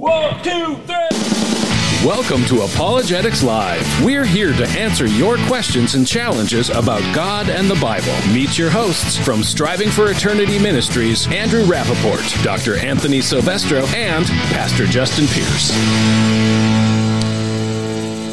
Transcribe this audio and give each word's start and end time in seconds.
One, 0.00 0.42
two, 0.42 0.76
three. 0.86 2.06
Welcome 2.06 2.46
to 2.46 2.62
Apologetics 2.62 3.42
Live. 3.42 4.02
We're 4.02 4.24
here 4.24 4.54
to 4.54 4.66
answer 4.68 5.04
your 5.04 5.36
questions 5.46 5.94
and 5.94 6.06
challenges 6.06 6.70
about 6.70 7.02
God 7.14 7.50
and 7.50 7.70
the 7.70 7.74
Bible. 7.74 8.14
Meet 8.32 8.56
your 8.56 8.70
hosts 8.70 9.18
from 9.18 9.42
Striving 9.42 9.90
for 9.90 10.10
Eternity 10.10 10.58
Ministries, 10.58 11.26
Andrew 11.30 11.64
Rappaport, 11.64 12.42
Dr. 12.42 12.76
Anthony 12.76 13.20
Silvestro, 13.20 13.80
and 13.94 14.24
Pastor 14.24 14.86
Justin 14.86 15.26
Pierce. 15.26 15.70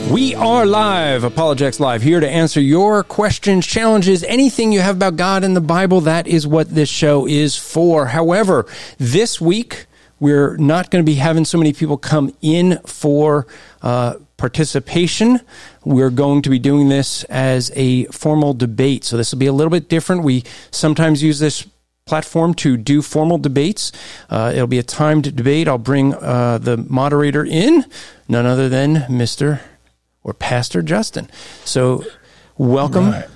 We 0.09 0.35
are 0.35 0.65
live, 0.65 1.25
Apologetics 1.25 1.81
Live, 1.81 2.01
here 2.01 2.21
to 2.21 2.29
answer 2.29 2.61
your 2.61 3.03
questions, 3.03 3.67
challenges, 3.67 4.23
anything 4.23 4.71
you 4.71 4.79
have 4.79 4.95
about 4.95 5.17
God 5.17 5.43
and 5.43 5.53
the 5.53 5.59
Bible. 5.59 5.99
That 5.99 6.27
is 6.27 6.47
what 6.47 6.73
this 6.73 6.87
show 6.87 7.27
is 7.27 7.57
for. 7.57 8.05
However, 8.05 8.67
this 8.97 9.41
week, 9.41 9.86
we're 10.19 10.57
not 10.57 10.89
going 10.89 11.03
to 11.03 11.09
be 11.09 11.15
having 11.15 11.45
so 11.45 11.57
many 11.57 11.73
people 11.73 11.97
come 11.97 12.33
in 12.41 12.79
for 12.85 13.47
uh, 13.81 14.15
participation. 14.37 15.41
We're 15.83 16.09
going 16.09 16.41
to 16.43 16.49
be 16.49 16.59
doing 16.59 16.89
this 16.89 17.23
as 17.25 17.71
a 17.75 18.05
formal 18.05 18.53
debate. 18.53 19.03
So 19.03 19.17
this 19.17 19.31
will 19.31 19.39
be 19.39 19.47
a 19.47 19.53
little 19.53 19.71
bit 19.71 19.89
different. 19.89 20.23
We 20.23 20.43
sometimes 20.71 21.21
use 21.21 21.39
this 21.39 21.67
platform 22.05 22.53
to 22.55 22.77
do 22.77 23.01
formal 23.01 23.37
debates. 23.37 23.91
Uh, 24.29 24.51
it'll 24.53 24.67
be 24.67 24.79
a 24.79 24.83
timed 24.83 25.35
debate. 25.35 25.67
I'll 25.67 25.77
bring 25.77 26.13
uh, 26.15 26.57
the 26.57 26.77
moderator 26.77 27.43
in, 27.43 27.85
none 28.27 28.45
other 28.45 28.69
than 28.69 28.95
Mr. 29.09 29.59
or 30.23 30.33
Pastor 30.33 30.81
Justin. 30.81 31.29
So 31.65 32.03
welcome. 32.57 33.11
Right. 33.11 33.27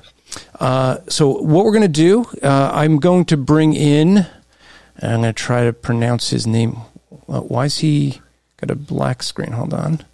Uh, 0.60 0.98
so 1.10 1.42
what 1.42 1.66
we're 1.66 1.74
going 1.74 1.82
to 1.82 1.88
do, 1.88 2.26
uh, 2.42 2.72
I'm 2.74 2.98
going 2.98 3.26
to 3.26 3.38
bring 3.38 3.74
in 3.74 4.26
and 5.02 5.14
I'm 5.14 5.22
going 5.22 5.34
to 5.34 5.44
try 5.44 5.66
to 5.66 5.74
pronounce 5.74 6.30
his 6.30 6.46
name. 6.46 6.74
Why 7.26 7.66
is 7.66 7.80
he 7.80 8.22
got 8.58 8.72
a 8.72 8.76
black 8.76 9.24
screen? 9.24 9.52
Hold 9.52 9.74
on. 9.74 10.06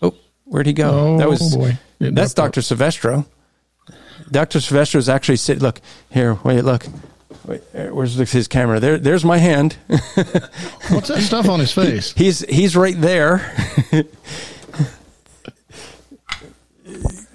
Oh, 0.00 0.14
where'd 0.44 0.66
he 0.66 0.72
go? 0.72 0.90
Oh, 0.90 1.18
that 1.18 1.28
was 1.28 1.54
boy. 1.54 1.78
Getting 1.98 2.14
that's 2.14 2.32
up, 2.32 2.38
up. 2.38 2.52
Dr. 2.52 2.62
Silvestro. 2.62 3.26
Dr. 4.30 4.60
Silvestro 4.60 4.98
is 4.98 5.08
actually 5.08 5.36
sitting. 5.36 5.62
Look 5.62 5.80
here. 6.10 6.38
Wait, 6.44 6.62
look. 6.62 6.86
Wait, 7.44 7.62
uh, 7.74 7.86
where's 7.86 8.14
his 8.14 8.48
camera? 8.48 8.80
There, 8.80 8.98
there's 8.98 9.24
my 9.24 9.38
hand. 9.38 9.76
What's 9.86 11.08
that 11.08 11.22
stuff 11.22 11.48
on 11.48 11.60
his 11.60 11.72
face? 11.72 12.12
he's 12.12 12.40
he's 12.40 12.76
right 12.76 13.00
there. 13.00 13.54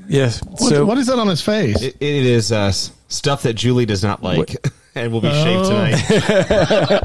yes. 0.08 0.44
What, 0.44 0.59
so 0.59 0.86
what 0.86 0.98
is 0.98 1.08
that 1.08 1.18
on 1.18 1.28
his 1.28 1.42
face? 1.42 1.82
It, 1.82 1.96
it 2.00 2.26
is 2.26 2.52
uh, 2.52 2.74
stuff 3.08 3.44
that 3.44 3.54
Julie 3.54 3.86
does 3.86 4.04
not 4.04 4.22
like, 4.22 4.56
and 4.95 5.11
we'll 5.11 5.22
be 5.22 5.30
shaved 5.30 5.66
Oh. 5.66 5.70
tonight. 5.70 7.02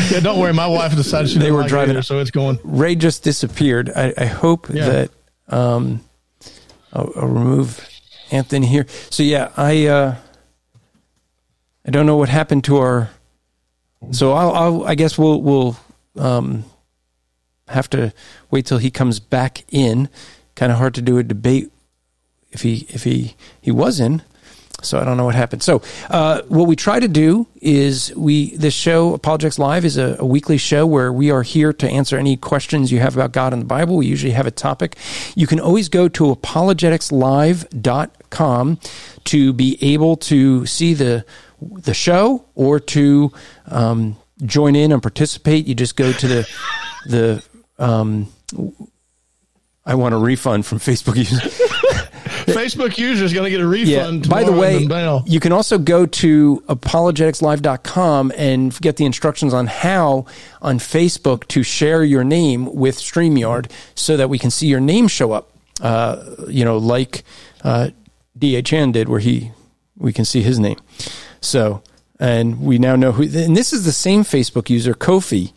yeah, 0.10 0.20
don't 0.20 0.38
worry. 0.38 0.52
My 0.52 0.66
wife 0.66 0.94
decided 0.96 1.28
she 1.28 1.34
They 1.38 1.44
didn't 1.46 1.54
were 1.54 1.60
like 1.62 1.66
it 1.66 1.70
driving- 1.70 1.90
either, 1.96 2.02
so 2.02 2.18
it's 2.18 2.30
going. 2.30 2.58
Ray 2.64 2.94
just 2.94 3.22
disappeared. 3.22 3.90
I, 3.94 4.14
I 4.16 4.24
hope 4.26 4.68
Yeah. 4.72 4.88
that 4.88 5.10
um, 5.48 6.00
I'll, 6.92 7.12
I'll 7.16 7.28
remove 7.28 7.86
Anthony 8.30 8.66
here. 8.66 8.86
So 9.10 9.22
yeah, 9.22 9.50
I 9.56 9.86
uh, 9.86 10.14
I 11.86 11.90
don't 11.90 12.06
know 12.06 12.16
what 12.16 12.28
happened 12.28 12.64
to 12.64 12.76
our. 12.78 13.10
So 14.10 14.32
I'll, 14.32 14.52
I'll 14.52 14.84
I 14.84 14.94
guess 14.94 15.18
we'll 15.18 15.40
we'll 15.42 15.76
um, 16.16 16.64
have 17.68 17.88
to 17.90 18.12
wait 18.50 18.66
till 18.66 18.78
he 18.78 18.90
comes 18.90 19.20
back 19.20 19.64
in. 19.70 20.08
Kind 20.54 20.70
of 20.72 20.78
hard 20.78 20.94
to 20.94 21.02
do 21.02 21.18
a 21.18 21.22
debate 21.22 21.70
if 22.50 22.62
he 22.62 22.86
if 22.90 23.04
he 23.04 23.34
he 23.60 23.70
was 23.70 24.00
in. 24.00 24.22
So 24.84 24.98
I 24.98 25.04
don't 25.04 25.16
know 25.16 25.24
what 25.24 25.34
happened. 25.34 25.62
So 25.62 25.80
uh, 26.10 26.42
what 26.48 26.66
we 26.66 26.76
try 26.76 27.00
to 27.00 27.08
do 27.08 27.46
is 27.60 28.14
we 28.16 28.56
this 28.56 28.74
show 28.74 29.14
Apologetics 29.14 29.58
Live 29.58 29.84
is 29.84 29.96
a, 29.96 30.16
a 30.18 30.26
weekly 30.26 30.58
show 30.58 30.86
where 30.86 31.12
we 31.12 31.30
are 31.30 31.42
here 31.42 31.72
to 31.72 31.88
answer 31.88 32.16
any 32.16 32.36
questions 32.36 32.92
you 32.92 33.00
have 33.00 33.16
about 33.16 33.32
God 33.32 33.52
and 33.52 33.62
the 33.62 33.66
Bible. 33.66 33.96
We 33.96 34.06
usually 34.06 34.32
have 34.32 34.46
a 34.46 34.50
topic. 34.50 34.96
You 35.34 35.46
can 35.46 35.60
always 35.60 35.88
go 35.88 36.08
to 36.08 36.34
apologeticslive.com 36.34 38.78
to 39.24 39.52
be 39.52 39.78
able 39.80 40.16
to 40.16 40.66
see 40.66 40.94
the 40.94 41.24
the 41.60 41.94
show 41.94 42.44
or 42.54 42.80
to 42.80 43.32
um, 43.66 44.16
join 44.44 44.74
in 44.74 44.90
and 44.92 45.02
participate. 45.02 45.66
You 45.66 45.74
just 45.74 45.96
go 45.96 46.12
to 46.12 46.28
the 46.28 46.48
the 47.06 47.42
um, 47.78 48.28
I 49.84 49.96
want 49.96 50.14
a 50.14 50.18
refund 50.18 50.64
from 50.66 50.78
Facebook 50.78 51.16
users. 51.16 51.60
Facebook 52.46 52.98
user 52.98 53.24
is 53.24 53.32
going 53.32 53.44
to 53.44 53.50
get 53.50 53.60
a 53.60 53.66
refund. 53.66 54.28
By 54.28 54.44
the 54.44 54.52
way, 54.52 54.76
in 54.76 54.82
the 54.84 54.88
mail. 54.94 55.22
you 55.26 55.40
can 55.40 55.52
also 55.52 55.78
go 55.78 56.06
to 56.06 56.62
apologeticslive.com 56.68 58.32
and 58.36 58.78
get 58.80 58.96
the 58.96 59.04
instructions 59.04 59.54
on 59.54 59.66
how 59.66 60.26
on 60.60 60.78
Facebook 60.78 61.46
to 61.48 61.62
share 61.62 62.04
your 62.04 62.24
name 62.24 62.72
with 62.74 62.98
StreamYard 62.98 63.70
so 63.94 64.16
that 64.16 64.28
we 64.28 64.38
can 64.38 64.50
see 64.50 64.66
your 64.66 64.80
name 64.80 65.08
show 65.08 65.32
up. 65.32 65.50
Uh, 65.80 66.22
you 66.48 66.64
know, 66.64 66.76
like 66.78 67.24
uh, 67.64 67.90
DHN 68.38 68.92
did, 68.92 69.08
where 69.08 69.20
he 69.20 69.50
we 69.96 70.12
can 70.12 70.24
see 70.24 70.42
his 70.42 70.58
name. 70.58 70.76
So, 71.40 71.82
and 72.20 72.60
we 72.60 72.78
now 72.78 72.94
know 72.96 73.12
who. 73.12 73.22
And 73.24 73.56
this 73.56 73.72
is 73.72 73.84
the 73.84 73.92
same 73.92 74.22
Facebook 74.22 74.70
user, 74.70 74.94
Kofi, 74.94 75.52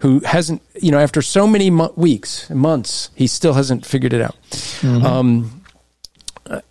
who 0.00 0.20
hasn't. 0.20 0.60
You 0.80 0.90
know, 0.90 0.98
after 0.98 1.22
so 1.22 1.46
many 1.46 1.70
mo- 1.70 1.92
weeks, 1.96 2.50
months, 2.50 3.10
he 3.14 3.26
still 3.26 3.54
hasn't 3.54 3.86
figured 3.86 4.12
it 4.12 4.20
out. 4.20 4.36
Um, 4.84 5.61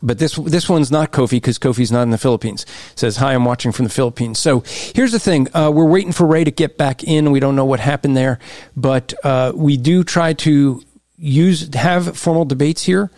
but 0.01 0.19
this 0.19 0.35
this 0.35 0.69
one's 0.69 0.91
not 0.91 1.11
Kofi 1.11 1.31
because 1.31 1.57
Kofi's 1.57 1.91
not 1.91 2.03
in 2.03 2.09
the 2.09 2.17
Philippines. 2.17 2.63
It 2.93 2.99
says 2.99 3.17
hi, 3.17 3.33
I'm 3.33 3.45
watching 3.45 3.71
from 3.71 3.85
the 3.85 3.91
Philippines. 3.91 4.39
So 4.39 4.63
here's 4.93 5.11
the 5.11 5.19
thing: 5.19 5.47
uh, 5.55 5.71
we're 5.73 5.85
waiting 5.85 6.11
for 6.11 6.25
Ray 6.25 6.43
to 6.43 6.51
get 6.51 6.77
back 6.77 7.03
in. 7.03 7.31
We 7.31 7.39
don't 7.39 7.55
know 7.55 7.65
what 7.65 7.79
happened 7.79 8.17
there, 8.17 8.39
but 8.75 9.13
uh, 9.23 9.53
we 9.55 9.77
do 9.77 10.03
try 10.03 10.33
to 10.33 10.83
use 11.17 11.73
have 11.73 12.17
formal 12.17 12.45
debates 12.45 12.83
here. 12.83 13.11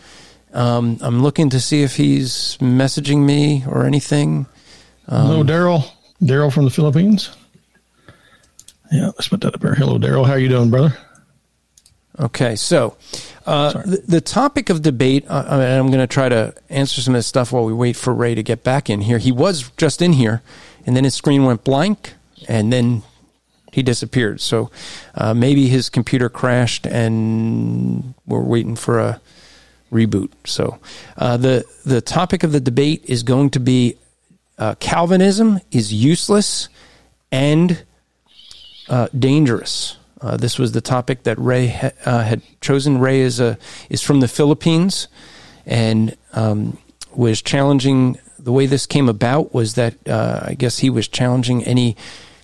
Um, 0.54 1.00
I'm 1.02 1.24
looking 1.24 1.50
to 1.52 1.60
see 1.60 1.82
if 1.82 1.96
he's 1.96 2.58
messaging 2.62 3.26
me 3.26 3.64
or 3.68 3.86
anything. 3.86 4.46
Hello, 5.08 5.44
Daryl. 5.44 5.90
Daryl 6.22 6.54
from 6.54 6.66
the 6.66 6.72
Philippines. 6.72 7.36
Yeah, 8.92 9.08
let's 9.08 9.28
put 9.28 9.42
that 9.42 9.56
up 9.56 9.62
here. 9.62 9.74
Hello, 9.74 9.98
Daryl. 9.98 10.26
How 10.26 10.36
you 10.36 10.48
doing, 10.48 10.70
brother? 10.70 10.96
Okay, 12.20 12.56
so 12.56 12.96
uh, 13.48 13.72
the, 13.72 14.04
the 14.08 14.22
topic 14.22 14.70
of 14.70 14.84
debate, 14.84 15.26
uh, 15.28 15.46
and 15.50 15.64
I'm 15.64 15.88
going 15.88 16.00
to 16.00 16.08
try 16.08 16.30
to 16.30 16.54
answer 16.70 17.02
some 17.02 17.16
of 17.16 17.20
this 17.20 17.28
stuff 17.28 17.52
while 17.52 17.66
we 17.66 17.74
wait 17.74 17.96
for 17.96 18.14
Ray 18.14 18.36
to 18.36 18.44
get 18.44 18.64
back 18.64 18.90
in 18.90 19.02
here. 19.02 19.18
He 19.18 19.32
was 19.32 19.72
just 19.78 20.02
in 20.02 20.14
here, 20.14 20.44
and 20.86 20.96
then 20.96 21.06
his 21.06 21.16
screen 21.16 21.44
went 21.44 21.64
blank, 21.64 22.14
and 22.48 22.72
then 22.72 23.02
he 23.72 23.82
disappeared. 23.82 24.42
So 24.42 24.70
uh, 25.16 25.34
maybe 25.34 25.68
his 25.68 25.90
computer 25.90 26.30
crashed, 26.30 26.86
and 26.86 28.14
we're 28.28 28.44
waiting 28.44 28.76
for 28.76 29.00
a 29.00 29.22
reboot. 29.92 30.32
So 30.46 30.80
uh, 31.18 31.38
the 31.38 31.66
the 31.84 32.02
topic 32.02 32.44
of 32.44 32.52
the 32.52 32.60
debate 32.60 33.04
is 33.06 33.24
going 33.24 33.50
to 33.52 33.60
be 33.60 33.98
uh, 34.60 34.76
Calvinism 34.76 35.60
is 35.72 35.92
useless 35.92 36.70
and 37.32 37.84
uh, 38.88 39.08
dangerous. 39.18 39.98
Uh, 40.24 40.38
this 40.38 40.58
was 40.58 40.72
the 40.72 40.82
topic 40.82 41.24
that 41.24 41.38
Ray 41.38 41.68
ha- 41.68 41.92
uh, 42.06 42.24
had 42.24 42.42
chosen. 42.62 42.98
Ray 42.98 43.20
is 43.20 43.40
a 43.40 43.58
is 43.90 44.02
from 44.02 44.22
the 44.22 44.28
Philippines, 44.28 45.10
and 45.66 46.16
um, 46.32 46.78
was 47.14 47.42
challenging. 47.42 48.18
The 48.40 48.54
way 48.54 48.66
this 48.66 48.86
came 48.86 49.10
about 49.10 49.54
was 49.54 49.76
that 49.76 49.96
uh, 50.08 50.40
I 50.48 50.54
guess 50.54 50.80
he 50.80 50.90
was 50.90 51.08
challenging 51.08 51.64
any 51.66 51.98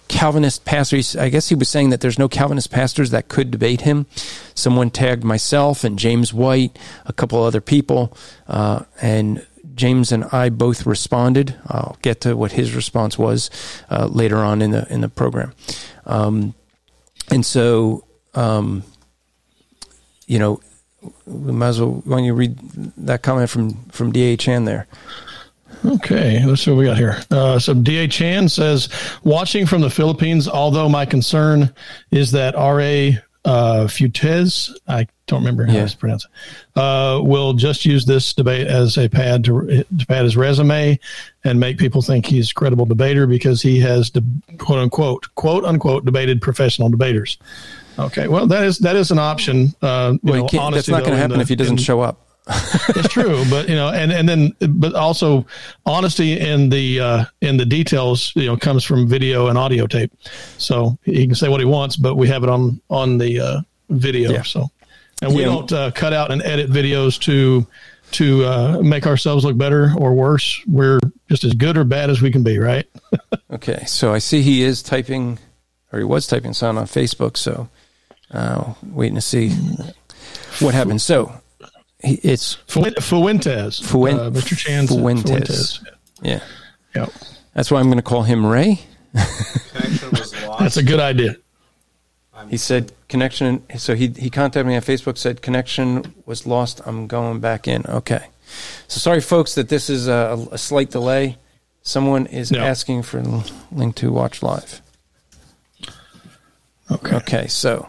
Calvinist 0.10 0.66
pastors. 0.66 1.16
I 1.16 1.30
guess 1.30 1.48
he 1.50 1.56
was 1.56 1.70
saying 1.70 1.92
that 1.92 2.02
there's 2.02 2.20
no 2.20 2.28
Calvinist 2.28 2.70
pastors 2.72 3.12
that 3.12 3.30
could 3.30 3.52
debate 3.52 3.82
him. 3.82 4.08
Someone 4.56 4.90
tagged 4.90 5.24
myself 5.24 5.84
and 5.84 5.98
James 5.98 6.34
White, 6.34 6.78
a 7.06 7.14
couple 7.14 7.42
other 7.42 7.62
people, 7.62 8.18
uh, 8.48 8.84
and 9.02 9.46
James 9.76 10.12
and 10.12 10.26
I 10.26 10.50
both 10.50 10.86
responded. 10.86 11.56
I'll 11.68 11.98
get 12.02 12.22
to 12.22 12.36
what 12.36 12.52
his 12.52 12.76
response 12.76 13.18
was 13.18 13.50
uh, 13.90 14.08
later 14.08 14.38
on 14.38 14.62
in 14.62 14.72
the 14.72 14.92
in 14.92 15.00
the 15.00 15.10
program. 15.10 15.54
Um, 16.06 16.56
and 17.32 17.46
so, 17.46 18.06
um, 18.34 18.84
you 20.28 20.40
know, 20.40 20.62
we 21.26 21.52
might 21.52 21.70
as 21.70 21.80
well. 21.80 22.02
Why 22.06 22.18
don't 22.18 22.26
you 22.26 22.34
read 22.34 22.58
that 22.98 23.22
comment 23.22 23.50
from 23.50 23.74
from 23.86 24.12
DHN 24.12 24.66
there? 24.66 24.88
Okay, 25.86 26.44
let's 26.46 26.64
see 26.64 26.72
what 26.72 26.78
we 26.78 26.86
got 26.86 26.98
here. 26.98 27.22
Uh, 27.32 27.58
so 27.58 27.74
D.A. 27.74 28.08
Chan 28.08 28.50
says, 28.50 28.90
watching 29.24 29.66
from 29.66 29.82
the 29.82 29.90
Philippines, 29.90 30.48
although 30.48 30.90
my 30.90 31.06
concern 31.06 31.74
is 32.12 32.32
that 32.32 32.54
R.A. 32.56 33.20
Uh, 33.46 33.86
Futez, 33.88 34.70
I 34.88 35.08
don't 35.28 35.40
remember 35.40 35.66
how 35.66 35.74
Yeah. 35.74 35.86
to 35.88 35.98
pronounce 35.98 36.26
it, 36.26 36.32
uh, 36.80 37.22
will 37.24 37.54
just 37.54 37.86
use 37.86 38.06
this 38.06 38.34
debate 38.34 38.68
as 38.68 38.98
a 38.98 39.08
pad 39.08 39.46
to, 39.46 39.86
to 39.98 40.06
pad 40.08 40.26
his 40.26 40.36
resume 40.36 41.00
and 41.46 41.58
make 41.60 41.78
people 41.78 42.02
think 42.02 42.26
he's 42.26 42.52
a 42.52 42.54
credible 42.54 42.86
debater 42.86 43.28
because 43.28 43.62
he 43.62 43.80
has, 43.80 44.10
de- 44.10 44.22
quote 44.58 44.80
unquote, 44.80 45.34
quote 45.36 45.64
unquote, 45.64 46.04
debated 46.04 46.42
professional 46.42 46.90
debaters. 46.90 47.38
Okay, 47.98 48.28
well, 48.28 48.46
that 48.48 48.64
is 48.66 48.78
that 48.80 48.96
is 48.98 49.10
an 49.12 49.20
option. 49.20 49.74
Uh, 49.82 50.14
you 50.22 50.32
Well, 50.32 50.42
know, 50.44 50.48
can't, 50.48 50.76
that's 50.76 50.90
not 50.90 51.02
going 51.04 51.14
to 51.14 51.18
happen 51.18 51.38
the- 51.38 51.42
if 51.44 51.48
he 51.50 51.56
doesn't 51.56 51.78
in- 51.80 51.84
show 51.84 52.02
up. 52.02 52.26
It's 52.50 53.10
true, 53.10 53.44
but 53.50 53.70
you 53.70 53.76
know, 53.76 53.90
and 53.90 54.12
and 54.12 54.28
then, 54.28 54.54
but 54.70 54.96
also 54.96 55.46
honesty 55.86 56.40
in 56.40 56.70
the 56.70 57.00
uh, 57.00 57.26
in 57.42 57.58
the 57.58 57.66
details, 57.66 58.32
you 58.36 58.46
know, 58.48 58.58
comes 58.58 58.84
from 58.84 59.08
video 59.08 59.48
and 59.48 59.58
audio 59.58 59.86
tape. 59.88 60.12
So 60.58 60.98
he 61.04 61.26
can 61.28 61.36
say 61.36 61.48
what 61.50 61.60
he 61.60 61.66
wants, 61.66 61.96
but 61.96 62.16
we 62.16 62.28
have 62.28 62.44
it 62.44 62.50
on 62.50 62.82
on 62.90 63.18
the 63.18 63.40
uh, 63.40 63.62
video. 63.90 64.32
Yeah. 64.32 64.42
So, 64.44 64.70
and 65.22 65.34
we 65.36 65.42
Yeah. 65.42 65.48
don't 65.48 65.72
uh, 65.72 65.92
cut 65.92 66.14
out 66.14 66.32
and 66.32 66.42
edit 66.42 66.70
videos 66.72 67.20
to 67.22 67.66
to 68.12 68.44
uh, 68.46 68.80
make 68.82 69.06
ourselves 69.06 69.46
look 69.46 69.56
better 69.58 69.94
or 69.98 70.14
worse. 70.16 70.60
We're 70.66 71.00
just 71.30 71.44
as 71.44 71.54
good 71.54 71.78
or 71.78 71.84
bad 71.84 72.10
as 72.10 72.22
we 72.22 72.32
can 72.32 72.44
be, 72.44 72.58
right? 72.58 72.86
Okay, 73.52 73.84
so 73.88 74.14
I 74.14 74.20
see 74.20 74.44
he 74.44 74.62
is 74.62 74.84
typing, 74.84 75.40
or 75.92 75.98
he 75.98 76.06
was 76.06 76.28
typing 76.28 76.54
something 76.54 76.80
on 76.82 76.86
Facebook. 76.86 77.36
So, 77.36 77.68
uh, 78.30 78.76
waiting 78.84 79.16
to 79.16 79.22
see 79.22 79.50
what 80.60 80.76
happens. 80.76 81.02
So, 81.02 81.34
it's 82.02 82.54
Fu- 82.68 82.84
Fuentes, 83.02 83.80
Fuen- 83.82 84.20
uh, 84.20 84.30
Mr. 84.32 84.58
Chan. 84.58 84.88
said 84.88 84.98
Fuentes. 85.00 85.30
Fuentes. 85.30 85.80
yeah. 86.22 86.40
Yeah, 86.96 87.06
That's 87.54 87.70
why 87.70 87.80
I'm 87.80 87.86
going 87.86 87.98
to 87.98 88.02
call 88.04 88.24
him 88.24 88.44
Ray. 88.46 88.80
Connection 89.14 90.10
was 90.12 90.44
lost. 90.46 90.60
that's 90.60 90.78
a 90.78 90.84
good 90.84 91.00
idea. 91.00 91.36
He 92.50 92.58
said 92.58 92.94
connection. 93.10 93.62
So 93.78 93.96
he 93.96 94.08
he 94.08 94.30
contacted 94.30 94.66
me 94.66 94.76
on 94.76 94.82
Facebook. 94.82 95.18
Said 95.18 95.42
connection 95.42 96.16
was 96.26 96.48
lost. 96.48 96.80
I'm 96.86 97.06
going 97.06 97.40
back 97.42 97.68
in. 97.68 97.86
Okay. 97.86 98.26
So 98.88 98.98
sorry, 99.00 99.20
folks, 99.22 99.54
that 99.56 99.68
this 99.70 99.90
is 99.90 100.08
a, 100.08 100.48
a 100.52 100.58
slight 100.58 100.90
delay. 100.90 101.38
Someone 101.84 102.26
is 102.28 102.50
No. 102.52 102.60
asking 102.60 103.04
for 103.04 103.20
a 103.20 103.44
link 103.72 103.96
to 103.98 104.12
watch 104.12 104.42
live. 104.42 104.82
Okay. 106.92 107.16
Okay, 107.18 107.48
so, 107.48 107.88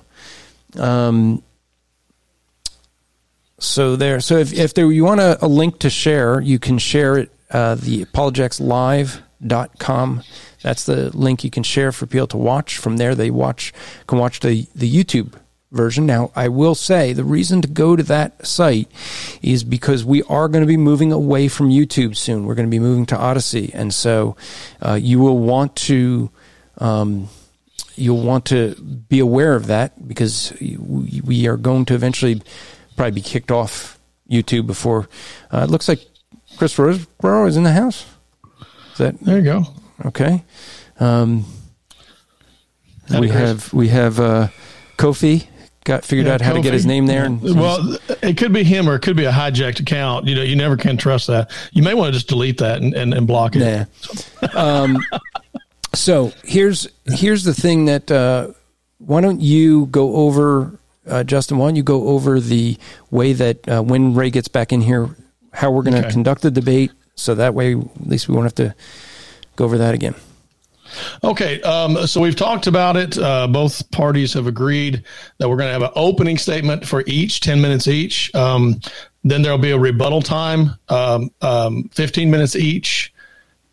um, 0.79 1.43
so 3.61 3.97
there. 3.97 4.21
So 4.21 4.39
if 4.39 4.53
if 4.53 4.75
there 4.75 4.91
you 4.91 5.05
want 5.05 5.21
a, 5.21 5.45
a 5.45 5.47
link 5.47 5.79
to 5.81 5.91
share, 5.91 6.41
you 6.41 6.59
can 6.59 6.79
share 6.79 7.19
it. 7.19 7.31
Uh, 7.51 7.75
the 7.75 8.05
apologeticslive.com. 8.05 10.23
That's 10.63 10.85
the 10.85 11.17
link 11.17 11.43
you 11.43 11.51
can 11.51 11.65
share 11.65 11.91
for 11.91 12.07
people 12.07 12.29
to 12.29 12.37
watch. 12.37 12.77
From 12.77 12.97
there, 12.97 13.15
they 13.15 13.31
watch 13.31 13.73
can 14.07 14.19
watch 14.19 14.41
the 14.41 14.67
the 14.75 14.91
YouTube 14.91 15.35
version. 15.73 16.07
Now, 16.07 16.31
I 16.35 16.49
will 16.49 16.75
say 16.75 17.13
the 17.13 17.25
reason 17.25 17.63
to 17.63 17.69
go 17.69 17.97
to 17.97 18.03
that 18.05 18.47
site 18.47 18.91
is 19.43 19.65
because 19.65 20.05
we 20.05 20.23
are 20.25 20.49
going 20.49 20.63
to 20.63 20.67
be 20.67 20.77
moving 20.77 21.13
away 21.13 21.49
from 21.49 21.71
YouTube 21.71 22.17
soon. 22.17 22.45
We're 22.45 22.55
going 22.55 22.69
to 22.69 22.71
be 22.71 22.79
moving 22.79 23.07
to 23.07 23.17
Odysee, 23.17 23.71
and 23.75 23.95
so 23.95 24.37
uh, 24.81 24.99
you 25.01 25.19
will 25.19 25.39
want 25.39 25.77
to. 25.77 26.31
Um, 26.79 27.29
you'll 27.97 28.23
want 28.23 28.47
to 28.47 28.75
be 28.77 29.19
aware 29.19 29.55
of 29.55 29.67
that 29.67 30.09
because 30.09 30.55
we 30.61 31.21
we 31.25 31.49
are 31.49 31.57
going 31.57 31.85
to 31.87 31.95
eventually 31.95 32.43
probably 33.01 33.13
be 33.13 33.23
kicked 33.23 33.51
off 33.51 33.99
YouTube 34.31 34.67
before. 34.67 35.09
Uh, 35.51 35.61
it 35.65 35.71
looks 35.71 35.89
like 35.89 36.01
Chris 36.59 36.77
Rosebrough 36.77 37.49
is 37.49 37.57
in 37.57 37.63
the 37.63 37.73
house. 37.73 38.05
Is 38.93 38.99
that 38.99 39.19
There 39.21 39.39
you 39.39 39.43
go. 39.45 39.65
okay? 40.05 40.45
Um, 40.99 41.47
we 43.19 43.31
Chris. 43.31 43.33
have 43.33 43.73
we 43.73 43.89
have 43.89 44.21
uh, 44.21 44.49
Kofi 44.99 45.47
got 45.85 46.05
figured 46.05 46.27
Yeah, 46.27 46.35
out 46.35 46.41
how 46.43 46.53
to 46.53 46.61
get 46.61 46.75
his 46.75 46.85
name 46.85 47.07
there. 47.07 47.25
And 47.25 47.41
well, 47.59 47.97
it 48.23 48.37
could 48.37 48.53
be 48.53 48.65
him 48.65 48.87
or 48.87 48.97
it 48.97 49.01
could 49.01 49.17
be 49.17 49.25
a 49.25 49.33
hijacked 49.33 49.81
account. 49.81 50.27
You 50.27 50.35
know, 50.35 50.43
you 50.43 50.55
never 50.55 50.77
can 50.77 50.99
trust 50.99 51.27
that. 51.29 51.51
You 51.73 51.83
may 51.83 51.95
want 51.95 52.09
to 52.09 52.13
just 52.13 52.29
delete 52.29 52.59
that 52.59 52.83
and, 52.83 52.93
and, 52.93 53.15
and 53.15 53.27
block 53.27 53.57
it. 53.57 53.89
Nah. 54.43 54.49
um, 54.55 54.99
so 55.95 56.33
here's 56.45 56.87
here's 57.07 57.45
the 57.45 57.55
thing 57.55 57.87
that 57.87 58.11
uh, 58.11 58.49
why 58.99 59.23
don't 59.23 59.41
you 59.41 59.87
go 59.87 60.17
over 60.17 60.79
uh, 61.11 61.25
Justin? 61.25 61.59
Why 61.59 61.67
don't 61.69 61.77
you 61.77 61.83
go 61.83 62.09
over 62.09 62.41
the 62.41 62.77
way 63.11 63.33
that 63.35 63.69
uh, 63.69 63.83
when 63.83 64.15
Ray 64.15 64.31
gets 64.31 64.49
back 64.49 64.73
in 64.73 64.81
here, 64.81 65.09
how 65.53 65.71
we're 65.71 65.83
going 65.83 65.95
to 65.95 66.01
Okay. 66.01 66.11
conduct 66.11 66.43
the 66.43 66.51
debate, 66.51 66.93
so 67.17 67.35
that 67.35 67.55
way 67.55 67.75
at 67.75 68.07
least 68.07 68.29
we 68.29 68.35
won't 68.35 68.45
have 68.47 68.55
to 68.57 68.75
go 69.57 69.65
over 69.65 69.79
that 69.79 69.95
again. 69.95 70.15
Okay, 71.23 71.61
um, 71.63 72.07
so 72.07 72.21
we've 72.21 72.35
talked 72.35 72.67
about 72.67 72.97
it. 72.97 73.17
Uh, 73.17 73.47
both 73.47 73.89
parties 73.93 74.33
have 74.35 74.47
agreed 74.49 75.05
that 75.39 75.49
we're 75.49 75.57
going 75.57 75.69
to 75.69 75.73
have 75.73 75.83
an 75.83 75.91
opening 75.95 76.37
statement 76.37 76.85
for 76.87 77.05
each, 77.07 77.41
10 77.41 77.61
minutes 77.61 77.87
each. 77.87 78.35
Um, 78.35 78.81
then 79.23 79.43
there'll 79.43 79.59
be 79.59 79.71
a 79.71 79.79
rebuttal 79.79 80.21
time, 80.23 80.71
um, 80.89 81.31
um, 81.43 81.89
15 81.93 82.29
minutes 82.31 82.57
each. 82.57 83.10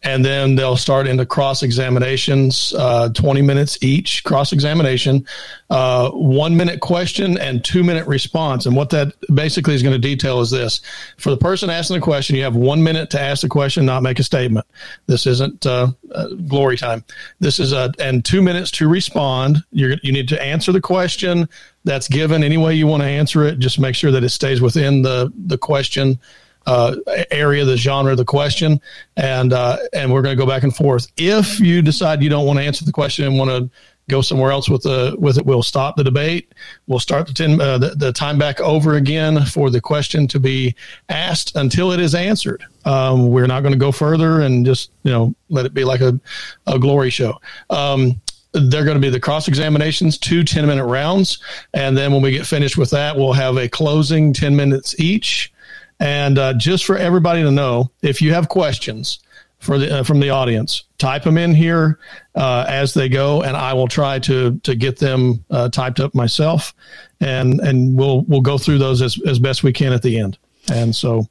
And 0.07 0.23
then 0.23 0.55
they'll 0.55 0.77
start 0.77 1.05
into 1.05 1.25
cross 1.25 1.63
examinations, 1.63 2.73
uh, 2.77 3.09
20 3.09 3.41
minutes 3.41 3.77
each 3.81 4.23
cross 4.23 4.53
examination, 4.53 5.27
uh, 5.69 6.11
one 6.11 6.55
minute 6.55 6.79
question 6.79 7.37
and 7.37 7.61
two 7.61 7.83
minute 7.83 8.07
response. 8.07 8.65
And 8.65 8.73
what 8.73 8.89
that 8.91 9.11
basically 9.35 9.75
is 9.75 9.83
going 9.83 9.91
to 9.91 9.99
detail 9.99 10.39
is 10.39 10.49
this 10.49 10.79
for 11.17 11.29
the 11.29 11.35
person 11.35 11.69
asking 11.69 11.97
the 11.97 12.01
question, 12.01 12.37
you 12.37 12.43
have 12.43 12.55
one 12.55 12.81
minute 12.81 13.09
to 13.09 13.19
ask 13.19 13.41
the 13.41 13.49
question, 13.49 13.85
not 13.85 14.01
make 14.01 14.17
a 14.17 14.23
statement. 14.23 14.65
This 15.07 15.27
isn't 15.27 15.65
uh, 15.65 15.91
uh, 16.15 16.27
glory 16.47 16.77
time. 16.77 17.03
This 17.41 17.59
is 17.59 17.73
a, 17.73 17.91
and 17.99 18.23
two 18.23 18.41
minutes 18.41 18.71
to 18.71 18.87
respond. 18.87 19.61
You're, 19.71 19.97
you 20.03 20.13
need 20.13 20.29
to 20.29 20.41
answer 20.41 20.71
the 20.71 20.79
question 20.79 21.49
that's 21.83 22.07
given 22.07 22.45
any 22.45 22.55
way 22.55 22.75
you 22.75 22.87
want 22.87 23.03
to 23.03 23.09
answer 23.09 23.43
it. 23.43 23.59
Just 23.59 23.77
make 23.77 23.93
sure 23.93 24.11
that 24.11 24.23
it 24.23 24.29
stays 24.29 24.61
within 24.61 25.01
the, 25.01 25.33
the 25.35 25.57
question 25.57 26.17
uh, 26.67 26.97
area, 27.31 27.63
the 27.65 27.77
genre 27.77 28.15
the 28.15 28.25
question, 28.25 28.79
and 29.15 29.53
uh, 29.53 29.77
and 29.93 30.11
we're 30.11 30.21
going 30.21 30.37
to 30.37 30.41
go 30.41 30.47
back 30.47 30.63
and 30.63 30.75
forth. 30.75 31.07
If 31.17 31.59
you 31.59 31.81
decide 31.81 32.21
you 32.21 32.29
don't 32.29 32.45
want 32.45 32.59
to 32.59 32.65
answer 32.65 32.85
the 32.85 32.91
question 32.91 33.25
and 33.25 33.37
want 33.37 33.49
to 33.49 33.69
go 34.09 34.21
somewhere 34.21 34.51
else 34.51 34.69
with 34.69 34.83
the 34.83 35.15
with 35.17 35.37
it, 35.37 35.45
we'll 35.45 35.63
stop 35.63 35.95
the 35.95 36.03
debate. 36.03 36.53
We'll 36.85 36.99
start 36.99 37.25
the 37.25 37.33
ten, 37.33 37.59
uh, 37.61 37.77
the, 37.77 37.89
the 37.89 38.11
time 38.11 38.37
back 38.37 38.59
over 38.59 38.95
again 38.95 39.45
for 39.45 39.69
the 39.69 39.79
question 39.79 40.27
to 40.27 40.39
be 40.39 40.75
asked 41.07 41.55
until 41.55 41.93
it 41.93 42.01
is 42.01 42.13
answered. 42.13 42.63
Um, 42.83 43.29
we're 43.29 43.47
not 43.47 43.61
going 43.61 43.73
to 43.73 43.79
go 43.79 43.93
further 43.93 44.41
and 44.41 44.65
just 44.65 44.91
you 45.03 45.11
know 45.11 45.33
let 45.49 45.65
it 45.65 45.73
be 45.73 45.85
like 45.85 46.01
a, 46.01 46.19
a 46.67 46.77
glory 46.77 47.09
show. 47.09 47.39
Um, 47.69 48.21
they're 48.51 48.85
going 48.85 48.95
to 48.95 49.01
be 49.01 49.09
the 49.09 49.19
cross 49.19 49.47
examinations, 49.47 50.17
two 50.17 50.43
10 50.43 50.67
minute 50.67 50.85
rounds. 50.85 51.39
And 51.73 51.97
then 51.97 52.11
when 52.11 52.21
we 52.21 52.31
get 52.31 52.45
finished 52.45 52.77
with 52.77 52.89
that, 52.89 53.15
we'll 53.15 53.33
have 53.33 53.57
a 53.57 53.69
closing 53.69 54.33
10 54.33 54.55
minutes 54.55 54.99
each. 54.99 55.53
And 55.99 56.37
uh, 56.37 56.53
just 56.53 56.85
for 56.85 56.97
everybody 56.97 57.43
to 57.43 57.51
know, 57.51 57.91
if 58.01 58.21
you 58.21 58.33
have 58.33 58.49
questions 58.49 59.19
for 59.59 59.79
the 59.79 59.99
uh, 59.99 60.03
from 60.03 60.19
the 60.19 60.29
audience, 60.29 60.83
type 60.97 61.23
them 61.23 61.37
in 61.37 61.55
here 61.55 61.99
uh, 62.35 62.65
as 62.67 62.93
they 62.93 63.09
go, 63.09 63.41
and 63.41 63.57
I 63.57 63.73
will 63.73 63.87
try 63.87 64.19
to 64.19 64.59
to 64.59 64.75
get 64.75 64.99
them 64.99 65.43
uh, 65.49 65.69
typed 65.69 65.99
up 65.99 66.13
myself, 66.13 66.75
and 67.19 67.59
and 67.59 67.97
we'll 67.97 68.21
we'll 68.23 68.41
go 68.41 68.57
through 68.57 68.77
those 68.77 69.01
as 69.01 69.19
as 69.25 69.39
best 69.39 69.63
we 69.63 69.73
can 69.73 69.93
at 69.93 70.03
the 70.03 70.19
end. 70.19 70.37
And 70.71 70.95
so 70.95 71.27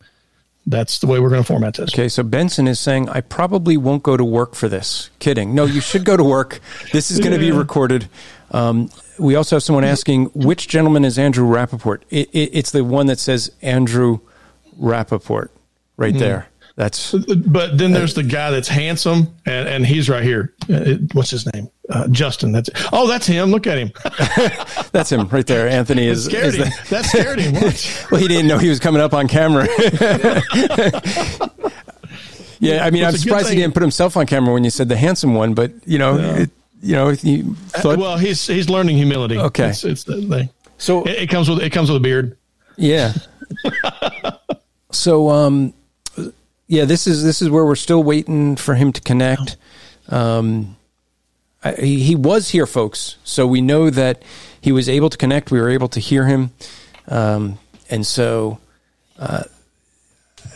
that's 0.66 0.99
the 0.99 1.06
way 1.06 1.20
we're 1.20 1.28
going 1.28 1.42
to 1.42 1.46
format 1.46 1.75
this. 1.75 1.94
Okay, 1.94 2.08
so 2.08 2.23
Benson 2.23 2.66
is 2.66 2.80
saying 2.80 3.08
I 3.08 3.20
probably 3.20 3.76
won't 3.76 4.02
go 4.02 4.16
to 4.16 4.25
work 4.25 4.54
for 4.54 4.68
this. 4.68 5.11
Kidding. 5.20 5.54
No, 5.54 5.64
you 5.64 5.80
should 5.80 6.04
go 6.04 6.16
to 6.16 6.25
work. 6.25 6.61
This 6.92 7.11
is 7.11 7.20
going 7.20 7.32
to 7.32 7.38
be 7.38 7.52
recorded. 7.52 8.08
Um, 8.50 8.90
we 9.18 9.37
also 9.37 9.56
have 9.56 9.62
someone 9.62 9.85
asking 9.85 10.26
which 10.35 10.68
gentleman 10.68 11.04
is 11.04 11.18
Andrew 11.18 11.46
Rappaport. 11.46 12.02
It, 12.11 12.30
it, 12.32 12.50
it's 12.52 12.70
the 12.73 12.82
one 12.85 13.06
that 13.06 13.18
says 13.18 13.52
Andrew 13.62 14.20
Rappaport 14.80 15.49
right 15.97 16.12
Hmm. 16.12 16.18
there. 16.18 16.49
That's 16.76 17.12
But 17.12 17.78
then 17.78 17.92
there's 17.92 18.12
the 18.12 18.23
guy 18.23 18.50
that's 18.50 18.68
handsome, 18.68 19.35
and, 19.47 19.66
and 19.66 19.87
he's 19.87 20.11
right 20.11 20.23
here. 20.23 20.52
Uh, 20.71 20.97
what's 21.14 21.30
his 21.30 21.50
name? 21.54 21.71
Uh, 21.88 22.06
Justin. 22.09 22.52
That's 22.52 22.68
oh, 22.92 23.06
that's 23.09 23.26
him. 23.26 23.50
Look 23.50 23.66
at 23.66 23.78
him. 23.78 23.92
that's 24.92 25.11
him 25.11 25.26
right 25.28 25.47
there. 25.47 25.68
Anthony 25.71 26.06
is, 26.06 26.26
scared 26.26 26.45
is 26.47 26.56
the- 26.59 26.87
that 26.90 27.06
scared 27.06 27.38
him. 27.40 27.54
Well, 28.11 28.21
he 28.21 28.28
didn't 28.28 28.47
know 28.47 28.59
he 28.59 28.68
was 28.68 28.78
coming 28.78 29.00
up 29.00 29.14
on 29.14 29.26
camera. 29.26 29.66
yeah, 32.61 32.85
I 32.85 32.90
mean, 32.90 33.04
I'm 33.04 33.14
it's 33.14 33.23
a 33.23 33.25
good 33.25 33.30
surprised 33.30 33.49
he 33.49 33.56
didn't 33.56 33.73
put 33.73 33.83
himself 33.83 34.16
on 34.18 34.26
camera 34.26 34.52
when 34.52 34.62
you 34.64 34.71
said 34.71 34.90
the 34.90 34.97
handsome 34.99 35.35
one, 35.35 35.54
but 35.54 35.73
you 35.87 35.99
know, 35.99 36.18
it, 36.18 36.50
you 36.83 36.95
know, 36.95 37.09
he 37.09 37.42
thought, 37.68 37.99
well, 37.99 38.18
he's 38.18 38.47
he's 38.47 38.68
learning 38.68 38.97
humility. 38.99 39.38
Okay. 39.38 39.71
it's, 39.71 39.83
it's 39.85 40.04
the 40.04 40.21
thing. 40.23 40.50
so 40.76 41.04
It, 41.04 41.23
it 41.23 41.30
comes 41.30 41.49
with 41.49 41.61
it 41.62 41.71
comes 41.73 41.88
with 41.90 41.97
a 41.97 42.00
beard. 42.00 42.37
Yeah. 42.76 43.14
So 44.90 45.28
um 45.31 45.75
yeah, 46.69 46.85
this 46.85 47.07
is 47.07 47.23
this 47.23 47.43
is 47.43 47.49
where 47.50 47.64
we're 47.64 47.75
still 47.76 48.02
waiting 48.02 48.57
for 48.57 48.75
him 48.75 48.93
to 48.93 49.00
connect. 49.00 49.57
Um 50.09 50.76
I, 51.64 51.73
he, 51.73 52.00
he 52.00 52.14
was 52.14 52.50
here 52.50 52.66
folks. 52.66 53.16
So 53.25 53.47
we 53.47 53.61
know 53.61 53.90
that 53.90 54.23
he 54.61 54.73
was 54.73 54.88
able 54.88 55.11
to 55.11 55.16
connect. 55.16 55.50
We 55.50 55.61
were 55.61 55.71
able 55.71 55.88
to 55.88 56.00
hear 56.00 56.26
him. 56.26 56.50
Um 57.09 57.59
and 57.90 58.07
so 58.07 58.59
uh 59.19 59.45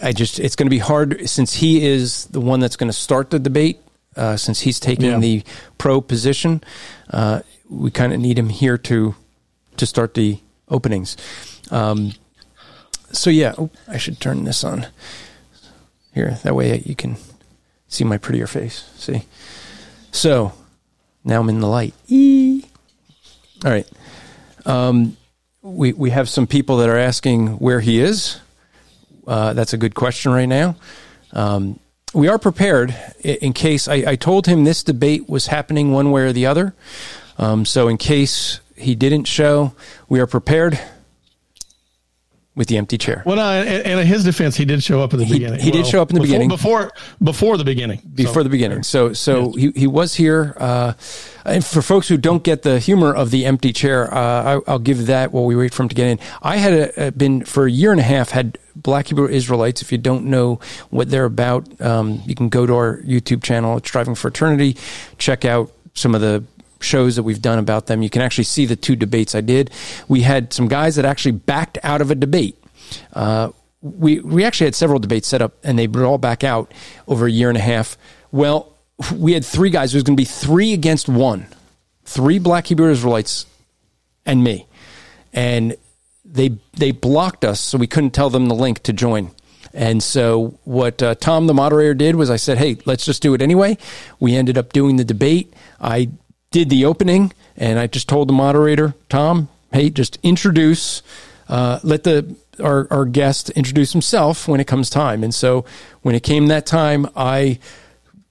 I 0.03 0.13
just 0.13 0.39
it's 0.39 0.57
going 0.57 0.67
to 0.67 0.71
be 0.71 0.79
hard 0.79 1.29
since 1.29 1.53
he 1.55 1.85
is 1.87 2.25
the 2.27 2.41
one 2.41 2.61
that's 2.61 2.77
going 2.77 2.89
to 2.91 2.97
start 2.97 3.31
the 3.31 3.39
debate. 3.39 3.81
Uh, 4.17 4.37
since 4.37 4.61
he's 4.61 4.81
taking 4.81 5.05
Yeah. 5.05 5.19
the 5.21 5.45
pro 5.79 6.01
position, 6.01 6.65
uh, 7.11 7.41
we 7.69 7.91
kind 7.93 8.13
of 8.13 8.19
need 8.19 8.37
him 8.39 8.49
here 8.49 8.77
to 8.79 9.15
to 9.77 9.87
start 9.87 10.15
the 10.15 10.39
openings. 10.69 11.17
Um, 11.71 12.13
so 13.13 13.31
yeah, 13.31 13.55
oh, 13.59 13.71
I 13.89 13.99
should 13.99 14.21
turn 14.21 14.45
this 14.45 14.65
on 14.65 14.87
here. 16.15 16.39
That 16.43 16.55
way 16.55 16.83
you 16.85 16.95
can 16.95 17.17
see 17.89 18.05
my 18.05 18.19
prettier 18.19 18.47
face. 18.47 18.89
See. 18.97 19.25
So 20.13 20.53
now 21.25 21.41
I'm 21.41 21.49
in 21.49 21.61
the 21.61 21.67
light. 21.67 21.95
Eee. 22.09 22.65
All 23.65 23.71
right. 23.71 23.89
Um, 24.67 25.17
we 25.63 25.93
we 25.93 26.11
have 26.11 26.29
some 26.29 26.47
people 26.47 26.79
that 26.79 26.89
are 26.89 26.99
asking 26.99 27.59
where 27.59 27.81
he 27.81 28.01
is. 28.01 28.41
Uh, 29.27 29.53
that's 29.53 29.73
a 29.73 29.79
good 29.79 29.95
question 29.95 30.33
right 30.33 30.49
now. 30.49 30.77
Um, 31.33 31.79
we 32.13 32.29
are 32.29 32.39
prepared 32.39 32.95
in 33.23 33.53
case 33.53 33.87
I, 33.87 33.95
I 34.07 34.17
told 34.17 34.47
him 34.47 34.65
this 34.65 34.83
debate 34.83 35.29
was 35.29 35.47
happening 35.47 35.93
one 35.93 36.11
way 36.11 36.23
or 36.23 36.33
the 36.33 36.47
other. 36.47 36.75
Um, 37.39 37.65
so 37.65 37.89
in 37.89 37.99
case 37.99 38.61
he 38.77 38.95
didn't 38.95 39.25
show, 39.25 39.75
we 40.09 40.19
are 40.21 40.27
prepared 40.27 40.81
with 42.61 42.69
the 42.69 42.77
empty 42.77 42.99
chair. 42.99 43.23
Well, 43.25 43.37
no, 43.37 43.43
and, 43.43 43.87
and 43.87 44.01
in 44.01 44.07
his 44.07 44.23
defense, 44.23 44.55
he 44.55 44.67
did 44.67 44.83
show 44.83 45.01
up 45.01 45.15
in 45.15 45.19
the 45.19 45.25
He- 45.25 45.33
beginning. 45.33 45.61
he 45.61 45.71
did 45.71 45.87
show 45.87 46.03
up 46.03 46.11
in 46.11 46.17
the 46.17 46.21
before, 46.21 46.27
beginning. 46.29 46.49
before 46.51 46.93
before 47.23 47.57
the 47.57 47.65
beginning. 47.65 48.03
before 48.15 48.35
So- 48.35 48.43
the 48.43 48.51
beginning. 48.51 48.83
So 48.83 49.15
so 49.15 49.53
he, 49.53 49.73
he 49.75 49.87
was 49.87 50.15
here. 50.15 50.55
Uh, 50.59 50.93
and 51.47 51.65
for 51.65 51.81
folks 51.81 52.07
who 52.09 52.19
don't 52.19 52.43
get 52.45 52.61
the 52.61 52.79
humor 52.79 53.15
of 53.15 53.31
the 53.31 53.47
empty 53.47 53.73
chair, 53.73 54.13
uh, 54.13 54.61
I, 54.67 54.71
I'll 54.71 54.79
give 54.79 55.07
that 55.07 55.33
while 55.33 55.47
we 55.47 55.57
wait 55.57 55.73
for 55.73 55.83
him 55.85 55.89
to 55.89 55.95
get 55.95 56.07
in. 56.07 56.19
I 56.43 56.59
had 56.59 56.73
a, 56.75 57.07
a 57.07 57.13
been 57.13 57.47
for 57.47 57.65
a 57.67 57.71
year 57.71 57.93
and 57.93 57.99
a 58.01 58.05
half 58.05 58.29
had 58.31 58.59
Black 58.77 59.07
Hebrew 59.09 59.27
Israelites. 59.27 59.81
If 59.81 59.91
you 59.91 59.97
don't 59.97 60.27
know 60.27 60.61
what 60.91 61.09
they're 61.09 61.25
about, 61.25 61.81
um, 61.81 62.21
you 62.27 62.35
can 62.35 62.51
go 62.51 62.67
to 62.67 62.75
our 62.75 62.99
YouTube 62.99 63.43
channel, 63.43 63.79
Striving 63.79 64.15
for 64.17 64.29
Eternity, 64.29 64.77
check 65.17 65.47
out 65.47 65.73
some 65.95 66.15
of 66.15 66.21
the 66.21 66.45
shows 66.81 67.17
that 67.17 67.23
we've 67.23 67.43
done 67.43 67.59
about 67.59 67.87
them. 67.87 68.03
You 68.03 68.11
can 68.11 68.23
actually 68.23 68.45
see 68.45 68.67
the 68.67 68.77
two 68.77 68.97
debates 68.97 69.35
I 69.35 69.41
did. 69.41 69.71
We 70.09 70.23
had 70.23 70.53
some 70.53 70.69
guys 70.69 70.97
that 70.97 71.05
actually 71.05 71.33
backed 71.33 71.79
out 71.83 72.01
of 72.01 72.11
a 72.11 72.15
debate. 72.15 72.57
Uh, 73.13 73.51
we 73.83 74.21
we 74.21 74.45
actually 74.45 74.67
had 74.67 74.75
several 74.75 74.99
debates 74.99 75.29
set 75.29 75.43
up, 75.43 75.55
and 75.63 75.79
they 75.79 75.87
would 75.87 76.05
all 76.05 76.19
back 76.19 76.45
out 76.45 76.73
over 77.09 77.27
a 77.27 77.31
year 77.31 77.49
and 77.49 77.57
a 77.57 77.63
half. 77.63 77.97
Well, 78.31 78.77
we 79.15 79.33
had 79.33 79.45
three 79.45 79.71
guys. 79.71 79.95
It 79.95 79.97
was 79.97 80.05
going 80.05 80.17
to 80.17 80.21
be 80.21 80.27
three 80.27 80.73
against 80.73 81.09
one, 81.09 81.47
three 82.05 82.39
Black 82.39 82.67
Hebrew 82.67 82.91
Israelites, 82.91 83.47
and 84.27 84.45
me, 84.45 84.67
and 85.33 85.77
they 86.25 86.59
they 86.75 86.91
blocked 86.91 87.45
us, 87.45 87.61
so 87.61 87.79
we 87.79 87.87
couldn't 87.87 88.11
tell 88.11 88.31
them 88.31 88.47
the 88.49 88.55
link 88.55 88.83
to 88.85 88.93
join. 88.93 89.31
And 89.73 90.03
so 90.03 90.59
what 90.65 91.03
uh, 91.03 91.15
Tom, 91.15 91.47
the 91.47 91.55
moderator, 91.55 91.95
did 91.95 92.17
was 92.17 92.29
I 92.29 92.37
said, 92.37 92.59
"Hey, 92.59 92.79
let's 92.85 93.05
just 93.05 93.23
do 93.23 93.35
it 93.35 93.43
anyway." 93.43 93.79
We 94.19 94.35
ended 94.35 94.59
up 94.59 94.73
doing 94.73 94.97
the 94.97 95.05
debate. 95.05 95.55
I 95.81 96.11
did 96.51 96.71
the 96.71 96.85
opening, 96.85 97.33
and 97.57 97.79
I 97.79 97.87
just 97.87 98.09
told 98.09 98.29
the 98.29 98.33
moderator, 98.33 98.95
Tom, 99.09 99.49
"Hey, 99.73 99.91
just 99.91 100.19
introduce." 100.23 101.03
uh, 101.51 101.81
let 101.83 102.05
the 102.05 102.35
our, 102.63 102.87
our 102.91 103.05
guest 103.05 103.51
introduce 103.51 103.93
himself 103.93 104.47
when 104.47 104.61
it 104.61 104.67
comes 104.67 104.89
time. 104.89 105.25
And 105.25 105.35
so 105.35 105.65
when 106.03 106.15
it 106.15 106.23
came 106.23 106.47
that 106.47 106.67
time, 106.67 107.09
I 107.17 107.59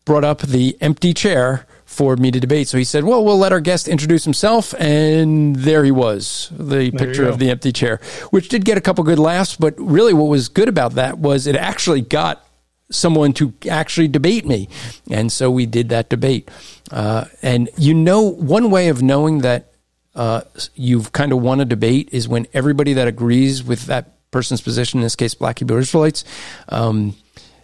brought 0.06 0.24
up 0.24 0.42
the 0.42 0.78
empty 0.82 1.14
chair 1.14 1.66
for 1.86 2.16
me 2.16 2.30
to 2.32 2.40
debate. 2.40 2.68
So 2.68 2.78
he 2.78 2.84
said, 2.84 3.04
"Well, 3.04 3.26
we'll 3.26 3.38
let 3.38 3.52
our 3.52 3.60
guest 3.60 3.88
introduce 3.88 4.24
himself," 4.24 4.74
and 4.80 5.56
there 5.56 5.84
he 5.84 5.92
was, 5.92 6.50
the 6.58 6.92
picture 6.92 7.28
of 7.28 7.40
the 7.40 7.50
empty 7.50 7.72
chair, 7.72 8.00
which 8.30 8.48
did 8.48 8.64
get 8.64 8.78
a 8.78 8.82
couple 8.82 9.04
good 9.04 9.20
laughs. 9.20 9.56
But 9.58 9.74
really, 9.78 10.14
what 10.14 10.30
was 10.30 10.48
good 10.48 10.70
about 10.70 10.94
that 10.94 11.18
was 11.18 11.46
it 11.48 11.56
actually 11.56 12.02
got 12.02 12.46
someone 12.92 13.34
to 13.34 13.54
actually 13.70 14.08
debate 14.08 14.46
me, 14.46 14.70
and 15.10 15.32
so 15.32 15.52
we 15.52 15.66
did 15.66 15.90
that 15.90 16.10
debate. 16.10 16.50
Uh, 16.92 17.26
and 17.42 17.70
you 17.78 17.94
know, 17.94 18.22
one 18.22 18.72
way 18.72 18.90
of 18.90 19.02
knowing 19.02 19.40
that 19.40 19.74
uh, 20.16 20.42
you've 20.76 21.12
kind 21.12 21.32
of 21.32 21.42
won 21.42 21.60
a 21.60 21.66
debate 21.66 22.10
is 22.12 22.28
when 22.28 22.48
everybody 22.54 22.94
that 22.94 23.08
agrees 23.08 23.64
with 23.64 23.86
that 23.86 24.32
person's 24.32 24.62
position, 24.62 25.00
in 25.00 25.04
this 25.04 25.16
case, 25.16 25.34
Black 25.34 25.60
Hebrew 25.60 25.80
Israelites, 25.80 26.24
um, 26.70 27.16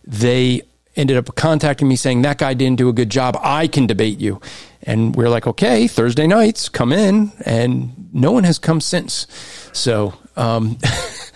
they 0.06 0.62
ended 0.96 1.18
up 1.18 1.36
contacting 1.36 1.88
me 1.88 1.96
saying 1.96 2.22
that 2.22 2.38
guy 2.38 2.54
didn't 2.54 2.78
do 2.78 2.88
a 2.88 2.94
good 2.94 3.10
job. 3.10 3.38
I 3.42 3.68
can 3.68 3.88
debate 3.88 4.20
you, 4.20 4.40
and 4.84 5.16
we're 5.16 5.30
like, 5.30 5.48
okay, 5.48 5.88
Thursday 5.88 6.28
nights, 6.28 6.70
come 6.70 6.94
in, 6.94 7.32
and 7.46 8.10
no 8.14 8.32
one 8.32 8.44
has 8.44 8.60
come 8.60 8.80
since. 8.80 9.28
So, 9.74 10.14
um, 10.38 10.78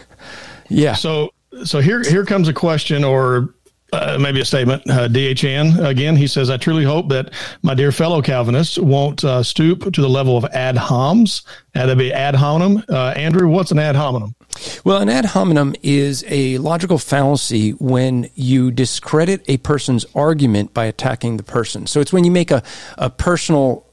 yeah, 0.69 0.93
So 0.93 1.31
so 1.63 1.79
here 1.79 2.03
here 2.03 2.25
comes 2.25 2.47
a 2.47 2.53
question 2.53 3.03
or 3.03 3.53
uh, 3.93 4.17
maybe 4.19 4.41
a 4.41 4.45
statement. 4.45 4.83
Uh, 4.89 5.07
DHN 5.07 5.85
again. 5.85 6.15
He 6.15 6.27
says, 6.27 6.49
"I 6.49 6.57
truly 6.57 6.83
hope 6.83 7.09
that 7.09 7.31
my 7.61 7.73
dear 7.73 7.91
fellow 7.91 8.21
Calvinists 8.21 8.77
won't 8.77 9.23
uh, 9.23 9.43
stoop 9.43 9.91
to 9.91 10.01
the 10.01 10.09
level 10.09 10.37
of 10.37 10.45
ad 10.45 10.77
homs. 10.77 11.43
Uh, 11.75 11.81
that'd 11.81 11.97
be 11.97 12.13
ad 12.13 12.35
hominem. 12.35 12.83
Uh, 12.89 13.13
Andrew, 13.15 13.47
what's 13.47 13.71
an 13.71 13.79
ad 13.79 13.95
hominem? 13.95 14.35
Well, 14.83 15.01
an 15.01 15.09
ad 15.09 15.25
hominem 15.25 15.75
is 15.83 16.25
a 16.27 16.57
logical 16.57 16.97
fallacy 16.97 17.71
when 17.71 18.29
you 18.35 18.71
discredit 18.71 19.43
a 19.47 19.57
person's 19.57 20.05
argument 20.15 20.73
by 20.73 20.85
attacking 20.85 21.37
the 21.37 21.43
person. 21.43 21.87
So 21.87 21.99
it's 21.99 22.11
when 22.11 22.23
you 22.23 22.31
make 22.31 22.51
a, 22.51 22.63
a 22.97 23.09
personal 23.09 23.85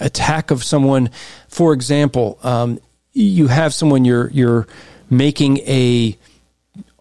attack 0.00 0.50
of 0.50 0.62
someone. 0.64 1.10
For 1.48 1.72
example, 1.72 2.38
um, 2.42 2.80
you 3.12 3.46
have 3.46 3.72
someone 3.72 4.04
you're 4.04 4.30
you're 4.30 4.66
making 5.10 5.58
a 5.58 6.16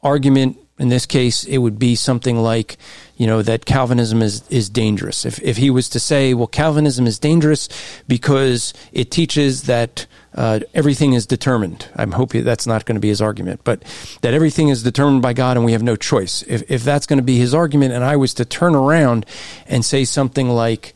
argument. 0.02 0.58
In 0.78 0.90
this 0.90 1.06
case, 1.06 1.46
it 1.46 1.60
would 1.60 1.80
be 1.80 1.96
something 1.96 2.38
like, 2.38 2.78
you 3.16 3.26
know, 3.26 3.42
that 3.42 3.66
Calvinism 3.66 4.22
is, 4.22 4.44
is 4.50 4.70
dangerous. 4.70 5.26
If, 5.26 5.42
if 5.42 5.56
he 5.56 5.70
was 5.70 5.88
to 5.90 6.02
say, 6.02 6.34
well, 6.34 6.48
Calvinism 6.48 7.08
is 7.08 7.18
dangerous 7.18 7.70
because 8.10 8.74
it 8.92 9.10
teaches 9.10 9.64
that 9.64 10.06
uh, 10.34 10.60
everything 10.74 11.14
is 11.14 11.26
determined. 11.26 11.88
I'm 11.96 12.12
hoping 12.12 12.44
that's 12.44 12.68
not 12.68 12.84
going 12.84 12.96
to 12.96 13.00
be 13.00 13.08
his 13.08 13.22
argument, 13.22 13.62
but 13.64 13.84
that 14.20 14.34
everything 14.34 14.68
is 14.68 14.84
determined 14.84 15.22
by 15.22 15.32
God 15.32 15.56
and 15.56 15.66
we 15.66 15.72
have 15.72 15.84
no 15.84 15.96
choice. 15.96 16.44
If, 16.46 16.70
if 16.70 16.84
that's 16.84 17.06
going 17.06 17.20
to 17.20 17.24
be 17.24 17.38
his 17.38 17.54
argument, 17.54 17.94
and 17.94 18.04
I 18.04 18.18
was 18.18 18.34
to 18.34 18.44
turn 18.44 18.76
around 18.76 19.26
and 19.68 19.86
say 19.86 20.04
something 20.04 20.50
like, 20.50 20.94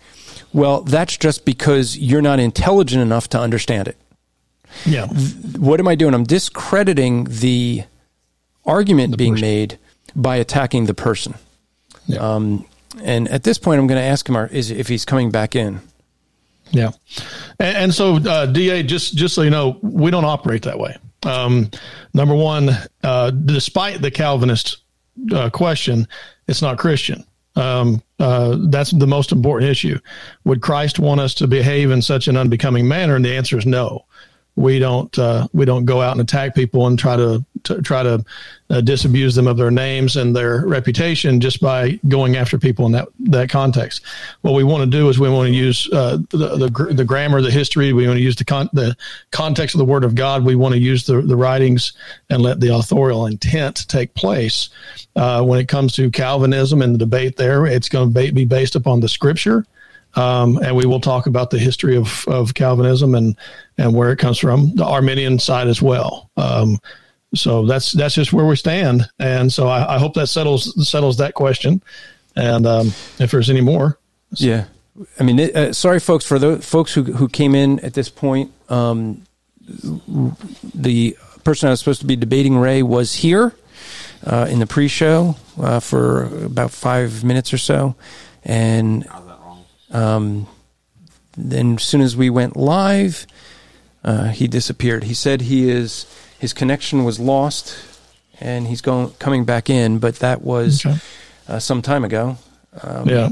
well, 0.51 0.81
that's 0.81 1.15
just 1.15 1.45
because 1.45 1.97
you're 1.97 2.21
not 2.21 2.39
intelligent 2.39 3.01
enough 3.01 3.29
to 3.29 3.39
understand 3.39 3.87
it 3.87 3.97
Yeah, 4.85 5.07
what 5.57 5.79
am 5.79 5.87
I 5.87 5.95
doing? 5.95 6.13
I'm 6.13 6.23
discrediting 6.23 7.25
the 7.25 7.83
argument 8.69 9.17
being 9.17 9.39
made 9.39 9.77
by 10.15 10.37
attacking 10.37 10.85
the 10.85 10.93
person. 10.93 11.35
Yeah. 12.07 12.19
Um, 12.19 12.65
and 13.03 13.27
at 13.29 13.43
this 13.43 13.57
point, 13.57 13.79
I'm 13.79 13.87
going 13.87 14.01
to 14.01 14.07
ask 14.07 14.27
him 14.27 14.35
is, 14.35 14.71
if 14.71 14.87
he's 14.87 15.05
coming 15.05 15.31
back 15.31 15.55
in. 15.55 15.81
yeah. 16.71 16.91
And, 17.59 17.77
and 17.77 17.93
so, 17.93 18.17
uh, 18.17 18.45
Da, 18.45 18.83
just 18.83 19.15
just 19.15 19.35
so 19.35 19.41
you 19.41 19.49
know, 19.49 19.77
we 19.81 20.11
don't 20.11 20.25
operate 20.25 20.63
that 20.63 20.79
way. 20.79 20.97
Um, 21.23 21.69
number 22.13 22.35
one, 22.35 22.69
uh, 23.03 23.31
despite 23.31 24.01
the 24.01 24.11
Calvinist 24.11 24.77
uh, 25.33 25.49
question, 25.49 26.07
it's 26.47 26.61
not 26.61 26.77
Christian. 26.77 27.25
Um, 27.55 28.01
uh, 28.19 28.57
that's 28.69 28.91
the 28.91 29.07
most 29.07 29.31
important 29.31 29.69
issue. 29.69 29.99
Would 30.45 30.61
Christ 30.61 30.99
want 30.99 31.19
us 31.19 31.33
to 31.35 31.47
behave 31.47 31.91
in 31.91 32.01
such 32.01 32.27
an 32.27 32.37
unbecoming 32.37 32.87
manner? 32.87 33.15
And 33.15 33.25
the 33.25 33.35
answer 33.35 33.57
is 33.57 33.65
no. 33.65 34.05
We 34.59 34.77
don't. 34.77 35.17
Uh, 35.17 35.47
we 35.53 35.63
don't 35.63 35.85
go 35.85 36.01
out 36.01 36.11
and 36.11 36.19
attack 36.19 36.53
people 36.53 36.85
and 36.87 36.99
try 36.99 37.15
to, 37.15 37.45
to 37.63 37.81
try 37.81 38.03
to 38.03 38.21
uh, 38.69 38.81
disabuse 38.81 39.33
them 39.33 39.47
of 39.47 39.55
their 39.55 39.71
names 39.71 40.17
and 40.17 40.35
their 40.35 40.65
reputation 40.65 41.39
just 41.39 41.61
by 41.61 41.97
going 42.09 42.35
after 42.35 42.59
people 42.59 42.85
in 42.85 42.91
that 42.91 43.07
that 43.19 43.49
context. 43.49 44.01
What 44.41 44.55
we 44.55 44.65
want 44.65 44.83
to 44.83 44.97
do 44.97 45.07
is 45.07 45.17
we 45.17 45.29
want 45.29 45.47
to 45.47 45.53
use 45.53 45.87
uh, 45.93 46.17
the, 46.31 46.57
the 46.57 46.93
the 46.93 47.05
grammar, 47.05 47.41
the 47.41 47.49
history. 47.49 47.93
We 47.93 48.05
want 48.05 48.17
to 48.17 48.21
use 48.21 48.35
the 48.35 48.43
con- 48.43 48.69
the 48.73 48.97
context 49.31 49.75
of 49.75 49.79
the 49.79 49.85
Word 49.85 50.03
of 50.03 50.13
God. 50.13 50.43
We 50.43 50.55
want 50.55 50.73
to 50.73 50.79
use 50.79 51.05
the 51.05 51.21
the 51.21 51.37
writings 51.37 51.93
and 52.29 52.41
let 52.41 52.59
the 52.59 52.75
authorial 52.75 53.27
intent 53.27 53.87
take 53.87 54.13
place. 54.13 54.67
Uh, 55.15 55.41
when 55.41 55.61
it 55.61 55.69
comes 55.69 55.93
to 55.93 56.11
Calvinism 56.11 56.81
and 56.81 56.93
the 56.93 56.99
debate 56.99 57.37
there, 57.37 57.65
it's 57.65 57.87
going 57.87 58.13
to 58.13 58.31
be 58.33 58.43
based 58.43 58.75
upon 58.75 58.99
the 58.99 59.07
Scripture. 59.07 59.65
Um, 60.15 60.57
and 60.57 60.75
we 60.75 60.85
will 60.85 60.99
talk 60.99 61.27
about 61.27 61.49
the 61.51 61.59
history 61.59 61.95
of, 61.95 62.25
of 62.27 62.53
Calvinism 62.53 63.13
and, 63.15 63.35
and 63.77 63.93
where 63.93 64.11
it 64.11 64.17
comes 64.17 64.39
from, 64.39 64.73
the 64.75 64.85
Arminian 64.85 65.39
side 65.39 65.67
as 65.67 65.81
well. 65.81 66.29
Um, 66.35 66.79
so 67.35 67.65
that's 67.65 67.91
that's 67.91 68.15
just 68.15 68.33
where 68.33 68.45
we 68.45 68.55
stand, 68.55 69.07
and 69.19 69.53
so 69.53 69.67
I, 69.67 69.95
I 69.95 69.99
hope 69.99 70.15
that 70.15 70.27
settles 70.27 70.89
settles 70.89 71.17
that 71.17 71.35
question. 71.35 71.83
And 72.35 72.65
um, 72.65 72.87
if 73.19 73.29
there's 73.31 73.51
any 73.51 73.61
more, 73.61 73.99
Yeah. 74.33 74.65
I 75.19 75.23
mean, 75.23 75.39
uh, 75.39 75.73
sorry, 75.73 75.99
folks, 75.99 76.25
for 76.25 76.39
the 76.39 76.59
folks 76.59 76.93
who, 76.93 77.03
who 77.03 77.27
came 77.29 77.53
in 77.55 77.79
at 77.81 77.93
this 77.93 78.09
point. 78.09 78.51
Um, 78.69 79.21
the 80.73 81.15
person 81.43 81.67
I 81.67 81.71
was 81.71 81.79
supposed 81.79 82.01
to 82.01 82.07
be 82.07 82.15
debating 82.15 82.57
Ray 82.57 82.81
was 82.81 83.13
here 83.15 83.53
uh, 84.25 84.47
in 84.49 84.59
the 84.59 84.65
pre-show 84.65 85.35
uh, 85.61 85.79
for 85.79 86.23
about 86.43 86.71
five 86.71 87.23
minutes 87.23 87.53
or 87.53 87.57
so, 87.59 87.95
and 88.43 89.07
um, 89.91 90.47
then 91.37 91.75
as 91.75 91.83
soon 91.83 92.01
as 92.01 92.15
we 92.17 92.29
went 92.29 92.55
live, 92.57 93.25
uh, 94.03 94.29
he 94.29 94.47
disappeared. 94.47 95.03
He 95.03 95.13
said 95.13 95.41
he 95.41 95.69
is 95.69 96.05
his 96.39 96.53
connection 96.53 97.03
was 97.03 97.19
lost, 97.19 97.75
and 98.39 98.67
he's 98.67 98.81
going 98.81 99.11
coming 99.19 99.45
back 99.45 99.69
in, 99.69 99.99
but 99.99 100.15
that 100.19 100.41
was 100.41 100.85
Okay. 100.85 100.97
uh, 101.47 101.59
some 101.59 101.81
time 101.81 102.03
ago. 102.03 102.37
Yeah. 103.05 103.29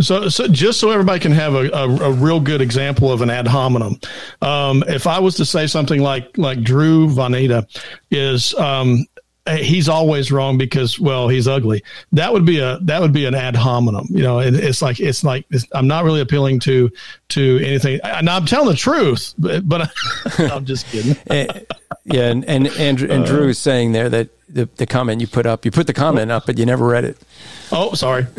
So, 0.00 0.28
so 0.30 0.48
just 0.48 0.80
so 0.80 0.90
everybody 0.90 1.20
can 1.20 1.32
have 1.32 1.54
a, 1.54 1.68
a, 1.70 1.88
a 1.88 2.12
real 2.12 2.40
good 2.40 2.60
example 2.62 3.12
of 3.12 3.20
an 3.20 3.28
ad 3.30 3.46
hominem, 3.46 4.00
um, 4.40 4.82
if 4.88 5.06
I 5.06 5.20
was 5.20 5.34
to 5.36 5.44
say 5.44 5.66
something 5.66 6.00
like 6.00 6.36
like 6.38 6.62
Drew 6.62 7.08
Vaneta 7.08 7.66
is 8.10 8.54
um, 8.54 9.04
he's 9.50 9.88
always 9.88 10.30
wrong 10.30 10.56
because 10.56 10.98
well 11.00 11.28
he's 11.28 11.48
ugly. 11.48 11.82
That 12.12 12.32
would 12.32 12.44
be 12.44 12.60
a 12.60 12.78
that 12.82 13.00
would 13.00 13.12
be 13.12 13.24
an 13.26 13.34
ad 13.34 13.56
hominem. 13.56 14.06
You 14.10 14.22
know, 14.22 14.38
it, 14.40 14.54
it's 14.54 14.82
like 14.82 15.00
it's 15.00 15.24
like 15.24 15.44
it's, 15.50 15.66
I'm 15.72 15.88
not 15.88 16.04
really 16.04 16.20
appealing 16.20 16.60
to 16.60 16.90
to 17.30 17.60
anything. 17.64 18.00
And 18.04 18.28
I'm 18.30 18.46
telling 18.46 18.68
the 18.68 18.76
truth, 18.76 19.34
but, 19.38 19.68
but 19.68 19.90
I'm 20.38 20.64
just 20.64 20.86
kidding. 20.86 21.16
Eh, 21.30 21.46
yeah, 22.04 22.28
and 22.28 22.44
and 22.44 22.66
Andrew, 22.68 23.08
and 23.08 23.24
Drew 23.24 23.48
is 23.48 23.58
saying 23.58 23.92
there 23.92 24.08
that 24.08 24.28
the, 24.48 24.68
the 24.76 24.86
comment 24.86 25.20
you 25.20 25.26
put 25.26 25.46
up, 25.46 25.64
you 25.64 25.70
put 25.70 25.86
the 25.86 25.92
comment 25.92 26.30
up, 26.30 26.46
but 26.46 26.58
you 26.58 26.66
never 26.66 26.86
read 26.86 27.04
it. 27.04 27.16
Oh, 27.70 27.94
sorry. 27.94 28.26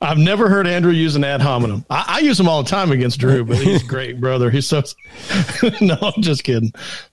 I've 0.00 0.18
never 0.18 0.48
heard 0.48 0.66
Andrew 0.66 0.92
use 0.92 1.16
an 1.16 1.24
ad 1.24 1.40
hominem. 1.40 1.84
I, 1.88 2.04
I 2.08 2.18
use 2.20 2.38
him 2.38 2.48
all 2.48 2.62
the 2.62 2.68
time 2.68 2.92
against 2.92 3.20
Drew, 3.20 3.44
but 3.44 3.56
he's 3.56 3.82
great, 3.82 4.20
brother. 4.20 4.50
He's 4.50 4.66
so. 4.66 4.82
no, 5.80 5.96
I'm 6.00 6.22
just 6.22 6.44
kidding. 6.44 6.72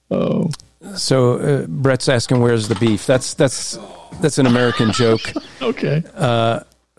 Oh, 0.10 0.50
So 0.96 1.38
uh, 1.38 1.68
Brett's 1.68 2.10
asking, 2.10 2.42
"Where's 2.42 2.68
the 2.68 2.76
beef?" 2.76 3.06
That's 3.06 3.34
that's 3.34 3.78
that's 4.20 4.38
an 4.38 4.48
American 4.48 4.92
joke. 4.92 5.22
okay. 5.62 6.04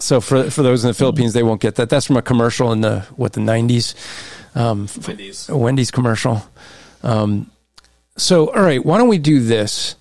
So 0.03 0.21
for 0.21 0.51
for 0.51 0.63
those 0.63 0.85
in 0.85 0.89
the 0.89 0.95
Philippines, 0.95 1.33
they 1.33 1.45
won't 1.45 1.61
get 1.61 1.77
that. 1.77 1.89
That's 1.89 2.07
from 2.07 2.17
a 2.17 2.23
commercial 2.23 2.73
in 2.73 2.81
the 2.81 3.01
what 3.15 3.35
the 3.35 3.41
nineties, 3.41 3.95
um, 4.55 4.89
Wendy's. 5.07 5.49
a 5.49 5.57
Wendy's 5.57 5.91
commercial. 5.93 6.43
Um, 7.05 7.51
so 8.17 8.49
all 8.49 8.63
right, 8.63 8.85
why 8.85 8.99
don't 8.99 9.09
we 9.09 9.19
do 9.19 9.41
this? 9.41 9.95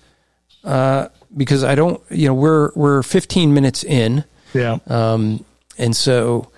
Uh, 0.64 1.08
because 1.36 1.62
I 1.64 1.74
don't, 1.74 2.00
you 2.10 2.26
know, 2.26 2.34
we're 2.34 2.72
we're 2.74 3.02
15 3.02 3.54
minutes 3.54 3.84
in, 3.84 4.24
yeah. 4.54 4.78
um, 4.86 5.44
and 5.78 5.96
so 5.96 6.50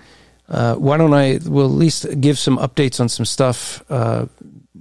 uh, 0.49 0.75
why 0.75 0.97
don't 0.97 1.13
I? 1.13 1.39
We'll 1.45 1.65
at 1.65 1.71
least 1.71 2.19
give 2.19 2.39
some 2.39 2.57
updates 2.57 2.99
on 2.99 3.09
some 3.09 3.25
stuff. 3.25 3.83
Uh, 3.89 4.25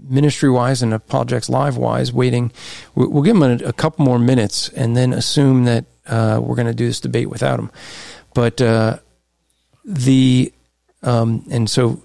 Ministry 0.08 0.50
wise 0.50 0.82
and 0.82 0.92
Apologetics 0.94 1.48
Live 1.48 1.76
wise, 1.76 2.12
waiting. 2.12 2.52
we- 2.94 3.06
We'll 3.06 3.22
give 3.22 3.38
them 3.38 3.42
a, 3.60 3.68
a 3.68 3.72
couple 3.72 4.04
more 4.04 4.18
minutes 4.18 4.68
and 4.70 4.96
then 4.96 5.12
assume 5.12 5.64
that 5.64 5.84
uh, 6.06 6.40
we're 6.42 6.56
going 6.56 6.66
to 6.66 6.74
do 6.74 6.86
this 6.86 7.00
debate 7.00 7.30
without 7.30 7.56
them. 7.56 7.70
But 8.34 8.60
uh, 8.60 8.98
the 9.84 10.52
um, 11.02 11.44
and 11.50 11.68
so 11.68 12.02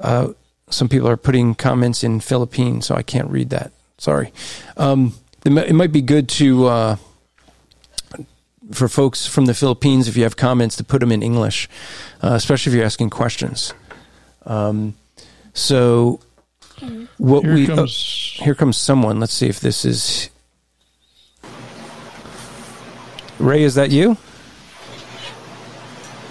uh, 0.00 0.28
some 0.70 0.88
people 0.88 1.08
are 1.08 1.16
putting 1.16 1.54
comments 1.54 2.02
in 2.04 2.20
Philippine, 2.20 2.82
so 2.82 2.94
I 2.94 3.02
can't 3.02 3.30
read 3.30 3.50
that. 3.50 3.72
Sorry. 3.98 4.32
Um, 4.76 5.14
it 5.44 5.52
it 5.52 5.74
might 5.74 5.92
be 5.92 6.02
good 6.02 6.28
to 6.30 6.66
uh, 6.66 6.96
for 8.72 8.88
folks 8.88 9.26
from 9.26 9.46
the 9.46 9.54
Philippines 9.54 10.08
if 10.08 10.16
you 10.16 10.22
have 10.24 10.36
comments 10.36 10.76
to 10.76 10.84
put 10.84 11.00
them 11.00 11.12
in 11.12 11.22
English, 11.22 11.68
uh, 12.22 12.32
especially 12.34 12.70
if 12.72 12.76
you're 12.76 12.86
asking 12.86 13.10
questions. 13.10 13.74
Um, 14.46 14.94
so 15.52 16.20
what 17.18 17.44
Here 17.44 17.54
we 17.54 17.66
comes. 17.66 18.36
oh, 18.40 18.44
here 18.44 18.54
comes 18.54 18.76
someone. 18.76 19.20
Let's 19.20 19.34
see 19.34 19.48
if 19.48 19.60
this 19.60 19.84
is 19.84 20.30
Ray. 23.38 23.62
Is 23.62 23.74
that 23.74 23.90
you? 23.90 24.16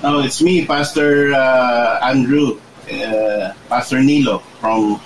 No, 0.01 0.19
it's 0.19 0.41
me, 0.41 0.65
Pastor 0.65 1.33
uh, 1.33 2.00
Andrew, 2.03 2.59
uh, 2.91 3.53
Pastor 3.69 4.03
Nilo 4.03 4.39
from 4.59 5.00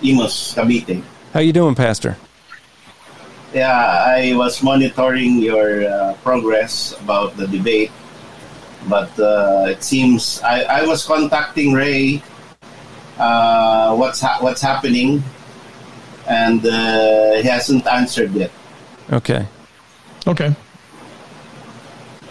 Imus, 0.00 0.54
Cavite. 0.54 1.02
How 1.34 1.40
you 1.40 1.52
doing, 1.52 1.74
Pastor? 1.74 2.16
Yeah, 3.52 3.74
I 4.06 4.32
was 4.36 4.62
monitoring 4.62 5.38
your 5.42 5.82
uh, 5.90 6.14
progress 6.22 6.94
about 7.00 7.36
the 7.36 7.48
debate, 7.48 7.90
but 8.88 9.10
uh, 9.18 9.66
it 9.68 9.82
seems 9.82 10.40
I, 10.42 10.62
I 10.62 10.86
was 10.86 11.04
contacting 11.04 11.72
Ray. 11.72 12.22
Uh, 13.20 13.94
what's 13.96 14.20
ha- 14.20 14.38
what's 14.40 14.62
happening? 14.62 15.22
And 16.26 16.64
uh, 16.64 17.34
he 17.42 17.48
hasn't 17.48 17.86
answered 17.86 18.32
yet. 18.32 18.50
Okay. 19.12 19.46
Okay. 20.26 20.54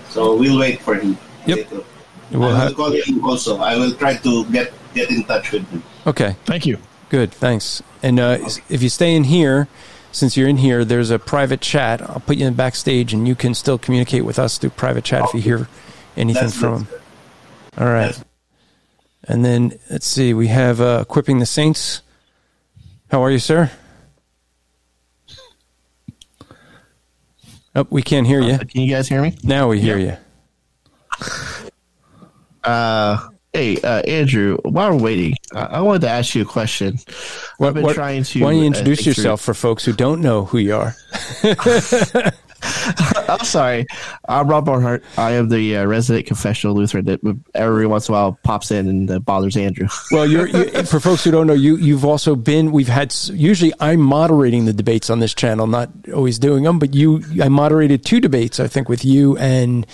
So 0.09 0.35
we'll 0.35 0.59
wait 0.59 0.81
for 0.81 0.95
him. 0.95 1.17
Yep. 1.45 1.57
Later. 1.71 1.83
We'll 2.31 2.43
I 2.43 2.47
will 2.47 2.55
have- 2.55 2.75
call 2.75 2.91
him 2.91 3.25
also. 3.25 3.57
I 3.59 3.75
will 3.77 3.93
try 3.93 4.15
to 4.17 4.45
get 4.51 4.73
get 4.93 5.09
in 5.11 5.23
touch 5.25 5.51
with 5.51 5.67
him. 5.69 5.83
okay. 6.07 6.35
Thank 6.45 6.65
you. 6.65 6.77
Good. 7.09 7.31
Thanks. 7.31 7.81
And 8.01 8.19
uh, 8.19 8.37
if 8.69 8.81
you 8.81 8.89
stay 8.89 9.15
in 9.15 9.25
here, 9.25 9.67
since 10.11 10.37
you're 10.37 10.47
in 10.47 10.57
here, 10.57 10.85
there's 10.85 11.09
a 11.11 11.19
private 11.19 11.61
chat. 11.61 12.01
I'll 12.01 12.19
put 12.21 12.37
you 12.37 12.47
in 12.47 12.53
the 12.53 12.57
backstage, 12.57 13.13
and 13.13 13.27
you 13.27 13.35
can 13.35 13.53
still 13.53 13.77
communicate 13.77 14.25
with 14.25 14.39
us 14.39 14.57
through 14.57 14.71
private 14.71 15.03
chat 15.03 15.23
if 15.25 15.33
you 15.33 15.41
hear 15.41 15.67
anything 16.17 16.49
That's- 16.49 16.55
from 16.57 16.83
that's 16.85 16.91
him. 17.77 17.83
All 17.85 17.93
right. 17.93 18.05
That's- 18.15 18.23
And 19.27 19.43
then 19.45 19.73
let's 19.89 20.07
see. 20.07 20.33
We 20.33 20.47
have 20.47 20.79
uh, 20.81 20.99
equipping 21.01 21.39
the 21.39 21.45
saints. 21.45 22.01
How 23.11 23.23
are 23.23 23.31
you, 23.31 23.39
sir? 23.39 23.71
Oh, 27.75 27.85
we 27.89 28.01
can't 28.01 28.25
hear 28.25 28.41
you. 28.41 28.57
Can 28.57 28.81
you 28.81 28.89
guys 28.93 29.07
hear 29.07 29.21
me? 29.21 29.37
Now 29.43 29.67
we 29.69 29.79
hear 29.79 29.97
you. 29.97 30.17
Uh, 32.63 33.29
hey, 33.53 33.79
uh, 33.81 34.01
Andrew, 34.01 34.57
while 34.63 34.91
we're 34.91 35.03
waiting, 35.03 35.35
uh, 35.53 35.67
I 35.69 35.81
wanted 35.81 36.01
to 36.01 36.09
ask 36.09 36.33
you 36.35 36.41
a 36.41 36.45
question. 36.45 36.97
What- 37.57 37.67
I've 37.69 37.73
been 37.75 37.83
what- 37.83 37.95
trying 37.95 38.23
to. 38.23 38.39
why 38.43 38.51
don't 38.51 38.57
you 38.57 38.63
uh, 38.63 38.67
introduce 38.67 39.03
think 39.03 39.15
through- 39.15 39.21
yourself 39.21 39.41
for 39.41 39.53
folks 39.53 39.85
who 39.85 39.93
don't 39.93 40.21
know 40.21 40.45
who 40.45 40.57
you 40.57 40.75
are? 40.75 40.95
I'm 43.27 43.45
sorry. 43.45 43.85
I'm 44.27 44.47
Rob 44.47 44.65
Barnhart. 44.65 45.03
I 45.17 45.31
am 45.31 45.49
the 45.49 45.77
uh, 45.77 45.85
resident 45.85 46.25
confessional 46.25 46.75
Lutheran 46.75 47.05
that 47.05 47.19
every 47.53 47.87
once 47.87 48.07
in 48.07 48.13
a 48.13 48.17
while 48.17 48.39
pops 48.43 48.71
in 48.71 48.87
and 48.87 49.11
uh, 49.11 49.19
bothers 49.19 49.57
Andrew. 49.57 49.87
Well, 50.11 50.25
you're, 50.25 50.47
you 50.47 50.83
for 50.85 50.99
folks 50.99 51.23
who 51.23 51.29
don't 51.29 51.45
know, 51.45 51.53
you 51.53 51.77
you've 51.77 52.03
also 52.03 52.35
been. 52.35 52.71
We've 52.71 52.87
had 52.87 53.13
usually 53.31 53.73
I'm 53.79 54.01
moderating 54.01 54.65
the 54.65 54.73
debates 54.73 55.09
on 55.09 55.19
this 55.19 55.35
channel, 55.35 55.67
not 55.67 55.91
always 56.13 56.39
doing 56.39 56.63
them, 56.63 56.79
but 56.79 56.95
you 56.95 57.21
I 57.41 57.47
moderated 57.47 58.03
two 58.03 58.19
debates, 58.19 58.59
I 58.59 58.67
think, 58.67 58.89
with 58.89 59.05
you 59.05 59.37
and 59.37 59.85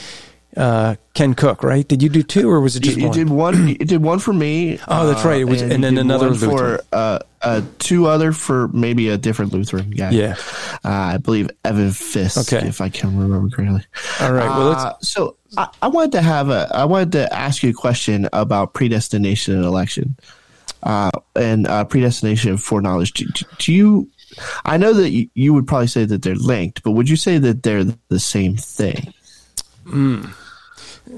uh, 0.58 0.96
Ken 1.14 1.34
Cook. 1.34 1.64
Right? 1.64 1.88
Did 1.88 2.02
you 2.04 2.10
do 2.10 2.24
two, 2.24 2.50
or 2.50 2.60
was 2.62 2.76
it 2.76 2.86
You, 2.86 2.92
just 2.92 2.98
you 3.00 3.08
one? 3.08 3.18
did 3.18 3.30
one. 3.30 3.68
You 3.68 3.76
did 3.76 4.02
one 4.04 4.20
for 4.20 4.34
me. 4.34 4.80
Oh, 4.88 5.08
that's 5.08 5.26
right. 5.26 5.42
It 5.42 5.46
was- 5.46 5.62
and 5.62 5.72
you 5.74 5.78
then 5.80 5.98
another 5.98 6.34
for 6.34 6.82
uh, 6.94 7.20
uh, 7.42 7.62
two 7.80 8.08
other 8.08 8.32
for 8.32 8.68
maybe 8.70 9.10
a 9.10 9.18
different 9.18 9.54
Lutheran 9.54 9.92
guy. 9.92 10.12
Yeah. 10.12 10.36
uh, 10.84 10.90
I 10.90 11.18
believe 11.18 11.50
Evan 11.64 11.92
Fisk, 11.92 12.52
Okay. 12.54 12.68
if 12.68 12.82
I 12.82 12.90
can 12.90 13.18
remember 13.18 13.50
correctly. 13.56 13.84
All 14.22 14.34
right. 14.34 14.50
Well. 14.50 14.72
Uh, 14.72 14.94
so 15.02 15.38
I, 15.58 15.68
I 15.82 15.88
wanted 15.88 16.14
to 16.14 16.22
have 16.22 16.50
a 16.50 16.70
I 16.74 16.86
wanted 16.86 17.12
to 17.14 17.34
ask 17.34 17.64
you 17.64 17.70
a 17.70 17.74
question 17.74 18.28
about 18.34 18.74
predestination 18.74 19.56
and 19.56 19.64
election, 19.66 20.18
uh, 20.84 21.12
and 21.36 21.68
uh, 21.68 21.86
predestination 21.86 22.50
and 22.52 22.62
foreknowledge. 22.62 23.14
Do, 23.14 23.26
do, 23.60 23.74
you? 23.74 24.10
I 24.66 24.78
know 24.78 24.92
that 24.94 25.12
you, 25.12 25.30
you 25.34 25.54
would 25.54 25.68
probably 25.68 25.88
say 25.88 26.04
that 26.06 26.24
they're 26.24 26.36
linked, 26.36 26.84
but 26.84 26.92
would 26.92 27.08
you 27.10 27.16
say 27.16 27.38
that 27.38 27.64
they're 27.64 27.86
the 28.10 28.20
same 28.20 28.58
thing? 28.58 29.14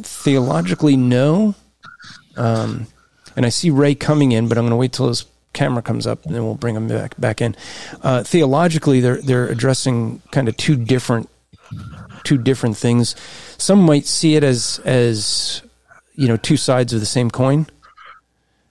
Theologically 0.01 0.97
no. 0.97 1.55
Um, 2.35 2.87
and 3.35 3.45
I 3.45 3.49
see 3.49 3.69
Ray 3.69 3.95
coming 3.95 4.31
in, 4.31 4.47
but 4.47 4.57
I'm 4.57 4.63
going 4.63 4.71
to 4.71 4.77
wait 4.77 4.93
till 4.93 5.07
his 5.07 5.25
camera 5.53 5.81
comes 5.81 6.05
up, 6.05 6.25
and 6.25 6.33
then 6.33 6.43
we'll 6.43 6.55
bring 6.55 6.75
him 6.75 6.87
back 6.87 7.19
back 7.19 7.41
in. 7.41 7.55
Uh, 8.01 8.23
theologically, 8.23 8.99
they're 8.99 9.21
they're 9.21 9.47
addressing 9.47 10.21
kind 10.31 10.47
of 10.47 10.57
two 10.57 10.75
different 10.75 11.29
two 12.23 12.37
different 12.37 12.77
things. 12.77 13.15
Some 13.57 13.79
might 13.81 14.05
see 14.05 14.35
it 14.35 14.43
as 14.43 14.79
as 14.85 15.61
you 16.15 16.27
know 16.27 16.37
two 16.37 16.57
sides 16.57 16.93
of 16.93 16.99
the 16.99 17.05
same 17.05 17.29
coin. 17.29 17.67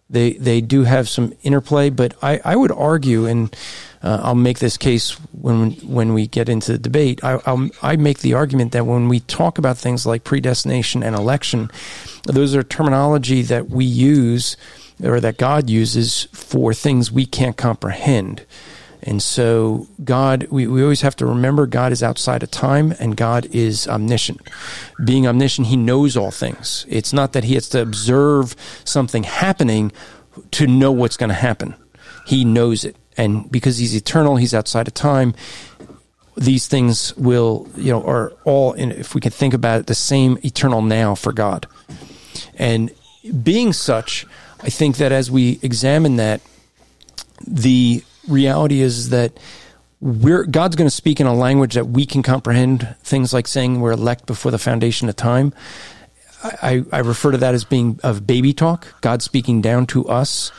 They 0.09 0.35
they 0.35 0.61
do 0.61 0.85
have 0.85 1.09
some 1.09 1.33
interplay, 1.43 1.91
but 1.91 2.15
I, 2.23 2.41
I 2.45 2.55
would 2.55 2.71
argue, 2.71 3.27
and 3.27 3.55
uh, 4.03 4.21
I'll 4.23 4.37
make 4.37 4.61
this 4.61 4.77
case 4.77 5.13
when 5.33 5.73
when 5.73 6.15
we 6.15 6.29
get 6.29 6.49
into 6.49 6.73
the 6.73 6.79
debate. 6.79 7.25
I 7.25 7.41
I'll, 7.45 7.69
I 7.83 7.97
make 7.97 8.21
the 8.21 8.35
argument 8.35 8.71
that 8.73 8.87
when 8.87 9.09
we 9.09 9.21
talk 9.21 9.59
about 9.59 9.79
things 9.79 10.07
like 10.07 10.23
predestination 10.23 11.03
and 11.03 11.17
election, 11.17 11.71
those 12.25 12.55
are 12.55 12.63
terminology 12.63 13.43
that 13.43 13.69
we 13.69 13.85
use 13.85 14.57
or 15.03 15.21
that 15.21 15.39
God 15.39 15.69
uses 15.69 16.25
for 16.33 16.73
things 16.73 17.11
we 17.11 17.27
can't 17.27 17.57
comprehend. 17.57 18.47
And 19.07 19.23
so, 19.23 19.87
God, 20.03 20.49
we, 20.51 20.67
we 20.67 20.83
always 20.83 21.03
have 21.03 21.15
to 21.17 21.27
remember 21.27 21.67
God 21.69 21.93
is 21.93 22.03
outside 22.03 22.43
of 22.43 22.51
time 22.51 22.93
and 22.99 23.17
God 23.17 23.47
is 23.53 23.87
omniscient. 23.87 24.41
Being 25.05 25.29
omniscient, 25.29 25.69
He 25.69 25.77
knows 25.77 26.17
all 26.17 26.33
things. 26.33 26.85
It's 26.89 27.13
not 27.13 27.33
that 27.33 27.45
He 27.45 27.55
has 27.55 27.69
to 27.69 27.81
observe 27.81 28.57
something 28.85 29.23
happening 29.23 29.93
to 30.51 30.67
know 30.67 30.91
what's 30.91 31.17
going 31.17 31.29
to 31.29 31.35
happen. 31.35 31.77
He 32.27 32.45
knows 32.45 32.85
it. 32.85 32.97
And 33.17 33.49
because 33.51 33.79
He's 33.79 33.95
eternal, 33.95 34.37
He's 34.37 34.53
outside 34.53 34.89
of 34.89 34.95
time. 34.95 35.35
These 36.37 36.67
things 36.67 37.17
will, 37.17 37.69
you 37.77 37.93
know, 37.93 38.05
are 38.05 38.33
all, 38.45 38.73
in, 38.73 38.91
if 38.91 39.15
we 39.15 39.21
can 39.21 39.31
think 39.31 39.55
about 39.55 39.81
it, 39.81 39.87
the 39.87 39.95
same 39.95 40.37
eternal 40.45 40.83
now 40.83 41.15
for 41.15 41.33
God. 41.33 41.69
And 42.57 42.91
being 43.43 43.73
such, 43.73 44.27
I 44.61 44.69
think 44.69 44.97
that 44.97 45.13
as 45.13 45.31
we 45.31 45.61
examine 45.63 46.17
that, 46.17 46.41
the 47.47 48.03
reality 48.29 48.81
is 48.81 49.11
that 49.11 49.39
we're 50.01 50.45
God's 50.45 50.77
going 50.77 50.89
to 50.89 50.95
speak 50.95 51.21
in 51.21 51.27
a 51.27 51.35
language 51.35 51.75
that 51.75 51.87
we 51.87 52.07
can 52.07 52.23
comprehend. 52.23 52.97
Things 53.03 53.33
like 53.33 53.47
saying 53.47 53.81
we're 53.81 53.93
elect 53.93 54.27
before 54.27 54.51
the 54.51 54.59
foundation 54.59 55.09
of 55.09 55.17
time. 55.17 55.53
I, 56.43 56.85
I 56.93 56.99
refer 56.99 57.33
to 57.33 57.39
that 57.39 57.55
as 57.55 57.65
being 57.65 57.99
of 58.03 58.27
baby 58.27 58.53
talk. 58.53 59.01
God 59.01 59.23
speaking 59.23 59.61
down 59.61 59.87
to 59.87 60.07
us 60.07 60.53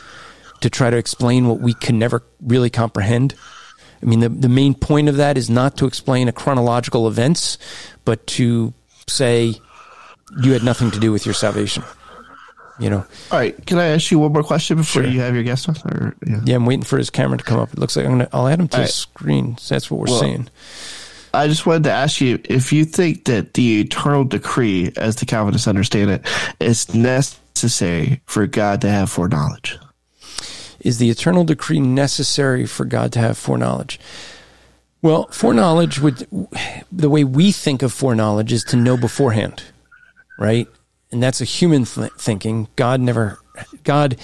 to 0.61 0.69
try 0.69 0.89
to 0.89 0.97
explain 0.97 1.47
what 1.47 1.59
we 1.59 1.73
can 1.73 1.99
never 1.99 2.23
really 2.41 2.69
comprehend. 2.69 3.35
I 4.01 4.05
mean, 4.05 4.19
the, 4.19 4.29
the 4.29 4.49
main 4.49 4.73
point 4.73 5.09
of 5.09 5.17
that 5.17 5.37
is 5.37 5.49
not 5.49 5.77
to 5.77 5.85
explain 5.85 6.27
a 6.27 6.31
chronological 6.31 7.07
events, 7.07 7.57
but 8.05 8.25
to 8.27 8.73
say 9.07 9.55
you 10.41 10.51
had 10.51 10.63
nothing 10.63 10.91
to 10.91 10.99
do 10.99 11.11
with 11.11 11.25
your 11.25 11.33
salvation. 11.33 11.83
You 12.79 12.89
know. 12.91 13.05
All 13.31 13.39
right. 13.39 13.65
Can 13.65 13.79
I 13.79 13.87
ask 13.87 14.11
you 14.11 14.19
one 14.19 14.33
more 14.33 14.43
question 14.43 14.77
before 14.77 15.01
Sure. 15.03 15.11
you 15.11 15.19
have 15.21 15.33
your 15.33 15.43
guest 15.43 15.67
on? 15.67 15.75
Or, 15.85 16.15
yeah. 16.25 16.41
Yeah, 16.45 16.55
I'm 16.55 16.65
waiting 16.65 16.83
for 16.85 16.97
his 16.97 17.09
camera 17.09 17.37
to 17.37 17.43
come 17.43 17.59
up. 17.59 17.73
It 17.73 17.79
looks 17.79 17.95
like 17.95 18.05
I'm 18.05 18.11
gonna. 18.11 18.29
I'll 18.31 18.47
add 18.47 18.59
him 18.59 18.67
to 18.69 18.77
All 18.77 18.81
the 18.81 18.85
right. 18.85 18.93
screen. 18.93 19.57
So 19.57 19.73
that's 19.75 19.89
what 19.89 19.99
we're 19.99 20.11
Well, 20.11 20.19
saying. 20.19 20.49
I 21.33 21.47
just 21.47 21.65
wanted 21.65 21.83
to 21.85 21.91
ask 21.91 22.21
you 22.21 22.39
if 22.45 22.71
you 22.71 22.85
think 22.85 23.25
that 23.25 23.53
the 23.55 23.81
eternal 23.81 24.23
decree, 24.23 24.91
as 24.95 25.17
the 25.17 25.25
Calvinists 25.25 25.67
understand 25.67 26.09
it, 26.11 26.21
is 26.59 26.93
necessary 26.93 28.21
for 28.25 28.47
God 28.47 28.81
to 28.81 28.89
have 28.89 29.09
foreknowledge. 29.11 29.77
Is 30.79 30.99
the 30.99 31.09
eternal 31.09 31.43
decree 31.43 31.79
necessary 31.79 32.65
for 32.65 32.85
God 32.85 33.11
to 33.13 33.19
have 33.19 33.37
foreknowledge? 33.37 33.99
Well, 35.01 35.27
foreknowledge 35.31 35.99
would 35.99 36.27
the 36.91 37.09
way 37.09 37.23
we 37.23 37.51
think 37.51 37.81
of 37.83 37.91
foreknowledge 37.93 38.51
is 38.53 38.63
to 38.65 38.77
know 38.77 38.97
beforehand, 38.97 39.63
right? 40.39 40.67
And 41.11 41.23
that's 41.23 41.41
a 41.41 41.45
human 41.45 41.85
th- 41.85 42.11
thinking. 42.17 42.67
God 42.75 42.99
never, 42.99 43.39
God, 43.83 44.17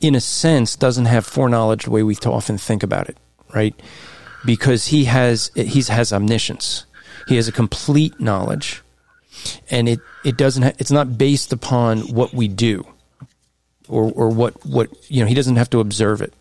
in 0.00 0.14
a 0.14 0.20
sense, 0.20 0.76
doesn't 0.76 1.04
have 1.04 1.26
foreknowledge 1.26 1.84
the 1.84 1.90
way 1.90 2.02
we 2.02 2.16
often 2.24 2.56
think 2.56 2.82
about 2.82 3.08
it, 3.08 3.18
right? 3.54 3.74
Because 4.44 4.86
he 4.86 5.04
has 5.04 5.50
he 5.54 5.82
has 5.82 6.12
omniscience. 6.12 6.86
He 7.28 7.36
has 7.36 7.46
a 7.46 7.52
complete 7.52 8.18
knowledge, 8.18 8.82
and 9.70 9.88
it 9.88 10.00
it 10.24 10.38
doesn't. 10.38 10.62
Ha- 10.62 10.72
it's 10.78 10.90
not 10.90 11.18
based 11.18 11.52
upon 11.52 12.00
what 12.00 12.32
we 12.32 12.48
do, 12.48 12.86
or 13.86 14.10
or 14.12 14.30
what 14.30 14.64
what 14.64 14.88
you 15.10 15.20
know. 15.20 15.26
He 15.26 15.34
doesn't 15.34 15.56
have 15.56 15.68
to 15.70 15.80
observe 15.80 16.22
it. 16.22 16.32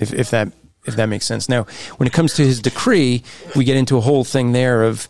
If 0.00 0.12
if 0.12 0.30
that 0.30 0.52
if 0.84 0.96
that 0.96 1.06
makes 1.06 1.26
sense. 1.26 1.48
Now, 1.48 1.64
when 1.98 2.06
it 2.06 2.12
comes 2.12 2.34
to 2.34 2.42
his 2.42 2.60
decree, 2.60 3.22
we 3.54 3.64
get 3.64 3.76
into 3.76 3.96
a 3.96 4.00
whole 4.00 4.24
thing 4.24 4.52
there 4.52 4.82
of 4.82 5.08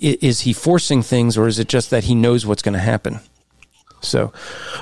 is 0.00 0.40
he 0.40 0.52
forcing 0.52 1.02
things 1.02 1.36
or 1.36 1.46
is 1.46 1.58
it 1.58 1.68
just 1.68 1.90
that 1.90 2.04
he 2.04 2.14
knows 2.14 2.46
what's 2.46 2.62
going 2.62 2.74
to 2.74 2.78
happen? 2.80 3.20
So, 4.00 4.32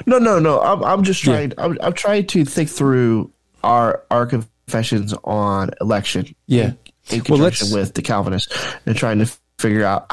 No, 0.05 0.19
no, 0.19 0.39
no. 0.39 0.61
I'm, 0.61 0.85
I'm 0.85 1.03
just 1.03 1.25
Yeah. 1.25 1.33
trying. 1.35 1.53
I'm, 1.59 1.79
I'm 1.83 1.93
trying 1.95 2.27
to 2.29 2.45
think 2.45 2.69
through 2.69 3.31
our 3.65 4.03
our 4.11 4.27
confessions 4.27 5.15
on 5.25 5.71
election. 5.81 6.35
Yeah. 6.47 6.65
In, 6.65 6.79
in 7.11 7.19
Well, 7.19 7.25
conjunction 7.39 7.69
let's- 7.69 7.75
with 7.89 7.95
the 7.95 8.03
Calvinists 8.03 8.55
and 8.85 8.95
trying 8.97 9.19
to 9.21 9.31
figure 9.59 9.85
out 9.85 10.07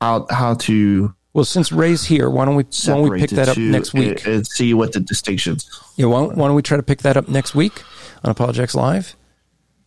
how 0.00 0.26
how 0.30 0.54
to 0.54 1.14
well, 1.32 1.44
since 1.44 1.70
Ray's 1.70 2.02
here, 2.04 2.30
why 2.30 2.44
don't 2.46 2.56
we 2.56 2.64
why 2.64 2.94
don't 2.94 3.08
we 3.10 3.20
pick 3.20 3.30
that 3.30 3.48
up 3.48 3.56
next 3.58 3.92
week? 3.92 4.24
and, 4.26 4.36
and 4.36 4.46
see 4.46 4.72
what 4.74 4.92
the 4.92 5.00
distinctions. 5.00 5.68
Yeah, 5.96 6.06
why 6.06 6.20
don't, 6.20 6.36
why 6.36 6.46
don't 6.46 6.56
we 6.56 6.62
try 6.62 6.76
to 6.78 6.82
pick 6.82 7.02
that 7.02 7.16
up 7.18 7.28
next 7.28 7.54
week 7.54 7.82
on 8.24 8.30
Apologetics 8.30 8.74
Live? 8.74 9.14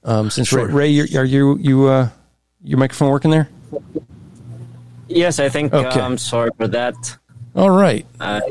Um, 0.03 0.29
since 0.29 0.47
Sure. 0.47 0.67
Ray, 0.67 0.99
Ray 1.01 1.17
are 1.17 1.23
you 1.25 1.57
you 1.57 1.87
uh, 1.87 2.09
your 2.63 2.77
microphone 2.79 3.09
working 3.09 3.31
there? 3.31 3.49
Yes, 5.09 5.39
I 5.39 5.49
think. 5.49 5.73
Okay. 5.73 5.99
I'm 5.99 6.17
sorry 6.17 6.51
for 6.57 6.67
that. 6.69 6.95
All 7.55 7.71
right, 7.71 8.05
Uh, 8.19 8.41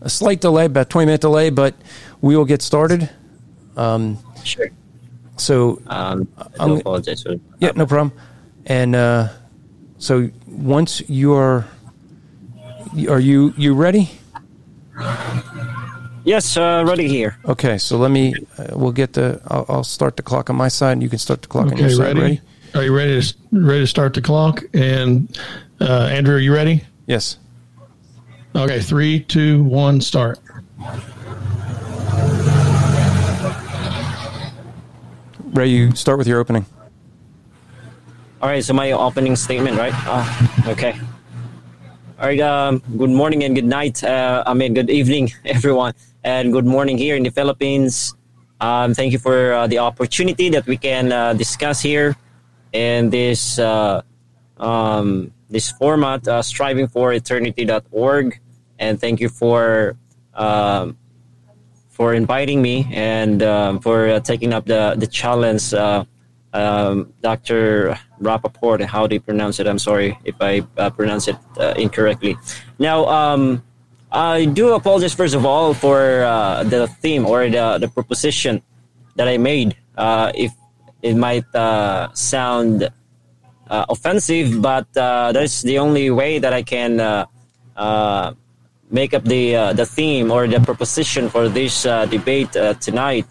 a 0.00 0.08
slight 0.08 0.40
delay, 0.40 0.64
about 0.64 0.88
twenty 0.90 1.06
minute 1.06 1.20
delay, 1.20 1.50
but 1.50 1.74
we 2.20 2.36
will 2.36 2.46
get 2.46 2.62
started. 2.62 3.08
sure. 4.42 4.68
So 5.36 5.80
Um, 5.86 6.26
I 6.38 6.44
I'm- 6.60 6.78
apologize 6.80 7.22
for 7.22 7.34
Yeah, 7.60 7.72
no 7.76 7.86
problem. 7.86 8.12
And 8.66 8.96
uh, 8.96 9.28
so 9.98 10.30
once 10.46 11.02
you 11.08 11.34
are, 11.34 11.64
are 13.08 13.20
you 13.20 13.52
you 13.56 13.74
ready? 13.74 14.10
Yes, 16.24 16.56
uh, 16.56 16.84
ready 16.86 17.08
here. 17.08 17.36
Okay, 17.44 17.78
so 17.78 17.96
let 17.96 18.10
me. 18.10 18.34
Uh, 18.58 18.66
we'll 18.76 18.92
get 18.92 19.12
the. 19.12 19.40
I'll, 19.48 19.64
I'll 19.68 19.84
start 19.84 20.16
the 20.16 20.22
clock 20.22 20.50
on 20.50 20.56
my 20.56 20.68
side, 20.68 20.92
and 20.92 21.02
you 21.02 21.08
can 21.08 21.18
start 21.18 21.40
the 21.42 21.48
clock 21.48 21.70
on 21.70 21.76
your 21.78 21.90
side. 21.90 22.18
ready? 22.18 22.20
Ready? 22.20 22.40
Are 22.74 22.82
you 22.84 22.94
ready 22.94 23.20
to 23.22 23.34
ready 23.52 23.80
to 23.80 23.86
start 23.86 24.12
the 24.14 24.20
clock? 24.20 24.62
And 24.74 25.38
uh, 25.80 26.08
Andrew, 26.10 26.36
are 26.36 26.40
you 26.40 26.52
ready? 26.52 26.84
Yes. 27.06 27.38
Okay, 28.54 28.80
three, 28.80 29.20
two, 29.20 29.62
one, 29.64 30.00
start. 30.00 30.38
Ray, 35.52 35.68
you 35.68 35.94
start 35.94 36.18
with 36.18 36.26
your 36.26 36.40
opening. 36.40 36.66
All 38.40 38.48
right, 38.48 38.62
so 38.62 38.72
my 38.72 38.92
opening 38.92 39.36
statement, 39.36 39.76
right? 39.78 39.92
Ah, 39.94 40.68
okay. 40.68 40.98
All 42.18 42.26
right. 42.26 42.40
Um, 42.40 42.82
good 42.96 43.10
morning 43.10 43.44
and 43.44 43.54
good 43.54 43.64
night. 43.64 44.02
Uh, 44.02 44.42
I 44.44 44.52
mean, 44.54 44.74
good 44.74 44.90
evening, 44.90 45.32
everyone, 45.44 45.94
and 46.24 46.52
good 46.52 46.66
morning 46.66 46.98
here 46.98 47.14
in 47.14 47.22
the 47.22 47.30
Philippines. 47.30 48.16
Um, 48.60 48.92
thank 48.92 49.12
you 49.12 49.18
for 49.18 49.52
uh, 49.52 49.66
the 49.68 49.78
opportunity 49.78 50.48
that 50.50 50.66
we 50.66 50.76
can 50.76 51.12
uh, 51.12 51.34
discuss 51.34 51.80
here 51.80 52.16
in 52.72 53.10
this 53.10 53.60
uh, 53.60 54.02
um, 54.58 55.30
this 55.50 55.70
format, 55.70 56.26
uh, 56.28 56.42
striving 56.42 56.88
for 56.88 57.12
eternity.org, 57.12 58.40
and 58.78 59.00
thank 59.00 59.20
you 59.20 59.28
for 59.28 59.96
um, 60.34 60.96
for 61.90 62.14
inviting 62.14 62.62
me 62.62 62.86
and 62.92 63.42
um, 63.42 63.80
for 63.80 64.08
uh, 64.08 64.20
taking 64.20 64.52
up 64.52 64.66
the 64.66 64.94
the 64.96 65.06
challenge. 65.06 65.74
Uh, 65.74 66.04
um, 66.54 67.12
Dr. 67.20 67.98
Rappaport, 68.20 68.84
how 68.86 69.06
do 69.06 69.14
you 69.14 69.20
pronounce 69.20 69.60
it? 69.60 69.66
I'm 69.66 69.78
sorry 69.78 70.18
if 70.24 70.34
I 70.40 70.62
uh, 70.78 70.88
pronounce 70.90 71.28
it 71.28 71.36
uh, 71.58 71.74
incorrectly. 71.76 72.36
Now, 72.78 73.04
um, 73.06 73.62
I 74.10 74.46
do 74.46 74.72
apologize 74.72 75.12
first 75.12 75.34
of 75.34 75.44
all 75.44 75.74
for 75.74 76.22
uh, 76.24 76.64
the 76.64 76.88
theme 77.02 77.26
or 77.26 77.48
the, 77.48 77.78
the 77.78 77.88
proposition 77.88 78.62
that 79.16 79.28
I 79.28 79.36
made. 79.36 79.76
Uh, 79.96 80.32
if 80.34 80.52
it 81.02 81.14
might 81.14 81.44
uh, 81.54 82.12
sound 82.14 82.88
uh, 83.70 83.86
offensive, 83.88 84.60
but 84.62 84.86
uh, 84.96 85.32
that's 85.32 85.62
the 85.62 85.78
only 85.78 86.10
way 86.10 86.38
that 86.38 86.52
I 86.52 86.62
can 86.62 87.00
uh, 87.00 87.26
uh, 87.76 88.34
make 88.90 89.14
up 89.14 89.24
the 89.24 89.56
uh, 89.56 89.72
the 89.72 89.86
theme 89.86 90.30
or 90.30 90.46
the 90.46 90.60
proposition 90.60 91.28
for 91.28 91.48
this 91.48 91.86
uh, 91.86 92.06
debate 92.06 92.52
tonight. 92.80 93.26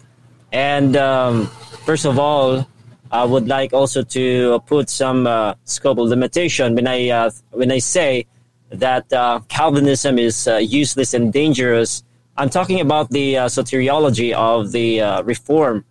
And 0.52 0.96
um, 0.96 1.46
first 1.84 2.06
of 2.06 2.18
all, 2.18 2.66
I 3.10 3.24
would 3.24 3.48
like 3.48 3.72
also 3.72 4.02
to 4.02 4.60
put 4.66 4.88
some 4.90 5.26
scope 5.64 5.98
of 5.98 6.06
limitation 6.08 6.74
when 6.74 6.86
I 6.86 7.30
when 7.50 7.72
I 7.72 7.78
say 7.78 8.26
that 8.70 9.08
Calvinism 9.48 10.18
is 10.18 10.48
useless 10.60 11.14
and 11.14 11.32
dangerous. 11.32 12.04
I'm 12.36 12.50
talking 12.50 12.80
about 12.80 13.10
the 13.10 13.34
soteriology 13.50 14.32
of 14.32 14.70
the 14.72 15.22
Reform. 15.24 15.84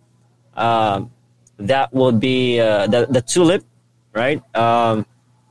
That 1.58 1.92
would 1.92 2.20
be 2.20 2.60
uh, 2.60 2.86
the 2.86 3.06
the 3.10 3.20
tulip, 3.20 3.64
right? 4.18 4.42
Um, 4.56 5.06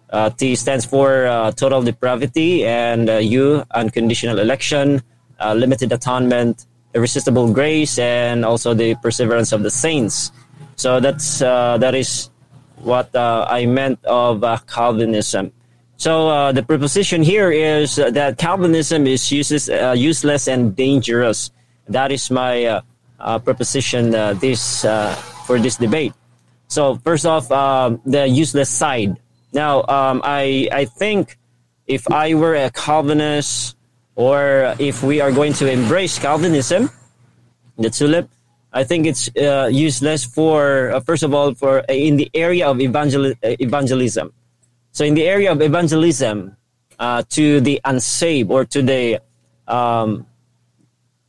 uh, 0.10 0.30
T 0.30 0.56
stands 0.56 0.86
for 0.86 1.26
uh, 1.28 1.52
total 1.52 1.82
depravity, 1.82 2.66
and 2.66 3.10
uh, 3.10 3.18
U 3.18 3.64
unconditional 3.72 4.40
election, 4.40 5.02
uh, 5.40 5.54
limited 5.54 5.92
atonement, 5.92 6.68
irresistible 6.94 7.52
grace, 7.52 8.00
and 8.00 8.46
also 8.46 8.74
the 8.74 8.96
perseverance 8.96 9.52
of 9.52 9.64
the 9.64 9.72
saints. 9.72 10.32
So 10.76 11.00
that's 11.00 11.42
uh, 11.42 11.78
that 11.80 11.96
is 11.96 12.30
what 12.84 13.14
uh, 13.16 13.48
I 13.50 13.66
meant 13.66 14.04
of 14.06 14.44
Calvinism. 14.68 15.52
So 15.98 16.54
the 16.54 16.62
proposition 16.62 17.24
here 17.24 17.50
is 17.52 17.96
that 17.96 18.38
Calvinism 18.38 19.08
is 19.08 19.32
useless, 19.32 19.68
useless 19.98 20.48
and 20.48 20.76
dangerous. 20.76 21.50
That 21.90 22.12
is 22.12 22.30
my 22.30 22.84
proposition 23.18 24.12
this 24.38 24.86
for 25.48 25.58
this 25.58 25.76
debate. 25.78 26.14
So 26.68 26.96
first 26.96 27.26
off, 27.26 27.52
um, 27.52 28.02
the 28.06 28.28
useless 28.28 28.70
side. 28.70 29.18
Now, 29.54 29.84
um, 29.88 30.22
I 30.24 30.68
I 30.72 30.86
think 30.86 31.38
if 31.88 32.10
I 32.12 32.36
were 32.36 32.56
a 32.56 32.70
Calvinist, 32.72 33.76
or 34.16 34.76
if 34.78 35.02
we 35.02 35.22
are 35.22 35.32
going 35.32 35.54
to 35.54 35.72
embrace 35.72 36.20
Calvinism, 36.20 36.92
the 37.78 37.90
tulip, 37.90 38.30
I 38.74 38.84
think 38.84 39.08
it's 39.08 39.30
uh, 39.38 39.70
useless 39.72 40.26
for 40.26 40.92
uh, 40.92 41.00
first 41.00 41.24
of 41.24 41.34
all 41.34 41.54
for 41.54 41.80
uh, 41.80 41.94
in 41.94 42.18
the 42.18 42.30
area 42.34 42.68
of 42.68 42.82
evangel- 42.82 43.32
uh, 43.32 43.56
evangelism. 43.60 44.34
So 44.92 45.06
in 45.06 45.14
the 45.14 45.24
area 45.24 45.52
of 45.52 45.62
evangelism 45.62 46.58
uh, 47.00 47.24
to 47.30 47.62
the 47.62 47.80
unsaved 47.86 48.52
or 48.52 48.66
to 48.66 48.82
the 48.82 49.20
um, 49.68 50.26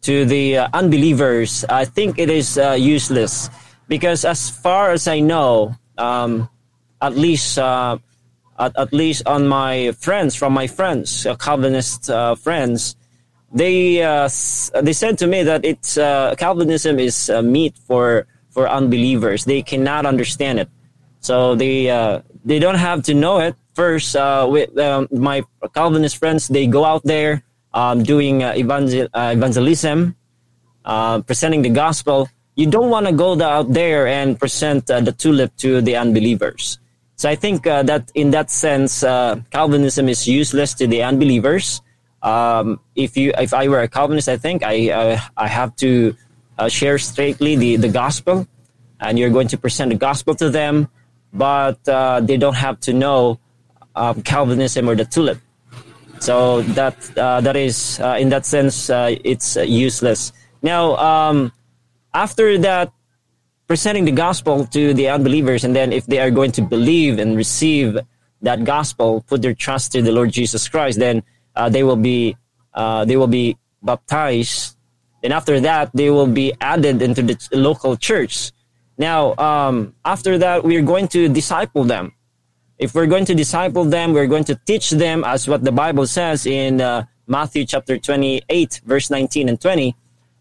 to 0.02 0.24
the 0.24 0.58
uh, 0.58 0.68
unbelievers, 0.72 1.64
I 1.68 1.84
think 1.84 2.18
it 2.18 2.30
is 2.30 2.58
useless 2.76 3.50
because 3.88 4.24
as 4.24 4.50
far 4.50 4.92
as 4.92 5.08
I 5.08 5.20
know, 5.20 5.74
um, 5.96 6.48
at 7.00 7.16
least 7.16 7.58
uh, 7.58 7.98
at, 8.58 8.76
at 8.76 8.92
least 8.92 9.26
on 9.26 9.48
my 9.48 9.92
friends 9.92 10.36
from 10.36 10.52
my 10.52 10.66
friends, 10.66 11.26
uh, 11.26 11.34
Calvinist 11.36 12.10
uh, 12.10 12.34
friends, 12.34 12.96
they 13.52 14.02
uh, 14.02 14.28
they 14.82 14.92
said 14.92 15.18
to 15.18 15.26
me 15.26 15.42
that 15.42 15.64
it's 15.64 15.96
uh, 15.96 16.34
Calvinism 16.36 16.98
is 16.98 17.30
uh, 17.30 17.42
meat 17.42 17.76
for 17.86 18.26
for 18.50 18.68
unbelievers. 18.68 19.44
They 19.44 19.62
cannot 19.62 20.06
understand 20.06 20.60
it. 20.60 20.68
So 21.20 21.54
they 21.54 21.86
they 22.44 22.58
don't 22.58 22.78
have 22.78 23.02
to 23.04 23.14
know 23.14 23.38
it 23.40 23.56
first. 23.74 24.14
With 24.14 24.76
um, 24.78 25.08
my 25.10 25.42
Calvinist 25.74 26.16
friends, 26.18 26.48
they 26.48 26.66
go 26.66 26.84
out 26.84 27.02
there 27.04 27.42
um, 27.74 28.02
doing 28.02 28.42
evangel- 28.42 29.08
evangelism, 29.14 30.14
presenting 31.26 31.62
the 31.62 31.70
gospel. 31.70 32.28
You 32.58 32.66
don't 32.66 32.90
want 32.90 33.06
to 33.06 33.12
go 33.12 33.40
out 33.40 33.72
there 33.72 34.08
and 34.08 34.36
present 34.36 34.90
uh, 34.90 34.98
the 34.98 35.12
tulip 35.12 35.54
to 35.58 35.80
the 35.80 35.94
unbelievers. 35.94 36.80
So 37.14 37.30
I 37.30 37.36
think 37.36 37.68
uh, 37.68 37.84
that 37.84 38.10
in 38.16 38.32
that 38.32 38.50
sense, 38.50 39.04
uh, 39.04 39.38
Calvinism 39.52 40.08
is 40.08 40.26
useless 40.26 40.74
to 40.74 40.88
the 40.88 41.04
unbelievers. 41.04 41.80
Um, 42.20 42.80
if 42.96 43.16
you, 43.16 43.32
if 43.38 43.54
I 43.54 43.68
were 43.68 43.82
a 43.82 43.86
Calvinist, 43.86 44.28
I 44.28 44.38
think 44.38 44.64
I, 44.64 44.90
uh, 44.90 45.20
I 45.36 45.46
have 45.46 45.76
to 45.76 46.16
uh, 46.58 46.68
share 46.68 46.98
straightly 46.98 47.54
the, 47.54 47.76
the 47.76 47.88
gospel, 47.88 48.48
and 48.98 49.20
you're 49.20 49.30
going 49.30 49.46
to 49.54 49.56
present 49.56 49.90
the 49.90 49.96
gospel 49.96 50.34
to 50.34 50.50
them, 50.50 50.88
but 51.32 51.78
uh, 51.88 52.18
they 52.18 52.38
don't 52.38 52.56
have 52.56 52.80
to 52.80 52.92
know 52.92 53.38
um, 53.94 54.20
Calvinism 54.22 54.88
or 54.88 54.96
the 54.96 55.04
tulip. 55.04 55.38
So 56.18 56.62
that 56.74 56.98
that 57.14 57.54
is 57.54 58.00
in 58.00 58.30
that 58.30 58.46
sense, 58.46 58.90
it's 58.90 59.54
useless. 59.54 60.32
Now, 60.60 60.96
um, 60.96 61.52
after 62.18 62.58
that 62.58 62.90
presenting 63.68 64.04
the 64.04 64.16
gospel 64.26 64.66
to 64.66 64.92
the 64.92 65.08
unbelievers, 65.08 65.62
and 65.62 65.76
then 65.76 65.92
if 65.92 66.04
they 66.06 66.18
are 66.18 66.32
going 66.32 66.50
to 66.58 66.62
believe 66.62 67.18
and 67.22 67.36
receive 67.36 67.96
that 68.42 68.64
gospel, 68.64 69.22
put 69.28 69.42
their 69.42 69.54
trust 69.54 69.94
in 69.94 70.04
the 70.04 70.10
Lord 70.10 70.32
Jesus 70.32 70.68
Christ, 70.68 70.98
then 70.98 71.22
uh, 71.54 71.68
they 71.68 71.84
will 71.84 72.02
be 72.10 72.36
uh, 72.74 73.04
they 73.04 73.16
will 73.16 73.30
be 73.42 73.56
baptized. 73.82 74.76
And 75.22 75.32
after 75.32 75.60
that, 75.60 75.90
they 75.94 76.10
will 76.10 76.30
be 76.42 76.54
added 76.60 77.02
into 77.02 77.22
the 77.22 77.36
local 77.52 77.96
church. 77.96 78.52
Now, 78.96 79.34
um, 79.36 79.94
after 80.04 80.38
that, 80.38 80.64
we're 80.64 80.86
going 80.92 81.08
to 81.08 81.28
disciple 81.28 81.84
them. 81.84 82.14
If 82.78 82.94
we're 82.94 83.10
going 83.14 83.26
to 83.26 83.34
disciple 83.34 83.84
them, 83.84 84.12
we're 84.12 84.30
going 84.34 84.46
to 84.50 84.56
teach 84.66 84.90
them 84.90 85.24
as 85.24 85.48
what 85.50 85.62
the 85.62 85.72
Bible 85.72 86.06
says 86.06 86.46
in 86.46 86.80
uh, 86.80 87.04
Matthew 87.26 87.64
chapter 87.64 87.98
28, 87.98 88.82
verse 88.86 89.10
19 89.10 89.48
and 89.48 89.60
20 89.60 89.96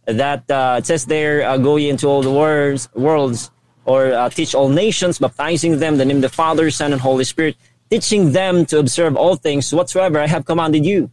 that 0.08 0.50
uh, 0.50 0.76
it 0.80 0.86
says 0.86 1.06
there, 1.06 1.44
uh, 1.44 1.58
go 1.58 1.76
ye 1.76 1.90
into 1.90 2.08
all 2.08 2.22
the 2.22 2.32
worlds, 2.32 2.90
worlds 2.96 3.52
or 3.86 4.14
uh, 4.14 4.30
teach 4.30 4.56
all 4.56 4.70
nations, 4.70 5.20
baptizing 5.20 5.80
them 5.80 5.94
in 5.94 6.00
the 6.00 6.06
name 6.06 6.18
of 6.18 6.22
the 6.22 6.30
Father, 6.30 6.72
Son, 6.72 6.92
and 6.92 7.02
Holy 7.02 7.24
Spirit, 7.24 7.56
teaching 7.90 8.32
them 8.32 8.66
to 8.66 8.80
observe 8.80 9.16
all 9.16 9.36
things 9.36 9.74
whatsoever 9.74 10.20
I 10.20 10.28
have 10.28 10.46
commanded 10.46 10.86
you. 10.86 11.12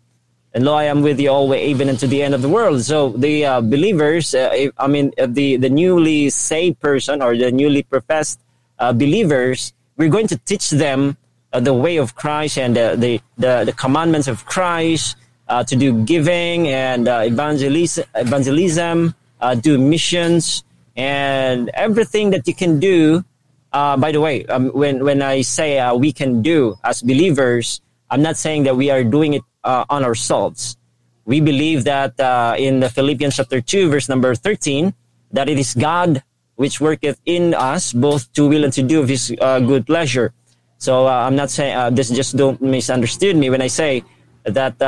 And 0.52 0.64
lo, 0.64 0.74
I 0.74 0.84
am 0.84 1.02
with 1.02 1.18
you 1.18 1.30
always, 1.30 1.62
even 1.62 1.88
unto 1.88 2.06
the 2.06 2.22
end 2.22 2.34
of 2.34 2.42
the 2.42 2.48
world. 2.48 2.82
So 2.82 3.10
the 3.10 3.44
uh, 3.44 3.60
believers, 3.60 4.34
uh, 4.34 4.68
I 4.78 4.86
mean, 4.86 5.12
uh, 5.18 5.26
the, 5.26 5.56
the 5.56 5.68
newly 5.68 6.30
saved 6.30 6.78
person 6.78 7.22
or 7.22 7.36
the 7.36 7.50
newly 7.50 7.82
professed 7.82 8.40
believers, 8.78 9.72
we're 9.96 10.08
going 10.08 10.28
to 10.28 10.36
teach 10.38 10.70
them 10.70 11.16
the 11.52 11.74
way 11.74 11.96
of 11.96 12.14
Christ 12.14 12.58
and 12.58 12.76
the, 12.76 13.20
the, 13.38 13.64
the 13.64 13.72
commandments 13.72 14.28
of 14.28 14.44
Christ, 14.46 15.16
uh, 15.48 15.64
to 15.64 15.76
do 15.76 16.04
giving 16.04 16.68
and 16.68 17.08
uh, 17.08 17.22
evangelism, 17.24 18.04
evangelism 18.14 19.14
uh, 19.40 19.54
do 19.54 19.78
missions, 19.78 20.64
and 20.96 21.70
everything 21.74 22.30
that 22.30 22.46
you 22.46 22.54
can 22.54 22.80
do. 22.80 23.24
Uh, 23.72 23.96
by 23.96 24.12
the 24.12 24.20
way, 24.20 24.46
um, 24.46 24.70
when 24.70 25.04
when 25.04 25.20
I 25.20 25.42
say 25.42 25.78
uh, 25.78 25.94
we 25.94 26.12
can 26.12 26.42
do 26.42 26.78
as 26.84 27.02
believers, 27.02 27.80
I'm 28.08 28.22
not 28.22 28.36
saying 28.36 28.64
that 28.64 28.76
we 28.76 28.90
are 28.90 29.02
doing 29.02 29.34
it 29.34 29.42
uh, 29.64 29.84
on 29.90 30.04
ourselves. 30.04 30.76
We 31.24 31.40
believe 31.40 31.84
that 31.84 32.14
in 32.60 32.80
the 32.80 32.88
Philippians 32.88 33.36
chapter 33.36 33.60
two, 33.60 33.90
verse 33.90 34.08
number 34.08 34.34
thirteen, 34.34 34.94
that 35.32 35.48
it 35.48 35.58
is 35.58 35.74
God 35.74 36.22
which 36.54 36.80
worketh 36.80 37.18
in 37.26 37.52
us 37.54 37.92
both 37.92 38.32
to 38.34 38.46
will 38.46 38.62
and 38.62 38.72
to 38.74 38.82
do 38.82 39.00
of 39.00 39.08
His 39.08 39.34
good 39.40 39.86
pleasure. 39.86 40.32
So 40.78 41.08
I'm 41.08 41.34
not 41.34 41.50
saying 41.50 41.96
this. 41.96 42.10
Just 42.10 42.36
don't 42.36 42.60
misunderstand 42.62 43.40
me 43.40 43.50
when 43.50 43.62
I 43.62 43.66
say 43.66 44.04
that 44.44 44.78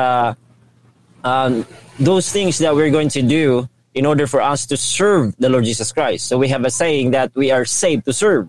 um, 1.26 1.66
those 1.98 2.30
things 2.30 2.58
that 2.58 2.74
we're 2.74 2.90
going 2.90 3.10
to 3.10 3.22
do 3.22 3.68
in 3.94 4.06
order 4.06 4.26
for 4.26 4.40
us 4.40 4.66
to 4.66 4.76
serve 4.76 5.34
the 5.38 5.48
Lord 5.48 5.64
Jesus 5.64 5.90
Christ. 5.90 6.26
So 6.26 6.38
we 6.38 6.48
have 6.48 6.64
a 6.64 6.70
saying 6.70 7.10
that 7.10 7.34
we 7.34 7.50
are 7.50 7.64
saved 7.64 8.04
to 8.04 8.12
serve. 8.12 8.48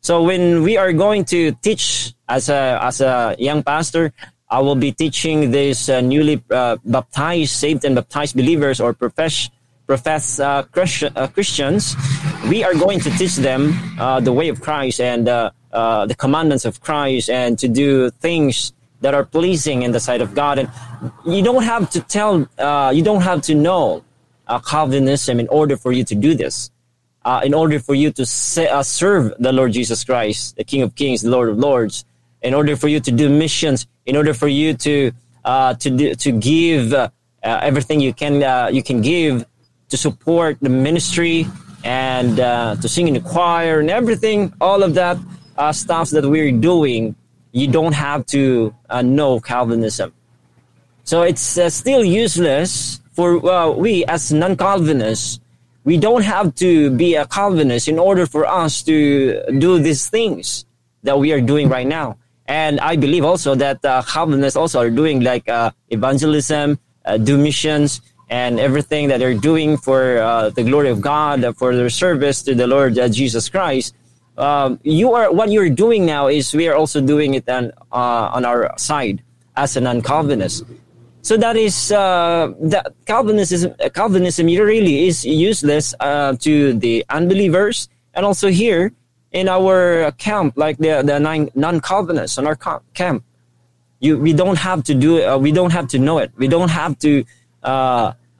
So 0.00 0.22
when 0.24 0.62
we 0.62 0.76
are 0.76 0.92
going 0.92 1.24
to 1.26 1.52
teach 1.62 2.14
as 2.28 2.48
a 2.48 2.80
as 2.82 3.00
a 3.00 3.36
young 3.38 3.62
pastor, 3.62 4.12
I 4.48 4.58
will 4.60 4.74
be 4.74 4.90
teaching 4.90 5.52
these 5.52 5.88
uh, 5.88 6.00
newly 6.00 6.42
uh, 6.50 6.78
baptized, 6.84 7.52
saved 7.52 7.84
and 7.84 7.94
baptized 7.94 8.34
believers 8.34 8.80
or 8.80 8.92
profess 8.92 9.48
profess 9.86 10.40
uh, 10.40 10.64
uh, 10.74 11.26
Christians. 11.28 11.94
We 12.48 12.64
are 12.64 12.74
going 12.74 13.00
to 13.00 13.10
teach 13.20 13.36
them 13.36 13.76
uh, 14.00 14.20
the 14.20 14.32
way 14.32 14.48
of 14.48 14.60
Christ 14.60 14.98
and 15.00 15.28
uh, 15.28 15.50
the 16.06 16.16
commandments 16.16 16.64
of 16.64 16.80
Christ 16.80 17.28
and 17.28 17.58
to 17.58 17.68
do 17.68 18.10
things 18.10 18.72
that 19.00 19.14
are 19.14 19.24
pleasing 19.24 19.82
in 19.82 19.92
the 19.92 20.00
sight 20.00 20.20
of 20.20 20.34
God. 20.34 20.58
And 20.58 20.70
you 21.24 21.42
don't 21.42 21.62
have 21.62 21.90
to 21.90 22.00
tell, 22.00 22.48
uh, 22.58 22.92
you 22.94 23.02
don't 23.02 23.22
have 23.22 23.42
to 23.42 23.54
know 23.54 24.04
uh, 24.46 24.58
Calvinism 24.60 25.40
in 25.40 25.48
order 25.48 25.76
for 25.76 25.92
you 25.92 26.04
to 26.04 26.14
do 26.14 26.34
this. 26.34 26.70
Uh, 27.22 27.42
in 27.44 27.52
order 27.52 27.78
for 27.78 27.94
you 27.94 28.10
to 28.10 28.24
se- 28.24 28.68
uh, 28.68 28.82
serve 28.82 29.34
the 29.38 29.52
Lord 29.52 29.72
Jesus 29.72 30.04
Christ, 30.04 30.56
the 30.56 30.64
King 30.64 30.80
of 30.80 30.94
Kings, 30.94 31.20
the 31.20 31.30
Lord 31.30 31.50
of 31.50 31.58
Lords, 31.58 32.06
in 32.40 32.54
order 32.54 32.76
for 32.76 32.88
you 32.88 32.98
to 33.00 33.12
do 33.12 33.28
missions, 33.28 33.86
in 34.06 34.16
order 34.16 34.32
for 34.32 34.48
you 34.48 34.72
to 34.74 35.12
uh, 35.44 35.74
to 35.74 35.90
do, 35.90 36.14
to 36.14 36.32
give 36.32 36.94
uh, 36.94 37.10
everything 37.42 38.00
you 38.00 38.14
can 38.14 38.40
you 38.74 38.82
can 38.82 39.02
give 39.02 39.44
to 39.90 39.96
support 39.98 40.56
the 40.62 40.70
ministry 40.70 41.46
and 41.84 42.36
to 42.80 42.88
sing 42.88 43.06
in 43.08 43.14
the 43.14 43.20
choir 43.20 43.80
and 43.80 43.90
everything, 43.90 44.52
all 44.58 44.82
of 44.82 44.94
that 44.94 45.18
stuff 45.72 46.08
that 46.10 46.24
we're 46.24 46.52
doing 46.52 47.14
you 47.52 47.66
don't 47.68 47.94
have 47.94 48.26
to 48.26 48.74
uh, 48.88 49.02
know 49.02 49.40
Calvinism. 49.40 50.12
So 51.04 51.22
it's 51.22 51.58
uh, 51.58 51.70
still 51.70 52.04
useless 52.04 53.00
for 53.12 53.44
uh, 53.44 53.70
we 53.70 54.04
as 54.04 54.32
non-Calvinists. 54.32 55.40
We 55.84 55.96
don't 55.96 56.22
have 56.22 56.54
to 56.56 56.90
be 56.90 57.14
a 57.14 57.26
Calvinist 57.26 57.88
in 57.88 57.98
order 57.98 58.26
for 58.26 58.46
us 58.46 58.82
to 58.84 59.42
do 59.58 59.78
these 59.78 60.08
things 60.08 60.66
that 61.02 61.18
we 61.18 61.32
are 61.32 61.40
doing 61.40 61.68
right 61.68 61.86
now. 61.86 62.18
And 62.46 62.80
I 62.80 62.96
believe 62.96 63.24
also 63.24 63.54
that 63.54 63.84
uh, 63.84 64.02
Calvinists 64.02 64.56
also 64.56 64.80
are 64.80 64.90
doing 64.90 65.22
like 65.22 65.48
uh, 65.48 65.70
evangelism, 65.88 66.78
uh, 67.04 67.16
do 67.16 67.38
missions, 67.38 68.02
and 68.28 68.60
everything 68.60 69.08
that 69.08 69.18
they're 69.18 69.34
doing 69.34 69.76
for 69.76 70.50
the 70.54 70.62
glory 70.62 70.90
of 70.90 71.00
God, 71.00 71.56
for 71.56 71.74
their 71.74 71.90
service 71.90 72.42
to 72.42 72.54
the 72.54 72.66
Lord 72.66 72.94
Jesus 73.10 73.48
Christ 73.48 73.94
um, 74.40 74.80
you 74.82 75.12
are 75.12 75.30
what 75.32 75.50
you're 75.50 75.68
doing 75.68 76.06
now 76.06 76.28
is 76.28 76.54
we 76.54 76.66
are 76.66 76.74
also 76.74 77.00
doing 77.00 77.34
it 77.34 77.48
on 77.48 77.72
uh, 77.92 78.32
on 78.32 78.44
our 78.44 78.72
side 78.78 79.22
as 79.56 79.76
a 79.76 79.80
non-Calvinist. 79.80 80.64
So 81.22 81.36
that 81.36 81.56
is 81.56 81.92
uh, 81.92 82.52
that 82.72 82.94
Calvinism. 83.04 83.74
Calvinism 83.92 84.46
really 84.46 85.06
is 85.06 85.24
useless 85.24 85.94
uh, 86.00 86.34
to 86.40 86.72
the 86.72 87.04
unbelievers, 87.10 87.88
and 88.14 88.24
also 88.24 88.48
here 88.48 88.92
in 89.32 89.46
our 89.48 90.10
camp, 90.12 90.56
like 90.56 90.78
the 90.78 91.02
the 91.04 91.20
non-Calvinists 91.54 92.38
on 92.38 92.46
our 92.46 92.56
camp. 92.94 93.22
You, 94.00 94.16
we 94.16 94.32
don't 94.32 94.56
have 94.56 94.82
to 94.84 94.94
do 94.94 95.18
it. 95.18 95.24
Uh, 95.24 95.36
we 95.36 95.52
don't 95.52 95.72
have 95.72 95.88
to 95.88 95.98
know 95.98 96.16
it. 96.18 96.32
We 96.38 96.48
don't 96.48 96.70
have 96.70 96.98
to 97.00 97.24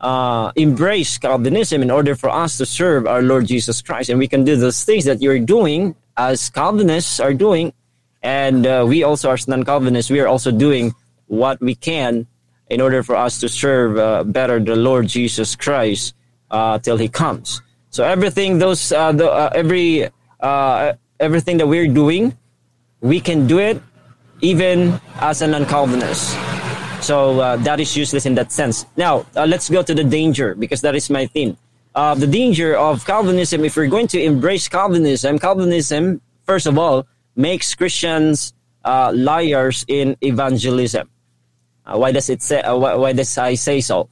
uh, 0.01 0.53
embrace 0.57 1.19
Calvinism 1.19 1.83
in 1.83 1.91
order 1.91 2.15
for 2.15 2.31
us 2.31 2.57
to 2.59 2.67
serve 2.67 3.07
our 3.07 3.23
Lord 3.23 3.47
Jesus 3.47 3.83
Christ. 3.83 4.09
And 4.09 4.19
we 4.19 4.29
can 4.29 4.45
do 4.45 4.57
those 4.57 4.83
things 4.85 5.05
that 5.05 5.21
you're 5.21 5.39
doing 5.39 5.95
as 6.17 6.49
Calvinists 6.51 7.21
are 7.21 7.35
doing. 7.35 7.73
And 8.23 8.67
uh, 8.67 8.85
we 8.89 9.03
also, 9.03 9.31
as 9.31 9.47
non 9.47 9.65
Calvinists, 9.65 10.11
we 10.11 10.21
are 10.21 10.29
also 10.29 10.51
doing 10.51 10.95
what 11.27 11.61
we 11.61 11.75
can 11.75 12.27
in 12.69 12.81
order 12.81 13.03
for 13.03 13.17
us 13.17 13.41
to 13.41 13.49
serve 13.49 13.99
uh, 13.99 14.25
better 14.25 14.61
the 14.61 14.77
Lord 14.77 15.09
Jesus 15.09 15.57
Christ 15.57 16.15
uh, 16.51 16.79
till 16.79 16.97
He 16.97 17.09
comes. 17.09 17.61
So 17.91 18.05
everything, 18.05 18.59
those, 18.59 18.93
uh, 18.93 19.13
the, 19.13 19.31
uh, 19.31 19.51
every, 19.55 20.09
everything 21.19 21.59
that 21.59 21.67
we're 21.67 21.89
doing, 21.89 22.37
we 23.01 23.21
can 23.21 23.47
do 23.47 23.59
it 23.59 23.83
even 24.41 25.01
as 25.21 25.43
a 25.43 25.47
non 25.47 25.67
Calvinist. 25.67 26.50
So 27.01 27.41
uh, 27.41 27.57
that 27.65 27.81
is 27.81 27.97
useless 27.97 28.27
in 28.27 28.35
that 28.35 28.53
sense. 28.53 28.85
Now, 28.97 29.25
uh, 29.35 29.47
let's 29.47 29.71
go 29.71 29.83
to 29.83 29.95
the 29.95 30.05
danger 30.05 30.55
because 30.55 30.83
that 30.83 30.95
is 30.95 31.09
my 31.09 31.27
theme. 31.27 31.57
Uh, 31.95 32.15
the 32.15 32.27
danger 32.27 32.77
of 32.77 33.05
Calvinism, 33.05 33.65
if 33.65 33.77
we're 33.77 33.89
going 33.89 34.07
to 34.09 34.23
embrace 34.23 34.69
Calvinism, 34.69 35.39
Calvinism, 35.39 36.21
first 36.45 36.67
of 36.67 36.79
all, 36.79 37.07
makes 37.35 37.75
Christians 37.75 38.53
uh, 38.85 39.13
liars 39.15 39.85
in 39.89 40.17
evangelism. 40.21 41.09
Uh, 41.87 41.99
why 41.99 42.13
does 42.13 42.29
it 42.29 42.43
say? 42.43 42.61
Uh, 42.61 42.77
why, 42.77 42.95
why, 42.95 43.13
does 43.13 43.37
I 43.39 43.55
say 43.55 43.81
so? 43.81 44.09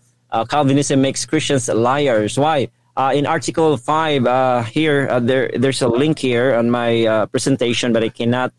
Calvinism 0.49 1.01
makes 1.01 1.25
Christians 1.25 1.69
liars. 1.69 2.39
Why? 2.39 2.69
in 3.15 3.27
Article 3.27 3.77
Five, 3.77 4.27
here 4.67 5.21
there 5.21 5.49
there's 5.55 5.83
a 5.83 5.89
link 5.89 6.19
here 6.19 6.55
on 6.55 6.69
my 6.69 7.27
presentation, 7.31 7.93
but 7.93 8.03
I 8.03 8.09
cannot 8.09 8.53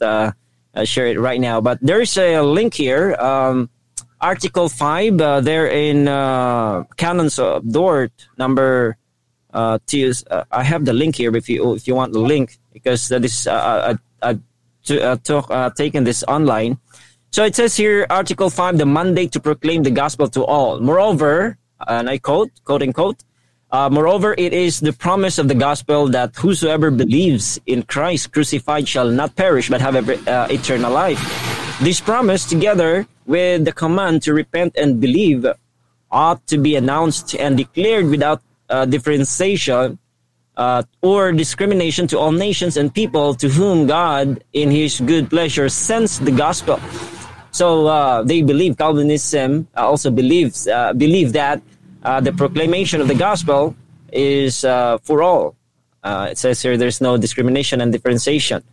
share 0.85 1.07
it 1.07 1.19
right 1.19 1.41
now. 1.41 1.59
But 1.59 1.79
there's 1.81 2.17
a 2.17 2.41
link 2.41 2.73
here. 2.73 3.15
Um, 3.15 3.69
Article 4.21 4.67
5, 4.67 5.21
uh, 5.21 5.41
there 5.41 5.67
in 5.67 6.07
uh, 6.07 6.83
Canons 6.97 7.39
of 7.39 7.71
Dort, 7.71 8.11
number 8.37 8.97
uh, 9.53 9.79
two, 9.87 10.11
uh, 10.29 10.43
I 10.51 10.63
have 10.63 10.85
the 10.85 10.93
link 10.93 11.15
here 11.15 11.35
if 11.35 11.49
you 11.49 11.73
if 11.73 11.87
you 11.87 11.95
want 11.95 12.13
the 12.13 12.19
link 12.19 12.59
because 12.73 13.07
that 13.07 13.23
is 13.23 13.47
uh, 13.47 13.95
I, 14.21 14.29
I 14.29 14.39
to, 14.83 15.01
uh, 15.01 15.15
talk, 15.17 15.49
uh, 15.49 15.69
taken 15.71 16.03
this 16.03 16.23
online. 16.27 16.77
So 17.31 17.45
it 17.45 17.55
says 17.55 17.77
here, 17.77 18.07
Article 18.09 18.49
5, 18.49 18.77
the 18.77 18.85
mandate 18.85 19.31
to 19.33 19.39
proclaim 19.39 19.83
the 19.83 19.91
gospel 19.91 20.27
to 20.29 20.43
all. 20.43 20.79
Moreover, 20.79 21.57
and 21.87 22.09
I 22.09 22.17
quote, 22.17 22.49
quote 22.63 22.81
unquote, 22.81 23.23
uh, 23.71 23.87
moreover, 23.87 24.33
it 24.37 24.51
is 24.51 24.79
the 24.79 24.93
promise 24.93 25.37
of 25.37 25.47
the 25.47 25.53
gospel 25.53 26.07
that 26.09 26.35
whosoever 26.35 26.89
believes 26.89 27.59
in 27.67 27.83
Christ 27.83 28.33
crucified 28.33 28.87
shall 28.87 29.09
not 29.09 29.35
perish 29.35 29.69
but 29.69 29.79
have 29.79 29.95
uh, 29.95 30.47
eternal 30.49 30.91
life. 30.91 31.21
This 31.81 32.01
promise, 32.01 32.45
together 32.45 33.07
with 33.29 33.63
the 33.63 33.71
command 33.71 34.23
to 34.23 34.33
repent 34.33 34.73
and 34.75 34.99
believe, 34.99 35.45
ought 36.09 36.41
to 36.47 36.57
be 36.57 36.75
announced 36.75 37.35
and 37.35 37.55
declared 37.55 38.09
without 38.09 38.41
uh, 38.69 38.85
differentiation 38.85 39.99
uh, 40.57 40.81
or 41.03 41.31
discrimination 41.31 42.07
to 42.07 42.17
all 42.17 42.31
nations 42.31 42.75
and 42.75 42.91
people 42.91 43.35
to 43.35 43.47
whom 43.47 43.85
God, 43.85 44.43
in 44.53 44.71
His 44.71 44.99
good 44.99 45.29
pleasure, 45.29 45.69
sends 45.69 46.19
the 46.19 46.31
gospel. 46.31 46.79
So 47.51 47.85
uh, 47.85 48.23
they 48.23 48.41
believe 48.41 48.77
Calvinism 48.77 49.67
also 49.77 50.09
believes 50.09 50.67
uh, 50.67 50.93
believe 50.93 51.33
that 51.33 51.61
uh, 52.01 52.19
the 52.21 52.33
proclamation 52.33 52.99
of 52.99 53.07
the 53.07 53.15
gospel 53.15 53.75
is 54.11 54.65
uh, 54.65 54.97
for 55.03 55.21
all. 55.21 55.55
Uh, 56.01 56.29
it 56.31 56.37
says 56.39 56.61
here 56.61 56.77
there's 56.77 56.99
no 56.99 57.15
discrimination 57.15 57.79
and 57.79 57.91
differentiation. 57.93 58.63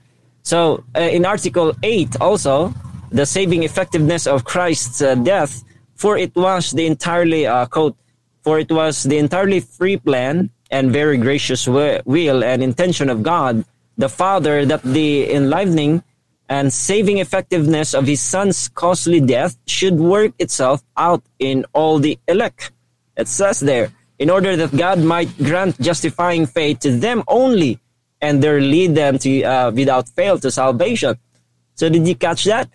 So 0.42 0.84
uh, 0.96 1.00
in 1.00 1.26
Article 1.26 1.74
8 1.82 2.20
also, 2.20 2.72
the 3.10 3.26
saving 3.26 3.62
effectiveness 3.62 4.26
of 4.26 4.44
Christ's 4.44 5.02
uh, 5.02 5.14
death, 5.14 5.64
for 5.94 6.18
it 6.18 6.34
was 6.36 6.72
the 6.72 6.86
entirely, 6.86 7.46
uh, 7.46 7.66
quote, 7.66 7.96
for 8.42 8.58
it 8.58 8.70
was 8.70 9.02
the 9.02 9.18
entirely 9.18 9.60
free 9.60 9.96
plan 9.96 10.50
and 10.70 10.92
very 10.92 11.16
gracious 11.16 11.66
will 11.66 12.44
and 12.44 12.62
intention 12.62 13.08
of 13.08 13.22
God, 13.22 13.64
the 13.96 14.08
Father, 14.08 14.64
that 14.66 14.82
the 14.82 15.30
enlivening 15.32 16.02
and 16.48 16.72
saving 16.72 17.18
effectiveness 17.18 17.94
of 17.94 18.06
his 18.06 18.20
son's 18.20 18.68
costly 18.68 19.20
death 19.20 19.56
should 19.66 19.98
work 19.98 20.32
itself 20.38 20.82
out 20.96 21.22
in 21.38 21.64
all 21.72 21.98
the 21.98 22.18
elect. 22.28 22.72
It 23.16 23.28
says 23.28 23.60
there, 23.60 23.90
in 24.18 24.30
order 24.30 24.56
that 24.56 24.76
God 24.76 25.00
might 25.00 25.36
grant 25.38 25.80
justifying 25.80 26.46
faith 26.46 26.80
to 26.80 26.92
them 26.92 27.22
only 27.26 27.80
and 28.20 28.42
there 28.42 28.60
lead 28.60 28.94
them 28.94 29.18
to 29.18 29.42
uh, 29.42 29.70
without 29.70 30.08
fail 30.10 30.38
to 30.38 30.50
salvation. 30.50 31.18
So 31.74 31.88
did 31.88 32.06
you 32.06 32.14
catch 32.14 32.44
that? 32.44 32.68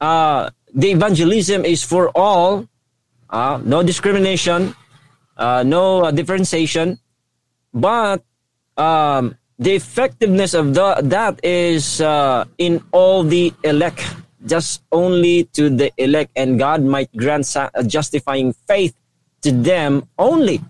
Uh, 0.00 0.50
the 0.74 0.90
evangelism 0.90 1.64
is 1.64 1.82
for 1.82 2.10
all, 2.14 2.66
uh, 3.30 3.60
no 3.64 3.82
discrimination, 3.82 4.74
uh, 5.36 5.62
no 5.62 6.04
uh, 6.04 6.10
differentiation, 6.10 6.98
but 7.74 8.22
um, 8.76 9.36
the 9.58 9.74
effectiveness 9.74 10.54
of 10.54 10.74
the, 10.74 10.96
that 11.02 11.44
is 11.44 12.00
uh, 12.00 12.44
in 12.58 12.82
all 12.92 13.22
the 13.22 13.52
elect, 13.64 14.04
just 14.46 14.82
only 14.92 15.44
to 15.52 15.68
the 15.68 15.92
elect, 15.96 16.30
and 16.36 16.58
God 16.58 16.82
might 16.82 17.10
grant 17.16 17.46
justifying 17.86 18.52
faith 18.52 18.94
to 19.42 19.52
them 19.52 20.06
only. 20.18 20.60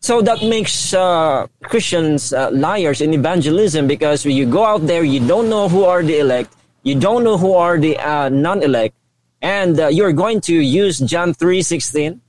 So 0.00 0.20
that 0.20 0.42
makes 0.42 0.92
uh, 0.92 1.46
Christians 1.62 2.34
uh, 2.34 2.50
liars 2.52 3.00
in 3.00 3.14
evangelism 3.14 3.86
because 3.86 4.26
when 4.26 4.36
you 4.36 4.44
go 4.44 4.62
out 4.62 4.86
there, 4.86 5.02
you 5.02 5.26
don't 5.26 5.48
know 5.48 5.66
who 5.66 5.84
are 5.84 6.02
the 6.02 6.18
elect, 6.18 6.52
you 6.84 6.94
don't 6.94 7.24
know 7.24 7.36
who 7.36 7.54
are 7.54 7.76
the 7.76 7.98
uh, 7.98 8.28
non-elect, 8.28 8.94
and 9.42 9.74
uh, 9.80 9.88
you're 9.88 10.12
going 10.12 10.40
to 10.42 10.54
use 10.54 11.00
John 11.00 11.34
three 11.34 11.62
sixteen 11.62 12.20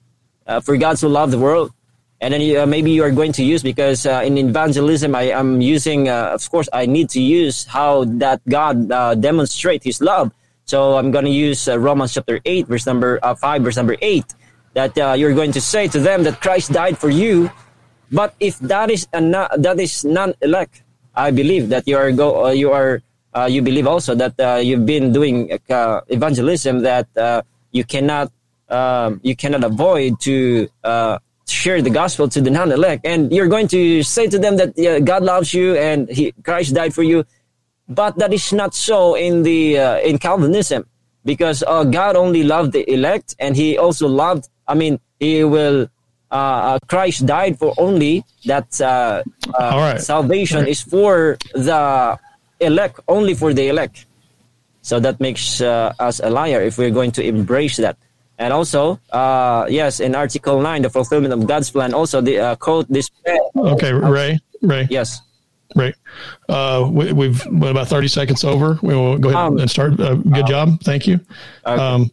uh, 0.47 0.59
for 0.61 0.75
God 0.77 0.97
to 1.03 1.07
love 1.07 1.29
the 1.29 1.37
world, 1.37 1.69
and 2.19 2.33
then 2.33 2.41
you, 2.41 2.61
uh, 2.61 2.65
maybe 2.65 2.89
you 2.89 3.03
are 3.03 3.11
going 3.11 3.33
to 3.33 3.43
use 3.43 3.61
because 3.61 4.07
in 4.07 4.39
evangelism 4.39 5.13
I 5.13 5.29
am 5.29 5.61
using, 5.61 6.09
of 6.09 6.41
course, 6.49 6.67
I 6.73 6.87
need 6.87 7.09
to 7.11 7.21
use 7.21 7.65
how 7.69 8.05
that 8.17 8.41
God 8.49 8.89
demonstrate 9.21 9.83
His 9.83 10.01
love. 10.01 10.33
So 10.65 10.97
I'm 10.97 11.11
going 11.11 11.25
to 11.25 11.37
use 11.47 11.67
Romans 11.67 12.15
chapter 12.15 12.41
eight, 12.45 12.65
verse 12.65 12.87
number 12.87 13.19
five, 13.37 13.61
verse 13.61 13.77
number 13.77 13.97
eight 14.01 14.25
that 14.75 14.97
uh, 14.97 15.13
you're 15.17 15.33
going 15.33 15.53
to 15.53 15.61
say 15.61 15.87
to 15.87 15.99
them 15.99 16.23
that 16.23 16.39
Christ 16.41 16.71
died 16.71 16.97
for 16.97 17.09
you. 17.09 17.49
But 18.11 18.35
if 18.39 18.59
that 18.59 18.91
is 18.91 19.07
that 19.11 19.75
is 19.79 20.05
non-elect, 20.05 20.83
I 21.15 21.31
believe 21.31 21.69
that 21.69 21.87
you 21.87 21.97
are 21.97 22.11
go 22.11 22.45
uh, 22.45 22.51
you 22.51 22.71
are 22.71 23.01
uh, 23.35 23.45
you 23.45 23.61
believe 23.61 23.87
also 23.87 24.15
that 24.15 24.39
uh, 24.39 24.55
you've 24.55 24.85
been 24.85 25.11
doing 25.11 25.51
uh, 25.69 26.01
evangelism 26.07 26.81
that 26.81 27.07
uh, 27.17 27.41
you 27.71 27.83
cannot 27.83 28.31
um, 28.69 29.19
you 29.23 29.35
cannot 29.35 29.63
avoid 29.63 30.19
to 30.21 30.67
share 31.47 31.79
the 31.81 31.91
gospel 31.91 32.27
to 32.27 32.41
the 32.41 32.49
non-elect, 32.49 33.05
and 33.05 33.31
you're 33.31 33.47
going 33.47 33.67
to 33.67 34.01
say 34.01 34.25
to 34.27 34.39
them 34.39 34.57
that 34.57 34.73
God 35.05 35.23
loves 35.23 35.53
you 35.53 35.75
and 35.75 36.09
he, 36.09 36.31
Christ 36.43 36.73
died 36.73 36.93
for 36.93 37.03
you. 37.03 37.23
But 37.87 38.17
that 38.17 38.33
is 38.33 38.51
not 38.51 38.73
so 38.73 39.13
in 39.13 39.43
the 39.43 39.75
in 40.03 40.17
Calvinism 40.17 40.87
because 41.23 41.63
God 41.67 42.15
only 42.15 42.43
loved 42.43 42.71
the 42.71 42.89
elect, 42.91 43.35
and 43.37 43.55
He 43.55 43.77
also 43.77 44.07
loved 44.07 44.49
I 44.67 44.73
mean, 44.73 44.99
he 45.19 45.43
will. 45.43 45.87
Uh, 46.31 46.35
uh, 46.35 46.79
Christ 46.87 47.25
died 47.25 47.57
for 47.59 47.73
only 47.77 48.25
that 48.45 48.81
uh, 48.81 49.23
uh, 49.53 49.97
salvation 49.99 50.61
right. 50.61 50.67
is 50.67 50.81
for 50.81 51.37
the 51.53 52.19
elect, 52.59 52.99
only 53.07 53.33
for 53.33 53.53
the 53.53 53.67
elect. 53.67 54.05
So 54.81 54.99
that 54.99 55.19
makes 55.19 55.61
uh, 55.61 55.93
us 55.99 56.19
a 56.19 56.29
liar 56.29 56.61
if 56.61 56.77
we're 56.77 56.91
going 56.91 57.11
to 57.13 57.23
embrace 57.23 57.77
that. 57.77 57.97
And 58.37 58.51
also, 58.51 58.99
uh, 59.11 59.65
yes, 59.69 59.99
in 59.99 60.13
Article 60.13 60.61
9, 60.61 60.81
the 60.81 60.89
fulfillment 60.89 61.33
of 61.33 61.47
God's 61.47 61.71
plan, 61.71 61.93
also 61.93 62.21
the 62.21 62.39
uh, 62.39 62.55
quote 62.55 62.87
this. 62.89 63.09
Okay, 63.55 63.93
Ray, 63.93 64.39
Ray. 64.61 64.87
Yes. 64.89 65.21
Ray. 65.75 65.93
Uh, 66.47 66.89
we, 66.91 67.33
have 67.33 67.45
about 67.47 67.87
30 67.87 68.07
seconds 68.07 68.43
over. 68.43 68.77
We 68.81 68.93
will 68.93 69.17
go 69.17 69.29
ahead 69.29 69.41
um, 69.41 69.57
and 69.57 69.69
start. 69.69 69.99
Uh, 69.99 70.15
good 70.15 70.43
um, 70.43 70.47
job. 70.47 70.81
Thank 70.81 71.07
you. 71.07 71.19
Okay. 71.65 71.81
Um, 71.81 72.11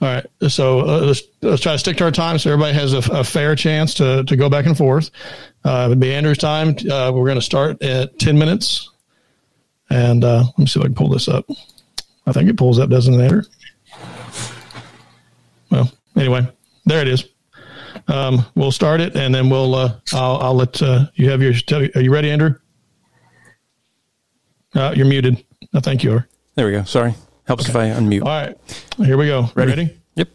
all 0.00 0.08
right. 0.08 0.26
So 0.48 0.80
uh, 0.80 1.00
let's, 1.00 1.22
let's 1.42 1.62
try 1.62 1.72
to 1.72 1.78
stick 1.78 1.96
to 1.98 2.04
our 2.04 2.10
time 2.10 2.38
so 2.38 2.52
everybody 2.52 2.74
has 2.74 2.92
a, 2.92 2.98
a 3.12 3.24
fair 3.24 3.56
chance 3.56 3.94
to, 3.94 4.24
to 4.24 4.36
go 4.36 4.48
back 4.48 4.66
and 4.66 4.76
forth. 4.76 5.10
Uh, 5.64 5.88
it'll 5.90 6.00
be 6.00 6.12
Andrew's 6.14 6.38
time. 6.38 6.70
Uh, 6.90 7.10
we're 7.14 7.24
going 7.24 7.36
to 7.36 7.42
start 7.42 7.82
at 7.82 8.18
10 8.18 8.38
minutes. 8.38 8.90
And 9.90 10.24
uh, 10.24 10.44
let 10.44 10.58
me 10.58 10.66
see 10.66 10.80
if 10.80 10.84
I 10.84 10.88
can 10.88 10.94
pull 10.94 11.08
this 11.08 11.28
up. 11.28 11.48
I 12.26 12.32
think 12.32 12.48
it 12.48 12.56
pulls 12.56 12.78
up, 12.78 12.90
doesn't 12.90 13.14
it, 13.14 13.20
Andrew? 13.22 13.42
Well, 15.70 15.90
anyway, 16.16 16.48
there 16.84 17.02
it 17.02 17.08
is. 17.08 17.24
Um, 18.08 18.44
we'll 18.54 18.72
start 18.72 19.00
it 19.00 19.16
and 19.16 19.34
then 19.34 19.50
we'll, 19.50 19.74
uh, 19.74 19.98
I'll, 20.12 20.36
I'll 20.38 20.54
let 20.54 20.80
uh, 20.82 21.06
you 21.14 21.30
have 21.30 21.42
your, 21.42 21.52
are 21.72 22.00
you 22.00 22.12
ready, 22.12 22.30
Andrew? 22.30 22.54
Uh, 24.74 24.92
you're 24.94 25.06
muted. 25.06 25.44
No, 25.72 25.80
thank 25.80 26.04
you. 26.04 26.12
are. 26.12 26.28
There 26.54 26.66
we 26.66 26.72
go. 26.72 26.84
Sorry. 26.84 27.14
Helps 27.46 27.68
okay. 27.68 27.90
if 27.90 27.96
I 27.96 28.00
unmute. 28.00 28.22
All 28.22 28.28
right. 28.28 28.56
Here 28.98 29.16
we 29.16 29.26
go. 29.26 29.48
Ready? 29.54 29.70
Ready? 29.70 29.98
Yep. 30.16 30.28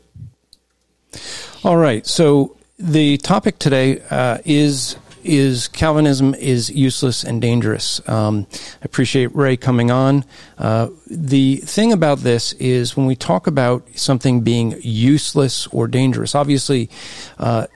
All 1.63 1.77
right. 1.77 2.05
So 2.07 2.57
the 2.79 3.17
topic 3.17 3.59
today 3.59 4.01
uh, 4.09 4.39
is 4.45 4.95
is 5.23 5.67
Calvinism 5.67 6.33
is 6.35 6.69
useless 6.69 7.23
and 7.23 7.41
dangerous. 7.41 8.07
Um, 8.07 8.47
I 8.53 8.85
appreciate 8.85 9.35
Ray 9.35 9.57
coming 9.57 9.91
on. 9.91 10.25
Uh, 10.57 10.89
the 11.07 11.57
thing 11.57 11.91
about 11.93 12.19
this 12.19 12.53
is 12.53 12.95
when 12.95 13.05
we 13.05 13.15
talk 13.15 13.47
about 13.47 13.87
something 13.95 14.41
being 14.41 14.75
useless 14.81 15.67
or 15.67 15.87
dangerous, 15.87 16.35
obviously, 16.35 16.89
uh, 17.37 17.67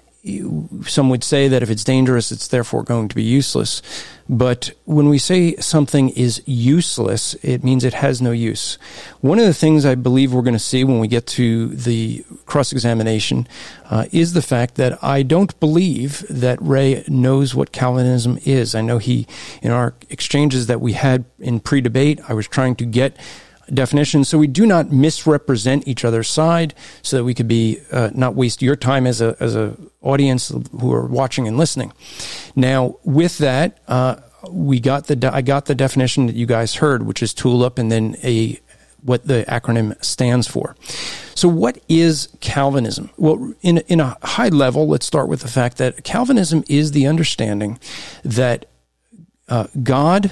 some 0.88 1.10
would 1.10 1.24
say 1.24 1.48
that 1.48 1.62
if 1.62 1.70
it's 1.70 1.84
dangerous, 1.84 2.32
it's 2.32 2.48
therefore 2.48 2.84
going 2.84 3.08
to 3.08 3.16
be 3.16 3.24
useless. 3.24 3.82
But 4.28 4.72
when 4.86 5.08
we 5.08 5.20
say 5.20 5.56
something 5.58 6.10
is 6.10 6.42
useless, 6.48 7.36
it 7.44 7.64
means 7.64 7.84
it 7.84 7.94
has 7.94 8.22
no 8.22 8.32
use. 8.32 8.80
One 9.22 9.38
of 9.38 9.46
the 9.46 9.54
things 9.54 9.86
I 9.86 9.94
believe 9.94 10.34
we're 10.34 10.42
going 10.42 10.54
to 10.54 10.60
see 10.60 10.84
when 10.84 11.00
we 11.00 11.08
get 11.08 11.28
to 11.28 11.68
the 11.68 12.26
cross 12.48 12.72
examination 12.72 13.48
uh, 13.90 14.06
is 14.12 14.34
the 14.34 14.42
fact 14.42 14.76
that 14.76 15.04
I 15.04 15.22
don't 15.22 15.58
believe 15.60 16.26
that 16.30 16.58
Ray 16.60 17.04
knows 17.08 17.54
what 17.54 17.72
Calvinism 17.72 18.40
is. 18.46 18.74
I 18.74 18.82
know 18.82 18.98
he, 18.98 19.28
in 19.62 19.70
our 19.70 19.94
exchanges 20.10 20.66
that 20.68 20.82
we 20.82 20.94
had 20.94 21.26
in 21.40 21.60
pre 21.60 21.82
debate, 21.82 22.20
I 22.28 22.34
was 22.34 22.48
trying 22.48 22.76
to 22.78 22.86
get 22.86 23.16
definition. 23.74 24.24
So 24.24 24.38
we 24.38 24.48
do 24.48 24.66
not 24.66 24.92
misrepresent 24.92 25.88
each 25.88 26.06
other's 26.06 26.30
side 26.30 26.74
so 27.02 27.18
that 27.18 27.24
we 27.24 27.34
could 27.34 27.48
be 27.48 27.80
uh, 27.92 28.12
not 28.14 28.36
waste 28.36 28.62
your 28.62 28.76
time 28.76 29.08
as 29.08 29.22
a 29.22 29.36
as 29.40 29.56
a 29.56 29.76
audience 30.02 30.52
who 30.80 30.94
are 30.94 31.06
watching 31.06 31.48
and 31.48 31.58
listening. 31.58 31.92
Now 32.56 32.98
with 33.04 33.38
that 33.40 33.80
uh, 33.88 34.18
we 34.50 34.80
got 34.80 35.08
the 35.08 35.30
I 35.34 35.42
got 35.42 35.66
the 35.66 35.76
definition 35.76 36.28
that 36.28 36.36
you 36.36 36.46
guys 36.46 36.76
heard 36.76 37.04
which 37.06 37.24
is 37.24 37.34
tulip 37.34 37.78
and 37.78 37.92
then 37.92 38.16
a 38.24 38.60
what 39.02 39.28
the 39.28 39.46
acronym 39.48 40.04
stands 40.04 40.48
for. 40.48 40.76
So 41.36 41.48
what 41.48 41.78
is 41.88 42.30
Calvinism? 42.40 43.10
Well 43.18 43.54
in 43.62 43.80
in 43.88 44.00
a 44.00 44.18
high 44.24 44.50
level 44.50 44.88
let's 44.88 45.06
start 45.06 45.28
with 45.28 45.42
the 45.42 45.48
fact 45.48 45.78
that 45.78 46.04
Calvinism 46.04 46.64
is 46.70 46.92
the 46.92 47.08
understanding 47.08 47.80
that 48.24 48.68
uh, 49.48 49.68
God 49.84 50.32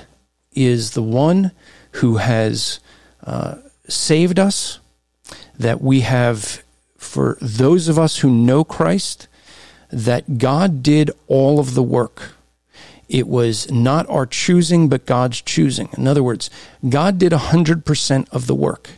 is 0.55 0.91
the 0.91 1.03
one 1.03 1.51
who 1.93 2.17
has 2.17 2.79
saved 3.87 4.39
us, 4.39 4.79
that 5.57 5.81
we 5.81 6.01
have, 6.01 6.63
for 6.97 7.37
those 7.41 7.87
of 7.87 7.99
us 7.99 8.19
who 8.19 8.29
know 8.29 8.63
Christ, 8.63 9.27
that 9.91 10.37
God 10.37 10.81
did 10.81 11.11
all 11.27 11.59
of 11.59 11.75
the 11.75 11.83
work. 11.83 12.31
It 13.09 13.27
was 13.27 13.69
not 13.69 14.09
our 14.09 14.25
choosing, 14.25 14.89
but 14.89 15.05
God's 15.05 15.41
choosing. 15.41 15.89
In 15.97 16.07
other 16.07 16.23
words, 16.23 16.49
God 16.87 17.19
did 17.19 17.31
100% 17.31 18.29
of 18.31 18.47
the 18.47 18.55
work. 18.55 18.89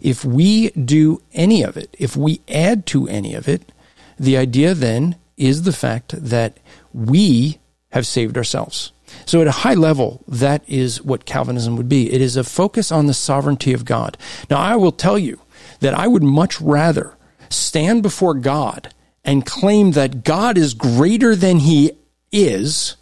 If 0.00 0.24
we 0.24 0.70
do 0.70 1.22
any 1.32 1.62
of 1.62 1.76
it, 1.76 1.94
if 1.98 2.16
we 2.16 2.40
add 2.48 2.84
to 2.86 3.06
any 3.06 3.34
of 3.34 3.46
it, 3.46 3.70
the 4.18 4.36
idea 4.36 4.74
then 4.74 5.16
is 5.36 5.62
the 5.62 5.72
fact 5.72 6.14
that 6.16 6.58
we 6.92 7.58
have 7.92 8.06
saved 8.06 8.36
ourselves. 8.36 8.92
So, 9.26 9.40
at 9.40 9.46
a 9.46 9.52
high 9.52 9.74
level, 9.74 10.24
that 10.28 10.62
is 10.68 11.02
what 11.02 11.24
Calvinism 11.24 11.76
would 11.76 11.88
be. 11.88 12.12
It 12.12 12.20
is 12.20 12.36
a 12.36 12.44
focus 12.44 12.90
on 12.90 13.06
the 13.06 13.14
sovereignty 13.14 13.72
of 13.72 13.84
God. 13.84 14.16
Now, 14.48 14.58
I 14.58 14.76
will 14.76 14.92
tell 14.92 15.18
you 15.18 15.40
that 15.80 15.94
I 15.94 16.06
would 16.06 16.22
much 16.22 16.60
rather 16.60 17.16
stand 17.48 18.02
before 18.02 18.34
God 18.34 18.92
and 19.24 19.46
claim 19.46 19.92
that 19.92 20.24
God 20.24 20.56
is 20.56 20.74
greater 20.74 21.36
than 21.36 21.60
he 21.60 21.92
is 22.32 22.96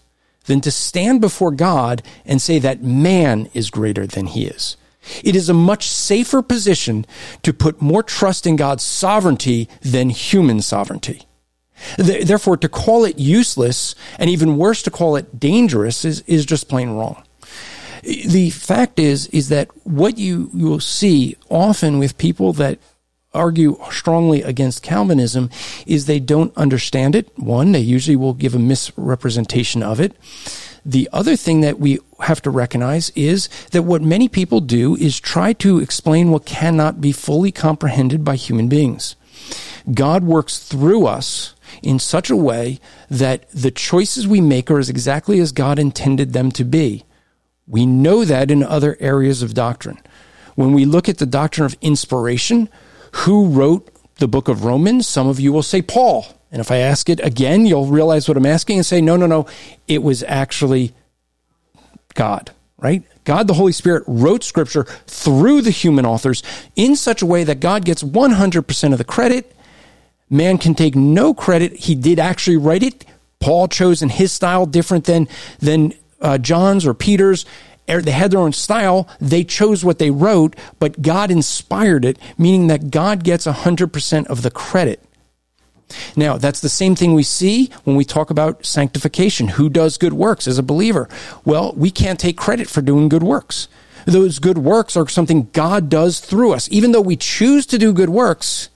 than 0.48 0.60
to 0.62 0.70
stand 0.70 1.20
before 1.20 1.52
God 1.52 2.02
and 2.24 2.42
say 2.42 2.58
that 2.58 2.82
man 2.82 3.48
is 3.54 3.70
greater 3.70 4.06
than 4.06 4.26
he 4.26 4.46
is. 4.46 4.76
It 5.22 5.36
is 5.36 5.48
a 5.48 5.54
much 5.54 5.88
safer 5.88 6.42
position 6.42 7.06
to 7.42 7.52
put 7.52 7.80
more 7.80 8.02
trust 8.02 8.46
in 8.46 8.56
God's 8.56 8.82
sovereignty 8.82 9.68
than 9.80 10.10
human 10.10 10.60
sovereignty. 10.60 11.27
Therefore, 11.96 12.56
to 12.56 12.68
call 12.68 13.04
it 13.04 13.18
useless 13.18 13.94
and 14.18 14.28
even 14.30 14.56
worse, 14.56 14.82
to 14.82 14.90
call 14.90 15.16
it 15.16 15.38
dangerous 15.38 16.04
is, 16.04 16.22
is 16.22 16.44
just 16.46 16.68
plain 16.68 16.90
wrong. 16.90 17.22
The 18.02 18.50
fact 18.50 18.98
is, 18.98 19.26
is 19.28 19.48
that 19.48 19.68
what 19.84 20.18
you, 20.18 20.50
you 20.54 20.66
will 20.66 20.80
see 20.80 21.36
often 21.50 21.98
with 21.98 22.18
people 22.18 22.52
that 22.54 22.78
argue 23.34 23.78
strongly 23.90 24.42
against 24.42 24.82
Calvinism 24.82 25.50
is 25.86 26.06
they 26.06 26.20
don't 26.20 26.56
understand 26.56 27.14
it. 27.14 27.30
One, 27.38 27.72
they 27.72 27.80
usually 27.80 28.16
will 28.16 28.34
give 28.34 28.54
a 28.54 28.58
misrepresentation 28.58 29.82
of 29.82 30.00
it. 30.00 30.16
The 30.84 31.08
other 31.12 31.36
thing 31.36 31.60
that 31.60 31.78
we 31.78 31.98
have 32.20 32.40
to 32.42 32.50
recognize 32.50 33.10
is 33.10 33.48
that 33.72 33.82
what 33.82 34.00
many 34.00 34.28
people 34.28 34.60
do 34.60 34.96
is 34.96 35.20
try 35.20 35.52
to 35.54 35.78
explain 35.78 36.30
what 36.30 36.46
cannot 36.46 37.00
be 37.00 37.12
fully 37.12 37.52
comprehended 37.52 38.24
by 38.24 38.36
human 38.36 38.68
beings. 38.68 39.16
God 39.92 40.24
works 40.24 40.58
through 40.58 41.06
us 41.06 41.54
in 41.82 41.98
such 41.98 42.30
a 42.30 42.36
way 42.36 42.78
that 43.10 43.48
the 43.50 43.70
choices 43.70 44.26
we 44.26 44.40
make 44.40 44.70
are 44.70 44.78
as 44.78 44.88
exactly 44.90 45.40
as 45.40 45.52
God 45.52 45.78
intended 45.78 46.32
them 46.32 46.50
to 46.52 46.64
be. 46.64 47.04
We 47.66 47.86
know 47.86 48.24
that 48.24 48.50
in 48.50 48.62
other 48.62 48.96
areas 49.00 49.42
of 49.42 49.54
doctrine. 49.54 49.98
When 50.54 50.72
we 50.72 50.84
look 50.84 51.08
at 51.08 51.18
the 51.18 51.26
doctrine 51.26 51.66
of 51.66 51.76
inspiration, 51.80 52.68
who 53.12 53.46
wrote 53.46 53.88
the 54.16 54.28
book 54.28 54.48
of 54.48 54.64
Romans? 54.64 55.06
Some 55.06 55.28
of 55.28 55.40
you 55.40 55.52
will 55.52 55.62
say 55.62 55.82
Paul. 55.82 56.26
And 56.50 56.60
if 56.60 56.70
I 56.70 56.78
ask 56.78 57.08
it 57.08 57.20
again, 57.20 57.66
you'll 57.66 57.86
realize 57.86 58.26
what 58.26 58.36
I'm 58.36 58.46
asking 58.46 58.78
and 58.78 58.86
say, 58.86 59.00
no, 59.00 59.16
no, 59.16 59.26
no, 59.26 59.46
it 59.86 60.02
was 60.02 60.22
actually 60.22 60.94
God, 62.14 62.50
right? 62.78 63.02
God 63.24 63.46
the 63.46 63.54
Holy 63.54 63.72
Spirit 63.72 64.02
wrote 64.06 64.42
scripture 64.42 64.84
through 65.06 65.60
the 65.60 65.70
human 65.70 66.06
authors 66.06 66.42
in 66.74 66.96
such 66.96 67.20
a 67.20 67.26
way 67.26 67.44
that 67.44 67.60
God 67.60 67.84
gets 67.84 68.02
100% 68.02 68.92
of 68.92 68.98
the 68.98 69.04
credit 69.04 69.54
Man 70.30 70.58
can 70.58 70.74
take 70.74 70.94
no 70.94 71.34
credit. 71.34 71.74
He 71.74 71.94
did 71.94 72.18
actually 72.18 72.56
write 72.56 72.82
it. 72.82 73.04
Paul 73.40 73.68
chose 73.68 74.02
in 74.02 74.08
his 74.08 74.32
style 74.32 74.66
different 74.66 75.04
than 75.04 75.28
than 75.58 75.94
uh, 76.20 76.38
John's 76.38 76.86
or 76.86 76.94
Peter's. 76.94 77.46
Er, 77.90 78.02
they 78.02 78.10
had 78.10 78.30
their 78.30 78.40
own 78.40 78.52
style. 78.52 79.08
They 79.20 79.44
chose 79.44 79.84
what 79.84 79.98
they 79.98 80.10
wrote, 80.10 80.56
but 80.78 81.00
God 81.00 81.30
inspired 81.30 82.04
it, 82.04 82.18
meaning 82.36 82.66
that 82.66 82.90
God 82.90 83.24
gets 83.24 83.46
100% 83.46 84.26
of 84.26 84.42
the 84.42 84.50
credit. 84.50 85.02
Now, 86.14 86.36
that's 86.36 86.60
the 86.60 86.68
same 86.68 86.94
thing 86.94 87.14
we 87.14 87.22
see 87.22 87.70
when 87.84 87.96
we 87.96 88.04
talk 88.04 88.28
about 88.28 88.66
sanctification. 88.66 89.48
Who 89.48 89.70
does 89.70 89.96
good 89.96 90.12
works 90.12 90.46
as 90.46 90.58
a 90.58 90.62
believer? 90.62 91.08
Well, 91.46 91.72
we 91.76 91.90
can't 91.90 92.20
take 92.20 92.36
credit 92.36 92.68
for 92.68 92.82
doing 92.82 93.08
good 93.08 93.22
works. 93.22 93.68
Those 94.04 94.38
good 94.38 94.58
works 94.58 94.96
are 94.96 95.08
something 95.08 95.48
God 95.52 95.88
does 95.88 96.20
through 96.20 96.52
us. 96.52 96.68
Even 96.70 96.92
though 96.92 97.00
we 97.00 97.16
choose 97.16 97.64
to 97.66 97.78
do 97.78 97.94
good 97.94 98.10
works, 98.10 98.68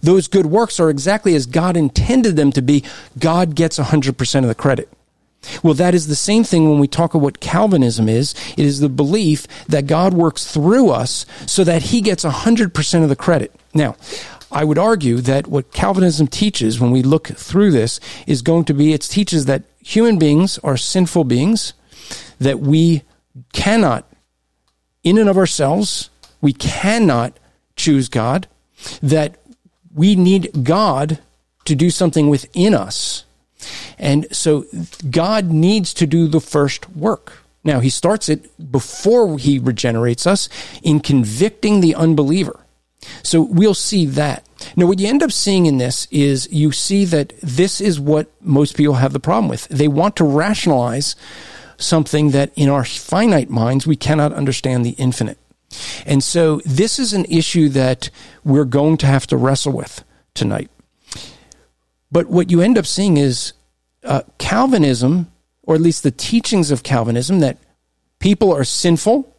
those 0.00 0.28
good 0.28 0.46
works 0.46 0.80
are 0.80 0.90
exactly 0.90 1.34
as 1.34 1.46
God 1.46 1.76
intended 1.76 2.36
them 2.36 2.52
to 2.52 2.62
be. 2.62 2.84
God 3.18 3.54
gets 3.54 3.78
100% 3.78 4.38
of 4.42 4.48
the 4.48 4.54
credit. 4.54 4.88
Well, 5.62 5.74
that 5.74 5.94
is 5.94 6.06
the 6.06 6.16
same 6.16 6.44
thing 6.44 6.68
when 6.68 6.78
we 6.78 6.88
talk 6.88 7.14
of 7.14 7.20
what 7.20 7.40
Calvinism 7.40 8.08
is. 8.08 8.34
It 8.56 8.64
is 8.64 8.80
the 8.80 8.88
belief 8.88 9.46
that 9.66 9.86
God 9.86 10.14
works 10.14 10.50
through 10.50 10.90
us 10.90 11.26
so 11.46 11.64
that 11.64 11.82
he 11.82 12.00
gets 12.00 12.24
100% 12.24 13.02
of 13.02 13.08
the 13.08 13.16
credit. 13.16 13.54
Now, 13.74 13.96
I 14.50 14.64
would 14.64 14.78
argue 14.78 15.16
that 15.18 15.46
what 15.46 15.72
Calvinism 15.72 16.28
teaches 16.28 16.80
when 16.80 16.92
we 16.92 17.02
look 17.02 17.26
through 17.28 17.72
this 17.72 17.98
is 18.26 18.40
going 18.40 18.64
to 18.66 18.74
be 18.74 18.92
it 18.92 19.02
teaches 19.02 19.46
that 19.46 19.64
human 19.80 20.18
beings 20.18 20.58
are 20.58 20.76
sinful 20.76 21.24
beings, 21.24 21.74
that 22.38 22.60
we 22.60 23.02
cannot, 23.52 24.08
in 25.02 25.18
and 25.18 25.28
of 25.28 25.36
ourselves, 25.36 26.08
we 26.40 26.52
cannot 26.52 27.38
choose 27.76 28.08
God, 28.08 28.46
that 29.02 29.36
we 29.94 30.16
need 30.16 30.64
God 30.64 31.18
to 31.64 31.74
do 31.74 31.90
something 31.90 32.28
within 32.28 32.74
us. 32.74 33.24
And 33.98 34.26
so 34.34 34.66
God 35.08 35.46
needs 35.46 35.94
to 35.94 36.06
do 36.06 36.28
the 36.28 36.40
first 36.40 36.90
work. 36.90 37.44
Now, 37.62 37.80
he 37.80 37.88
starts 37.88 38.28
it 38.28 38.70
before 38.70 39.38
he 39.38 39.58
regenerates 39.58 40.26
us 40.26 40.50
in 40.82 41.00
convicting 41.00 41.80
the 41.80 41.94
unbeliever. 41.94 42.60
So 43.22 43.40
we'll 43.42 43.74
see 43.74 44.04
that. 44.06 44.46
Now, 44.76 44.86
what 44.86 44.98
you 44.98 45.08
end 45.08 45.22
up 45.22 45.32
seeing 45.32 45.66
in 45.66 45.78
this 45.78 46.06
is 46.10 46.50
you 46.52 46.72
see 46.72 47.04
that 47.06 47.32
this 47.42 47.80
is 47.80 47.98
what 48.00 48.30
most 48.42 48.76
people 48.76 48.94
have 48.94 49.12
the 49.12 49.20
problem 49.20 49.48
with. 49.48 49.66
They 49.68 49.88
want 49.88 50.16
to 50.16 50.24
rationalize 50.24 51.16
something 51.76 52.30
that 52.30 52.52
in 52.54 52.68
our 52.68 52.84
finite 52.84 53.50
minds 53.50 53.86
we 53.86 53.96
cannot 53.96 54.32
understand 54.32 54.84
the 54.84 54.90
infinite. 54.90 55.38
And 56.06 56.22
so 56.22 56.60
this 56.64 56.98
is 56.98 57.12
an 57.12 57.24
issue 57.26 57.68
that 57.70 58.10
we're 58.44 58.64
going 58.64 58.96
to 58.98 59.06
have 59.06 59.26
to 59.28 59.36
wrestle 59.36 59.72
with 59.72 60.04
tonight. 60.34 60.70
But 62.10 62.28
what 62.28 62.50
you 62.50 62.60
end 62.60 62.78
up 62.78 62.86
seeing 62.86 63.16
is 63.16 63.54
uh, 64.04 64.22
Calvinism, 64.38 65.32
or 65.62 65.74
at 65.74 65.80
least 65.80 66.02
the 66.02 66.10
teachings 66.10 66.70
of 66.70 66.82
Calvinism, 66.82 67.40
that 67.40 67.58
people 68.18 68.52
are 68.52 68.64
sinful, 68.64 69.36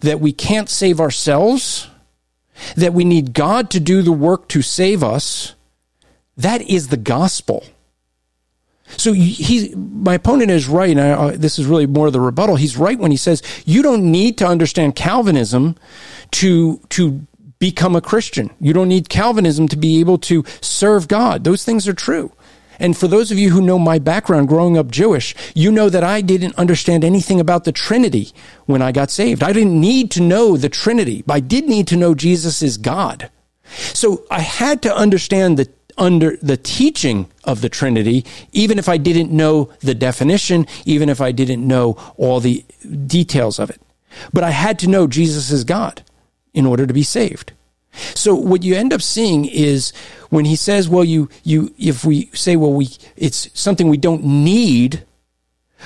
that 0.00 0.20
we 0.20 0.32
can't 0.32 0.68
save 0.68 1.00
ourselves, 1.00 1.88
that 2.76 2.92
we 2.92 3.04
need 3.04 3.32
God 3.32 3.70
to 3.70 3.80
do 3.80 4.02
the 4.02 4.12
work 4.12 4.48
to 4.48 4.62
save 4.62 5.02
us. 5.04 5.54
That 6.36 6.62
is 6.62 6.88
the 6.88 6.96
gospel. 6.96 7.64
So 8.96 9.12
he, 9.12 9.74
my 9.74 10.14
opponent 10.14 10.50
is 10.50 10.68
right, 10.68 10.90
and 10.90 11.00
I, 11.00 11.10
uh, 11.10 11.36
this 11.36 11.58
is 11.58 11.66
really 11.66 11.86
more 11.86 12.06
of 12.06 12.12
the 12.12 12.20
rebuttal. 12.20 12.56
He's 12.56 12.76
right 12.76 12.98
when 12.98 13.10
he 13.10 13.16
says 13.16 13.42
you 13.64 13.82
don't 13.82 14.10
need 14.10 14.38
to 14.38 14.46
understand 14.46 14.96
Calvinism 14.96 15.76
to 16.32 16.78
to 16.90 17.26
become 17.58 17.94
a 17.94 18.00
Christian. 18.00 18.50
You 18.60 18.72
don't 18.72 18.88
need 18.88 19.08
Calvinism 19.08 19.68
to 19.68 19.76
be 19.76 20.00
able 20.00 20.18
to 20.18 20.44
serve 20.60 21.08
God. 21.08 21.44
Those 21.44 21.64
things 21.64 21.86
are 21.86 21.94
true. 21.94 22.32
And 22.80 22.96
for 22.96 23.06
those 23.06 23.30
of 23.30 23.38
you 23.38 23.50
who 23.50 23.60
know 23.60 23.78
my 23.78 23.98
background 23.98 24.48
growing 24.48 24.78
up 24.78 24.90
Jewish, 24.90 25.34
you 25.54 25.70
know 25.70 25.90
that 25.90 26.02
I 26.02 26.22
didn't 26.22 26.56
understand 26.56 27.04
anything 27.04 27.38
about 27.38 27.64
the 27.64 27.72
Trinity 27.72 28.32
when 28.64 28.80
I 28.80 28.90
got 28.90 29.10
saved. 29.10 29.42
I 29.42 29.52
didn't 29.52 29.78
need 29.78 30.10
to 30.12 30.22
know 30.22 30.56
the 30.56 30.70
Trinity, 30.70 31.22
but 31.26 31.34
I 31.34 31.40
did 31.40 31.66
need 31.66 31.86
to 31.88 31.96
know 31.96 32.14
Jesus 32.14 32.62
is 32.62 32.78
God. 32.78 33.30
So 33.70 34.24
I 34.30 34.40
had 34.40 34.80
to 34.82 34.96
understand 34.96 35.58
the 35.58 35.68
under 36.00 36.36
the 36.38 36.56
teaching 36.56 37.28
of 37.44 37.60
the 37.60 37.68
Trinity, 37.68 38.24
even 38.52 38.78
if 38.78 38.88
I 38.88 38.96
didn't 38.96 39.30
know 39.30 39.70
the 39.80 39.94
definition, 39.94 40.66
even 40.84 41.08
if 41.08 41.20
I 41.20 41.30
didn't 41.30 41.66
know 41.66 41.96
all 42.16 42.40
the 42.40 42.64
details 43.06 43.60
of 43.60 43.70
it. 43.70 43.80
But 44.32 44.42
I 44.42 44.50
had 44.50 44.78
to 44.80 44.88
know 44.88 45.06
Jesus 45.06 45.50
is 45.50 45.62
God 45.62 46.02
in 46.52 46.66
order 46.66 46.86
to 46.86 46.94
be 46.94 47.04
saved. 47.04 47.52
So 47.92 48.34
what 48.34 48.62
you 48.62 48.74
end 48.74 48.92
up 48.92 49.02
seeing 49.02 49.44
is 49.44 49.92
when 50.30 50.44
he 50.44 50.56
says, 50.56 50.88
well, 50.88 51.04
you, 51.04 51.28
you, 51.42 51.74
if 51.78 52.04
we 52.04 52.30
say, 52.32 52.56
well, 52.56 52.72
we, 52.72 52.88
it's 53.16 53.50
something 53.58 53.88
we 53.88 53.96
don't 53.96 54.24
need. 54.24 55.04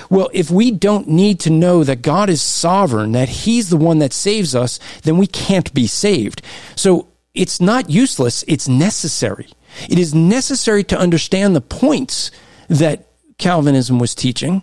Well, 0.09 0.29
if 0.33 0.49
we 0.49 0.71
don't 0.71 1.07
need 1.07 1.39
to 1.41 1.49
know 1.49 1.83
that 1.83 2.01
God 2.01 2.29
is 2.29 2.41
sovereign, 2.41 3.11
that 3.13 3.29
he's 3.29 3.69
the 3.69 3.77
one 3.77 3.99
that 3.99 4.13
saves 4.13 4.55
us, 4.55 4.79
then 5.03 5.17
we 5.17 5.27
can't 5.27 5.73
be 5.73 5.87
saved. 5.87 6.41
So 6.75 7.07
it's 7.33 7.59
not 7.59 7.89
useless. 7.89 8.45
It's 8.47 8.67
necessary. 8.67 9.49
It 9.89 9.99
is 9.99 10.13
necessary 10.13 10.83
to 10.85 10.97
understand 10.97 11.55
the 11.55 11.61
points 11.61 12.31
that 12.67 13.07
Calvinism 13.37 13.99
was 13.99 14.15
teaching 14.15 14.61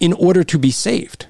in 0.00 0.12
order 0.12 0.44
to 0.44 0.58
be 0.58 0.70
saved. 0.70 1.26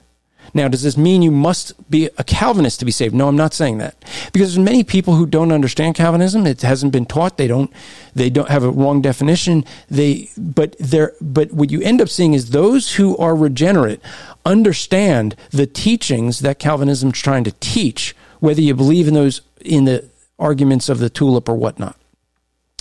Now, 0.54 0.68
does 0.68 0.82
this 0.82 0.96
mean 0.96 1.22
you 1.22 1.30
must 1.30 1.90
be 1.90 2.08
a 2.16 2.24
Calvinist 2.24 2.78
to 2.78 2.86
be 2.86 2.90
saved? 2.90 3.14
No, 3.14 3.28
I'm 3.28 3.36
not 3.36 3.52
saying 3.52 3.78
that. 3.78 3.96
Because 4.32 4.54
there's 4.54 4.64
many 4.64 4.82
people 4.82 5.14
who 5.14 5.26
don't 5.26 5.52
understand 5.52 5.94
Calvinism. 5.94 6.46
It 6.46 6.62
hasn't 6.62 6.92
been 6.92 7.04
taught. 7.04 7.36
They 7.36 7.46
don't, 7.46 7.70
they 8.14 8.30
don't 8.30 8.48
have 8.48 8.64
a 8.64 8.70
wrong 8.70 9.02
definition. 9.02 9.64
They, 9.90 10.30
but 10.36 10.76
but 11.20 11.52
what 11.52 11.70
you 11.70 11.82
end 11.82 12.00
up 12.00 12.08
seeing 12.08 12.34
is 12.34 12.50
those 12.50 12.94
who 12.94 13.16
are 13.18 13.36
regenerate 13.36 14.00
understand 14.46 15.36
the 15.50 15.66
teachings 15.66 16.40
that 16.40 16.58
Calvinism 16.58 17.10
is 17.10 17.20
trying 17.20 17.44
to 17.44 17.52
teach, 17.60 18.16
whether 18.40 18.62
you 18.62 18.74
believe 18.74 19.06
in 19.06 19.14
those, 19.14 19.42
in 19.60 19.84
the 19.84 20.08
arguments 20.38 20.88
of 20.88 20.98
the 20.98 21.10
tulip 21.10 21.48
or 21.48 21.54
whatnot. 21.54 21.97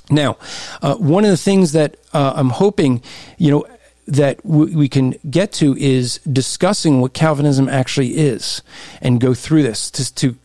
Now, 0.10 0.38
uh, 0.82 0.96
one 0.96 1.26
of 1.26 1.32
the 1.32 1.38
things 1.38 1.74
that 1.74 1.98
uh, 2.14 2.34
I'm 2.36 2.50
hoping, 2.50 3.02
you 3.38 3.52
know, 3.52 3.68
that 4.08 4.42
w- 4.44 4.78
we 4.78 4.88
can 4.88 5.16
get 5.30 5.52
to 5.54 5.76
is 5.78 6.20
discussing 6.20 7.02
what 7.02 7.14
Calvinism 7.14 7.68
actually 7.68 8.18
is 8.18 8.62
and 9.02 9.20
go 9.20 9.34
through 9.34 9.64
this 9.64 9.92
to, 9.92 10.16
to 10.16 10.36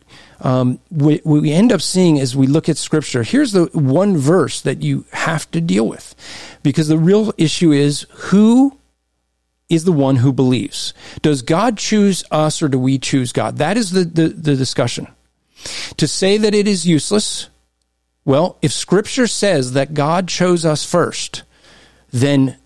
um, 0.41 0.81
what, 0.89 1.25
we 1.25 1.53
end 1.53 1.73
up 1.73 1.81
seeing 1.81 2.19
as 2.19 2.35
we 2.35 2.49
look 2.49 2.69
at 2.69 2.77
scripture. 2.77 3.23
Here's 3.23 3.53
the 3.53 3.67
one 3.73 4.17
verse 4.17 4.61
that 4.63 4.83
you 4.83 5.05
have 5.13 5.49
to 5.53 5.61
deal 5.61 5.87
with 5.87 6.15
because 6.65 6.89
the 6.89 6.99
real 6.99 7.33
issue 7.39 7.71
is 7.71 8.07
who 8.11 8.77
is 9.69 9.85
the 9.85 9.93
one 9.93 10.17
who 10.17 10.33
believes. 10.33 10.93
Does 11.23 11.43
God 11.43 11.79
choose 11.79 12.25
us 12.31 12.61
or 12.61 12.69
do 12.69 12.79
we 12.79 12.99
choose 12.99 13.33
God? 13.33 13.59
That 13.59 13.77
is 13.77 13.93
the, 13.93 14.05
the, 14.05 14.29
the 14.29 14.57
discussion. 14.57 15.07
To 15.97 16.09
say 16.09 16.37
that 16.37 16.55
it 16.55 16.67
is 16.67 16.87
useless, 16.87 17.49
well, 18.25 18.59
if 18.63 18.73
scripture 18.73 19.27
says 19.27 19.73
that 19.73 19.95
God 19.95 20.29
chose 20.29 20.65
us 20.65 20.85
first, 20.85 21.43
then 22.13 22.57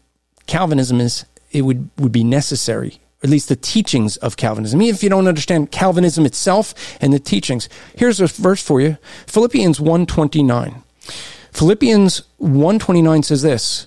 Calvinism 0.47 1.01
is, 1.01 1.25
it 1.51 1.63
would, 1.63 1.89
would 1.99 2.13
be 2.13 2.25
necessary 2.25 3.01
at 3.23 3.31
least 3.31 3.49
the 3.49 3.57
teachings 3.57 4.17
of 4.19 4.37
Calvinism. 4.37 4.81
Even 4.83 4.95
if 4.95 5.03
you 5.03 5.11
don't 5.11 5.27
understand 5.27 5.73
Calvinism 5.73 6.27
itself 6.27 6.97
and 7.01 7.13
the 7.13 7.19
teachings. 7.19 7.69
Here's 7.97 8.21
a 8.21 8.27
verse 8.27 8.63
for 8.63 8.81
you. 8.81 8.99
Philippians 9.27 9.81
129. 9.81 10.83
Philippians 11.53 12.23
129 12.37 13.23
says 13.25 13.43
this, 13.43 13.87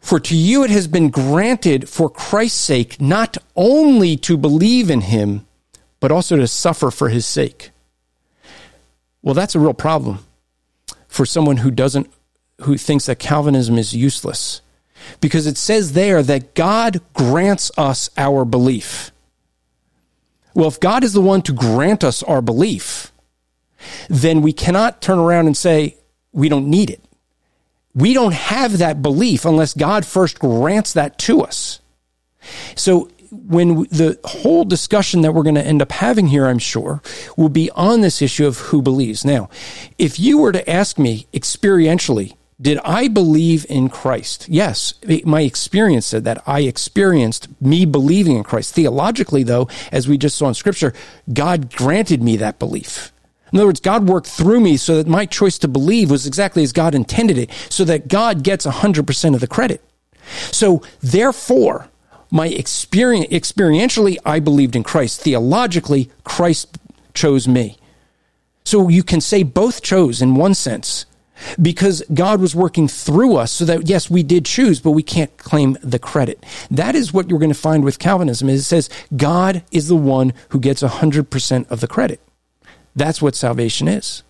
For 0.00 0.18
to 0.20 0.36
you 0.36 0.64
it 0.64 0.70
has 0.70 0.88
been 0.88 1.10
granted 1.10 1.88
for 1.88 2.10
Christ's 2.10 2.60
sake 2.60 3.00
not 3.00 3.38
only 3.56 4.16
to 4.18 4.36
believe 4.36 4.90
in 4.90 5.02
him, 5.02 5.46
but 6.00 6.12
also 6.12 6.36
to 6.36 6.46
suffer 6.46 6.90
for 6.90 7.08
his 7.08 7.24
sake. 7.24 7.70
Well, 9.22 9.34
that's 9.34 9.54
a 9.54 9.60
real 9.60 9.74
problem 9.74 10.18
for 11.14 11.24
someone 11.24 11.58
who 11.58 11.70
doesn't 11.70 12.10
who 12.62 12.76
thinks 12.76 13.06
that 13.06 13.20
Calvinism 13.20 13.78
is 13.78 13.94
useless 13.94 14.60
because 15.20 15.46
it 15.46 15.56
says 15.56 15.92
there 15.92 16.22
that 16.22 16.54
God 16.54 17.00
grants 17.12 17.70
us 17.76 18.10
our 18.16 18.44
belief. 18.44 19.12
Well, 20.54 20.68
if 20.68 20.80
God 20.80 21.04
is 21.04 21.12
the 21.12 21.20
one 21.20 21.42
to 21.42 21.52
grant 21.52 22.02
us 22.02 22.22
our 22.22 22.42
belief, 22.42 23.12
then 24.08 24.42
we 24.42 24.52
cannot 24.52 25.00
turn 25.00 25.18
around 25.18 25.46
and 25.46 25.56
say 25.56 25.96
we 26.32 26.48
don't 26.48 26.68
need 26.68 26.90
it. 26.90 27.00
We 27.94 28.12
don't 28.12 28.34
have 28.34 28.78
that 28.78 29.02
belief 29.02 29.44
unless 29.44 29.72
God 29.74 30.04
first 30.04 30.40
grants 30.40 30.94
that 30.94 31.18
to 31.20 31.42
us. 31.42 31.80
So 32.74 33.08
when 33.46 33.82
the 33.84 34.18
whole 34.24 34.64
discussion 34.64 35.22
that 35.22 35.32
we're 35.32 35.42
going 35.42 35.54
to 35.54 35.66
end 35.66 35.82
up 35.82 35.92
having 35.92 36.28
here, 36.28 36.46
I'm 36.46 36.58
sure, 36.58 37.02
will 37.36 37.48
be 37.48 37.70
on 37.72 38.00
this 38.00 38.22
issue 38.22 38.46
of 38.46 38.58
who 38.58 38.82
believes. 38.82 39.24
Now, 39.24 39.48
if 39.98 40.18
you 40.18 40.38
were 40.38 40.52
to 40.52 40.70
ask 40.70 40.98
me 40.98 41.26
experientially, 41.32 42.34
did 42.60 42.78
I 42.84 43.08
believe 43.08 43.66
in 43.68 43.88
Christ? 43.88 44.48
Yes, 44.48 44.94
my 45.24 45.40
experience 45.40 46.06
said 46.06 46.24
that. 46.24 46.42
I 46.46 46.60
experienced 46.60 47.48
me 47.60 47.84
believing 47.84 48.36
in 48.36 48.44
Christ. 48.44 48.74
Theologically, 48.74 49.42
though, 49.42 49.68
as 49.90 50.06
we 50.06 50.16
just 50.16 50.36
saw 50.36 50.48
in 50.48 50.54
Scripture, 50.54 50.94
God 51.32 51.74
granted 51.74 52.22
me 52.22 52.36
that 52.36 52.60
belief. 52.60 53.12
In 53.52 53.58
other 53.58 53.66
words, 53.66 53.80
God 53.80 54.08
worked 54.08 54.28
through 54.28 54.60
me 54.60 54.76
so 54.76 54.96
that 54.96 55.06
my 55.06 55.26
choice 55.26 55.58
to 55.58 55.68
believe 55.68 56.10
was 56.10 56.26
exactly 56.26 56.62
as 56.62 56.72
God 56.72 56.94
intended 56.94 57.38
it, 57.38 57.50
so 57.70 57.84
that 57.84 58.08
God 58.08 58.42
gets 58.42 58.66
100% 58.66 59.34
of 59.34 59.40
the 59.40 59.46
credit. 59.46 59.82
So, 60.50 60.82
therefore, 61.00 61.88
my 62.30 62.48
experience, 62.48 63.32
experientially, 63.32 64.16
I 64.24 64.40
believed 64.40 64.76
in 64.76 64.82
Christ. 64.82 65.20
Theologically, 65.20 66.10
Christ 66.24 66.78
chose 67.14 67.46
me. 67.46 67.78
So 68.64 68.88
you 68.88 69.02
can 69.02 69.20
say 69.20 69.42
both 69.42 69.82
chose 69.82 70.22
in 70.22 70.34
one 70.34 70.54
sense 70.54 71.06
because 71.60 72.02
God 72.12 72.40
was 72.40 72.54
working 72.54 72.88
through 72.88 73.36
us 73.36 73.52
so 73.52 73.64
that 73.64 73.88
yes, 73.88 74.08
we 74.08 74.22
did 74.22 74.44
choose, 74.44 74.80
but 74.80 74.92
we 74.92 75.02
can't 75.02 75.36
claim 75.36 75.76
the 75.82 75.98
credit. 75.98 76.44
That 76.70 76.94
is 76.94 77.12
what 77.12 77.28
you're 77.28 77.38
going 77.38 77.52
to 77.52 77.58
find 77.58 77.84
with 77.84 77.98
Calvinism 77.98 78.48
is 78.48 78.60
it 78.60 78.64
says 78.64 78.90
God 79.16 79.62
is 79.70 79.88
the 79.88 79.96
one 79.96 80.32
who 80.50 80.60
gets 80.60 80.82
100% 80.82 81.70
of 81.70 81.80
the 81.80 81.88
credit. 81.88 82.20
That's 82.96 83.20
what 83.20 83.34
salvation 83.34 83.88
is. 83.88 84.22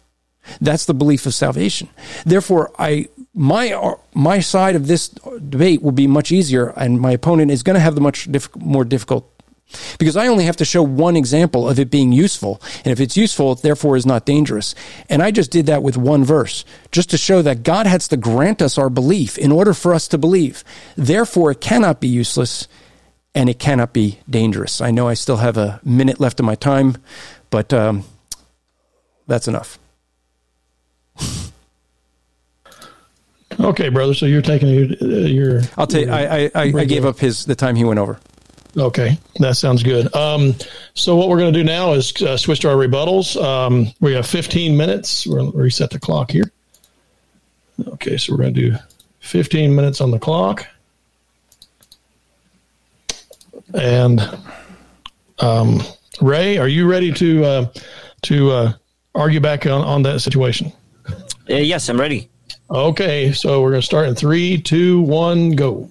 That's 0.60 0.84
the 0.84 0.94
belief 0.94 1.26
of 1.26 1.34
salvation. 1.34 1.88
Therefore, 2.26 2.70
I 2.78 3.08
my 3.34 3.94
my 4.14 4.40
side 4.40 4.76
of 4.76 4.86
this 4.86 5.08
debate 5.08 5.82
will 5.82 5.92
be 5.92 6.06
much 6.06 6.30
easier, 6.32 6.68
and 6.76 7.00
my 7.00 7.10
opponent 7.10 7.50
is 7.50 7.62
going 7.62 7.74
to 7.74 7.80
have 7.80 7.94
the 7.94 8.00
much 8.00 8.30
diff- 8.30 8.54
more 8.56 8.84
difficult 8.84 9.30
because 9.98 10.16
I 10.16 10.26
only 10.28 10.44
have 10.44 10.56
to 10.58 10.64
show 10.64 10.82
one 10.82 11.16
example 11.16 11.68
of 11.68 11.78
it 11.78 11.90
being 11.90 12.12
useful. 12.12 12.60
And 12.84 12.92
if 12.92 13.00
it's 13.00 13.16
useful, 13.16 13.52
it 13.52 13.62
therefore 13.62 13.96
is 13.96 14.06
not 14.06 14.26
dangerous. 14.26 14.74
And 15.08 15.22
I 15.22 15.30
just 15.30 15.50
did 15.50 15.66
that 15.66 15.82
with 15.82 15.96
one 15.96 16.24
verse, 16.24 16.64
just 16.92 17.10
to 17.10 17.18
show 17.18 17.42
that 17.42 17.62
God 17.62 17.86
has 17.86 18.08
to 18.08 18.16
grant 18.16 18.62
us 18.62 18.78
our 18.78 18.90
belief 18.90 19.38
in 19.38 19.52
order 19.52 19.74
for 19.74 19.94
us 19.94 20.08
to 20.08 20.18
believe. 20.18 20.64
Therefore, 20.96 21.50
it 21.50 21.60
cannot 21.60 22.00
be 22.00 22.08
useless 22.08 22.68
and 23.34 23.48
it 23.48 23.58
cannot 23.58 23.92
be 23.92 24.20
dangerous. 24.30 24.80
I 24.80 24.90
know 24.90 25.08
I 25.08 25.14
still 25.14 25.38
have 25.38 25.56
a 25.56 25.80
minute 25.82 26.20
left 26.20 26.38
of 26.38 26.46
my 26.46 26.54
time, 26.54 26.96
but 27.50 27.72
um, 27.72 28.04
that's 29.26 29.48
enough. 29.48 29.78
Okay, 33.60 33.88
brother. 33.88 34.14
So 34.14 34.26
you're 34.26 34.42
taking 34.42 34.68
your. 34.68 34.84
your 35.26 35.60
I'll 35.76 35.86
take. 35.86 36.08
I 36.08 36.44
I, 36.44 36.50
I, 36.54 36.62
I 36.76 36.84
gave 36.84 37.04
up 37.04 37.18
his 37.18 37.44
the 37.44 37.54
time 37.54 37.76
he 37.76 37.84
went 37.84 37.98
over. 37.98 38.18
Okay, 38.76 39.18
that 39.38 39.56
sounds 39.56 39.82
good. 39.82 40.12
Um, 40.16 40.54
so 40.94 41.14
what 41.14 41.28
we're 41.28 41.38
going 41.38 41.52
to 41.52 41.58
do 41.58 41.64
now 41.64 41.92
is 41.92 42.12
uh, 42.22 42.36
switch 42.36 42.60
to 42.60 42.70
our 42.70 42.76
rebuttals. 42.76 43.40
Um, 43.40 43.86
we 44.00 44.12
have 44.14 44.26
15 44.26 44.76
minutes. 44.76 45.26
We'll 45.26 45.52
reset 45.52 45.90
the 45.90 46.00
clock 46.00 46.32
here. 46.32 46.50
Okay, 47.86 48.16
so 48.16 48.32
we're 48.32 48.38
going 48.38 48.54
to 48.54 48.70
do 48.70 48.76
15 49.20 49.74
minutes 49.74 50.00
on 50.00 50.10
the 50.10 50.18
clock. 50.18 50.66
And 53.74 54.20
um, 55.38 55.80
Ray, 56.20 56.58
are 56.58 56.68
you 56.68 56.88
ready 56.88 57.12
to 57.12 57.44
uh, 57.44 57.66
to 58.22 58.50
uh, 58.50 58.72
argue 59.14 59.40
back 59.40 59.66
on, 59.66 59.82
on 59.82 60.02
that 60.02 60.20
situation? 60.20 60.72
Uh, 61.08 61.54
yes, 61.54 61.88
I'm 61.88 62.00
ready. 62.00 62.28
Okay, 62.74 63.30
so 63.30 63.62
we're 63.62 63.70
going 63.70 63.82
to 63.82 63.86
start 63.86 64.08
in 64.08 64.16
three, 64.16 64.60
two, 64.60 65.00
one, 65.02 65.52
go. 65.52 65.86
All 65.86 65.88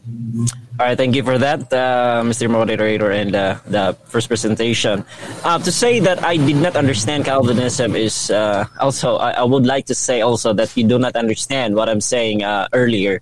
right, 0.77 0.97
thank 0.97 1.15
you 1.15 1.23
for 1.23 1.37
that, 1.37 1.71
uh, 1.71 2.19
Mr. 2.25 2.49
Moderator, 2.51 3.09
and 3.09 3.33
uh, 3.33 3.55
the 3.65 3.95
first 4.03 4.27
presentation. 4.27 5.05
Uh, 5.45 5.57
to 5.59 5.71
say 5.71 6.01
that 6.01 6.21
I 6.25 6.35
did 6.35 6.57
not 6.57 6.75
understand 6.75 7.23
Calvinism 7.23 7.95
is 7.95 8.29
uh, 8.31 8.65
also, 8.81 9.15
I, 9.15 9.31
I, 9.31 9.43
would 9.43 9.65
like 9.65 9.85
to 9.85 9.95
say 9.95 10.19
also 10.19 10.51
that 10.51 10.75
you 10.75 10.83
do 10.83 10.99
not 10.99 11.15
understand 11.15 11.73
what 11.73 11.87
I'm 11.87 12.01
saying 12.01 12.43
uh, 12.43 12.67
earlier, 12.73 13.21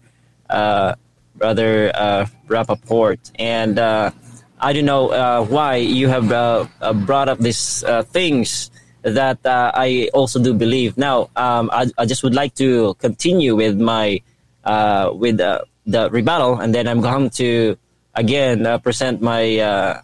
uh, 0.49 0.95
Brother 1.35 1.91
Rappaport. 2.47 3.19
And 3.35 3.77
I 3.77 4.73
don't 4.73 4.85
know 4.85 5.45
why 5.47 5.75
you 5.75 6.07
have 6.07 6.29
brought 7.05 7.29
up 7.29 7.37
these 7.37 7.83
things 8.09 8.71
that 9.03 9.39
I 9.45 10.09
also 10.13 10.41
do 10.41 10.53
believe. 10.53 10.97
Now, 10.97 11.29
um, 11.35 11.69
I, 11.73 11.89
I, 11.97 12.05
just 12.05 12.23
would 12.23 12.35
like 12.35 12.53
to 12.55 12.93
continue 12.95 13.55
with 13.55 13.79
my, 13.79 14.21
with 15.13 15.37
the 15.37 16.09
rebuttal, 16.11 16.59
and 16.59 16.73
then 16.73 16.87
I'm 16.87 17.01
going 17.11 17.29
to 17.41 17.77
again 18.15 18.65
uh, 18.65 18.77
present 18.77 19.21
my 19.21 19.57
uh, 19.59 20.01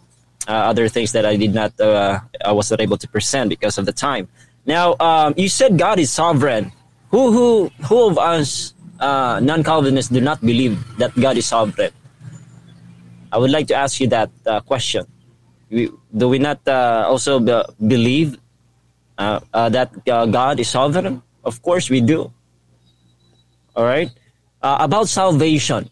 uh, 0.47 0.51
other 0.51 0.87
things 0.87 1.11
that 1.11 1.25
I 1.25 1.35
did 1.35 1.53
not, 1.53 1.79
uh, 1.79 2.19
I 2.43 2.51
was 2.51 2.71
not 2.71 2.79
able 2.79 2.97
to 2.97 3.07
present 3.07 3.49
because 3.49 3.77
of 3.77 3.85
the 3.85 3.91
time. 3.91 4.27
Now, 4.65 4.95
um, 4.99 5.33
you 5.37 5.49
said 5.49 5.77
God 5.77 5.99
is 5.99 6.11
sovereign. 6.11 6.71
Who, 7.11 7.31
who, 7.31 7.71
who 7.83 8.07
of 8.07 8.17
us 8.17 8.73
uh, 8.99 9.39
non-Calvinists 9.41 10.11
do 10.11 10.21
not 10.21 10.41
believe 10.41 10.79
that 10.97 11.13
God 11.15 11.37
is 11.37 11.45
sovereign? 11.45 11.91
I 13.31 13.37
would 13.37 13.51
like 13.51 13.67
to 13.67 13.75
ask 13.75 13.99
you 13.99 14.07
that 14.07 14.29
uh, 14.45 14.61
question. 14.61 15.05
We, 15.69 15.91
do 16.15 16.29
we 16.29 16.39
not 16.39 16.65
also 16.67 17.39
be, 17.39 17.61
believe 17.85 18.37
that 19.17 19.91
God 20.05 20.59
is 20.59 20.69
sovereign? 20.69 21.21
Of 21.43 21.61
course, 21.61 21.89
we 21.89 22.01
do. 22.01 22.31
All 23.75 23.85
right 23.85 24.11
uh, 24.61 24.77
about 24.79 25.07
salvation. 25.07 25.89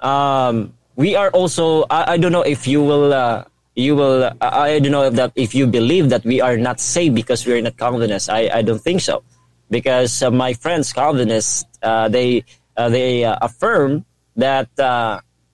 Um, 0.00 0.74
we 0.96 1.16
are 1.16 1.30
also. 1.30 1.84
I, 1.90 2.14
I, 2.14 2.16
don't 2.16 2.32
know 2.32 2.42
if 2.42 2.66
you 2.66 2.82
will. 2.82 3.12
Uh, 3.12 3.44
you 3.74 3.96
will. 3.96 4.24
Uh, 4.24 4.34
I 4.40 4.78
don't 4.78 4.92
know 4.92 5.04
if 5.04 5.14
that 5.14 5.32
if 5.34 5.54
you 5.54 5.66
believe 5.66 6.08
that 6.10 6.24
we 6.24 6.40
are 6.40 6.56
not 6.56 6.80
saved 6.80 7.14
because 7.14 7.46
we 7.46 7.54
are 7.54 7.62
not 7.62 7.76
Calvinists. 7.76 8.28
I, 8.28 8.50
I 8.52 8.62
don't 8.62 8.80
think 8.80 9.00
so, 9.00 9.22
because 9.70 10.22
uh, 10.22 10.30
my 10.30 10.54
friends 10.54 10.92
Calvinists 10.92 11.64
uh, 11.82 12.08
they 12.08 12.44
uh, 12.76 12.88
they 12.88 13.22
affirm 13.22 14.04
that 14.36 14.70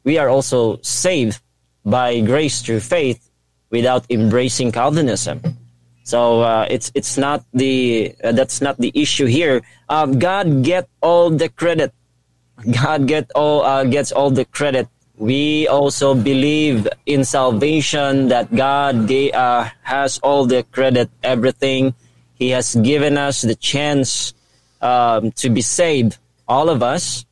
we 0.04 0.18
are 0.18 0.28
also 0.28 0.78
saved 0.82 1.40
by 1.84 2.20
grace 2.20 2.60
through 2.60 2.80
faith 2.80 3.30
without 3.70 4.04
embracing 4.10 4.72
Calvinism. 4.72 5.40
So 6.04 6.42
uh, 6.42 6.66
it's 6.70 6.92
it's 6.94 7.18
not 7.18 7.44
the 7.52 8.14
uh, 8.22 8.32
that's 8.32 8.60
not 8.60 8.78
the 8.78 8.92
issue 8.94 9.26
here. 9.26 9.62
Um, 9.88 10.18
God 10.18 10.62
get 10.62 10.88
all 11.00 11.30
the 11.30 11.48
credit 11.48 11.92
God 12.62 13.06
get 13.06 13.30
all 13.34 13.62
uh, 13.62 13.84
gets 13.84 14.12
all 14.12 14.30
the 14.30 14.44
credit. 14.44 14.88
We 15.16 15.68
also 15.68 16.14
believe 16.14 16.88
in 17.06 17.24
salvation 17.24 18.28
that 18.28 18.54
God 18.54 19.10
uh, 19.10 19.70
has 19.82 20.18
all 20.18 20.46
the 20.46 20.64
credit, 20.72 21.10
everything. 21.22 21.94
He 22.34 22.50
has 22.50 22.74
given 22.74 23.16
us 23.16 23.42
the 23.42 23.54
chance 23.54 24.34
um, 24.82 25.30
to 25.32 25.50
be 25.50 25.62
saved, 25.62 26.18
all 26.48 26.68
of 26.68 26.82
us. 26.82 27.24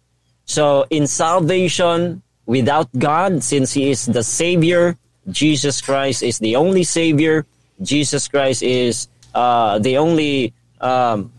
So 0.45 0.87
in 0.91 1.07
salvation, 1.07 2.23
without 2.47 2.89
God, 2.97 3.43
since 3.43 3.73
He 3.73 3.91
is 3.91 4.07
the 4.07 4.23
Savior, 4.23 4.97
Jesus 5.29 5.81
Christ 5.81 6.23
is 6.23 6.39
the 6.39 6.57
only 6.57 6.85
Savior. 6.85 7.47
Jesus 7.81 8.29
Christ 8.29 8.63
is 8.63 9.09
uh, 9.35 9.79
the 9.79 9.97
only 9.97 10.53
um, 10.81 11.33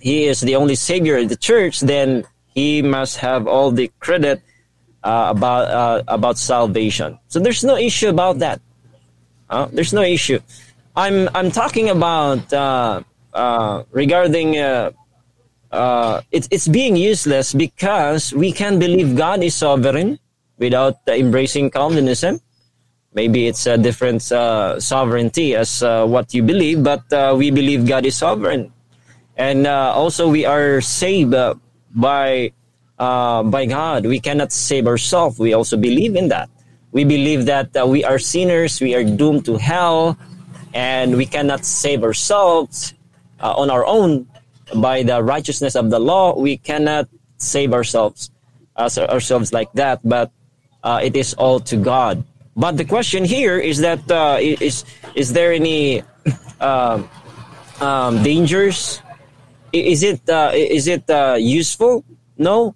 He 0.00 0.24
is 0.24 0.40
the 0.40 0.56
only 0.56 0.74
Savior 0.74 1.18
of 1.18 1.28
the 1.28 1.36
church. 1.36 1.80
Then 1.80 2.24
He 2.54 2.82
must 2.82 3.18
have 3.18 3.46
all 3.46 3.70
the 3.70 3.88
credit 4.00 4.42
uh, 5.02 5.32
about 5.34 5.68
uh, 5.68 6.02
about 6.08 6.38
salvation. 6.38 7.18
So 7.28 7.40
there's 7.40 7.64
no 7.64 7.76
issue 7.76 8.08
about 8.08 8.38
that. 8.38 8.60
Uh, 9.50 9.66
there's 9.72 9.92
no 9.92 10.02
issue. 10.02 10.38
I'm 10.96 11.28
I'm 11.34 11.50
talking 11.50 11.90
about 11.90 12.52
uh, 12.52 13.02
uh, 13.32 13.84
regarding 13.90 14.58
uh, 14.58 14.92
it's 16.30 16.48
it's 16.50 16.68
being 16.68 16.96
useless 16.96 17.52
because 17.52 18.32
we 18.32 18.52
can 18.52 18.78
believe 18.78 19.16
God 19.16 19.42
is 19.42 19.54
sovereign 19.54 20.18
without 20.58 21.00
embracing 21.08 21.70
Calvinism. 21.70 22.40
Maybe 23.14 23.46
it's 23.46 23.66
a 23.66 23.76
different 23.76 24.22
sovereignty 24.22 25.54
as 25.54 25.82
what 25.82 26.32
you 26.32 26.42
believe, 26.42 26.82
but 26.82 27.04
we 27.36 27.50
believe 27.50 27.86
God 27.86 28.06
is 28.06 28.16
sovereign, 28.16 28.72
and 29.36 29.66
also 29.66 30.28
we 30.28 30.46
are 30.46 30.80
saved 30.80 31.34
by 31.94 32.52
uh, 32.98 33.42
by 33.42 33.66
God. 33.66 34.06
We 34.06 34.20
cannot 34.20 34.52
save 34.52 34.86
ourselves. 34.86 35.38
We 35.38 35.54
also 35.54 35.76
believe 35.76 36.14
in 36.14 36.28
that. 36.28 36.48
We 36.92 37.02
believe 37.04 37.46
that 37.46 37.74
uh, 37.76 37.86
we 37.86 38.04
are 38.04 38.18
sinners, 38.18 38.80
we 38.80 38.94
are 38.94 39.02
doomed 39.02 39.44
to 39.46 39.56
hell, 39.56 40.16
and 40.72 41.16
we 41.16 41.26
cannot 41.26 41.64
save 41.64 42.04
ourselves 42.04 42.94
uh, 43.40 43.54
on 43.56 43.70
our 43.70 43.84
own 43.84 44.28
by 44.76 45.02
the 45.02 45.22
righteousness 45.22 45.74
of 45.74 45.90
the 45.90 45.98
law. 45.98 46.38
We 46.38 46.58
cannot 46.58 47.08
save 47.38 47.72
ourselves 47.72 48.30
ourselves 48.78 49.52
like 49.52 49.72
that, 49.72 50.00
but 50.04 50.30
uh, 50.84 51.00
it 51.02 51.16
is 51.16 51.34
all 51.34 51.60
to 51.60 51.76
God. 51.76 52.24
But 52.56 52.76
the 52.76 52.84
question 52.84 53.24
here 53.24 53.58
is 53.58 53.78
that 53.80 54.04
uh, 54.10 54.38
is 54.40 54.84
is 55.14 55.32
there 55.32 55.52
any 55.52 56.02
um, 56.60 57.08
um, 57.80 58.22
dangers? 58.22 59.00
Is 59.72 60.02
it 60.02 60.20
is 60.28 60.86
it 60.86 61.08
useful? 61.40 62.04
No, 62.36 62.74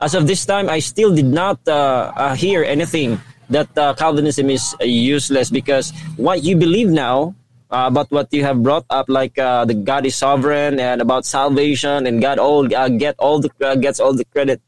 as 0.00 0.14
of 0.14 0.26
this 0.26 0.44
time, 0.44 0.68
I 0.68 0.78
still 0.80 1.14
did 1.14 1.26
not 1.26 1.60
uh, 1.66 2.12
uh, 2.16 2.34
hear 2.34 2.64
anything 2.64 3.20
that 3.48 3.70
uh, 3.78 3.94
Calvinism 3.94 4.50
is 4.50 4.74
useless 4.80 5.50
because 5.50 5.92
what 6.16 6.42
you 6.42 6.56
believe 6.56 6.90
now 6.90 7.34
uh, 7.70 7.86
about 7.88 8.10
what 8.10 8.32
you 8.32 8.44
have 8.44 8.62
brought 8.62 8.84
up, 8.90 9.08
like 9.08 9.38
uh, 9.38 9.64
the 9.64 9.74
God 9.74 10.06
is 10.06 10.14
sovereign 10.16 10.78
and 10.80 11.00
about 11.00 11.24
salvation 11.24 12.06
and 12.06 12.20
God 12.20 12.38
all 12.38 12.66
uh, 12.74 12.88
get 12.88 13.14
all 13.18 13.40
the 13.40 13.50
gets 13.80 14.00
all 14.00 14.14
the 14.14 14.24
credit. 14.26 14.60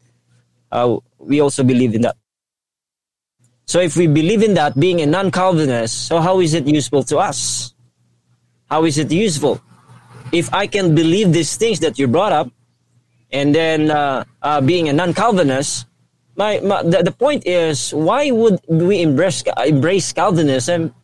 we 1.19 1.41
also 1.41 1.65
believe 1.65 1.95
in 1.95 2.03
that. 2.03 2.18
So 3.69 3.81
if 3.81 3.97
we 3.97 4.07
believe 4.07 4.43
in 4.43 4.55
that, 4.55 4.81
being 4.81 5.03
a 5.03 5.07
non-Calvinist, 5.07 6.09
so 6.09 6.21
how 6.21 6.41
is 6.41 6.55
it 6.55 6.67
useful 6.67 7.05
to 7.05 7.19
us? 7.19 7.75
How 8.71 8.87
is 8.87 8.97
it 8.97 9.13
useful? 9.13 9.61
If 10.33 10.53
I 10.55 10.67
can 10.67 10.95
believe 10.95 11.35
these 11.35 11.55
things 11.57 11.79
that 11.81 11.99
you 11.99 12.09
brought 12.09 12.33
up, 12.33 12.49
and 13.31 13.55
then 13.55 13.91
uh, 13.91 14.25
uh, 14.41 14.63
being 14.63 14.89
a 14.89 14.95
non-Calvinist, 14.95 15.85
my, 16.35 16.61
my 16.61 16.83
the, 16.83 17.03
the, 17.03 17.13
point 17.13 17.47
is 17.47 17.93
why 17.93 18.31
would 18.31 18.59
we 18.69 19.03
embrace 19.03 19.45
embrace 19.67 20.15
Calvinism? 20.15 20.95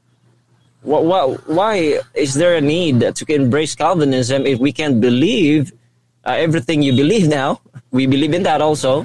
Why, 0.80 1.36
why 1.44 2.00
is 2.14 2.32
there 2.32 2.56
a 2.56 2.62
need 2.62 3.00
to 3.00 3.24
embrace 3.28 3.74
Calvinism 3.74 4.46
if 4.46 4.58
we 4.58 4.72
can 4.72 5.00
believe 5.00 5.72
uh, 6.24 6.32
everything 6.32 6.80
you 6.82 6.96
believe 6.96 7.28
now? 7.28 7.60
We 7.90 8.06
believe 8.06 8.32
in 8.32 8.42
that 8.44 8.62
also. 8.62 9.04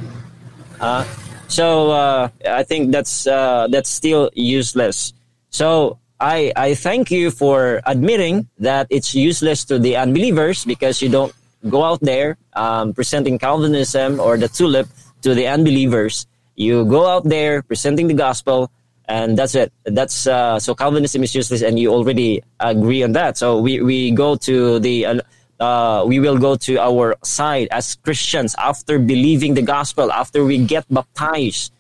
Uh, 1.50 1.52
so 1.52 1.92
uh, 1.92 2.30
I 2.48 2.64
think 2.64 2.92
that's 2.92 3.28
uh, 3.28 3.68
that's 3.70 3.90
still 3.90 4.30
useless. 4.34 5.14
So 5.50 5.98
I 6.20 6.54
I 6.56 6.76
thank 6.76 7.12
you 7.12 7.32
for 7.32 7.82
admitting 7.86 8.48
that 8.60 8.88
it's 8.90 9.16
useless 9.16 9.66
to 9.66 9.80
the 9.80 9.98
unbelievers 9.98 10.66
because 10.66 11.02
you 11.02 11.10
don't 11.10 11.34
go 11.70 11.84
out 11.84 12.00
there 12.02 12.38
um, 12.54 12.94
presenting 12.94 13.40
Calvinism 13.40 14.20
or 14.20 14.38
the 14.38 14.48
tulip 14.48 14.88
to 15.22 15.34
the 15.34 15.48
unbelievers. 15.48 16.28
You 16.56 16.86
go 16.86 17.08
out 17.08 17.24
there 17.24 17.62
presenting 17.64 18.08
the 18.08 18.14
gospel, 18.14 18.72
and 19.08 19.38
that's 19.38 19.56
it. 19.56 19.72
That's 19.86 20.28
uh, 20.28 20.60
so 20.60 20.76
Calvinism 20.76 21.24
is 21.24 21.34
useless, 21.34 21.62
and 21.62 21.80
you 21.80 21.92
already 21.92 22.44
agree 22.60 23.04
on 23.04 23.14
that. 23.14 23.38
So 23.38 23.60
we 23.60 23.82
we 23.82 24.12
go 24.12 24.36
to 24.38 24.80
the. 24.80 25.24
Uh, 25.60 26.06
we 26.08 26.20
will 26.20 26.38
go 26.38 26.56
to 26.56 26.80
our 26.80 27.16
side 27.24 27.68
as 27.72 27.96
Christians 27.96 28.56
after 28.58 28.98
believing 28.98 29.54
the 29.54 29.62
gospel, 29.62 30.12
after 30.12 30.46
we 30.46 30.58
get 30.58 30.86
baptized. 30.90 31.74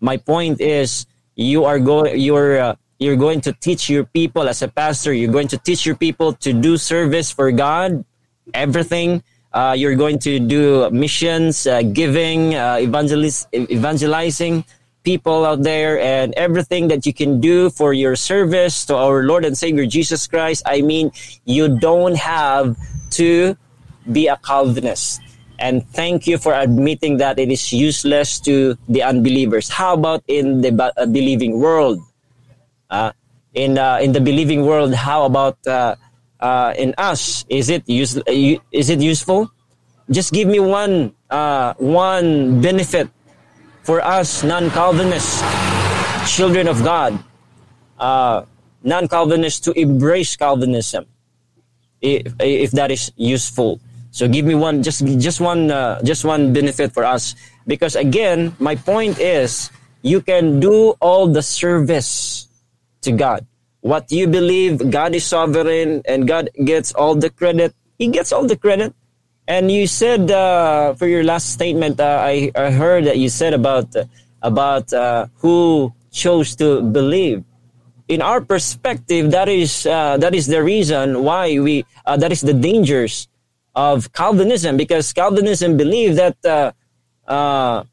My 0.00 0.18
point 0.18 0.60
is, 0.60 1.06
you 1.34 1.64
are 1.64 1.78
going, 1.78 2.20
you're, 2.20 2.60
uh, 2.60 2.76
you're 2.98 3.16
going 3.16 3.40
to 3.42 3.52
teach 3.52 3.88
your 3.88 4.04
people 4.04 4.46
as 4.46 4.60
a 4.60 4.68
pastor. 4.68 5.12
You're 5.12 5.32
going 5.32 5.48
to 5.48 5.58
teach 5.58 5.86
your 5.86 5.96
people 5.96 6.34
to 6.44 6.52
do 6.52 6.76
service 6.76 7.30
for 7.30 7.50
God 7.50 8.04
everything. 8.52 9.22
Uh, 9.52 9.74
you're 9.76 9.94
going 9.94 10.18
to 10.18 10.38
do 10.38 10.90
missions, 10.90 11.66
uh, 11.66 11.80
giving, 11.80 12.54
uh, 12.54 12.76
evangeliz- 12.76 13.46
evangelizing 13.54 14.64
people 15.04 15.44
out 15.44 15.62
there, 15.62 16.00
and 16.00 16.34
everything 16.34 16.88
that 16.88 17.06
you 17.06 17.12
can 17.12 17.40
do 17.40 17.70
for 17.70 17.92
your 17.92 18.16
service 18.16 18.84
to 18.86 18.96
our 18.96 19.22
Lord 19.22 19.44
and 19.44 19.56
Savior 19.56 19.86
Jesus 19.86 20.26
Christ. 20.26 20.62
I 20.66 20.80
mean, 20.80 21.12
you 21.44 21.78
don't 21.78 22.16
have 22.16 22.76
to 23.20 23.56
be 24.10 24.26
a 24.26 24.36
Calvinist. 24.36 25.20
And 25.58 25.86
thank 25.94 26.26
you 26.26 26.36
for 26.36 26.52
admitting 26.52 27.18
that 27.18 27.38
it 27.38 27.52
is 27.52 27.72
useless 27.72 28.40
to 28.40 28.76
the 28.88 29.02
unbelievers. 29.04 29.68
How 29.68 29.94
about 29.94 30.24
in 30.26 30.62
the 30.62 30.72
uh, 30.74 31.06
believing 31.06 31.60
world? 31.60 32.00
Uh, 32.90 33.12
in 33.54 33.78
uh, 33.78 33.98
in 34.02 34.10
the 34.10 34.20
believing 34.20 34.66
world, 34.66 34.94
how 34.94 35.24
about 35.24 35.58
uh, 35.66 35.94
uh, 36.40 36.74
in 36.76 36.92
us 36.98 37.44
is 37.48 37.70
it 37.70 37.88
use, 37.88 38.18
is 38.26 38.90
it 38.90 39.00
useful 39.00 39.54
just 40.10 40.32
give 40.32 40.48
me 40.48 40.60
one 40.60 41.14
uh, 41.30 41.74
one 41.78 42.60
benefit 42.60 43.08
for 43.84 44.00
us 44.02 44.42
non-calvinists 44.42 45.44
children 46.26 46.66
of 46.66 46.82
god 46.82 47.12
uh, 48.00 48.42
non-calvinists 48.82 49.60
to 49.60 49.72
embrace 49.78 50.36
calvinism 50.36 51.06
if, 52.00 52.32
if 52.40 52.70
that 52.72 52.90
is 52.90 53.12
useful 53.16 53.80
so 54.10 54.26
give 54.26 54.44
me 54.44 54.54
one 54.54 54.82
just 54.82 55.06
just 55.20 55.40
one 55.40 55.70
uh, 55.70 56.00
just 56.02 56.24
one 56.24 56.52
benefit 56.52 56.92
for 56.92 57.04
us 57.04 57.36
because 57.66 57.94
again 57.94 58.56
my 58.58 58.74
point 58.74 59.18
is 59.20 59.70
you 60.02 60.20
can 60.20 60.60
do 60.60 60.96
all 61.00 61.28
the 61.28 61.42
service 61.42 62.48
to 63.00 63.12
god 63.12 63.46
what 63.84 64.10
you 64.10 64.26
believe 64.26 64.80
God 64.90 65.14
is 65.14 65.28
sovereign 65.28 66.00
and 66.08 66.26
God 66.26 66.48
gets 66.64 66.96
all 66.96 67.14
the 67.14 67.28
credit. 67.28 67.76
He 68.00 68.08
gets 68.08 68.32
all 68.32 68.48
the 68.48 68.56
credit. 68.56 68.96
And 69.46 69.70
you 69.70 69.86
said 69.86 70.30
uh, 70.30 70.94
for 70.94 71.06
your 71.06 71.22
last 71.24 71.52
statement, 71.52 72.00
uh, 72.00 72.20
I, 72.20 72.50
I 72.54 72.70
heard 72.70 73.04
that 73.04 73.18
you 73.18 73.28
said 73.28 73.52
about 73.52 73.94
uh, 73.94 74.04
about 74.42 74.92
who 75.38 75.92
chose 76.12 76.56
to 76.56 76.82
believe. 76.82 77.44
In 78.08 78.20
our 78.20 78.40
perspective, 78.40 79.30
that 79.32 79.48
is 79.48 79.86
uh, 79.86 80.16
that 80.18 80.34
is 80.34 80.46
the 80.46 80.62
reason 80.62 81.24
why 81.24 81.58
we 81.58 81.84
uh, 82.04 82.16
that 82.16 82.32
is 82.32 82.40
the 82.40 82.52
dangers 82.52 83.28
of 83.74 84.12
Calvinism 84.12 84.76
because 84.76 85.12
Calvinism 85.12 85.76
believe 85.76 86.16
that 86.16 86.36
uh, 86.44 87.84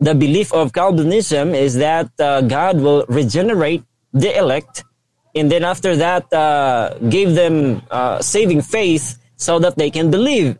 the 0.00 0.14
belief 0.14 0.52
of 0.52 0.72
Calvinism 0.72 1.54
is 1.54 1.76
that 1.76 2.10
God 2.16 2.80
will 2.80 3.04
regenerate 3.08 3.84
the 4.12 4.36
elect 4.36 4.84
and 5.34 5.50
then 5.50 5.64
after 5.64 5.96
that 5.96 6.32
uh, 6.32 6.94
gave 7.08 7.34
them 7.34 7.82
uh, 7.90 8.20
saving 8.20 8.62
faith 8.62 9.18
so 9.38 9.58
that 9.58 9.78
they 9.78 9.88
can 9.88 10.10
believe. 10.10 10.58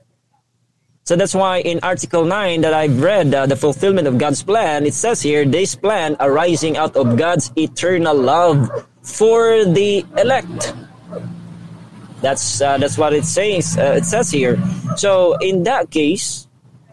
So 1.04 1.16
that's 1.16 1.34
why 1.34 1.58
in 1.60 1.80
article 1.82 2.24
9 2.24 2.60
that 2.60 2.74
i've 2.74 3.00
read 3.00 3.32
uh, 3.32 3.46
the 3.46 3.56
fulfillment 3.56 4.06
of 4.06 4.18
god's 4.18 4.42
plan 4.42 4.84
it 4.84 4.92
says 4.92 5.22
here 5.22 5.48
this 5.48 5.74
plan 5.74 6.16
arising 6.20 6.76
out 6.76 6.96
of 6.96 7.16
god's 7.16 7.50
eternal 7.56 8.12
love 8.12 8.68
for 9.00 9.64
the 9.64 10.04
elect. 10.18 10.74
That's 12.20 12.60
uh, 12.60 12.76
that's 12.76 12.98
what 12.98 13.14
it 13.14 13.24
says 13.24 13.78
uh, 13.78 13.96
it 13.96 14.04
says 14.04 14.30
here. 14.30 14.60
So 14.96 15.36
in 15.40 15.64
that 15.64 15.90
case 15.90 16.46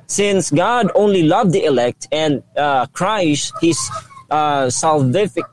since 0.07 0.49
god 0.49 0.89
only 0.95 1.23
loved 1.23 1.51
the 1.51 1.65
elect 1.65 2.07
and 2.11 2.41
uh, 2.55 2.85
christ 2.93 3.53
his 3.59 3.77
salvific 4.31 5.49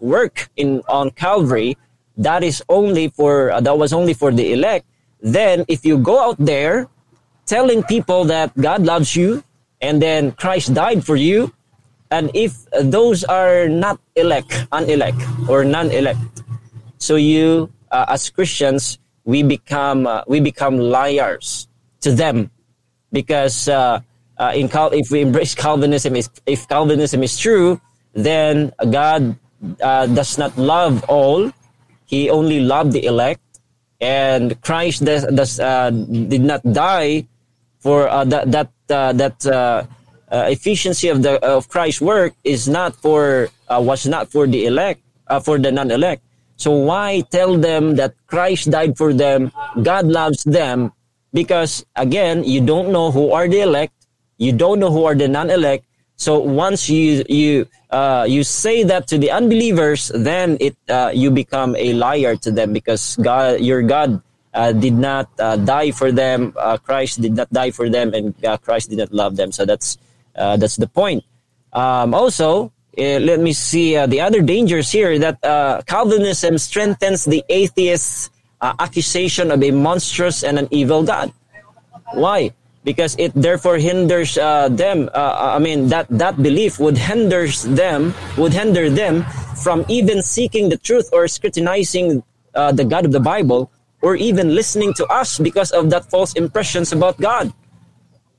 work 0.00 0.48
in 0.56 0.82
on 0.88 1.10
Calvary 1.10 1.76
that 2.16 2.42
is 2.42 2.62
only 2.68 3.08
for 3.08 3.50
uh, 3.52 3.60
that 3.60 3.78
was 3.78 3.92
only 3.92 4.14
for 4.14 4.32
the 4.32 4.52
elect 4.52 4.86
then 5.20 5.64
if 5.68 5.84
you 5.84 5.98
go 5.98 6.20
out 6.20 6.36
there 6.38 6.88
telling 7.46 7.82
people 7.82 8.24
that 8.24 8.54
God 8.56 8.84
loves 8.84 9.16
you 9.16 9.42
and 9.80 10.02
then 10.02 10.32
Christ 10.32 10.74
died 10.74 11.04
for 11.04 11.16
you 11.16 11.52
and 12.10 12.30
if 12.34 12.54
those 12.82 13.24
are 13.24 13.68
not 13.68 14.00
elect 14.16 14.66
unelect 14.72 15.20
or 15.48 15.64
non-elect 15.64 16.42
so 16.98 17.16
you 17.16 17.70
uh, 17.90 18.06
as 18.08 18.30
Christians 18.30 18.98
we 19.24 19.42
become 19.42 20.06
uh, 20.06 20.22
we 20.26 20.40
become 20.40 20.78
liars 20.78 21.68
to 22.00 22.12
them 22.12 22.50
because 23.12 23.68
uh, 23.68 24.00
uh, 24.38 24.52
in 24.54 24.68
Cal- 24.68 24.92
if 24.92 25.10
we 25.10 25.20
embrace 25.22 25.54
Calvinism, 25.54 26.16
is, 26.16 26.30
if 26.46 26.68
Calvinism 26.68 27.22
is 27.22 27.36
true, 27.36 27.80
then 28.14 28.72
God 28.90 29.36
uh, 29.82 30.06
does 30.06 30.38
not 30.38 30.56
love 30.56 31.04
all. 31.08 31.50
He 32.06 32.30
only 32.30 32.60
loved 32.60 32.92
the 32.92 33.04
elect, 33.04 33.42
and 34.00 34.60
Christ 34.62 35.04
does, 35.04 35.26
does 35.26 35.60
uh, 35.60 35.90
did 35.90 36.42
not 36.42 36.62
die 36.72 37.26
for 37.80 38.08
uh, 38.08 38.24
that 38.24 38.50
that 38.50 38.70
uh, 38.90 39.12
that 39.12 39.46
uh, 39.46 39.84
efficiency 40.30 41.08
of 41.08 41.22
the 41.22 41.42
of 41.44 41.68
Christ's 41.68 42.00
work 42.00 42.34
is 42.44 42.68
not 42.68 42.94
for 42.96 43.48
was 43.70 44.06
not 44.06 44.30
for 44.30 44.46
the 44.46 44.66
elect 44.66 45.02
for 45.42 45.58
the 45.58 45.70
non-elect. 45.70 46.22
So 46.56 46.72
why 46.72 47.22
tell 47.30 47.56
them 47.56 47.96
that 47.96 48.14
Christ 48.26 48.70
died 48.70 48.96
for 48.96 49.12
them? 49.12 49.52
God 49.82 50.06
loves 50.06 50.42
them 50.42 50.92
because 51.32 51.84
again, 51.94 52.44
you 52.44 52.60
don't 52.60 52.90
know 52.90 53.10
who 53.10 53.30
are 53.32 53.46
the 53.46 53.60
elect, 53.60 53.92
you 54.38 54.52
don't 54.52 54.80
know 54.80 54.90
who 54.90 55.04
are 55.04 55.14
the 55.14 55.28
non-elect. 55.28 55.84
So 56.18 56.40
once 56.40 56.90
you 56.90 57.24
you 57.30 57.70
uh, 57.90 58.26
you 58.28 58.42
say 58.42 58.82
that 58.82 59.06
to 59.08 59.18
the 59.18 59.30
unbelievers, 59.30 60.10
then 60.12 60.58
it 60.60 60.76
uh, 60.90 61.14
you 61.14 61.30
become 61.30 61.76
a 61.78 61.94
liar 61.94 62.34
to 62.42 62.50
them 62.50 62.74
because 62.74 63.16
God, 63.22 63.60
your 63.60 63.82
God, 63.82 64.20
uh, 64.52 64.72
did 64.72 64.98
not 64.98 65.30
uh, 65.38 65.56
die 65.56 65.92
for 65.92 66.10
them. 66.10 66.52
Uh, 66.58 66.76
Christ 66.76 67.22
did 67.22 67.38
not 67.38 67.48
die 67.54 67.70
for 67.70 67.88
them, 67.88 68.12
and 68.12 68.34
uh, 68.44 68.58
Christ 68.58 68.90
did 68.90 68.98
not 68.98 69.12
love 69.14 69.36
them. 69.36 69.52
So 69.52 69.64
that's 69.64 69.96
that's 70.34 70.76
the 70.76 70.88
point. 70.90 71.22
Um, 71.72 72.14
also, 72.14 72.72
let 72.96 73.38
me 73.38 73.52
see 73.52 73.94
the 73.94 74.20
other 74.20 74.42
dangers 74.42 74.90
here 74.90 75.18
that 75.18 75.38
Calvinism 75.86 76.58
strengthens 76.58 77.24
the 77.24 77.44
atheist's 77.48 78.30
accusation 78.60 79.50
of 79.50 79.62
a 79.62 79.70
monstrous 79.70 80.42
and 80.42 80.58
an 80.58 80.66
evil 80.70 81.04
God. 81.04 81.32
Why? 82.14 82.50
Because 82.88 83.12
it 83.20 83.36
therefore 83.36 83.76
hinders 83.76 84.40
uh, 84.40 84.72
them. 84.72 85.12
Uh, 85.12 85.52
I 85.56 85.60
mean 85.60 85.92
that 85.92 86.08
that 86.08 86.40
belief 86.40 86.80
would 86.80 86.96
hinders 86.96 87.68
them 87.68 88.16
would 88.40 88.56
hinder 88.56 88.88
them 88.88 89.28
from 89.60 89.84
even 89.92 90.24
seeking 90.24 90.72
the 90.72 90.80
truth 90.80 91.12
or 91.12 91.28
scrutinizing 91.28 92.24
uh, 92.56 92.72
the 92.72 92.88
God 92.88 93.04
of 93.04 93.12
the 93.12 93.20
Bible 93.20 93.68
or 94.00 94.16
even 94.16 94.54
listening 94.56 94.96
to 94.96 95.04
us 95.12 95.36
because 95.36 95.68
of 95.70 95.92
that 95.92 96.08
false 96.08 96.32
impressions 96.32 96.88
about 96.96 97.20
God. 97.20 97.52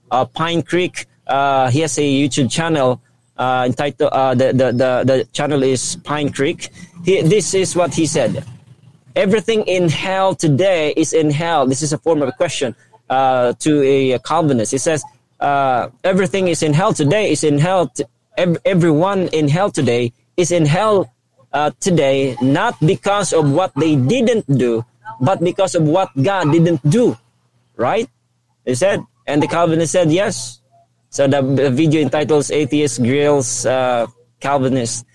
Uh, 0.09 0.25
Pine 0.25 0.65
Creek, 0.65 1.05
uh, 1.29 1.69
he 1.69 1.85
has 1.85 1.93
a 2.01 2.07
YouTube 2.09 2.49
channel 2.49 2.97
uh, 3.37 3.69
entitled 3.69 4.09
the, 4.41 4.49
the 4.49 4.67
the 4.73 4.91
the 5.05 5.17
channel 5.29 5.61
is 5.61 6.01
Pine 6.01 6.33
Creek. 6.33 6.73
He, 7.05 7.21
this 7.21 7.53
is 7.53 7.77
what 7.77 7.93
he 7.93 8.09
said. 8.09 8.41
Everything 9.13 9.61
in 9.69 9.89
hell 9.89 10.33
today 10.33 10.93
is 10.97 11.13
in 11.13 11.29
hell. 11.29 11.69
This 11.69 11.81
is 11.85 11.93
a 11.93 12.01
form 12.01 12.25
of 12.25 12.29
a 12.29 12.33
question 12.33 12.73
uh, 13.09 13.53
to 13.59 13.83
a 13.83 14.19
Calvinist. 14.19 14.73
It 14.73 14.79
says 14.79 15.03
uh, 15.39 15.89
everything 16.03 16.47
is 16.47 16.63
in 16.63 16.73
hell 16.73 16.93
today 16.93 17.31
is 17.31 17.43
in 17.43 17.57
hell. 17.57 17.87
T- 17.87 18.05
ev- 18.37 18.57
everyone 18.65 19.27
in 19.29 19.47
hell 19.47 19.71
today 19.71 20.13
is 20.37 20.51
in 20.51 20.65
hell 20.65 21.11
uh, 21.51 21.71
today, 21.79 22.37
not 22.41 22.79
because 22.79 23.33
of 23.33 23.51
what 23.51 23.73
they 23.75 23.95
didn't 23.95 24.45
do, 24.45 24.85
but 25.19 25.41
because 25.41 25.75
of 25.75 25.83
what 25.83 26.09
God 26.21 26.51
didn't 26.51 26.87
do. 26.87 27.17
Right? 27.75 28.09
He 28.65 28.75
said, 28.75 29.01
and 29.25 29.41
the 29.41 29.47
Calvinist 29.47 29.91
said 29.91 30.11
yes. 30.11 30.61
So 31.09 31.27
the, 31.27 31.41
the 31.41 31.71
video 31.71 32.01
entitles 32.01 32.51
"Atheist 32.51 33.01
Grills 33.01 33.65
uh, 33.65 34.07
Calvinist." 34.39 35.05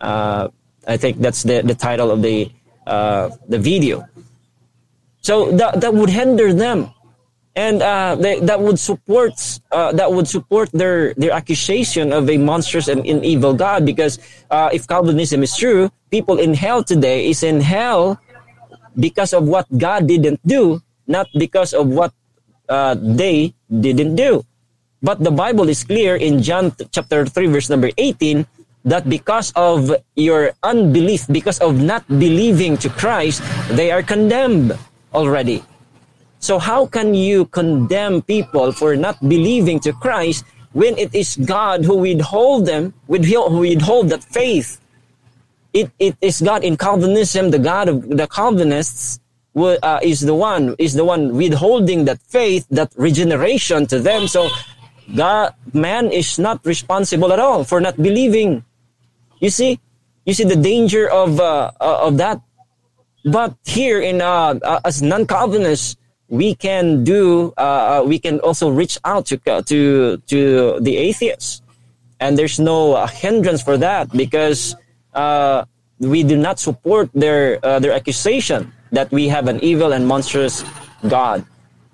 Uh, 0.00 0.48
I 0.86 0.96
think 0.96 1.18
that's 1.18 1.44
the, 1.44 1.62
the 1.62 1.74
title 1.74 2.10
of 2.10 2.22
the 2.22 2.50
uh, 2.86 3.30
the 3.48 3.58
video. 3.58 4.04
So 5.22 5.52
that, 5.52 5.80
that 5.80 5.94
would 5.94 6.10
hinder 6.10 6.52
them 6.52 6.92
and 7.56 7.82
uh, 7.82 8.16
they, 8.18 8.40
that 8.40 8.60
would 8.60 8.78
support 8.78 9.34
uh, 9.70 9.92
that 9.92 10.10
would 10.10 10.26
support 10.26 10.70
their 10.72 11.14
their 11.14 11.30
accusation 11.30 12.12
of 12.12 12.28
a 12.28 12.36
monstrous 12.36 12.88
and 12.88 13.06
an 13.06 13.24
evil 13.24 13.54
God 13.54 13.86
because 13.86 14.18
uh, 14.50 14.70
if 14.72 14.86
Calvinism 14.86 15.42
is 15.42 15.56
true, 15.56 15.90
people 16.10 16.38
in 16.38 16.54
hell 16.54 16.82
today 16.82 17.30
is 17.30 17.42
in 17.42 17.60
hell 17.60 18.18
because 18.98 19.32
of 19.32 19.46
what 19.46 19.66
God 19.78 20.06
didn't 20.06 20.40
do, 20.46 20.82
not 21.06 21.26
because 21.38 21.74
of 21.74 21.86
what 21.86 22.12
uh, 22.68 22.96
they 22.98 23.54
didn't 23.70 24.16
do. 24.16 24.42
But 25.02 25.22
the 25.22 25.30
Bible 25.30 25.68
is 25.68 25.84
clear 25.84 26.16
in 26.16 26.42
John 26.42 26.74
chapter 26.90 27.26
three 27.26 27.46
verse 27.46 27.70
number 27.70 27.90
eighteen 27.98 28.46
that 28.84 29.08
because 29.08 29.52
of 29.56 29.94
your 30.16 30.52
unbelief, 30.62 31.26
because 31.30 31.58
of 31.60 31.80
not 31.80 32.04
believing 32.08 32.76
to 32.78 32.90
Christ, 32.90 33.42
they 33.70 33.90
are 33.90 34.02
condemned 34.02 34.76
already. 35.14 35.62
So 36.44 36.58
how 36.58 36.84
can 36.84 37.14
you 37.14 37.46
condemn 37.46 38.20
people 38.20 38.68
for 38.70 38.96
not 38.96 39.16
believing 39.26 39.80
to 39.80 39.94
Christ 39.96 40.44
when 40.76 40.92
it 40.98 41.14
is 41.14 41.40
God 41.40 41.86
who 41.88 41.96
withhold 41.96 42.66
them, 42.66 42.92
who 43.08 43.64
withhold 43.64 44.10
that 44.10 44.22
faith? 44.24 44.78
It, 45.72 45.90
it 45.98 46.20
is 46.20 46.42
God 46.42 46.62
in 46.62 46.76
Calvinism, 46.76 47.48
the 47.50 47.58
God 47.58 47.88
of 47.88 48.04
the 48.04 48.28
Calvinists, 48.28 49.20
uh, 49.56 50.00
is 50.02 50.20
the 50.20 50.34
one 50.34 50.76
is 50.78 50.92
the 50.92 51.04
one 51.06 51.34
withholding 51.34 52.04
that 52.04 52.20
faith, 52.28 52.66
that 52.68 52.92
regeneration 52.96 53.86
to 53.86 53.98
them. 53.98 54.28
So 54.28 54.50
God, 55.16 55.54
man 55.72 56.12
is 56.12 56.38
not 56.38 56.60
responsible 56.66 57.32
at 57.32 57.40
all 57.40 57.64
for 57.64 57.80
not 57.80 57.96
believing. 57.96 58.66
You 59.40 59.48
see, 59.48 59.80
you 60.26 60.34
see 60.34 60.44
the 60.44 60.60
danger 60.60 61.08
of 61.08 61.40
uh, 61.40 61.72
uh 61.80 62.04
of 62.04 62.18
that. 62.18 62.42
But 63.24 63.56
here 63.64 64.02
in 64.02 64.20
uh, 64.20 64.60
uh 64.60 64.80
as 64.84 65.00
non-Calvinists, 65.00 65.96
we 66.34 66.52
can 66.54 67.04
do 67.04 67.54
uh, 67.56 67.62
uh, 67.62 68.02
we 68.04 68.18
can 68.18 68.40
also 68.40 68.68
reach 68.68 68.98
out 69.04 69.24
to 69.30 69.38
uh, 69.46 69.62
to 69.62 70.18
to 70.26 70.80
the 70.80 70.96
atheists. 70.98 71.62
And 72.18 72.36
there's 72.36 72.58
no 72.58 72.94
uh, 72.94 73.06
hindrance 73.06 73.62
for 73.62 73.76
that 73.78 74.10
because 74.10 74.74
uh, 75.14 75.64
we 76.00 76.24
do 76.24 76.36
not 76.36 76.58
support 76.58 77.08
their 77.14 77.62
uh, 77.62 77.78
their 77.78 77.92
accusation 77.94 78.74
that 78.90 79.10
we 79.14 79.28
have 79.28 79.46
an 79.46 79.62
evil 79.62 79.94
and 79.94 80.06
monstrous 80.10 80.64
god. 81.06 81.46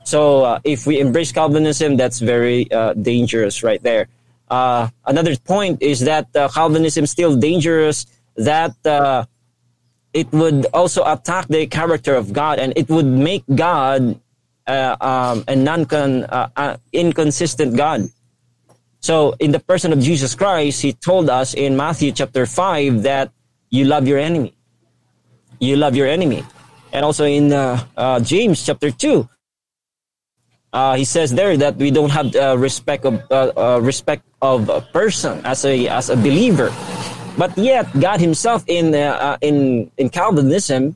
So 0.05 0.59
if 0.65 0.87
we 0.89 1.01
embrace 1.01 1.33
calvinism 1.33 1.97
that's 1.97 2.19
very 2.19 2.65
dangerous 3.01 3.63
right 3.63 3.83
there. 3.83 4.09
Another 4.51 5.37
point 5.37 5.83
is 5.83 6.01
that 6.09 6.33
calvinism 6.33 7.05
is 7.05 7.11
still 7.13 7.37
dangerous 7.37 8.07
that 8.37 8.75
it 10.13 10.29
would 10.33 10.67
also 10.73 11.05
attack 11.05 11.47
the 11.49 11.67
character 11.67 12.17
of 12.17 12.33
God 12.33 12.59
and 12.59 12.73
it 12.75 12.89
would 12.89 13.07
make 13.07 13.45
God 13.55 14.19
uh, 14.71 14.97
um, 15.01 15.45
a 15.49 15.57
non 15.57 15.83
uh, 15.91 16.49
uh, 16.55 16.77
inconsistent 16.93 17.77
God. 17.77 18.07
So 19.01 19.35
in 19.41 19.51
the 19.51 19.59
person 19.59 19.93
of 19.93 19.99
Jesus 19.99 20.35
Christ, 20.35 20.83
he 20.83 20.93
told 20.93 21.29
us 21.29 21.55
in 21.55 21.77
Matthew 21.77 22.13
chapter 22.13 22.47
5 22.47 23.03
that 23.03 23.33
you 23.71 23.85
love 23.85 24.07
your 24.07 24.19
enemy. 24.19 24.55
You 25.59 25.77
love 25.77 25.97
your 25.97 26.07
enemy. 26.07 26.45
And 26.93 27.05
also 27.05 27.25
in 27.25 27.53
uh, 27.53 27.83
uh, 27.97 28.21
James 28.21 28.65
chapter 28.65 28.91
2, 28.91 29.29
uh, 30.73 30.95
he 30.95 31.05
says 31.05 31.33
there 31.35 31.57
that 31.57 31.77
we 31.77 31.91
don't 31.91 32.11
have 32.11 32.31
respect 32.61 33.05
of 33.05 33.19
respect 33.83 34.23
of 34.41 34.69
a 34.69 34.81
person 34.81 35.43
as 35.45 35.65
a 35.65 35.89
as 35.89 36.11
a 36.11 36.17
believer. 36.17 36.71
But 37.39 37.57
yet, 37.59 37.91
God 37.99 38.21
Himself 38.21 38.63
in 38.67 38.95
in 39.43 39.91
in 39.99 40.09
Calvinism, 40.11 40.95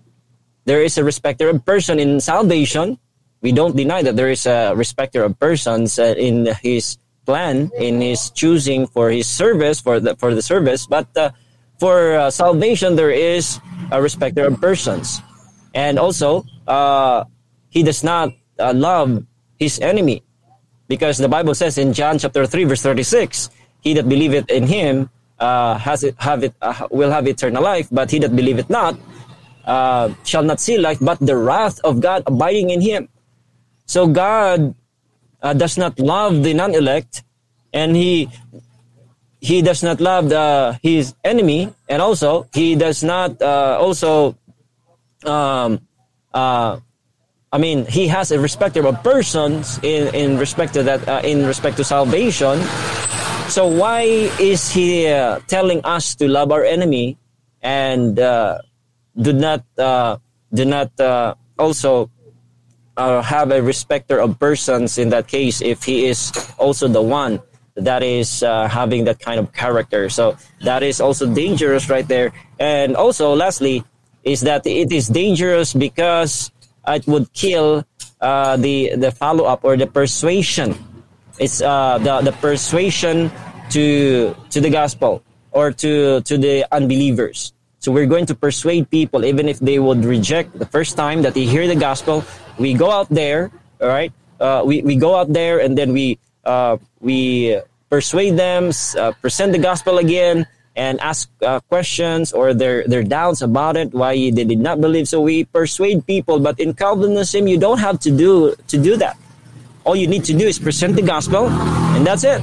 there 0.65 0.83
is 0.83 0.99
a 0.99 1.03
respecter 1.03 1.49
of 1.49 1.57
a 1.57 1.65
person 1.67 1.99
in 1.99 2.21
salvation. 2.21 2.99
We 3.45 3.53
don't 3.53 3.77
deny 3.77 4.01
that 4.01 4.17
there 4.17 4.33
is 4.33 4.49
a 4.49 4.73
respecter 4.73 5.21
of 5.21 5.37
persons 5.37 6.01
uh, 6.01 6.17
in 6.17 6.49
His 6.65 6.97
plan, 7.29 7.69
in 7.77 8.01
His 8.01 8.33
choosing 8.33 8.89
for 8.89 9.13
His 9.13 9.29
service 9.29 9.85
for 9.85 10.01
the 10.01 10.17
for 10.17 10.33
the 10.33 10.41
service. 10.41 10.89
But 10.89 11.13
uh, 11.13 11.37
for 11.77 12.17
uh, 12.17 12.33
salvation, 12.33 12.97
there 12.97 13.13
is 13.13 13.61
a 13.93 14.01
respecter 14.01 14.49
of 14.49 14.57
persons, 14.65 15.21
and 15.77 16.01
also 16.01 16.49
uh, 16.65 17.29
He 17.69 17.85
does 17.85 18.01
not 18.01 18.33
love 18.57 19.29
His 19.61 19.77
enemy, 19.77 20.25
because 20.89 21.21
the 21.21 21.29
Bible 21.29 21.53
says 21.53 21.77
in 21.77 21.93
John 21.93 22.17
chapter 22.17 22.49
three 22.49 22.65
verse 22.65 22.81
thirty 22.81 23.05
six, 23.05 23.53
"He 23.85 23.93
that 23.93 24.09
believeth 24.09 24.49
in 24.49 24.65
Him." 24.65 25.13
uh, 25.39 25.79
has 25.79 26.05
it 26.05 26.15
have 26.19 26.45
it 26.45 26.55
uh, 26.63 26.89
will 26.91 27.11
have 27.11 27.27
eternal 27.27 27.63
life, 27.63 27.89
but 27.91 28.11
he 28.11 28.19
that 28.21 28.35
believeth 28.35 28.71
not 28.71 28.97
uh, 29.65 30.13
shall 30.25 30.43
not 30.43 30.61
see 30.61 30.79
life, 30.79 30.99
but 31.01 31.19
the 31.21 31.37
wrath 31.37 31.81
of 31.85 32.01
God 32.01 32.23
abiding 32.27 32.71
in 32.71 32.81
him. 32.81 33.09
So 33.87 34.07
God 34.07 34.75
uh, 35.43 35.53
does 35.53 35.77
not 35.77 35.99
love 35.99 36.43
the 36.43 36.55
non-elect, 36.55 37.23
and 37.73 37.97
he 37.97 38.29
he 39.41 39.61
does 39.61 39.83
not 39.83 40.01
love 40.01 40.31
the, 40.31 40.79
his 40.83 41.15
enemy, 41.23 41.69
and 41.89 42.01
also 42.01 42.49
he 42.55 42.75
does 42.77 43.03
not 43.05 43.41
uh, 43.43 43.77
also. 43.81 44.37
Um, 45.25 45.81
uh, 46.33 46.81
I 47.53 47.59
mean, 47.59 47.87
he 47.87 48.09
has 48.09 48.33
a 48.33 48.41
respect 48.41 48.77
of 48.77 49.03
persons 49.05 49.79
in, 49.85 50.13
in 50.13 50.39
respect 50.39 50.75
to 50.75 50.83
that, 50.83 51.25
in 51.25 51.47
respect 51.47 51.77
to 51.77 51.85
salvation, 51.85 52.59
so 53.49 53.69
why 53.69 54.03
is 54.41 54.73
he 54.73 55.07
uh, 55.07 55.39
telling 55.47 55.85
us 55.85 56.15
to 56.17 56.27
love 56.27 56.51
our 56.51 56.65
enemy 56.65 57.19
and 57.63 58.19
uh, 58.19 58.59
do 59.21 59.33
not 59.33 59.63
uh, 59.77 60.17
do 60.53 60.65
not 60.65 60.89
uh, 60.99 61.35
also 61.59 62.11
uh, 62.97 63.23
have 63.23 63.51
a 63.51 63.63
respecter 63.63 64.19
of 64.19 64.39
persons 64.39 64.99
in 64.99 65.11
that 65.11 65.27
case 65.27 65.61
if 65.61 65.83
he 65.83 66.07
is 66.07 66.33
also 66.59 66.89
the 66.89 67.03
one 67.03 67.41
that 67.75 68.03
is 68.03 68.43
uh, 68.43 68.69
having 68.69 69.05
that 69.05 69.19
kind 69.19 69.41
of 69.41 69.53
character. 69.53 70.09
So 70.09 70.37
that 70.61 70.83
is 70.83 71.01
also 71.01 71.27
dangerous 71.27 71.91
right 71.91 72.07
there. 72.07 72.33
And 72.59 72.97
also, 72.97 73.35
lastly, 73.35 73.85
is 74.23 74.41
that 74.43 74.67
it 74.67 74.93
is 74.93 75.09
dangerous 75.09 75.75
because 75.75 76.53
it 76.87 77.07
would 77.07 77.33
kill 77.33 77.85
uh, 78.21 78.57
the 78.57 78.95
the 78.97 79.11
follow 79.11 79.45
up 79.45 79.65
or 79.65 79.77
the 79.77 79.87
persuasion. 79.87 80.79
It's 81.39 81.61
uh, 81.61 81.99
the 81.99 82.31
the 82.31 82.33
persuasion 82.39 83.31
to 83.71 84.37
to 84.51 84.61
the 84.61 84.71
gospel 84.71 85.23
or 85.51 85.73
to 85.73 86.21
to 86.23 86.39
the 86.39 86.65
unbelievers. 86.71 87.53
So 87.85 87.93
we're 87.93 88.09
going 88.09 88.25
to 88.33 88.35
persuade 88.35 88.89
people, 88.89 89.27
even 89.27 89.45
if 89.47 89.61
they 89.61 89.79
would 89.79 90.07
reject 90.09 90.57
the 90.57 90.65
first 90.65 90.97
time 90.97 91.21
that 91.21 91.35
they 91.35 91.45
hear 91.45 91.69
the 91.69 91.77
gospel. 91.77 92.25
We 92.59 92.75
go 92.75 92.91
out 92.91 93.09
there, 93.09 93.51
all 93.81 93.89
right. 93.89 94.13
Uh, 94.41 94.63
we 94.65 94.83
we 94.83 94.97
go 94.97 95.15
out 95.15 95.33
there 95.33 95.59
and 95.61 95.79
then 95.79 95.93
we 95.93 96.19
uh, 96.45 96.77
we 97.01 97.59
persuade 97.91 98.37
them, 98.37 98.71
uh, 98.99 99.13
present 99.23 99.53
the 99.53 99.59
gospel 99.59 99.99
again, 99.99 100.47
and 100.77 101.01
ask 101.01 101.31
uh, 101.43 101.61
questions 101.71 102.33
or 102.33 102.55
their 102.55 102.87
their 102.87 103.03
doubts 103.03 103.43
about 103.43 103.77
it, 103.77 103.95
why 103.95 104.15
they 104.31 104.45
did 104.45 104.59
not 104.59 104.81
believe. 104.81 105.07
So 105.09 105.21
we 105.21 105.45
persuade 105.45 106.07
people. 106.07 106.41
But 106.41 106.59
in 106.59 106.75
Calvinism, 106.75 107.47
you 107.47 107.59
don't 107.59 107.79
have 107.79 107.99
to 108.01 108.11
do 108.11 108.55
to 108.69 108.77
do 108.79 108.97
that. 108.99 109.17
All 109.85 109.95
you 109.95 110.07
need 110.07 110.25
to 110.25 110.35
do 110.35 110.47
is 110.47 110.59
present 110.59 110.97
the 110.97 111.03
gospel, 111.03 111.49
and 111.49 112.07
that's 112.07 112.25
it. 112.25 112.43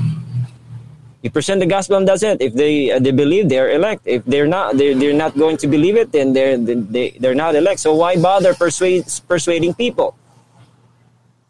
You 1.22 1.30
present 1.30 1.60
the 1.60 1.68
gospel, 1.70 1.98
and 1.98 2.08
that's 2.08 2.24
it. 2.24 2.42
If 2.42 2.54
they 2.54 2.92
uh, 2.92 3.00
they 3.00 3.12
believe, 3.12 3.48
they're 3.48 3.70
elect. 3.72 4.02
If 4.06 4.26
they're 4.26 4.48
not, 4.48 4.78
they're, 4.78 4.96
they're 4.96 5.14
not 5.14 5.38
going 5.38 5.58
to 5.58 5.68
believe 5.68 5.96
it, 5.96 6.12
then 6.12 6.34
they're 6.34 6.58
they, 6.58 7.12
they're 7.20 7.38
not 7.38 7.56
elect. 7.56 7.80
So 7.80 7.94
why 7.94 8.18
bother 8.18 8.54
persuade, 8.56 9.06
persuading 9.28 9.76
people? 9.76 10.18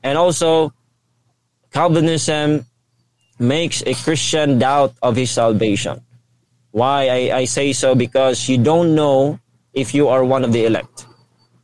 And 0.03 0.17
also, 0.17 0.73
Calvinism 1.71 2.65
makes 3.39 3.81
a 3.87 3.93
Christian 3.93 4.59
doubt 4.59 4.93
of 5.01 5.15
his 5.15 5.31
salvation. 5.31 6.03
Why 6.71 7.07
I, 7.07 7.37
I 7.39 7.45
say 7.45 7.71
so? 7.71 7.95
Because 7.95 8.49
you 8.49 8.57
don't 8.57 8.93
know 8.93 9.39
if 9.73 9.95
you 9.95 10.09
are 10.09 10.23
one 10.23 10.43
of 10.43 10.51
the 10.51 10.65
elect. 10.65 11.07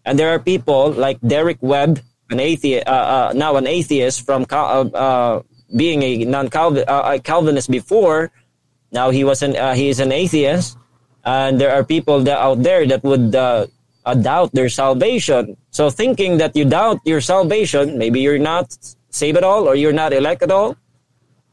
And 0.05 0.18
there 0.18 0.30
are 0.30 0.39
people 0.39 0.91
like 0.91 1.20
Derek 1.20 1.58
Webb, 1.60 1.99
an 2.30 2.39
atheist, 2.39 2.88
uh, 2.88 2.91
uh, 2.91 3.34
now 3.36 3.58
an 3.58 3.68
atheist 3.68 4.26
from 4.26 4.45
uh, 4.49 4.55
uh, 4.55 5.41
being 5.76 6.01
a 6.03 6.26
non-Calvinist 6.26 7.70
uh, 7.70 7.72
before. 7.72 8.32
Now 8.91 9.09
he 9.09 9.24
was 9.24 9.41
an 9.43 9.55
he 9.76 9.89
is 9.89 9.99
an 9.99 10.11
atheist, 10.11 10.78
and 11.26 11.59
there 11.59 11.72
are 11.72 11.84
people 11.84 12.24
that 12.24 12.39
out 12.39 12.63
there 12.63 12.88
that 12.88 13.03
would 13.03 13.32
doubt 13.32 14.51
their 14.53 14.70
salvation. 14.70 15.57
So 15.72 15.89
thinking 15.89 16.38
that 16.38 16.55
you 16.55 16.63
doubt 16.63 17.01
your 17.03 17.20
salvation, 17.20 17.97
maybe 17.97 18.22
you're 18.22 18.39
not 18.39 18.72
saved 19.09 19.38
at 19.38 19.43
all 19.43 19.68
or 19.68 19.76
you're 19.76 19.93
not 19.93 20.13
elect 20.13 20.41
at 20.43 20.51
all 20.51 20.78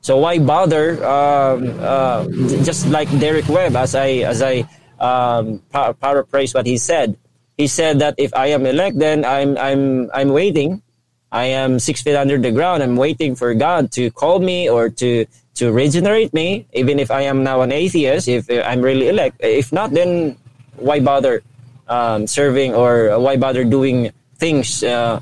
so 0.05 0.21
why 0.21 0.37
bother? 0.37 1.01
Um, 1.01 1.81
uh, 1.81 2.29
just 2.61 2.93
like 2.93 3.09
Derek 3.17 3.49
Webb, 3.49 3.73
as 3.73 3.97
I 3.97 4.21
as 4.29 4.45
I 4.45 4.69
um, 5.01 5.65
paraphrase 5.73 6.53
what 6.53 6.69
he 6.69 6.77
said. 6.77 7.17
He 7.57 7.65
said 7.65 8.05
that 8.05 8.13
if 8.21 8.29
I 8.37 8.53
am 8.53 8.69
elect, 8.69 9.01
then 9.01 9.25
I'm 9.25 9.57
I'm 9.57 10.13
I'm 10.13 10.29
waiting. 10.29 10.85
I 11.35 11.51
am 11.51 11.83
six 11.83 12.01
feet 12.01 12.15
under 12.15 12.39
the 12.39 12.53
ground. 12.55 12.83
I'm 12.83 12.95
waiting 12.95 13.35
for 13.35 13.53
God 13.55 13.91
to 13.99 14.11
call 14.15 14.39
me 14.39 14.71
or 14.71 14.89
to 15.03 15.27
to 15.59 15.73
regenerate 15.75 16.33
me. 16.33 16.67
Even 16.73 17.03
if 17.03 17.11
I 17.11 17.27
am 17.27 17.43
now 17.43 17.67
an 17.67 17.75
atheist, 17.75 18.31
if 18.31 18.47
I'm 18.47 18.81
really 18.81 19.11
elect. 19.11 19.43
If 19.43 19.75
not, 19.75 19.91
then 19.91 20.39
why 20.79 21.03
bother 21.03 21.43
um, 21.91 22.31
serving 22.31 22.79
or 22.79 23.19
why 23.19 23.35
bother 23.35 23.67
doing 23.67 24.15
things? 24.39 24.87
Uh, 24.87 25.19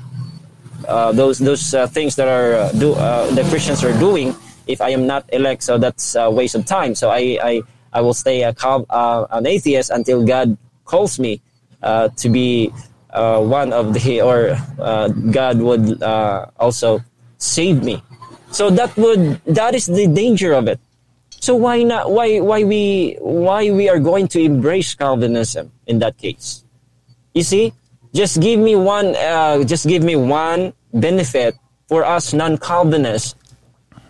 uh, 0.87 1.11
those 1.17 1.41
those 1.41 1.73
uh, 1.73 1.87
things 1.87 2.15
that 2.21 2.29
are 2.29 2.61
uh, 2.61 2.71
do 2.77 2.93
uh, 2.93 3.25
the 3.33 3.41
Christians 3.49 3.81
are 3.83 3.97
doing 3.97 4.37
if 4.67 4.81
I 4.81 4.89
am 4.89 5.07
not 5.07 5.25
elect, 5.33 5.63
so 5.63 5.77
that's 5.77 6.15
a 6.15 6.29
waste 6.29 6.55
of 6.55 6.65
time. 6.65 6.95
So 6.95 7.09
I, 7.09 7.37
I, 7.41 7.61
I 7.91 8.01
will 8.01 8.13
stay 8.13 8.43
a, 8.43 8.51
uh, 8.53 9.27
an 9.31 9.45
atheist 9.45 9.89
until 9.89 10.23
God 10.25 10.57
calls 10.85 11.19
me 11.19 11.41
uh, 11.81 12.09
to 12.17 12.29
be 12.29 12.71
uh, 13.13 13.39
one 13.39 13.71
of 13.71 13.93
the, 13.93 14.21
or 14.21 14.57
uh, 14.79 15.07
God 15.07 15.59
would 15.59 16.01
uh, 16.01 16.47
also 16.59 16.99
save 17.37 17.83
me. 17.83 18.01
So 18.51 18.69
that 18.69 18.95
would, 18.97 19.39
that 19.45 19.75
is 19.75 19.85
the 19.85 20.07
danger 20.07 20.53
of 20.53 20.67
it. 20.67 20.79
So 21.39 21.55
why 21.55 21.83
not, 21.83 22.11
why, 22.11 22.39
why 22.39 22.63
we, 22.63 23.17
why 23.21 23.71
we 23.71 23.89
are 23.89 23.99
going 23.99 24.27
to 24.29 24.41
embrace 24.41 24.93
Calvinism 24.95 25.71
in 25.87 25.99
that 25.99 26.17
case? 26.17 26.63
You 27.33 27.43
see, 27.43 27.73
just 28.13 28.41
give 28.41 28.59
me 28.59 28.75
one, 28.75 29.15
uh, 29.15 29.63
just 29.63 29.87
give 29.87 30.03
me 30.03 30.15
one 30.15 30.73
benefit 30.93 31.55
for 31.87 32.05
us 32.05 32.33
non-Calvinists 32.33 33.35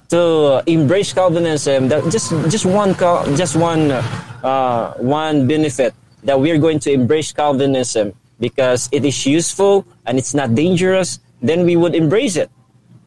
to 0.09 0.61
embrace 0.67 1.11
Calvinism, 1.11 1.87
that 1.89 2.03
just 2.11 2.29
just 2.53 2.65
one 2.65 2.93
just 3.33 3.55
one 3.55 3.89
uh, 3.89 4.93
one 5.01 5.47
benefit 5.47 5.93
that 6.23 6.39
we're 6.39 6.59
going 6.59 6.77
to 6.77 6.91
embrace 6.91 7.33
Calvinism 7.33 8.13
because 8.43 8.91
it 8.91 9.07
is 9.07 9.23
useful 9.23 9.87
and 10.03 10.19
it's 10.19 10.35
not 10.35 10.51
dangerous, 10.51 11.23
then 11.39 11.63
we 11.63 11.79
would 11.79 11.95
embrace 11.95 12.35
it. 12.35 12.51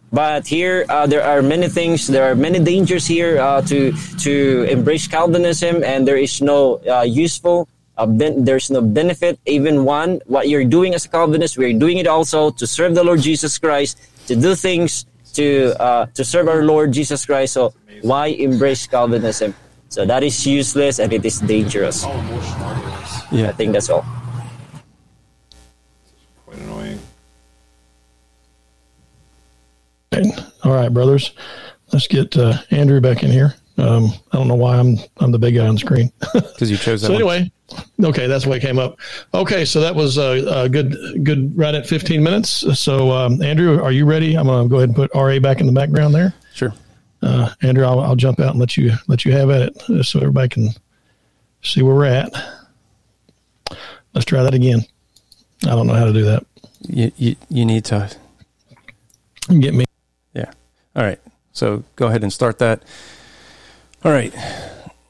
But 0.09 0.49
here, 0.49 0.89
uh, 0.89 1.05
there 1.05 1.21
are 1.21 1.45
many 1.45 1.69
things, 1.69 2.09
there 2.09 2.25
are 2.25 2.33
many 2.35 2.57
dangers 2.57 3.05
here 3.05 3.37
uh, 3.37 3.61
to 3.69 3.93
to 4.25 4.65
embrace 4.65 5.05
Calvinism, 5.05 5.85
and 5.85 6.09
there 6.09 6.17
is 6.17 6.41
no 6.41 6.81
uh, 6.89 7.05
useful. 7.05 7.69
Uh, 8.01 8.09
ben- 8.09 8.49
there's 8.49 8.73
no 8.73 8.81
benefit, 8.81 9.37
even 9.45 9.85
one. 9.85 10.25
What 10.25 10.49
you're 10.49 10.65
doing 10.65 10.97
as 10.97 11.05
a 11.05 11.13
Calvinist, 11.13 11.61
we're 11.61 11.77
doing 11.77 12.01
it 12.01 12.09
also 12.09 12.49
to 12.57 12.65
serve 12.65 12.97
the 12.97 13.05
Lord 13.05 13.21
Jesus 13.21 13.61
Christ, 13.61 14.01
to 14.31 14.39
do 14.39 14.57
things 14.57 15.05
to 15.37 15.77
uh, 15.77 16.09
to 16.17 16.25
serve 16.25 16.49
our 16.49 16.65
Lord 16.65 16.97
Jesus 16.97 17.29
Christ. 17.29 17.53
So 17.59 17.77
why 18.01 18.33
embrace 18.33 18.89
Calvinism? 18.89 19.53
So 19.93 20.07
that 20.07 20.23
is 20.23 20.47
useless 20.47 20.97
and 21.03 21.13
it 21.13 21.25
is 21.29 21.45
dangerous. 21.45 22.07
Yeah, 23.29 23.51
I 23.51 23.55
think 23.59 23.75
that's 23.75 23.91
all. 23.91 24.07
All 30.65 30.73
right, 30.73 30.93
brothers. 30.93 31.33
Let's 31.93 32.09
get 32.09 32.37
uh, 32.37 32.59
Andrew 32.71 33.01
back 33.01 33.23
in 33.23 33.31
here. 33.31 33.55
Um, 33.79 34.07
I 34.33 34.39
don't 34.39 34.49
know 34.49 34.55
why 34.55 34.79
I'm 34.79 34.97
I'm 35.19 35.33
the 35.33 35.39
big 35.39 35.55
guy 35.55 35.67
on 35.67 35.75
the 35.75 35.81
screen. 35.81 36.11
Because 36.33 36.71
you 36.71 36.79
chose 36.79 37.03
that. 37.03 37.09
so 37.09 37.13
one. 37.13 37.23
anyway, 37.23 37.53
okay, 38.03 38.27
that's 38.27 38.47
why 38.47 38.57
it 38.57 38.63
came 38.63 38.79
up. 38.79 38.99
Okay, 39.35 39.67
so 39.67 39.81
that 39.81 39.95
was 39.95 40.17
a, 40.17 40.61
uh, 40.61 40.65
a 40.65 40.69
good 40.69 40.97
good 41.23 41.57
right 41.57 41.75
at 41.75 41.87
15 41.87 42.23
minutes. 42.23 42.79
So 42.79 43.11
um, 43.11 43.43
Andrew, 43.43 43.83
are 43.83 43.93
you 43.93 44.07
ready? 44.07 44.35
I'm 44.37 44.47
gonna 44.47 44.69
go 44.69 44.77
ahead 44.77 44.89
and 44.89 44.97
put 44.97 45.11
Ra 45.15 45.39
back 45.39 45.61
in 45.61 45.67
the 45.67 45.73
background 45.73 46.15
there. 46.15 46.33
Sure. 46.55 46.73
Uh, 47.23 47.51
Andrew, 47.63 47.85
I'll, 47.85 48.01
I'll 48.01 48.17
jump 48.17 48.41
out 48.41 48.51
and 48.51 48.59
let 48.59 48.77
you 48.77 48.93
let 49.09 49.25
you 49.25 49.33
have 49.33 49.51
at 49.51 49.63
it, 49.63 49.91
uh, 49.91 50.03
so 50.03 50.21
everybody 50.21 50.49
can 50.49 50.69
see 51.63 51.83
where 51.83 51.95
we're 51.95 52.07
at. 52.07 52.31
Let's 54.15 54.25
try 54.25 54.43
that 54.43 54.55
again. 54.55 54.81
I 55.65 55.71
don't 55.71 55.87
know 55.87 55.95
how 55.95 56.07
to 56.07 56.13
do 56.13 56.25
that. 56.25 56.47
You 56.89 57.13
you, 57.17 57.37
you 57.51 57.65
need 57.67 57.85
to 57.87 58.11
get 59.61 59.75
me. 59.75 59.85
All 60.97 61.03
right. 61.03 61.21
So 61.53 61.85
go 61.95 62.07
ahead 62.07 62.23
and 62.23 62.33
start 62.33 62.59
that. 62.59 62.83
All 64.03 64.11
right. 64.11 64.35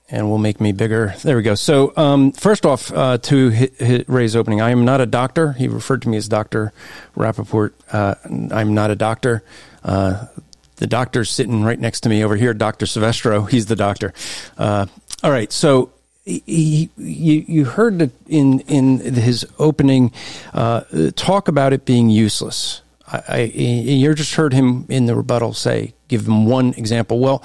And 0.08 0.28
we'll 0.28 0.38
make 0.38 0.60
me 0.60 0.72
bigger. 0.72 1.14
There 1.22 1.36
we 1.36 1.42
go. 1.42 1.54
So, 1.54 1.92
um, 1.96 2.32
first 2.32 2.64
off, 2.64 2.92
uh, 2.92 3.18
to 3.18 3.48
hit, 3.48 3.74
hit 3.74 4.08
Ray's 4.08 4.36
opening, 4.36 4.60
I 4.60 4.70
am 4.70 4.84
not 4.84 5.00
a 5.00 5.06
doctor. 5.06 5.52
He 5.52 5.66
referred 5.66 6.02
to 6.02 6.08
me 6.08 6.16
as 6.16 6.28
Dr. 6.28 6.72
Rappaport. 7.16 7.72
Uh, 7.90 8.14
I'm 8.52 8.74
not 8.74 8.90
a 8.90 8.94
doctor. 8.94 9.42
Uh, 9.82 10.26
the 10.76 10.86
doctor's 10.86 11.30
sitting 11.30 11.64
right 11.64 11.78
next 11.78 12.00
to 12.00 12.08
me 12.08 12.22
over 12.22 12.36
here, 12.36 12.54
Dr. 12.54 12.86
Silvestro. 12.86 13.42
He's 13.42 13.66
the 13.66 13.74
doctor. 13.74 14.12
Uh, 14.56 14.86
all 15.24 15.30
right. 15.30 15.52
So, 15.52 15.90
he, 16.24 16.90
you, 16.96 17.44
you 17.46 17.64
heard 17.64 18.10
in 18.26 18.60
in 18.60 18.98
his 18.98 19.46
opening 19.60 20.12
uh, 20.52 20.82
talk 21.14 21.46
about 21.46 21.72
it 21.72 21.84
being 21.84 22.10
useless. 22.10 22.82
I, 23.06 23.22
I, 23.28 23.38
you 23.42 24.14
just 24.14 24.34
heard 24.34 24.52
him 24.52 24.86
in 24.88 25.06
the 25.06 25.14
rebuttal 25.14 25.54
say, 25.54 25.94
give 26.08 26.26
him 26.26 26.46
one 26.46 26.74
example. 26.74 27.18
Well, 27.18 27.44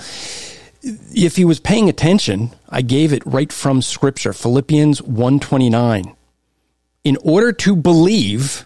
if 0.82 1.36
he 1.36 1.46
was 1.46 1.60
paying 1.60 1.90
attention, 1.90 2.52
I 2.70 2.82
gave 2.82 3.14
it 3.14 3.24
right 3.26 3.52
from 3.52 3.82
scripture, 3.82 4.34
Philippians 4.34 5.02
129. 5.02 6.16
In 7.04 7.18
order 7.24 7.52
to 7.52 7.76
believe, 7.76 8.66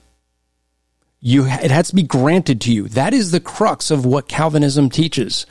you 1.20 1.46
it 1.46 1.72
has 1.72 1.90
to 1.90 1.96
be 1.96 2.04
granted 2.04 2.62
to 2.62 2.72
you. 2.72 2.88
That 2.90 3.14
is 3.14 3.32
the 3.32 3.40
crux 3.40 3.92
of 3.92 4.06
what 4.06 4.28
Calvinism 4.28 4.90
teaches. 4.90 5.46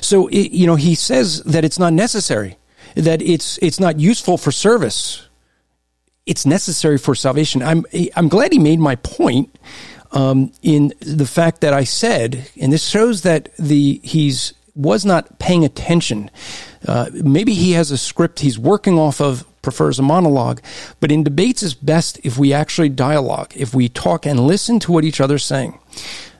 So 0.00 0.28
it, 0.28 0.52
you 0.52 0.66
know, 0.66 0.76
he 0.76 0.94
says 0.94 1.42
that 1.42 1.64
it's 1.64 1.78
not 1.78 1.92
necessary, 1.92 2.58
that 2.94 3.20
it's 3.22 3.58
it's 3.58 3.80
not 3.80 3.98
useful 3.98 4.38
for 4.38 4.52
service. 4.52 5.26
It's 6.26 6.44
necessary 6.44 6.98
for 6.98 7.14
salvation. 7.14 7.62
I'm 7.62 7.84
I'm 8.14 8.28
glad 8.28 8.52
he 8.52 8.58
made 8.58 8.78
my 8.78 8.96
point 8.96 9.54
um, 10.12 10.52
in 10.62 10.92
the 11.00 11.26
fact 11.26 11.60
that 11.60 11.72
I 11.72 11.84
said, 11.84 12.48
and 12.60 12.72
this 12.72 12.86
shows 12.86 13.22
that 13.22 13.54
the 13.56 14.00
he's 14.02 14.54
was 14.74 15.04
not 15.04 15.38
paying 15.38 15.64
attention. 15.64 16.30
Uh, 16.86 17.08
maybe 17.12 17.54
he 17.54 17.72
has 17.72 17.90
a 17.90 17.96
script 17.96 18.40
he's 18.40 18.58
working 18.58 18.98
off 18.98 19.20
of 19.20 19.46
prefers 19.66 19.98
a 19.98 20.02
monologue. 20.02 20.60
But 21.00 21.10
in 21.10 21.24
debates, 21.24 21.62
it's 21.62 21.74
best 21.74 22.20
if 22.22 22.38
we 22.38 22.52
actually 22.52 22.88
dialogue, 22.88 23.52
if 23.56 23.74
we 23.74 23.88
talk 23.88 24.24
and 24.24 24.46
listen 24.46 24.78
to 24.80 24.92
what 24.92 25.04
each 25.04 25.20
other's 25.20 25.42
saying. 25.42 25.80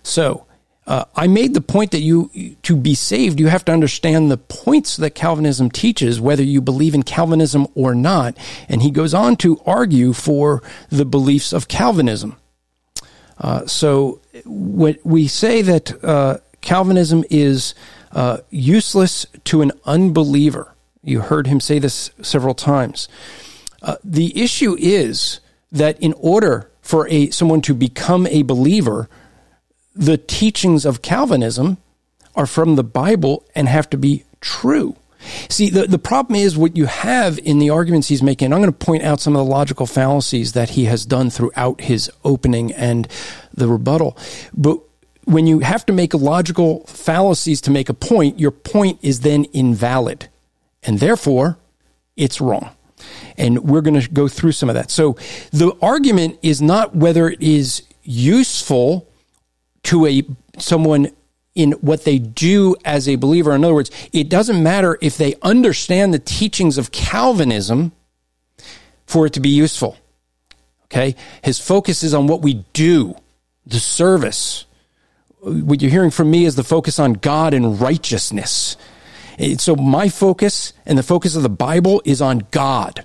So, 0.05 0.47
uh, 0.87 1.05
I 1.17 1.27
made 1.27 1.53
the 1.53 1.61
point 1.61 1.91
that 1.91 2.03
you, 2.03 2.31
to 2.63 2.77
be 2.77 2.95
saved, 2.95 3.41
you 3.41 3.49
have 3.49 3.65
to 3.65 3.73
understand 3.73 4.31
the 4.31 4.37
points 4.37 4.97
that 4.99 5.17
Calvinism 5.17 5.69
teaches, 5.69 6.21
whether 6.21 6.45
you 6.45 6.61
believe 6.61 6.95
in 6.95 7.03
Calvinism 7.03 7.67
or 7.75 7.93
not. 7.93 8.37
And 8.69 8.83
he 8.83 8.93
goes 8.93 9.13
on 9.13 9.35
to 9.39 9.61
argue 9.67 10.13
for 10.13 10.63
the 10.89 11.05
beliefs 11.05 11.53
of 11.53 11.67
Calvinism. 11.67 12.37
Uh, 13.39 13.67
so 13.67 14.21
when 14.45 14.97
we 15.05 15.29
say 15.29 15.63
that 15.63 16.05
uh, 16.05 16.39
Calvinism 16.61 17.25
is 17.31 17.75
uh, 18.13 18.39
useless 18.51 19.27
to 19.45 19.63
an 19.63 19.73
unbeliever, 19.85 20.75
you 21.03 21.21
heard 21.21 21.47
him 21.47 21.61
say 21.61 21.79
this 21.79 22.11
several 22.23 22.55
times. 22.55 23.09
Uh, 23.83 23.97
the 24.03 24.43
issue 24.43 24.77
is 24.79 25.41
that 25.71 26.01
in 26.01 26.15
order 26.15 26.71
for 26.81 27.09
a 27.09 27.31
someone 27.31 27.61
to 27.63 27.75
become 27.75 28.27
a 28.29 28.43
believer, 28.43 29.09
the 29.95 30.17
teachings 30.17 30.85
of 30.85 31.03
Calvinism 31.03 31.79
are 32.35 32.47
from 32.47 32.77
the 32.77 32.85
Bible 32.85 33.45
and 33.55 33.69
have 33.69 33.89
to 33.91 33.99
be 33.99 34.25
true. 34.41 34.97
See, 35.49 35.71
the, 35.71 35.87
the 35.87 35.99
problem 35.99 36.37
is 36.37 36.57
what 36.57 36.77
you 36.77 36.87
have 36.87 37.39
in 37.39 37.59
the 37.59 37.71
arguments 37.71 38.09
he's 38.09 38.23
making. 38.23 38.53
I'm 38.53 38.61
going 38.61 38.73
to 38.73 38.87
point 38.87 39.03
out 39.03 39.21
some 39.21 39.35
of 39.35 39.45
the 39.45 39.51
logical 39.51 39.87
fallacies 39.87 40.53
that 40.53 40.71
he 40.71 40.85
has 40.85 41.07
done 41.07 41.31
throughout 41.31 41.81
his 41.83 42.11
opening 42.25 42.73
and 42.73 43.09
the 43.53 43.69
rebuttal. 43.69 44.17
But 44.55 44.81
when 45.25 45.47
you 45.47 45.59
have 45.61 45.85
to 45.87 45.93
make 45.93 46.15
logical 46.15 46.87
fallacies 46.87 47.61
to 47.63 47.71
make 47.71 47.89
a 47.89 47.95
point, 47.95 48.39
your 48.39 48.53
point 48.53 48.99
is 49.03 49.21
then 49.21 49.45
invalid. 49.53 50.29
And 50.83 51.01
therefore, 51.01 51.59
it's 52.17 52.41
wrong. 52.41 52.71
And 53.37 53.65
we're 53.65 53.83
going 53.83 54.01
to 54.01 54.09
go 54.09 54.29
through 54.29 54.53
some 54.53 54.69
of 54.69 54.75
that. 54.75 54.91
So 54.91 55.17
the 55.51 55.77
argument 55.83 56.39
is 56.43 56.63
not 56.63 56.95
whether 56.95 57.29
it 57.29 57.43
is 57.43 57.83
useful 58.03 59.09
to 59.85 60.07
a 60.07 60.23
someone 60.59 61.09
in 61.57 61.73
what 61.73 62.05
they 62.05 62.19
do 62.19 62.77
as 62.85 63.09
a 63.09 63.17
believer. 63.17 63.53
In 63.53 63.65
other 63.65 63.75
words, 63.75 63.91
it 64.13 64.29
doesn't 64.29 64.63
matter 64.63 64.97
if 65.01 65.17
they 65.17 65.35
understand 65.43 66.15
the 66.15 66.21
teachings 66.21 66.79
of 66.79 66.93
Calvinism 66.93 67.91
for 69.07 69.27
it 69.27 69.33
to 69.33 69.41
be 69.41 69.49
useful. 69.49 69.97
Okay? 70.85 71.17
His 71.43 71.59
focus 71.59 72.05
is 72.05 72.15
on 72.15 72.29
what 72.29 72.43
we 72.43 72.65
do, 72.73 73.17
the 73.67 73.81
service. 73.81 74.67
What 75.41 75.83
you're 75.83 75.91
hearing 75.91 76.11
from 76.11 76.31
me 76.31 76.45
is 76.45 76.55
the 76.55 76.63
focus 76.63 76.99
on 76.99 77.15
God 77.15 77.55
and 77.55 77.81
righteousness. 77.81 78.77
So 79.59 79.77
my 79.77 80.09
focus 80.09 80.73
and 80.85 80.99
the 80.99 81.03
focus 81.03 81.37
of 81.37 81.43
the 81.43 81.49
Bible 81.49 82.03
is 82.05 82.23
on 82.23 82.47
God. 82.51 83.05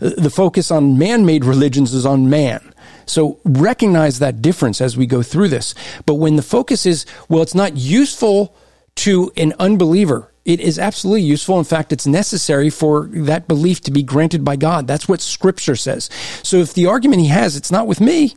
The 0.00 0.30
focus 0.30 0.70
on 0.70 0.98
man-made 0.98 1.44
religions 1.44 1.92
is 1.92 2.06
on 2.06 2.30
man. 2.30 2.72
So 3.08 3.38
recognize 3.44 4.18
that 4.18 4.42
difference 4.42 4.80
as 4.80 4.96
we 4.96 5.06
go 5.06 5.22
through 5.22 5.48
this. 5.48 5.74
But 6.06 6.14
when 6.14 6.36
the 6.36 6.42
focus 6.42 6.86
is, 6.86 7.06
well, 7.28 7.42
it's 7.42 7.54
not 7.54 7.76
useful 7.76 8.54
to 8.96 9.32
an 9.36 9.54
unbeliever, 9.58 10.32
it 10.44 10.60
is 10.60 10.78
absolutely 10.78 11.22
useful. 11.22 11.58
In 11.58 11.64
fact, 11.64 11.92
it's 11.92 12.06
necessary 12.06 12.70
for 12.70 13.06
that 13.12 13.48
belief 13.48 13.82
to 13.82 13.90
be 13.90 14.02
granted 14.02 14.44
by 14.44 14.56
God. 14.56 14.86
That's 14.86 15.06
what 15.06 15.20
scripture 15.20 15.76
says. 15.76 16.08
So 16.42 16.56
if 16.56 16.72
the 16.72 16.86
argument 16.86 17.20
he 17.20 17.28
has, 17.28 17.54
it's 17.54 17.70
not 17.70 17.86
with 17.86 18.00
me, 18.00 18.34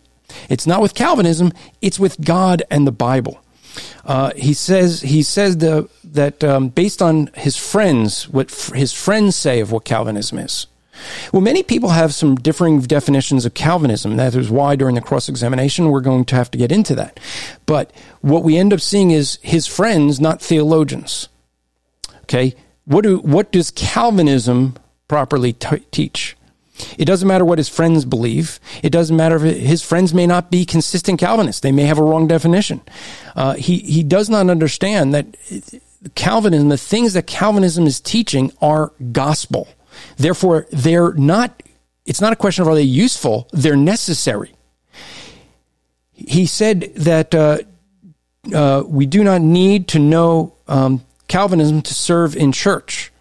it's 0.49 0.67
not 0.67 0.81
with 0.81 0.93
Calvinism, 0.93 1.53
it's 1.81 1.99
with 1.99 2.19
God 2.19 2.63
and 2.69 2.85
the 2.85 2.91
Bible. 2.91 3.41
Uh, 4.03 4.31
he 4.35 4.53
says 4.53 5.01
he 5.01 5.23
says 5.23 5.57
the, 5.57 5.89
that 6.03 6.43
um, 6.43 6.69
based 6.69 7.01
on 7.01 7.29
his 7.35 7.55
friends, 7.55 8.27
what 8.27 8.51
f- 8.51 8.73
his 8.73 8.91
friends 8.91 9.35
say 9.35 9.61
of 9.61 9.71
what 9.71 9.85
Calvinism 9.85 10.39
is. 10.39 10.67
Well, 11.31 11.41
many 11.41 11.63
people 11.63 11.89
have 11.89 12.13
some 12.13 12.35
differing 12.35 12.81
definitions 12.81 13.45
of 13.45 13.53
Calvinism. 13.53 14.17
That 14.17 14.35
is 14.35 14.49
why 14.49 14.75
during 14.75 14.95
the 14.95 15.01
cross 15.01 15.29
examination 15.29 15.89
we're 15.89 16.01
going 16.01 16.25
to 16.25 16.35
have 16.35 16.51
to 16.51 16.57
get 16.57 16.71
into 16.71 16.95
that. 16.95 17.19
But 17.65 17.91
what 18.21 18.43
we 18.43 18.57
end 18.57 18.73
up 18.73 18.81
seeing 18.81 19.11
is 19.11 19.39
his 19.41 19.67
friends, 19.67 20.19
not 20.19 20.41
theologians. 20.41 21.29
Okay, 22.23 22.55
what 22.85 23.03
do 23.03 23.17
what 23.19 23.51
does 23.51 23.71
Calvinism 23.71 24.75
properly 25.07 25.53
t- 25.53 25.85
teach? 25.91 26.37
It 26.97 27.05
doesn't 27.05 27.27
matter 27.27 27.45
what 27.45 27.57
his 27.57 27.69
friends 27.69 28.05
believe. 28.05 28.59
It 28.81 28.91
doesn't 28.91 29.15
matter 29.15 29.45
if 29.45 29.57
his 29.57 29.83
friends 29.83 30.13
may 30.13 30.25
not 30.25 30.49
be 30.49 30.65
consistent 30.65 31.19
Calvinists. 31.19 31.61
They 31.61 31.71
may 31.71 31.83
have 31.83 31.99
a 31.99 32.03
wrong 32.03 32.27
definition. 32.27 32.81
Uh, 33.35 33.53
he 33.53 33.79
he 33.79 34.03
does 34.03 34.29
not 34.29 34.49
understand 34.49 35.13
that 35.13 35.27
Calvinism, 36.15 36.69
the 36.69 36.77
things 36.77 37.13
that 37.13 37.27
Calvinism 37.27 37.85
is 37.85 37.99
teaching, 37.99 38.51
are 38.61 38.93
gospel. 39.11 39.67
Therefore, 40.17 40.67
they're 40.71 41.13
not, 41.13 41.63
it's 42.05 42.21
not 42.21 42.33
a 42.33 42.35
question 42.35 42.61
of 42.61 42.67
are 42.67 42.75
they 42.75 42.81
useful, 42.81 43.47
they're 43.51 43.75
necessary. 43.75 44.53
He 46.13 46.45
said 46.45 46.93
that 46.95 47.33
uh, 47.33 47.59
uh, 48.53 48.83
we 48.85 49.05
do 49.05 49.23
not 49.23 49.41
need 49.41 49.87
to 49.89 49.99
know 49.99 50.55
um, 50.67 51.03
Calvinism 51.27 51.81
to 51.83 51.93
serve 51.93 52.35
in 52.35 52.51
church. 52.51 53.11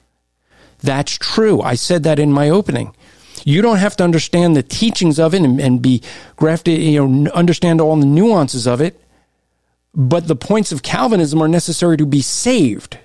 That's 0.82 1.16
true. 1.16 1.60
I 1.60 1.74
said 1.74 2.02
that 2.04 2.18
in 2.18 2.32
my 2.32 2.48
opening. 2.48 2.94
You 3.44 3.62
don't 3.62 3.78
have 3.78 3.96
to 3.96 4.04
understand 4.04 4.54
the 4.54 4.62
teachings 4.62 5.18
of 5.18 5.34
it 5.34 5.42
and, 5.42 5.60
and 5.60 5.80
be 5.80 6.02
grafted, 6.36 6.80
you 6.80 7.06
know, 7.06 7.30
understand 7.30 7.80
all 7.80 7.96
the 7.96 8.06
nuances 8.06 8.66
of 8.66 8.80
it. 8.80 9.00
But 9.94 10.28
the 10.28 10.36
points 10.36 10.72
of 10.72 10.82
Calvinism 10.82 11.42
are 11.42 11.48
necessary 11.48 11.96
to 11.96 12.06
be 12.06 12.22
saved. 12.22 12.98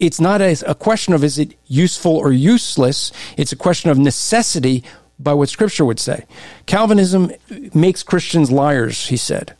It's 0.00 0.20
not 0.20 0.40
a, 0.40 0.56
a 0.66 0.74
question 0.74 1.14
of 1.14 1.22
is 1.22 1.38
it 1.38 1.54
useful 1.66 2.16
or 2.16 2.32
useless. 2.32 3.12
It's 3.36 3.52
a 3.52 3.56
question 3.56 3.90
of 3.90 3.98
necessity 3.98 4.82
by 5.18 5.34
what 5.34 5.48
Scripture 5.48 5.84
would 5.84 6.00
say. 6.00 6.24
Calvinism 6.66 7.30
makes 7.74 8.02
Christians 8.02 8.50
liars, 8.50 9.08
he 9.08 9.16
said 9.16 9.54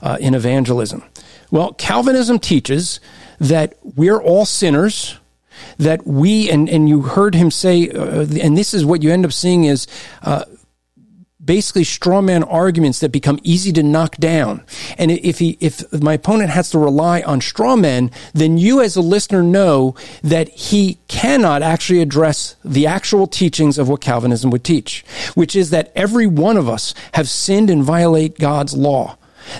uh, 0.00 0.16
in 0.20 0.34
evangelism. 0.34 1.02
Well, 1.50 1.74
Calvinism 1.74 2.38
teaches 2.38 3.00
that 3.38 3.74
we're 3.82 4.20
all 4.20 4.46
sinners, 4.46 5.18
that 5.78 6.06
we, 6.06 6.50
and, 6.50 6.68
and 6.68 6.88
you 6.88 7.02
heard 7.02 7.34
him 7.34 7.50
say, 7.50 7.90
uh, 7.90 8.26
and 8.40 8.56
this 8.56 8.72
is 8.72 8.84
what 8.84 9.02
you 9.02 9.10
end 9.10 9.24
up 9.24 9.32
seeing 9.32 9.64
is 9.64 9.86
uh, 10.22 10.44
basically 11.44 11.84
straw 11.84 12.20
man 12.20 12.42
arguments 12.44 13.00
that 13.00 13.10
become 13.10 13.38
easy 13.42 13.72
to 13.72 13.82
knock 13.82 14.16
down. 14.16 14.64
And 14.96 15.10
if 15.10 15.38
he, 15.38 15.56
if 15.60 16.00
my 16.02 16.14
opponent 16.14 16.50
has 16.50 16.70
to 16.70 16.78
rely 16.78 17.22
on 17.22 17.40
straw 17.40 17.76
men, 17.76 18.10
then 18.32 18.58
you 18.58 18.80
as 18.80 18.96
a 18.96 19.00
listener 19.00 19.42
know 19.42 19.94
that 20.22 20.48
he 20.50 20.98
cannot 21.08 21.62
actually 21.62 22.00
address 22.00 22.56
the 22.64 22.86
actual 22.86 23.26
teachings 23.26 23.78
of 23.78 23.88
what 23.88 24.00
Calvinism 24.00 24.50
would 24.50 24.64
teach, 24.64 25.04
which 25.34 25.56
is 25.56 25.70
that 25.70 25.92
every 25.94 26.26
one 26.26 26.56
of 26.56 26.68
us 26.68 26.94
have 27.14 27.28
sinned 27.28 27.70
and 27.70 27.82
violate 27.82 28.38
God's 28.38 28.74
law. 28.74 29.16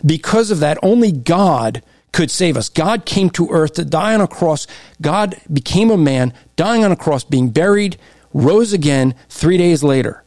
Because 0.07 0.51
of 0.51 0.61
that, 0.61 0.79
only 0.83 1.11
God 1.11 1.83
could 2.13 2.31
save 2.31 2.57
us. 2.57 2.69
God 2.69 3.05
came 3.05 3.31
to 3.31 3.49
earth 3.51 3.75
to 3.75 3.85
die 3.85 4.15
on 4.15 4.21
a 4.21 4.29
cross. 4.29 4.67
God 5.01 5.35
became 5.53 5.91
a 5.91 5.97
man, 5.97 6.33
dying 6.57 6.85
on 6.85 6.93
a 6.93 6.97
cross, 6.97 7.25
being 7.25 7.49
buried, 7.49 7.97
rose 8.33 8.73
again 8.73 9.15
three 9.29 9.57
days 9.57 9.83
later 9.83 10.22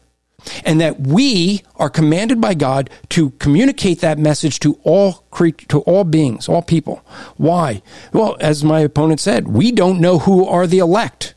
and 0.64 0.80
that 0.82 1.00
we 1.02 1.64
are 1.76 1.90
commanded 1.90 2.40
by 2.40 2.54
God 2.54 2.90
to 3.10 3.32
communicate 3.32 4.02
that 4.02 4.20
message 4.20 4.60
to 4.62 4.80
all 4.84 5.26
cre- 5.32 5.50
to 5.70 5.80
all 5.82 6.04
beings, 6.04 6.48
all 6.48 6.62
people. 6.62 7.04
Why? 7.38 7.82
Well, 8.14 8.38
as 8.40 8.64
my 8.64 8.82
opponent 8.82 9.20
said, 9.20 9.48
we 9.48 9.72
don't 9.72 10.00
know 10.00 10.20
who 10.20 10.46
are 10.46 10.68
the 10.68 10.80
elect. 10.80 11.36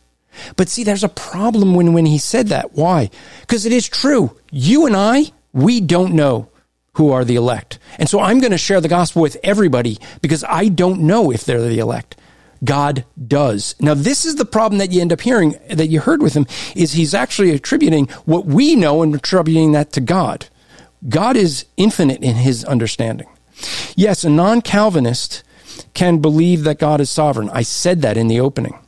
But 0.57 0.69
see, 0.69 0.85
there's 0.85 1.05
a 1.05 1.09
problem 1.09 1.75
when, 1.75 1.93
when 1.93 2.07
he 2.07 2.19
said 2.19 2.49
that. 2.49 2.75
Why? 2.75 3.11
Because 3.41 3.67
it 3.67 3.73
is 3.73 3.89
true. 3.89 4.37
You 4.51 4.87
and 4.87 4.97
I, 4.97 5.33
we 5.53 5.81
don't 5.81 6.15
know 6.15 6.49
who 6.95 7.11
are 7.11 7.25
the 7.25 7.37
elect. 7.37 7.79
And 7.99 8.09
so 8.09 8.21
I'm 8.21 8.41
going 8.41 8.53
to 8.53 8.59
share 8.59 8.81
the 8.81 8.89
gospel 8.89 9.23
with 9.23 9.37
everybody 9.43 9.99
because 10.21 10.45
I 10.45 10.69
don't 10.69 11.01
know 11.01 11.31
if 11.31 11.45
they're 11.45 11.63
the 11.63 11.79
elect. 11.79 12.17
God 12.65 13.05
does. 13.27 13.75
Now, 13.81 13.95
this 13.95 14.25
is 14.25 14.37
the 14.37 14.45
problem 14.45 14.79
that 14.79 14.93
you 14.93 15.01
end 15.01 15.13
up 15.13 15.21
hearing 15.21 15.57
that 15.71 15.89
you 15.89 16.01
heard 16.01 16.23
with 16.23 16.35
him 16.35 16.47
is 16.75 16.93
he's 16.93 17.15
actually 17.15 17.51
attributing 17.51 18.07
what 18.25 18.47
we 18.47 18.75
know 18.75 19.03
and 19.03 19.15
attributing 19.15 19.73
that 19.73 19.93
to 19.93 20.01
God. 20.01 20.49
God 21.09 21.37
is 21.37 21.67
infinite 21.77 22.23
in 22.23 22.37
his 22.37 22.65
understanding. 22.65 23.29
Yes, 23.97 24.25
a 24.25 24.31
non 24.31 24.61
Calvinist 24.61 25.43
can 25.95 26.19
believe 26.19 26.65
that 26.65 26.79
God 26.79 27.01
is 27.01 27.11
sovereign. 27.11 27.51
I 27.51 27.63
said 27.63 28.03
that 28.03 28.17
in 28.17 28.29
the 28.29 28.41
opening. 28.41 28.79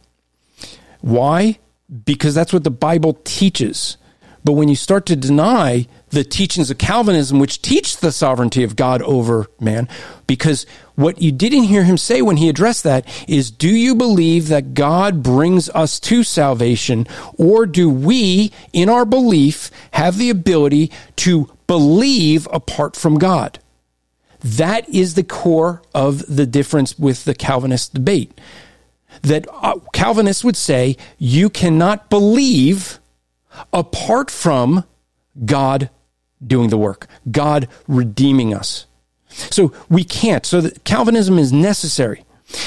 Why? 1.01 1.59
Because 2.05 2.35
that's 2.35 2.53
what 2.53 2.65
the 2.65 2.71
Bible 2.71 3.19
teaches. 3.25 3.97
But 4.45 4.53
when 4.53 4.69
you 4.69 4.77
start 4.77 5.07
to 5.07 5.17
deny 5.17 5.87
the 6.11 6.25
teachings 6.25 6.71
of 6.71 6.79
Calvinism, 6.79 7.39
which 7.39 7.63
teach 7.63 7.97
the 7.97 8.13
sovereignty 8.13 8.63
of 8.63 8.77
God 8.77 9.01
over 9.03 9.47
man, 9.59 9.89
because 10.27 10.67
what 10.97 11.23
you 11.23 11.33
didn't 11.33 11.65
hear 11.65 11.85
him 11.85 11.97
say 11.97 12.21
when 12.21 12.37
he 12.37 12.49
addressed 12.49 12.85
that 12.85 13.07
is, 13.29 13.51
do 13.51 13.69
you 13.69 13.95
believe 13.95 14.49
that 14.49 14.75
God 14.75 15.23
brings 15.23 15.71
us 15.71 15.99
to 16.01 16.23
salvation, 16.23 17.07
or 17.39 17.65
do 17.65 17.89
we, 17.89 18.53
in 18.73 18.89
our 18.89 19.05
belief, 19.05 19.71
have 19.93 20.19
the 20.19 20.31
ability 20.31 20.91
to 21.17 21.51
believe 21.67 22.47
apart 22.53 22.97
from 22.97 23.19
God? 23.19 23.59
That 24.41 24.89
is 24.89 25.15
the 25.15 25.23
core 25.23 25.83
of 25.95 26.25
the 26.35 26.47
difference 26.47 26.99
with 26.99 27.25
the 27.25 27.35
Calvinist 27.35 27.95
debate. 27.95 28.39
That 29.23 29.47
uh, 29.53 29.79
Calvinists 29.93 30.45
would 30.45 30.57
say, 30.57 30.97
you 31.19 31.51
cannot 31.51 32.11
believe 32.11 32.99
apart 33.73 34.31
from 34.31 34.85
God 35.45 35.91
doing 36.45 36.71
the 36.71 36.79
work, 36.79 37.07
God 37.31 37.69
redeeming 37.87 38.55
us. 38.55 38.87
So 39.29 39.73
we 39.89 40.05
can't. 40.05 40.45
So 40.45 40.71
Calvinism 40.85 41.39
is 41.39 41.53
necessary. 41.53 42.25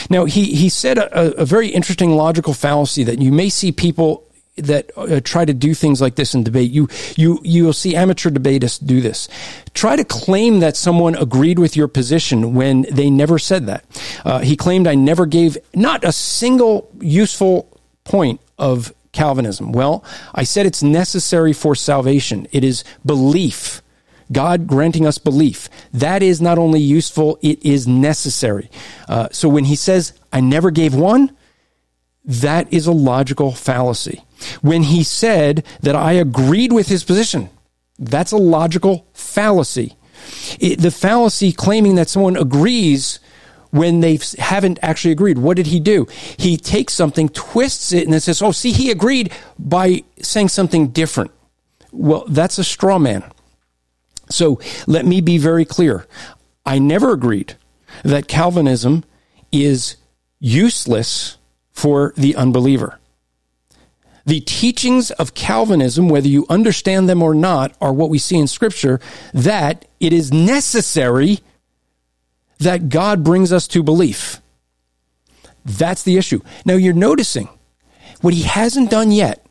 Now, 0.10 0.26
he, 0.26 0.56
he 0.56 0.70
said 0.70 0.98
a, 0.98 1.42
a 1.42 1.46
very 1.46 1.68
interesting 1.68 2.12
logical 2.12 2.54
fallacy 2.54 3.04
that 3.04 3.22
you 3.22 3.32
may 3.32 3.50
see 3.50 3.72
people 3.72 4.24
that 4.56 4.92
uh, 4.96 5.20
try 5.24 5.46
to 5.46 5.54
do 5.54 5.74
things 5.74 6.00
like 6.00 6.16
this 6.16 6.36
in 6.36 6.44
debate. 6.44 6.72
You 6.72 6.88
you 7.16 7.40
you'll 7.44 7.74
see 7.74 7.96
amateur 7.96 8.30
debatists 8.30 8.86
do 8.86 9.02
this. 9.02 9.28
Try 9.74 9.96
to 9.96 10.04
claim 10.04 10.60
that 10.60 10.78
someone 10.78 11.16
agreed 11.16 11.58
with 11.58 11.76
your 11.76 11.88
position 11.88 12.54
when 12.54 12.84
they 12.92 13.10
never 13.10 13.40
said 13.40 13.66
that. 13.66 13.84
Uh, 14.24 14.40
he 14.40 14.56
claimed 14.56 14.86
I 14.86 14.96
never 14.96 15.26
gave 15.26 15.58
not 15.74 16.04
a 16.04 16.12
single 16.12 16.90
useful 17.02 17.82
point 18.04 18.42
of 18.60 18.94
Calvinism. 19.14 19.72
Well, 19.72 20.04
I 20.36 20.44
said 20.44 20.66
it's 20.66 20.84
necessary 20.84 21.54
for 21.54 21.76
salvation. 21.76 22.48
It 22.52 22.64
is 22.64 22.84
belief. 23.06 23.82
God 24.32 24.68
granting 24.68 25.06
us 25.06 25.18
belief. 25.18 25.70
That 25.94 26.24
is 26.24 26.42
not 26.42 26.58
only 26.58 26.80
useful, 26.80 27.38
it 27.42 27.64
is 27.64 27.88
necessary. 27.88 28.70
Uh, 29.08 29.30
so 29.32 29.48
when 29.48 29.66
he 29.66 29.76
says, 29.76 30.14
I 30.34 30.42
never 30.42 30.72
gave 30.72 30.96
one, 30.96 31.36
that 32.26 32.72
is 32.74 32.88
a 32.88 32.92
logical 32.92 33.52
fallacy. 33.52 34.24
When 34.62 34.84
he 34.84 35.04
said 35.04 35.66
that 35.82 35.96
I 35.96 36.14
agreed 36.14 36.74
with 36.74 36.88
his 36.88 37.04
position, 37.04 37.50
that's 38.00 38.32
a 38.32 38.38
logical 38.38 39.08
fallacy. 39.14 39.96
It, 40.60 40.80
the 40.80 40.92
fallacy 40.92 41.52
claiming 41.52 41.96
that 41.96 42.10
someone 42.10 42.38
agrees 42.38 43.20
when 43.74 44.02
they 44.02 44.20
haven't 44.38 44.78
actually 44.84 45.12
agreed. 45.12 45.40
What 45.40 45.58
did 45.58 45.66
he 45.66 45.80
do? 45.80 46.06
He 46.38 46.58
takes 46.58 46.94
something, 46.94 47.28
twists 47.30 47.92
it, 47.92 48.04
and 48.04 48.14
then 48.14 48.20
says, 48.20 48.40
Oh, 48.40 48.52
see, 48.52 48.72
he 48.72 48.92
agreed 48.92 49.34
by 49.58 50.04
saying 50.22 50.50
something 50.50 50.90
different. 50.90 51.32
Well, 51.92 52.24
that's 52.28 52.60
a 52.60 52.64
straw 52.64 53.00
man. 53.00 53.24
So 54.30 54.60
let 54.86 55.08
me 55.08 55.22
be 55.22 55.40
very 55.40 55.66
clear. 55.66 56.06
I 56.68 56.78
never 56.78 57.14
agreed 57.14 57.56
that 58.04 58.28
Calvinism 58.28 59.06
is 59.52 59.96
useless 60.40 61.38
for 61.72 62.14
the 62.16 62.36
unbeliever. 62.36 63.00
The 64.28 64.42
teachings 64.42 65.10
of 65.10 65.34
Calvinism, 65.34 66.10
whether 66.10 66.28
you 66.28 66.46
understand 66.48 67.10
them 67.10 67.24
or 67.24 67.34
not, 67.34 67.76
are 67.82 67.92
what 67.92 68.12
we 68.12 68.20
see 68.20 68.38
in 68.38 68.46
Scripture 68.46 69.00
that 69.34 69.86
it 70.00 70.14
is 70.14 70.32
necessary 70.32 71.40
that 72.64 72.90
God 72.90 73.24
brings 73.24 73.52
us 73.52 73.68
to 73.70 73.84
belief. 73.84 74.42
That's 75.66 76.04
the 76.04 76.18
issue. 76.18 76.42
Now 76.66 76.74
you're 76.74 76.94
noticing 76.94 77.50
what 78.22 78.34
he 78.34 78.44
hasn't 78.44 78.90
done 78.90 79.12
yet 79.12 79.46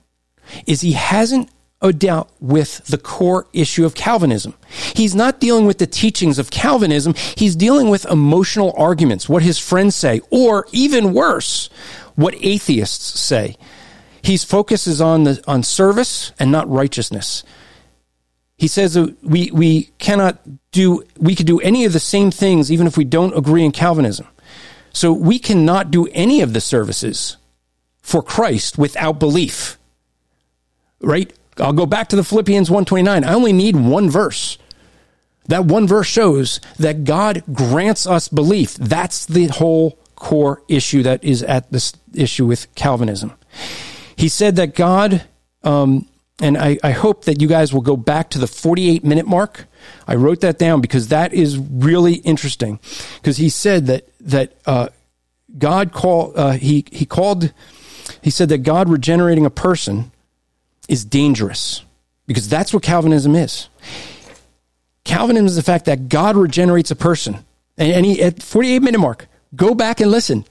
is 0.67 0.81
he 0.81 0.93
hasn't 0.93 1.51
uh, 1.81 1.91
dealt 1.91 2.31
with 2.41 2.85
the 2.87 2.99
core 2.99 3.47
issue 3.53 3.85
of 3.85 3.95
Calvinism. 3.95 4.55
He's 4.95 5.15
not 5.15 5.41
dealing 5.41 5.67
with 5.67 5.79
the 5.79 5.87
teachings 5.87 6.39
of 6.39 6.51
Calvinism. 6.51 7.15
He's 7.37 7.57
dealing 7.57 7.91
with 7.91 8.07
emotional 8.07 8.73
arguments, 8.77 9.29
what 9.29 9.43
his 9.43 9.59
friends 9.59 9.97
say, 9.97 10.21
or 10.31 10.67
even 10.73 11.13
worse, 11.13 11.69
what 12.15 12.35
atheists 12.41 13.19
say. 13.21 13.57
His 14.23 14.45
focus 14.45 14.87
is 14.87 15.01
on 15.01 15.25
the 15.25 15.43
on 15.49 15.65
service 15.65 16.33
and 16.39 16.53
not 16.53 16.71
righteousness. 16.71 17.43
He 18.63 18.69
says 18.69 18.95
that 18.95 19.17
we 19.25 19.51
we 19.51 19.91
cannot 19.99 20.39
do 20.71 21.03
we 21.19 21.35
could 21.35 21.49
do 21.49 21.59
any 21.59 21.85
of 21.85 21.93
the 21.93 21.99
same 21.99 22.31
things 22.31 22.71
even 22.71 22.87
if 22.87 22.97
we 22.97 23.03
don't 23.03 23.37
agree 23.37 23.65
in 23.65 23.73
Calvinism. 23.73 24.29
So 24.93 25.13
we 25.13 25.41
cannot 25.41 25.91
do 25.91 26.07
any 26.13 26.43
of 26.43 26.53
the 26.53 26.61
services 26.61 27.39
for 28.03 28.23
Christ 28.23 28.79
without 28.79 29.19
belief. 29.19 29.79
Right? 31.01 31.33
I'll 31.59 31.73
go 31.73 31.87
back 31.87 32.09
to 32.11 32.15
the 32.15 32.23
Philippians 32.23 32.71
129. 32.71 33.25
I 33.25 33.35
only 33.35 33.53
need 33.53 33.75
one 33.75 34.09
verse. 34.09 34.59
That 35.49 35.65
one 35.65 35.89
verse 35.89 36.07
shows 36.07 36.61
that 36.79 37.03
God 37.03 37.43
grants 37.53 38.07
us 38.07 38.29
belief. 38.29 38.75
That's 38.75 39.27
the 39.27 39.49
whole 39.49 39.99
core 40.15 40.63
issue 40.69 41.03
that 41.03 41.25
is 41.25 41.43
at 41.43 41.73
this 41.73 41.95
issue 42.15 42.47
with 42.47 42.73
Calvinism. 42.77 43.33
He 44.15 44.29
said 44.29 44.55
that 44.55 44.77
God, 44.77 45.25
um, 45.65 46.07
and 46.41 46.57
I, 46.57 46.78
I 46.83 46.91
hope 46.93 47.24
that 47.26 47.41
you 47.41 47.49
guys 47.49 47.72
will 47.72 47.83
go 47.83 47.97
back 47.97 48.30
to 48.30 48.39
the 48.39 48.47
48 48.47 49.05
minute 49.05 49.26
mark. 49.26 49.66
I 50.07 50.14
wrote 50.14 50.41
that 50.41 50.59
down 50.59 50.80
because 50.80 51.09
that 51.09 51.33
is 51.33 51.59
really 51.59 52.14
interesting. 52.14 52.80
Because 53.16 53.37
he 53.37 53.49
said 53.49 53.87
that 53.87 54.09
that 54.20 54.55
uh, 54.66 54.89
God 55.59 55.93
call 55.93 56.33
uh, 56.35 56.53
he 56.53 56.85
he 56.91 57.05
called 57.05 57.53
he 58.22 58.30
said 58.30 58.49
that 58.49 58.59
God 58.59 58.89
regenerating 58.89 59.47
a 59.47 59.51
person 59.51 60.11
is 60.89 61.05
dangerous 61.05 61.83
because 62.26 62.49
that's 62.49 62.72
what 62.72 62.83
Calvinism 62.83 63.35
is. 63.35 63.68
Calvinism 65.05 65.47
is 65.47 65.57
the 65.57 65.62
fact 65.62 65.87
that 65.87 66.09
God 66.09 66.37
regenerates 66.37 66.91
a 66.91 66.97
person. 66.97 67.45
And, 67.76 67.93
and 67.93 68.07
he, 68.07 68.22
at 68.22 68.43
48 68.43 68.83
minute 68.83 68.99
mark, 68.99 69.26
go 69.55 69.74
back 69.74 70.01
and 70.01 70.11
listen. 70.11 70.45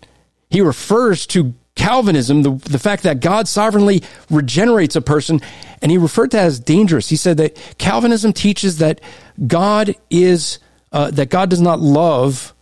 He 0.49 0.61
refers 0.61 1.25
to 1.27 1.53
Calvinism, 1.81 2.43
the, 2.43 2.51
the 2.51 2.77
fact 2.77 3.01
that 3.03 3.21
God 3.21 3.47
sovereignly 3.47 4.03
regenerates 4.29 4.95
a 4.95 5.01
person, 5.01 5.41
and 5.81 5.91
he 5.91 5.97
referred 5.97 6.29
to 6.29 6.37
that 6.37 6.45
as 6.45 6.59
dangerous. 6.59 7.09
He 7.09 7.15
said 7.15 7.37
that 7.37 7.57
Calvinism 7.79 8.33
teaches 8.33 8.77
that 8.77 9.01
God 9.47 9.95
is, 10.11 10.59
uh, 10.91 11.09
that 11.09 11.31
God 11.31 11.49
does 11.49 11.59
not 11.59 11.79
love 11.79 12.53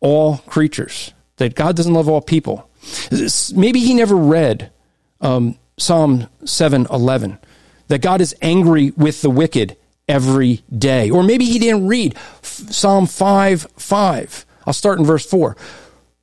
all 0.00 0.38
creatures, 0.38 1.12
that 1.36 1.54
God 1.54 1.76
doesn't 1.76 1.92
love 1.92 2.08
all 2.08 2.22
people. 2.22 2.66
Maybe 3.54 3.80
he 3.80 3.92
never 3.92 4.16
read 4.16 4.70
um, 5.20 5.58
Psalm 5.78 6.28
7:11 6.44 7.38
that 7.88 8.00
God 8.00 8.22
is 8.22 8.34
angry 8.40 8.92
with 8.92 9.20
the 9.20 9.28
wicked 9.28 9.76
every 10.08 10.64
day. 10.74 11.10
Or 11.10 11.22
maybe 11.22 11.44
he 11.44 11.58
didn't 11.58 11.88
read 11.88 12.16
Psalm 12.40 13.06
5 13.06 13.66
5. 13.76 14.46
I'll 14.66 14.72
start 14.72 14.98
in 14.98 15.04
verse 15.04 15.26
4. 15.26 15.58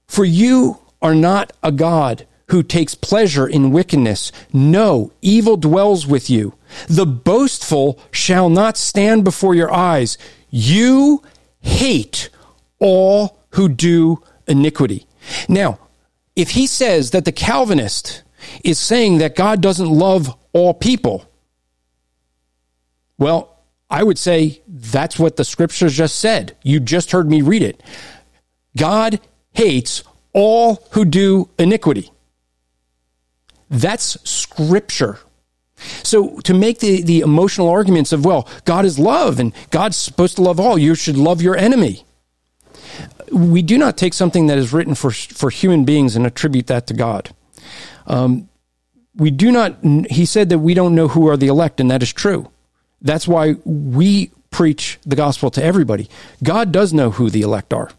For 0.07 0.25
you 0.25 0.79
are 0.99 1.13
not 1.13 1.53
a 1.61 1.71
God 1.71 2.25
who 2.49 2.63
takes 2.63 2.95
pleasure 2.95 3.47
in 3.47 3.71
wickedness. 3.71 4.31
No, 4.53 5.11
evil 5.21 5.57
dwells 5.57 6.07
with 6.07 6.29
you. 6.29 6.53
The 6.87 7.05
boastful 7.05 7.99
shall 8.11 8.49
not 8.49 8.77
stand 8.77 9.23
before 9.23 9.55
your 9.55 9.71
eyes. 9.71 10.17
You 10.49 11.23
hate 11.61 12.29
all 12.79 13.39
who 13.51 13.69
do 13.69 14.23
iniquity. 14.47 15.05
Now, 15.47 15.79
if 16.35 16.51
he 16.51 16.67
says 16.67 17.11
that 17.11 17.25
the 17.25 17.31
Calvinist 17.31 18.23
is 18.63 18.79
saying 18.79 19.19
that 19.19 19.35
God 19.35 19.61
doesn't 19.61 19.89
love 19.89 20.35
all 20.53 20.73
people. 20.73 21.25
Well, 23.17 23.57
I 23.89 24.03
would 24.03 24.17
say 24.17 24.61
that's 24.67 25.19
what 25.19 25.35
the 25.35 25.43
scriptures 25.43 25.95
just 25.95 26.19
said. 26.19 26.55
You 26.63 26.79
just 26.79 27.11
heard 27.11 27.29
me 27.29 27.41
read 27.41 27.63
it. 27.63 27.81
God 28.77 29.19
hates 29.51 30.03
all 30.33 30.87
who 30.91 31.05
do 31.05 31.49
iniquity. 31.57 32.11
That's 33.69 34.17
scripture. 34.29 35.19
So 36.03 36.39
to 36.41 36.53
make 36.53 36.79
the, 36.79 37.01
the 37.01 37.21
emotional 37.21 37.69
arguments 37.69 38.11
of, 38.11 38.25
well, 38.25 38.47
God 38.65 38.85
is 38.85 38.99
love 38.99 39.39
and 39.39 39.53
God's 39.69 39.97
supposed 39.97 40.35
to 40.35 40.41
love 40.41 40.59
all, 40.59 40.77
you 40.77 40.95
should 40.95 41.17
love 41.17 41.41
your 41.41 41.55
enemy. 41.55 42.03
We 43.31 43.61
do 43.61 43.77
not 43.77 43.97
take 43.97 44.13
something 44.13 44.47
that 44.47 44.57
is 44.57 44.73
written 44.73 44.95
for, 44.95 45.11
for 45.11 45.49
human 45.49 45.85
beings 45.85 46.15
and 46.15 46.25
attribute 46.25 46.67
that 46.67 46.87
to 46.87 46.93
God. 46.93 47.29
Um, 48.07 48.49
we 49.15 49.31
do 49.31 49.51
not, 49.51 49.77
he 50.09 50.25
said 50.25 50.49
that 50.49 50.59
we 50.59 50.73
don't 50.73 50.95
know 50.95 51.09
who 51.09 51.27
are 51.27 51.37
the 51.37 51.47
elect, 51.47 51.79
and 51.79 51.91
that 51.91 52.01
is 52.01 52.11
true. 52.11 52.49
That's 53.01 53.27
why 53.27 53.55
we 53.63 54.31
preach 54.49 54.97
the 55.05 55.15
gospel 55.15 55.51
to 55.51 55.63
everybody. 55.63 56.09
God 56.43 56.71
does 56.71 56.93
know 56.93 57.11
who 57.11 57.29
the 57.29 57.41
elect 57.41 57.73
are. 57.73 57.91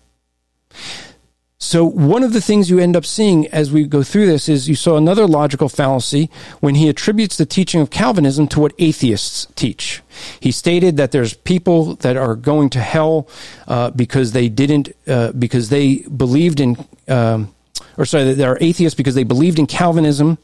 So, 1.63 1.85
one 1.85 2.23
of 2.23 2.33
the 2.33 2.41
things 2.41 2.71
you 2.71 2.79
end 2.79 2.97
up 2.97 3.05
seeing 3.05 3.47
as 3.49 3.71
we 3.71 3.85
go 3.85 4.03
through 4.03 4.25
this 4.25 4.49
is 4.49 4.67
you 4.67 4.75
saw 4.75 4.97
another 4.97 5.27
logical 5.27 5.69
fallacy 5.69 6.31
when 6.61 6.75
he 6.75 6.89
attributes 6.89 7.37
the 7.37 7.45
teaching 7.45 7.83
of 7.83 7.91
Calvinism 7.91 8.49
to 8.49 8.61
what 8.61 8.73
atheists 8.79 9.47
teach. 9.57 10.01
He 10.41 10.53
stated 10.53 10.97
that 10.97 11.13
there's 11.13 11.35
people 11.35 11.97
that 11.97 12.17
are 12.17 12.35
going 12.35 12.71
to 12.71 12.81
hell 12.81 13.29
uh, 13.69 13.91
because 13.91 14.33
they 14.33 14.49
didn't, 14.49 14.97
uh, 15.07 15.33
because 15.33 15.69
they 15.69 15.97
believed 15.99 16.61
in. 16.61 16.79
Um, 17.07 17.55
or 17.99 18.07
sorry, 18.07 18.25
that 18.25 18.35
they 18.35 18.45
are 18.45 18.57
atheists 18.63 18.97
because 18.97 19.15
they 19.15 19.25
believed 19.25 19.59
in 19.59 19.67
Calvinism, 19.67 20.39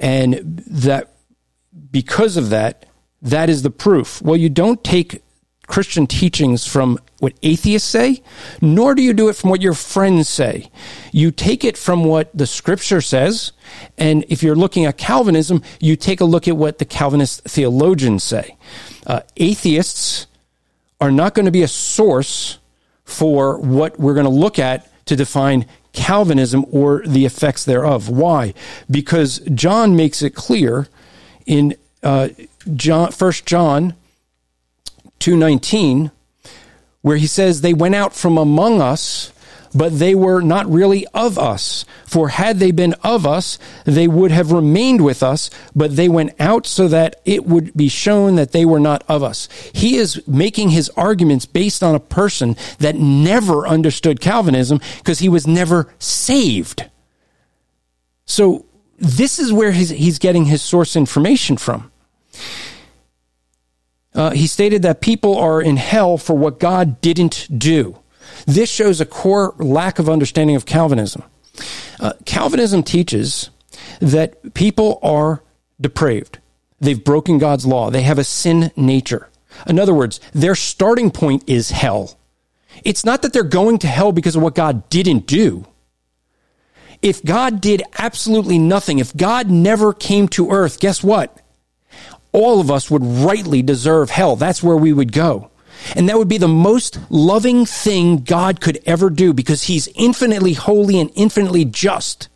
and 0.00 0.62
that 0.66 1.14
because 1.90 2.38
of 2.38 2.48
that, 2.50 2.86
that 3.20 3.50
is 3.50 3.62
the 3.62 3.70
proof. 3.70 4.22
Well, 4.22 4.36
you 4.36 4.48
don't 4.48 4.82
take 4.82 5.22
Christian 5.66 6.06
teachings 6.06 6.66
from 6.66 6.98
what 7.20 7.32
atheists 7.42 7.88
say, 7.88 8.22
nor 8.60 8.94
do 8.94 9.02
you 9.02 9.12
do 9.12 9.28
it 9.28 9.36
from 9.36 9.50
what 9.50 9.62
your 9.62 9.74
friends 9.74 10.28
say. 10.28 10.70
You 11.12 11.30
take 11.30 11.64
it 11.64 11.78
from 11.78 12.04
what 12.04 12.36
the 12.36 12.46
scripture 12.46 13.00
says, 13.00 13.52
and 13.96 14.24
if 14.28 14.42
you're 14.42 14.56
looking 14.56 14.84
at 14.84 14.98
Calvinism, 14.98 15.62
you 15.80 15.96
take 15.96 16.20
a 16.20 16.24
look 16.24 16.46
at 16.46 16.56
what 16.56 16.78
the 16.78 16.84
Calvinist 16.84 17.42
theologians 17.44 18.24
say. 18.24 18.56
Uh, 19.06 19.20
atheists 19.36 20.26
are 21.00 21.10
not 21.10 21.34
going 21.34 21.46
to 21.46 21.52
be 21.52 21.62
a 21.62 21.68
source 21.68 22.58
for 23.04 23.58
what 23.58 23.98
we're 23.98 24.14
going 24.14 24.24
to 24.24 24.30
look 24.30 24.58
at 24.58 24.90
to 25.06 25.16
define 25.16 25.66
Calvinism 25.92 26.64
or 26.70 27.02
the 27.06 27.24
effects 27.24 27.64
thereof. 27.64 28.08
Why? 28.08 28.54
Because 28.90 29.38
John 29.54 29.96
makes 29.96 30.22
it 30.22 30.34
clear 30.34 30.88
in 31.46 31.76
uh, 32.02 32.28
John, 32.74 33.12
1 33.12 33.32
John 33.46 33.94
2.19, 35.24 36.10
where 37.00 37.16
he 37.16 37.26
says, 37.26 37.62
They 37.62 37.72
went 37.72 37.94
out 37.94 38.14
from 38.14 38.36
among 38.36 38.82
us, 38.82 39.32
but 39.74 39.98
they 39.98 40.14
were 40.14 40.42
not 40.42 40.70
really 40.70 41.06
of 41.14 41.38
us. 41.38 41.86
For 42.06 42.28
had 42.28 42.58
they 42.58 42.70
been 42.72 42.92
of 43.02 43.26
us, 43.26 43.58
they 43.86 44.06
would 44.06 44.30
have 44.30 44.52
remained 44.52 45.02
with 45.02 45.22
us, 45.22 45.48
but 45.74 45.96
they 45.96 46.10
went 46.10 46.38
out 46.38 46.66
so 46.66 46.88
that 46.88 47.22
it 47.24 47.46
would 47.46 47.74
be 47.74 47.88
shown 47.88 48.34
that 48.34 48.52
they 48.52 48.66
were 48.66 48.78
not 48.78 49.02
of 49.08 49.22
us. 49.22 49.48
He 49.72 49.96
is 49.96 50.22
making 50.28 50.70
his 50.70 50.90
arguments 50.90 51.46
based 51.46 51.82
on 51.82 51.94
a 51.94 52.00
person 52.00 52.54
that 52.78 52.96
never 52.96 53.66
understood 53.66 54.20
Calvinism 54.20 54.78
because 54.98 55.20
he 55.20 55.30
was 55.30 55.46
never 55.46 55.88
saved. 55.98 56.84
So 58.26 58.66
this 58.98 59.38
is 59.38 59.54
where 59.54 59.72
he's, 59.72 59.88
he's 59.88 60.18
getting 60.18 60.44
his 60.44 60.60
source 60.60 60.96
information 60.96 61.56
from. 61.56 61.90
Uh, 64.14 64.30
he 64.30 64.46
stated 64.46 64.82
that 64.82 65.00
people 65.00 65.36
are 65.36 65.60
in 65.60 65.76
hell 65.76 66.16
for 66.16 66.34
what 66.34 66.60
God 66.60 67.00
didn't 67.00 67.48
do. 67.56 67.98
This 68.46 68.70
shows 68.70 69.00
a 69.00 69.06
core 69.06 69.54
lack 69.58 69.98
of 69.98 70.08
understanding 70.08 70.56
of 70.56 70.66
Calvinism. 70.66 71.22
Uh, 71.98 72.12
Calvinism 72.24 72.82
teaches 72.82 73.50
that 74.00 74.54
people 74.54 74.98
are 75.02 75.42
depraved. 75.80 76.38
They've 76.80 77.02
broken 77.02 77.38
God's 77.38 77.66
law. 77.66 77.90
They 77.90 78.02
have 78.02 78.18
a 78.18 78.24
sin 78.24 78.70
nature. 78.76 79.28
In 79.66 79.78
other 79.78 79.94
words, 79.94 80.20
their 80.32 80.54
starting 80.54 81.10
point 81.10 81.44
is 81.46 81.70
hell. 81.70 82.18
It's 82.84 83.04
not 83.04 83.22
that 83.22 83.32
they're 83.32 83.42
going 83.44 83.78
to 83.78 83.86
hell 83.86 84.12
because 84.12 84.36
of 84.36 84.42
what 84.42 84.54
God 84.54 84.88
didn't 84.90 85.26
do. 85.26 85.66
If 87.02 87.22
God 87.22 87.60
did 87.60 87.82
absolutely 87.98 88.58
nothing, 88.58 88.98
if 88.98 89.16
God 89.16 89.50
never 89.50 89.92
came 89.92 90.26
to 90.28 90.50
earth, 90.50 90.80
guess 90.80 91.02
what? 91.04 91.38
All 92.34 92.60
of 92.60 92.68
us 92.68 92.90
would 92.90 93.04
rightly 93.04 93.62
deserve 93.62 94.10
hell. 94.10 94.34
That's 94.34 94.60
where 94.60 94.76
we 94.76 94.92
would 94.92 95.12
go. 95.12 95.50
And 95.94 96.08
that 96.08 96.18
would 96.18 96.28
be 96.28 96.38
the 96.38 96.48
most 96.48 96.98
loving 97.08 97.64
thing 97.64 98.24
God 98.24 98.60
could 98.60 98.80
ever 98.84 99.08
do 99.08 99.32
because 99.32 99.64
he's 99.64 99.88
infinitely 99.94 100.54
holy 100.54 100.98
and 100.98 101.12
infinitely 101.14 101.64
just. 101.64 102.28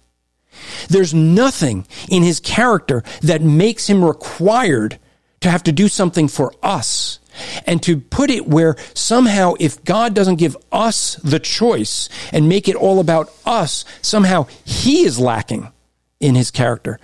There's 0.89 1.13
nothing 1.13 1.85
in 2.09 2.23
his 2.23 2.39
character 2.39 3.03
that 3.23 3.43
makes 3.43 3.89
him 3.89 4.05
required 4.05 5.01
to 5.41 5.51
have 5.51 5.65
to 5.65 5.73
do 5.73 5.89
something 5.89 6.29
for 6.29 6.55
us. 6.63 7.19
And 7.67 7.83
to 7.85 7.99
put 7.99 8.31
it 8.31 8.47
where 8.47 8.77
somehow 8.95 9.55
if 9.59 9.83
God 9.85 10.15
doesn't 10.15 10.37
give 10.37 10.57
us 10.71 11.17
the 11.17 11.41
choice 11.41 12.09
and 12.33 12.49
make 12.49 12.69
it 12.69 12.77
all 12.77 13.01
about 13.01 13.33
us, 13.45 13.85
somehow 14.01 14.47
he 14.65 15.05
is 15.05 15.19
lacking 15.19 15.73
in 16.21 16.37
his 16.37 16.51
character. 16.53 17.01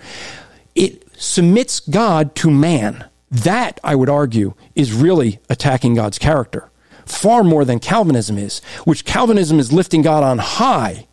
It 0.75 1.04
submits 1.17 1.79
God 1.79 2.35
to 2.35 2.49
man. 2.49 3.05
That, 3.31 3.79
I 3.83 3.95
would 3.95 4.09
argue, 4.09 4.53
is 4.75 4.93
really 4.93 5.39
attacking 5.49 5.95
God's 5.95 6.19
character 6.19 6.69
far 7.05 7.43
more 7.43 7.65
than 7.65 7.79
Calvinism 7.79 8.37
is, 8.37 8.59
which 8.83 9.05
Calvinism 9.05 9.59
is 9.59 9.71
lifting 9.71 10.01
God 10.01 10.23
on 10.23 10.39
high. 10.39 11.07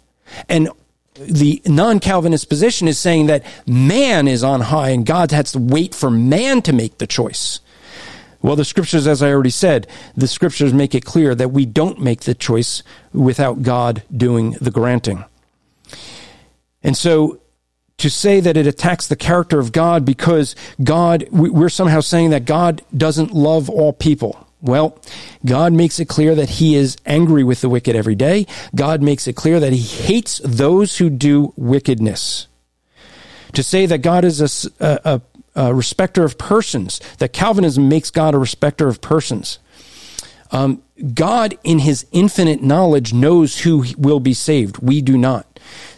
And 0.49 0.71
the 1.15 1.63
non 1.67 2.01
Calvinist 2.01 2.49
position 2.49 2.89
is 2.89 2.99
saying 2.99 3.27
that 3.27 3.45
man 3.67 4.27
is 4.27 4.43
on 4.43 4.63
high 4.63 4.91
and 4.91 5.05
God 5.07 5.31
has 5.31 5.53
to 5.53 5.59
wait 5.59 5.95
for 5.95 6.11
man 6.11 6.63
to 6.63 6.73
make 6.73 6.99
the 6.99 7.07
choice. 7.07 7.61
Well, 8.41 8.57
the 8.57 8.65
scriptures, 8.65 9.07
as 9.07 9.23
I 9.23 9.31
already 9.31 9.51
said, 9.51 9.87
the 10.17 10.27
scriptures 10.27 10.73
make 10.73 10.97
it 10.97 11.05
clear 11.05 11.35
that 11.35 11.53
we 11.53 11.65
don't 11.65 12.01
make 12.01 12.23
the 12.23 12.35
choice 12.35 12.83
without 13.13 13.63
God 13.63 14.03
doing 14.15 14.53
the 14.61 14.73
granting. 14.73 15.25
And 16.83 16.97
so 16.97 17.41
to 18.03 18.11
say 18.11 18.41
that 18.41 18.57
it 18.57 18.67
attacks 18.67 19.07
the 19.07 19.15
character 19.15 19.61
of 19.61 19.71
God 19.71 20.05
because 20.05 20.57
God, 20.83 21.25
we're 21.31 21.69
somehow 21.69 22.01
saying 22.01 22.31
that 22.31 22.45
God 22.45 22.83
doesn't 22.97 23.31
love 23.31 23.71
all 23.71 23.93
people. 23.93 24.45
Well, 24.61 24.99
God 25.47 25.73
makes 25.73 26.01
it 26.01 26.09
clear 26.09 26.35
that 26.35 26.49
he 26.49 26.75
is 26.75 26.97
angry 27.07 27.45
with 27.45 27.61
the 27.61 27.69
wicked 27.69 27.95
every 27.95 28.17
day. 28.17 28.49
God 28.75 29.03
makes 29.03 29.29
it 29.29 29.37
clear 29.37 29.61
that 29.61 29.73
he 29.73 29.79
hates 29.79 30.41
those 30.45 30.99
who 30.99 31.11
do 31.11 31.53
wickedness. 31.55 32.49
To 33.53 33.63
say 33.63 33.87
that 33.87 33.99
God 33.99 34.25
is 34.25 34.69
a, 34.81 35.01
a, 35.05 35.21
a 35.55 35.73
respecter 35.73 36.25
of 36.25 36.39
persons, 36.39 37.01
that 37.19 37.33
Calvinism 37.33 37.89
makes 37.89 38.11
God 38.11 38.35
a 38.35 38.39
respecter 38.39 38.89
of 38.89 39.01
persons. 39.01 39.61
Um, 40.51 40.83
God, 41.15 41.57
in 41.63 41.79
his 41.79 42.05
infinite 42.11 42.65
knowledge, 42.65 43.13
knows 43.13 43.61
who 43.61 43.85
will 43.97 44.19
be 44.19 44.35
saved. 44.35 44.79
We 44.79 45.03
do 45.03 45.17
not. 45.17 45.52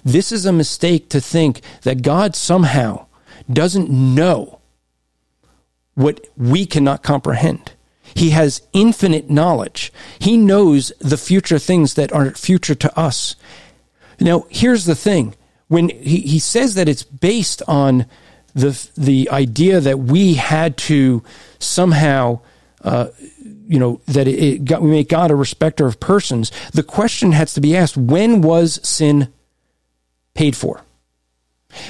This 0.04 0.32
is 0.32 0.44
a 0.44 0.52
mistake 0.52 1.08
to 1.10 1.20
think 1.20 1.60
that 1.82 2.02
God 2.02 2.36
somehow 2.36 3.06
doesn't 3.50 3.90
know 3.90 4.60
what 5.94 6.26
we 6.36 6.66
cannot 6.66 7.02
comprehend. 7.02 7.72
He 8.14 8.30
has 8.30 8.62
infinite 8.72 9.30
knowledge. 9.30 9.92
He 10.18 10.36
knows 10.36 10.92
the 11.00 11.16
future 11.16 11.58
things 11.58 11.94
that 11.94 12.12
are 12.12 12.30
future 12.32 12.74
to 12.74 12.98
us. 12.98 13.36
Now, 14.20 14.46
here's 14.50 14.84
the 14.84 14.94
thing. 14.94 15.34
When 15.68 15.88
he, 15.88 16.20
he 16.20 16.38
says 16.38 16.74
that 16.74 16.88
it's 16.88 17.02
based 17.02 17.62
on 17.66 18.06
the, 18.54 18.88
the 18.96 19.28
idea 19.30 19.80
that 19.80 19.98
we 19.98 20.34
had 20.34 20.76
to 20.76 21.22
somehow, 21.58 22.40
uh, 22.82 23.08
you 23.66 23.78
know, 23.78 24.00
that 24.06 24.28
it, 24.28 24.38
it 24.38 24.64
got, 24.64 24.82
we 24.82 24.90
make 24.90 25.08
God 25.08 25.30
a 25.30 25.34
respecter 25.34 25.86
of 25.86 25.98
persons, 25.98 26.52
the 26.72 26.82
question 26.82 27.32
has 27.32 27.54
to 27.54 27.60
be 27.60 27.76
asked 27.76 27.96
when 27.96 28.42
was 28.42 28.78
sin 28.86 29.32
paid 30.34 30.56
for? 30.56 30.82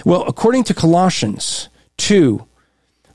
Well, 0.04 0.24
according 0.26 0.64
to 0.64 0.74
Colossians 0.74 1.68
2, 1.98 2.46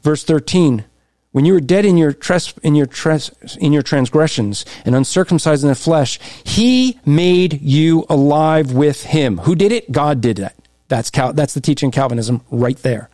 verse 0.02 0.24
13, 0.24 0.86
when 1.32 1.46
you 1.46 1.54
were 1.54 1.60
dead 1.60 1.86
in 1.86 1.98
your, 1.98 2.12
tres- 2.12 2.54
in, 2.64 2.76
your 2.76 2.88
tres- 2.88 3.32
in 3.60 3.72
your 3.72 3.84
transgressions 3.84 4.66
and 4.84 4.96
uncircumcised 4.96 5.64
in 5.64 5.70
the 5.70 5.76
flesh, 5.76 6.20
he 6.44 7.00
made 7.06 7.62
you 7.62 8.06
alive 8.10 8.74
with 8.74 9.06
him. 9.06 9.40
Who 9.40 9.56
did 9.56 9.72
it? 9.72 9.92
God 9.92 10.22
did 10.22 10.38
that. 10.38 10.56
That's, 10.88 11.12
Cal- 11.12 11.34
that's 11.34 11.54
the 11.54 11.62
teaching 11.62 11.92
Calvinism 11.92 12.42
right 12.50 12.78
there. 12.78 13.10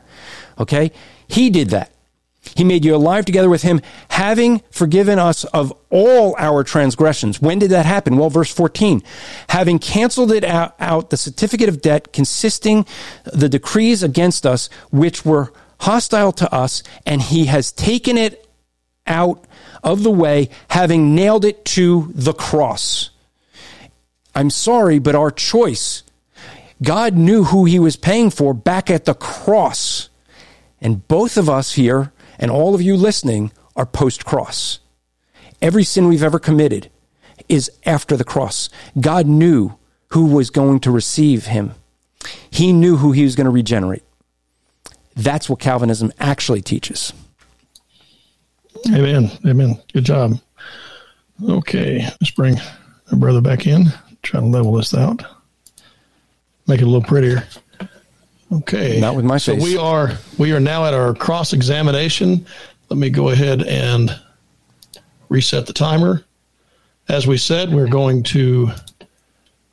Okay? 0.57 0.91
He 1.27 1.49
did 1.49 1.71
that. 1.71 1.91
He 2.53 2.63
made 2.63 2.85
you 2.85 2.95
alive 2.95 3.25
together 3.25 3.49
with 3.49 3.63
him, 3.63 3.81
having 4.09 4.61
forgiven 4.69 5.19
us 5.19 5.43
of 5.45 5.73
all 5.89 6.35
our 6.37 6.63
transgressions. 6.63 7.41
When 7.41 7.59
did 7.59 7.71
that 7.71 7.85
happen? 7.85 8.17
Well, 8.17 8.29
verse 8.29 8.53
14. 8.53 9.01
Having 9.49 9.79
canceled 9.79 10.31
it 10.31 10.43
out, 10.43 10.75
out, 10.79 11.09
the 11.09 11.17
certificate 11.17 11.69
of 11.69 11.81
debt 11.81 12.13
consisting 12.13 12.85
the 13.23 13.49
decrees 13.49 14.03
against 14.03 14.45
us, 14.45 14.69
which 14.91 15.25
were 15.25 15.51
hostile 15.81 16.31
to 16.33 16.53
us, 16.53 16.83
and 17.05 17.21
he 17.21 17.45
has 17.45 17.71
taken 17.71 18.17
it 18.17 18.47
out 19.07 19.45
of 19.83 20.03
the 20.03 20.11
way, 20.11 20.49
having 20.69 21.15
nailed 21.15 21.45
it 21.45 21.63
to 21.65 22.11
the 22.13 22.33
cross. 22.33 23.09
I'm 24.33 24.49
sorry, 24.49 24.99
but 24.99 25.15
our 25.15 25.31
choice. 25.31 26.03
God 26.81 27.15
knew 27.15 27.45
who 27.45 27.65
he 27.65 27.79
was 27.79 27.95
paying 27.95 28.29
for 28.29 28.53
back 28.53 28.89
at 28.89 29.05
the 29.05 29.13
cross. 29.13 30.09
And 30.81 31.07
both 31.07 31.37
of 31.37 31.49
us 31.49 31.73
here 31.73 32.11
and 32.39 32.51
all 32.51 32.75
of 32.75 32.81
you 32.81 32.95
listening 32.95 33.51
are 33.75 33.85
post 33.85 34.25
cross. 34.25 34.79
Every 35.61 35.83
sin 35.83 36.07
we've 36.07 36.23
ever 36.23 36.39
committed 36.39 36.89
is 37.49 37.71
after 37.85 38.15
the 38.15 38.23
cross. 38.23 38.69
God 38.99 39.27
knew 39.27 39.75
who 40.09 40.27
was 40.27 40.49
going 40.49 40.79
to 40.81 40.91
receive 40.91 41.45
him, 41.47 41.73
He 42.49 42.73
knew 42.73 42.97
who 42.97 43.11
He 43.11 43.23
was 43.23 43.35
going 43.35 43.45
to 43.45 43.51
regenerate. 43.51 44.03
That's 45.15 45.49
what 45.49 45.59
Calvinism 45.59 46.11
actually 46.19 46.61
teaches. 46.61 47.13
Amen. 48.87 49.31
Amen. 49.45 49.81
Good 49.93 50.05
job. 50.05 50.39
Okay, 51.43 52.03
let's 52.03 52.31
bring 52.31 52.57
our 53.11 53.17
brother 53.17 53.41
back 53.41 53.65
in. 53.65 53.85
Try 54.21 54.39
to 54.39 54.45
level 54.45 54.73
this 54.73 54.93
out. 54.93 55.23
Make 56.67 56.81
it 56.81 56.85
a 56.85 56.87
little 56.87 57.03
prettier. 57.03 57.47
Okay. 58.57 58.99
Not 58.99 59.15
with 59.15 59.25
my 59.25 59.37
so 59.37 59.53
face. 59.53 59.63
we 59.63 59.77
are 59.77 60.11
we 60.37 60.53
are 60.53 60.59
now 60.59 60.85
at 60.85 60.93
our 60.93 61.13
cross 61.13 61.53
examination. 61.53 62.45
Let 62.89 62.97
me 62.97 63.09
go 63.09 63.29
ahead 63.29 63.63
and 63.63 64.17
reset 65.29 65.65
the 65.65 65.73
timer. 65.73 66.23
As 67.07 67.27
we 67.27 67.37
said, 67.37 67.71
we're 67.71 67.87
going 67.87 68.23
to 68.23 68.71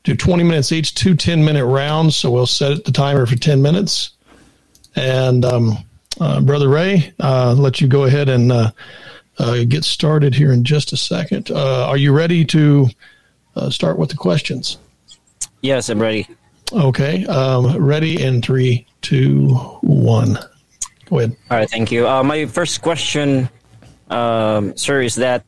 do 0.05 0.17
20 0.17 0.43
minutes 0.43 0.73
each, 0.73 0.95
two 0.95 1.15
10 1.15 1.45
minute 1.45 1.65
rounds. 1.65 2.17
So 2.17 2.31
we'll 2.31 2.47
set 2.47 2.85
the 2.85 2.93
timer 2.93 3.27
for 3.27 3.37
10 3.37 3.63
minutes. 3.63 4.11
And 4.97 5.45
um, 5.45 5.79
uh, 6.21 6.41
Brother 6.41 6.69
Ray, 6.69 7.13
uh, 7.21 7.55
let 7.57 7.81
you 7.81 7.89
go 7.89 8.05
ahead 8.05 8.29
and 8.29 8.53
uh, 8.53 8.71
uh 9.39 9.65
get 9.67 9.85
started 9.85 10.35
here 10.35 10.53
in 10.53 10.65
just 10.65 10.93
a 10.93 10.97
second. 10.97 11.51
Uh, 11.51 11.87
are 11.87 11.97
you 11.97 12.13
ready 12.13 12.45
to 12.47 12.89
uh, 13.57 13.71
start 13.71 13.99
with 13.99 14.11
the 14.11 14.17
questions? 14.17 14.79
Yes, 15.63 15.89
I'm 15.89 16.03
ready. 16.03 16.27
Okay. 16.73 17.27
Um, 17.27 17.77
ready 17.77 18.23
in 18.23 18.41
three, 18.41 18.87
two, 19.03 19.55
one. 19.83 20.39
Go 21.07 21.19
ahead. 21.19 21.37
All 21.51 21.59
right, 21.59 21.69
thank 21.69 21.93
you. 21.93 22.09
Uh, 22.09 22.23
my 22.23 22.47
first 22.47 22.81
question, 22.81 23.49
um, 24.09 24.77
sir, 24.77 25.03
is 25.03 25.17
that 25.17 25.45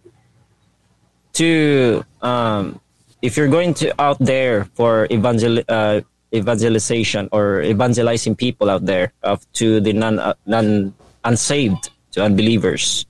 to 1.35 2.05
um, 2.21 2.81
if 3.23 3.37
you're 3.37 3.49
going 3.49 3.73
to 3.75 3.89
out 4.01 4.19
there 4.21 4.67
for 4.75 5.09
evangel 5.11 5.61
uh, 5.69 6.01
evangelization 6.35 7.29
or 7.33 7.63
evangelizing 7.63 8.37
people 8.37 8.69
out 8.69 8.85
there 8.85 9.13
uh, 9.23 9.37
to 9.55 9.81
the 9.81 9.93
non 9.93 10.19
uh, 10.19 10.35
non 10.47 10.93
unsaved 11.25 11.91
to 12.13 12.23
unbelievers. 12.23 13.07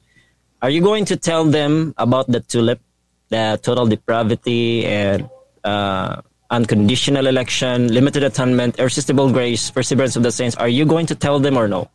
Are 0.63 0.71
you 0.71 0.81
going 0.81 1.05
to 1.07 1.17
tell 1.17 1.45
them 1.45 1.95
about 1.99 2.31
the 2.31 2.41
tulip, 2.41 2.81
the 3.29 3.59
total 3.63 3.87
depravity 3.87 4.87
and 4.87 5.29
uh, 5.65 6.23
unconditional 6.51 7.27
election, 7.27 7.93
limited 7.93 8.23
atonement, 8.23 8.79
irresistible 8.79 9.33
grace, 9.33 9.71
perseverance 9.71 10.17
of 10.17 10.23
the 10.23 10.33
saints? 10.33 10.57
Are 10.57 10.69
you 10.69 10.85
going 10.85 11.07
to 11.07 11.15
tell 11.15 11.39
them 11.41 11.57
or 11.57 11.69
no? 11.69 11.91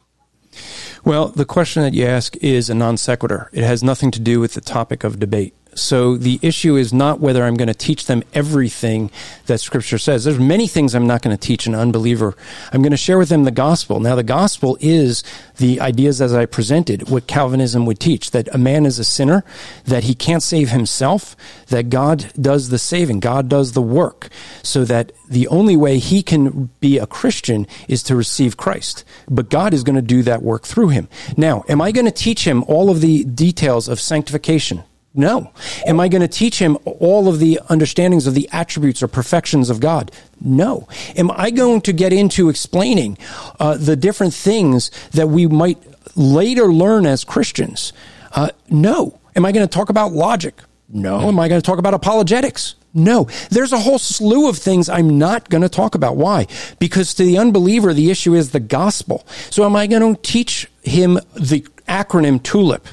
Well, 1.06 1.30
the 1.30 1.46
question 1.46 1.84
that 1.84 1.94
you 1.94 2.06
ask 2.06 2.36
is 2.38 2.70
a 2.70 2.76
non 2.76 2.98
sequitur. 2.98 3.50
It 3.54 3.64
has 3.64 3.84
nothing 3.84 4.12
to 4.12 4.20
do 4.20 4.40
with 4.40 4.54
the 4.54 4.62
topic 4.62 5.04
of 5.04 5.20
debate. 5.20 5.56
So 5.76 6.18
the 6.18 6.40
issue 6.42 6.76
is 6.76 6.92
not 6.92 7.20
whether 7.20 7.44
I'm 7.44 7.56
going 7.56 7.68
to 7.68 7.74
teach 7.74 8.06
them 8.06 8.24
everything 8.34 9.12
that 9.46 9.60
Scripture 9.60 9.98
says. 9.98 10.24
There's 10.24 10.40
many 10.40 10.68
things 10.68 10.94
I'm 10.94 11.08
not 11.08 11.22
going 11.22 11.36
to 11.36 11.48
teach 11.48 11.68
an 11.68 11.76
unbeliever. 11.76 12.36
I'm 12.74 12.82
going 12.82 12.92
to 12.92 12.98
share 12.98 13.18
with 13.18 13.30
them 13.30 13.44
the 13.44 13.52
gospel. 13.52 14.00
Now, 14.00 14.16
the 14.16 14.24
gospel 14.24 14.78
is 14.82 15.24
the 15.58 15.80
ideas 15.80 16.22
as 16.22 16.34
I 16.34 16.46
presented, 16.46 17.10
what 17.10 17.28
Calvinism 17.28 17.86
would 17.86 18.00
teach 18.00 18.32
that 18.32 18.54
a 18.54 18.58
man 18.58 18.86
is 18.86 19.00
a 19.00 19.04
sinner, 19.04 19.44
that 19.86 20.06
he 20.06 20.16
can't 20.16 20.44
save 20.44 20.70
himself, 20.70 21.36
that 21.68 21.90
God 21.90 22.32
does 22.40 22.70
the 22.70 22.80
saving, 22.80 23.20
God 23.20 23.48
does 23.48 23.74
the 23.74 23.82
work, 23.82 24.30
so 24.64 24.84
that 24.86 25.12
the 25.30 25.48
only 25.48 25.78
way 25.78 26.00
he 26.00 26.24
can 26.24 26.70
be 26.80 26.98
a 26.98 27.06
Christian 27.06 27.68
is 27.88 28.04
to 28.04 28.16
receive 28.16 28.58
Christ. 28.58 29.04
But 29.30 29.50
God 29.50 29.74
is 29.74 29.84
going 29.84 29.96
to 29.96 30.02
do 30.02 30.24
that 30.24 30.42
work 30.42 30.64
through 30.64 30.90
him. 30.90 31.08
Now, 31.38 31.64
am 31.70 31.82
I 31.82 31.92
going 31.92 32.06
to 32.06 32.12
teach 32.12 32.48
him 32.48 32.64
all 32.64 32.90
of 32.90 33.02
the 33.02 33.24
details 33.24 33.88
of 33.88 34.00
sanctification? 34.00 34.84
No. 35.20 35.52
Am 35.86 36.00
I 36.00 36.08
going 36.08 36.22
to 36.22 36.30
teach 36.30 36.60
him 36.60 36.78
all 36.86 37.28
of 37.28 37.40
the 37.40 37.60
understandings 37.68 38.26
of 38.26 38.36
the 38.36 38.48
attributes 38.54 39.04
or 39.04 39.10
perfections 39.10 39.70
of 39.70 39.82
God? 39.82 40.14
No. 40.40 40.88
Am 41.18 41.30
I 41.32 41.52
going 41.52 41.82
to 41.82 41.92
get 41.92 42.14
into 42.14 42.48
explaining 42.48 43.18
uh, 43.60 43.76
the 43.76 43.98
different 43.98 44.34
things 44.34 44.90
that 45.12 45.28
we 45.28 45.46
might 45.46 45.78
later 46.16 46.72
learn 46.72 47.06
as 47.06 47.26
Christians? 47.26 47.92
Uh, 48.32 48.52
no. 48.70 49.20
Am 49.36 49.46
I 49.46 49.52
going 49.52 49.68
to 49.68 49.72
talk 49.72 49.90
about 49.90 50.14
logic? 50.14 50.62
No. 50.88 51.20
Am 51.20 51.38
I 51.38 51.50
going 51.50 51.60
to 51.60 51.66
talk 51.66 51.80
about 51.80 51.94
apologetics? 51.94 52.76
No. 52.94 53.28
There's 53.50 53.74
a 53.74 53.80
whole 53.80 54.00
slew 54.00 54.48
of 54.48 54.58
things 54.58 54.88
I'm 54.88 55.18
not 55.18 55.50
going 55.50 55.64
to 55.64 55.70
talk 55.70 55.96
about. 55.96 56.16
Why? 56.16 56.48
Because 56.80 57.14
to 57.16 57.26
the 57.26 57.38
unbeliever, 57.38 57.94
the 57.94 58.10
issue 58.10 58.36
is 58.36 58.52
the 58.52 58.62
gospel. 58.62 59.28
So 59.50 59.66
am 59.66 59.76
I 59.76 59.86
going 59.86 60.16
to 60.16 60.22
teach 60.22 60.72
him 60.82 61.20
the 61.36 61.68
acronym 61.90 62.42
TULIP? 62.42 62.88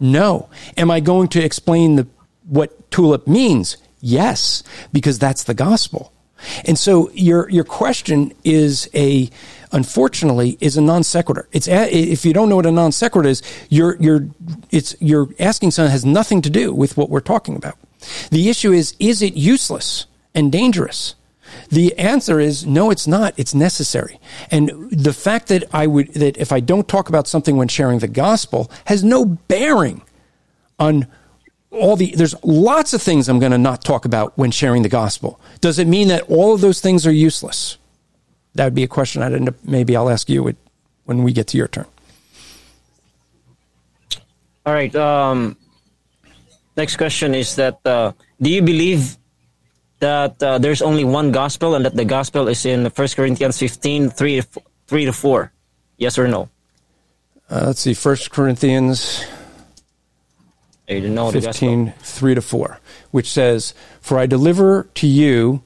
No. 0.00 0.48
Am 0.76 0.90
I 0.90 1.00
going 1.00 1.28
to 1.28 1.42
explain 1.42 1.96
the, 1.96 2.06
what 2.48 2.90
tulip 2.90 3.26
means? 3.26 3.76
Yes, 4.00 4.62
because 4.92 5.18
that's 5.18 5.44
the 5.44 5.54
gospel. 5.54 6.12
And 6.64 6.78
so 6.78 7.10
your 7.14 7.48
your 7.50 7.64
question 7.64 8.32
is 8.44 8.88
a 8.94 9.28
unfortunately 9.72 10.56
is 10.60 10.76
a 10.76 10.80
non 10.80 11.02
sequitur. 11.02 11.48
It's 11.52 11.66
a, 11.66 11.92
if 11.92 12.24
you 12.24 12.32
don't 12.32 12.48
know 12.48 12.56
what 12.56 12.66
a 12.66 12.70
non 12.70 12.92
sequitur 12.92 13.28
is, 13.28 13.42
you're 13.68 13.96
you're 13.96 14.28
it's 14.70 14.94
you're 15.00 15.28
asking 15.40 15.72
something 15.72 15.88
that 15.88 15.92
has 15.92 16.04
nothing 16.04 16.42
to 16.42 16.50
do 16.50 16.72
with 16.72 16.96
what 16.96 17.10
we're 17.10 17.20
talking 17.20 17.56
about. 17.56 17.76
The 18.30 18.48
issue 18.48 18.72
is 18.72 18.94
is 19.00 19.20
it 19.20 19.34
useless 19.34 20.06
and 20.34 20.52
dangerous? 20.52 21.16
The 21.70 21.96
answer 21.98 22.40
is 22.40 22.66
no, 22.66 22.90
it's 22.90 23.06
not. 23.06 23.34
It's 23.36 23.54
necessary. 23.54 24.18
And 24.50 24.90
the 24.90 25.12
fact 25.12 25.48
that 25.48 25.64
I 25.72 25.86
would, 25.86 26.14
that 26.14 26.36
if 26.38 26.50
I 26.52 26.60
don't 26.60 26.88
talk 26.88 27.08
about 27.08 27.28
something 27.28 27.56
when 27.56 27.68
sharing 27.68 27.98
the 27.98 28.08
gospel 28.08 28.70
has 28.86 29.04
no 29.04 29.24
bearing 29.24 30.02
on 30.78 31.06
all 31.70 31.96
the, 31.96 32.14
there's 32.16 32.34
lots 32.42 32.94
of 32.94 33.02
things 33.02 33.28
I'm 33.28 33.38
going 33.38 33.52
to 33.52 33.58
not 33.58 33.84
talk 33.84 34.06
about 34.06 34.36
when 34.38 34.50
sharing 34.50 34.82
the 34.82 34.88
gospel. 34.88 35.38
Does 35.60 35.78
it 35.78 35.86
mean 35.86 36.08
that 36.08 36.22
all 36.22 36.54
of 36.54 36.62
those 36.62 36.80
things 36.80 37.06
are 37.06 37.12
useless? 37.12 37.76
That 38.54 38.64
would 38.64 38.74
be 38.74 38.84
a 38.84 38.88
question 38.88 39.22
I'd 39.22 39.34
end 39.34 39.48
up, 39.48 39.56
maybe 39.62 39.94
I'll 39.94 40.08
ask 40.08 40.30
you 40.30 40.54
when 41.04 41.22
we 41.22 41.32
get 41.32 41.48
to 41.48 41.58
your 41.58 41.68
turn. 41.68 41.86
All 44.64 44.72
right. 44.72 44.94
Um, 44.96 45.56
next 46.76 46.96
question 46.96 47.34
is 47.34 47.56
that 47.56 47.78
uh, 47.84 48.12
do 48.40 48.50
you 48.50 48.62
believe 48.62 49.17
that 50.00 50.42
uh, 50.42 50.58
there's 50.58 50.82
only 50.82 51.04
one 51.04 51.32
gospel 51.32 51.74
and 51.74 51.84
that 51.84 51.94
the 51.94 52.04
gospel 52.04 52.48
is 52.48 52.64
in 52.64 52.84
1 52.84 53.08
Corinthians 53.16 53.58
15, 53.58 54.10
3 54.10 54.40
to, 54.40 54.48
3 54.86 55.04
to 55.06 55.12
4? 55.12 55.52
Yes 55.96 56.18
or 56.18 56.28
no? 56.28 56.48
Uh, 57.50 57.64
let's 57.66 57.80
see, 57.80 57.94
1 57.94 58.16
Corinthians 58.30 59.24
I 60.88 60.94
didn't 60.94 61.14
know 61.14 61.30
15, 61.30 61.92
3 61.98 62.34
to 62.34 62.40
4, 62.40 62.80
which 63.10 63.30
says, 63.30 63.74
For 64.00 64.18
I 64.18 64.26
deliver 64.26 64.88
to 64.94 65.06
you 65.06 65.62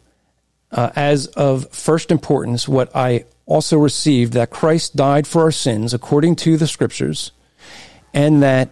uh, 0.72 0.90
as 0.96 1.28
of 1.28 1.68
first 1.70 2.10
importance 2.10 2.66
what 2.66 2.94
I 2.94 3.26
also 3.46 3.78
received 3.78 4.32
that 4.32 4.50
Christ 4.50 4.96
died 4.96 5.26
for 5.26 5.42
our 5.42 5.52
sins 5.52 5.94
according 5.94 6.36
to 6.36 6.56
the 6.56 6.66
scriptures, 6.66 7.30
and 8.12 8.42
that 8.42 8.70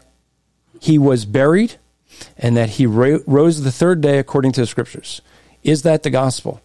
he 0.80 0.98
was 0.98 1.24
buried, 1.24 1.74
and 2.36 2.56
that 2.56 2.70
he 2.70 2.86
rose 2.86 3.62
the 3.62 3.72
third 3.72 4.00
day 4.00 4.18
according 4.18 4.52
to 4.52 4.60
the 4.60 4.66
scriptures. 4.66 5.22
Is 5.62 5.82
that 5.82 6.02
the 6.02 6.10
gospel? 6.10 6.60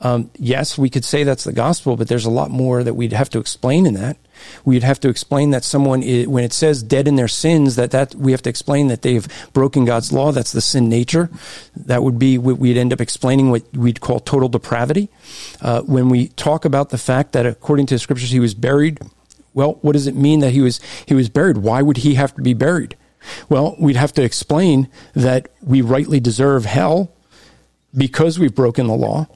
Um, 0.00 0.30
yes, 0.38 0.78
we 0.78 0.90
could 0.90 1.04
say 1.04 1.24
that's 1.24 1.44
the 1.44 1.52
gospel, 1.52 1.96
but 1.96 2.06
there's 2.06 2.24
a 2.24 2.30
lot 2.30 2.50
more 2.50 2.84
that 2.84 2.94
we'd 2.94 3.12
have 3.12 3.30
to 3.30 3.40
explain 3.40 3.84
in 3.84 3.94
that. 3.94 4.16
We'd 4.64 4.84
have 4.84 5.00
to 5.00 5.08
explain 5.08 5.50
that 5.50 5.64
someone, 5.64 6.04
is, 6.04 6.28
when 6.28 6.44
it 6.44 6.52
says 6.52 6.84
dead 6.84 7.08
in 7.08 7.16
their 7.16 7.26
sins, 7.26 7.74
that, 7.74 7.90
that 7.90 8.14
we 8.14 8.30
have 8.30 8.42
to 8.42 8.50
explain 8.50 8.86
that 8.88 9.02
they've 9.02 9.26
broken 9.52 9.84
God's 9.84 10.12
law. 10.12 10.30
That's 10.30 10.52
the 10.52 10.60
sin 10.60 10.88
nature. 10.88 11.30
That 11.74 12.04
would 12.04 12.16
be 12.16 12.38
what 12.38 12.58
we'd 12.58 12.76
end 12.76 12.92
up 12.92 13.00
explaining 13.00 13.50
what 13.50 13.64
we'd 13.76 14.00
call 14.00 14.20
total 14.20 14.48
depravity. 14.48 15.08
Uh, 15.60 15.80
when 15.82 16.08
we 16.08 16.28
talk 16.28 16.64
about 16.64 16.90
the 16.90 16.98
fact 16.98 17.32
that 17.32 17.44
according 17.44 17.86
to 17.86 17.96
the 17.96 17.98
scriptures 17.98 18.30
he 18.30 18.40
was 18.40 18.54
buried, 18.54 19.00
well, 19.52 19.78
what 19.82 19.94
does 19.94 20.06
it 20.06 20.14
mean 20.14 20.38
that 20.40 20.52
he 20.52 20.60
was 20.60 20.80
he 21.06 21.14
was 21.14 21.28
buried? 21.28 21.58
Why 21.58 21.82
would 21.82 21.98
he 21.98 22.14
have 22.14 22.32
to 22.36 22.42
be 22.42 22.54
buried? 22.54 22.96
Well, 23.48 23.74
we'd 23.80 23.96
have 23.96 24.12
to 24.12 24.22
explain 24.22 24.88
that 25.14 25.48
we 25.60 25.80
rightly 25.82 26.20
deserve 26.20 26.64
hell 26.64 27.10
because 27.96 28.38
we've 28.38 28.54
broken 28.54 28.86
the 28.86 28.94
law 28.94 29.26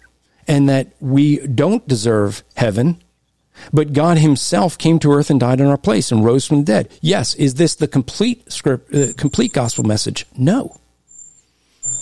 and 0.49 0.69
that 0.69 0.93
we 1.01 1.39
don't 1.47 1.87
deserve 1.87 2.43
heaven, 2.57 3.03
but 3.73 3.93
God 3.93 4.19
himself 4.19 4.77
came 4.79 4.99
to 5.01 5.13
earth 5.13 5.31
and 5.31 5.39
died 5.39 5.61
in 5.61 5.67
our 5.67 5.77
place 5.77 6.11
and 6.11 6.25
rose 6.25 6.47
from 6.47 6.59
the 6.59 6.65
dead. 6.65 6.89
Yes, 7.01 7.35
is 7.35 7.55
this 7.55 7.75
the 7.75 7.89
complete 7.89 8.51
script, 8.51 8.95
uh, 8.95 9.13
complete 9.17 9.53
gospel 9.53 9.85
message? 9.85 10.27
No. 10.37 10.77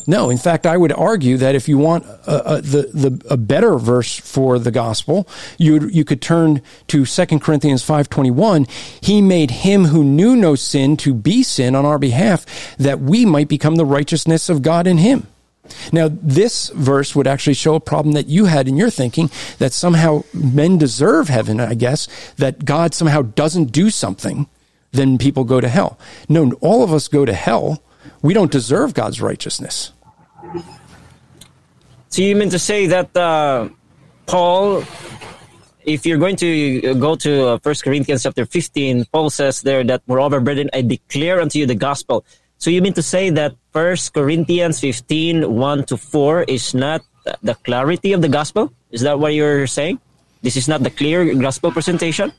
No, 0.07 0.31
in 0.31 0.39
fact, 0.39 0.67
I 0.67 0.77
would 0.77 0.93
argue 0.93 1.37
that 1.37 1.55
if 1.55 1.69
you 1.69 1.79
want 1.79 2.05
a, 2.05 2.55
a, 2.55 2.61
the, 2.61 2.83
the, 2.93 3.27
a 3.31 3.37
better 3.37 3.77
verse 3.79 4.19
for 4.19 4.59
the 4.59 4.71
gospel, 4.71 5.29
you 5.59 5.89
you 5.89 6.05
could 6.05 6.23
turn 6.23 6.63
to 6.89 7.05
2 7.05 7.39
Corinthians 7.39 7.85
5.21. 7.85 8.69
He 9.01 9.23
made 9.23 9.51
him 9.51 9.87
who 9.87 10.03
knew 10.03 10.37
no 10.37 10.55
sin 10.55 10.97
to 10.99 11.15
be 11.15 11.43
sin 11.43 11.75
on 11.75 11.85
our 11.85 11.99
behalf, 11.99 12.77
that 12.77 13.01
we 13.01 13.25
might 13.25 13.49
become 13.49 13.77
the 13.77 13.85
righteousness 13.85 14.49
of 14.49 14.63
God 14.63 14.87
in 14.87 14.99
him. 14.99 15.27
Now, 15.93 16.09
this 16.11 16.69
verse 16.71 17.15
would 17.15 17.27
actually 17.27 17.55
show 17.55 17.75
a 17.75 17.81
problem 17.81 18.15
that 18.15 18.27
you 18.27 18.47
had 18.47 18.69
in 18.69 18.77
your 18.77 18.91
thinking 18.91 19.31
that 19.59 19.73
somehow 19.73 20.25
men 20.33 20.79
deserve 20.79 21.29
heaven, 21.29 21.61
I 21.61 21.75
guess, 21.75 22.09
that 22.37 22.65
God 22.65 22.95
somehow 22.95 23.23
doesn't 23.23 23.73
do 23.73 23.91
something, 23.91 24.47
then 24.93 25.19
people 25.19 25.45
go 25.45 25.61
to 25.61 25.69
hell. 25.69 25.99
No, 26.29 26.53
all 26.61 26.83
of 26.83 26.93
us 26.93 27.09
go 27.09 27.25
to 27.25 27.33
hell. 27.33 27.83
We 28.23 28.35
don't 28.35 28.51
deserve 28.51 28.95
God's 28.95 29.21
righteousness. 29.21 29.93
So 32.09 32.23
you 32.23 32.35
mean 32.35 32.51
to 32.51 32.59
say 32.59 32.87
that 32.87 33.17
uh, 33.17 33.69
Paul, 34.27 34.83
if 35.85 36.05
you're 36.05 36.19
going 36.19 36.37
to 36.37 36.95
go 36.95 37.15
to 37.17 37.47
uh, 37.47 37.59
First 37.59 37.85
Corinthians 37.85 38.25
chapter 38.25 38.45
15, 38.45 39.05
Paul 39.13 39.31
says 39.31 39.63
there 39.63 39.85
that, 39.85 40.03
moreover, 40.07 40.41
brethren, 40.41 40.71
I 40.73 40.83
declare 40.83 41.41
unto 41.41 41.59
you 41.59 41.67
the 41.67 41.77
gospel 41.77 42.25
so 42.61 42.69
you 42.69 42.83
mean 42.83 42.93
to 42.93 43.03
say 43.03 43.31
that 43.31 43.57
First 43.73 44.13
Corinthians 44.13 44.81
15, 44.81 45.51
1 45.51 45.85
to 45.85 45.97
4 45.97 46.43
is 46.43 46.75
not 46.75 47.01
the 47.43 47.55
clarity 47.55 48.13
of 48.13 48.21
the 48.21 48.29
gospel? 48.29 48.73
Is 48.91 49.01
that 49.01 49.19
what 49.19 49.33
you're 49.33 49.67
saying? 49.67 49.99
This 50.43 50.57
is 50.57 50.69
not 50.69 50.83
the 50.83 50.91
clear 50.91 51.35
gospel 51.35 51.73
presentation? 51.73 52.33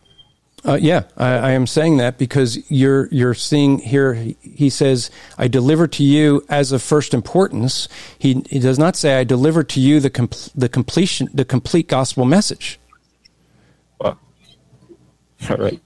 Uh, 0.64 0.78
yeah, 0.80 1.04
I, 1.18 1.34
I, 1.34 1.52
am 1.52 1.66
saying 1.66 1.98
that 1.98 2.20
because 2.20 2.70
you're 2.70 3.08
you're 3.08 3.34
seeing 3.34 3.80
here. 3.80 4.14
He 4.14 4.70
says, 4.70 5.10
"I 5.36 5.48
deliver 5.48 5.88
to 5.88 6.04
you 6.04 6.46
as 6.50 6.72
of 6.72 6.84
first 6.84 7.16
importance." 7.16 7.88
He 8.20 8.44
he 8.48 8.60
does 8.60 8.78
not 8.78 8.96
say, 8.96 9.18
"I 9.18 9.24
deliver 9.24 9.64
to 9.64 9.80
you 9.80 10.00
the 10.00 10.12
com- 10.12 10.30
the 10.54 10.70
completion 10.70 11.30
the 11.34 11.46
complete 11.46 11.88
gospel 11.88 12.26
message." 12.26 12.80
Well, 14.00 14.20
all 15.50 15.58
right. 15.58 15.82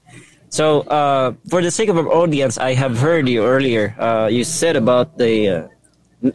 So, 0.48 0.80
uh, 0.82 1.34
for 1.48 1.60
the 1.62 1.70
sake 1.70 1.88
of 1.88 1.98
our 1.98 2.08
audience, 2.08 2.58
I 2.58 2.74
have 2.74 2.98
heard 2.98 3.28
you 3.28 3.44
earlier. 3.44 3.94
Uh, 3.98 4.28
you 4.30 4.44
said 4.44 4.76
about 4.76 5.18
the 5.18 5.68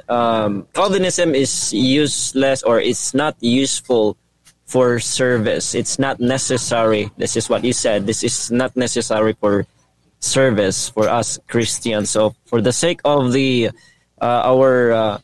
uh, 0.09 0.11
um, 0.11 0.67
Calvinism 0.73 1.33
is 1.33 1.73
useless 1.73 2.63
or 2.63 2.79
it's 2.79 3.13
not 3.13 3.35
useful 3.39 4.17
for 4.65 4.99
service. 4.99 5.75
It's 5.75 5.97
not 5.97 6.19
necessary. 6.19 7.09
This 7.17 7.35
is 7.35 7.49
what 7.49 7.63
you 7.63 7.73
said. 7.73 8.05
This 8.05 8.23
is 8.23 8.51
not 8.51 8.75
necessary 8.75 9.33
for 9.39 9.65
service 10.19 10.89
for 10.89 11.09
us 11.09 11.39
Christians. 11.47 12.09
So, 12.09 12.35
for 12.45 12.61
the 12.61 12.73
sake 12.73 12.99
of 13.05 13.31
the 13.31 13.71
uh, 14.21 14.41
our 14.45 14.91
uh, 14.91 15.17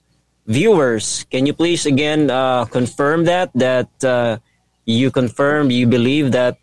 viewers, 0.48 1.26
can 1.30 1.46
you 1.46 1.54
please 1.54 1.86
again 1.86 2.32
uh, 2.32 2.66
confirm 2.66 3.26
that 3.26 3.52
that 3.54 4.40
you 4.86 5.12
confirm 5.12 5.70
you 5.72 5.86
believe 5.86 6.32
that 6.32 6.58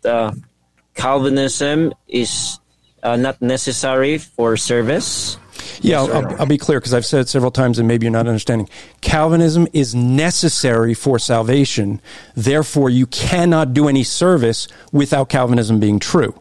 Calvinism 0.95 1.93
is 2.07 2.59
uh, 3.03 3.15
not 3.15 3.41
necessary 3.41 4.17
for 4.17 4.57
service? 4.57 5.37
Yeah, 5.81 6.01
I'll, 6.01 6.39
I'll, 6.39 6.45
be 6.45 6.57
clear 6.57 6.79
because 6.79 6.93
I've 6.93 7.05
said 7.05 7.21
it 7.21 7.29
several 7.29 7.51
times 7.51 7.79
and 7.79 7.87
maybe 7.87 8.05
you're 8.05 8.11
not 8.11 8.27
understanding. 8.27 8.69
Calvinism 9.01 9.67
is 9.73 9.93
necessary 9.93 10.93
for 10.93 11.19
salvation. 11.19 12.01
Therefore, 12.35 12.89
you 12.89 13.05
cannot 13.07 13.73
do 13.73 13.87
any 13.87 14.03
service 14.03 14.67
without 14.91 15.29
Calvinism 15.29 15.79
being 15.79 15.99
true. 15.99 16.39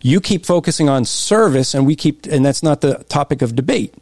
You 0.00 0.20
keep 0.20 0.46
focusing 0.46 0.88
on 0.88 1.04
service, 1.04 1.74
and 1.74 1.86
we 1.86 1.94
keep, 1.94 2.26
and 2.26 2.44
that's 2.44 2.62
not 2.62 2.80
the 2.80 3.04
topic 3.08 3.42
of 3.42 3.54
debate. 3.54 3.94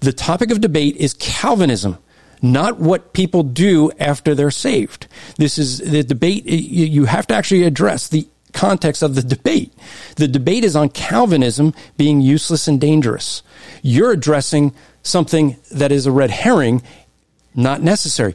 The 0.00 0.12
topic 0.12 0.50
of 0.50 0.60
debate 0.60 0.96
is 0.96 1.14
Calvinism 1.14 1.98
not 2.42 2.78
what 2.78 3.14
people 3.14 3.42
do 3.42 3.90
after 3.98 4.34
they're 4.34 4.50
saved. 4.50 5.06
This 5.38 5.58
is 5.58 5.78
the 5.78 6.02
debate. 6.02 6.44
You 6.44 7.06
have 7.06 7.26
to 7.28 7.34
actually 7.34 7.62
address 7.62 8.08
the 8.08 8.28
context 8.56 9.02
of 9.02 9.14
the 9.14 9.22
debate. 9.22 9.72
The 10.16 10.26
debate 10.26 10.64
is 10.64 10.74
on 10.74 10.88
Calvinism 10.88 11.74
being 11.96 12.20
useless 12.20 12.66
and 12.66 12.80
dangerous. 12.80 13.42
You're 13.82 14.10
addressing 14.10 14.74
something 15.02 15.56
that 15.70 15.92
is 15.92 16.06
a 16.06 16.10
red 16.10 16.30
herring, 16.30 16.82
not 17.54 17.82
necessary. 17.82 18.34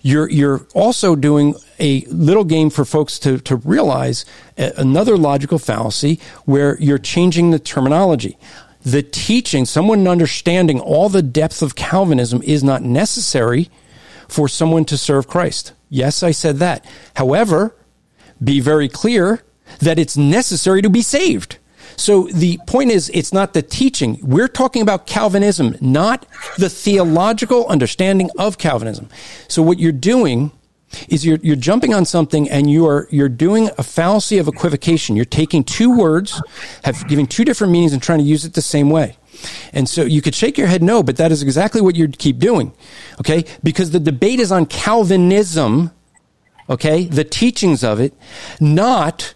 You're, 0.00 0.30
you're 0.30 0.66
also 0.72 1.16
doing 1.16 1.56
a 1.80 2.02
little 2.02 2.44
game 2.44 2.70
for 2.70 2.84
folks 2.84 3.18
to, 3.20 3.38
to 3.40 3.56
realize 3.56 4.24
another 4.56 5.16
logical 5.16 5.58
fallacy 5.58 6.20
where 6.44 6.78
you're 6.78 6.96
changing 6.98 7.50
the 7.50 7.58
terminology. 7.58 8.38
The 8.82 9.02
teaching, 9.02 9.64
someone 9.64 10.06
understanding 10.06 10.78
all 10.78 11.08
the 11.08 11.22
depth 11.22 11.60
of 11.60 11.74
Calvinism 11.74 12.40
is 12.44 12.62
not 12.62 12.82
necessary 12.82 13.68
for 14.28 14.48
someone 14.48 14.84
to 14.84 14.96
serve 14.96 15.26
Christ. 15.26 15.72
Yes, 15.90 16.22
I 16.22 16.30
said 16.30 16.58
that. 16.58 16.84
However, 17.16 17.74
be 18.42 18.60
very 18.60 18.88
clear 18.88 19.42
that 19.80 19.98
it's 19.98 20.16
necessary 20.16 20.82
to 20.82 20.90
be 20.90 21.02
saved. 21.02 21.58
So 21.96 22.24
the 22.24 22.58
point 22.66 22.90
is, 22.90 23.10
it's 23.14 23.32
not 23.32 23.54
the 23.54 23.62
teaching. 23.62 24.18
We're 24.22 24.48
talking 24.48 24.82
about 24.82 25.06
Calvinism, 25.06 25.76
not 25.80 26.26
the 26.58 26.68
theological 26.68 27.66
understanding 27.68 28.30
of 28.38 28.58
Calvinism. 28.58 29.08
So 29.48 29.62
what 29.62 29.78
you're 29.78 29.92
doing 29.92 30.52
is 31.08 31.24
you're, 31.24 31.38
you're 31.42 31.56
jumping 31.56 31.94
on 31.94 32.04
something 32.04 32.48
and 32.48 32.70
you 32.70 32.86
are, 32.86 33.08
you're 33.10 33.28
doing 33.28 33.70
a 33.78 33.82
fallacy 33.82 34.38
of 34.38 34.46
equivocation. 34.46 35.16
You're 35.16 35.24
taking 35.24 35.64
two 35.64 35.96
words, 35.96 36.40
have 36.84 37.06
giving 37.08 37.26
two 37.26 37.44
different 37.44 37.72
meanings 37.72 37.92
and 37.92 38.02
trying 38.02 38.18
to 38.18 38.24
use 38.24 38.44
it 38.44 38.54
the 38.54 38.62
same 38.62 38.90
way. 38.90 39.16
And 39.72 39.88
so 39.88 40.02
you 40.02 40.22
could 40.22 40.34
shake 40.34 40.56
your 40.56 40.66
head 40.66 40.82
no, 40.82 41.02
but 41.02 41.16
that 41.16 41.32
is 41.32 41.42
exactly 41.42 41.80
what 41.80 41.96
you'd 41.96 42.18
keep 42.18 42.38
doing. 42.38 42.72
Okay? 43.20 43.44
Because 43.62 43.90
the 43.90 44.00
debate 44.00 44.40
is 44.40 44.52
on 44.52 44.66
Calvinism, 44.66 45.90
okay? 46.70 47.04
The 47.04 47.24
teachings 47.24 47.84
of 47.84 48.00
it, 48.00 48.14
not 48.60 49.34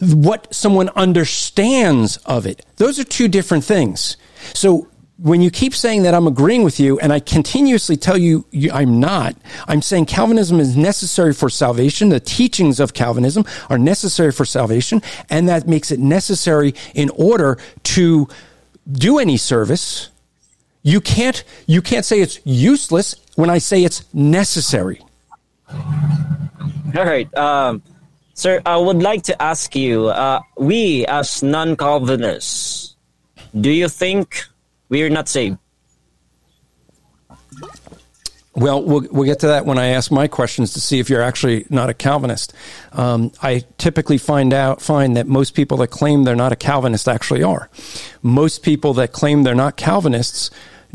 what 0.00 0.52
someone 0.54 0.88
understands 0.90 2.16
of 2.18 2.46
it. 2.46 2.64
Those 2.76 2.98
are 2.98 3.04
two 3.04 3.28
different 3.28 3.64
things. 3.64 4.16
So 4.54 4.88
when 5.18 5.40
you 5.40 5.50
keep 5.50 5.74
saying 5.74 6.04
that 6.04 6.14
I'm 6.14 6.28
agreeing 6.28 6.62
with 6.62 6.78
you 6.78 6.98
and 7.00 7.12
I 7.12 7.18
continuously 7.18 7.96
tell 7.96 8.16
you, 8.16 8.46
I'm 8.72 9.00
not, 9.00 9.34
I'm 9.66 9.82
saying 9.82 10.06
Calvinism 10.06 10.60
is 10.60 10.76
necessary 10.76 11.34
for 11.34 11.50
salvation. 11.50 12.08
The 12.08 12.20
teachings 12.20 12.78
of 12.78 12.94
Calvinism 12.94 13.44
are 13.68 13.78
necessary 13.78 14.30
for 14.30 14.44
salvation 14.44 15.02
and 15.28 15.48
that 15.48 15.66
makes 15.66 15.90
it 15.90 15.98
necessary 15.98 16.74
in 16.94 17.10
order 17.10 17.58
to 17.84 18.28
do 18.90 19.18
any 19.18 19.36
service. 19.36 20.10
You 20.84 21.00
can't, 21.00 21.42
you 21.66 21.82
can't 21.82 22.04
say 22.04 22.20
it's 22.20 22.40
useless 22.44 23.16
when 23.34 23.50
I 23.50 23.58
say 23.58 23.82
it's 23.82 24.02
necessary. 24.14 25.00
All 25.68 27.04
right. 27.04 27.32
Um, 27.36 27.82
Sir, 28.38 28.62
I 28.64 28.76
would 28.76 29.02
like 29.02 29.22
to 29.24 29.42
ask 29.42 29.74
you, 29.74 30.06
uh, 30.06 30.40
we 30.56 31.04
as 31.06 31.42
non-Calvinists, 31.42 32.94
do 33.60 33.68
you 33.68 33.88
think 33.88 34.44
we 34.88 35.02
are 35.02 35.10
not 35.10 35.28
saved? 35.28 35.58
Well, 38.54 38.84
well, 38.84 39.04
we'll 39.10 39.24
get 39.24 39.40
to 39.40 39.48
that 39.48 39.66
when 39.66 39.76
I 39.76 39.86
ask 39.86 40.12
my 40.12 40.28
questions 40.28 40.74
to 40.74 40.80
see 40.80 41.00
if 41.00 41.10
you're 41.10 41.20
actually 41.20 41.66
not 41.68 41.90
a 41.90 41.94
Calvinist. 41.94 42.54
Um, 42.92 43.32
I 43.42 43.64
typically 43.76 44.18
find 44.18 44.54
out 44.54 44.80
find 44.80 45.16
that 45.16 45.26
most 45.26 45.56
people 45.56 45.78
that 45.78 45.88
claim 45.88 46.22
they're 46.22 46.36
not 46.36 46.52
a 46.52 46.56
Calvinist 46.56 47.08
actually 47.08 47.42
are. 47.42 47.68
Most 48.22 48.62
people 48.62 48.94
that 48.94 49.10
claim 49.10 49.42
they're 49.42 49.56
not 49.56 49.76
Calvinists 49.76 50.50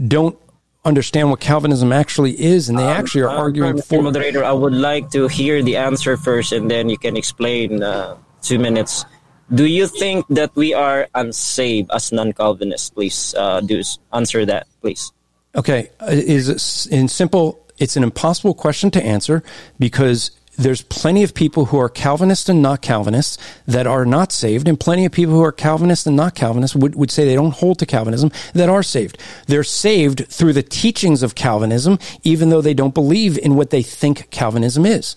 don't 0.08 0.38
understand 0.86 1.30
what 1.30 1.40
Calvinism 1.40 1.92
actually 1.92 2.40
is, 2.40 2.70
and 2.70 2.78
they 2.78 2.84
um, 2.84 2.90
actually 2.90 3.22
are 3.22 3.30
arguing 3.30 3.82
for. 3.82 4.02
Moderator, 4.02 4.44
I 4.44 4.52
would 4.52 4.74
like 4.74 5.10
to 5.12 5.28
hear 5.28 5.62
the 5.64 5.78
answer 5.78 6.18
first, 6.18 6.52
and 6.52 6.70
then 6.70 6.90
you 6.90 6.98
can 6.98 7.16
explain 7.16 7.82
uh, 7.82 8.18
two 8.42 8.60
minutes. 8.60 9.06
Do 9.54 9.66
you 9.66 9.88
think 9.88 10.26
that 10.30 10.56
we 10.56 10.74
are 10.74 11.08
unsaved 11.16 11.92
as 11.92 12.12
non-Calvinists? 12.12 12.90
Please 12.90 13.36
uh, 13.38 13.62
do 13.62 13.82
answer 14.12 14.46
that, 14.46 14.68
please. 14.82 15.12
Okay, 15.56 15.90
uh, 16.02 16.08
is 16.10 16.88
in 16.88 17.08
simple. 17.08 17.60
It's 17.78 17.96
an 17.98 18.04
impossible 18.04 18.54
question 18.54 18.92
to 18.92 19.04
answer 19.04 19.44
because 19.80 20.32
there's 20.58 20.82
plenty 20.84 21.24
of 21.24 21.34
people 21.34 21.66
who 21.66 21.80
are 21.80 21.90
Calvinists 21.90 22.48
and 22.48 22.62
not 22.62 22.82
Calvinists 22.82 23.38
that 23.68 23.88
are 23.88 24.06
not 24.06 24.32
saved, 24.32 24.68
and 24.68 24.80
plenty 24.80 25.06
of 25.06 25.12
people 25.12 25.34
who 25.34 25.44
are 25.44 25.52
Calvinists 25.52 26.06
and 26.06 26.16
not 26.16 26.36
Calvinists 26.36 26.76
would, 26.76 26.96
would 26.96 27.12
say 27.12 27.26
they 27.26 27.36
don't 27.36 27.56
hold 27.56 27.80
to 27.80 27.86
Calvinism 27.86 28.32
that 28.54 28.70
are 28.70 28.84
saved. 28.84 29.18
They're 29.48 29.64
saved 29.64 30.28
through 30.28 30.54
the 30.54 30.64
teachings 30.64 31.24
of 31.24 31.36
Calvinism, 31.36 31.98
even 32.24 32.50
though 32.50 32.62
they 32.62 32.74
don't 32.74 32.94
believe 32.94 33.38
in 33.38 33.56
what 33.56 33.72
they 33.72 33.82
think 33.82 34.30
Calvinism 34.30 34.86
is. 34.86 35.16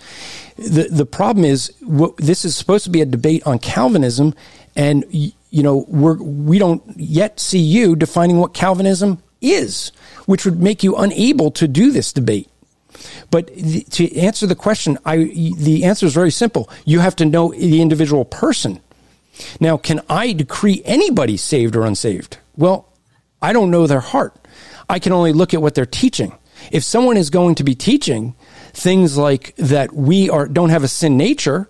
The, 0.57 0.89
the 0.91 1.07
problem 1.07 1.45
is, 1.45 1.73
what, 1.83 2.17
this 2.17 2.45
is 2.45 2.57
supposed 2.57 2.85
to 2.85 2.91
be 2.91 3.03
a 3.03 3.07
debate 3.07 3.47
on 3.47 3.59
Calvinism, 3.59 4.35
and, 4.75 5.05
you 5.11 5.33
know, 5.63 5.85
we're, 5.89 6.17
we 6.17 6.59
don't 6.59 6.83
yet 6.97 7.41
see 7.41 7.59
you 7.59 7.95
defining 7.95 8.39
what 8.39 8.55
Calvinism 8.55 9.23
is, 9.41 9.93
which 10.25 10.45
would 10.45 10.61
make 10.61 10.83
you 10.83 10.97
unable 10.97 11.51
to 11.53 11.69
do 11.69 11.91
this 11.91 12.13
debate. 12.13 12.49
But 13.37 13.49
the, 13.55 13.83
to 13.83 14.17
answer 14.17 14.47
the 14.47 14.55
question, 14.55 14.97
I, 15.05 15.19
the 15.19 15.85
answer 15.85 16.07
is 16.07 16.15
very 16.15 16.31
simple. 16.31 16.71
You 16.87 17.01
have 17.01 17.15
to 17.17 17.27
know 17.27 17.53
the 17.53 17.83
individual 17.83 18.25
person. 18.25 18.81
Now, 19.61 19.77
can 19.77 20.01
I 20.09 20.33
decree 20.33 20.81
anybody 20.87 21.37
saved 21.37 21.77
or 21.77 21.85
unsaved? 21.85 22.39
Well, 22.57 22.89
I 23.43 23.53
don't 23.53 23.71
know 23.71 23.87
their 23.87 24.01
heart. 24.01 24.35
I 24.89 24.99
can 24.99 25.13
only 25.13 25.35
look 25.35 25.53
at 25.53 25.61
what 25.61 25.75
they're 25.75 25.85
teaching. 25.85 26.33
If 26.73 26.83
someone 26.83 27.19
is 27.19 27.29
going 27.29 27.57
to 27.57 27.63
be 27.63 27.75
teaching 27.75 28.35
things 28.73 29.19
like 29.19 29.55
that 29.57 29.93
we 29.93 30.31
are 30.31 30.49
don't 30.49 30.71
have 30.71 30.83
a 30.83 30.89
sin 30.89 31.19
nature, 31.19 31.69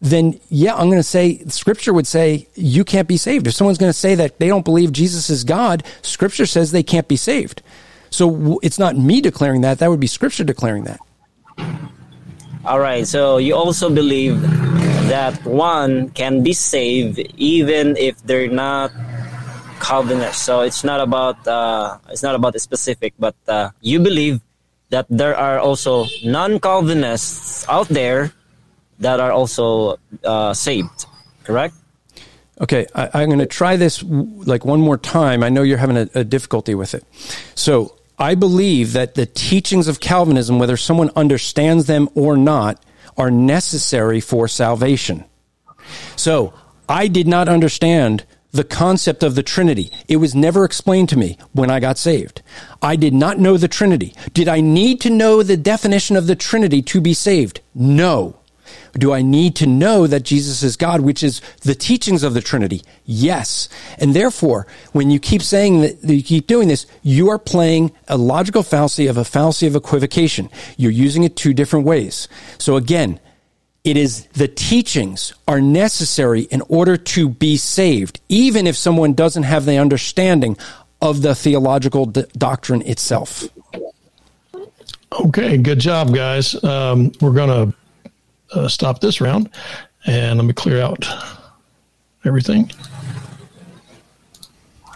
then 0.00 0.38
yeah, 0.50 0.76
I'm 0.76 0.86
going 0.86 1.00
to 1.00 1.02
say 1.02 1.38
scripture 1.46 1.92
would 1.92 2.06
say 2.06 2.46
you 2.54 2.84
can't 2.84 3.08
be 3.08 3.16
saved. 3.16 3.48
If 3.48 3.54
someone's 3.54 3.78
going 3.78 3.90
to 3.90 3.98
say 3.98 4.14
that 4.14 4.38
they 4.38 4.46
don't 4.46 4.64
believe 4.64 4.92
Jesus 4.92 5.30
is 5.30 5.42
God, 5.42 5.82
scripture 6.02 6.46
says 6.46 6.70
they 6.70 6.84
can't 6.84 7.08
be 7.08 7.16
saved. 7.16 7.60
So 8.10 8.58
it's 8.62 8.78
not 8.78 8.96
me 8.96 9.20
declaring 9.20 9.60
that, 9.62 9.78
that 9.78 9.90
would 9.90 10.00
be 10.00 10.06
scripture 10.06 10.44
declaring 10.44 10.84
that. 10.84 11.00
All 12.64 12.80
right. 12.80 13.06
So 13.06 13.38
you 13.38 13.54
also 13.54 13.88
believe 13.90 14.40
that 15.08 15.38
one 15.44 16.10
can 16.10 16.42
be 16.42 16.52
saved 16.52 17.18
even 17.36 17.96
if 17.96 18.20
they're 18.26 18.50
not 18.50 18.90
Calvinists. 19.80 20.42
So 20.42 20.60
it's 20.60 20.82
not 20.82 21.00
about 21.00 21.46
uh, 21.46 21.98
it's 22.08 22.22
not 22.22 22.34
about 22.34 22.54
the 22.54 22.58
specific, 22.58 23.14
but 23.18 23.36
uh, 23.46 23.70
you 23.80 24.00
believe 24.00 24.40
that 24.90 25.06
there 25.10 25.36
are 25.36 25.58
also 25.58 26.06
non-Calvinists 26.24 27.68
out 27.68 27.88
there 27.88 28.32
that 28.98 29.20
are 29.20 29.32
also 29.32 29.98
uh, 30.24 30.54
saved. 30.54 31.06
Correct? 31.44 31.74
Okay, 32.60 32.86
I, 32.94 33.22
am 33.22 33.28
going 33.28 33.38
to 33.38 33.46
try 33.46 33.76
this 33.76 34.02
like 34.02 34.64
one 34.64 34.80
more 34.80 34.96
time. 34.96 35.42
I 35.42 35.50
know 35.50 35.62
you're 35.62 35.78
having 35.78 35.98
a, 35.98 36.08
a 36.14 36.24
difficulty 36.24 36.74
with 36.74 36.94
it. 36.94 37.04
So 37.54 37.95
I 38.18 38.34
believe 38.34 38.92
that 38.94 39.14
the 39.14 39.26
teachings 39.26 39.88
of 39.88 40.00
Calvinism, 40.00 40.58
whether 40.58 40.76
someone 40.76 41.10
understands 41.14 41.86
them 41.86 42.08
or 42.14 42.36
not, 42.36 42.82
are 43.16 43.30
necessary 43.30 44.20
for 44.20 44.48
salvation. 44.48 45.24
So 46.16 46.54
I 46.88 47.08
did 47.08 47.26
not 47.26 47.48
understand 47.48 48.24
the 48.52 48.64
concept 48.64 49.22
of 49.22 49.34
the 49.34 49.42
Trinity. 49.42 49.90
It 50.08 50.16
was 50.16 50.34
never 50.34 50.64
explained 50.64 51.10
to 51.10 51.18
me 51.18 51.38
when 51.52 51.70
I 51.70 51.80
got 51.80 51.98
saved. 51.98 52.42
I 52.80 52.96
did 52.96 53.12
not 53.12 53.38
know 53.38 53.56
the 53.56 53.68
Trinity. 53.68 54.14
Did 54.32 54.48
I 54.48 54.60
need 54.60 55.00
to 55.02 55.10
know 55.10 55.42
the 55.42 55.56
definition 55.56 56.16
of 56.16 56.26
the 56.26 56.36
Trinity 56.36 56.80
to 56.82 57.00
be 57.00 57.12
saved? 57.12 57.60
No. 57.74 58.38
Do 58.94 59.12
I 59.12 59.22
need 59.22 59.56
to 59.56 59.66
know 59.66 60.06
that 60.06 60.22
Jesus 60.22 60.62
is 60.62 60.76
God, 60.76 61.00
which 61.00 61.22
is 61.22 61.40
the 61.62 61.74
teachings 61.74 62.22
of 62.22 62.34
the 62.34 62.40
Trinity? 62.40 62.82
Yes. 63.04 63.68
And 63.98 64.14
therefore, 64.14 64.66
when 64.92 65.10
you 65.10 65.18
keep 65.18 65.42
saying 65.42 65.80
that 65.80 66.14
you 66.14 66.22
keep 66.22 66.46
doing 66.46 66.68
this, 66.68 66.86
you 67.02 67.30
are 67.30 67.38
playing 67.38 67.92
a 68.08 68.16
logical 68.16 68.62
fallacy 68.62 69.06
of 69.06 69.16
a 69.16 69.24
fallacy 69.24 69.66
of 69.66 69.76
equivocation. 69.76 70.50
You're 70.76 70.90
using 70.90 71.24
it 71.24 71.36
two 71.36 71.54
different 71.54 71.86
ways. 71.86 72.28
So 72.58 72.76
again, 72.76 73.20
it 73.84 73.96
is 73.96 74.26
the 74.32 74.48
teachings 74.48 75.32
are 75.46 75.60
necessary 75.60 76.42
in 76.42 76.60
order 76.62 76.96
to 76.96 77.28
be 77.28 77.56
saved, 77.56 78.20
even 78.28 78.66
if 78.66 78.76
someone 78.76 79.14
doesn't 79.14 79.44
have 79.44 79.64
the 79.64 79.78
understanding 79.78 80.56
of 81.00 81.22
the 81.22 81.34
theological 81.36 82.06
d- 82.06 82.24
doctrine 82.36 82.82
itself. 82.82 83.44
Okay, 85.12 85.56
good 85.56 85.78
job, 85.78 86.12
guys. 86.12 86.62
Um, 86.64 87.12
we're 87.20 87.32
going 87.32 87.70
to 87.70 87.76
uh, 88.52 88.68
stop 88.68 89.00
this 89.00 89.20
round. 89.20 89.50
And 90.06 90.38
let 90.38 90.46
me 90.46 90.52
clear 90.52 90.80
out 90.80 91.04
everything. 92.24 92.70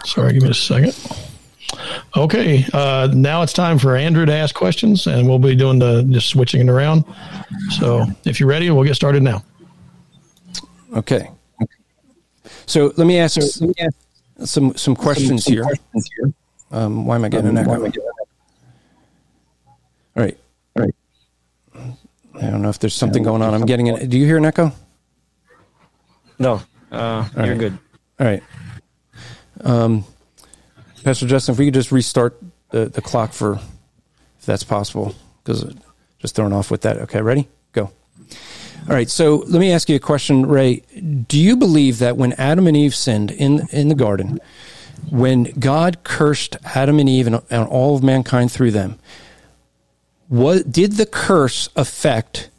Sorry, 0.05 0.33
give 0.33 0.43
me 0.43 0.51
a 0.51 0.55
second. 0.55 0.95
Okay, 2.17 2.65
uh, 2.73 3.09
now 3.13 3.43
it's 3.43 3.53
time 3.53 3.79
for 3.79 3.97
Andrew 3.97 4.27
to 4.27 4.33
ask 4.33 4.55
questions, 4.55 5.07
and 5.07 5.29
we'll 5.29 5.39
be 5.39 5.55
doing 5.55 5.79
the 5.79 6.03
just 6.05 6.29
switching 6.29 6.61
it 6.61 6.69
around. 6.69 7.05
So, 7.79 8.07
if 8.25 8.41
you're 8.41 8.49
ready, 8.49 8.71
we'll 8.71 8.85
get 8.85 8.97
started 8.97 9.23
now. 9.23 9.45
Okay. 10.95 11.31
So 12.67 12.93
let 12.97 13.07
me 13.07 13.19
ask, 13.19 13.37
let 13.61 13.69
me 13.69 13.75
ask 13.81 13.97
some 14.45 14.77
some 14.77 14.95
questions 14.95 15.45
some, 15.45 15.53
some 15.53 15.53
here. 15.53 15.63
Questions 15.65 16.11
here. 16.17 16.33
Um, 16.73 17.05
why 17.05 17.17
am 17.17 17.25
I 17.25 17.29
getting 17.29 17.51
um, 17.51 17.57
an 17.57 17.69
echo? 17.69 17.85
All 20.17 20.23
right. 20.23 20.39
All 20.77 20.85
right. 20.85 20.95
I 22.43 22.51
don't 22.51 22.63
know 22.63 22.71
if 22.71 22.79
there's 22.79 22.95
something 22.95 23.23
going 23.23 23.43
on. 23.43 23.55
I'm 23.55 23.67
getting 23.67 23.89
it. 23.89 24.09
Do 24.09 24.19
you 24.19 24.25
hear 24.25 24.39
an 24.39 24.45
echo? 24.45 24.73
No. 26.39 26.63
Uh, 26.91 27.29
you're 27.37 27.47
right. 27.47 27.59
good. 27.59 27.79
All 28.19 28.27
right. 28.27 28.43
Um, 29.63 30.05
Pastor 31.05 31.27
Justin, 31.27 31.53
if 31.53 31.59
we 31.59 31.67
could 31.67 31.75
just 31.75 31.93
restart 31.93 32.41
the, 32.71 32.87
the 32.89 33.03
clock 33.03 33.33
for, 33.33 33.55
if 34.39 34.47
that's 34.47 34.65
possible, 34.65 35.15
because 35.43 35.75
just 36.19 36.35
thrown 36.35 36.53
off 36.53 36.71
with 36.71 36.83
that. 36.83 36.99
Okay, 36.99 37.21
ready? 37.21 37.49
Go. 37.73 37.91
All 38.89 38.95
right. 38.95 39.09
So 39.09 39.37
let 39.47 39.61
me 39.61 39.73
ask 39.73 39.89
you 39.89 39.97
a 39.97 40.01
question, 40.01 40.47
Ray. 40.47 40.83
Do 41.29 41.39
you 41.39 41.57
believe 41.57 41.99
that 41.99 42.17
when 42.17 42.33
Adam 42.35 42.67
and 42.67 42.77
Eve 42.77 42.95
sinned 42.95 43.31
in 43.31 43.69
in 43.73 43.89
the 43.89 43.95
garden, 43.95 44.41
when 45.11 45.45
God 45.59 46.03
cursed 46.05 46.57
Adam 46.65 46.99
and 46.99 47.09
Eve 47.09 47.27
and, 47.27 47.43
and 47.51 47.69
all 47.69 47.97
of 47.97 48.03
mankind 48.03 48.51
through 48.53 48.71
them, 48.73 48.99
what 50.31 50.71
did 50.71 50.93
the 50.95 51.07
curse 51.07 51.69
affect 51.75 52.51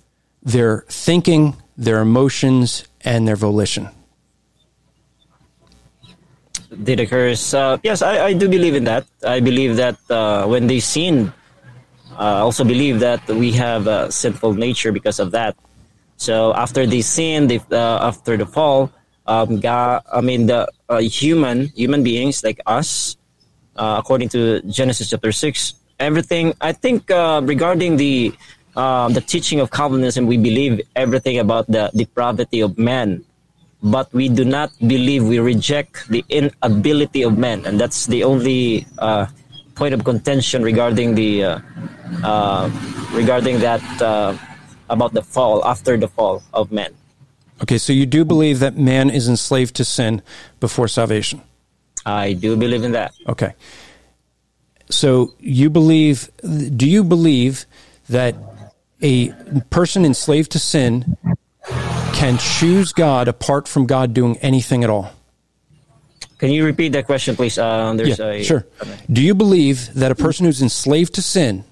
their 0.44 0.84
thinking, 0.90 1.56
their 1.78 2.02
emotions, 2.02 2.84
and 3.00 3.26
their 3.26 3.38
volition? 3.38 3.88
Did 6.84 7.00
the 7.00 7.08
curse? 7.08 7.54
Uh, 7.54 7.78
yes, 7.82 8.02
I, 8.02 8.26
I, 8.28 8.34
do 8.34 8.50
believe 8.50 8.76
in 8.76 8.84
that. 8.84 9.08
I 9.24 9.40
believe 9.40 9.78
that 9.78 9.96
uh, 10.10 10.46
when 10.48 10.68
they 10.68 10.82
sin, 10.82 11.32
I 12.18 12.44
also 12.44 12.66
believe 12.66 13.00
that 13.00 13.26
we 13.28 13.54
have 13.54 13.88
a 13.88 14.12
sinful 14.12 14.54
nature 14.56 14.92
because 14.92 15.20
of 15.20 15.32
that. 15.32 15.56
So 16.18 16.54
after 16.54 16.86
they 16.86 17.02
sin, 17.02 17.50
uh, 17.72 18.00
after 18.04 18.36
the 18.36 18.46
fall, 18.46 18.92
um, 19.28 19.62
God, 19.62 20.04
I 20.12 20.20
mean 20.20 20.48
the 20.48 20.68
uh, 20.90 21.00
human 21.00 21.68
human 21.68 22.04
beings 22.04 22.44
like 22.44 22.60
us, 22.68 23.16
uh, 23.78 23.96
according 23.98 24.28
to 24.30 24.62
Genesis 24.64 25.10
chapter 25.10 25.32
six, 25.32 25.74
everything. 26.02 26.54
I 26.60 26.74
think 26.74 27.10
uh, 27.10 27.42
regarding 27.46 27.96
the 27.96 28.34
uh, 28.76 29.10
the 29.10 29.22
teaching 29.22 29.60
of 29.60 29.70
Calvinism, 29.70 30.26
we 30.26 30.38
believe 30.38 30.82
everything 30.96 31.40
about 31.40 31.68
the 31.68 31.92
depravity 31.94 32.62
of 32.62 32.78
man, 32.78 33.24
but 33.84 34.12
we 34.14 34.28
do 34.28 34.44
not 34.44 34.72
believe 34.80 35.24
we 35.24 35.40
reject 35.40 36.08
the 36.10 36.26
inability 36.30 37.22
of 37.22 37.38
man, 37.38 37.66
and 37.66 37.80
that's 37.80 38.08
the 38.08 38.24
only 38.24 38.88
uh, 38.98 39.28
point 39.76 39.94
of 39.94 40.04
contention 40.04 40.64
regarding 40.64 41.16
the 41.16 41.44
uh, 41.44 41.60
uh, 42.24 42.72
regarding 43.14 43.60
that 43.60 43.84
uh, 44.02 44.36
about 44.90 45.14
the 45.14 45.22
fall 45.22 45.64
after 45.66 45.98
the 45.98 46.08
fall 46.08 46.42
of 46.54 46.72
man. 46.72 46.92
Okay, 47.62 47.78
so 47.78 47.94
you 47.94 48.08
do 48.08 48.26
believe 48.26 48.60
that 48.60 48.76
man 48.76 49.10
is 49.10 49.30
enslaved 49.30 49.76
to 49.76 49.86
sin 49.86 50.24
before 50.60 50.88
salvation? 50.88 51.42
I 52.06 52.34
do 52.34 52.58
believe 52.58 52.84
in 52.84 52.94
that. 52.94 53.14
Okay. 53.28 53.54
So 54.92 55.34
you 55.40 55.70
believe, 55.70 56.30
do 56.42 56.88
you 56.88 57.04
believe 57.04 57.66
that 58.10 58.36
a 59.02 59.32
person 59.70 60.06
enslaved 60.06 60.52
to 60.52 60.60
sin 60.60 61.18
can 62.14 62.38
choose 62.38 62.94
God 62.94 63.28
apart 63.28 63.68
from 63.68 63.88
God 63.88 64.14
doing 64.14 64.38
anything 64.38 64.84
at 64.84 64.90
all? 64.90 65.12
Can 66.38 66.52
you 66.52 66.66
repeat 66.66 66.90
that 66.94 67.06
question, 67.06 67.36
please? 67.36 67.58
Uh, 67.58 67.94
there's 67.94 68.18
yeah, 68.18 68.26
a, 68.26 68.44
sure. 68.44 68.66
Okay. 68.82 68.98
Do 69.12 69.22
you 69.22 69.36
believe 69.36 69.94
that 69.94 70.12
a 70.12 70.16
person 70.16 70.46
who's 70.46 70.62
enslaved 70.62 71.14
to 71.16 71.22
sin 71.22 71.64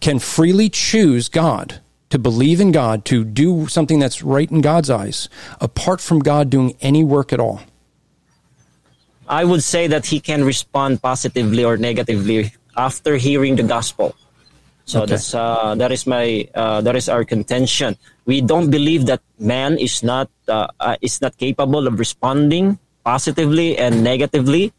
can 0.00 0.18
freely 0.18 0.68
choose 0.68 1.28
God, 1.30 1.80
to 2.10 2.18
believe 2.18 2.60
in 2.60 2.72
God, 2.72 3.06
to 3.06 3.24
do 3.24 3.66
something 3.68 3.98
that's 3.98 4.22
right 4.22 4.50
in 4.50 4.60
God's 4.60 4.90
eyes, 4.90 5.30
apart 5.60 6.02
from 6.02 6.18
God 6.18 6.50
doing 6.50 6.76
any 6.82 7.04
work 7.04 7.32
at 7.32 7.40
all? 7.40 7.62
I 9.28 9.44
would 9.44 9.62
say 9.62 9.86
that 9.86 10.06
he 10.06 10.20
can 10.20 10.44
respond 10.44 11.02
positively 11.02 11.64
or 11.64 11.76
negatively 11.76 12.52
after 12.76 13.16
hearing 13.16 13.56
the 13.56 13.62
gospel. 13.62 14.14
So 14.86 15.02
okay. 15.02 15.18
that's 15.18 15.34
uh, 15.34 15.74
that 15.74 15.90
is 15.90 16.06
my 16.06 16.46
uh, 16.54 16.80
that 16.82 16.94
is 16.94 17.08
our 17.08 17.24
contention. 17.24 17.98
We 18.24 18.40
don't 18.40 18.70
believe 18.70 19.06
that 19.06 19.20
man 19.38 19.78
is 19.78 20.02
not 20.06 20.30
uh, 20.46 20.70
uh 20.78 20.94
is 21.02 21.18
not 21.20 21.34
capable 21.38 21.90
of 21.90 21.98
responding 21.98 22.78
positively 23.02 23.78
and 23.78 24.06
negatively, 24.06 24.70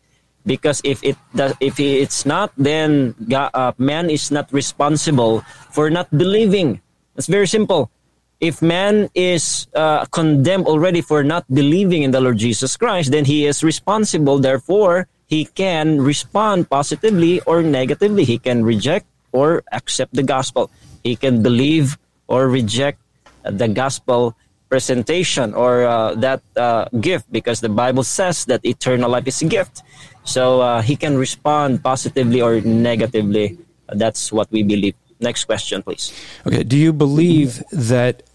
because 0.47 0.79
if 0.87 1.03
it 1.03 1.19
does, 1.35 1.51
if 1.59 1.79
it's 1.79 2.25
not, 2.25 2.55
then 2.55 3.15
uh, 3.35 3.75
man 3.77 4.09
is 4.09 4.31
not 4.31 4.47
responsible 4.55 5.43
for 5.75 5.91
not 5.91 6.07
believing. 6.15 6.79
It's 7.19 7.27
very 7.27 7.47
simple 7.47 7.91
if 8.39 8.61
man 8.61 9.09
is 9.15 9.67
uh, 9.73 10.05
condemned 10.05 10.67
already 10.67 11.01
for 11.01 11.23
not 11.23 11.45
believing 11.49 12.03
in 12.03 12.11
the 12.11 12.21
Lord 12.21 12.37
Jesus 12.37 12.77
Christ, 12.77 13.11
then 13.11 13.25
he 13.25 13.45
is 13.45 13.63
responsible. 13.63 14.37
Therefore, 14.39 15.07
he 15.27 15.45
can 15.45 15.99
respond 16.01 16.69
positively 16.69 17.41
or 17.41 17.63
negatively. 17.63 18.23
He 18.23 18.37
can 18.37 18.63
reject 18.63 19.05
or 19.31 19.63
accept 19.71 20.13
the 20.13 20.23
gospel. 20.23 20.69
He 21.03 21.15
can 21.15 21.41
believe 21.41 21.97
or 22.27 22.47
reject 22.47 22.99
the 23.43 23.67
gospel 23.67 24.35
presentation 24.69 25.53
or 25.53 25.85
uh, 25.85 26.13
that 26.15 26.41
uh, 26.55 26.85
gift 26.99 27.31
because 27.31 27.61
the 27.61 27.69
Bible 27.69 28.03
says 28.03 28.45
that 28.45 28.63
eternal 28.65 29.09
life 29.09 29.27
is 29.27 29.41
a 29.41 29.45
gift. 29.45 29.81
So 30.23 30.61
uh, 30.61 30.81
he 30.81 30.95
can 30.95 31.17
respond 31.17 31.83
positively 31.83 32.41
or 32.41 32.59
negatively. 32.61 33.57
That's 33.87 34.31
what 34.31 34.51
we 34.51 34.63
believe. 34.63 34.95
Next 35.19 35.45
question, 35.45 35.81
please. 35.81 36.13
Okay. 36.45 36.63
Do 36.63 36.77
you 36.77 36.93
believe 36.93 37.63
that 37.71 38.26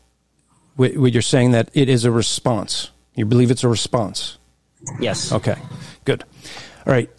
what 0.91 1.13
you're 1.13 1.23
saying 1.23 1.53
that 1.53 1.71
it 1.75 1.89
is 1.89 2.05
a 2.05 2.11
response? 2.11 2.91
You 3.15 3.25
believe 3.25 3.51
it's 3.51 3.65
a 3.65 3.69
response? 3.69 4.39
Yes. 5.01 5.33
Okay. 5.33 5.57
Good. 6.05 6.25
All 6.87 6.93
right. 6.93 7.11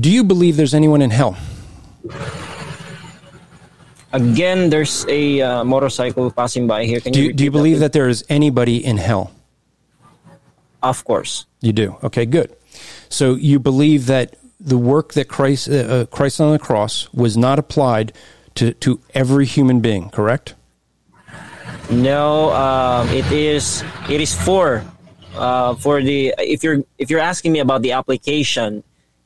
Do 0.00 0.10
you 0.10 0.24
believe 0.24 0.56
there's 0.56 0.74
anyone 0.74 1.02
in 1.02 1.10
hell? 1.10 1.36
Again, 4.12 4.70
there's 4.70 5.04
a 5.08 5.42
uh, 5.42 5.64
motorcycle 5.64 6.30
passing 6.30 6.66
by 6.66 6.84
here. 6.84 7.00
Can 7.00 7.12
do 7.12 7.22
you, 7.22 7.32
do 7.32 7.44
you 7.44 7.50
believe 7.50 7.80
that, 7.80 7.92
that 7.92 7.98
there 7.98 8.08
is 8.08 8.24
anybody 8.28 8.84
in 8.84 8.96
hell? 8.96 9.32
Of 10.82 11.04
course. 11.04 11.46
You 11.60 11.72
do. 11.72 11.96
Okay, 12.02 12.24
good. 12.24 12.54
So 13.08 13.34
you 13.34 13.58
believe 13.58 14.06
that 14.06 14.36
the 14.60 14.78
work 14.78 15.14
that 15.14 15.28
Christ, 15.28 15.68
uh, 15.68 15.74
uh 15.74 16.06
Christ 16.06 16.40
on 16.40 16.52
the 16.52 16.58
cross 16.58 17.12
was 17.12 17.36
not 17.36 17.58
applied 17.58 18.12
to, 18.54 18.72
to 18.74 19.00
every 19.14 19.46
human 19.46 19.80
being, 19.80 20.10
correct? 20.10 20.54
No, 21.90 22.50
um, 22.52 23.08
it 23.08 23.30
is 23.30 23.84
it 24.08 24.20
is 24.20 24.32
for 24.32 24.84
uh, 25.36 25.74
for 25.76 26.00
the 26.00 26.34
if 26.38 26.64
you're 26.64 26.82
if 26.98 27.10
you're 27.10 27.20
asking 27.20 27.52
me 27.52 27.60
about 27.60 27.82
the 27.82 27.92
application, 27.92 28.82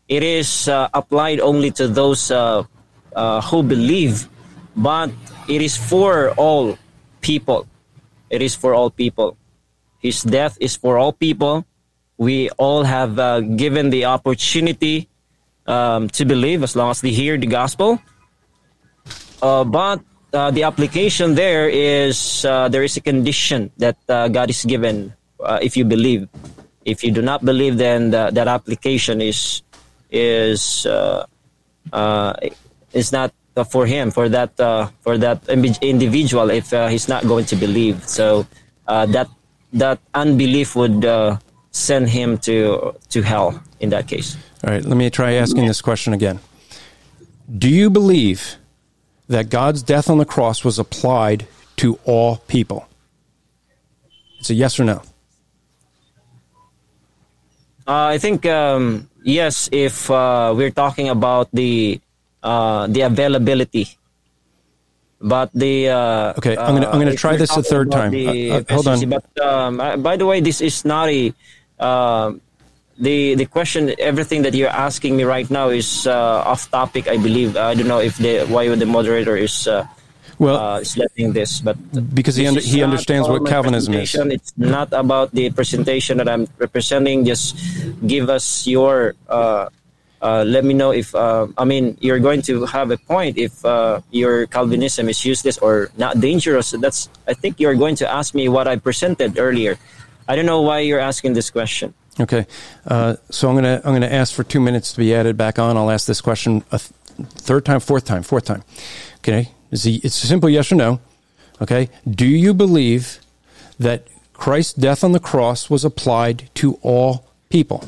it 0.08 0.22
is 0.22 0.68
uh, 0.68 0.88
applied 0.92 1.40
only 1.40 1.70
to 1.78 1.86
those 1.86 2.30
uh, 2.30 2.64
uh 3.14 3.40
who 3.42 3.62
believe, 3.62 4.28
but 4.74 5.10
it 5.48 5.62
is 5.62 5.76
for 5.76 6.34
all 6.34 6.76
people. 7.20 7.66
It 8.30 8.42
is 8.42 8.54
for 8.54 8.74
all 8.74 8.90
people. 8.90 9.36
His 9.98 10.22
death 10.22 10.58
is 10.60 10.76
for 10.76 10.98
all 10.98 11.12
people. 11.12 11.64
We 12.18 12.50
all 12.58 12.82
have 12.82 13.18
uh, 13.18 13.40
given 13.40 13.90
the 13.90 14.06
opportunity 14.06 15.08
um, 15.66 16.08
to 16.10 16.24
believe 16.24 16.62
as 16.62 16.74
long 16.74 16.90
as 16.90 17.00
they 17.00 17.10
hear 17.10 17.38
the 17.38 17.46
gospel. 17.46 18.02
Uh, 19.40 19.62
but 19.64 20.02
uh, 20.32 20.50
the 20.50 20.62
application 20.62 21.34
there 21.34 21.68
is 21.68 22.44
uh, 22.44 22.68
there 22.68 22.82
is 22.82 22.96
a 22.96 23.00
condition 23.00 23.70
that 23.78 23.96
uh, 24.08 24.28
God 24.28 24.50
is 24.50 24.64
given 24.64 25.14
uh, 25.40 25.58
if 25.62 25.76
you 25.76 25.84
believe. 25.84 26.28
If 26.84 27.04
you 27.04 27.12
do 27.12 27.20
not 27.20 27.44
believe, 27.44 27.76
then 27.76 28.10
the, 28.10 28.30
that 28.32 28.48
application 28.48 29.20
is 29.20 29.62
is 30.10 30.86
uh, 30.86 31.26
uh, 31.92 32.32
is 32.92 33.12
not 33.12 33.32
for 33.68 33.86
him 33.86 34.10
for 34.10 34.28
that 34.28 34.54
for 35.02 35.18
that 35.18 35.42
individual 35.48 36.50
if 36.50 36.70
he's 36.70 37.08
not 37.08 37.26
going 37.26 37.44
to 37.46 37.56
believe. 37.56 38.06
So 38.06 38.46
that 38.86 39.28
that 39.72 39.98
unbelief 40.14 40.76
would 40.76 41.02
send 41.72 42.08
him 42.08 42.38
to 42.46 42.94
to 43.10 43.22
hell 43.22 43.60
in 43.80 43.90
that 43.90 44.06
case. 44.06 44.36
All 44.62 44.70
right, 44.70 44.84
let 44.84 44.96
me 44.96 45.10
try 45.10 45.34
asking 45.34 45.66
this 45.66 45.82
question 45.82 46.12
again. 46.12 46.38
Do 47.48 47.68
you 47.68 47.90
believe 47.90 48.57
that 49.28 49.48
God's 49.48 49.82
death 49.82 50.10
on 50.10 50.18
the 50.18 50.24
cross 50.24 50.64
was 50.64 50.78
applied 50.78 51.46
to 51.76 51.98
all 52.04 52.36
people? 52.48 52.88
It's 54.40 54.50
a 54.50 54.54
yes 54.54 54.78
or 54.78 54.84
no. 54.84 55.02
Uh, 57.86 58.12
I 58.12 58.18
think 58.18 58.44
um, 58.44 59.08
yes. 59.22 59.68
If 59.72 60.10
uh, 60.10 60.52
we're 60.54 60.70
talking 60.70 61.08
about 61.08 61.48
the 61.52 62.00
uh, 62.42 62.86
the 62.86 63.00
availability, 63.02 63.88
but 65.20 65.50
the 65.54 65.88
uh, 65.88 66.34
okay, 66.36 66.56
I'm 66.56 66.74
gonna 66.74 66.88
I'm 66.88 67.00
gonna 67.00 67.12
uh, 67.12 67.16
try 67.16 67.36
this 67.36 67.56
a 67.56 67.62
third 67.62 67.90
time. 67.90 68.12
Uh, 68.12 68.62
hold 68.68 68.88
on. 68.88 69.08
But 69.08 69.24
um, 69.40 70.02
by 70.02 70.16
the 70.16 70.26
way, 70.26 70.40
this 70.40 70.60
is 70.60 70.84
not 70.84 71.08
a 71.08 71.32
the 72.98 73.34
the 73.34 73.46
question, 73.46 73.94
everything 73.98 74.42
that 74.42 74.54
you're 74.54 74.74
asking 74.74 75.16
me 75.16 75.24
right 75.24 75.48
now 75.50 75.70
is 75.70 76.06
uh, 76.06 76.42
off 76.44 76.70
topic. 76.70 77.08
I 77.08 77.16
believe. 77.16 77.56
I 77.56 77.74
don't 77.74 77.88
know 77.88 78.00
if 78.00 78.18
the 78.18 78.44
why 78.46 78.68
the 78.74 78.86
moderator 78.86 79.36
is. 79.36 79.66
Uh, 79.66 79.86
well, 80.38 80.56
uh, 80.56 80.78
is 80.78 80.96
letting 80.96 81.32
this, 81.32 81.60
but 81.60 81.74
because 82.14 82.36
he 82.36 82.46
under, 82.46 82.60
he 82.60 82.82
understands 82.82 83.28
what 83.28 83.44
Calvinism 83.46 83.94
is. 83.94 84.14
It's 84.14 84.52
not 84.56 84.92
about 84.92 85.34
the 85.34 85.50
presentation 85.50 86.18
that 86.18 86.28
I'm 86.28 86.46
representing. 86.58 87.24
Just 87.24 87.58
give 88.06 88.30
us 88.30 88.66
your. 88.66 89.14
Uh, 89.28 89.68
uh, 90.22 90.44
let 90.46 90.64
me 90.64 90.74
know 90.74 90.90
if 90.90 91.14
uh, 91.14 91.46
I 91.56 91.64
mean 91.64 91.96
you're 92.00 92.18
going 92.18 92.42
to 92.42 92.66
have 92.66 92.90
a 92.90 92.98
point 92.98 93.38
if 93.38 93.64
uh, 93.64 94.00
your 94.10 94.46
Calvinism 94.46 95.08
is 95.08 95.24
useless 95.24 95.58
or 95.58 95.90
not 95.96 96.20
dangerous. 96.20 96.70
That's 96.70 97.08
I 97.26 97.34
think 97.34 97.58
you're 97.58 97.74
going 97.74 97.96
to 97.96 98.06
ask 98.10 98.34
me 98.34 98.48
what 98.48 98.66
I 98.66 98.76
presented 98.76 99.38
earlier. 99.38 99.78
I 100.28 100.36
don't 100.36 100.46
know 100.46 100.62
why 100.62 100.80
you're 100.80 101.00
asking 101.00 101.34
this 101.34 101.50
question. 101.50 101.94
Okay, 102.20 102.46
uh, 102.86 103.14
so 103.30 103.48
I'm 103.48 103.54
gonna 103.54 103.80
I'm 103.84 103.92
gonna 103.92 104.06
ask 104.06 104.34
for 104.34 104.42
two 104.42 104.60
minutes 104.60 104.92
to 104.92 104.98
be 104.98 105.14
added 105.14 105.36
back 105.36 105.58
on. 105.58 105.76
I'll 105.76 105.90
ask 105.90 106.06
this 106.06 106.20
question 106.20 106.64
a 106.72 106.78
th- 106.78 106.90
third 107.46 107.64
time, 107.64 107.78
fourth 107.78 108.04
time, 108.04 108.22
fourth 108.22 108.44
time. 108.44 108.64
Okay, 109.18 109.50
it's 109.70 109.86
a, 109.86 109.92
it's 110.02 110.22
a 110.24 110.26
simple 110.26 110.48
yes 110.48 110.72
or 110.72 110.74
no. 110.74 111.00
Okay, 111.62 111.90
do 112.08 112.26
you 112.26 112.54
believe 112.54 113.20
that 113.78 114.08
Christ's 114.32 114.74
death 114.74 115.04
on 115.04 115.12
the 115.12 115.20
cross 115.20 115.70
was 115.70 115.84
applied 115.84 116.50
to 116.54 116.78
all 116.82 117.24
people? 117.50 117.84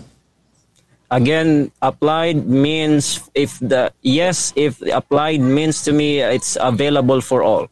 Again, 1.11 1.73
applied 1.83 2.47
means 2.47 3.19
if 3.35 3.59
the 3.59 3.93
yes, 4.03 4.53
if 4.55 4.81
applied 4.95 5.41
means 5.41 5.83
to 5.85 5.93
me 5.93 6.21
it's 6.21 6.57
available 6.61 7.21
for 7.21 7.43
all. 7.43 7.67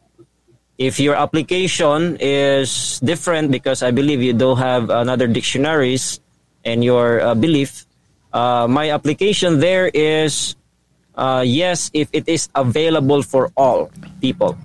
If 0.77 0.99
your 0.99 1.15
application 1.15 2.17
is 2.19 2.99
different 2.99 3.51
because 3.51 3.83
I 3.83 3.91
believe 3.91 4.21
you 4.21 4.33
don't 4.33 4.57
have 4.57 4.89
another 4.89 5.27
dictionaries 5.27 6.19
and 6.65 6.83
your 6.83 7.21
uh, 7.21 7.35
belief, 7.35 7.85
uh, 8.33 8.67
my 8.69 8.91
application 8.91 9.59
there 9.59 9.87
is 9.87 10.55
uh, 11.15 11.43
yes 11.45 11.91
if 11.93 12.09
it 12.13 12.27
is 12.27 12.49
available 12.55 13.23
for 13.23 13.51
all 13.55 13.91
people. 14.21 14.57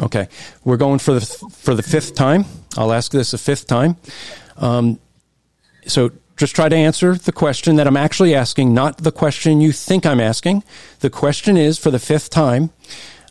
Okay, 0.00 0.28
we're 0.64 0.76
going 0.76 0.98
for 0.98 1.14
the 1.14 1.24
for 1.50 1.74
the 1.74 1.82
fifth 1.82 2.14
time. 2.14 2.44
I'll 2.76 2.92
ask 2.92 3.12
this 3.12 3.32
a 3.32 3.38
fifth 3.38 3.66
time. 3.66 3.96
Um, 4.56 4.98
so 5.86 6.10
just 6.36 6.54
try 6.56 6.68
to 6.68 6.76
answer 6.76 7.14
the 7.14 7.32
question 7.32 7.76
that 7.76 7.86
I'm 7.86 7.96
actually 7.96 8.34
asking, 8.34 8.74
not 8.74 8.98
the 8.98 9.12
question 9.12 9.60
you 9.60 9.70
think 9.70 10.04
I'm 10.04 10.20
asking. 10.20 10.64
The 11.00 11.10
question 11.10 11.56
is 11.56 11.78
for 11.78 11.90
the 11.90 12.00
fifth 12.00 12.30
time. 12.30 12.70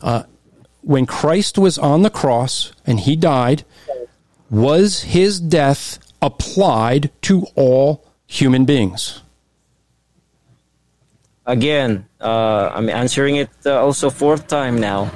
Uh, 0.00 0.22
when 0.80 1.06
Christ 1.06 1.58
was 1.58 1.78
on 1.78 2.02
the 2.02 2.10
cross 2.10 2.72
and 2.86 3.00
he 3.00 3.16
died, 3.16 3.64
was 4.50 5.02
his 5.02 5.40
death 5.40 5.98
applied 6.24 7.10
to 7.22 7.46
all 7.54 8.04
human 8.26 8.64
beings? 8.64 9.20
Again, 11.46 12.06
uh, 12.20 12.72
I'm 12.74 12.88
answering 12.88 13.36
it 13.36 13.50
uh, 13.66 13.78
also 13.78 14.08
fourth 14.08 14.48
time 14.48 14.80
now. 14.80 15.10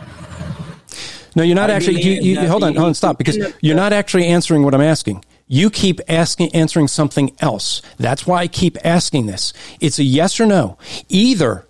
No, 1.35 1.43
you're 1.43 1.57
not 1.57 1.71
I 1.71 1.75
actually. 1.75 2.03
You, 2.03 2.21
you, 2.21 2.49
hold 2.49 2.65
on, 2.65 2.75
hold 2.75 2.89
on, 2.89 2.95
stop, 2.95 3.17
because 3.17 3.39
you're 3.61 3.77
not 3.77 3.93
actually 3.93 4.27
answering 4.27 4.63
what 4.63 4.75
I'm 4.75 4.83
asking. 4.83 5.25
You 5.47 5.71
keep 5.71 6.01
asking, 6.09 6.55
answering 6.55 6.89
something 6.89 7.35
else. 7.41 7.81
That's 7.97 8.27
why 8.27 8.41
I 8.41 8.49
keep 8.49 8.77
asking 8.85 9.27
this. 9.27 9.55
It's 9.81 9.99
a 9.99 10.05
yes 10.05 10.39
or 10.39 10.45
no. 10.47 10.77
Either 11.09 11.67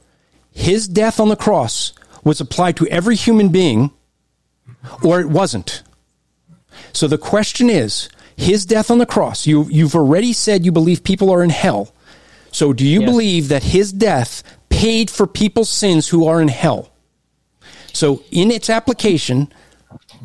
his 0.50 0.88
death 0.88 1.20
on 1.20 1.28
the 1.28 1.36
cross 1.36 1.92
was 2.24 2.40
applied 2.40 2.76
to 2.78 2.88
every 2.88 3.14
human 3.14 3.50
being, 3.50 3.92
or 5.04 5.20
it 5.20 5.28
wasn't. 5.28 5.84
So 6.92 7.06
the 7.06 7.18
question 7.18 7.70
is, 7.70 8.08
his 8.38 8.64
death 8.64 8.90
on 8.90 8.98
the 8.98 9.06
cross. 9.06 9.46
You, 9.46 9.64
you've 9.64 9.96
already 9.96 10.32
said 10.32 10.64
you 10.64 10.72
believe 10.72 11.02
people 11.02 11.30
are 11.30 11.42
in 11.42 11.50
hell. 11.50 11.92
So 12.52 12.72
do 12.72 12.86
you 12.86 13.00
yes. 13.00 13.10
believe 13.10 13.48
that 13.48 13.64
his 13.64 13.92
death 13.92 14.42
paid 14.68 15.10
for 15.10 15.26
people's 15.26 15.68
sins 15.68 16.08
who 16.08 16.26
are 16.26 16.40
in 16.40 16.48
hell? 16.48 16.90
So 17.92 18.22
in 18.30 18.52
its 18.52 18.70
application, 18.70 19.52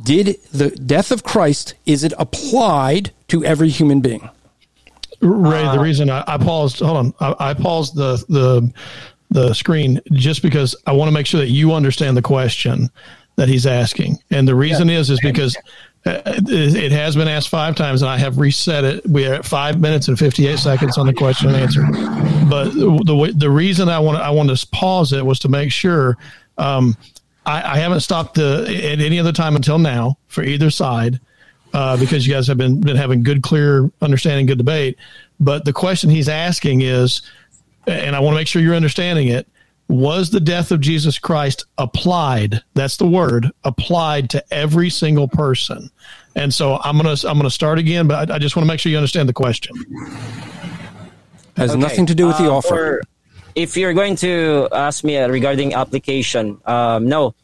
did 0.03 0.39
the 0.51 0.69
death 0.69 1.11
of 1.11 1.23
Christ, 1.23 1.73
is 1.87 2.03
it 2.03 2.13
applied 2.19 3.11
to 3.29 3.43
every 3.43 3.69
human 3.69 3.99
being? 3.99 4.29
Rey, 5.19 5.63
the 5.63 5.79
uh, 5.79 5.81
reason 5.81 6.09
I, 6.11 6.23
I, 6.27 6.37
paused, 6.37 6.79
hold 6.79 6.97
on, 6.97 7.13
I, 7.19 7.49
I 7.49 7.53
paused 7.55 7.95
the, 7.95 8.23
the, 8.29 8.71
the 9.31 9.53
screen 9.53 9.99
just 10.11 10.43
because 10.43 10.75
I 10.85 10.91
want 10.91 11.07
to 11.07 11.13
make 11.13 11.25
sure 11.25 11.39
that 11.39 11.49
you 11.49 11.73
understand 11.73 12.15
the 12.15 12.21
question 12.21 12.91
that 13.37 13.49
he's 13.49 13.65
asking. 13.65 14.19
And 14.29 14.47
the 14.47 14.55
reason 14.55 14.87
yeah. 14.87 14.99
is, 14.99 15.09
is 15.09 15.19
because 15.21 15.57
it 16.05 16.91
has 16.91 17.15
been 17.15 17.27
asked 17.27 17.49
five 17.49 17.75
times, 17.75 18.01
and 18.01 18.11
I 18.11 18.17
have 18.17 18.37
reset 18.37 18.83
it. 18.83 19.07
We 19.07 19.25
are 19.25 19.35
at 19.35 19.45
five 19.45 19.79
minutes 19.79 20.07
and 20.09 20.19
fifty-eight 20.19 20.59
seconds 20.59 20.97
on 20.97 21.07
the 21.07 21.13
question 21.13 21.49
and 21.49 21.57
answer. 21.57 21.83
But 22.49 22.71
the 22.71 23.33
the 23.35 23.49
reason 23.49 23.89
I 23.89 23.99
want 23.99 24.17
I 24.17 24.29
wanted 24.29 24.57
to 24.57 24.67
pause 24.67 25.13
it 25.13 25.25
was 25.25 25.39
to 25.39 25.49
make 25.49 25.71
sure 25.71 26.17
um, 26.57 26.97
I, 27.45 27.73
I, 27.73 27.77
haven't 27.77 28.01
stopped 28.01 28.35
the, 28.35 28.63
at 28.91 28.99
any 28.99 29.19
other 29.19 29.31
time 29.31 29.55
until 29.55 29.79
now 29.79 30.17
for 30.27 30.43
either 30.43 30.69
side 30.69 31.19
uh, 31.73 31.97
because 31.97 32.27
you 32.27 32.33
guys 32.33 32.47
have 32.47 32.57
been 32.57 32.81
been 32.81 32.97
having 32.97 33.23
good, 33.23 33.41
clear 33.41 33.89
understanding, 34.01 34.45
good 34.45 34.57
debate. 34.57 34.97
But 35.39 35.65
the 35.65 35.73
question 35.73 36.09
he's 36.09 36.29
asking 36.29 36.81
is, 36.81 37.21
and 37.87 38.15
I 38.15 38.19
want 38.19 38.33
to 38.33 38.39
make 38.39 38.47
sure 38.47 38.61
you're 38.61 38.75
understanding 38.75 39.29
it 39.29 39.47
was 39.87 40.29
the 40.29 40.39
death 40.39 40.71
of 40.71 40.81
Jesus 40.81 41.19
Christ 41.19 41.65
applied? 41.77 42.61
That's 42.73 42.97
the 42.97 43.07
word 43.07 43.51
applied 43.63 44.29
to 44.31 44.43
every 44.53 44.89
single 44.89 45.27
person. 45.27 45.89
And 46.35 46.53
so 46.53 46.79
I'm 46.83 46.97
gonna 46.97 47.15
I'm 47.25 47.37
gonna 47.37 47.49
start 47.49 47.79
again, 47.79 48.07
but 48.07 48.31
I, 48.31 48.35
I 48.35 48.39
just 48.39 48.55
want 48.55 48.65
to 48.65 48.67
make 48.67 48.79
sure 48.79 48.91
you 48.91 48.97
understand 48.97 49.29
the 49.29 49.33
question. 49.33 49.75
Has 51.57 51.71
okay. 51.71 51.79
nothing 51.79 52.05
to 52.07 52.15
do 52.15 52.27
with 52.27 52.37
the 52.37 52.51
uh, 52.51 52.55
offer. 52.55 53.01
if 53.53 53.77
you're 53.77 53.93
going 53.93 54.15
to 54.17 54.67
ask 54.71 55.03
me 55.03 55.17
uh, 55.17 55.29
regarding 55.29 55.75
application, 55.75 56.59
um, 56.65 57.07
no, 57.07 57.35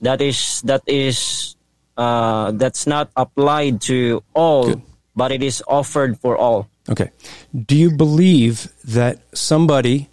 that 0.00 0.22
is 0.22 0.62
that 0.62 0.82
is 0.86 1.56
uh, 1.98 2.52
that's 2.52 2.86
not 2.86 3.10
applied 3.16 3.82
to 3.82 4.22
all, 4.32 4.68
Good. 4.68 4.82
but 5.14 5.32
it 5.32 5.42
is 5.42 5.62
offered 5.68 6.18
for 6.18 6.36
all. 6.36 6.68
Okay. 6.88 7.10
Do 7.52 7.76
you 7.76 7.94
believe 7.94 8.72
that 8.84 9.20
somebody 9.36 10.08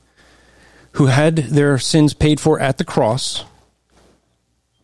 who 0.96 1.08
had 1.08 1.36
their 1.36 1.78
sins 1.78 2.14
paid 2.14 2.40
for 2.40 2.60
at 2.60 2.78
the 2.78 2.86
cross 2.86 3.44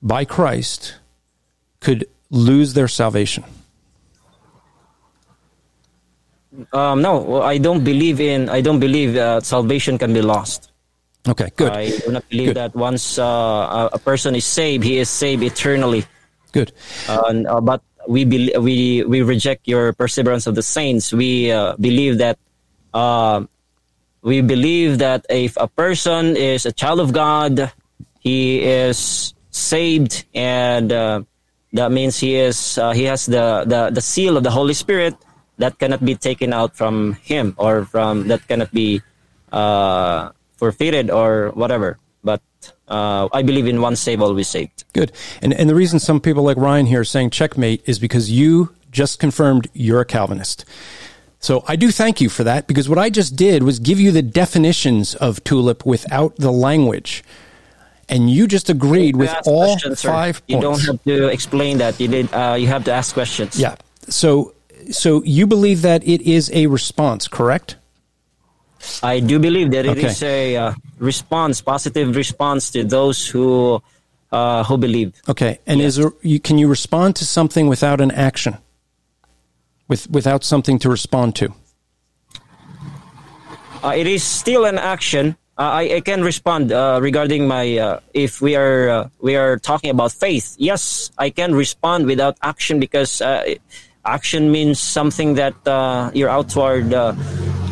by 0.02 0.26
Christ 0.26 0.96
could 1.80 2.06
lose 2.30 2.74
their 2.74 2.88
salvation? 2.88 3.44
Um, 6.74 7.02
no, 7.02 7.42
I 7.42 7.58
don't 7.58 7.84
believe 7.84 8.20
in. 8.20 8.50
I 8.50 8.60
don't 8.60 8.80
believe 8.80 9.14
that 9.14 9.46
salvation 9.46 9.98
can 9.98 10.14
be 10.14 10.22
lost. 10.22 10.72
Okay, 11.28 11.50
good. 11.56 11.72
I 11.72 11.90
do 11.90 12.12
not 12.12 12.28
believe 12.28 12.48
good. 12.48 12.58
that 12.58 12.76
once 12.76 13.18
uh, 13.18 13.90
a 13.94 14.00
person 14.00 14.36
is 14.36 14.44
saved, 14.44 14.84
he 14.84 14.98
is 14.98 15.10
saved 15.10 15.44
eternally. 15.44 16.04
Good. 16.52 16.74
Uh, 17.08 17.44
uh, 17.48 17.62
but 17.62 17.82
we 18.08 18.26
be, 18.26 18.52
we 18.60 19.04
we 19.04 19.22
reject 19.22 19.68
your 19.68 19.94
perseverance 19.94 20.46
of 20.46 20.56
the 20.56 20.64
saints. 20.64 21.14
We 21.14 21.52
uh, 21.52 21.78
believe 21.80 22.18
that 22.18 22.38
uh, 22.94 23.46
we 24.22 24.42
believe 24.42 25.00
that 25.00 25.26
if 25.30 25.58
a 25.58 25.68
person 25.68 26.36
is 26.38 26.66
a 26.66 26.72
child 26.72 27.00
of 27.00 27.14
God, 27.14 27.72
he 28.20 28.62
is 28.64 29.34
saved, 29.50 30.26
and 30.34 30.92
uh, 30.92 31.24
that 31.74 31.92
means 31.92 32.20
he 32.20 32.36
is 32.36 32.78
uh, 32.78 32.92
he 32.92 33.06
has 33.06 33.26
the, 33.26 33.64
the 33.66 33.90
the 33.90 34.02
seal 34.02 34.38
of 34.38 34.44
the 34.44 34.52
Holy 34.52 34.74
Spirit 34.74 35.16
that 35.58 35.80
cannot 35.80 36.04
be 36.04 36.16
taken 36.16 36.54
out 36.54 36.76
from 36.76 37.14
him 37.24 37.56
or 37.58 37.86
from 37.86 38.28
that 38.28 38.48
cannot 38.48 38.72
be 38.72 39.02
uh, 39.52 40.30
forfeited 40.58 41.10
or 41.10 41.50
whatever. 41.54 41.98
But 42.24 42.42
uh, 42.88 43.28
I 43.34 43.42
believe 43.42 43.68
in 43.68 43.82
one 43.82 43.96
save, 43.96 44.22
all 44.22 44.30
always 44.30 44.48
saved. 44.48 44.84
Good. 44.94 45.12
And 45.42 45.54
and 45.54 45.70
the 45.70 45.76
reason 45.76 46.00
some 46.00 46.20
people 46.20 46.44
like 46.44 46.58
Ryan 46.58 46.86
here 46.86 47.02
are 47.02 47.06
saying 47.06 47.32
checkmate 47.32 47.82
is 47.86 47.98
because 47.98 48.30
you 48.30 48.76
just 48.92 49.20
confirmed 49.20 49.68
you're 49.74 50.02
a 50.02 50.06
Calvinist. 50.06 50.66
So 51.42 51.64
I 51.68 51.76
do 51.76 51.92
thank 51.92 52.22
you 52.22 52.30
for 52.30 52.44
that 52.44 52.68
because 52.68 52.88
what 52.88 53.00
I 53.00 53.10
just 53.10 53.36
did 53.36 53.64
was 53.64 53.80
give 53.80 54.00
you 54.00 54.12
the 54.12 54.22
definitions 54.22 55.16
of 55.16 55.44
tulip 55.44 55.86
without 55.86 56.36
the 56.36 56.52
language. 56.52 57.24
And 58.08 58.30
you 58.30 58.48
just 58.48 58.70
agreed 58.70 59.16
with 59.16 59.34
all 59.48 59.78
five 59.96 60.42
You 60.48 60.62
don't 60.62 60.80
have 60.82 61.02
to 61.04 61.28
explain 61.28 61.80
that. 61.80 62.00
You 62.00 62.08
did. 62.10 62.34
Uh, 62.34 62.56
you 62.60 62.68
have 62.68 62.84
to 62.86 62.92
ask 62.92 63.14
questions. 63.14 63.60
Yeah. 63.60 63.76
So, 64.08 64.54
so 64.92 65.24
you 65.24 65.48
believe 65.48 65.82
that 65.82 66.04
it 66.04 66.22
is 66.22 66.52
a 66.54 66.68
response, 66.68 67.28
correct? 67.28 67.78
I 69.02 69.20
do 69.20 69.40
believe 69.40 69.72
that 69.72 69.86
it 69.86 69.98
okay. 69.98 70.08
is 70.08 70.22
a 70.24 70.58
uh, 70.58 70.74
response, 71.00 71.62
positive 71.62 72.16
response 72.16 72.70
to 72.72 72.84
those 72.84 73.28
who 73.28 73.82
uh, 74.32 74.64
who 74.64 74.78
believe. 74.78 75.14
Okay. 75.28 75.60
And 75.66 75.80
yes. 75.80 75.88
is 75.88 75.96
there, 75.98 76.12
you, 76.22 76.40
can 76.40 76.58
you 76.58 76.68
respond 76.68 77.16
to 77.18 77.26
something 77.26 77.68
without 77.68 78.02
an 78.02 78.12
action? 78.12 78.58
With 79.92 80.10
without 80.10 80.44
something 80.44 80.80
to 80.80 80.90
respond 80.90 81.36
to? 81.36 81.54
Uh, 83.84 83.94
it 83.96 84.08
is 84.08 84.24
still 84.24 84.64
an 84.66 84.78
action. 84.80 85.36
Uh, 85.58 85.84
I, 85.84 85.96
I, 85.96 86.02
can 86.02 86.24
respond 86.24 86.72
uh, 86.72 86.98
regarding 87.02 87.48
my 87.48 87.78
uh, 87.78 88.00
if 88.14 88.42
we 88.42 88.56
are 88.56 88.90
uh, 88.90 89.10
we 89.20 89.36
are 89.36 89.60
talking 89.60 89.92
about 89.92 90.12
faith. 90.14 90.56
Yes, 90.58 91.12
I 91.18 91.30
can 91.30 91.54
respond 91.54 92.08
without 92.08 92.38
action 92.42 92.80
because 92.80 93.22
uh, 93.22 93.44
action 94.06 94.52
means 94.52 94.80
something 94.80 95.36
that 95.36 95.54
your 96.16 96.30
outward 96.30 96.94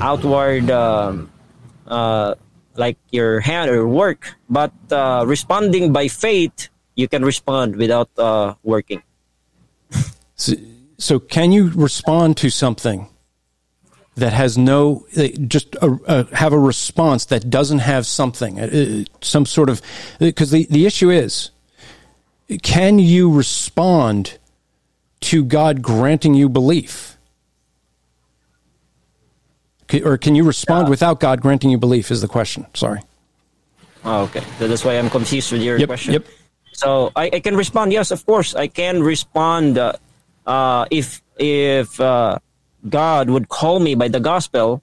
outward 0.01 0.69
um, 0.69 1.31
uh, 1.87 2.35
like 2.75 2.97
your 3.11 3.39
hand 3.39 3.69
or 3.71 3.87
work 3.87 4.35
but 4.49 4.71
uh, 4.91 5.23
responding 5.27 5.91
by 5.91 6.07
faith 6.07 6.69
you 6.95 7.07
can 7.07 7.25
respond 7.25 7.75
without 7.75 8.09
uh, 8.17 8.53
working 8.63 9.01
So, 10.35 10.53
so 10.99 11.17
can 11.19 11.51
you 11.51 11.69
respond 11.71 12.37
to 12.37 12.49
something 12.51 13.07
that 14.15 14.33
has 14.33 14.57
no 14.57 15.05
just 15.47 15.75
a, 15.75 15.97
a, 16.07 16.35
have 16.35 16.51
a 16.53 16.59
response 16.59 17.25
that 17.25 17.49
doesn't 17.49 17.79
have 17.79 18.05
something 18.05 18.59
uh, 18.59 19.03
some 19.21 19.45
sort 19.45 19.69
of 19.69 19.81
because 20.19 20.51
the, 20.51 20.67
the 20.69 20.85
issue 20.85 21.09
is 21.09 21.51
can 22.61 22.99
you 22.99 23.31
respond 23.31 24.37
to 25.21 25.43
God 25.45 25.81
granting 25.81 26.33
you 26.33 26.49
belief 26.49 27.17
or 30.03 30.17
can 30.17 30.35
you 30.35 30.43
respond 30.43 30.87
Yeah. 30.87 30.89
without 30.91 31.19
God 31.19 31.41
granting 31.41 31.69
you 31.69 31.77
belief 31.77 32.11
is 32.11 32.21
the 32.21 32.27
question 32.27 32.65
sorry 32.73 33.01
Oh, 34.05 34.23
okay. 34.23 34.41
That's 34.59 34.85
why 34.85 34.93
I'm 34.97 35.09
confused 35.09 35.51
with 35.51 35.61
your 35.61 35.77
Yep, 35.77 35.87
question. 35.89 36.13
yep. 36.13 36.25
So 36.71 37.11
I, 37.17 37.29
I 37.33 37.39
can 37.41 37.57
respond. 37.57 37.91
Yes, 37.91 38.11
of 38.11 38.25
course, 38.25 38.55
I 38.55 38.67
can 38.67 39.03
respond. 39.03 39.77
Uh, 39.77 39.91
uh, 40.49 40.89
if 40.89 41.21
if 41.37 42.01
uh, 42.01 42.41
God 42.89 43.29
would 43.29 43.47
call 43.47 43.79
me 43.79 43.93
by 43.93 44.09
the 44.09 44.19
gospel, 44.19 44.81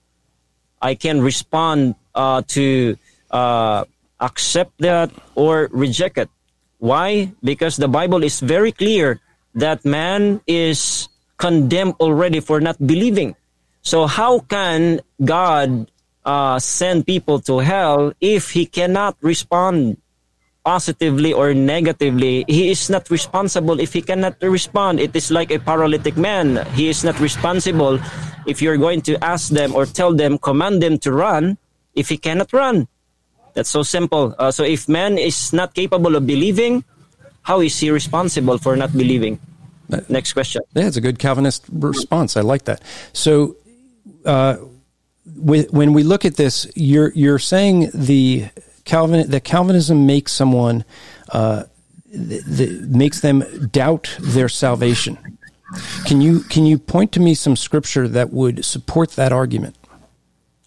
I 0.81 0.95
can 0.95 1.21
respond 1.21 1.99
uh, 2.15 2.47
to 2.55 2.97
uh, 3.31 3.85
accept 4.21 4.79
that 4.79 5.11
or 5.35 5.69
reject 5.73 6.17
it. 6.17 6.31
Why? 6.79 7.35
Because 7.43 7.77
the 7.77 7.89
Bible 7.89 8.23
is 8.23 8.39
very 8.39 8.71
clear 8.71 9.21
that 9.59 9.85
man 9.85 10.41
is 10.47 11.09
condemned 11.37 11.99
already 11.99 12.41
for 12.41 12.61
not 12.61 12.79
believing. 12.79 13.35
So 13.83 14.07
how 14.07 14.41
can 14.41 15.01
God 15.25 15.91
uh, 16.25 16.59
send 16.59 17.07
people 17.07 17.41
to 17.51 17.59
hell 17.59 18.13
if 18.21 18.51
he 18.51 18.67
cannot 18.67 19.17
respond 19.21 19.99
positively 20.67 21.31
or 21.33 21.55
negatively? 21.55 22.43
He 22.51 22.75
is 22.75 22.91
not 22.91 23.07
responsible 23.09 23.79
if 23.79 23.95
he 23.95 24.03
cannot 24.03 24.43
respond. 24.43 24.99
It 24.99 25.15
is 25.15 25.31
like 25.31 25.55
a 25.55 25.63
paralytic 25.63 26.19
man. 26.19 26.67
He 26.75 26.91
is 26.91 27.07
not 27.07 27.23
responsible 27.23 28.03
if 28.51 28.59
you're 28.59 28.77
going 28.77 29.07
to 29.07 29.15
ask 29.23 29.55
them 29.55 29.79
or 29.79 29.87
tell 29.87 30.11
them, 30.13 30.39
command 30.39 30.83
them 30.83 30.99
to 31.07 31.13
run 31.13 31.57
if 31.95 32.09
he 32.11 32.19
cannot 32.19 32.53
run. 32.53 32.89
That's 33.55 33.71
so 33.71 33.87
simple. 33.87 34.35
Uh, 34.37 34.51
so 34.51 34.65
if 34.67 34.89
man 34.89 35.17
is 35.17 35.53
not 35.53 35.73
capable 35.73 36.17
of 36.17 36.27
believing, 36.27 36.83
how 37.43 37.63
is 37.63 37.79
he 37.79 37.91
responsible 37.91 38.59
for 38.59 38.75
not 38.75 38.93
believing? 38.93 39.39
Next 40.09 40.33
question. 40.33 40.63
Yeah, 40.75 40.89
it's 40.89 40.97
a 40.97 41.01
good 41.01 41.21
Calvinist 41.21 41.65
response. 41.71 42.37
I 42.37 42.41
like 42.41 42.65
that. 42.65 42.83
So, 43.13 43.55
uh, 44.25 44.57
when 45.39 45.93
we 45.93 46.03
look 46.03 46.25
at 46.25 46.35
this, 46.37 46.67
you're 46.75 47.13
you're 47.15 47.39
saying 47.39 47.91
the 47.95 48.51
Calvin 48.87 49.29
that 49.29 49.45
Calvinism 49.45 50.07
makes 50.07 50.33
someone 50.33 50.85
uh, 51.31 51.65
th- 52.11 52.45
th- 52.57 52.81
makes 52.89 53.21
them 53.21 53.45
doubt 53.71 54.17
their 54.21 54.49
salvation. 54.49 55.19
Can 56.07 56.23
you 56.23 56.41
can 56.41 56.65
you 56.65 56.79
point 56.79 57.13
to 57.13 57.21
me 57.21 57.35
some 57.35 57.57
scripture 57.57 58.09
that 58.09 58.33
would 58.33 58.65
support 58.65 59.11
that 59.17 59.33
argument? 59.33 59.77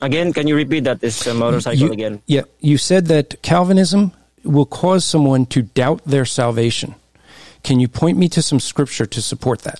Again, 0.01 0.31
can 0.33 0.47
you 0.47 0.55
repeat 0.55 0.83
that? 0.83 0.99
This 1.01 1.25
uh, 1.25 1.33
motorcycle 1.33 1.87
You- 1.87 1.91
again. 1.91 2.21
Yeah, 2.27 2.43
you 2.59 2.77
said 2.77 3.07
that 3.07 3.41
Calvinism 3.41 4.11
will 4.43 4.65
cause 4.67 5.03
someone 5.03 5.45
to 5.47 5.61
doubt 5.63 6.01
their 6.05 6.25
salvation. 6.25 6.95
Can 7.63 7.79
you 7.79 7.87
point 7.87 8.17
me 8.17 8.29
to 8.29 8.41
some 8.41 8.59
scripture 8.59 9.05
to 9.05 9.21
support 9.21 9.61
that? 9.63 9.79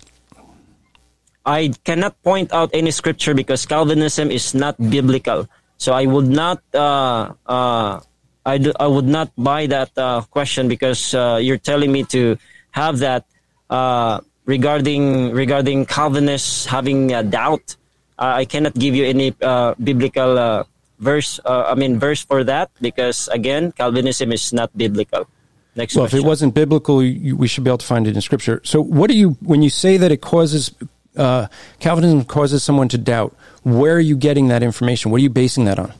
I 1.45 1.72
cannot 1.84 2.22
point 2.24 2.52
out 2.53 2.70
any 2.74 2.91
scripture 2.91 3.34
because 3.34 3.66
Calvinism 3.66 4.32
is 4.32 4.53
not 4.53 4.76
biblical. 4.78 5.48
So 5.78 5.94
I 5.94 6.06
would 6.06 6.28
not, 6.28 6.61
uh, 6.74 7.32
uh, 7.45 8.02
I, 8.45 8.57
do, 8.57 8.74
I 8.80 8.88
would 8.88 9.06
not 9.06 9.32
buy 9.38 9.68
that 9.68 9.91
uh, 9.98 10.22
question 10.22 10.68
because 10.68 11.14
uh, 11.14 11.40
you're 11.41 11.57
telling 11.57 11.91
me 11.91 12.03
to 12.06 12.38
have 12.72 12.99
that 12.99 13.26
uh, 13.70 14.22
regarding 14.45 15.32
regarding 15.32 15.86
Calvinists 15.86 16.66
having 16.66 17.14
a 17.14 17.24
doubt. 17.24 17.76
I 18.18 18.44
cannot 18.44 18.74
give 18.74 18.95
you 18.95 19.06
any 19.06 19.34
uh, 19.41 19.76
biblical 19.82 20.38
uh, 20.38 20.64
verse. 20.99 21.40
Uh, 21.45 21.72
I 21.72 21.76
mean 21.76 21.99
verse 21.99 22.26
for 22.26 22.44
that 22.44 22.70
because 22.82 23.30
again, 23.30 23.72
Calvinism 23.72 24.32
is 24.32 24.52
not 24.52 24.76
biblical. 24.76 25.28
Next 25.76 25.95
Well, 25.95 26.06
if 26.06 26.14
it 26.14 26.24
wasn't 26.24 26.53
biblical, 26.53 27.02
you, 27.03 27.38
we 27.38 27.48
should 27.48 27.64
be 27.64 27.70
able 27.70 27.78
to 27.78 27.86
find 27.86 28.07
it 28.07 28.16
in 28.16 28.22
Scripture. 28.22 28.60
So, 28.66 28.82
what 28.82 29.10
do 29.10 29.16
you 29.16 29.38
when 29.41 29.61
you 29.61 29.70
say 29.70 29.98
that 29.98 30.11
it 30.11 30.20
causes 30.20 30.74
uh, 31.16 31.48
Calvinism 31.80 32.26
causes 32.26 32.64
someone 32.64 32.90
to 32.90 32.98
doubt? 32.98 33.36
Where 33.64 33.95
are 33.95 34.02
you 34.02 34.18
getting 34.18 34.48
that 34.49 34.64
information? 34.64 35.11
What 35.11 35.18
are 35.18 35.24
you 35.24 35.30
basing 35.30 35.66
that 35.66 35.80
on? 35.80 35.94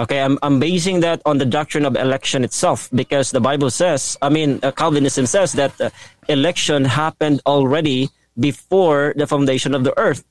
Okay, 0.00 0.18
I'm, 0.22 0.38
I'm 0.42 0.58
basing 0.58 1.00
that 1.00 1.20
on 1.26 1.36
the 1.36 1.44
doctrine 1.44 1.84
of 1.84 1.94
election 1.94 2.42
itself 2.42 2.88
because 2.94 3.32
the 3.32 3.40
Bible 3.40 3.68
says, 3.68 4.16
I 4.22 4.30
mean, 4.30 4.58
uh, 4.62 4.72
Calvinism 4.72 5.26
says 5.26 5.52
that 5.52 5.78
uh, 5.78 5.90
election 6.26 6.86
happened 6.86 7.42
already 7.44 8.08
before 8.38 9.12
the 9.14 9.26
foundation 9.26 9.74
of 9.74 9.84
the 9.84 9.92
earth, 9.98 10.24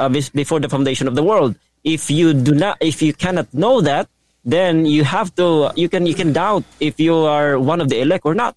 uh, 0.00 0.08
before 0.08 0.58
the 0.58 0.68
foundation 0.68 1.06
of 1.06 1.14
the 1.14 1.22
world. 1.22 1.54
If 1.84 2.10
you 2.10 2.34
do 2.34 2.52
not, 2.52 2.78
if 2.80 3.00
you 3.00 3.12
cannot 3.12 3.46
know 3.54 3.80
that, 3.80 4.08
then 4.44 4.86
you 4.86 5.04
have 5.04 5.32
to, 5.36 5.70
you 5.76 5.88
can, 5.88 6.04
you 6.04 6.14
can 6.14 6.32
doubt 6.32 6.64
if 6.80 6.98
you 6.98 7.14
are 7.14 7.60
one 7.60 7.80
of 7.80 7.90
the 7.90 8.00
elect 8.00 8.26
or 8.26 8.34
not. 8.34 8.56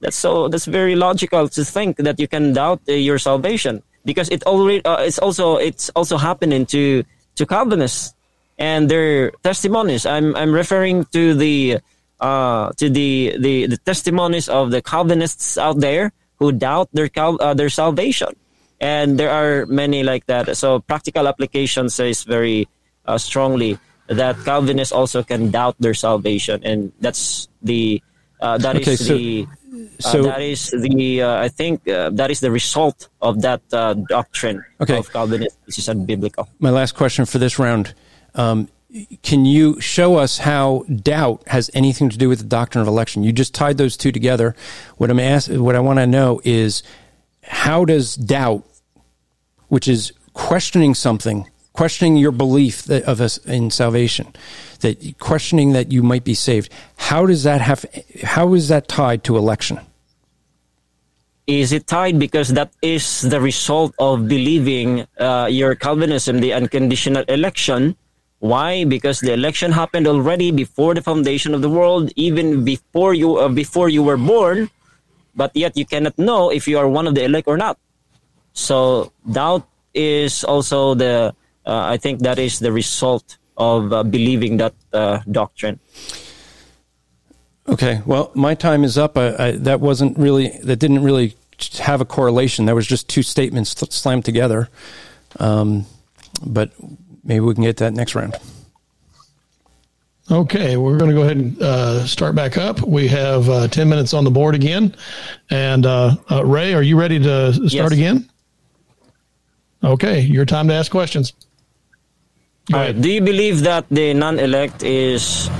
That's 0.00 0.16
so, 0.16 0.48
that's 0.48 0.66
very 0.66 0.94
logical 0.94 1.48
to 1.48 1.64
think 1.64 1.96
that 1.96 2.20
you 2.20 2.28
can 2.28 2.52
doubt 2.52 2.82
uh, 2.86 2.92
your 2.92 3.16
salvation 3.16 3.82
because 4.04 4.28
it 4.28 4.44
already, 4.44 4.84
uh, 4.84 5.00
it's 5.00 5.18
also, 5.18 5.56
it's 5.56 5.88
also 5.96 6.18
happening 6.18 6.66
to, 6.66 7.02
to 7.36 7.46
Calvinists 7.46 8.14
and 8.58 8.88
their 8.88 9.30
testimonies. 9.42 10.06
I'm 10.06 10.34
I'm 10.36 10.52
referring 10.52 11.04
to 11.12 11.34
the 11.34 11.78
uh, 12.20 12.70
to 12.76 12.88
the, 12.88 13.36
the 13.38 13.66
the 13.66 13.76
testimonies 13.78 14.48
of 14.48 14.70
the 14.70 14.80
Calvinists 14.82 15.58
out 15.58 15.80
there 15.80 16.12
who 16.38 16.52
doubt 16.52 16.88
their 16.92 17.08
cal- 17.08 17.40
uh, 17.40 17.54
their 17.54 17.68
salvation, 17.70 18.28
and 18.80 19.18
there 19.18 19.30
are 19.30 19.66
many 19.66 20.02
like 20.02 20.26
that. 20.26 20.56
So 20.56 20.80
practical 20.80 21.26
application 21.28 21.88
says 21.90 22.22
very 22.24 22.68
uh, 23.06 23.18
strongly 23.18 23.78
that 24.06 24.36
Calvinists 24.44 24.92
also 24.92 25.22
can 25.22 25.50
doubt 25.50 25.76
their 25.80 25.94
salvation, 25.94 26.62
and 26.64 26.92
that's 27.00 27.48
the 27.62 28.02
uh, 28.40 28.58
that 28.58 28.76
is 28.76 28.88
Okay, 28.88 28.96
so- 28.96 29.16
the. 29.18 29.46
uh, 29.48 30.12
so- 30.12 30.22
that 30.22 30.40
is 30.42 30.70
the 30.70 31.22
uh, 31.22 31.42
I 31.42 31.48
think 31.48 31.86
uh, 31.88 32.10
that 32.14 32.30
is 32.30 32.40
the 32.40 32.50
result 32.50 33.08
of 33.20 33.42
that 33.42 33.60
uh, 33.72 33.94
doctrine 34.08 34.62
Okay. 34.80 34.98
of 34.98 35.10
Calvinism, 35.12 35.58
which 35.66 35.78
is 35.78 35.88
unbiblical. 35.88 36.46
My 36.60 36.70
last 36.70 36.94
question 36.94 37.24
for 37.26 37.38
this 37.38 37.58
round: 37.58 37.94
um, 38.34 38.68
Can 39.22 39.44
you 39.44 39.80
show 39.80 40.16
us 40.16 40.38
how 40.38 40.84
doubt 41.02 41.42
has 41.48 41.70
anything 41.74 42.10
to 42.10 42.18
do 42.18 42.28
with 42.28 42.38
the 42.38 42.44
doctrine 42.44 42.82
of 42.82 42.88
election? 42.88 43.24
You 43.24 43.32
just 43.32 43.54
tied 43.54 43.78
those 43.78 43.96
two 43.96 44.12
together. 44.12 44.54
What 44.96 45.10
I'm 45.10 45.20
ask, 45.20 45.50
what 45.50 45.76
I 45.76 45.80
want 45.80 45.98
to 45.98 46.06
know 46.06 46.40
is 46.44 46.82
how 47.42 47.84
does 47.84 48.14
doubt, 48.14 48.64
which 49.68 49.88
is 49.88 50.12
questioning 50.32 50.94
something, 50.94 51.48
questioning 51.72 52.16
your 52.16 52.32
belief 52.32 52.84
that, 52.84 53.02
of 53.04 53.20
us 53.20 53.38
in 53.38 53.70
salvation, 53.70 54.32
that 54.80 55.18
questioning 55.18 55.72
that 55.72 55.90
you 55.90 56.02
might 56.02 56.24
be 56.24 56.34
saved, 56.34 56.70
how 56.96 57.26
does 57.26 57.42
that 57.42 57.60
have? 57.60 57.84
How 58.22 58.54
is 58.54 58.68
that 58.68 58.88
tied 58.88 59.24
to 59.24 59.36
election? 59.36 59.80
is 61.46 61.72
it 61.72 61.86
tied 61.86 62.18
because 62.18 62.48
that 62.50 62.72
is 62.80 63.20
the 63.22 63.40
result 63.40 63.94
of 63.98 64.28
believing 64.28 65.06
uh, 65.18 65.46
your 65.50 65.74
Calvinism, 65.74 66.40
the 66.40 66.52
unconditional 66.52 67.24
election. 67.28 67.96
Why? 68.44 68.84
Because 68.84 69.20
the 69.20 69.32
election 69.32 69.72
happened 69.72 70.06
already 70.06 70.52
before 70.52 70.92
the 70.92 71.00
foundation 71.00 71.54
of 71.54 71.62
the 71.62 71.70
world, 71.70 72.12
even 72.14 72.62
before 72.62 73.14
you 73.14 73.40
uh, 73.40 73.48
before 73.48 73.88
you 73.88 74.02
were 74.02 74.18
born, 74.20 74.68
but 75.34 75.56
yet 75.56 75.78
you 75.80 75.86
cannot 75.88 76.18
know 76.18 76.52
if 76.52 76.68
you 76.68 76.76
are 76.76 76.86
one 76.86 77.08
of 77.08 77.14
the 77.14 77.24
elect 77.24 77.48
or 77.48 77.56
not. 77.56 77.78
So 78.52 79.12
doubt 79.24 79.64
is 79.94 80.44
also 80.44 80.92
the 80.92 81.32
uh, 81.64 81.88
I 81.88 81.96
think 81.96 82.20
that 82.20 82.38
is 82.38 82.58
the 82.58 82.68
result 82.68 83.38
of 83.56 83.94
uh, 83.94 84.02
believing 84.04 84.58
that 84.58 84.74
uh, 84.92 85.24
doctrine. 85.24 85.80
Okay. 87.66 88.02
Well, 88.04 88.30
my 88.34 88.52
time 88.52 88.84
is 88.84 88.98
up. 88.98 89.16
I, 89.16 89.32
I, 89.40 89.50
that 89.52 89.80
wasn't 89.80 90.18
really. 90.18 90.52
That 90.60 90.76
didn't 90.76 91.02
really 91.02 91.32
have 91.80 92.02
a 92.02 92.04
correlation. 92.04 92.66
That 92.66 92.74
was 92.74 92.86
just 92.86 93.08
two 93.08 93.22
statements 93.22 93.72
slammed 93.88 94.26
together. 94.26 94.68
Um, 95.40 95.86
but 96.44 96.72
maybe 97.24 97.40
we 97.40 97.54
can 97.54 97.62
get 97.64 97.78
that 97.78 97.92
next 97.92 98.14
round. 98.14 98.34
Okay, 100.30 100.78
we're 100.78 100.96
going 100.96 101.10
to 101.10 101.14
go 101.14 101.22
ahead 101.22 101.36
and 101.36 101.60
uh, 101.62 102.06
start 102.06 102.34
back 102.34 102.56
up. 102.56 102.80
We 102.80 103.08
have 103.08 103.46
uh, 103.48 103.68
10 103.68 103.88
minutes 103.90 104.14
on 104.14 104.24
the 104.24 104.30
board 104.30 104.54
again. 104.54 104.94
And 105.50 105.84
uh, 105.84 106.16
uh, 106.30 106.44
Rey, 106.46 106.72
are 106.72 106.82
you 106.82 106.98
ready 106.98 107.18
to 107.18 107.52
start 107.52 107.72
Yes. 107.72 107.92
again? 107.92 108.28
Okay, 109.82 110.20
your 110.20 110.46
time 110.46 110.66
to 110.68 110.74
ask 110.74 110.90
questions. 110.90 111.34
Go 112.70 112.78
All 112.78 112.82
ahead. 112.84 112.94
right. 112.96 113.02
Do 113.02 113.10
you 113.10 113.20
believe 113.20 113.60
that 113.62 113.84
the 113.90 114.14
non-elect 114.14 114.82
is 114.82 115.50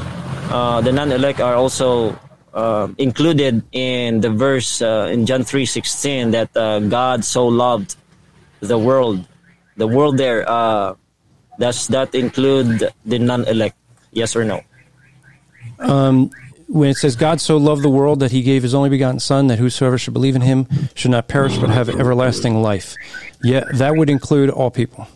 uh, 0.49 0.81
the 0.81 0.93
non-elect 0.93 1.41
are 1.41 1.55
also 1.57 2.19
uh, 2.55 2.89
included 2.97 3.62
in 3.73 4.23
the 4.23 4.31
verse 4.31 4.81
uh, 4.81 5.11
in 5.12 5.27
John 5.27 5.43
three 5.45 5.66
sixteen 5.66 6.31
that 6.31 6.57
uh, 6.57 6.78
God 6.81 7.23
so 7.23 7.47
loved 7.47 7.97
the 8.61 8.78
world, 8.78 9.27
the 9.77 9.86
world 9.86 10.16
there. 10.16 10.49
Does 11.59 11.87
that 11.89 12.15
include 12.15 12.91
the 13.05 13.19
non-elect? 13.19 13.77
Yes 14.13 14.37
or 14.37 14.45
no? 14.45 14.61
Um, 15.79 16.31
when 16.69 16.91
it 16.91 16.97
says 16.97 17.17
God 17.17 17.41
so 17.41 17.57
loved 17.57 17.83
the 17.83 17.91
world 17.91 18.21
that 18.21 18.33
he 18.33 18.43
gave 18.43 18.63
his 18.63 18.75
only 18.75 18.91
begotten 18.91 19.21
son 19.21 19.49
that 19.49 19.59
whosoever 19.59 19.99
should 19.99 20.15
believe 20.15 20.37
in 20.37 20.43
him 20.43 20.67
should 20.95 21.11
not 21.11 21.29
perish 21.29 21.59
but 21.59 21.71
have 21.71 21.89
everlasting 21.89 22.63
life. 22.63 22.97
Yeah, 23.43 23.65
that 23.75 23.97
would 23.97 24.11
include 24.11 24.51
all 24.51 24.71
people. 24.71 25.07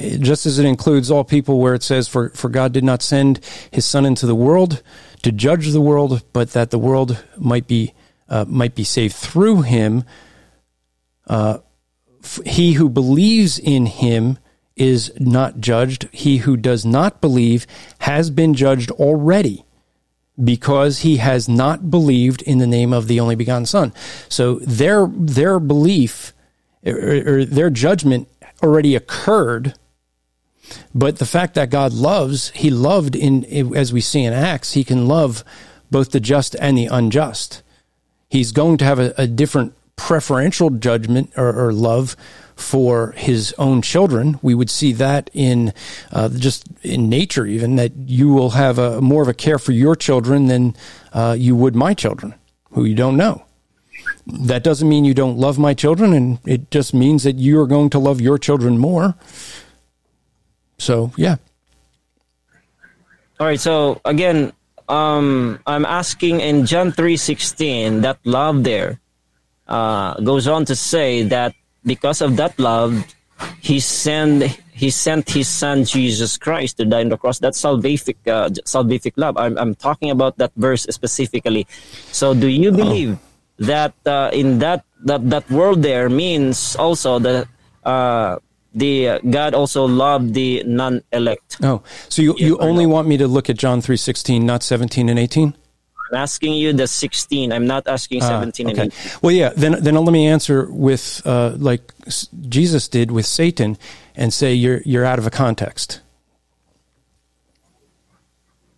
Just 0.00 0.46
as 0.46 0.58
it 0.58 0.64
includes 0.64 1.10
all 1.10 1.24
people 1.24 1.60
where 1.60 1.74
it 1.74 1.82
says 1.82 2.08
for 2.08 2.30
for 2.30 2.48
God 2.48 2.72
did 2.72 2.84
not 2.84 3.02
send 3.02 3.40
his 3.70 3.84
son 3.84 4.06
into 4.06 4.26
the 4.26 4.34
world 4.34 4.82
to 5.22 5.32
judge 5.32 5.70
the 5.70 5.80
world 5.80 6.22
but 6.32 6.52
that 6.52 6.70
the 6.70 6.78
world 6.78 7.24
might 7.36 7.66
be 7.66 7.94
uh, 8.28 8.44
might 8.48 8.74
be 8.74 8.84
saved 8.84 9.14
through 9.14 9.62
him. 9.62 10.04
Uh, 11.26 11.58
he 12.44 12.74
who 12.74 12.88
believes 12.88 13.58
in 13.58 13.86
him 13.86 14.38
is 14.78 15.12
not 15.18 15.60
judged. 15.60 16.08
He 16.12 16.38
who 16.38 16.56
does 16.56 16.84
not 16.84 17.20
believe 17.20 17.66
has 18.00 18.30
been 18.30 18.54
judged 18.54 18.90
already 18.92 19.64
because 20.42 21.00
he 21.00 21.16
has 21.16 21.48
not 21.48 21.90
believed 21.90 22.42
in 22.42 22.58
the 22.58 22.66
name 22.66 22.92
of 22.92 23.08
the 23.08 23.20
only 23.20 23.34
begotten 23.34 23.66
Son. 23.66 23.92
So 24.28 24.56
their 24.56 25.06
their 25.06 25.58
belief 25.58 26.32
or, 26.86 27.40
or 27.40 27.44
their 27.44 27.70
judgment 27.70 28.28
already 28.62 28.94
occurred. 28.94 29.74
But 30.94 31.18
the 31.18 31.26
fact 31.26 31.54
that 31.54 31.70
God 31.70 31.92
loves, 31.92 32.50
He 32.50 32.70
loved 32.70 33.16
in 33.16 33.44
as 33.74 33.92
we 33.92 34.00
see 34.00 34.24
in 34.24 34.32
Acts, 34.32 34.72
He 34.72 34.84
can 34.84 35.08
love 35.08 35.42
both 35.90 36.10
the 36.10 36.20
just 36.20 36.54
and 36.60 36.76
the 36.76 36.86
unjust. 36.86 37.62
He's 38.28 38.52
going 38.52 38.76
to 38.78 38.84
have 38.84 38.98
a, 38.98 39.14
a 39.16 39.26
different 39.26 39.74
preferential 39.96 40.70
judgment 40.70 41.32
or, 41.36 41.68
or 41.68 41.72
love 41.72 42.14
for 42.58 43.12
his 43.12 43.54
own 43.56 43.80
children. 43.82 44.38
We 44.42 44.54
would 44.54 44.68
see 44.68 44.92
that 44.94 45.30
in 45.32 45.72
uh, 46.12 46.28
just 46.30 46.64
in 46.82 47.08
nature, 47.08 47.46
even 47.46 47.76
that 47.76 47.92
you 47.96 48.28
will 48.28 48.50
have 48.50 48.78
a 48.78 49.00
more 49.00 49.22
of 49.22 49.28
a 49.28 49.34
care 49.34 49.58
for 49.58 49.72
your 49.72 49.94
children 49.94 50.46
than 50.46 50.74
uh, 51.12 51.36
you 51.38 51.54
would 51.56 51.74
my 51.74 51.94
children, 51.94 52.34
who 52.72 52.84
you 52.84 52.94
don't 52.94 53.16
know. 53.16 53.44
That 54.26 54.62
doesn't 54.62 54.88
mean 54.88 55.04
you 55.04 55.14
don't 55.14 55.38
love 55.38 55.58
my 55.58 55.72
children, 55.72 56.12
and 56.12 56.38
it 56.44 56.70
just 56.70 56.92
means 56.92 57.22
that 57.22 57.36
you 57.36 57.60
are 57.60 57.66
going 57.66 57.90
to 57.90 57.98
love 57.98 58.20
your 58.20 58.38
children 58.38 58.76
more. 58.76 59.14
So, 60.78 61.12
yeah. 61.16 61.36
All 63.40 63.46
right. 63.46 63.60
So 63.60 64.00
again, 64.04 64.52
um, 64.88 65.60
I'm 65.66 65.86
asking 65.86 66.40
in 66.40 66.66
John 66.66 66.92
three 66.92 67.16
sixteen 67.16 68.02
that 68.02 68.18
love 68.24 68.64
there 68.64 69.00
uh, 69.66 70.14
goes 70.20 70.48
on 70.48 70.64
to 70.66 70.76
say 70.76 71.22
that 71.22 71.54
because 71.88 72.20
of 72.20 72.36
that 72.36 72.52
love, 72.60 72.92
he 73.60 73.80
sent 73.80 74.44
he 74.70 74.90
sent 74.90 75.28
his 75.30 75.48
son 75.48 75.84
Jesus 75.84 76.36
Christ 76.36 76.76
to 76.78 76.84
die 76.84 77.00
on 77.00 77.08
the 77.08 77.16
cross. 77.16 77.40
That's 77.40 77.60
salvific 77.60 78.16
uh, 78.26 78.50
salvific 78.62 79.14
love. 79.16 79.36
I'm 79.36 79.58
I'm 79.58 79.74
talking 79.74 80.10
about 80.10 80.38
that 80.38 80.52
verse 80.54 80.86
specifically. 80.90 81.66
So, 82.12 82.34
do 82.34 82.46
you 82.46 82.70
believe 82.70 83.18
oh. 83.18 83.64
that 83.66 83.94
uh, 84.06 84.30
in 84.32 84.60
that 84.60 84.84
that 85.04 85.28
that 85.30 85.50
world 85.50 85.82
there 85.82 86.08
means 86.08 86.76
also 86.76 87.18
that 87.18 87.48
uh, 87.82 88.38
the 88.74 89.08
uh, 89.08 89.18
God 89.24 89.54
also 89.54 89.86
loved 89.86 90.34
the 90.34 90.62
non-elect? 90.66 91.58
Oh, 91.62 91.82
so 92.08 92.22
you 92.22 92.36
you 92.38 92.58
only 92.58 92.86
want 92.86 93.08
me 93.08 93.16
to 93.16 93.26
look 93.26 93.50
at 93.50 93.56
John 93.56 93.80
three 93.80 93.98
sixteen, 93.98 94.46
not 94.46 94.62
seventeen 94.62 95.08
and 95.08 95.18
eighteen? 95.18 95.56
I'm 96.10 96.16
asking 96.16 96.54
you 96.54 96.72
the 96.72 96.86
16. 96.86 97.52
I'm 97.52 97.66
not 97.66 97.86
asking 97.86 98.22
ah, 98.22 98.28
17 98.28 98.66
uh, 98.66 98.70
okay. 98.70 98.82
and 98.82 98.92
18. 98.92 99.12
Well, 99.22 99.32
yeah, 99.32 99.50
then, 99.50 99.82
then 99.82 99.94
let 99.94 100.12
me 100.12 100.26
answer 100.26 100.70
with, 100.70 101.22
uh, 101.24 101.54
like 101.58 101.92
Jesus 102.48 102.88
did 102.88 103.10
with 103.10 103.26
Satan 103.26 103.76
and 104.16 104.32
say 104.32 104.54
you're, 104.54 104.80
you're 104.84 105.04
out 105.04 105.18
of 105.18 105.26
a 105.26 105.30
context. 105.30 106.00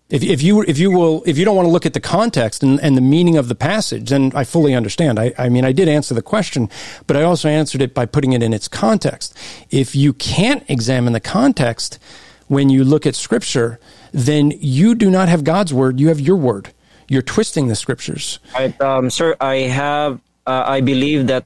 If, 0.08 0.24
if 0.24 0.42
you 0.42 0.62
if 0.62 0.76
you 0.76 0.90
will 0.90 1.22
if 1.24 1.38
you 1.38 1.44
don't 1.44 1.54
want 1.54 1.66
to 1.66 1.70
look 1.70 1.86
at 1.86 1.94
the 1.94 2.00
context 2.00 2.64
and, 2.64 2.80
and 2.80 2.96
the 2.96 3.00
meaning 3.00 3.36
of 3.36 3.46
the 3.46 3.54
passage, 3.54 4.10
then 4.10 4.32
I 4.34 4.42
fully 4.42 4.74
understand. 4.74 5.20
I, 5.20 5.32
I 5.38 5.48
mean 5.48 5.64
I 5.64 5.70
did 5.70 5.86
answer 5.88 6.14
the 6.14 6.22
question, 6.22 6.68
but 7.06 7.16
I 7.16 7.22
also 7.22 7.48
answered 7.48 7.80
it 7.80 7.94
by 7.94 8.06
putting 8.06 8.32
it 8.32 8.42
in 8.42 8.52
its 8.52 8.66
context. 8.66 9.38
If 9.70 9.94
you 9.94 10.12
can't 10.12 10.68
examine 10.68 11.12
the 11.12 11.20
context 11.20 12.00
when 12.48 12.70
you 12.70 12.82
look 12.82 13.06
at 13.06 13.14
scripture, 13.14 13.78
then 14.10 14.52
you 14.58 14.96
do 14.96 15.12
not 15.12 15.28
have 15.28 15.44
God's 15.44 15.72
word, 15.72 16.00
you 16.00 16.08
have 16.08 16.18
your 16.18 16.34
word 16.34 16.72
you're 17.10 17.26
twisting 17.26 17.66
the 17.66 17.74
scriptures. 17.74 18.38
Right, 18.54 18.72
um, 18.80 19.10
sir, 19.10 19.36
I 19.40 19.66
have, 19.66 20.20
uh, 20.46 20.62
I 20.64 20.80
believe 20.80 21.26
that 21.26 21.44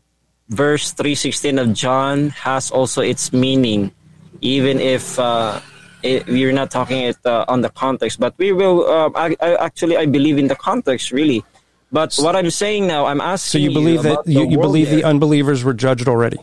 verse 0.51 0.93
316 0.93 1.59
of 1.59 1.73
John 1.73 2.29
has 2.37 2.71
also 2.71 3.01
its 3.01 3.33
meaning, 3.33 3.91
even 4.43 4.79
if 4.79 5.19
uh, 5.19 5.61
it, 6.03 6.27
we're 6.27 6.53
not 6.53 6.71
talking 6.71 7.01
it 7.01 7.17
uh, 7.25 7.47
on 7.49 7.63
the 7.63 7.71
context. 7.71 8.21
But 8.21 8.37
we 8.37 8.53
will, 8.53 8.85
uh, 8.85 9.11
I, 9.17 9.37
I, 9.41 9.55
actually, 9.57 9.97
I 9.97 10.05
believe 10.05 10.37
in 10.37 10.49
the 10.49 10.55
context, 10.55 11.11
really. 11.11 11.43
But 11.91 12.15
what 12.17 12.37
I'm 12.37 12.51
saying 12.51 12.87
now, 12.87 13.07
I'm 13.07 13.23
asking. 13.23 13.61
So 13.61 13.65
you 13.65 13.73
believe 13.73 14.05
you 14.05 14.11
that 14.13 14.27
you, 14.27 14.45
you 14.51 14.59
believe 14.59 14.91
there. 14.91 14.97
the 14.97 15.05
unbelievers 15.05 15.65
were 15.65 15.73
judged 15.73 16.09
already? 16.09 16.39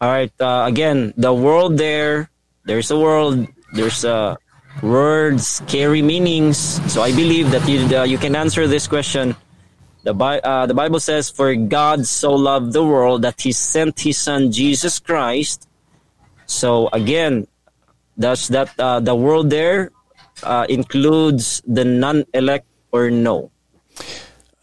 All 0.00 0.10
right. 0.10 0.32
Uh, 0.40 0.64
again, 0.66 1.14
the 1.16 1.32
world 1.32 1.78
there. 1.78 2.28
There's 2.64 2.90
a 2.90 2.98
world. 2.98 3.46
There's 3.72 4.02
a 4.04 4.38
words 4.82 5.62
carry 5.66 6.02
meanings. 6.02 6.58
So 6.92 7.02
I 7.02 7.12
believe 7.14 7.50
that 7.50 7.66
you 7.68 7.84
uh, 7.96 8.04
you 8.04 8.18
can 8.18 8.36
answer 8.36 8.66
this 8.66 8.86
question. 8.86 9.36
The, 10.04 10.14
Bi- 10.14 10.38
uh, 10.38 10.66
the 10.66 10.74
Bible 10.74 11.00
says, 11.00 11.30
"For 11.30 11.54
God 11.56 12.06
so 12.06 12.32
loved 12.32 12.72
the 12.72 12.84
world 12.84 13.22
that 13.22 13.40
He 13.40 13.52
sent 13.52 14.00
His 14.00 14.18
Son 14.18 14.52
Jesus 14.52 14.98
Christ." 14.98 15.68
So 16.46 16.88
again, 16.92 17.46
does 18.18 18.48
that 18.48 18.70
uh, 18.78 19.00
the 19.00 19.14
world 19.14 19.50
there 19.50 19.90
uh, 20.42 20.66
includes 20.68 21.62
the 21.66 21.84
non-elect 21.84 22.66
or 22.92 23.10
no? 23.10 23.50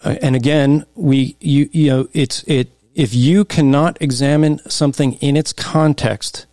Uh, 0.03 0.15
and 0.21 0.35
again, 0.35 0.85
we 0.95 1.35
you 1.39 1.69
you 1.71 1.87
know 1.89 2.07
it's 2.13 2.43
it 2.47 2.71
if 2.95 3.13
you 3.13 3.43
cannot 3.43 3.97
examine 3.99 4.59
something 4.69 5.13
in 5.15 5.35
its 5.35 5.51
context, 5.51 6.45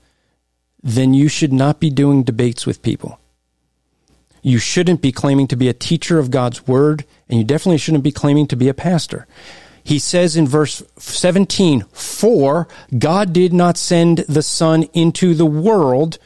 then 0.83 1.13
you 1.15 1.29
should 1.29 1.53
not 1.53 1.79
be 1.79 1.91
doing 1.91 2.25
debates 2.25 2.67
with 2.67 2.83
people. 2.83 3.20
You 4.43 4.59
shouldn't 4.59 5.03
be 5.03 5.13
claiming 5.13 5.47
to 5.49 5.57
be 5.57 5.69
a 5.69 5.75
teacher 5.75 6.19
of 6.19 6.31
God's 6.31 6.67
word, 6.67 7.05
and 7.29 7.39
you 7.39 7.45
definitely 7.45 7.79
shouldn't 7.79 8.05
be 8.05 8.13
claiming 8.13 8.47
to 8.49 8.57
be 8.57 8.69
a 8.69 8.75
pastor. 8.75 9.27
He 9.83 9.99
says 9.99 10.37
in 10.37 10.47
verse 10.47 10.83
17, 10.99 11.83
For 11.93 12.69
God 12.97 13.33
did 13.33 13.53
not 13.53 13.77
send 13.77 14.19
the 14.19 14.43
Son 14.43 14.85
into 14.93 15.35
the 15.35 15.47
world 15.47 16.19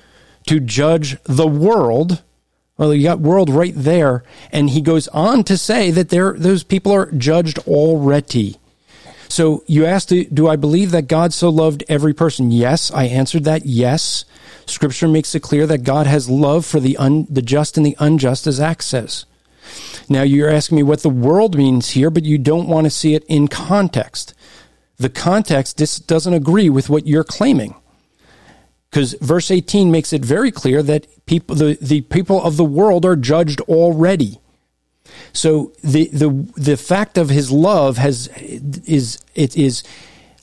to 0.46 0.60
judge 0.60 1.16
the 1.24 1.46
world. 1.46 2.22
Well, 2.76 2.92
you 2.92 3.04
got 3.04 3.20
world 3.20 3.48
right 3.48 3.72
there. 3.74 4.24
And 4.50 4.70
he 4.70 4.80
goes 4.80 5.08
on 5.08 5.44
to 5.44 5.56
say 5.56 5.90
that 5.92 6.08
there, 6.08 6.32
those 6.32 6.64
people 6.64 6.92
are 6.92 7.10
judged 7.12 7.58
already. 7.60 8.56
So 9.28 9.64
you 9.66 9.84
asked, 9.84 10.12
do 10.32 10.48
I 10.48 10.56
believe 10.56 10.90
that 10.90 11.08
God 11.08 11.32
so 11.32 11.48
loved 11.48 11.84
every 11.88 12.14
person? 12.14 12.50
Yes, 12.50 12.90
I 12.90 13.04
answered 13.04 13.44
that 13.44 13.66
yes. 13.66 14.24
Scripture 14.66 15.08
makes 15.08 15.34
it 15.34 15.42
clear 15.42 15.66
that 15.66 15.84
God 15.84 16.06
has 16.06 16.30
love 16.30 16.64
for 16.64 16.80
the, 16.80 16.96
un, 16.96 17.26
the 17.28 17.42
just 17.42 17.76
and 17.76 17.84
the 17.84 17.96
unjust, 17.98 18.46
as 18.46 18.60
Acts 18.60 18.86
says. 18.86 19.26
Now, 20.08 20.22
you're 20.22 20.50
asking 20.50 20.76
me 20.76 20.82
what 20.82 21.02
the 21.02 21.10
world 21.10 21.56
means 21.56 21.90
here, 21.90 22.10
but 22.10 22.24
you 22.24 22.38
don't 22.38 22.68
want 22.68 22.84
to 22.84 22.90
see 22.90 23.14
it 23.14 23.24
in 23.24 23.48
context. 23.48 24.34
The 24.98 25.08
context 25.08 25.78
this 25.78 25.98
doesn't 25.98 26.34
agree 26.34 26.68
with 26.70 26.88
what 26.88 27.06
you're 27.06 27.24
claiming. 27.24 27.74
Because 28.90 29.14
verse 29.14 29.50
18 29.50 29.90
makes 29.90 30.12
it 30.12 30.24
very 30.24 30.52
clear 30.52 30.82
that 30.82 31.06
people, 31.26 31.56
the, 31.56 31.76
the 31.80 32.02
people 32.02 32.40
of 32.42 32.56
the 32.56 32.64
world 32.64 33.04
are 33.04 33.16
judged 33.16 33.60
already. 33.62 34.38
So 35.32 35.72
the, 35.82 36.08
the, 36.08 36.30
the 36.56 36.76
fact 36.76 37.18
of 37.18 37.28
his 37.28 37.50
love 37.50 37.96
has, 37.98 38.28
is, 38.28 39.20
it 39.34 39.56
is, 39.56 39.82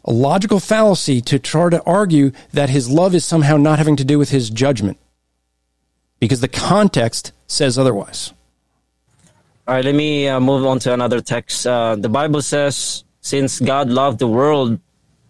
a 0.04 0.12
logical 0.12 0.60
fallacy 0.60 1.22
to 1.22 1.38
try 1.38 1.70
to 1.70 1.82
argue 1.84 2.32
that 2.54 2.70
his 2.70 2.90
love 2.90 3.14
is 3.14 3.24
somehow 3.24 3.58
not 3.58 3.78
having 3.78 3.96
to 3.98 4.04
do 4.04 4.18
with 4.18 4.30
his 4.32 4.50
judgment 4.50 4.98
because 6.20 6.42
the 6.42 6.48
context 6.48 7.34
says 7.48 7.78
otherwise. 7.78 8.34
All 9.68 9.76
right, 9.76 9.86
let 9.86 9.96
me 9.96 10.28
uh, 10.28 10.40
move 10.40 10.66
on 10.66 10.80
to 10.80 10.94
another 10.94 11.22
text. 11.22 11.68
Uh, 11.68 11.96
the 11.96 12.10
Bible 12.10 12.42
says, 12.42 13.04
since 13.22 13.60
God 13.60 13.90
loved 13.90 14.20
the 14.20 14.28
world, 14.28 14.80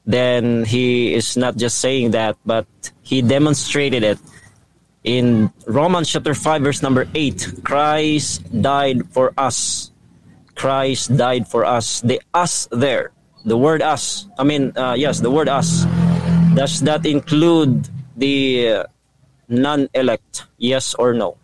then 0.05 0.63
he 0.63 1.13
is 1.13 1.35
not 1.35 1.57
just 1.57 1.79
saying 1.79 2.11
that, 2.11 2.37
but 2.45 2.65
he 3.01 3.21
demonstrated 3.21 4.03
it. 4.03 4.19
In 5.03 5.51
Romans 5.65 6.09
chapter 6.09 6.33
5, 6.33 6.61
verse 6.61 6.81
number 6.81 7.07
8, 7.15 7.61
Christ 7.63 8.61
died 8.61 9.09
for 9.09 9.33
us. 9.37 9.91
Christ 10.55 11.17
died 11.17 11.47
for 11.47 11.65
us. 11.65 12.01
The 12.01 12.21
us 12.33 12.67
there 12.71 13.11
the 13.45 13.57
word 13.57 13.81
us. 13.81 14.27
I 14.37 14.43
mean, 14.43 14.75
uh, 14.77 14.93
yes, 14.93 15.19
the 15.19 15.31
word 15.31 15.49
us. 15.49 15.85
Does 16.55 16.81
that 16.81 17.05
include 17.05 17.89
the 18.15 18.69
uh, 18.69 18.83
non-elect? 19.47 20.45
Yes 20.57 20.93
or 20.95 21.13
no? 21.13 21.37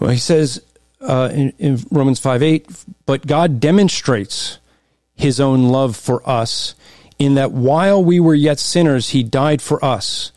Well, 0.00 0.10
he 0.10 0.18
says 0.18 0.62
uh, 1.00 1.30
in, 1.32 1.52
in 1.58 1.84
Romans 1.90 2.18
five 2.18 2.42
eight, 2.42 2.66
but 3.06 3.26
God 3.26 3.60
demonstrates 3.60 4.58
His 5.14 5.40
own 5.40 5.68
love 5.68 5.96
for 5.96 6.26
us 6.28 6.74
in 7.18 7.34
that 7.34 7.52
while 7.52 8.02
we 8.02 8.18
were 8.18 8.34
yet 8.34 8.58
sinners, 8.58 9.10
he 9.10 9.22
died 9.22 9.62
for 9.62 9.82
us. 9.84 10.32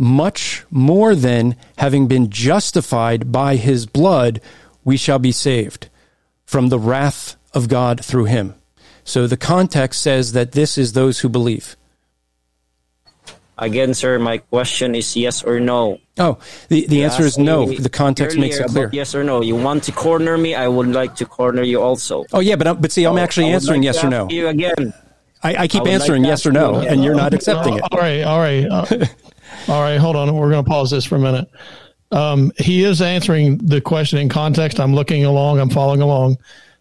Much 0.00 0.64
more 0.70 1.14
than 1.14 1.54
having 1.76 2.08
been 2.08 2.30
justified 2.30 3.30
by 3.30 3.56
his 3.56 3.84
blood, 3.84 4.40
we 4.82 4.96
shall 4.96 5.18
be 5.18 5.30
saved 5.30 5.90
from 6.46 6.70
the 6.70 6.78
wrath 6.78 7.36
of 7.52 7.68
God 7.68 8.02
through 8.02 8.24
him. 8.24 8.54
So 9.04 9.26
the 9.26 9.36
context 9.36 10.00
says 10.00 10.32
that 10.32 10.52
this 10.52 10.78
is 10.78 10.94
those 10.94 11.20
who 11.20 11.28
believe. 11.28 11.76
Again, 13.58 13.92
sir, 13.92 14.18
my 14.18 14.38
question 14.38 14.94
is 14.94 15.14
yes 15.14 15.44
or 15.44 15.60
no. 15.60 16.00
Oh, 16.18 16.38
the, 16.68 16.86
the 16.86 17.04
answer 17.04 17.24
is 17.24 17.36
no. 17.36 17.66
The 17.66 17.90
context 17.90 18.38
makes 18.38 18.56
it 18.56 18.68
clear. 18.68 18.88
Yes 18.94 19.14
or 19.14 19.22
no. 19.22 19.42
You 19.42 19.54
want 19.54 19.84
to 19.84 19.92
corner 19.92 20.38
me? 20.38 20.54
I 20.54 20.66
would 20.66 20.88
like 20.88 21.14
to 21.16 21.26
corner 21.26 21.62
you 21.62 21.82
also. 21.82 22.24
Oh 22.32 22.40
yeah, 22.40 22.56
but 22.56 22.80
but 22.80 22.90
see, 22.90 23.04
I'm 23.04 23.18
actually 23.18 23.52
answering 23.52 23.82
like 23.82 23.92
yes 23.92 24.02
or 24.02 24.08
no. 24.08 24.30
You 24.30 24.48
again. 24.48 24.94
I, 25.42 25.56
I 25.56 25.68
keep 25.68 25.84
I 25.84 25.90
answering 25.90 26.22
like 26.22 26.30
yes 26.30 26.46
or 26.46 26.52
no, 26.52 26.80
you 26.80 26.88
and 26.88 27.04
you're 27.04 27.14
not 27.14 27.34
accepting 27.34 27.74
it. 27.74 27.82
All 27.92 27.98
right, 27.98 28.22
all 28.22 28.38
right, 28.38 28.64
uh, 28.64 28.86
all 29.68 29.82
right. 29.82 29.98
Hold 29.98 30.16
on, 30.16 30.34
we're 30.34 30.50
going 30.50 30.64
to 30.64 30.68
pause 30.68 30.90
this 30.90 31.04
for 31.04 31.16
a 31.16 31.20
minute. 31.20 31.48
Um, 32.12 32.52
he 32.58 32.82
is 32.84 33.00
answering 33.00 33.58
the 33.58 33.80
question 33.80 34.18
in 34.18 34.28
context. 34.28 34.80
I'm 34.80 34.94
looking 34.94 35.24
along. 35.24 35.60
I'm 35.60 35.70
following 35.70 36.00
along, 36.00 36.38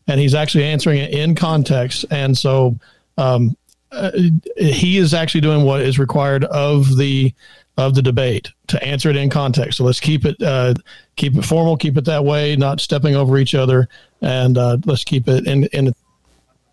and 0.07 0.19
he's 0.19 0.34
actually 0.34 0.64
answering 0.64 0.99
it 0.99 1.11
in 1.11 1.35
context. 1.35 2.06
And 2.10 2.38
so, 2.38 2.77
um, 3.18 3.56
uh, 3.91 4.11
he 4.57 4.97
is 4.97 5.14
actually 5.14 5.41
doing 5.41 5.64
what 5.64 5.81
is 5.81 5.99
required 5.99 6.45
of 6.45 6.97
the 6.97 7.34
of 7.77 7.95
the 7.95 8.01
debate 8.01 8.51
to 8.68 8.84
answer 8.84 9.10
it 9.10 9.15
in 9.15 9.30
context. 9.30 9.77
So 9.77 9.84
let's 9.84 9.99
keep 9.99 10.26
it 10.26 10.41
uh, 10.41 10.73
keep 11.15 11.35
it 11.35 11.43
formal, 11.43 11.77
keep 11.77 11.97
it 11.97 12.06
that 12.06 12.26
way, 12.26 12.56
not 12.56 12.81
stepping 12.81 13.15
over 13.15 13.38
each 13.38 13.56
other, 13.56 13.88
and 14.22 14.57
uh, 14.57 14.77
let's 14.85 15.03
keep 15.03 15.27
it 15.27 15.47
in 15.47 15.65
in 15.65 15.93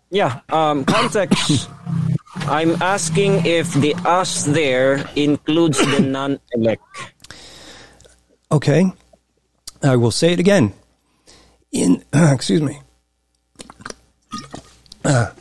Yeah, 0.09 0.41
um, 0.49 0.85
context. 0.85 1.69
I'm 2.47 2.81
asking 2.81 3.45
if 3.45 3.73
the 3.73 3.93
us 4.05 4.45
there 4.45 5.05
includes 5.15 5.79
the 5.79 5.99
non-elect. 6.03 6.81
Okay, 8.51 8.91
I 9.83 9.97
will 9.97 10.11
say 10.11 10.31
it 10.31 10.39
again. 10.39 10.73
In 11.71 12.05
excuse 12.13 12.61
me. 12.61 12.79
Uh, 15.03 15.31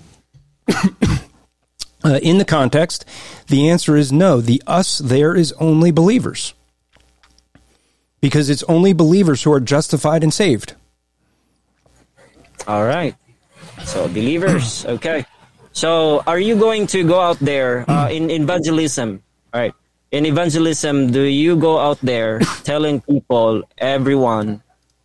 uh, 2.05 2.19
in 2.23 2.39
the 2.39 2.45
context, 2.45 3.05
the 3.47 3.69
answer 3.69 3.97
is 3.97 4.12
no. 4.12 4.41
The 4.41 4.61
us 4.66 4.99
there 4.99 5.35
is 5.35 5.53
only 5.61 5.93
believers. 5.93 6.55
Because 8.20 8.51
it's 8.51 8.65
only 8.65 8.93
believers 8.93 9.45
who 9.45 9.53
are 9.53 9.61
justified 9.61 10.24
and 10.24 10.35
saved. 10.35 10.74
All 12.66 12.85
right. 12.85 13.15
So 13.85 14.09
believers, 14.09 14.85
okay. 14.87 15.24
So 15.77 16.24
are 16.27 16.40
you 16.40 16.57
going 16.57 16.86
to 16.97 17.05
go 17.05 17.20
out 17.20 17.36
there 17.36 17.85
uh, 17.85 18.09
in 18.09 18.31
evangelism? 18.32 19.20
All 19.53 19.61
right. 19.61 19.74
In 20.11 20.24
evangelism, 20.24 21.12
do 21.12 21.20
you 21.20 21.53
go 21.55 21.77
out 21.78 22.01
there 22.01 22.40
telling 22.65 23.03
people, 23.05 23.61
everyone, 23.77 24.62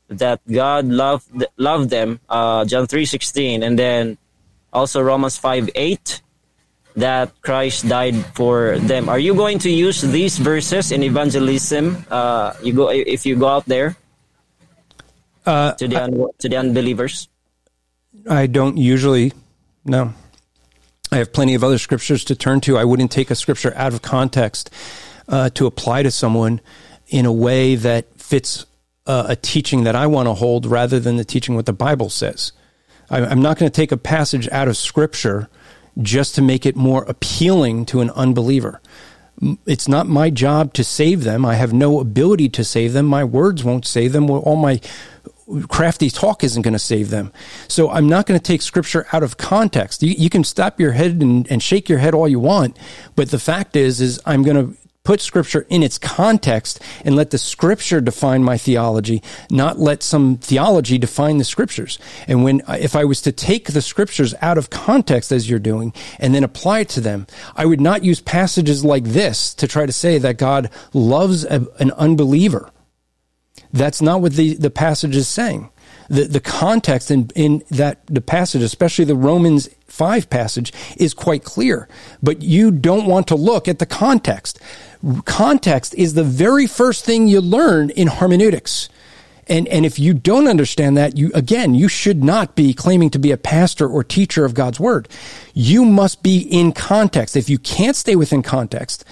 that 0.07 0.39
God 0.48 0.88
loved 0.88 1.27
loved 1.57 1.89
them? 1.91 2.23
Uh, 2.30 2.64
John 2.64 2.88
three 2.88 3.03
sixteen, 3.03 3.64
and 3.68 3.76
then 3.77 4.15
also 4.72 5.02
Romans 5.03 5.35
five 5.35 5.68
eight, 5.76 6.22
that 6.95 7.35
Christ 7.41 7.89
died 7.91 8.15
for 8.31 8.80
them. 8.80 9.10
Are 9.11 9.19
you 9.19 9.35
going 9.35 9.60
to 9.68 9.69
use 9.69 9.99
these 9.99 10.39
verses 10.39 10.95
in 10.95 11.03
evangelism? 11.03 12.06
Uh, 12.07 12.56
you 12.64 12.72
go 12.72 12.88
if 12.88 13.26
you 13.27 13.35
go 13.35 13.52
out 13.52 13.68
there 13.68 13.99
Uh, 15.43 15.73
to 15.76 15.84
the 15.89 15.99
un- 15.99 16.31
to 16.39 16.48
the 16.48 16.56
unbelievers. 16.56 17.27
I 18.30 18.48
don't 18.48 18.77
usually, 18.80 19.34
no. 19.84 20.14
I 21.11 21.17
have 21.17 21.33
plenty 21.33 21.55
of 21.55 21.63
other 21.63 21.77
scriptures 21.77 22.23
to 22.25 22.35
turn 22.35 22.61
to. 22.61 22.77
I 22.77 22.85
wouldn't 22.85 23.11
take 23.11 23.31
a 23.31 23.35
scripture 23.35 23.73
out 23.75 23.93
of 23.93 24.01
context 24.01 24.69
uh, 25.27 25.49
to 25.51 25.65
apply 25.65 26.03
to 26.03 26.11
someone 26.11 26.61
in 27.07 27.25
a 27.25 27.33
way 27.33 27.75
that 27.75 28.05
fits 28.17 28.65
uh, 29.05 29.25
a 29.27 29.35
teaching 29.35 29.83
that 29.83 29.95
I 29.95 30.07
want 30.07 30.27
to 30.27 30.33
hold 30.33 30.65
rather 30.65 31.01
than 31.01 31.17
the 31.17 31.25
teaching 31.25 31.55
what 31.55 31.65
the 31.65 31.73
Bible 31.73 32.09
says. 32.09 32.53
I, 33.09 33.25
I'm 33.25 33.41
not 33.41 33.57
going 33.57 33.69
to 33.69 33.75
take 33.75 33.91
a 33.91 33.97
passage 33.97 34.47
out 34.49 34.69
of 34.69 34.77
scripture 34.77 35.49
just 36.01 36.33
to 36.35 36.41
make 36.41 36.65
it 36.65 36.77
more 36.77 37.03
appealing 37.03 37.85
to 37.88 37.99
an 37.99 38.09
unbeliever. 38.11 38.79
It's 39.65 39.89
not 39.89 40.07
my 40.07 40.29
job 40.29 40.73
to 40.75 40.83
save 40.83 41.25
them. 41.25 41.45
I 41.45 41.55
have 41.55 41.73
no 41.73 41.99
ability 41.99 42.47
to 42.49 42.63
save 42.63 42.93
them. 42.93 43.05
My 43.05 43.25
words 43.25 43.65
won't 43.65 43.85
save 43.85 44.13
them. 44.13 44.29
All 44.29 44.55
my 44.55 44.79
crafty 45.69 46.10
talk 46.10 46.44
isn't 46.44 46.61
going 46.61 46.73
to 46.73 46.80
save 46.80 47.10
them. 47.10 47.32
So 47.68 47.90
I'm 47.90 48.07
not 48.07 48.26
going 48.26 48.40
to 48.40 48.44
take 48.44 48.61
scripture 48.61 49.07
out 49.14 49.23
of 49.23 49.38
context. 49.38 50.03
You, 50.03 50.11
you 50.11 50.30
can 50.30 50.44
stop 50.44 50.80
your 50.80 50.91
head 50.91 51.22
and, 51.22 51.49
and 51.52 51.61
shake 51.61 51.90
your 51.90 51.99
head 51.99 52.14
all 52.14 52.28
you 52.28 52.40
want, 52.40 52.78
but 53.15 53.32
the 53.32 53.40
fact 53.40 53.76
is, 53.76 54.02
is 54.02 54.22
I'm 54.26 54.44
going 54.44 54.57
to 54.57 54.78
put 55.03 55.22
scripture 55.22 55.65
in 55.69 55.82
its 55.82 55.98
context 55.98 56.80
and 57.03 57.15
let 57.15 57.32
the 57.32 57.38
scripture 57.38 58.02
define 58.02 58.44
my 58.44 58.57
theology, 58.57 59.22
not 59.49 59.80
let 59.80 60.03
some 60.03 60.38
theology 60.38 60.98
define 60.98 61.38
the 61.38 61.44
scriptures. 61.44 61.98
And 62.28 62.44
when, 62.44 62.61
if 62.69 62.95
I 62.95 63.06
was 63.06 63.22
to 63.22 63.32
take 63.32 63.72
the 63.72 63.82
scriptures 63.82 64.36
out 64.41 64.57
of 64.57 64.69
context 64.69 65.32
as 65.32 65.49
you're 65.49 65.60
doing 65.60 65.94
and 66.19 66.36
then 66.36 66.44
apply 66.44 66.82
it 66.82 66.90
to 66.90 67.02
them, 67.02 67.26
I 67.56 67.65
would 67.65 67.82
not 67.82 68.03
use 68.03 68.22
passages 68.22 68.86
like 68.86 69.06
this 69.06 69.53
to 69.56 69.68
try 69.68 69.86
to 69.86 69.94
say 69.94 70.18
that 70.19 70.38
God 70.38 70.69
loves 70.94 71.45
a, 71.45 71.65
an 71.80 71.91
unbeliever. 71.91 72.69
That's 73.73 74.02
not 74.02 74.22
what 74.22 74.34
the, 74.34 74.56
the 74.56 74.69
passage 74.69 75.15
is 75.15 75.27
saying. 75.27 75.69
The, 76.10 76.26
the 76.26 76.39
context 76.41 77.10
in, 77.10 77.30
in 77.35 77.64
that 77.69 78.06
the 78.07 78.22
passage, 78.22 78.61
especially 78.61 79.06
the 79.06 79.15
Romans 79.15 79.69
5 79.88 80.30
passage, 80.30 80.73
is 80.98 81.14
quite 81.14 81.43
clear. 81.43 81.88
But 82.22 82.41
you 82.41 82.72
don't 82.72 83.06
want 83.06 83.27
to 83.30 83.35
look 83.35 83.68
at 83.68 83.80
the 83.80 83.85
context. 83.85 84.60
Context 85.26 85.95
is 85.95 86.14
the 86.14 86.23
very 86.23 86.68
first 86.68 87.06
thing 87.06 87.27
you 87.27 87.39
learn 87.39 87.91
in 87.91 88.07
hermeneutics. 88.07 88.89
And, 89.48 89.68
and 89.68 89.85
if 89.85 89.99
you 89.99 90.14
don't 90.14 90.48
understand 90.48 90.95
that, 90.98 91.18
you, 91.18 91.31
again, 91.34 91.73
you 91.73 91.88
should 91.88 92.23
not 92.23 92.56
be 92.56 92.73
claiming 92.73 93.10
to 93.10 93.19
be 93.19 93.31
a 93.31 93.38
pastor 93.38 93.88
or 93.88 94.03
teacher 94.03 94.45
of 94.45 94.53
God's 94.53 94.80
word. 94.80 95.10
You 95.53 95.84
must 95.84 96.23
be 96.23 96.39
in 96.39 96.72
context. 96.72 97.35
If 97.35 97.49
you 97.49 97.57
can't 97.57 97.95
stay 97.95 98.15
within 98.15 98.43
context, 98.43 99.03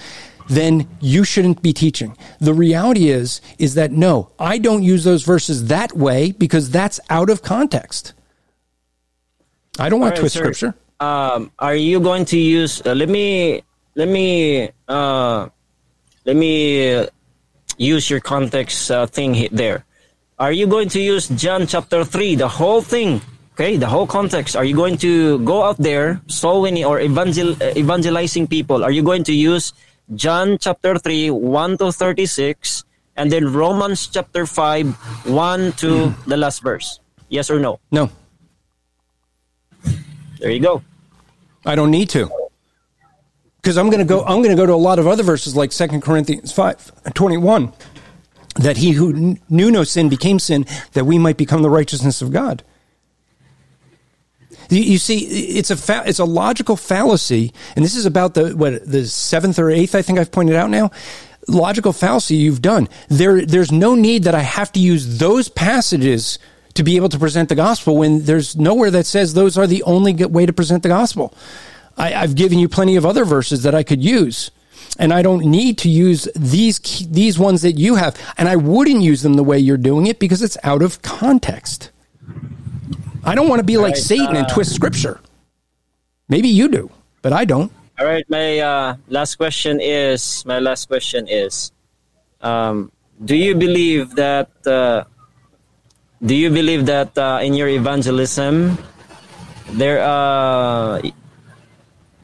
then 0.49 0.87
you 0.99 1.23
shouldn't 1.23 1.61
be 1.61 1.71
teaching. 1.71 2.17
The 2.39 2.53
reality 2.53 3.09
is, 3.09 3.39
is 3.57 3.75
that 3.75 3.91
no, 3.91 4.31
I 4.39 4.57
don't 4.57 4.83
use 4.83 5.03
those 5.03 5.23
verses 5.23 5.67
that 5.67 5.95
way 5.95 6.31
because 6.31 6.71
that's 6.71 6.99
out 7.09 7.29
of 7.29 7.41
context. 7.41 8.13
I 9.77 9.87
don't 9.87 10.01
want 10.01 10.15
to 10.15 10.21
twist 10.21 10.35
sir. 10.35 10.51
scripture. 10.51 10.75
um, 10.99 11.51
are 11.59 11.75
you 11.75 11.99
going 12.01 12.25
to 12.25 12.37
use? 12.37 12.81
Uh, 12.85 12.93
let 12.93 13.07
me 13.07 13.61
let 13.95 14.09
me 14.09 14.69
uh, 14.87 15.47
let 16.25 16.35
me 16.35 16.95
uh, 16.95 17.07
use 17.77 18.09
your 18.09 18.19
context 18.19 18.91
uh, 18.91 19.05
thing 19.05 19.47
there. 19.51 19.85
Are 20.37 20.51
you 20.51 20.67
going 20.67 20.89
to 20.89 20.99
use 20.99 21.27
John 21.29 21.67
chapter 21.67 22.03
three, 22.03 22.35
the 22.35 22.47
whole 22.47 22.81
thing? 22.81 23.21
Okay, 23.53 23.75
the 23.75 23.87
whole 23.87 24.07
context. 24.07 24.55
Are 24.55 24.63
you 24.63 24.75
going 24.75 24.97
to 24.99 25.39
go 25.39 25.63
out 25.63 25.77
there, 25.77 26.21
so 26.27 26.63
many 26.63 26.83
or 26.83 26.99
evangel 26.99 27.55
uh, 27.61 27.75
evangelizing 27.75 28.47
people? 28.47 28.83
Are 28.83 28.91
you 28.91 29.03
going 29.03 29.23
to 29.25 29.33
use 29.33 29.73
John 30.15 30.57
chapter 30.57 30.97
three, 30.97 31.29
one 31.29 31.77
to 31.77 31.91
thirty 31.91 32.25
six, 32.25 32.83
and 33.15 33.31
then 33.31 33.53
Romans 33.53 34.07
chapter 34.07 34.45
five, 34.45 34.95
one 35.25 35.71
to 35.73 36.09
hmm. 36.09 36.29
the 36.29 36.37
last 36.37 36.61
verse? 36.63 36.99
Yes 37.29 37.49
or 37.49 37.59
no? 37.59 37.79
No, 37.91 38.09
There 40.39 40.49
you 40.49 40.59
go. 40.59 40.81
I 41.65 41.75
don't 41.75 41.91
need 41.91 42.09
to. 42.11 42.31
Because 43.61 43.77
I'm 43.77 43.89
going 43.89 43.99
to 43.99 44.05
go, 44.05 44.23
I'm 44.23 44.41
going 44.41 44.55
to 44.55 44.55
go 44.55 44.65
to 44.65 44.73
a 44.73 44.79
lot 44.79 44.99
of 44.99 45.05
other 45.07 45.21
verses 45.21 45.55
like 45.55 45.71
2 45.71 45.99
Corinthians 45.99 46.51
5, 46.51 47.13
21, 47.13 47.73
that 48.55 48.77
he 48.77 48.91
who 48.91 49.37
knew 49.49 49.69
no 49.69 49.83
sin 49.83 50.07
became 50.07 50.39
sin 50.39 50.65
that 50.93 51.05
we 51.05 51.17
might 51.17 51.37
become 51.37 51.61
the 51.61 51.69
righteousness 51.69 52.21
of 52.21 52.31
God. 52.31 52.63
You, 54.69 54.99
see, 54.99 55.19
it's 55.57 55.71
a 55.71 55.77
fa- 55.77 56.03
it's 56.05 56.19
a 56.19 56.25
logical 56.25 56.75
fallacy, 56.75 57.53
and 57.75 57.83
this 57.83 57.95
is 57.95 58.05
about 58.05 58.35
the 58.35 58.55
what 58.55 58.85
the 58.85 59.05
seventh 59.07 59.57
or 59.57 59.69
eighth 59.69 59.95
I 59.95 60.01
think 60.01 60.19
I've 60.19 60.31
pointed 60.31 60.55
out 60.55 60.69
now. 60.69 60.91
Logical 61.47 61.93
fallacy 61.93 62.35
you've 62.35 62.61
done. 62.61 62.87
There, 63.07 63.43
there's 63.43 63.71
no 63.71 63.95
need 63.95 64.25
that 64.25 64.35
I 64.35 64.41
have 64.41 64.71
to 64.73 64.79
use 64.79 65.17
those 65.17 65.49
passages 65.49 66.37
to 66.75 66.83
be 66.83 66.95
able 66.97 67.09
to 67.09 67.17
present 67.17 67.49
the 67.49 67.55
gospel 67.55 67.97
when 67.97 68.23
there's 68.25 68.55
nowhere 68.55 68.91
that 68.91 69.07
says 69.07 69.33
those 69.33 69.57
are 69.57 69.65
the 69.65 69.81
only 69.83 70.13
way 70.13 70.45
to 70.45 70.53
present 70.53 70.83
the 70.83 70.89
gospel. 70.89 71.33
I, 71.97 72.13
I've 72.13 72.35
given 72.35 72.59
you 72.59 72.69
plenty 72.69 72.95
of 72.95 73.05
other 73.05 73.25
verses 73.25 73.63
that 73.63 73.73
I 73.73 73.83
could 73.83 74.03
use. 74.03 74.51
And 74.97 75.13
I 75.13 75.21
don't 75.21 75.45
need 75.45 75.77
to 75.79 75.89
use 75.89 76.27
these 76.35 76.79
these 77.09 77.37
ones 77.37 77.61
that 77.61 77.73
you 77.73 77.95
have, 77.95 78.17
and 78.37 78.49
I 78.49 78.55
wouldn't 78.55 79.01
use 79.01 79.21
them 79.21 79.35
the 79.35 79.43
way 79.43 79.57
you're 79.59 79.77
doing 79.77 80.07
it 80.07 80.19
because 80.19 80.41
it's 80.41 80.57
out 80.63 80.81
of 80.81 81.01
context. 81.01 81.91
I 83.23 83.35
don't 83.35 83.47
want 83.47 83.59
to 83.59 83.67
be 83.67 83.77
like 83.77 83.95
Right, 83.95 84.03
Satan 84.03 84.35
and 84.35 84.45
uh, 84.45 84.53
twist 84.53 84.73
scripture. 84.73 85.19
Maybe 86.27 86.47
you 86.47 86.67
do, 86.67 86.89
but 87.21 87.33
I 87.33 87.45
don't. 87.45 87.71
All 87.99 88.05
right, 88.05 88.23
my 88.29 88.59
uh, 88.59 88.95
last 89.09 89.35
question 89.35 89.79
is 89.81 90.45
my 90.45 90.59
last 90.59 90.87
question 90.87 91.27
is, 91.27 91.71
um, 92.41 92.91
do 93.23 93.35
you 93.35 93.55
believe 93.55 94.15
that 94.15 94.49
uh, 94.65 95.03
do 96.23 96.35
you 96.35 96.49
believe 96.49 96.85
that 96.85 97.17
uh, 97.17 97.39
in 97.43 97.53
your 97.53 97.67
evangelism 97.67 98.77
there 99.71 99.99
uh, 100.01 101.01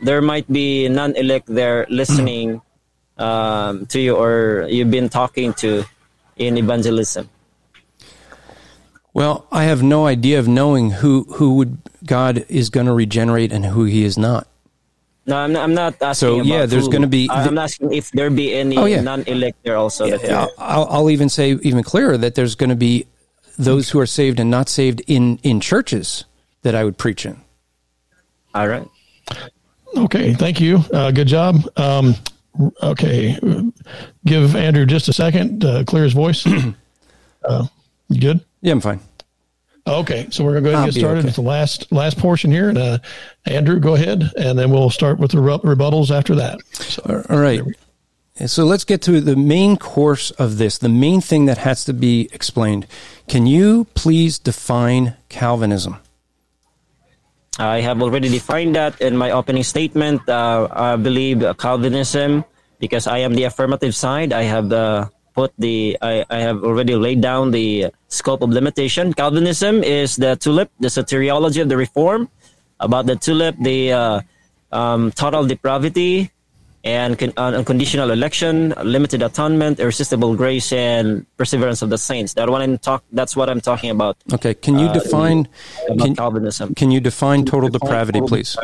there 0.01 0.21
might 0.21 0.47
be 0.51 0.87
non-elect 0.87 1.47
there 1.47 1.85
listening 1.89 2.61
um, 3.17 3.85
to 3.87 3.99
you, 3.99 4.15
or 4.15 4.67
you've 4.69 4.91
been 4.91 5.09
talking 5.09 5.53
to 5.53 5.83
in 6.37 6.57
evangelism. 6.57 7.29
Well, 9.15 9.47
I 9.49 9.63
have 9.63 9.81
no 9.81 10.05
idea 10.07 10.39
of 10.39 10.47
knowing 10.47 10.91
who 10.91 11.23
who 11.35 11.55
would 11.55 11.77
God 12.05 12.45
is 12.49 12.69
going 12.69 12.85
to 12.87 12.91
regenerate 12.93 13.53
and 13.53 13.65
who 13.65 13.85
He 13.85 14.03
is 14.03 14.17
not. 14.17 14.45
No, 15.25 15.37
I'm 15.37 15.53
not, 15.53 15.63
I'm 15.63 15.73
not 15.73 15.93
asking. 16.01 16.13
So, 16.27 16.35
about 16.35 16.45
yeah, 16.45 16.65
there's 16.65 16.89
gonna 16.89 17.07
be- 17.07 17.29
I'm 17.31 17.57
asking 17.57 17.93
if 17.93 18.11
there 18.11 18.29
be 18.29 18.53
any 18.53 18.77
Oh, 18.77 18.85
yeah. 18.85 18.99
non-elect 19.01 19.57
there 19.63 19.77
also. 19.77 20.05
that 20.09 20.29
I'll, 20.29 20.51
I'll 20.59 20.87
I'll 20.91 21.09
even 21.09 21.29
say 21.29 21.53
even 21.63 21.81
clearer 21.81 22.17
that 22.17 22.35
there's 22.35 22.55
going 22.55 22.69
to 22.69 22.75
be 22.75 23.07
those 23.57 23.89
who 23.89 23.99
are 24.01 24.05
saved 24.05 24.37
and 24.39 24.51
not 24.51 24.67
saved 24.67 25.01
in 25.07 25.39
in 25.43 25.61
churches 25.61 26.25
that 26.63 26.75
I 26.75 26.83
would 26.83 26.97
preach 26.97 27.25
in. 27.25 27.39
All 28.53 28.67
right. 28.67 28.85
Okay, 29.95 30.33
thank 30.33 30.59
you. 30.59 30.83
Uh, 30.93 31.09
good 31.11 31.27
job. 31.29 31.55
Um, 31.77 32.15
okay, 32.83 33.39
give 34.25 34.55
Andrew 34.57 34.85
just 34.85 35.07
a 35.07 35.13
second 35.13 35.61
to 35.61 35.85
clear 35.87 36.03
his 36.03 36.11
voice. 36.13 36.45
uh, 37.45 37.65
you 38.09 38.19
good? 38.21 38.41
Yeah, 38.65 38.71
I'm 38.71 38.81
fine. 38.81 38.99
Okay, 39.85 40.27
so 40.31 40.43
we're 40.43 40.59
going 40.59 40.63
to 40.63 40.69
go 40.71 40.73
ahead 40.73 40.79
I'll 40.79 40.85
and 40.85 40.93
get 40.95 40.99
started 40.99 41.19
okay. 41.19 41.27
with 41.27 41.35
the 41.35 41.43
last 41.43 41.91
last 41.91 42.17
portion 42.17 42.49
here. 42.49 42.69
And 42.69 42.79
uh, 42.79 42.97
Andrew, 43.45 43.79
go 43.79 43.93
ahead, 43.93 44.23
and 44.35 44.57
then 44.57 44.71
we'll 44.71 44.89
start 44.89 45.19
with 45.19 45.31
the 45.31 45.37
rebuttals 45.37 46.09
after 46.09 46.33
that. 46.33 46.59
So, 46.73 47.23
All 47.29 47.37
right. 47.37 47.61
So 48.47 48.65
let's 48.65 48.83
get 48.83 49.03
to 49.03 49.21
the 49.21 49.35
main 49.35 49.77
course 49.77 50.31
of 50.31 50.57
this, 50.57 50.79
the 50.79 50.89
main 50.89 51.21
thing 51.21 51.45
that 51.45 51.59
has 51.59 51.85
to 51.85 51.93
be 51.93 52.27
explained. 52.33 52.87
Can 53.27 53.45
you 53.45 53.85
please 53.93 54.39
define 54.39 55.15
Calvinism? 55.29 55.97
I 57.59 57.81
have 57.81 58.01
already 58.01 58.29
defined 58.29 58.75
that 58.75 58.99
in 58.99 59.15
my 59.15 59.29
opening 59.29 59.63
statement. 59.63 60.27
Uh, 60.27 60.67
I 60.71 60.95
believe 60.95 61.45
Calvinism, 61.59 62.43
because 62.79 63.05
I 63.05 63.19
am 63.19 63.35
the 63.35 63.43
affirmative 63.43 63.95
side. 63.95 64.33
I 64.33 64.41
have 64.41 64.73
uh, 64.73 65.09
put 65.35 65.51
the, 65.59 65.97
I, 66.01 66.25
I 66.29 66.39
have 66.39 66.63
already 66.63 66.95
laid 66.95 67.19
down 67.21 67.51
the 67.51 67.91
scope 68.07 68.41
of 68.41 68.49
limitation. 68.49 69.13
Calvinism 69.13 69.83
is 69.83 70.15
the 70.15 70.35
tulip, 70.37 70.71
the 70.79 70.87
soteriology 70.87 71.61
of 71.61 71.69
the 71.69 71.77
reform. 71.77 72.29
About 72.79 73.05
the 73.05 73.15
tulip, 73.15 73.55
the 73.59 73.91
uh, 73.91 74.21
um, 74.71 75.11
total 75.11 75.45
depravity 75.45 76.31
and 76.83 77.17
con- 77.17 77.33
uh, 77.37 77.51
unconditional 77.55 78.11
election, 78.11 78.73
limited 78.83 79.21
atonement, 79.23 79.79
irresistible 79.79 80.35
grace, 80.35 80.71
and 80.71 81.25
perseverance 81.37 81.81
of 81.81 81.89
the 81.89 81.97
saints. 81.97 82.33
That 82.35 82.49
one 82.49 82.61
I'm 82.61 82.77
talk. 82.77 83.03
That's 83.11 83.35
what 83.35 83.49
I'm 83.49 83.61
talking 83.61 83.89
about. 83.89 84.17
Okay. 84.33 84.53
Can 84.53 84.77
you 84.77 84.87
Uh, 84.87 84.93
define 84.93 85.47
can, 85.99 86.15
Calvinism. 86.15 86.75
can 86.75 86.91
you 86.91 86.99
define 86.99 87.43
total 87.45 87.69
depravity, 87.69 88.21
please? 88.21 88.55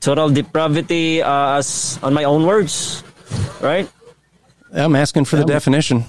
Total 0.00 0.28
depravity 0.28 1.22
uh, 1.22 1.58
as 1.58 1.98
on 2.02 2.14
my 2.14 2.24
own 2.24 2.44
words 2.46 3.04
right? 3.60 3.88
I'm 4.72 4.96
asking 4.96 5.24
for 5.26 5.36
the 5.36 5.44
definition. 5.44 6.04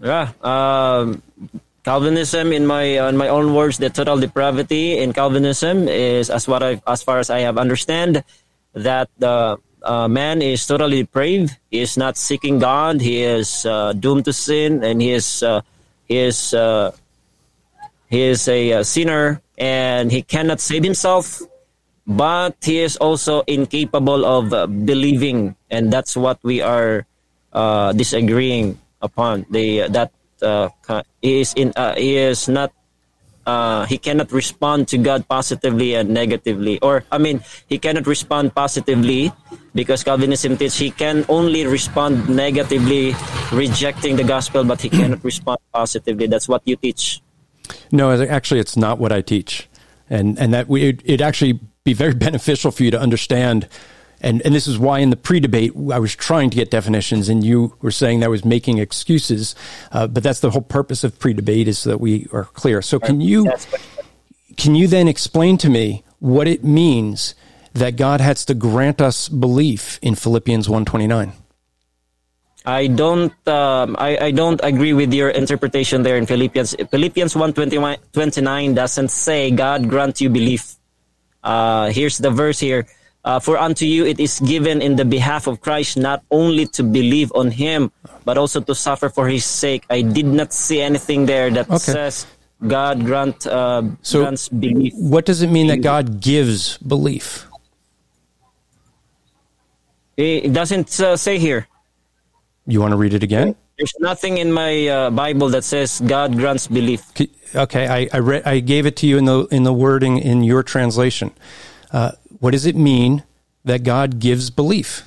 yeah 0.00 0.32
um, 0.42 1.22
calvinism 1.84 2.52
in 2.52 2.66
my 2.66 2.98
on 2.98 3.16
my 3.16 3.28
own 3.28 3.54
words 3.54 3.78
the 3.78 3.90
total 3.90 4.18
depravity 4.18 4.98
in 4.98 5.12
calvinism 5.12 5.88
is 5.88 6.30
as 6.30 6.48
what 6.48 6.62
i 6.62 6.80
as 6.86 7.02
far 7.02 7.18
as 7.18 7.30
i 7.30 7.40
have 7.40 7.56
understand 7.56 8.24
that 8.74 9.08
the 9.18 9.56
uh, 9.84 10.08
man 10.08 10.42
is 10.42 10.66
totally 10.66 11.02
depraved. 11.02 11.56
He 11.70 11.80
is 11.80 11.96
not 11.96 12.16
seeking 12.16 12.58
god. 12.58 13.00
He 13.00 13.22
is 13.22 13.66
uh, 13.66 13.92
doomed 13.92 14.24
to 14.24 14.32
sin 14.32 14.82
and 14.82 15.00
he 15.00 15.12
is 15.12 15.42
uh, 15.42 15.60
he 16.08 16.18
is 16.18 16.54
uh, 16.54 16.92
he 18.08 18.22
is 18.22 18.48
a, 18.48 18.72
uh 18.72 18.82
sinner 18.82 19.40
and 19.58 20.10
he 20.10 20.22
cannot 20.22 20.60
save 20.60 20.82
himself 20.82 21.40
but 22.06 22.56
he 22.62 22.80
is 22.80 22.96
also 22.96 23.42
incapable 23.46 24.24
of 24.24 24.52
uh, 24.52 24.66
believing 24.66 25.56
and 25.70 25.92
that's 25.92 26.16
what 26.16 26.38
we 26.42 26.60
are 26.60 27.06
uh, 27.52 27.92
disagreeing 27.92 28.78
upon. 29.00 29.46
The 29.50 29.88
that 29.88 30.12
uh, 30.42 30.68
he 31.22 31.40
is 31.40 31.54
in 31.54 31.72
uh, 31.76 31.94
he 31.94 32.16
is 32.16 32.48
not 32.48 32.72
uh, 33.46 33.84
he 33.86 33.98
cannot 33.98 34.32
respond 34.32 34.88
to 34.88 34.98
God 34.98 35.28
positively 35.28 35.94
and 35.94 36.10
negatively. 36.10 36.78
Or 36.80 37.04
I 37.10 37.18
mean 37.18 37.40
he 37.68 37.78
cannot 37.78 38.06
respond 38.06 38.54
positively 38.54 39.32
because 39.74 40.04
Calvinism 40.04 40.56
teaches 40.56 40.76
he 40.76 40.90
can 40.90 41.24
only 41.28 41.66
respond 41.66 42.28
negatively 42.28 43.14
rejecting 43.52 44.16
the 44.16 44.24
gospel 44.24 44.64
but 44.64 44.80
he 44.80 44.88
cannot 44.88 45.24
respond 45.30 45.60
positively. 45.72 46.26
That's 46.26 46.48
what 46.48 46.62
you 46.64 46.76
teach. 46.76 47.22
No, 47.90 48.12
actually, 48.12 48.60
it's 48.60 48.76
not 48.76 48.98
what 48.98 49.12
I 49.12 49.22
teach, 49.22 49.68
and 50.10 50.38
and 50.38 50.52
that 50.52 50.68
we 50.68 50.82
it, 50.84 51.00
it 51.04 51.20
actually 51.22 51.60
be 51.84 51.92
very 51.92 52.14
beneficial 52.14 52.70
for 52.70 52.82
you 52.82 52.90
to 52.90 52.98
understand. 52.98 53.68
And 54.20 54.40
and 54.42 54.54
this 54.54 54.66
is 54.66 54.78
why 54.78 55.00
in 55.00 55.10
the 55.10 55.16
pre-debate 55.16 55.72
I 55.92 55.98
was 55.98 56.16
trying 56.16 56.48
to 56.50 56.56
get 56.56 56.70
definitions, 56.70 57.28
and 57.28 57.44
you 57.44 57.76
were 57.82 57.90
saying 57.90 58.20
that 58.20 58.26
I 58.26 58.28
was 58.28 58.44
making 58.44 58.78
excuses. 58.78 59.54
Uh, 59.92 60.06
but 60.06 60.22
that's 60.22 60.40
the 60.40 60.50
whole 60.50 60.62
purpose 60.62 61.04
of 61.04 61.18
pre-debate 61.18 61.68
is 61.68 61.78
so 61.80 61.90
that 61.90 61.98
we 61.98 62.26
are 62.32 62.44
clear. 62.44 62.80
So 62.80 62.98
can 62.98 63.20
you 63.20 63.52
can 64.56 64.74
you 64.74 64.88
then 64.88 65.08
explain 65.08 65.58
to 65.58 65.68
me 65.68 66.04
what 66.20 66.48
it 66.48 66.64
means 66.64 67.34
that 67.74 67.96
God 67.96 68.22
has 68.22 68.46
to 68.46 68.54
grant 68.54 69.02
us 69.02 69.28
belief 69.28 69.98
in 70.00 70.14
Philippians 70.14 70.70
one 70.70 70.86
twenty 70.86 71.06
nine? 71.06 71.34
I 72.64 72.86
don't 72.86 73.36
um, 73.46 73.94
I, 73.98 74.16
I 74.16 74.30
don't 74.30 74.60
agree 74.64 74.94
with 74.94 75.12
your 75.12 75.28
interpretation 75.28 76.02
there 76.02 76.16
in 76.16 76.24
Philippians. 76.24 76.74
Philippians 76.90 77.36
129 77.36 78.74
doesn't 78.74 79.10
say 79.10 79.50
God 79.50 79.86
grant 79.86 80.22
you 80.22 80.30
belief. 80.30 80.76
Uh, 81.44 81.92
here's 81.92 82.16
the 82.18 82.30
verse 82.30 82.58
here. 82.58 82.86
Uh, 83.24 83.40
for 83.40 83.56
unto 83.56 83.86
you 83.86 84.04
it 84.04 84.20
is 84.20 84.40
given 84.40 84.82
in 84.82 84.96
the 84.96 85.04
behalf 85.04 85.46
of 85.46 85.60
Christ 85.60 85.96
not 85.96 86.20
only 86.30 86.66
to 86.76 86.82
believe 86.82 87.32
on 87.34 87.50
him 87.50 87.88
but 88.24 88.36
also 88.36 88.60
to 88.60 88.74
suffer 88.74 89.08
for 89.08 89.28
his 89.28 89.44
sake. 89.46 89.84
I 89.88 90.02
did 90.02 90.26
not 90.26 90.52
see 90.52 90.80
anything 90.82 91.24
there 91.24 91.48
that 91.50 91.68
Okay. 91.70 91.78
says 91.78 92.26
God 92.66 93.00
grant 93.04 93.46
uh, 93.46 93.82
So- 94.02 94.20
grants 94.28 94.48
belief. 94.48 94.92
What 94.96 95.24
does 95.24 95.40
it 95.40 95.48
mean 95.48 95.68
that 95.68 95.80
God 95.80 96.20
gives 96.20 96.76
belief? 96.84 97.46
It 100.16 100.52
doesn't 100.52 101.00
uh, 101.00 101.16
say 101.16 101.38
here. 101.38 101.66
You 102.66 102.80
want 102.80 102.92
to 102.92 102.96
read 102.96 103.14
it 103.14 103.22
again? 103.22 103.56
There's 103.78 103.94
nothing 103.98 104.38
in 104.38 104.52
my 104.52 104.86
uh, 104.86 105.10
Bible 105.10 105.48
that 105.50 105.64
says 105.64 106.00
God 106.06 106.36
grants 106.36 106.68
belief. 106.68 107.10
Okay, 107.54 107.86
I 107.88 108.08
I, 108.12 108.18
read, 108.18 108.42
I 108.46 108.60
gave 108.60 108.86
it 108.86 108.96
to 109.02 109.06
you 109.06 109.18
in 109.18 109.24
the 109.24 109.46
in 109.50 109.64
the 109.64 109.72
wording 109.72 110.18
in 110.18 110.44
your 110.44 110.62
translation. 110.62 111.32
Uh, 111.90 112.12
what 112.38 112.52
does 112.52 112.66
it 112.66 112.76
mean 112.76 113.24
that 113.64 113.82
God 113.82 114.20
gives 114.20 114.50
belief? 114.50 115.02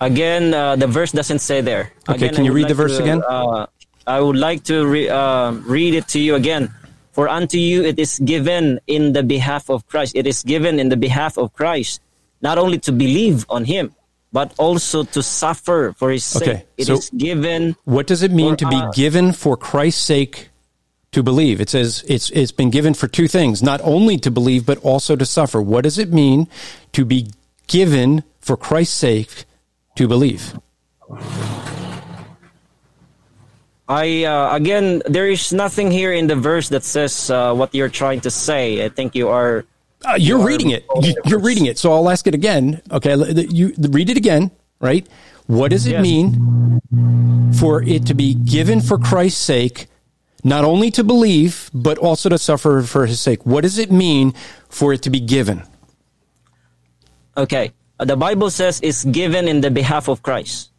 Again, 0.00 0.54
uh, 0.54 0.76
the 0.76 0.86
verse 0.86 1.10
doesn't 1.10 1.40
say 1.40 1.62
there. 1.62 1.92
Okay, 2.08 2.26
Again, 2.26 2.34
can 2.34 2.44
you 2.44 2.52
read 2.52 2.68
the 2.68 2.74
verse 2.74 2.98
to, 2.98 3.02
again? 3.02 3.22
Uh, 3.26 3.66
I 4.06 4.20
would 4.20 4.36
like 4.36 4.62
to 4.64 4.86
re- 4.86 5.08
uh, 5.08 5.52
read 5.66 5.94
it 5.94 6.06
to 6.08 6.20
you 6.20 6.34
again. 6.36 6.70
For 7.12 7.28
unto 7.28 7.56
you 7.56 7.82
it 7.82 7.98
is 7.98 8.20
given 8.20 8.78
in 8.86 9.14
the 9.14 9.22
behalf 9.22 9.70
of 9.70 9.88
Christ. 9.88 10.14
It 10.14 10.26
is 10.26 10.44
given 10.44 10.78
in 10.78 10.90
the 10.90 10.98
behalf 11.00 11.38
of 11.38 11.54
Christ, 11.54 12.02
not 12.42 12.58
only 12.58 12.78
to 12.84 12.92
believe 12.92 13.46
on 13.48 13.64
Him, 13.64 13.96
but 14.36 14.52
also 14.58 15.00
to 15.02 15.22
suffer 15.22 15.94
for 15.96 16.10
His 16.12 16.20
sake. 16.22 16.42
Okay, 16.42 16.64
It 16.76 16.90
is 16.90 17.06
so- 17.06 17.16
given. 17.16 17.74
What 17.88 18.06
does 18.06 18.20
it 18.22 18.30
mean 18.30 18.54
to 18.60 18.68
be 18.68 18.76
us. 18.76 18.94
given 18.94 19.32
for 19.32 19.56
Christ's 19.56 20.04
sake 20.04 20.50
to 21.12 21.22
believe? 21.22 21.56
It 21.58 21.70
says 21.70 22.04
it's 22.06 22.28
it's 22.36 22.52
been 22.52 22.68
given 22.68 22.92
for 22.92 23.08
two 23.08 23.28
things, 23.32 23.62
not 23.62 23.80
only 23.80 24.18
to 24.20 24.30
believe 24.30 24.66
but 24.68 24.76
also 24.84 25.16
to 25.16 25.24
suffer. 25.24 25.62
What 25.64 25.84
does 25.88 25.96
it 25.96 26.12
mean 26.12 26.48
to 26.92 27.06
be 27.08 27.32
given 27.66 28.24
for 28.44 28.58
Christ's 28.60 29.00
sake 29.00 29.46
to 29.96 30.04
believe? 30.06 30.52
I 33.88 34.24
uh, 34.28 34.52
again, 34.54 35.00
there 35.08 35.30
is 35.32 35.52
nothing 35.52 35.88
here 35.90 36.12
in 36.12 36.26
the 36.26 36.36
verse 36.36 36.68
that 36.76 36.84
says 36.84 37.30
uh, 37.30 37.54
what 37.56 37.72
you're 37.72 37.88
trying 37.88 38.20
to 38.28 38.30
say. 38.30 38.84
I 38.84 38.90
think 38.92 39.14
you 39.16 39.32
are. 39.32 39.64
Uh, 40.06 40.14
you're 40.18 40.38
reading 40.44 40.70
it. 40.70 40.86
quoting 40.86 41.10
You- 41.10 41.22
the 41.24 41.30
You're 41.30 41.40
reading 41.40 41.66
it. 41.66 41.78
So 41.78 41.92
I'll 41.92 42.08
ask 42.08 42.26
it 42.26 42.34
again. 42.34 42.80
Okay, 42.92 43.14
you 43.50 43.74
read 43.78 44.08
it 44.10 44.16
again, 44.16 44.50
right? 44.80 45.06
What 45.46 45.70
does 45.70 45.86
it 45.86 45.92
Yes. 45.92 46.02
mean 46.02 46.80
for 47.58 47.82
it 47.82 48.06
to 48.06 48.14
be 48.14 48.34
given 48.34 48.80
for 48.80 48.98
Christ's 48.98 49.40
sake, 49.42 49.86
not 50.44 50.64
only 50.64 50.90
to 50.92 51.02
believe 51.04 51.70
but 51.74 51.98
also 51.98 52.28
to 52.28 52.38
suffer 52.38 52.82
for 52.82 53.06
His 53.06 53.20
sake? 53.20 53.44
What 53.46 53.62
does 53.62 53.78
it 53.78 53.90
mean 53.90 54.32
for 54.68 54.92
it 54.92 55.02
to 55.02 55.10
be 55.10 55.20
given? 55.20 55.62
Okay. 57.36 57.72
The 57.98 58.16
Bible 58.16 58.50
says 58.50 58.78
it's 58.82 59.04
given 59.04 59.48
in 59.48 59.60
the 59.62 59.70
behalf 59.70 60.08
of 60.08 60.22
Christ. 60.22 60.70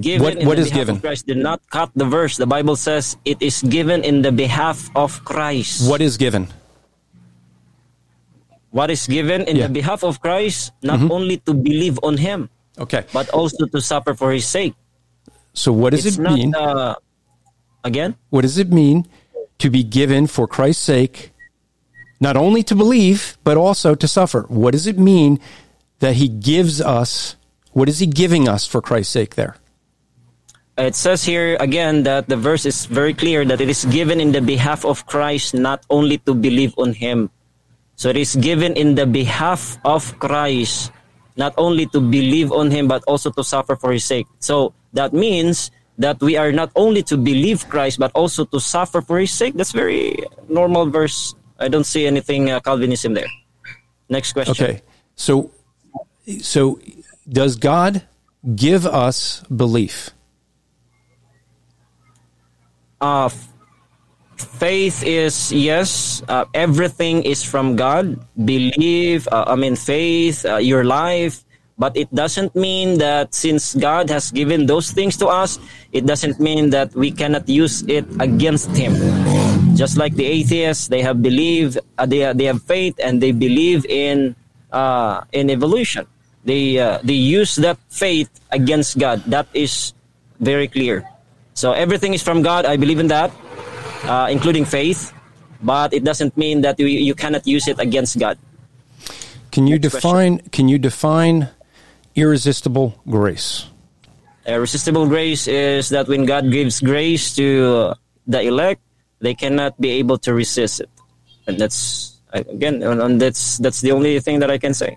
Given 0.00 0.22
What- 0.44 0.56
the 0.56 0.62
is 0.62 0.70
given? 0.70 1.00
Christ 1.00 1.26
did 1.26 1.38
not 1.38 1.60
cut 1.70 1.90
the 1.96 2.04
verse. 2.04 2.36
The 2.36 2.46
Bible 2.46 2.76
says 2.76 3.16
it 3.24 3.38
is 3.40 3.62
given 3.62 4.04
in 4.04 4.22
the 4.22 4.32
behalf 4.32 4.90
of 4.96 5.24
Christ. 5.24 5.88
What 5.88 6.00
is 6.00 6.16
given? 6.16 6.48
What 8.70 8.90
is 8.90 9.06
given 9.06 9.42
in 9.48 9.56
Yeah. 9.56 9.64
Mm-hmm. 9.64 9.72
the 9.72 9.78
behalf 9.80 10.04
of 10.04 10.20
Christ, 10.20 10.72
not 10.82 11.00
only 11.10 11.38
to 11.48 11.54
believe 11.54 11.98
on 12.02 12.16
Him, 12.18 12.50
Okay. 12.78 13.04
but 13.12 13.28
also 13.30 13.66
to 13.66 13.80
suffer 13.80 14.14
for 14.14 14.30
His 14.32 14.44
sake. 14.46 14.74
So 15.54 15.72
what 15.72 15.90
does 15.96 16.04
it's 16.06 16.18
it 16.18 16.22
not 16.22 16.34
mean? 16.38 16.54
uh, 16.54 16.94
again. 17.82 18.14
what 18.30 18.42
does 18.42 18.58
it 18.58 18.70
mean 18.70 19.08
to 19.58 19.70
be 19.70 19.82
given 19.82 20.26
for 20.28 20.46
Christ's 20.46 20.84
sake 20.84 21.32
Not 22.20 22.34
only 22.36 22.66
to 22.66 22.74
believe, 22.74 23.38
but 23.46 23.54
also 23.56 23.94
to 23.94 24.08
suffer. 24.10 24.42
What 24.50 24.74
does 24.74 24.86
it 24.90 24.98
mean 24.98 25.38
that 26.02 26.18
he 26.18 26.26
gives 26.26 26.82
us? 26.82 27.38
What 27.70 27.86
is 27.88 28.02
he 28.02 28.10
giving 28.10 28.50
us 28.50 28.66
for 28.66 28.82
Christ's 28.82 29.14
sake 29.14 29.38
there? 29.38 29.54
It 30.74 30.94
says 30.98 31.22
here 31.22 31.54
again 31.62 32.02
that 32.10 32.26
the 32.26 32.34
verse 32.36 32.66
is 32.66 32.86
very 32.90 33.14
clear 33.14 33.44
that 33.46 33.60
it 33.62 33.70
is 33.70 33.86
given 33.86 34.18
in 34.18 34.30
the 34.34 34.42
behalf 34.42 34.82
of 34.84 35.06
Christ, 35.06 35.54
not 35.54 35.86
only 35.90 36.18
to 36.26 36.34
believe 36.34 36.74
on 36.78 36.90
him. 36.94 37.30
So 37.98 38.08
it 38.08 38.16
is 38.16 38.38
given 38.38 38.78
in 38.78 38.94
the 38.94 39.10
behalf 39.10 39.76
of 39.84 40.14
Christ, 40.22 40.94
not 41.34 41.52
only 41.58 41.86
to 41.90 42.00
believe 42.00 42.54
on 42.54 42.70
him, 42.70 42.86
but 42.86 43.02
also 43.10 43.34
to 43.34 43.42
suffer 43.42 43.74
for 43.74 43.90
his 43.90 44.04
sake. 44.04 44.26
So 44.38 44.72
that 44.94 45.12
means 45.12 45.72
that 45.98 46.22
we 46.22 46.36
are 46.36 46.52
not 46.52 46.70
only 46.76 47.02
to 47.10 47.18
believe 47.18 47.68
Christ, 47.68 47.98
but 47.98 48.12
also 48.14 48.44
to 48.46 48.60
suffer 48.60 49.02
for 49.02 49.18
his 49.18 49.32
sake. 49.32 49.54
That's 49.54 49.72
very 49.72 50.14
normal 50.48 50.86
verse. 50.86 51.34
I 51.58 51.66
don't 51.66 51.82
see 51.82 52.06
anything 52.06 52.50
uh, 52.54 52.60
Calvinism 52.60 53.14
there. 53.14 53.26
Next 54.08 54.32
question. 54.32 54.54
Okay. 54.54 54.82
So, 55.16 55.50
so 56.40 56.78
does 57.28 57.56
God 57.56 58.06
give 58.54 58.86
us 58.86 59.42
belief? 59.50 60.10
Uh, 63.00 63.26
f- 63.26 63.48
faith 64.40 65.02
is 65.04 65.52
yes. 65.52 66.22
Uh, 66.28 66.44
everything 66.54 67.22
is 67.22 67.42
from 67.42 67.76
God. 67.76 68.18
Believe. 68.44 69.28
Uh, 69.30 69.44
I 69.46 69.56
mean, 69.56 69.76
faith. 69.76 70.44
Uh, 70.44 70.56
your 70.56 70.84
life. 70.84 71.44
But 71.78 71.96
it 71.96 72.10
doesn't 72.12 72.56
mean 72.56 72.98
that 72.98 73.34
since 73.34 73.74
God 73.74 74.10
has 74.10 74.32
given 74.32 74.66
those 74.66 74.90
things 74.90 75.16
to 75.18 75.28
us, 75.28 75.60
it 75.92 76.06
doesn't 76.06 76.40
mean 76.40 76.70
that 76.70 76.90
we 76.94 77.12
cannot 77.12 77.48
use 77.48 77.86
it 77.86 78.04
against 78.18 78.74
Him. 78.74 78.98
Just 79.78 79.96
like 79.96 80.14
the 80.18 80.26
atheists, 80.26 80.88
they 80.88 81.02
have 81.02 81.22
believed, 81.22 81.78
uh, 81.96 82.04
they, 82.04 82.32
they 82.32 82.50
have 82.50 82.60
faith, 82.62 82.98
and 82.98 83.22
they 83.22 83.30
believe 83.30 83.86
in 83.86 84.34
uh, 84.72 85.22
in 85.30 85.50
evolution. 85.50 86.06
They 86.44 86.78
uh, 86.78 86.98
they 87.04 87.14
use 87.14 87.54
that 87.56 87.78
faith 87.88 88.28
against 88.50 88.98
God. 88.98 89.22
That 89.30 89.46
is 89.54 89.94
very 90.40 90.66
clear. 90.66 91.06
So 91.54 91.72
everything 91.72 92.14
is 92.14 92.22
from 92.22 92.42
God. 92.42 92.66
I 92.66 92.76
believe 92.76 92.98
in 92.98 93.08
that, 93.08 93.30
uh, 94.04 94.28
including 94.30 94.64
faith. 94.64 95.12
But 95.62 95.92
it 95.92 96.04
doesn't 96.04 96.36
mean 96.36 96.60
that 96.62 96.78
you, 96.78 96.86
you 96.86 97.14
cannot 97.14 97.46
use 97.46 97.66
it 97.66 97.80
against 97.80 98.18
God. 98.18 98.38
Can 99.50 99.66
you 99.66 99.78
Next 99.78 99.94
define? 99.94 100.38
Question. 100.38 100.50
Can 100.50 100.68
you 100.68 100.78
define 100.78 101.48
irresistible 102.14 102.94
grace? 103.08 103.66
Irresistible 104.46 105.06
grace 105.08 105.48
is 105.48 105.88
that 105.90 106.06
when 106.08 106.24
God 106.26 106.50
gives 106.50 106.80
grace 106.80 107.34
to 107.36 107.94
the 108.26 108.40
elect, 108.42 108.80
they 109.20 109.34
cannot 109.34 109.80
be 109.80 109.90
able 109.98 110.18
to 110.18 110.32
resist 110.32 110.80
it, 110.80 110.90
and 111.46 111.58
that's 111.58 112.16
again, 112.32 112.82
and 112.82 113.20
that's 113.20 113.58
that's 113.58 113.80
the 113.80 113.92
only 113.92 114.20
thing 114.20 114.38
that 114.38 114.50
I 114.50 114.58
can 114.58 114.74
say. 114.74 114.96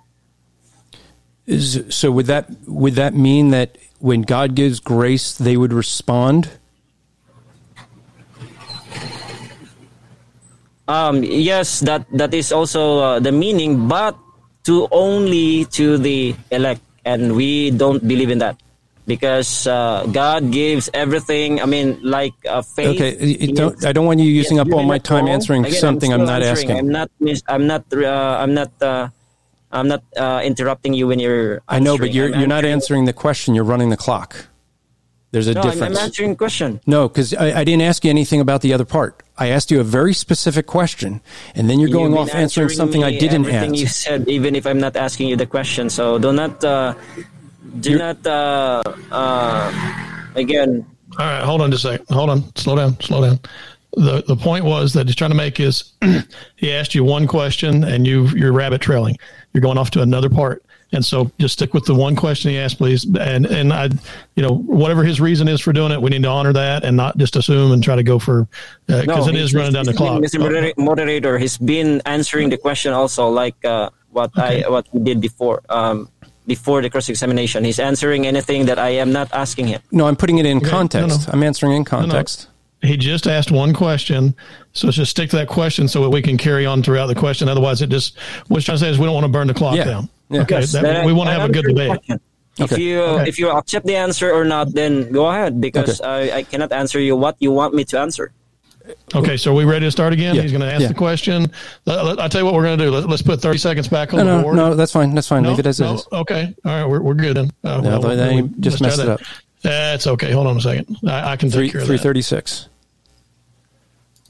Is 1.47 1.83
so? 1.89 2.11
Would 2.11 2.27
that 2.27 2.49
would 2.67 2.95
that 2.95 3.13
mean 3.13 3.49
that 3.49 3.77
when 3.99 4.21
God 4.21 4.55
gives 4.55 4.79
grace, 4.79 5.33
they 5.33 5.57
would 5.57 5.73
respond? 5.73 6.49
Um, 10.91 11.23
yes, 11.23 11.79
that 11.87 12.03
that 12.11 12.35
is 12.35 12.51
also 12.51 12.99
uh, 12.99 13.19
the 13.23 13.31
meaning, 13.31 13.87
but 13.87 14.19
to 14.67 14.91
only 14.91 15.63
to 15.79 15.95
the 15.97 16.35
elect 16.51 16.83
and 17.05 17.35
we 17.35 17.71
don't 17.71 18.03
believe 18.05 18.29
in 18.29 18.39
that 18.39 18.59
because 19.07 19.65
uh, 19.67 20.05
God 20.11 20.51
gives 20.51 20.89
everything. 20.93 21.61
I 21.61 21.65
mean, 21.65 21.99
like 22.03 22.33
uh, 22.47 22.61
faith. 22.61 22.99
Okay, 22.99 23.51
don't, 23.53 23.85
I 23.85 23.91
don't 23.91 24.05
want 24.05 24.19
you 24.19 24.29
using 24.29 24.59
up 24.59 24.71
all 24.71 24.83
my 24.83 24.99
time 24.99 25.25
all. 25.25 25.33
answering 25.33 25.65
Again, 25.65 25.79
something 25.79 26.13
I'm, 26.13 26.21
I'm 26.21 26.27
not 26.27 26.43
answering. 26.43 26.71
asking. 26.71 26.85
I'm 26.85 26.91
not. 26.91 27.09
I'm 27.47 27.67
not. 27.67 27.83
Uh, 27.93 28.37
I'm 28.39 28.53
not. 28.53 28.71
Uh, 28.81 29.09
I'm 29.71 29.87
not 29.87 30.03
uh, 30.17 30.41
interrupting 30.43 30.93
you 30.93 31.07
when 31.07 31.19
you're. 31.19 31.61
I 31.67 31.79
know, 31.79 31.97
but 31.97 32.13
you're 32.13 32.33
I'm 32.33 32.39
you're 32.39 32.47
not 32.47 32.65
answering 32.65 33.05
the 33.05 33.13
question. 33.13 33.55
You're 33.55 33.63
running 33.63 33.89
the 33.89 33.97
clock. 33.97 34.50
There's 35.31 35.47
a 35.47 35.53
no, 35.53 35.63
difference. 35.63 35.97
I'm 35.97 36.03
answering 36.03 36.35
question. 36.35 36.81
No, 36.85 37.07
because 37.07 37.33
I, 37.33 37.61
I, 37.61 37.63
didn't 37.63 37.83
ask 37.83 38.03
you 38.03 38.09
anything 38.09 38.41
about 38.41 38.61
the 38.61 38.73
other 38.73 38.83
part. 38.83 39.23
I 39.37 39.47
asked 39.47 39.71
you 39.71 39.79
a 39.79 39.83
very 39.83 40.13
specific 40.13 40.67
question, 40.67 41.21
and 41.55 41.69
then 41.69 41.79
you're 41.79 41.89
going 41.89 42.17
off 42.17 42.35
answering 42.35 42.67
something 42.67 43.01
I 43.01 43.11
didn't 43.11 43.45
everything 43.45 43.71
ask. 43.71 43.79
you 43.79 43.87
said, 43.87 44.27
even 44.27 44.55
if 44.55 44.67
I'm 44.67 44.79
not 44.79 44.97
asking 44.97 45.29
you 45.29 45.37
the 45.37 45.45
question. 45.45 45.89
So 45.89 46.19
do 46.19 46.33
not, 46.33 46.61
uh, 46.63 46.95
do 47.79 47.91
you're, 47.91 47.99
not, 47.99 48.27
uh, 48.27 48.83
uh, 49.09 50.21
again. 50.35 50.85
All 51.17 51.25
right, 51.25 51.43
hold 51.43 51.61
on 51.61 51.71
just 51.71 51.85
a 51.85 51.91
second. 51.93 52.13
Hold 52.13 52.29
on, 52.29 52.55
slow 52.55 52.75
down, 52.75 52.99
slow 52.99 53.21
down. 53.21 53.39
The 53.93 54.23
the 54.27 54.35
point 54.35 54.65
was 54.65 54.93
that 54.93 55.07
he's 55.07 55.15
trying 55.15 55.31
to 55.31 55.35
make 55.35 55.59
is 55.59 55.93
he 56.55 56.73
asked 56.73 56.93
you 56.93 57.03
one 57.03 57.27
question 57.27 57.83
and 57.83 58.05
you 58.05 58.27
you're 58.27 58.53
rabbit 58.53 58.81
trailing. 58.81 59.17
You're 59.53 59.61
going 59.61 59.77
off 59.77 59.91
to 59.91 60.01
another 60.01 60.29
part. 60.29 60.63
And 60.93 61.05
so 61.05 61.31
just 61.39 61.53
stick 61.53 61.73
with 61.73 61.85
the 61.85 61.95
one 61.95 62.15
question 62.15 62.51
he 62.51 62.57
asked, 62.57 62.77
please. 62.77 63.05
And, 63.05 63.45
and 63.45 63.71
I, 63.71 63.89
you 64.35 64.43
know, 64.43 64.55
whatever 64.55 65.03
his 65.03 65.21
reason 65.21 65.47
is 65.47 65.61
for 65.61 65.71
doing 65.71 65.91
it, 65.91 66.01
we 66.01 66.09
need 66.09 66.23
to 66.23 66.29
honor 66.29 66.51
that 66.53 66.83
and 66.83 66.97
not 66.97 67.17
just 67.17 67.35
assume 67.37 67.71
and 67.71 67.81
try 67.81 67.95
to 67.95 68.03
go 68.03 68.19
for, 68.19 68.47
because 68.87 69.07
uh, 69.07 69.13
no, 69.15 69.27
it 69.27 69.35
is 69.35 69.53
running 69.53 69.73
down 69.73 69.85
the 69.85 69.93
clock. 69.93 70.21
Mr. 70.21 70.73
Moderator, 70.77 71.37
he's 71.37 71.57
been 71.57 72.01
answering 72.05 72.49
the 72.49 72.57
question 72.57 72.91
also 72.91 73.29
like 73.29 73.63
uh, 73.63 73.89
what 74.09 74.37
okay. 74.37 74.63
I, 74.63 74.69
what 74.69 74.87
we 74.91 75.01
did 75.01 75.21
before. 75.21 75.61
Um, 75.69 76.09
before 76.47 76.81
the 76.81 76.89
cross 76.89 77.07
examination, 77.07 77.63
he's 77.63 77.79
answering 77.79 78.27
anything 78.27 78.65
that 78.65 78.79
I 78.79 78.89
am 78.89 79.11
not 79.13 79.31
asking 79.31 79.67
him. 79.67 79.81
No, 79.91 80.07
I'm 80.07 80.15
putting 80.15 80.39
it 80.39 80.45
in 80.45 80.57
okay. 80.57 80.69
context. 80.69 81.07
No, 81.07 81.15
no. 81.15 81.31
I'm 81.31 81.43
answering 81.43 81.73
in 81.73 81.85
context. 81.85 82.49
No, 82.81 82.87
he 82.89 82.97
just 82.97 83.27
asked 83.27 83.51
one 83.51 83.73
question, 83.73 84.35
so 84.73 84.87
let's 84.87 84.97
just 84.97 85.11
stick 85.11 85.29
to 85.29 85.35
that 85.37 85.47
question 85.47 85.87
so 85.87 86.01
that 86.01 86.09
we 86.09 86.21
can 86.21 86.37
carry 86.37 86.65
on 86.65 86.81
throughout 86.81 87.07
the 87.07 87.15
question. 87.15 87.47
Otherwise, 87.47 87.81
it 87.81 87.89
just 87.89 88.17
what 88.47 88.57
he's 88.57 88.65
trying 88.65 88.79
to 88.79 88.83
say 88.83 88.89
is 88.89 88.97
we 88.97 89.05
don't 89.05 89.13
want 89.13 89.25
to 89.25 89.31
burn 89.31 89.47
the 89.47 89.53
clock 89.53 89.75
yeah. 89.75 89.83
down. 89.83 90.09
Yeah. 90.31 90.41
Okay, 90.41 90.59
yes, 90.61 90.71
that, 90.71 91.05
we 91.05 91.13
want 91.13 91.29
to 91.29 91.33
have 91.33 91.49
a 91.49 91.53
good 91.53 91.65
debate. 91.65 91.99
If 92.57 92.73
okay. 92.73 92.81
you 92.81 93.01
okay. 93.01 93.29
if 93.29 93.39
you 93.39 93.49
accept 93.49 93.85
the 93.85 93.95
answer 93.95 94.31
or 94.31 94.43
not, 94.43 94.73
then 94.73 95.11
go 95.11 95.27
ahead 95.27 95.61
because 95.61 96.01
okay. 96.01 96.31
I, 96.31 96.37
I 96.37 96.43
cannot 96.43 96.71
answer 96.71 96.99
you 96.99 97.15
what 97.15 97.35
you 97.39 97.51
want 97.51 97.73
me 97.73 97.85
to 97.85 97.99
answer. 97.99 98.31
Okay, 99.13 99.37
so 99.37 99.51
are 99.51 99.55
we 99.55 99.63
ready 99.63 99.85
to 99.85 99.91
start 99.91 100.11
again? 100.11 100.35
Yeah. 100.35 100.41
He's 100.41 100.51
going 100.51 100.61
to 100.61 100.71
ask 100.71 100.81
yeah. 100.81 100.87
the 100.87 100.93
question. 100.93 101.51
I'll 101.87 102.29
tell 102.29 102.41
you 102.41 102.45
what 102.45 102.53
we're 102.53 102.63
going 102.63 102.79
to 102.79 102.85
do. 102.85 102.91
Let, 102.91 103.09
us 103.09 103.21
put 103.21 103.39
30 103.41 103.57
seconds 103.57 103.87
back 103.87 104.13
on 104.13 104.19
no, 104.19 104.25
the 104.25 104.37
no, 104.37 104.43
board. 104.43 104.55
No, 104.55 104.75
that's 104.75 104.91
fine. 104.91 105.13
That's 105.13 105.27
fine. 105.27 105.43
No, 105.43 105.49
Leave 105.49 105.59
it 105.59 105.67
as 105.67 105.79
no? 105.79 105.93
is. 105.93 106.07
Okay. 106.11 106.53
All 106.65 106.71
right. 106.71 106.85
We're, 106.85 107.01
we're 107.01 107.13
good 107.13 107.37
then. 107.37 107.51
Uh, 107.63 107.81
no, 107.81 107.99
well, 107.99 108.17
then 108.17 108.35
we, 108.35 108.59
just 108.59 108.81
messed 108.81 108.99
it 108.99 109.07
up. 109.07 109.21
That's 109.61 110.07
okay. 110.07 110.31
Hold 110.31 110.47
on 110.47 110.57
a 110.57 110.61
second. 110.61 110.97
I, 111.07 111.33
I 111.33 111.35
can 111.35 111.49
take 111.49 111.57
Three, 111.57 111.69
care 111.69 111.81
of 111.81 111.87
336. 111.87 112.69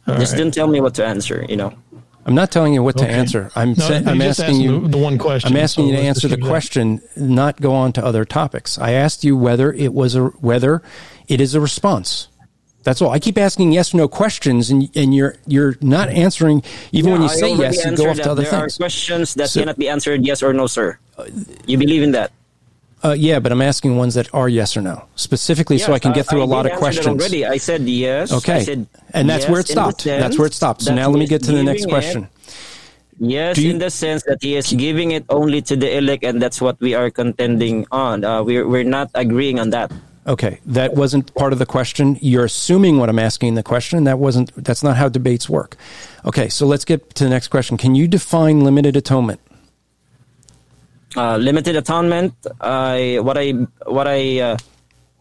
that. 0.06 0.20
Just 0.20 0.34
right. 0.34 0.38
didn't 0.38 0.54
tell 0.54 0.68
me 0.68 0.82
what 0.82 0.96
to 0.96 1.06
answer, 1.06 1.46
you 1.48 1.56
know. 1.56 1.74
I'm 2.26 2.36
not 2.36 2.52
telling 2.52 2.74
you 2.74 2.84
what 2.84 2.98
to 2.98 3.08
answer. 3.08 3.50
I'm 3.56 3.70
no, 3.70 3.88
sa- 3.88 4.10
I'm 4.10 4.22
asking 4.22 4.62
you 4.62 4.88
the, 4.88 4.98
one 4.98 5.18
question. 5.18 5.52
I'm 5.52 5.58
asking 5.58 5.86
so 5.86 5.92
you 5.92 5.98
to 5.98 6.04
answer 6.04 6.28
the 6.28 6.38
question, 6.38 7.02
that. 7.16 7.22
not 7.22 7.60
go 7.60 7.74
on 7.74 7.94
to 7.94 8.06
other 8.06 8.26
topics. 8.26 8.78
I 8.78 8.92
asked 8.92 9.24
you 9.24 9.36
whether 9.36 9.74
it 9.74 9.94
was 9.94 10.16
a 10.16 10.26
whether 10.26 10.84
it 11.28 11.42
is 11.42 11.56
a 11.56 11.62
response. 11.62 12.28
That's 12.84 13.02
all. 13.02 13.12
I 13.12 13.20
keep 13.20 13.38
asking 13.38 13.72
yes 13.72 13.94
or 13.94 13.98
no 13.98 14.08
questions, 14.08 14.70
and 14.70 14.90
and 14.96 15.16
you're 15.16 15.36
you're 15.48 15.76
not 15.82 16.10
answering. 16.10 16.64
Even 16.92 17.10
yeah, 17.10 17.14
when 17.14 17.22
you 17.22 17.30
I 17.30 17.36
say 17.36 17.54
yes, 17.56 17.86
you 17.86 17.96
go 17.96 18.10
off 18.10 18.18
to 18.18 18.32
other 18.32 18.44
there 18.44 18.52
things. 18.52 18.78
There 18.78 18.86
are 18.86 18.90
questions 18.90 19.34
that 19.36 19.50
so, 19.50 19.62
cannot 19.62 19.78
be 19.78 19.90
answered 19.90 20.26
yes 20.26 20.44
or 20.44 20.54
no, 20.54 20.68
sir. 20.68 21.00
You 21.66 21.78
believe 21.78 22.04
in 22.04 22.12
that? 22.12 22.32
Uh, 23.04 23.16
yeah, 23.18 23.40
but 23.40 23.52
I'm 23.52 23.62
asking 23.62 23.98
ones 23.98 24.14
that 24.14 24.32
are 24.34 24.48
yes 24.48 24.78
or 24.78 24.82
no 24.82 25.06
specifically, 25.16 25.78
yes, 25.78 25.88
so 25.88 25.94
I 25.94 26.00
can 26.00 26.14
get 26.14 26.30
through 26.30 26.42
I, 26.42 26.44
I 26.44 26.46
a 26.46 26.50
lot 26.50 26.66
of 26.66 26.78
questions. 26.78 27.08
Already, 27.08 27.46
I 27.46 27.58
said 27.58 27.82
yes. 27.82 28.32
Okay, 28.32 28.64
said 28.64 28.88
and 29.12 29.30
that's 29.30 29.44
yes 29.44 29.52
where 29.52 29.60
it 29.62 29.68
stopped. 29.68 30.04
That's 30.04 30.38
where 30.38 30.48
it 30.48 30.54
stopped. 30.54 30.84
So 30.84 30.94
now 30.94 31.10
let 31.10 31.20
me 31.20 31.28
get 31.28 31.44
to 31.44 31.52
the 31.52 31.64
next 31.64 31.86
question. 31.88 32.24
It, 32.24 32.56
yes, 33.18 33.58
you, 33.58 33.72
in 33.72 33.80
the 33.80 33.90
sense 33.90 34.24
that 34.24 34.38
he 34.42 34.56
is 34.56 34.72
giving 34.72 35.12
it 35.12 35.26
only 35.30 35.64
to 35.64 35.76
the 35.76 35.98
elect, 35.98 36.24
and 36.24 36.40
that's 36.40 36.62
what 36.62 36.80
we 36.80 36.94
are 36.94 37.10
contending 37.10 37.88
on. 37.92 38.24
Uh, 38.24 38.44
we're 38.44 38.68
we're 38.68 38.84
not 38.84 39.10
agreeing 39.16 39.60
on 39.60 39.72
that. 39.72 39.92
Okay, 40.28 40.60
that 40.68 40.94
wasn't 40.94 41.34
part 41.34 41.54
of 41.54 41.58
the 41.58 41.66
question. 41.66 42.20
You're 42.22 42.46
assuming 42.46 43.00
what 43.00 43.10
I'm 43.10 43.18
asking 43.18 43.56
the 43.56 43.64
question. 43.64 44.04
That 44.04 44.20
wasn't. 44.20 44.54
That's 44.64 44.84
not 44.84 44.96
how 44.96 45.10
debates 45.10 45.50
work. 45.50 45.76
Okay, 46.24 46.50
so 46.50 46.68
let's 46.68 46.86
get 46.86 47.16
to 47.16 47.24
the 47.24 47.32
next 47.32 47.48
question. 47.48 47.78
Can 47.78 47.96
you 47.96 48.08
define 48.08 48.62
limited 48.62 48.96
atonement? 48.96 49.42
Uh, 51.16 51.36
limited 51.36 51.76
atonement. 51.76 52.34
I 52.62 53.20
what 53.22 53.38
I 53.38 53.52
what 53.84 54.08
I 54.08 54.40
uh, 54.40 54.58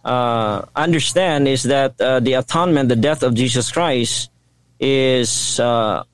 uh, 0.05 0.65
understand 0.77 1.49
is 1.49 1.65
that 1.65 2.01
uh, 2.01 2.21
the 2.21 2.35
atonement, 2.35 2.89
the 2.89 2.95
death 2.95 3.25
of 3.25 3.35
Jesus 3.35 3.73
Christ, 3.73 4.31
is 4.79 5.59
uh, 5.59 6.05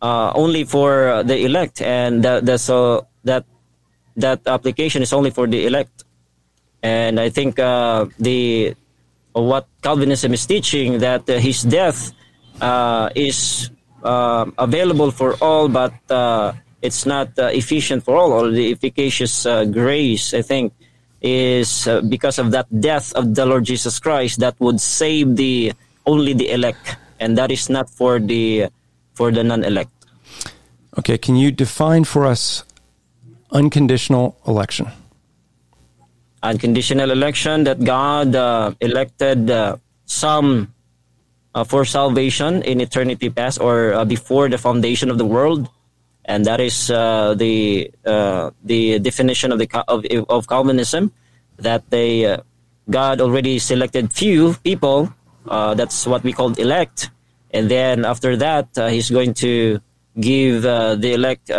uh, 0.00 0.32
only 0.36 0.62
for 0.62 1.24
the 1.24 1.44
elect, 1.44 1.82
and 1.82 2.22
that 2.22 2.60
so 2.60 3.08
that 3.24 3.44
that 4.14 4.46
application 4.46 5.02
is 5.02 5.12
only 5.12 5.30
for 5.30 5.48
the 5.48 5.66
elect. 5.66 6.04
And 6.84 7.18
I 7.18 7.28
think 7.28 7.56
the 7.56 8.76
what 9.32 9.66
Calvinism 9.82 10.34
is 10.34 10.46
teaching 10.46 10.98
that 10.98 11.26
his 11.26 11.64
death 11.64 12.12
is 13.16 13.70
available 14.04 15.10
for 15.10 15.34
all, 15.42 15.66
but 15.68 15.94
it's 16.82 17.06
not 17.06 17.36
uh, 17.38 17.46
efficient 17.52 18.04
for 18.04 18.16
all, 18.16 18.32
or 18.32 18.50
the 18.50 18.70
efficacious 18.72 19.46
uh, 19.46 19.64
grace, 19.64 20.34
I 20.34 20.42
think, 20.42 20.72
is 21.20 21.88
uh, 21.88 22.00
because 22.02 22.38
of 22.38 22.50
that 22.52 22.66
death 22.80 23.12
of 23.14 23.34
the 23.34 23.46
Lord 23.46 23.64
Jesus 23.64 23.98
Christ 23.98 24.40
that 24.40 24.54
would 24.60 24.80
save 24.80 25.36
the 25.36 25.72
only 26.04 26.32
the 26.32 26.50
elect, 26.50 26.96
and 27.18 27.36
that 27.38 27.50
is 27.50 27.68
not 27.68 27.90
for 27.90 28.18
the 28.18 28.68
for 29.14 29.32
the 29.32 29.42
non-elect. 29.42 29.90
Okay, 30.98 31.18
can 31.18 31.36
you 31.36 31.50
define 31.50 32.04
for 32.04 32.24
us 32.26 32.64
unconditional 33.50 34.36
election? 34.46 34.88
Unconditional 36.42 37.10
election 37.10 37.64
that 37.64 37.82
God 37.82 38.36
uh, 38.36 38.72
elected 38.80 39.50
uh, 39.50 39.76
some 40.04 40.72
uh, 41.54 41.64
for 41.64 41.84
salvation 41.84 42.62
in 42.62 42.80
eternity 42.80 43.30
past 43.30 43.60
or 43.60 43.94
uh, 43.94 44.04
before 44.04 44.48
the 44.48 44.58
foundation 44.58 45.10
of 45.10 45.18
the 45.18 45.24
world, 45.24 45.68
and 46.26 46.44
that 46.44 46.60
is 46.60 46.90
uh, 46.90 47.34
the 47.34 47.90
uh, 48.04 48.50
the 48.64 48.98
definition 48.98 49.52
of 49.52 49.58
the 49.58 49.68
of, 49.88 50.04
of 50.28 50.48
Calvinism 50.48 51.12
that 51.58 51.88
they 51.88 52.36
God 52.90 53.20
already 53.20 53.58
selected 53.58 54.12
few 54.12 54.54
people. 54.62 55.08
that's 55.46 56.06
what 56.06 56.22
we 56.22 56.32
call 56.34 56.52
elect, 56.58 57.10
and 57.52 57.70
then 57.70 58.04
after 58.04 58.36
that, 58.36 58.68
He's 58.74 59.08
going 59.08 59.34
to 59.40 59.80
give 60.20 60.62
the 60.62 61.12
elect. 61.14 61.50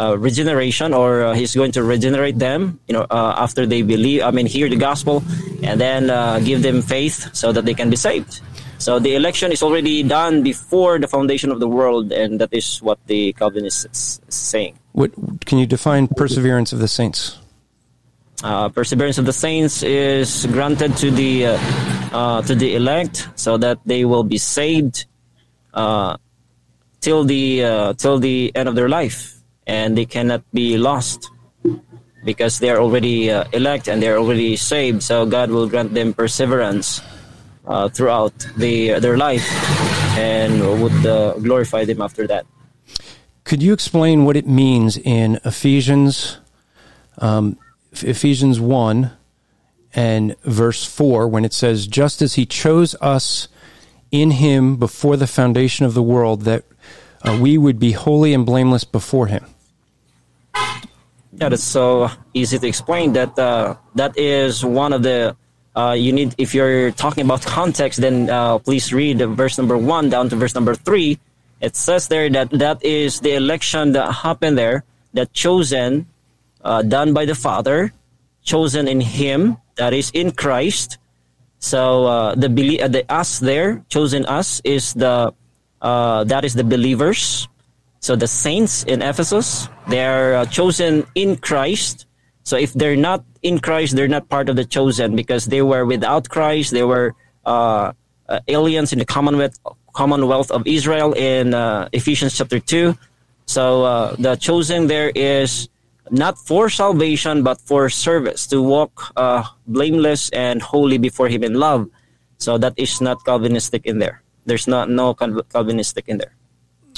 Uh, 0.00 0.16
regeneration 0.16 0.94
or 0.94 1.22
uh, 1.22 1.34
he's 1.34 1.54
going 1.54 1.70
to 1.70 1.82
regenerate 1.82 2.38
them 2.38 2.80
you 2.88 2.94
know 2.94 3.04
uh, 3.10 3.34
after 3.36 3.66
they 3.66 3.82
believe 3.82 4.22
i 4.22 4.30
mean 4.30 4.46
hear 4.46 4.66
the 4.66 4.76
gospel 4.76 5.22
and 5.62 5.78
then 5.78 6.08
give 6.42 6.62
them 6.62 6.80
faith 6.80 7.28
so 7.36 7.52
that 7.52 7.66
they 7.66 7.74
can 7.74 7.90
be 7.90 7.96
saved 7.96 8.40
so 8.80 8.98
the 8.98 9.14
election 9.14 9.52
is 9.52 9.62
already 9.62 10.02
done 10.02 10.42
before 10.42 10.98
the 10.98 11.06
foundation 11.06 11.52
of 11.52 11.60
the 11.60 11.68
world, 11.68 12.12
and 12.12 12.40
that 12.40 12.48
is 12.52 12.80
what 12.80 12.98
the 13.06 13.34
Calvinist 13.34 13.84
is 13.92 14.20
saying. 14.28 14.78
What 14.92 15.12
can 15.44 15.58
you 15.58 15.66
define 15.66 16.08
perseverance 16.08 16.72
of 16.72 16.78
the 16.78 16.88
saints? 16.88 17.36
Uh, 18.42 18.70
perseverance 18.70 19.18
of 19.18 19.26
the 19.26 19.34
saints 19.34 19.82
is 19.82 20.46
granted 20.46 20.96
to 20.96 21.10
the 21.10 21.46
uh, 21.46 21.58
uh, 22.10 22.42
to 22.42 22.54
the 22.54 22.74
elect, 22.74 23.28
so 23.36 23.58
that 23.58 23.78
they 23.84 24.06
will 24.06 24.24
be 24.24 24.38
saved 24.38 25.04
uh, 25.74 26.16
till 27.02 27.24
the 27.24 27.62
uh, 27.62 27.92
till 28.00 28.18
the 28.18 28.50
end 28.54 28.66
of 28.66 28.74
their 28.74 28.88
life, 28.88 29.36
and 29.66 29.92
they 29.92 30.06
cannot 30.06 30.40
be 30.54 30.78
lost 30.78 31.28
because 32.24 32.58
they 32.58 32.70
are 32.70 32.78
already 32.78 33.30
uh, 33.30 33.44
elect 33.52 33.88
and 33.88 34.02
they 34.02 34.08
are 34.08 34.16
already 34.16 34.56
saved. 34.56 35.02
So 35.02 35.26
God 35.26 35.50
will 35.50 35.68
grant 35.68 35.92
them 35.92 36.12
perseverance 36.14 37.00
uh, 37.70 37.88
throughout 37.88 38.34
the, 38.56 38.98
their 38.98 39.16
life 39.16 39.46
and 40.18 40.82
would 40.82 41.06
uh, 41.06 41.34
glorify 41.34 41.84
them 41.84 42.02
after 42.02 42.26
that. 42.26 42.44
Could 43.44 43.62
you 43.62 43.72
explain 43.72 44.24
what 44.24 44.36
it 44.36 44.46
means 44.46 44.98
in 44.98 45.40
Ephesians, 45.44 46.38
um, 47.18 47.56
Ephesians 47.92 48.60
1 48.60 49.12
and 49.94 50.36
verse 50.42 50.84
4 50.84 51.28
when 51.28 51.44
it 51.44 51.52
says, 51.52 51.86
Just 51.86 52.20
as 52.22 52.34
he 52.34 52.44
chose 52.44 52.96
us 53.00 53.48
in 54.10 54.32
him 54.32 54.76
before 54.76 55.16
the 55.16 55.26
foundation 55.28 55.86
of 55.86 55.94
the 55.94 56.02
world, 56.02 56.42
that 56.42 56.64
uh, 57.22 57.38
we 57.40 57.56
would 57.56 57.78
be 57.78 57.92
holy 57.92 58.34
and 58.34 58.44
blameless 58.44 58.84
before 58.84 59.28
him? 59.28 59.46
Yeah, 61.32 61.48
that's 61.48 61.62
so 61.62 62.10
easy 62.34 62.58
to 62.58 62.66
explain. 62.66 63.12
That 63.12 63.38
uh, 63.38 63.76
that 63.94 64.18
is 64.18 64.64
one 64.64 64.92
of 64.92 65.02
the 65.02 65.36
uh, 65.76 65.94
you 65.96 66.12
need 66.12 66.34
if 66.38 66.54
you're 66.54 66.90
talking 66.90 67.24
about 67.24 67.42
context 67.46 68.00
then 68.00 68.28
uh, 68.28 68.58
please 68.58 68.92
read 68.92 69.18
the 69.18 69.26
verse 69.26 69.56
number 69.56 69.78
one 69.78 70.10
down 70.10 70.28
to 70.28 70.36
verse 70.36 70.54
number 70.54 70.74
three. 70.74 71.18
It 71.60 71.76
says 71.76 72.08
there 72.08 72.28
that 72.30 72.50
that 72.50 72.84
is 72.84 73.20
the 73.20 73.34
election 73.34 73.92
that 73.92 74.10
happened 74.10 74.58
there 74.58 74.84
that 75.14 75.32
chosen 75.32 76.06
uh, 76.62 76.82
done 76.82 77.12
by 77.14 77.24
the 77.24 77.34
father 77.34 77.92
chosen 78.42 78.88
in 78.88 79.00
him 79.00 79.58
that 79.76 79.92
is 79.92 80.10
in 80.10 80.32
christ. 80.32 80.98
So 81.58 82.06
uh, 82.06 82.34
the, 82.34 82.48
uh, 82.80 82.88
the 82.88 83.04
us 83.12 83.38
there 83.38 83.84
chosen 83.88 84.24
us 84.26 84.60
is 84.64 84.94
the 84.94 85.32
uh, 85.80 86.24
that 86.24 86.44
is 86.44 86.54
the 86.54 86.64
believers. 86.64 87.46
So 88.00 88.16
the 88.16 88.26
saints 88.26 88.82
in 88.84 89.02
ephesus 89.02 89.68
they 89.86 90.02
are 90.02 90.46
chosen 90.46 91.06
in 91.14 91.36
christ 91.36 92.06
so 92.50 92.56
if 92.56 92.74
they're 92.74 92.96
not 92.96 93.22
in 93.42 93.60
Christ, 93.60 93.94
they're 93.94 94.08
not 94.08 94.28
part 94.28 94.48
of 94.48 94.56
the 94.56 94.64
chosen 94.64 95.14
because 95.14 95.46
they 95.46 95.62
were 95.62 95.86
without 95.86 96.28
Christ. 96.28 96.72
They 96.72 96.82
were 96.82 97.14
uh, 97.46 97.92
uh, 98.28 98.40
aliens 98.48 98.92
in 98.92 98.98
the 98.98 99.04
Commonwealth 99.04 99.56
Commonwealth 99.94 100.50
of 100.50 100.66
Israel 100.66 101.12
in 101.12 101.54
uh, 101.54 101.88
Ephesians 101.92 102.36
chapter 102.36 102.58
two. 102.58 102.98
So 103.46 103.84
uh, 103.84 104.16
the 104.18 104.34
chosen 104.34 104.88
there 104.88 105.10
is 105.14 105.68
not 106.10 106.38
for 106.38 106.68
salvation 106.70 107.44
but 107.46 107.60
for 107.60 107.88
service 107.88 108.48
to 108.48 108.58
walk 108.60 109.12
uh, 109.14 109.46
blameless 109.68 110.28
and 110.30 110.60
holy 110.60 110.98
before 110.98 111.28
Him 111.28 111.44
in 111.44 111.54
love. 111.54 111.86
So 112.38 112.58
that 112.58 112.74
is 112.76 113.00
not 113.00 113.24
Calvinistic 113.24 113.86
in 113.86 114.00
there. 114.02 114.22
There's 114.46 114.66
not 114.66 114.90
no 114.90 115.14
Calvinistic 115.14 116.08
in 116.08 116.18
there. 116.18 116.34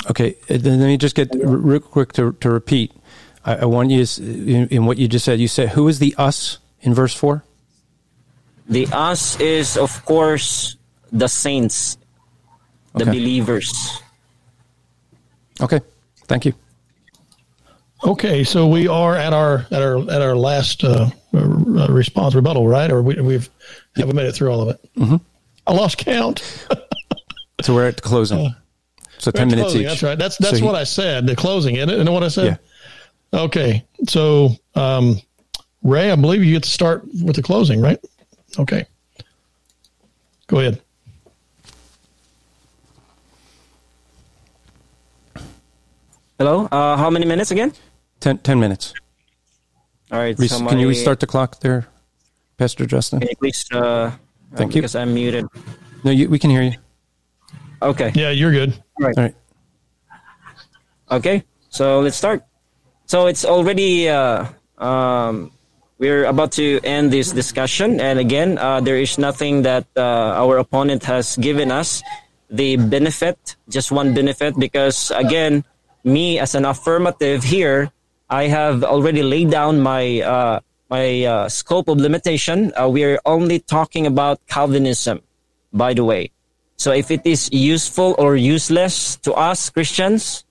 Okay, 0.08 0.30
uh, 0.48 0.56
then 0.56 0.80
let 0.80 0.86
me 0.86 0.96
just 0.96 1.14
get 1.14 1.28
real 1.34 1.80
quick 1.80 2.12
to, 2.14 2.32
to 2.40 2.48
repeat. 2.48 2.92
I, 3.44 3.56
I 3.56 3.64
want 3.64 3.90
you 3.90 4.04
in, 4.18 4.68
in 4.68 4.86
what 4.86 4.98
you 4.98 5.08
just 5.08 5.24
said. 5.24 5.40
You 5.40 5.48
said, 5.48 5.70
"Who 5.70 5.88
is 5.88 5.98
the 5.98 6.14
us?" 6.18 6.58
in 6.82 6.94
verse 6.94 7.14
four. 7.14 7.44
The 8.68 8.86
us 8.92 9.40
is, 9.40 9.76
of 9.76 10.04
course, 10.04 10.76
the 11.10 11.28
saints, 11.28 11.98
the 12.94 13.02
okay. 13.02 13.10
believers. 13.10 14.02
Okay, 15.60 15.80
thank 16.26 16.44
you. 16.44 16.54
Okay, 18.04 18.42
so 18.42 18.66
we 18.66 18.88
are 18.88 19.16
at 19.16 19.32
our 19.32 19.66
at 19.70 19.82
our 19.82 19.98
at 20.10 20.22
our 20.22 20.34
last 20.34 20.82
uh, 20.82 21.10
uh 21.34 21.88
response 21.88 22.34
rebuttal, 22.34 22.66
right? 22.66 22.90
Or 22.90 23.02
we, 23.02 23.14
we've 23.20 23.48
haven't 23.94 24.16
made 24.16 24.26
it 24.26 24.32
through 24.32 24.50
all 24.50 24.62
of 24.62 24.68
it. 24.70 24.90
Mm-hmm. 24.96 25.16
I 25.66 25.72
lost 25.72 25.98
count. 25.98 26.40
so 27.62 27.74
we're 27.74 27.86
at 27.86 27.96
the 27.96 28.02
closing. 28.02 28.46
Uh, 28.46 28.50
so 29.18 29.30
ten 29.30 29.48
minutes 29.48 29.66
closing, 29.66 29.82
each. 29.82 29.88
That's 29.88 30.02
right. 30.02 30.18
That's 30.18 30.36
that's 30.38 30.58
so 30.58 30.64
what 30.64 30.74
he, 30.74 30.80
I 30.80 30.84
said. 30.84 31.26
The 31.28 31.36
closing, 31.36 31.76
isn't 31.76 31.90
it? 31.90 31.98
You 31.98 32.04
know 32.04 32.12
what 32.12 32.24
I 32.24 32.28
said? 32.28 32.46
Yeah. 32.46 32.56
Okay. 33.34 33.84
So, 34.08 34.50
um, 34.74 35.20
Rey, 35.82 36.10
I 36.10 36.16
believe 36.16 36.44
you 36.44 36.52
get 36.52 36.62
to 36.64 36.70
start 36.70 37.04
with 37.24 37.36
the 37.36 37.42
closing, 37.42 37.80
right? 37.80 37.98
Okay. 38.58 38.86
Go 40.46 40.58
ahead. 40.58 40.80
Hello. 46.38 46.66
Uh, 46.70 46.96
how 46.96 47.08
many 47.08 47.24
minutes 47.24 47.50
again? 47.50 47.72
Ten, 48.20 48.38
ten 48.38 48.58
minutes. 48.60 48.92
All 50.10 50.18
right. 50.18 50.38
Re- 50.38 50.48
so 50.48 50.66
can 50.66 50.78
you 50.78 50.88
restart 50.88 51.20
the 51.20 51.26
clock 51.26 51.60
there, 51.60 51.86
Pastor 52.58 52.84
Justin? 52.86 53.20
Can 53.20 53.28
you 53.30 53.36
please? 53.36 53.64
Uh, 53.72 54.12
Thank 54.54 54.74
you. 54.74 54.82
Because 54.82 54.94
I'm 54.94 55.14
muted. 55.14 55.46
No, 56.04 56.10
you, 56.10 56.28
we 56.28 56.38
can 56.38 56.50
hear 56.50 56.62
you. 56.62 56.72
Okay. 57.80 58.12
Yeah, 58.14 58.30
you're 58.30 58.52
good. 58.52 58.72
All 59.00 59.06
right. 59.06 59.16
All 59.16 59.24
right. 59.24 59.34
Okay. 61.12 61.44
So 61.70 62.00
let's 62.00 62.16
start. 62.16 62.44
So 63.12 63.26
it's 63.26 63.44
already 63.44 64.08
uh, 64.08 64.48
um, 64.78 65.52
we're 65.98 66.24
about 66.24 66.52
to 66.52 66.80
end 66.80 67.12
this 67.12 67.30
discussion, 67.30 68.00
and 68.00 68.18
again, 68.18 68.56
uh, 68.56 68.80
there 68.80 68.96
is 68.96 69.18
nothing 69.18 69.68
that 69.68 69.84
uh, 69.94 70.40
our 70.40 70.56
opponent 70.56 71.04
has 71.04 71.36
given 71.36 71.70
us 71.70 72.02
the 72.48 72.76
benefit, 72.76 73.36
just 73.68 73.92
one 73.92 74.14
benefit, 74.14 74.58
because 74.58 75.12
again, 75.12 75.62
me 76.04 76.38
as 76.38 76.54
an 76.54 76.64
affirmative 76.64 77.44
here, 77.44 77.92
I 78.30 78.48
have 78.48 78.82
already 78.82 79.22
laid 79.22 79.50
down 79.50 79.84
my 79.84 80.22
uh, 80.24 80.60
my 80.88 81.24
uh, 81.28 81.48
scope 81.50 81.92
of 81.92 82.00
limitation. 82.00 82.72
We 82.80 83.04
are 83.04 83.20
only 83.26 83.60
talking 83.60 84.06
about 84.06 84.40
Calvinism, 84.48 85.20
by 85.68 85.92
the 85.92 86.04
way. 86.08 86.32
So 86.80 86.96
if 86.96 87.10
it 87.10 87.28
is 87.28 87.52
useful 87.52 88.16
or 88.16 88.40
useless 88.40 89.20
to 89.28 89.36
us 89.36 89.68
Christians, 89.68 90.48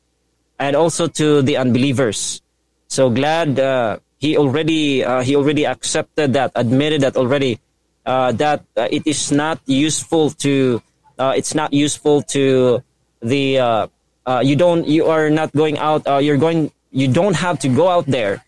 and 0.60 0.76
also 0.76 1.08
to 1.18 1.42
the 1.42 1.58
unbelievers, 1.58 2.44
so 2.92 3.10
glad 3.10 3.58
uh, 3.58 3.98
he 4.20 4.36
already 4.36 5.02
uh, 5.02 5.24
he 5.24 5.36
already 5.36 5.66
accepted 5.66 6.34
that, 6.34 6.52
admitted 6.56 7.00
that 7.02 7.16
already 7.16 7.58
uh, 8.06 8.34
that 8.34 8.66
uh, 8.76 8.88
it 8.92 9.08
is 9.08 9.32
not 9.32 9.60
useful 9.66 10.30
to 10.30 10.84
uh, 11.18 11.34
it's 11.36 11.56
not 11.56 11.72
useful 11.72 12.22
to 12.22 12.84
the 13.22 13.58
uh, 13.60 13.88
you 14.44 14.58
don't 14.58 14.86
you 14.88 15.06
are 15.08 15.30
not 15.30 15.54
going 15.54 15.78
out 15.78 16.04
you're 16.22 16.38
going 16.38 16.70
you 16.92 17.08
don't 17.08 17.36
have 17.36 17.58
to 17.60 17.70
go 17.70 17.88
out 17.88 18.06
there 18.08 18.44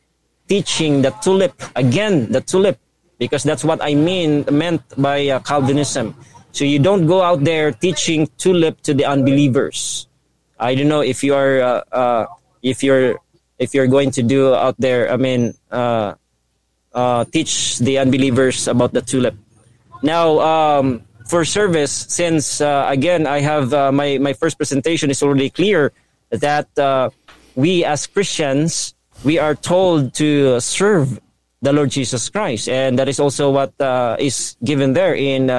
teaching 0.49 1.01
the 1.01 1.11
tulip 1.23 1.55
again 1.77 2.29
the 2.29 2.41
tulip 2.41 2.77
because 3.19 3.43
that's 3.43 3.63
what 3.63 3.79
I 3.81 3.95
mean 3.95 4.43
meant 4.51 4.83
by 4.97 5.39
Calvinism. 5.47 6.15
So 6.51 6.65
you 6.65 6.79
don't 6.79 7.07
go 7.07 7.21
out 7.21 7.45
there 7.45 7.71
teaching 7.71 8.27
tulip 8.37 8.81
to 8.81 8.93
the 8.93 9.05
unbelievers. 9.05 10.07
I 10.59 10.75
don't 10.75 10.89
know 10.89 11.01
if 11.01 11.23
you 11.23 11.33
are 11.33 12.27
if 12.61 12.83
you're 12.83 13.22
if 13.63 13.73
you're 13.73 13.87
going 13.87 14.11
to 14.11 14.21
do 14.21 14.53
out 14.53 14.75
there, 14.77 15.11
I 15.11 15.17
mean, 15.17 15.55
uh, 15.71 16.15
uh, 16.93 17.25
teach 17.25 17.79
the 17.79 17.97
unbelievers 17.97 18.67
about 18.67 18.93
the 18.93 19.01
tulip. 19.01 19.35
Now, 20.03 20.39
um, 20.39 21.03
for 21.27 21.45
service, 21.45 21.91
since 21.91 22.59
uh, 22.59 22.85
again 22.89 23.25
I 23.25 23.39
have 23.39 23.73
uh, 23.73 23.91
my 23.91 24.19
my 24.19 24.33
first 24.33 24.57
presentation 24.57 25.09
is 25.09 25.23
already 25.23 25.49
clear 25.49 25.95
that 26.29 26.67
uh, 26.77 27.09
we 27.55 27.85
as 27.85 28.05
Christians 28.05 28.93
we 29.23 29.39
are 29.39 29.55
told 29.55 30.13
to 30.19 30.59
serve 30.59 31.19
the 31.63 31.71
Lord 31.71 31.89
Jesus 31.89 32.27
Christ, 32.27 32.67
and 32.67 32.99
that 32.99 33.07
is 33.07 33.19
also 33.19 33.49
what 33.49 33.71
uh, 33.79 34.17
is 34.19 34.57
given 34.61 34.91
there 34.91 35.15
in 35.15 35.49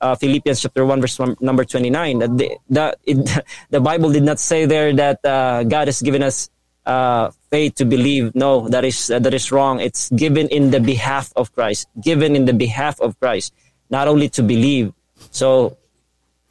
uh, 0.00 0.14
Philippians 0.14 0.60
chapter 0.60 0.86
1 0.86 1.00
verse 1.00 1.18
one, 1.18 1.36
number 1.40 1.64
29 1.64 2.18
that 2.18 2.38
the, 2.38 2.48
the, 2.70 2.96
it, 3.04 3.44
the 3.70 3.80
Bible 3.80 4.10
did 4.10 4.22
not 4.22 4.38
say 4.38 4.66
there 4.66 4.92
that 4.94 5.24
uh, 5.24 5.64
God 5.64 5.88
has 5.88 6.00
given 6.02 6.22
us 6.22 6.48
uh, 6.88 7.30
faith 7.52 7.76
to 7.76 7.84
believe 7.84 8.34
no 8.34 8.66
that 8.72 8.82
is 8.82 9.12
uh, 9.12 9.20
that 9.20 9.34
is 9.36 9.52
wrong. 9.52 9.78
It's 9.78 10.08
given 10.16 10.48
in 10.48 10.72
the 10.72 10.80
behalf 10.80 11.32
of 11.36 11.52
Christ 11.52 11.86
given 12.00 12.34
in 12.34 12.48
the 12.48 12.56
behalf 12.56 12.98
of 13.04 13.12
Christ 13.20 13.52
not 13.92 14.08
only 14.08 14.28
to 14.32 14.42
believe. 14.42 14.96
So 15.30 15.76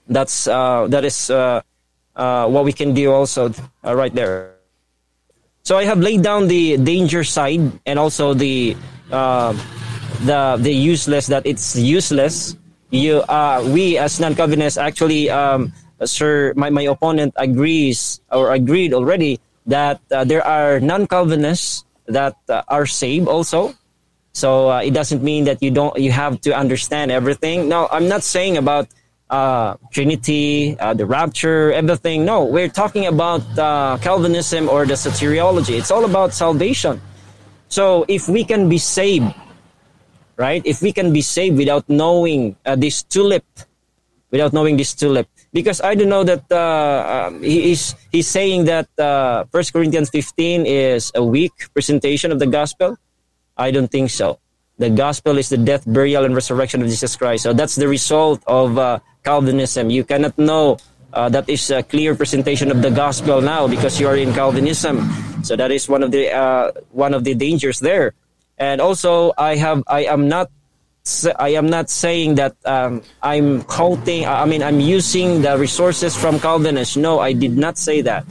that's 0.05 0.45
uh, 0.47 0.85
that 0.93 1.03
is 1.03 1.34
uh, 1.34 1.61
what 2.14 2.64
we 2.65 2.72
can 2.72 2.93
do 2.93 3.11
also 3.11 3.49
right 3.81 4.14
there. 4.14 4.53
So 5.65 5.77
I 5.77 5.84
have 5.84 5.99
laid 5.99 6.22
down 6.22 6.47
the 6.47 6.77
danger 6.77 7.26
side 7.26 7.73
and 7.85 7.97
also 7.97 8.38
the 8.38 8.77
the 9.09 10.57
the 10.61 10.73
useless 10.73 11.27
that 11.27 11.45
it's 11.49 11.76
useless. 11.76 12.55
You 12.93 13.26
uh, 13.26 13.65
we 13.73 13.97
as 13.97 14.22
non-Calvinists 14.22 14.77
actually 14.77 15.30
um, 15.34 15.73
sir 16.05 16.53
my, 16.55 16.69
my 16.69 16.85
opponent 16.85 17.34
agrees 17.35 18.22
or 18.31 18.53
agreed 18.53 18.93
already 18.93 19.41
that 19.68 20.02
uh, 20.11 20.23
there 20.23 20.45
are 20.45 20.80
non-Calvinists 20.80 21.85
that 22.07 22.35
uh, 22.49 22.64
are 22.68 22.85
saved 22.85 23.27
also. 23.27 23.73
So 24.34 24.72
uh, 24.72 24.81
it 24.81 24.91
doesn't 24.91 25.23
mean 25.23 25.45
that 25.45 25.61
you 25.61 25.72
don't 25.72 25.98
you 25.98 26.11
have 26.11 26.39
to 26.41 26.56
understand 26.56 27.11
everything. 27.11 27.68
No 27.69 27.88
I'm 27.91 28.07
not 28.07 28.23
saying 28.23 28.57
about 28.57 28.88
uh, 29.30 29.76
Trinity 29.91 30.77
uh, 30.80 30.94
the 30.94 31.06
rapture 31.06 31.73
everything. 31.73 32.23
No 32.23 32.45
we're 32.45 32.69
talking 32.69 33.07
about 33.07 33.41
Calvinism 34.02 34.69
or 34.69 34.85
the 34.85 34.94
soteriology. 34.94 35.77
It's 35.77 35.91
all 35.91 36.06
about 36.06 36.34
salvation. 36.34 37.02
So 37.68 38.06
if 38.07 38.30
we 38.30 38.45
can 38.45 38.69
be 38.69 38.77
saved 38.77 39.34
right? 40.38 40.61
If 40.64 40.81
we 40.81 40.94
can 40.94 41.11
be 41.11 41.22
saved 41.22 41.57
without 41.57 41.89
knowing 41.89 42.56
uh, 42.65 42.76
this 42.76 43.03
tulip, 43.03 43.44
without 44.31 44.53
knowing 44.53 44.77
this 44.77 44.94
tulip, 44.94 45.27
because 45.57 45.81
I 45.81 45.97
don't 45.97 46.13
know 46.13 46.21
that 46.21 46.45
uh, 46.53 47.34
um, 47.34 47.41
he 47.41 47.73
is 47.73 47.97
he's 48.13 48.29
saying 48.29 48.69
that 48.69 48.85
uh, 49.01 49.49
First 49.49 49.73
Corinthians 49.73 50.13
15 50.13 50.69
is 50.69 51.09
a 51.17 51.23
weak 51.25 51.73
presentation 51.73 52.29
of 52.29 52.38
the 52.38 52.45
gospel. 52.45 52.93
I 53.57 53.73
don't 53.73 53.89
think 53.89 54.13
so. 54.13 54.38
The 54.77 54.93
gospel 54.93 55.41
is 55.41 55.49
the 55.49 55.57
death, 55.57 55.81
burial, 55.89 56.29
and 56.29 56.38
resurrection 56.38 56.85
of 56.85 56.88
Jesus 56.93 57.17
Christ. 57.17 57.41
So 57.49 57.57
that's 57.57 57.73
the 57.73 57.89
result 57.89 58.45
of 58.45 58.77
uh, 58.77 59.01
Calvinism. 59.25 59.89
You 59.89 60.05
cannot 60.05 60.38
know 60.38 60.77
uh, 61.09 61.25
that 61.34 61.49
is 61.49 61.73
a 61.73 61.81
clear 61.81 62.13
presentation 62.13 62.69
of 62.69 62.85
the 62.85 62.93
gospel 62.93 63.41
now 63.41 63.65
because 63.65 63.97
you 63.97 64.05
are 64.05 64.15
in 64.15 64.38
Calvinism. 64.38 65.09
So 65.41 65.57
that 65.57 65.73
is 65.73 65.89
one 65.89 66.05
of 66.05 66.13
the 66.13 66.29
uh, 66.29 66.69
one 66.93 67.17
of 67.17 67.25
the 67.25 67.34
dangers 67.34 67.81
there 67.81 68.13
and 68.61 68.77
also 68.77 69.34
I 69.38 69.55
have 69.57 69.81
I 69.88 70.05
am 70.05 70.29
not 70.29 70.53
I 71.39 71.49
am 71.55 71.67
not 71.69 71.89
saying 71.89 72.35
that 72.35 72.55
um, 72.65 73.01
I'm 73.23 73.63
quoting. 73.63 74.25
I 74.25 74.45
mean, 74.45 74.61
I'm 74.61 74.79
using 74.79 75.41
the 75.41 75.57
resources 75.57 76.15
from 76.15 76.39
Calvinists. 76.39 76.97
No, 76.97 77.19
I 77.19 77.34
did 77.34 77.57
not 77.57 77.77
say 77.77 78.01
that. 78.01 78.25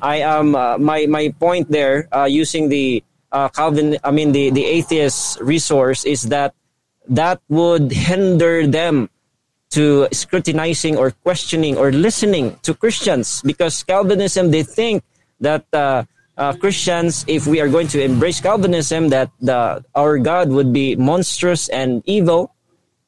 I 0.00 0.22
am 0.22 0.54
uh, 0.54 0.78
my 0.78 1.06
my 1.06 1.34
point 1.40 1.70
there 1.70 2.08
uh, 2.14 2.24
using 2.24 2.68
the 2.68 3.02
uh, 3.32 3.48
Calvin. 3.48 3.98
I 4.04 4.10
mean, 4.10 4.32
the 4.32 4.50
the 4.50 4.64
atheist 4.64 5.40
resource 5.40 6.04
is 6.04 6.30
that 6.30 6.54
that 7.08 7.40
would 7.48 7.90
hinder 7.90 8.66
them 8.66 9.08
to 9.70 10.08
scrutinizing 10.12 10.96
or 10.96 11.10
questioning 11.26 11.76
or 11.76 11.90
listening 11.90 12.56
to 12.62 12.74
Christians 12.74 13.42
because 13.42 13.82
Calvinism 13.82 14.50
they 14.50 14.62
think 14.62 15.02
that 15.40 15.66
uh, 15.72 16.04
uh, 16.36 16.52
Christians, 16.52 17.24
if 17.26 17.46
we 17.46 17.60
are 17.60 17.68
going 17.68 17.88
to 17.88 18.02
embrace 18.02 18.40
Calvinism, 18.40 19.08
that 19.08 19.30
the, 19.40 19.84
our 19.94 20.18
God 20.18 20.50
would 20.50 20.72
be 20.72 20.96
monstrous 20.96 21.68
and 21.68 22.02
evil. 22.06 22.54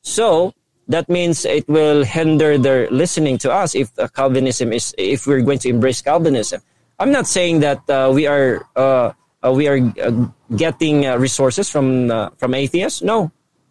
So 0.02 0.54
that 0.88 1.08
means 1.08 1.44
it 1.44 1.68
will 1.68 2.04
hinder 2.04 2.56
their 2.56 2.90
listening 2.90 3.38
to 3.38 3.52
us 3.52 3.74
if 3.74 3.90
uh, 3.98 4.08
Calvinism 4.08 4.72
is, 4.72 4.94
if 4.96 5.26
we're 5.26 5.42
going 5.42 5.58
to 5.60 5.68
embrace 5.68 6.00
Calvinism. 6.00 6.62
I'm 6.98 7.12
not 7.12 7.26
saying 7.26 7.60
that 7.60 7.88
uh, 7.88 8.10
we 8.12 8.26
are 8.26 8.66
uh, 8.74 9.12
uh, 9.44 9.52
we 9.52 9.68
are 9.68 9.78
uh, 10.02 10.26
getting 10.56 11.06
resources 11.20 11.70
from 11.70 12.10
from 12.38 12.54
atheists. 12.54 13.02
No, 13.02 13.30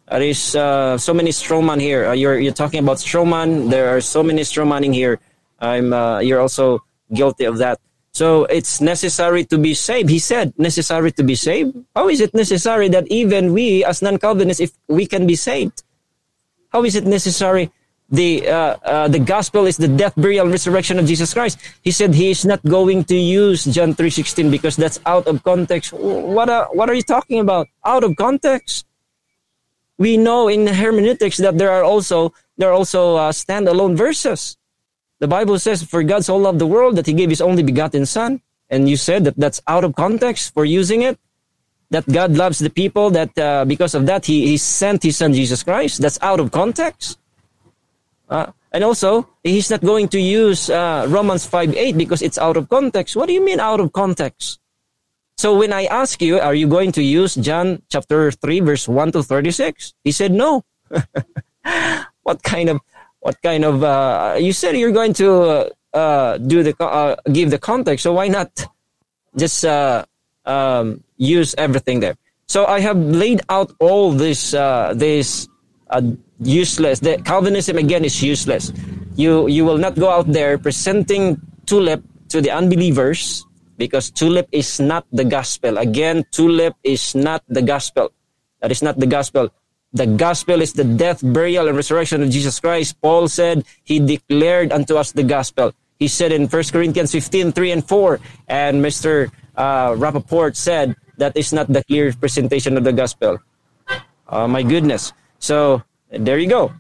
there 0.10 0.22
is 0.22 0.40
so 0.40 1.14
many 1.14 1.32
strawman 1.32 1.82
here. 1.82 2.14
you're 2.14 2.40
you're 2.40 2.54
talking 2.54 2.80
about 2.80 2.98
strawman. 2.98 3.70
There 3.70 3.90
are 3.90 4.00
so 4.00 4.24
many 4.24 4.44
strawmanning 4.44 4.94
here. 4.94 5.20
I'm 5.60 5.92
you're 6.24 6.40
also 6.40 6.80
guilty 7.12 7.44
of 7.44 7.58
that. 7.58 7.80
So 8.18 8.50
it's 8.50 8.82
necessary 8.82 9.46
to 9.46 9.62
be 9.62 9.78
saved. 9.78 10.10
He 10.10 10.18
said, 10.18 10.58
necessary 10.58 11.14
to 11.14 11.24
be 11.24 11.38
saved. 11.38 11.78
How 11.94 12.10
is 12.10 12.18
it 12.18 12.34
necessary 12.34 12.90
that 12.90 13.06
even 13.14 13.54
we, 13.54 13.86
as 13.86 14.02
non-Calvinists, 14.02 14.58
if 14.58 14.72
we 14.90 15.06
can 15.06 15.30
be 15.30 15.38
saved? 15.38 15.86
How 16.74 16.82
is 16.82 16.98
it 16.98 17.06
necessary? 17.06 17.70
The 18.10 18.50
uh, 18.50 18.74
uh, 18.82 19.08
the 19.12 19.20
gospel 19.20 19.68
is 19.68 19.78
the 19.78 19.92
death, 19.92 20.16
burial, 20.18 20.48
resurrection 20.48 20.98
of 20.98 21.06
Jesus 21.06 21.30
Christ. 21.30 21.60
He 21.86 21.92
said 21.92 22.16
he 22.16 22.32
is 22.34 22.42
not 22.42 22.64
going 22.66 23.04
to 23.12 23.18
use 23.20 23.68
John 23.70 23.94
three 23.94 24.10
sixteen 24.10 24.50
because 24.50 24.80
that's 24.80 24.98
out 25.06 25.28
of 25.28 25.44
context. 25.44 25.94
What 25.94 26.50
are, 26.50 26.72
what 26.74 26.90
are 26.90 26.96
you 26.98 27.06
talking 27.06 27.44
about? 27.44 27.68
Out 27.86 28.08
of 28.08 28.16
context. 28.16 28.88
We 30.00 30.16
know 30.16 30.48
in 30.48 30.66
hermeneutics 30.66 31.38
that 31.44 31.60
there 31.60 31.70
are 31.70 31.84
also 31.84 32.32
there 32.58 32.72
are 32.72 32.78
also 32.80 33.20
uh, 33.20 33.36
standalone 33.36 33.94
verses. 34.00 34.56
The 35.20 35.28
Bible 35.28 35.58
says, 35.60 35.84
For 35.84 36.04
God 36.04 36.26
so 36.26 36.38
loved 36.38 36.60
the 36.60 36.68
world 36.68 36.96
that 36.96 37.06
he 37.06 37.14
gave 37.14 37.30
his 37.30 37.42
only 37.42 37.64
begotten 37.64 38.06
Son. 38.06 38.42
And 38.70 38.90
you 38.90 38.98
said 38.98 39.24
that 39.24 39.38
that's 39.38 39.62
out 39.68 39.84
of 39.84 39.96
context 39.96 40.54
for 40.54 40.66
using 40.66 41.02
it. 41.02 41.18
That 41.90 42.06
God 42.06 42.34
loves 42.34 42.60
the 42.60 42.70
people, 42.70 43.10
that 43.12 43.38
uh, 43.40 43.64
because 43.64 43.96
of 43.96 44.06
that, 44.08 44.26
he, 44.26 44.46
he 44.46 44.58
sent 44.58 45.04
his 45.04 45.18
Son 45.18 45.34
Jesus 45.34 45.64
Christ. 45.64 46.02
That's 46.02 46.20
out 46.22 46.40
of 46.42 46.52
context. 46.52 47.18
Uh, 48.30 48.52
and 48.74 48.84
also, 48.84 49.30
he's 49.42 49.72
not 49.72 49.82
going 49.82 50.10
to 50.10 50.20
use 50.20 50.70
uh, 50.70 51.08
Romans 51.08 51.46
5 51.46 51.74
8 51.74 51.98
because 51.98 52.22
it's 52.22 52.38
out 52.38 52.58
of 52.58 52.68
context. 52.68 53.16
What 53.16 53.28
do 53.28 53.34
you 53.34 53.44
mean 53.44 53.62
out 53.62 53.80
of 53.80 53.94
context? 53.94 54.60
So 55.38 55.56
when 55.56 55.72
I 55.72 55.86
ask 55.86 56.22
you, 56.22 56.40
are 56.40 56.56
you 56.56 56.68
going 56.68 56.92
to 56.94 57.04
use 57.04 57.36
John 57.36 57.82
chapter 57.90 58.32
3, 58.32 58.60
verse 58.62 58.88
1 58.88 59.14
to 59.14 59.24
36? 59.24 59.94
He 60.04 60.12
said 60.12 60.32
no. 60.32 60.66
what 62.24 62.44
kind 62.44 62.70
of 62.70 62.82
what 63.28 63.42
kind 63.44 63.66
of 63.66 63.84
uh, 63.84 64.40
you 64.40 64.54
said 64.54 64.78
you're 64.78 64.96
going 64.96 65.12
to 65.12 65.68
uh, 65.92 66.38
do 66.38 66.64
the 66.64 66.72
uh, 66.80 67.14
give 67.34 67.52
the 67.52 67.60
context 67.60 68.04
so 68.04 68.14
why 68.14 68.30
not 68.30 68.48
just 69.36 69.66
uh, 69.66 70.06
um, 70.46 71.04
use 71.18 71.52
everything 71.58 72.00
there? 72.00 72.16
So 72.48 72.64
i 72.66 72.80
have 72.80 72.96
laid 72.96 73.44
out 73.50 73.76
all 73.84 74.16
this 74.16 74.56
uh, 74.56 74.96
this 74.96 75.52
uh, 75.92 76.00
useless 76.40 77.04
the 77.04 77.20
calvinism 77.28 77.76
again 77.76 78.08
is 78.08 78.24
useless. 78.24 78.72
You 79.20 79.52
you 79.52 79.68
will 79.68 79.78
not 79.86 80.00
go 80.00 80.08
out 80.08 80.32
there 80.32 80.56
presenting 80.56 81.36
tulip 81.68 82.00
to 82.32 82.40
the 82.40 82.52
unbelievers 82.56 83.44
because 83.76 84.08
tulip 84.08 84.48
is 84.56 84.80
not 84.80 85.04
the 85.12 85.28
gospel. 85.28 85.76
Again 85.76 86.24
tulip 86.32 86.80
is 86.88 87.12
not 87.12 87.44
the 87.52 87.62
gospel. 87.62 88.08
That 88.64 88.72
is 88.72 88.80
not 88.80 88.96
the 89.04 89.10
gospel 89.12 89.52
the 89.98 90.06
gospel 90.06 90.62
is 90.62 90.74
the 90.74 90.84
death, 90.84 91.22
burial, 91.26 91.68
and 91.68 91.76
resurrection 91.76 92.22
of 92.22 92.30
Jesus 92.30 92.60
Christ. 92.60 93.02
Paul 93.02 93.28
said 93.28 93.66
he 93.84 94.00
declared 94.00 94.72
unto 94.72 94.96
us 94.96 95.12
the 95.12 95.24
gospel. 95.24 95.74
He 95.98 96.08
said 96.08 96.32
in 96.32 96.48
1 96.48 96.64
Corinthians 96.72 97.12
15, 97.12 97.52
3 97.52 97.72
and 97.72 97.88
4. 97.88 98.20
And 98.48 98.84
Mr. 98.84 99.32
Uh, 99.56 99.98
Rappaport 99.98 100.56
said 100.56 100.96
that 101.18 101.36
is 101.36 101.52
not 101.52 101.68
the 101.68 101.84
clear 101.86 102.14
presentation 102.14 102.78
of 102.78 102.84
the 102.84 102.94
gospel. 102.94 103.40
Uh, 104.30 104.48
my 104.48 104.62
goodness. 104.62 105.14
So 105.40 105.82
there 106.12 106.38
you 106.38 106.48
go. 106.48 106.74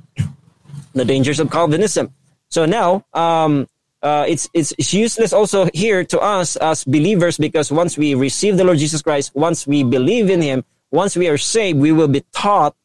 The 0.93 1.05
dangers 1.05 1.39
of 1.39 1.49
Calvinism. 1.49 2.13
So 2.49 2.65
now, 2.65 3.05
um, 3.13 3.67
uh, 4.03 4.25
it's, 4.27 4.47
it's, 4.53 4.73
it's 4.77 4.93
useless 4.93 5.33
also 5.33 5.67
here 5.73 6.03
to 6.05 6.19
us 6.19 6.55
as 6.57 6.83
believers 6.83 7.37
because 7.37 7.71
once 7.71 7.97
we 7.97 8.13
receive 8.13 8.57
the 8.57 8.63
Lord 8.63 8.77
Jesus 8.77 9.01
Christ, 9.01 9.33
once 9.33 9.65
we 9.65 9.83
believe 9.83 10.29
in 10.29 10.41
Him, 10.41 10.63
once 10.91 11.17
we 11.17 11.27
are 11.27 11.37
saved, 11.37 11.79
we 11.79 11.91
will 11.91 12.07
be 12.07 12.23
taught 12.31 12.75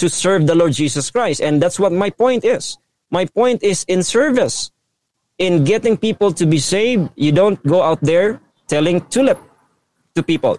to 0.00 0.08
serve 0.08 0.48
the 0.48 0.56
Lord 0.56 0.72
Jesus 0.72 1.10
Christ. 1.12 1.40
And 1.44 1.60
that's 1.60 1.78
what 1.78 1.92
my 1.92 2.08
point 2.08 2.42
is. 2.42 2.78
My 3.10 3.26
point 3.26 3.62
is 3.62 3.84
in 3.84 4.02
service. 4.02 4.72
In 5.36 5.64
getting 5.64 5.96
people 5.96 6.32
to 6.32 6.46
be 6.46 6.58
saved, 6.58 7.10
you 7.16 7.32
don't 7.32 7.60
go 7.64 7.82
out 7.82 8.00
there 8.00 8.40
telling 8.66 9.04
tulip 9.12 9.38
to 10.14 10.22
people. 10.22 10.58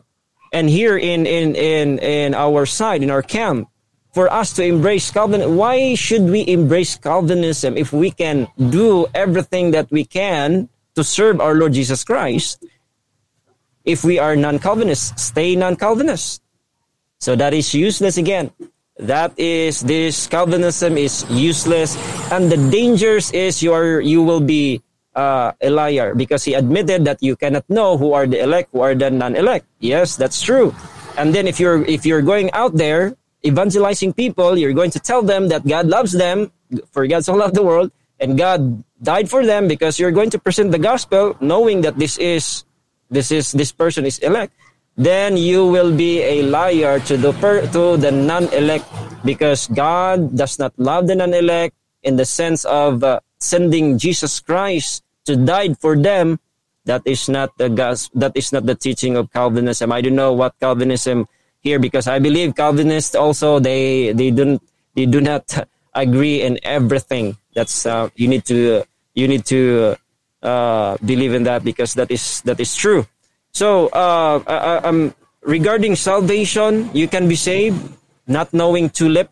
And 0.54 0.70
here 0.70 0.98
in, 0.98 1.26
in, 1.26 1.56
in, 1.56 1.98
in 2.00 2.34
our 2.34 2.66
side, 2.66 3.02
in 3.02 3.10
our 3.10 3.22
camp, 3.22 3.68
for 4.14 4.32
us 4.32 4.54
to 4.54 4.64
embrace 4.64 5.10
Calvinism, 5.10 5.56
why 5.56 5.96
should 5.96 6.24
we 6.24 6.46
embrace 6.48 6.98
Calvinism 6.98 7.78
if 7.78 7.94
we 7.94 8.12
can 8.12 8.48
do 8.70 9.08
everything 9.16 9.72
that 9.72 9.90
we 9.90 10.04
can 10.04 10.70
to 10.96 11.04
serve 11.04 11.40
our 11.40 11.56
Lord 11.56 11.74
Jesus 11.74 12.04
Christ? 12.04 12.64
If 13.86 14.04
we 14.04 14.20
are 14.20 14.36
non-Calvinists, 14.36 15.24
stay 15.24 15.56
non-Calvinists. 15.56 16.42
So 17.20 17.36
that 17.36 17.54
is 17.54 17.74
useless 17.74 18.18
again 18.18 18.52
that 19.02 19.34
is 19.38 19.82
this 19.82 20.28
calvinism 20.28 20.98
is 20.98 21.26
useless 21.30 21.98
and 22.32 22.52
the 22.52 22.58
dangers 22.70 23.32
is 23.32 23.62
you 23.62 23.74
are 23.74 24.00
you 24.00 24.22
will 24.22 24.40
be 24.40 24.82
uh, 25.16 25.52
a 25.62 25.70
liar 25.70 26.16
because 26.16 26.46
he 26.46 26.54
admitted 26.54 27.04
that 27.04 27.22
you 27.22 27.36
cannot 27.36 27.68
know 27.70 27.98
who 27.98 28.14
are 28.14 28.26
the 28.26 28.40
elect 28.40 28.70
who 28.72 28.80
are 28.82 28.96
the 28.96 29.10
non-elect. 29.10 29.66
Yes 29.80 30.16
that's 30.16 30.42
true. 30.42 30.74
And 31.18 31.36
then 31.36 31.48
if 31.48 31.60
you're 31.60 31.84
if 31.86 32.06
you're 32.06 32.22
going 32.22 32.52
out 32.54 32.78
there 32.78 33.18
evangelizing 33.44 34.14
people 34.14 34.58
you're 34.58 34.74
going 34.78 34.92
to 34.92 35.00
tell 35.00 35.22
them 35.22 35.50
that 35.50 35.66
god 35.66 35.88
loves 35.88 36.14
them 36.14 36.52
for 36.92 37.08
God 37.08 37.26
so 37.26 37.36
loved 37.36 37.56
the 37.56 37.64
world, 37.64 37.92
and 38.20 38.38
God 38.38 38.84
died 39.02 39.30
for 39.30 39.46
them 39.46 39.68
because 39.68 40.00
you're 40.00 40.12
going 40.12 40.30
to 40.30 40.40
present 40.40 40.72
the 40.72 40.80
gospel 40.80 41.36
knowing 41.42 41.82
that 41.82 41.98
this 41.98 42.18
is 42.18 42.64
this 43.10 43.32
is 43.32 43.52
this 43.52 43.72
person 43.72 44.06
is 44.06 44.20
elect 44.20 44.54
then 44.98 45.38
you 45.38 45.66
will 45.66 45.96
be 45.96 46.22
a 46.22 46.44
liar 46.44 47.00
to 47.00 47.18
the 47.18 47.34
per, 47.34 47.66
to 47.72 47.98
the 47.98 48.12
non-elect 48.12 48.86
because 49.24 49.68
God 49.68 50.36
does 50.36 50.60
not 50.60 50.74
love 50.78 51.08
the 51.08 51.16
non-elect 51.16 51.76
in 52.04 52.16
the 52.18 52.26
sense 52.26 52.66
of 52.66 53.04
uh, 53.04 53.20
sending 53.40 53.98
Jesus 53.98 54.40
Christ 54.40 55.04
to 55.26 55.36
die 55.36 55.74
for 55.76 55.96
them. 55.96 56.40
That 56.86 57.04
is 57.06 57.30
not 57.30 57.58
the 57.58 57.70
that 58.16 58.34
is 58.34 58.52
not 58.52 58.66
the 58.66 58.74
teaching 58.74 59.16
of 59.16 59.32
Calvinism. 59.32 59.92
I 59.92 60.02
don't 60.02 60.16
know 60.16 60.34
what 60.34 60.58
Calvinism 60.60 61.28
here 61.62 61.78
because 61.78 62.08
I 62.08 62.18
believe 62.18 62.56
Calvinists 62.56 63.14
also 63.14 63.60
they 63.60 64.14
they 64.14 64.32
don't 64.32 64.58
they 64.96 65.06
do 65.06 65.22
not 65.22 65.46
agree 65.94 66.42
in 66.42 66.58
everything. 66.64 67.38
That's 67.54 67.86
uh, 67.86 68.10
you 68.16 68.28
need 68.28 68.46
to 68.46 68.84
you 69.14 69.28
need 69.28 69.46
to 69.46 69.96
uh, 70.42 70.98
believe 71.06 71.34
in 71.34 71.44
that 71.44 71.64
because 71.64 71.94
that 71.94 72.10
is 72.10 72.42
that 72.50 72.60
is 72.60 72.74
true. 72.74 73.06
So 73.54 73.88
uh, 73.94 74.44
uh, 74.48 74.82
um, 74.84 75.14
regarding 75.42 75.96
salvation, 75.96 76.90
you 76.94 77.08
can 77.08 77.28
be 77.28 77.36
saved 77.36 77.78
not 78.28 78.54
knowing 78.54 78.90
tulip 78.90 79.30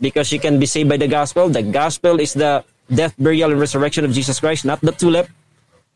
because 0.00 0.32
you 0.32 0.40
can 0.40 0.58
be 0.58 0.66
saved 0.66 0.88
by 0.88 0.96
the 0.96 1.08
gospel. 1.08 1.48
The 1.48 1.62
gospel 1.62 2.20
is 2.20 2.34
the 2.34 2.64
death, 2.92 3.14
burial, 3.18 3.52
and 3.52 3.60
resurrection 3.60 4.04
of 4.04 4.12
Jesus 4.12 4.40
Christ, 4.40 4.64
not 4.64 4.80
the 4.80 4.92
tulip. 4.92 5.28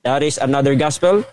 That 0.03 0.23
is 0.23 0.39
another 0.39 0.75
gospel. 0.75 1.25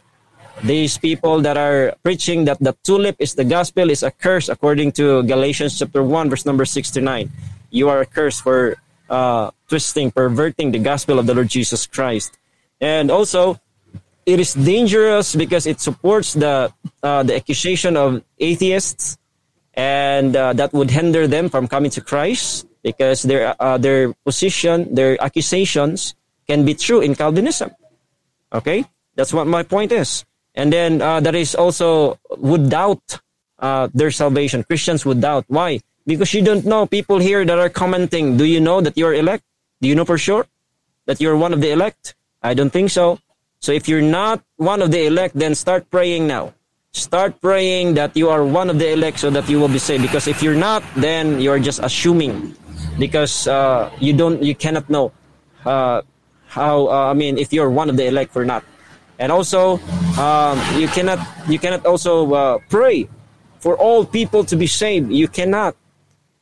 These 0.63 0.97
people 0.97 1.41
that 1.41 1.57
are 1.57 1.95
preaching 2.03 2.45
that 2.45 2.59
the 2.59 2.75
tulip 2.83 3.17
is 3.19 3.35
the 3.35 3.43
gospel 3.43 3.89
is 3.89 4.03
a 4.03 4.11
curse 4.11 4.47
according 4.47 4.93
to 4.93 5.23
Galatians 5.23 5.77
chapter 5.77 6.01
1 6.01 6.29
verse 6.29 6.45
number 6.45 6.63
6 6.63 6.91
to 6.91 7.01
9. 7.01 7.29
You 7.71 7.89
are 7.89 8.01
a 8.01 8.05
curse 8.05 8.39
for 8.39 8.77
uh, 9.09 9.51
twisting, 9.67 10.11
perverting 10.11 10.71
the 10.71 10.79
gospel 10.79 11.19
of 11.19 11.25
the 11.25 11.33
Lord 11.33 11.49
Jesus 11.49 11.85
Christ. 11.85 12.37
And 12.79 13.11
also, 13.11 13.59
it 14.26 14.39
is 14.39 14.53
dangerous 14.53 15.35
because 15.35 15.65
it 15.65 15.80
supports 15.80 16.34
the 16.34 16.73
uh, 17.03 17.23
the 17.23 17.35
accusation 17.35 17.95
of 17.95 18.23
atheists, 18.39 19.18
and 19.73 20.35
uh, 20.35 20.53
that 20.53 20.73
would 20.73 20.89
hinder 20.89 21.27
them 21.27 21.49
from 21.49 21.68
coming 21.68 21.91
to 21.91 22.02
Christ 22.02 22.65
because 22.81 23.23
their 23.23 23.56
uh, 23.61 23.77
their 23.77 24.14
position, 24.26 24.93
their 24.93 25.22
accusations 25.22 26.15
can 26.47 26.65
be 26.65 26.73
true 26.73 27.02
in 27.02 27.14
Calvinism. 27.14 27.69
Okay, 28.53 28.85
that's 29.15 29.34
what 29.34 29.45
my 29.47 29.64
point 29.64 29.91
is. 29.91 30.26
And 30.56 30.72
then 30.72 31.02
uh, 31.02 31.19
that 31.19 31.35
is 31.35 31.53
also 31.53 32.18
would 32.38 32.69
doubt 32.69 33.19
uh, 33.60 33.89
their 33.93 34.10
salvation. 34.10 34.64
Christians 34.64 35.06
would 35.06 35.22
doubt 35.22 35.45
why 35.47 35.81
because 36.07 36.34
you 36.34 36.41
don't 36.41 36.65
know 36.65 36.85
people 36.85 37.19
here 37.19 37.45
that 37.45 37.60
are 37.60 37.69
commenting. 37.69 38.38
Do 38.38 38.45
you 38.45 38.61
know 38.61 38.81
that 38.81 38.97
you're 38.97 39.14
elect? 39.14 39.43
Do 39.81 39.89
you 39.89 39.95
know 39.95 40.06
for 40.06 40.18
sure 40.18 40.47
that 41.06 41.19
you're 41.19 41.35
one 41.35 41.53
of 41.53 41.61
the 41.61 41.72
elect? 41.72 42.15
I 42.41 42.53
don't 42.53 42.72
think 42.72 42.89
so. 42.89 43.19
So 43.65 43.73
if 43.73 43.89
you're 43.89 44.05
not 44.05 44.45
one 44.57 44.83
of 44.83 44.91
the 44.91 45.09
elect, 45.09 45.33
then 45.33 45.55
start 45.55 45.89
praying 45.89 46.27
now. 46.27 46.53
Start 46.93 47.41
praying 47.41 47.95
that 47.95 48.15
you 48.15 48.29
are 48.29 48.45
one 48.45 48.69
of 48.69 48.77
the 48.77 48.93
elect 48.93 49.17
so 49.17 49.31
that 49.31 49.49
you 49.49 49.59
will 49.59 49.73
be 49.73 49.81
saved. 49.81 50.03
Because 50.05 50.27
if 50.27 50.43
you're 50.43 50.53
not, 50.53 50.83
then 50.95 51.41
you're 51.41 51.57
just 51.57 51.81
assuming. 51.81 52.53
Because 52.99 53.47
uh, 53.47 53.89
you 53.97 54.13
don't, 54.13 54.43
you 54.43 54.53
cannot 54.53 54.87
know 54.87 55.11
uh, 55.65 56.03
how. 56.45 56.85
Uh, 56.85 57.09
I 57.09 57.13
mean, 57.17 57.39
if 57.39 57.51
you're 57.51 57.71
one 57.71 57.89
of 57.89 57.97
the 57.97 58.05
elect 58.05 58.37
or 58.37 58.45
not. 58.45 58.63
And 59.17 59.31
also, 59.31 59.81
um, 60.21 60.61
you 60.77 60.87
cannot, 60.87 61.17
you 61.49 61.57
cannot 61.57 61.87
also 61.87 62.31
uh, 62.35 62.59
pray 62.69 63.09
for 63.57 63.75
all 63.75 64.05
people 64.05 64.43
to 64.45 64.55
be 64.55 64.67
saved. 64.67 65.11
You 65.11 65.27
cannot 65.27 65.75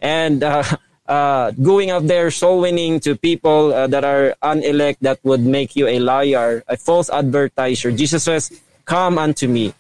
and 0.03 0.43
uh, 1.07 1.51
going 1.51 1.91
out 1.91 2.07
there 2.07 2.31
soul 2.31 2.61
winning 2.61 2.99
to 3.01 3.15
people 3.15 3.73
uh, 3.73 3.87
that 3.87 4.03
are 4.03 4.35
unelect 4.41 5.01
that 5.03 5.19
would 5.23 5.41
make 5.41 5.75
you 5.75 5.87
a 5.87 5.99
liar, 5.99 6.63
a 6.67 6.77
false 6.77 7.09
advertiser. 7.09 7.91
Jesus 7.91 8.23
says, 8.23 8.51
"Come 8.85 9.17
unto 9.17 9.47
me." 9.47 9.73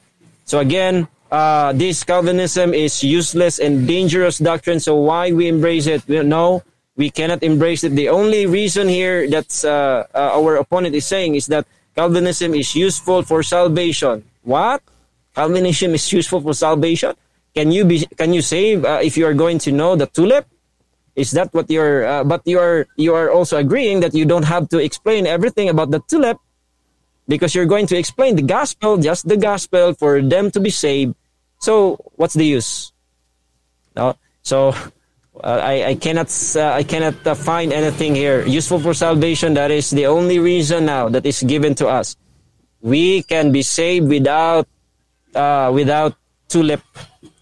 So 0.45 0.59
again, 0.59 1.07
uh, 1.31 1.73
this 1.73 2.03
Calvinism 2.03 2.73
is 2.73 3.03
useless 3.03 3.59
and 3.59 3.87
dangerous 3.87 4.37
doctrine. 4.37 4.79
So 4.79 4.95
why 4.95 5.31
we 5.31 5.47
embrace 5.47 5.87
it? 5.87 6.05
We, 6.07 6.21
no, 6.23 6.63
we 6.95 7.09
cannot 7.09 7.41
embrace 7.41 7.83
it. 7.83 7.95
The 7.95 8.09
only 8.09 8.45
reason 8.45 8.87
here 8.87 9.27
that 9.29 9.49
uh, 9.65 10.05
uh, 10.13 10.37
our 10.37 10.57
opponent 10.57 10.93
is 10.95 11.05
saying 11.05 11.35
is 11.35 11.47
that 11.47 11.65
Calvinism 11.95 12.53
is 12.53 12.75
useful 12.75 13.23
for 13.23 13.43
salvation. 13.43 14.23
What? 14.43 14.81
Calvinism 15.33 15.93
is 15.95 16.11
useful 16.11 16.41
for 16.41 16.53
salvation? 16.53 17.15
Can 17.55 17.71
you 17.71 17.85
be? 17.85 18.05
Can 18.17 18.33
you 18.33 18.41
save 18.41 18.85
uh, 18.85 18.99
if 19.01 19.17
you 19.17 19.25
are 19.25 19.33
going 19.33 19.57
to 19.59 19.71
know 19.71 19.95
the 19.95 20.07
tulip? 20.07 20.45
Is 21.15 21.31
that 21.31 21.53
what 21.53 21.69
you're? 21.69 22.05
Uh, 22.05 22.23
but 22.23 22.41
you 22.45 22.59
are 22.59 22.87
you 22.97 23.13
are 23.13 23.29
also 23.29 23.57
agreeing 23.57 23.99
that 24.01 24.13
you 24.13 24.25
don't 24.25 24.45
have 24.45 24.69
to 24.69 24.79
explain 24.79 25.27
everything 25.27 25.69
about 25.69 25.91
the 25.91 26.01
tulip, 26.09 26.37
because 27.27 27.53
you're 27.53 27.69
going 27.69 27.87
to 27.87 27.97
explain 27.97 28.35
the 28.35 28.41
gospel, 28.41 28.97
just 28.97 29.27
the 29.27 29.37
gospel, 29.37 29.93
for 29.93 30.21
them 30.21 30.51
to 30.51 30.59
be 30.59 30.69
saved. 30.69 31.15
So 31.59 31.97
what's 32.15 32.33
the 32.33 32.45
use? 32.45 32.91
No. 33.95 34.17
So 34.41 34.69
uh, 35.43 35.61
I, 35.61 35.93
I 35.93 35.95
cannot 35.95 36.33
uh, 36.55 36.73
I 36.73 36.83
cannot 36.83 37.15
uh, 37.25 37.35
find 37.35 37.71
anything 37.71 38.15
here 38.15 38.45
useful 38.45 38.79
for 38.79 38.93
salvation. 38.93 39.53
That 39.53 39.71
is 39.71 39.89
the 39.89 40.07
only 40.07 40.39
reason 40.39 40.85
now 40.85 41.09
that 41.09 41.25
is 41.25 41.43
given 41.43 41.75
to 41.75 41.87
us. 41.87 42.17
We 42.81 43.23
can 43.23 43.51
be 43.51 43.61
saved 43.61 44.09
without 44.09 44.67
uh, 45.35 45.71
without 45.73 46.15
tulip 46.49 46.81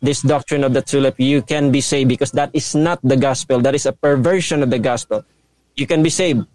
this 0.01 0.21
doctrine 0.21 0.63
of 0.63 0.73
the 0.73 0.81
tulip, 0.81 1.19
you 1.19 1.41
can 1.41 1.71
be 1.71 1.81
saved 1.81 2.09
because 2.09 2.31
that 2.31 2.49
is 2.53 2.75
not 2.75 2.99
the 3.03 3.17
gospel. 3.17 3.61
That 3.61 3.75
is 3.75 3.85
a 3.85 3.93
perversion 3.93 4.63
of 4.63 4.69
the 4.69 4.79
gospel. 4.79 5.23
You 5.75 5.87
can 5.87 6.03
be 6.03 6.09
saved 6.09 6.45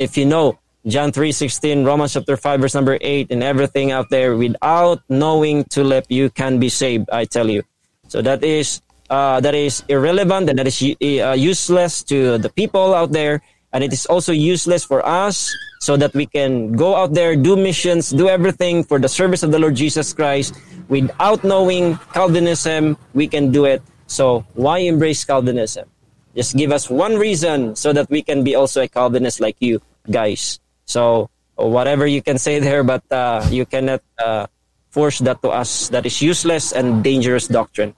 if 0.00 0.16
you 0.16 0.24
know 0.24 0.58
John 0.88 1.12
3:16, 1.12 1.84
Romans 1.84 2.16
chapter 2.16 2.40
5 2.40 2.60
verse 2.60 2.74
number 2.74 2.96
8 2.98 3.28
and 3.30 3.44
everything 3.44 3.92
out 3.92 4.08
there 4.08 4.34
without 4.34 5.04
knowing 5.12 5.68
tulip 5.68 6.08
you 6.08 6.30
can 6.30 6.58
be 6.58 6.72
saved, 6.72 7.12
I 7.12 7.28
tell 7.28 7.52
you. 7.52 7.62
So 8.08 8.24
that 8.24 8.42
is 8.42 8.80
uh, 9.12 9.38
that 9.44 9.54
is 9.54 9.84
irrelevant 9.88 10.48
and 10.48 10.58
that 10.58 10.66
is 10.66 10.80
uh, 10.80 11.36
useless 11.36 12.02
to 12.08 12.38
the 12.38 12.48
people 12.48 12.96
out 12.96 13.12
there 13.12 13.44
and 13.72 13.84
it 13.84 13.92
is 13.92 14.06
also 14.06 14.32
useless 14.32 14.84
for 14.84 15.04
us 15.06 15.54
so 15.80 15.96
that 15.96 16.12
we 16.14 16.26
can 16.26 16.72
go 16.72 16.96
out 16.96 17.14
there, 17.14 17.36
do 17.36 17.56
missions, 17.56 18.10
do 18.10 18.28
everything 18.28 18.84
for 18.84 18.98
the 18.98 19.08
service 19.08 19.42
of 19.42 19.50
the 19.50 19.58
Lord 19.58 19.74
Jesus 19.74 20.12
Christ. 20.12 20.54
Without 20.88 21.44
knowing 21.44 21.96
Calvinism, 22.12 22.98
we 23.14 23.28
can 23.28 23.50
do 23.50 23.64
it. 23.64 23.82
So 24.06 24.44
why 24.54 24.78
embrace 24.78 25.24
Calvinism? 25.24 25.88
Just 26.34 26.56
give 26.56 26.72
us 26.72 26.90
one 26.90 27.16
reason 27.16 27.74
so 27.76 27.92
that 27.92 28.10
we 28.10 28.22
can 28.22 28.44
be 28.44 28.54
also 28.54 28.82
a 28.82 28.88
Calvinist 28.88 29.40
like 29.40 29.56
you 29.60 29.80
guys. 30.10 30.60
So 30.84 31.30
whatever 31.54 32.06
you 32.06 32.22
can 32.22 32.38
say 32.38 32.58
there, 32.58 32.82
but 32.82 33.02
uh, 33.10 33.46
you 33.50 33.66
cannot 33.66 34.02
uh, 34.18 34.46
force 34.90 35.18
that 35.20 35.42
to 35.42 35.50
us. 35.50 35.88
That 35.88 36.06
is 36.06 36.20
useless 36.20 36.72
and 36.72 37.02
dangerous 37.02 37.46
doctrine. 37.46 37.94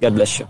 God 0.00 0.14
bless 0.14 0.38
you. 0.38 0.48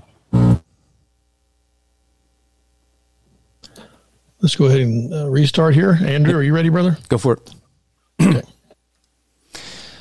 Let's 4.42 4.56
go 4.56 4.64
ahead 4.66 4.80
and 4.80 5.14
uh, 5.14 5.28
restart 5.30 5.72
here. 5.72 5.96
Andrew, 6.02 6.36
are 6.36 6.42
you 6.42 6.52
ready, 6.52 6.68
brother? 6.68 6.98
Go 7.08 7.16
for 7.16 7.34
it. 7.34 7.54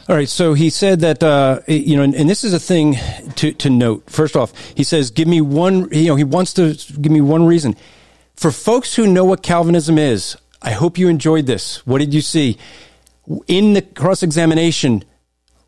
All 0.09 0.15
right. 0.15 0.27
So 0.27 0.55
he 0.55 0.71
said 0.71 1.01
that, 1.01 1.21
uh, 1.21 1.59
you 1.67 1.95
know, 1.95 2.01
and, 2.01 2.15
and, 2.15 2.27
this 2.27 2.43
is 2.43 2.51
a 2.51 2.59
thing 2.59 2.95
to, 3.35 3.53
to 3.53 3.69
note. 3.69 4.09
First 4.09 4.35
off, 4.35 4.51
he 4.75 4.83
says, 4.83 5.11
give 5.11 5.27
me 5.27 5.41
one, 5.41 5.89
you 5.91 6.07
know, 6.07 6.15
he 6.15 6.23
wants 6.23 6.53
to 6.55 6.73
give 6.73 7.11
me 7.11 7.21
one 7.21 7.45
reason. 7.45 7.75
For 8.35 8.51
folks 8.51 8.95
who 8.95 9.05
know 9.05 9.25
what 9.25 9.43
Calvinism 9.43 9.99
is, 9.99 10.35
I 10.59 10.71
hope 10.71 10.97
you 10.97 11.07
enjoyed 11.07 11.45
this. 11.45 11.85
What 11.85 11.99
did 11.99 12.11
you 12.11 12.21
see? 12.21 12.57
In 13.47 13.73
the 13.73 13.83
cross 13.83 14.23
examination, 14.23 15.03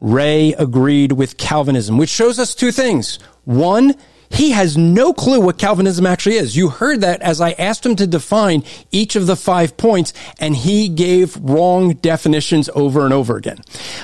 Rey 0.01 0.53
agreed 0.53 1.11
with 1.11 1.37
Calvinism, 1.37 1.99
which 1.99 2.09
shows 2.09 2.39
us 2.39 2.55
two 2.55 2.71
things. 2.71 3.19
One, 3.45 3.93
he 4.33 4.51
has 4.51 4.77
no 4.77 5.13
clue 5.13 5.39
what 5.39 5.57
Calvinism 5.57 6.05
actually 6.05 6.35
is. 6.35 6.57
You 6.57 6.69
heard 6.69 7.01
that 7.01 7.21
as 7.21 7.39
I 7.39 7.51
asked 7.51 7.85
him 7.85 7.95
to 7.97 8.07
define 8.07 8.63
each 8.91 9.15
of 9.15 9.27
the 9.27 9.35
five 9.35 9.77
points, 9.77 10.13
and 10.39 10.55
he 10.55 10.89
gave 10.89 11.37
wrong 11.37 11.93
definitions 11.93 12.69
over 12.73 13.05
and 13.05 13.13
over 13.13 13.37
again. 13.37 13.59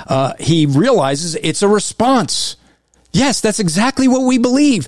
Uh, 0.07 0.34
he 0.39 0.65
realizes 0.65 1.35
it's 1.35 1.64
a 1.64 1.68
response. 1.68 2.57
Yes, 3.11 3.41
that's 3.41 3.60
exactly 3.60 4.07
what 4.07 4.22
we 4.22 4.38
believe. 4.38 4.88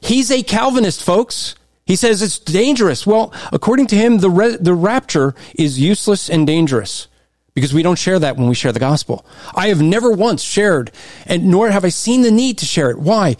He's 0.00 0.30
a 0.30 0.42
Calvinist, 0.42 1.02
folks. 1.02 1.54
He 1.84 1.96
says 1.96 2.22
it's 2.22 2.38
dangerous. 2.38 3.06
Well, 3.06 3.32
according 3.52 3.88
to 3.88 3.96
him, 3.96 4.18
the, 4.18 4.30
re- 4.30 4.56
the 4.56 4.74
rapture 4.74 5.34
is 5.54 5.78
useless 5.78 6.30
and 6.30 6.46
dangerous 6.46 7.08
because 7.54 7.74
we 7.74 7.82
don't 7.82 7.98
share 7.98 8.18
that 8.18 8.36
when 8.36 8.48
we 8.48 8.54
share 8.54 8.72
the 8.72 8.80
gospel. 8.80 9.26
I 9.54 9.68
have 9.68 9.82
never 9.82 10.12
once 10.12 10.42
shared, 10.42 10.92
and 11.26 11.46
nor 11.46 11.70
have 11.70 11.84
I 11.84 11.88
seen 11.88 12.22
the 12.22 12.30
need 12.30 12.58
to 12.58 12.66
share 12.66 12.90
it. 12.90 12.98
Why? 12.98 13.36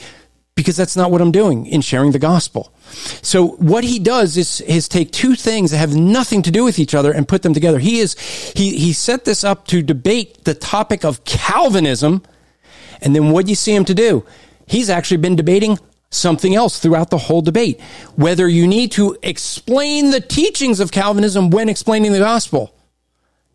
Because 0.59 0.77
that's 0.77 0.97
not 0.97 1.13
what 1.13 1.21
I'm 1.21 1.31
doing 1.31 1.67
in 1.67 1.83
sharing 1.83 2.11
the 2.11 2.19
gospel. 2.19 2.73
So 3.23 3.51
what 3.59 3.85
he 3.85 4.01
does 4.01 4.37
is, 4.37 4.61
is 4.63 4.89
take 4.89 5.13
two 5.13 5.37
things 5.37 5.71
that 5.71 5.77
have 5.77 5.95
nothing 5.95 6.43
to 6.43 6.51
do 6.51 6.65
with 6.65 6.81
each 6.81 6.97
other 6.97 7.13
and 7.13 7.29
put 7.29 7.43
them 7.43 7.55
together. 7.55 7.79
He 7.79 8.01
is, 8.01 8.19
he, 8.57 8.77
he 8.77 8.93
set 8.93 9.25
this 9.25 9.45
up 9.45 9.69
to 9.69 9.83
debate 9.83 10.43
the 10.43 10.55
topic 10.55 11.05
of 11.05 11.23
Calvinism. 11.23 12.25
And 13.01 13.15
then 13.15 13.31
what 13.31 13.45
do 13.45 13.51
you 13.51 13.55
see 13.55 13.73
him 13.73 13.85
to 13.85 13.95
do? 13.95 14.27
He's 14.67 14.91
actually 14.91 15.19
been 15.19 15.37
debating 15.37 15.79
something 16.11 16.57
else 16.57 16.81
throughout 16.81 17.11
the 17.11 17.19
whole 17.19 17.41
debate. 17.41 17.81
Whether 18.17 18.49
you 18.49 18.67
need 18.67 18.91
to 18.93 19.17
explain 19.23 20.11
the 20.11 20.21
teachings 20.21 20.81
of 20.81 20.91
Calvinism 20.91 21.51
when 21.51 21.69
explaining 21.69 22.11
the 22.11 22.19
gospel. 22.19 22.75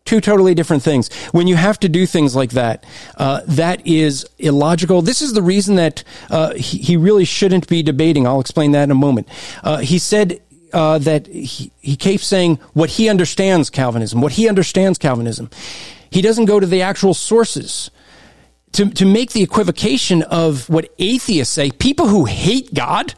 Two 0.04 0.20
totally 0.20 0.54
different 0.54 0.82
things. 0.82 1.12
When 1.32 1.46
you 1.46 1.56
have 1.56 1.80
to 1.80 1.88
do 1.88 2.04
things 2.04 2.36
like 2.36 2.50
that, 2.50 2.84
uh, 3.16 3.40
that 3.46 3.86
is 3.86 4.26
illogical. 4.38 5.00
This 5.00 5.22
is 5.22 5.32
the 5.32 5.42
reason 5.42 5.76
that 5.76 6.04
uh, 6.30 6.52
he, 6.54 6.78
he, 6.78 6.96
really 6.98 7.24
shouldn't 7.24 7.68
be 7.68 7.82
debating. 7.82 8.26
I'll 8.26 8.40
explain 8.40 8.72
that 8.72 8.82
in 8.82 8.90
a 8.90 8.94
moment. 8.94 9.28
Uh, 9.62 9.78
he 9.78 9.98
said 9.98 10.42
uh, 10.74 10.98
that 10.98 11.26
he, 11.26 11.72
he 11.80 11.96
keeps 11.96 12.26
saying 12.26 12.56
what 12.74 12.90
he 12.90 13.08
understands 13.08 13.70
Calvinism, 13.70 14.20
what 14.20 14.32
he 14.32 14.46
understands 14.46 14.98
Calvinism. 14.98 15.48
He 16.10 16.20
doesn't 16.20 16.44
go 16.44 16.60
to 16.60 16.66
the 16.66 16.82
actual 16.82 17.14
sources 17.14 17.90
to, 18.72 18.90
to 18.90 19.06
make 19.06 19.32
the 19.32 19.42
equivocation 19.42 20.22
of 20.22 20.68
what 20.68 20.92
atheists 20.98 21.54
say, 21.54 21.70
people 21.70 22.08
who 22.08 22.24
hate 22.24 22.74
God, 22.74 23.14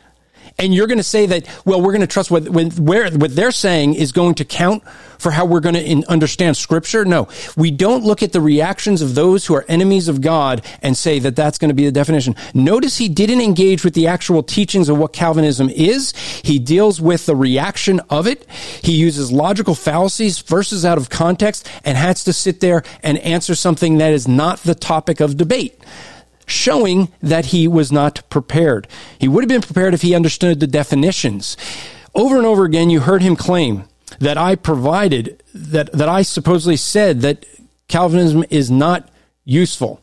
and 0.58 0.74
you're 0.74 0.86
going 0.86 0.98
to 0.98 1.04
say 1.04 1.26
that, 1.26 1.46
well, 1.64 1.80
we're 1.80 1.92
going 1.92 2.00
to 2.02 2.06
trust 2.06 2.30
what, 2.30 2.48
where, 2.48 3.10
what 3.10 3.34
they're 3.34 3.50
saying 3.50 3.94
is 3.94 4.12
going 4.12 4.34
to 4.36 4.44
count 4.44 4.82
for 5.18 5.30
how 5.30 5.44
we're 5.44 5.60
going 5.60 5.74
to 5.74 6.10
understand 6.10 6.56
scripture. 6.56 7.04
No, 7.04 7.28
we 7.56 7.70
don't 7.70 8.04
look 8.04 8.22
at 8.22 8.32
the 8.32 8.40
reactions 8.40 9.02
of 9.02 9.14
those 9.14 9.46
who 9.46 9.54
are 9.54 9.64
enemies 9.68 10.08
of 10.08 10.20
God 10.20 10.64
and 10.82 10.96
say 10.96 11.18
that 11.20 11.36
that's 11.36 11.58
going 11.58 11.68
to 11.68 11.74
be 11.74 11.84
the 11.84 11.92
definition. 11.92 12.34
Notice 12.54 12.98
he 12.98 13.08
didn't 13.08 13.40
engage 13.40 13.84
with 13.84 13.94
the 13.94 14.06
actual 14.06 14.42
teachings 14.42 14.88
of 14.88 14.98
what 14.98 15.12
Calvinism 15.12 15.68
is. 15.70 16.12
He 16.42 16.58
deals 16.58 17.00
with 17.00 17.26
the 17.26 17.36
reaction 17.36 18.00
of 18.10 18.26
it. 18.26 18.48
He 18.82 18.92
uses 18.92 19.32
logical 19.32 19.74
fallacies, 19.74 20.40
verses 20.40 20.84
out 20.84 20.98
of 20.98 21.10
context, 21.10 21.68
and 21.84 21.96
has 21.96 22.24
to 22.24 22.32
sit 22.32 22.60
there 22.60 22.82
and 23.02 23.18
answer 23.18 23.54
something 23.54 23.98
that 23.98 24.12
is 24.12 24.28
not 24.28 24.58
the 24.60 24.74
topic 24.74 25.20
of 25.20 25.36
debate 25.36 25.80
showing 26.46 27.12
that 27.20 27.46
he 27.46 27.66
was 27.66 27.90
not 27.90 28.22
prepared. 28.30 28.86
He 29.18 29.26
would 29.28 29.42
have 29.42 29.48
been 29.48 29.62
prepared 29.62 29.94
if 29.94 30.02
he 30.02 30.14
understood 30.14 30.60
the 30.60 30.66
definitions. 30.68 31.56
Over 32.14 32.36
and 32.36 32.46
over 32.46 32.64
again, 32.64 32.88
you 32.88 33.00
heard 33.00 33.20
him 33.20 33.36
claim 33.36 33.84
that 34.20 34.38
I 34.38 34.54
provided, 34.54 35.42
that, 35.54 35.92
that 35.92 36.08
I 36.08 36.22
supposedly 36.22 36.76
said 36.76 37.20
that 37.22 37.44
Calvinism 37.88 38.44
is 38.50 38.70
not 38.70 39.08
useful. 39.44 40.00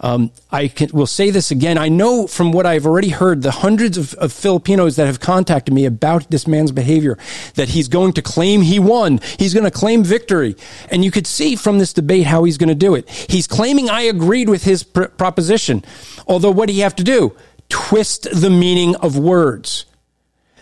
Um, 0.00 0.30
I 0.50 0.68
can, 0.68 0.90
will 0.92 1.06
say 1.06 1.30
this 1.30 1.50
again. 1.50 1.78
I 1.78 1.88
know 1.88 2.26
from 2.26 2.52
what 2.52 2.66
I've 2.66 2.86
already 2.86 3.08
heard, 3.08 3.42
the 3.42 3.50
hundreds 3.50 3.96
of, 3.96 4.14
of, 4.14 4.32
Filipinos 4.32 4.96
that 4.96 5.06
have 5.06 5.20
contacted 5.20 5.74
me 5.74 5.84
about 5.84 6.30
this 6.30 6.46
man's 6.46 6.72
behavior, 6.72 7.18
that 7.54 7.70
he's 7.70 7.88
going 7.88 8.12
to 8.14 8.22
claim 8.22 8.62
he 8.62 8.78
won. 8.78 9.20
He's 9.38 9.54
going 9.54 9.64
to 9.64 9.70
claim 9.70 10.04
victory. 10.04 10.56
And 10.90 11.04
you 11.04 11.10
could 11.10 11.26
see 11.26 11.56
from 11.56 11.78
this 11.78 11.92
debate 11.92 12.26
how 12.26 12.44
he's 12.44 12.58
going 12.58 12.68
to 12.68 12.74
do 12.74 12.94
it. 12.94 13.08
He's 13.08 13.46
claiming 13.46 13.90
I 13.90 14.02
agreed 14.02 14.48
with 14.48 14.64
his 14.64 14.82
pr- 14.82 15.04
proposition. 15.04 15.84
Although 16.26 16.50
what 16.52 16.68
do 16.68 16.74
you 16.74 16.82
have 16.82 16.96
to 16.96 17.04
do? 17.04 17.34
Twist 17.68 18.28
the 18.32 18.50
meaning 18.50 18.94
of 18.96 19.16
words. 19.16 19.86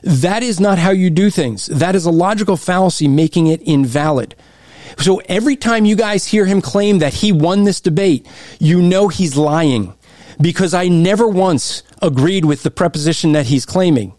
That 0.03 0.43
is 0.43 0.59
not 0.61 0.79
how 0.79 0.91
you 0.91 1.11
do 1.11 1.31
things. 1.31 1.66
That 1.66 1.95
is 1.95 2.05
a 2.05 2.11
logical 2.11 2.57
fallacy, 2.57 3.09
making 3.09 3.47
it 3.47 3.62
invalid. 3.62 4.35
So 4.99 5.23
every 5.29 5.57
time 5.57 5.85
you 5.85 5.97
guys 5.97 6.27
hear 6.27 6.45
him 6.45 6.61
claim 6.61 6.99
that 6.99 7.15
he 7.15 7.33
won 7.33 7.65
this 7.65 7.81
debate, 7.81 8.27
you 8.59 8.83
know 8.83 9.09
he's 9.09 9.37
lying 9.37 9.95
because 10.41 10.74
I 10.74 10.89
never 10.89 11.29
once 11.29 11.83
agreed 12.01 12.45
with 12.45 12.62
the 12.62 12.70
preposition 12.70 13.33
that 13.33 13.47
he's 13.47 13.65
claiming. 13.65 14.12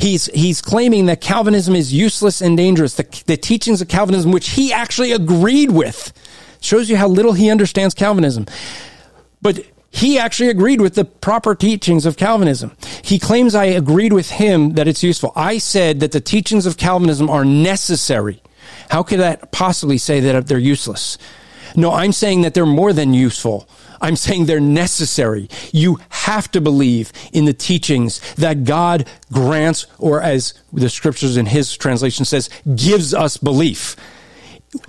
He's, 0.00 0.26
he's 0.26 0.62
claiming 0.62 1.06
that 1.06 1.20
Calvinism 1.20 1.74
is 1.74 1.92
useless 1.92 2.40
and 2.40 2.56
dangerous. 2.56 2.94
The, 2.94 3.22
the 3.26 3.36
teachings 3.36 3.80
of 3.80 3.88
Calvinism, 3.88 4.30
which 4.32 4.50
he 4.50 4.72
actually 4.72 5.12
agreed 5.12 5.70
with, 5.70 6.12
shows 6.60 6.88
you 6.88 6.96
how 6.96 7.08
little 7.08 7.32
he 7.32 7.50
understands 7.50 7.94
Calvinism. 7.94 8.46
But 9.42 9.64
he 9.96 10.18
actually 10.18 10.50
agreed 10.50 10.82
with 10.82 10.94
the 10.94 11.06
proper 11.06 11.54
teachings 11.54 12.04
of 12.04 12.18
Calvinism. 12.18 12.76
He 13.02 13.18
claims 13.18 13.54
I 13.54 13.64
agreed 13.64 14.12
with 14.12 14.30
him 14.30 14.74
that 14.74 14.86
it's 14.86 15.02
useful. 15.02 15.32
I 15.34 15.56
said 15.56 16.00
that 16.00 16.12
the 16.12 16.20
teachings 16.20 16.66
of 16.66 16.76
Calvinism 16.76 17.30
are 17.30 17.46
necessary. 17.46 18.42
How 18.90 19.02
could 19.02 19.20
that 19.20 19.52
possibly 19.52 19.96
say 19.96 20.20
that 20.20 20.48
they're 20.48 20.58
useless? 20.58 21.16
No, 21.76 21.92
I'm 21.92 22.12
saying 22.12 22.42
that 22.42 22.52
they're 22.52 22.66
more 22.66 22.92
than 22.92 23.14
useful. 23.14 23.70
I'm 23.98 24.16
saying 24.16 24.44
they're 24.44 24.60
necessary. 24.60 25.48
You 25.72 25.98
have 26.10 26.50
to 26.50 26.60
believe 26.60 27.10
in 27.32 27.46
the 27.46 27.54
teachings 27.54 28.20
that 28.34 28.64
God 28.64 29.08
grants, 29.32 29.86
or 29.98 30.20
as 30.20 30.52
the 30.74 30.90
scriptures 30.90 31.38
in 31.38 31.46
his 31.46 31.74
translation 31.74 32.26
says, 32.26 32.50
gives 32.74 33.14
us 33.14 33.38
belief. 33.38 33.96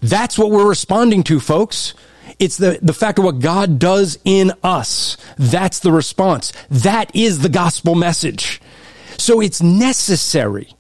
That's 0.02 0.38
what 0.38 0.52
we're 0.52 0.68
responding 0.68 1.24
to, 1.24 1.40
folks. 1.40 1.94
It's 2.40 2.58
the, 2.58 2.80
the 2.82 2.94
fact 2.94 3.20
of 3.20 3.26
what 3.26 3.40
God 3.40 3.80
does 3.80 4.20
in 4.24 4.54
us. 4.64 5.18
That's 5.38 5.80
the 5.80 5.92
response. 5.92 6.54
That 6.70 7.16
is 7.16 7.40
the 7.40 7.50
gospel 7.50 7.96
message. 7.96 8.62
So 9.18 9.42
it's 9.42 9.62
necessary. 9.62 10.74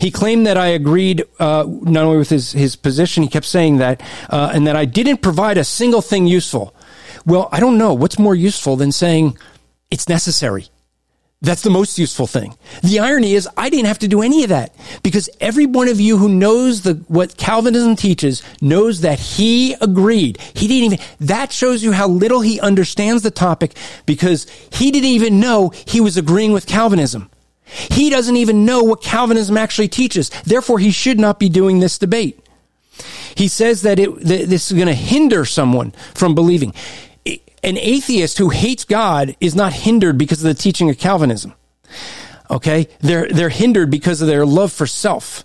He 0.00 0.10
claimed 0.10 0.46
that 0.46 0.56
I 0.56 0.68
agreed 0.68 1.24
uh, 1.38 1.64
not 1.66 2.04
only 2.04 2.18
with 2.18 2.30
his, 2.30 2.52
his 2.52 2.76
position, 2.76 3.22
he 3.22 3.28
kept 3.28 3.46
saying 3.46 3.76
that, 3.76 4.00
uh, 4.30 4.50
and 4.54 4.66
that 4.66 4.74
I 4.74 4.84
didn't 4.84 5.18
provide 5.18 5.58
a 5.58 5.64
single 5.64 6.02
thing 6.02 6.26
useful. 6.26 6.74
Well, 7.24 7.48
I 7.52 7.60
don't 7.60 7.76
know. 7.76 7.92
What's 7.92 8.18
more 8.18 8.34
useful 8.34 8.76
than 8.76 8.90
saying 8.90 9.36
it's 9.90 10.08
necessary? 10.08 10.68
That's 11.46 11.62
the 11.62 11.70
most 11.70 11.96
useful 11.96 12.26
thing. 12.26 12.56
The 12.82 12.98
irony 12.98 13.34
is 13.34 13.48
I 13.56 13.70
didn't 13.70 13.86
have 13.86 14.00
to 14.00 14.08
do 14.08 14.20
any 14.20 14.42
of 14.42 14.48
that 14.48 14.74
because 15.04 15.30
every 15.40 15.64
one 15.64 15.86
of 15.86 16.00
you 16.00 16.18
who 16.18 16.28
knows 16.28 16.82
the, 16.82 16.94
what 17.06 17.36
Calvinism 17.36 17.94
teaches 17.94 18.42
knows 18.60 19.02
that 19.02 19.20
he 19.20 19.74
agreed. 19.74 20.40
He 20.40 20.66
didn't 20.66 20.92
even, 20.92 21.06
that 21.20 21.52
shows 21.52 21.84
you 21.84 21.92
how 21.92 22.08
little 22.08 22.40
he 22.40 22.58
understands 22.58 23.22
the 23.22 23.30
topic 23.30 23.76
because 24.06 24.48
he 24.72 24.90
didn't 24.90 25.10
even 25.10 25.38
know 25.38 25.70
he 25.86 26.00
was 26.00 26.16
agreeing 26.16 26.52
with 26.52 26.66
Calvinism. 26.66 27.30
He 27.64 28.10
doesn't 28.10 28.36
even 28.36 28.64
know 28.64 28.82
what 28.82 29.00
Calvinism 29.00 29.56
actually 29.56 29.88
teaches. 29.88 30.30
Therefore, 30.44 30.80
he 30.80 30.90
should 30.90 31.20
not 31.20 31.38
be 31.38 31.48
doing 31.48 31.78
this 31.78 31.96
debate. 31.96 32.44
He 33.36 33.46
says 33.46 33.82
that, 33.82 34.00
it, 34.00 34.12
that 34.20 34.48
this 34.48 34.70
is 34.70 34.76
going 34.76 34.88
to 34.88 34.94
hinder 34.94 35.44
someone 35.44 35.92
from 36.14 36.34
believing 36.34 36.74
an 37.66 37.76
atheist 37.76 38.38
who 38.38 38.48
hates 38.48 38.84
God 38.84 39.36
is 39.40 39.54
not 39.54 39.72
hindered 39.72 40.16
because 40.16 40.42
of 40.42 40.48
the 40.48 40.62
teaching 40.62 40.88
of 40.88 40.98
Calvinism. 40.98 41.52
Okay? 42.48 42.88
They're, 43.00 43.28
they're 43.28 43.48
hindered 43.48 43.90
because 43.90 44.22
of 44.22 44.28
their 44.28 44.46
love 44.46 44.72
for 44.72 44.86
self. 44.86 45.44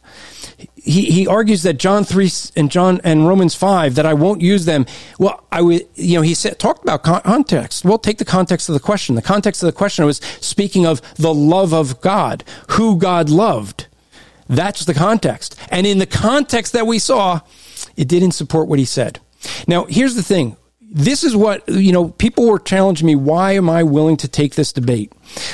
He, 0.75 1.05
he 1.05 1.27
argues 1.27 1.63
that 1.63 1.77
John 1.77 2.03
3 2.03 2.29
and 2.55 2.71
John 2.71 3.01
and 3.03 3.27
Romans 3.27 3.55
5 3.55 3.95
that 3.95 4.05
I 4.05 4.13
won't 4.13 4.41
use 4.41 4.65
them. 4.65 4.85
Well, 5.17 5.43
I 5.51 5.61
would, 5.61 5.87
you 5.95 6.15
know, 6.15 6.21
he 6.21 6.35
said, 6.35 6.59
talked 6.59 6.83
about 6.83 7.03
context. 7.03 7.83
Well, 7.83 7.97
take 7.97 8.19
the 8.19 8.25
context 8.25 8.69
of 8.69 8.73
the 8.73 8.79
question. 8.79 9.15
The 9.15 9.21
context 9.23 9.63
of 9.63 9.67
the 9.67 9.73
question 9.73 10.05
was 10.05 10.17
speaking 10.39 10.85
of 10.85 11.01
the 11.15 11.33
love 11.33 11.73
of 11.73 12.01
God, 12.01 12.43
who 12.69 12.97
God 12.97 13.29
loved. 13.29 13.87
That's 14.47 14.85
the 14.85 14.93
context. 14.93 15.55
And 15.69 15.87
in 15.87 15.97
the 15.97 16.05
context 16.05 16.73
that 16.73 16.85
we 16.85 16.99
saw, 16.99 17.39
it 17.95 18.07
didn't 18.07 18.31
support 18.31 18.67
what 18.67 18.79
he 18.79 18.85
said. 18.85 19.19
Now, 19.67 19.85
here's 19.85 20.13
the 20.13 20.23
thing 20.23 20.57
this 20.93 21.23
is 21.23 21.33
what, 21.33 21.67
you 21.69 21.93
know, 21.93 22.09
people 22.09 22.47
were 22.47 22.59
challenging 22.59 23.07
me. 23.07 23.15
Why 23.15 23.53
am 23.53 23.69
I 23.69 23.81
willing 23.83 24.17
to 24.17 24.27
take 24.27 24.55
this 24.55 24.73
debate? 24.73 25.13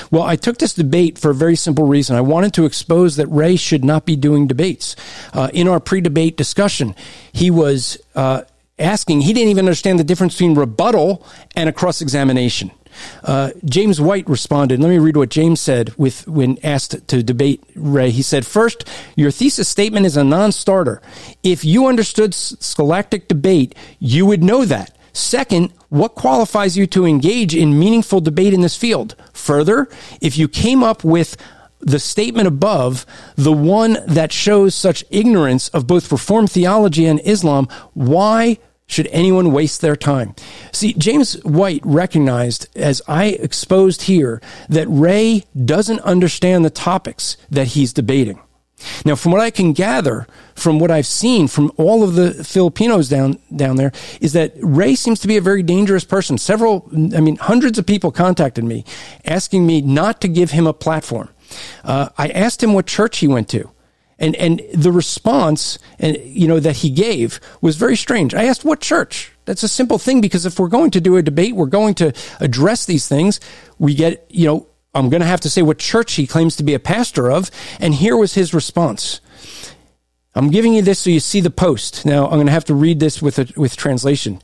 Well, 0.10 0.24
I 0.24 0.36
took 0.36 0.58
this 0.58 0.74
debate 0.74 1.20
for 1.20 1.30
a 1.30 1.36
very 1.36 1.56
simple 1.56 1.86
reason. 1.86 2.16
I 2.16 2.22
wanted 2.22 2.56
to 2.56 2.66
expose 2.66 3.18
that 3.18 3.28
Rey 3.28 3.56
should 3.56 3.86
not 3.86 4.06
be 4.06 4.16
doing 4.16 4.48
debates. 4.48 4.96
Uh, 5.34 5.52
in 5.54 5.68
our 5.68 5.80
pre 5.80 6.02
debate 6.02 6.38
discussion, 6.38 6.96
he 7.32 7.52
was 7.52 8.00
uh, 8.16 8.42
asking, 8.80 9.22
he 9.22 9.32
didn't 9.32 9.50
even 9.50 9.66
understand 9.66 10.00
the 10.00 10.04
difference 10.04 10.34
between 10.34 10.56
rebuttal 10.56 11.24
and 11.56 11.70
a 11.70 11.72
cross 11.72 12.02
examination. 12.02 12.72
Uh, 13.24 13.52
James 13.64 14.02
White 14.02 14.28
responded. 14.28 14.80
Let 14.80 14.90
me 14.90 14.98
read 14.98 15.18
what 15.18 15.30
James 15.30 15.62
said 15.62 15.94
with 15.98 16.28
when 16.28 16.58
asked 16.64 17.08
to 17.10 17.22
debate 17.22 17.64
Rey. 17.76 18.10
He 18.10 18.24
said, 18.24 18.44
First, 18.44 18.90
your 19.16 19.30
thesis 19.30 19.70
statement 19.70 20.08
is 20.08 20.18
a 20.18 20.24
non 20.24 20.52
starter. 20.52 21.00
If 21.44 21.64
you 21.64 21.86
understood 21.86 22.34
scholastic 22.34 23.28
debate, 23.28 23.76
you 24.00 24.26
would 24.26 24.44
know 24.44 24.66
that. 24.66 24.97
Second, 25.18 25.74
what 25.90 26.14
qualifies 26.14 26.78
you 26.78 26.86
to 26.88 27.06
engage 27.06 27.56
in 27.56 27.80
meaningful 27.80 28.22
debate 28.22 28.54
in 28.54 28.62
this 28.62 28.78
field? 28.78 29.16
Further, 29.34 29.90
if 30.22 30.38
you 30.38 30.48
came 30.48 30.84
up 30.84 31.04
with 31.04 31.36
the 31.80 31.98
statement 32.00 32.48
above, 32.48 33.04
the 33.36 33.52
one 33.52 33.98
that 34.06 34.32
shows 34.32 34.76
such 34.76 35.04
ignorance 35.10 35.70
of 35.70 35.88
both 35.88 36.12
Reformed 36.12 36.52
theology 36.52 37.08
and 37.08 37.20
Islam, 37.22 37.68
why 37.96 38.60
should 38.86 39.08
anyone 39.08 39.52
waste 39.52 39.82
their 39.82 39.96
time? 39.96 40.36
See, 40.72 40.94
James 40.94 41.34
White 41.44 41.82
recognized, 41.84 42.68
as 42.76 43.02
I 43.08 43.26
exposed 43.26 44.04
here, 44.04 44.40
that 44.70 44.88
Rey 44.88 45.46
doesn't 45.66 46.00
understand 46.02 46.64
the 46.64 46.70
topics 46.70 47.38
that 47.50 47.70
he's 47.70 47.92
debating. 47.92 48.40
Now, 49.06 49.16
from 49.16 49.32
what 49.32 49.42
I 49.42 49.50
can 49.50 49.74
gather, 49.74 50.28
from 50.56 50.80
what 50.80 50.92
I've 50.92 51.08
seen 51.08 51.48
from 51.48 51.72
all 51.78 52.04
of 52.04 52.16
the 52.16 52.44
Filipinos 52.44 53.10
down 53.10 53.40
down 53.56 53.76
there, 53.76 53.92
is 54.22 54.34
that 54.34 54.54
Rey 54.62 54.96
seems 54.96 55.20
to 55.22 55.28
be 55.28 55.38
a 55.38 55.42
very 55.42 55.64
dangerous 55.64 56.04
person. 56.04 56.38
Several, 56.38 56.88
I 56.94 57.20
mean, 57.20 57.38
hundreds 57.38 57.78
of 57.80 57.86
people 57.86 58.12
contacted 58.12 58.64
me 58.64 58.86
asking 59.26 59.66
me 59.66 59.82
not 59.82 60.22
to 60.22 60.28
give 60.28 60.52
him 60.52 60.68
a 60.68 60.74
platform. 60.74 61.30
Uh, 61.84 62.10
I 62.18 62.28
asked 62.30 62.62
him 62.62 62.74
what 62.74 62.86
church 62.86 63.18
he 63.18 63.28
went 63.28 63.50
to, 63.50 63.70
and 64.20 64.36
and 64.36 64.62
the 64.74 64.92
response, 64.92 65.80
and 65.98 66.18
you 66.18 66.48
know, 66.48 66.60
that 66.60 66.78
he 66.78 66.90
gave 66.90 67.40
was 67.62 67.78
very 67.78 67.96
strange. 67.96 68.36
I 68.36 68.44
asked 68.46 68.64
what 68.64 68.82
church. 68.82 69.32
That's 69.46 69.64
a 69.64 69.70
simple 69.70 69.98
thing 69.98 70.20
because 70.20 70.46
if 70.46 70.60
we're 70.60 70.68
going 70.68 70.92
to 70.92 71.02
do 71.02 71.16
a 71.16 71.24
debate, 71.24 71.56
we're 71.56 71.68
going 71.68 71.96
to 71.96 72.14
address 72.42 72.86
these 72.86 73.08
things. 73.08 73.40
We 73.80 73.96
get, 73.96 74.26
you 74.30 74.46
know 74.46 74.67
I'm 74.94 75.10
going 75.10 75.22
to 75.22 75.28
have 75.28 75.42
to 75.42 75.50
say 75.50 75.62
what 75.62 75.80
church 75.80 76.14
he 76.14 76.26
claims 76.26 76.56
to 76.56 76.64
be 76.64 76.74
a 76.74 76.80
pastor 76.80 77.30
of. 77.30 77.52
And 77.80 77.96
here 77.96 78.18
was 78.18 78.34
his 78.34 78.54
response. 78.54 79.22
I'm 80.36 80.50
giving 80.50 80.74
you 80.74 80.82
this 80.82 81.00
so 81.00 81.10
you 81.10 81.20
see 81.20 81.42
the 81.42 81.50
post. 81.50 82.06
Now 82.06 82.26
I'm 82.26 82.36
going 82.36 82.48
to 82.48 82.52
have 82.52 82.66
to 82.66 82.76
read 82.76 83.00
this 83.00 83.22
with 83.22 83.40
a, 83.40 83.52
with 83.56 83.76
translation. 83.76 84.40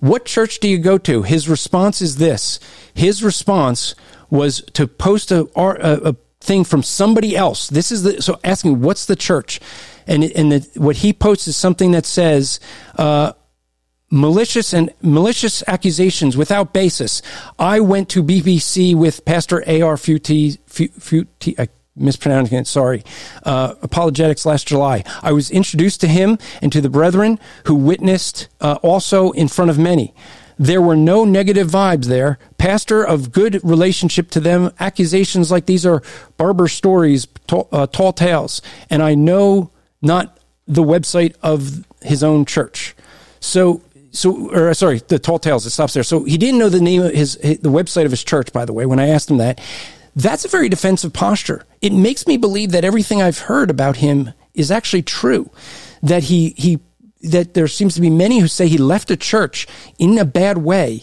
What 0.00 0.24
church 0.24 0.58
do 0.58 0.68
you 0.68 0.78
go 0.78 0.98
to? 0.98 1.22
His 1.22 1.48
response 1.48 2.02
is 2.02 2.16
this. 2.16 2.60
His 2.94 3.22
response 3.22 3.94
was 4.30 4.62
to 4.72 4.86
post 4.86 5.30
a, 5.30 5.48
a, 5.56 6.10
a 6.10 6.16
thing 6.40 6.64
from 6.64 6.82
somebody 6.82 7.36
else. 7.36 7.68
This 7.68 7.90
is 7.90 8.02
the 8.02 8.22
so 8.22 8.38
asking 8.44 8.80
what's 8.80 9.06
the 9.06 9.16
church, 9.16 9.60
and 10.06 10.24
and 10.24 10.52
the, 10.52 10.80
what 10.80 10.96
he 10.96 11.12
posts 11.12 11.48
is 11.48 11.56
something 11.56 11.92
that 11.92 12.06
says. 12.06 12.60
Uh, 12.96 13.32
malicious 14.14 14.72
and 14.72 14.90
malicious 15.02 15.62
accusations 15.66 16.36
without 16.36 16.72
basis. 16.72 17.20
I 17.58 17.80
went 17.80 18.08
to 18.10 18.22
BBC 18.22 18.94
with 18.94 19.24
Pastor 19.24 19.64
A.R. 19.66 19.96
Futi, 19.96 20.58
Futi, 20.68 21.58
I 21.58 21.68
mispronouncing 21.96 22.58
it, 22.58 22.66
sorry, 22.66 23.04
uh, 23.42 23.74
apologetics 23.82 24.46
last 24.46 24.66
July. 24.66 25.04
I 25.22 25.32
was 25.32 25.50
introduced 25.50 26.00
to 26.02 26.08
him 26.08 26.38
and 26.62 26.72
to 26.72 26.80
the 26.80 26.88
brethren 26.88 27.38
who 27.66 27.74
witnessed 27.74 28.48
uh, 28.60 28.78
also 28.82 29.32
in 29.32 29.48
front 29.48 29.70
of 29.70 29.78
many. 29.78 30.14
There 30.58 30.80
were 30.80 30.96
no 30.96 31.24
negative 31.24 31.68
vibes 31.68 32.06
there. 32.06 32.38
Pastor 32.58 33.02
of 33.02 33.32
good 33.32 33.60
relationship 33.64 34.30
to 34.30 34.40
them. 34.40 34.70
Accusations 34.78 35.50
like 35.50 35.66
these 35.66 35.84
are 35.84 36.02
barber 36.36 36.68
stories, 36.68 37.26
tall, 37.48 37.68
uh, 37.72 37.88
tall 37.88 38.12
tales. 38.12 38.62
And 38.88 39.02
I 39.02 39.16
know 39.16 39.70
not 40.00 40.38
the 40.68 40.82
website 40.82 41.34
of 41.42 41.84
his 42.02 42.22
own 42.22 42.44
church. 42.44 42.94
So, 43.40 43.82
so, 44.14 44.50
or 44.50 44.70
uh, 44.70 44.74
sorry, 44.74 45.00
the 45.08 45.18
tall 45.18 45.38
tales. 45.38 45.66
It 45.66 45.70
stops 45.70 45.92
there. 45.92 46.02
So 46.02 46.24
he 46.24 46.38
didn't 46.38 46.58
know 46.58 46.68
the 46.68 46.80
name 46.80 47.02
of 47.02 47.12
his, 47.12 47.38
his 47.42 47.58
the 47.58 47.68
website 47.68 48.04
of 48.04 48.10
his 48.10 48.24
church. 48.24 48.52
By 48.52 48.64
the 48.64 48.72
way, 48.72 48.86
when 48.86 49.00
I 49.00 49.08
asked 49.08 49.30
him 49.30 49.38
that, 49.38 49.60
that's 50.16 50.44
a 50.44 50.48
very 50.48 50.68
defensive 50.68 51.12
posture. 51.12 51.64
It 51.82 51.92
makes 51.92 52.26
me 52.26 52.36
believe 52.36 52.70
that 52.70 52.84
everything 52.84 53.20
I've 53.20 53.40
heard 53.40 53.70
about 53.70 53.96
him 53.96 54.32
is 54.54 54.70
actually 54.70 55.02
true. 55.02 55.50
That 56.02 56.24
he 56.24 56.50
he 56.56 56.78
that 57.22 57.54
there 57.54 57.68
seems 57.68 57.94
to 57.94 58.00
be 58.00 58.10
many 58.10 58.38
who 58.38 58.48
say 58.48 58.68
he 58.68 58.78
left 58.78 59.10
a 59.10 59.16
church 59.16 59.66
in 59.98 60.18
a 60.18 60.24
bad 60.24 60.58
way, 60.58 61.02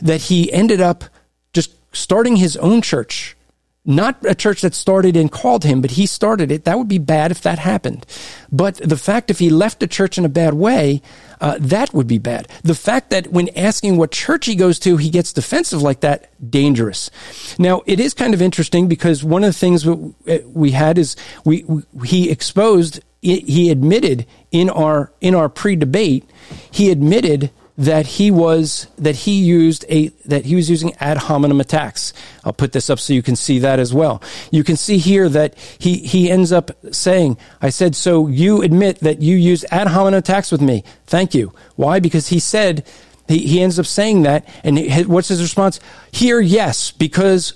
that 0.00 0.22
he 0.22 0.52
ended 0.52 0.80
up 0.80 1.04
just 1.52 1.74
starting 1.94 2.36
his 2.36 2.56
own 2.56 2.82
church. 2.82 3.36
Not 3.84 4.18
a 4.26 4.34
church 4.34 4.60
that 4.62 4.74
started 4.74 5.16
and 5.16 5.32
called 5.32 5.64
him, 5.64 5.80
but 5.80 5.92
he 5.92 6.04
started 6.04 6.50
it. 6.50 6.64
That 6.64 6.76
would 6.76 6.88
be 6.88 6.98
bad 6.98 7.30
if 7.30 7.40
that 7.42 7.58
happened. 7.58 8.04
But 8.52 8.76
the 8.76 8.98
fact 8.98 9.30
if 9.30 9.38
he 9.38 9.48
left 9.48 9.82
a 9.82 9.86
church 9.86 10.18
in 10.18 10.26
a 10.26 10.28
bad 10.28 10.54
way, 10.54 11.00
uh, 11.40 11.56
that 11.60 11.92
would 11.94 12.06
be 12.06 12.18
bad. 12.18 12.48
The 12.62 12.74
fact 12.74 13.10
that 13.10 13.28
when 13.28 13.48
asking 13.56 13.96
what 13.96 14.10
church 14.10 14.46
he 14.46 14.54
goes 14.54 14.78
to, 14.80 14.96
he 14.96 15.10
gets 15.10 15.32
defensive 15.32 15.82
like 15.82 16.00
that, 16.00 16.30
dangerous. 16.50 17.10
Now, 17.58 17.82
it 17.86 18.00
is 18.00 18.14
kind 18.14 18.34
of 18.34 18.42
interesting 18.42 18.88
because 18.88 19.22
one 19.24 19.44
of 19.44 19.48
the 19.48 19.58
things 19.58 19.86
we 19.86 20.70
had 20.72 20.98
is 20.98 21.16
we, 21.44 21.64
he 22.04 22.30
exposed 22.30 23.00
he 23.20 23.70
admitted 23.70 24.26
in 24.52 24.70
our 24.70 25.12
in 25.20 25.34
our 25.34 25.48
pre-debate 25.48 26.24
he 26.70 26.90
admitted 26.90 27.50
that 27.78 28.06
he 28.06 28.30
was 28.30 28.88
that 28.98 29.14
he 29.14 29.40
used 29.40 29.84
a 29.88 30.08
that 30.26 30.44
he 30.44 30.56
was 30.56 30.68
using 30.68 30.92
ad 30.96 31.16
hominem 31.16 31.60
attacks. 31.60 32.12
I'll 32.44 32.52
put 32.52 32.72
this 32.72 32.90
up 32.90 32.98
so 32.98 33.12
you 33.12 33.22
can 33.22 33.36
see 33.36 33.60
that 33.60 33.78
as 33.78 33.94
well. 33.94 34.20
You 34.50 34.64
can 34.64 34.76
see 34.76 34.98
here 34.98 35.28
that 35.28 35.56
he 35.78 35.98
he 35.98 36.28
ends 36.28 36.52
up 36.52 36.72
saying, 36.92 37.38
"I 37.62 37.70
said 37.70 37.94
so. 37.94 38.26
You 38.26 38.62
admit 38.62 38.98
that 39.00 39.22
you 39.22 39.36
used 39.36 39.64
ad 39.70 39.86
hominem 39.86 40.18
attacks 40.18 40.50
with 40.50 40.60
me. 40.60 40.82
Thank 41.06 41.34
you. 41.34 41.54
Why? 41.76 42.00
Because 42.00 42.28
he 42.28 42.40
said." 42.40 42.84
He, 43.28 43.46
he 43.46 43.60
ends 43.60 43.78
up 43.78 43.84
saying 43.84 44.22
that, 44.22 44.48
and 44.64 44.78
what's 45.06 45.28
his 45.28 45.42
response? 45.42 45.80
Here, 46.10 46.40
yes, 46.40 46.90
because 46.90 47.52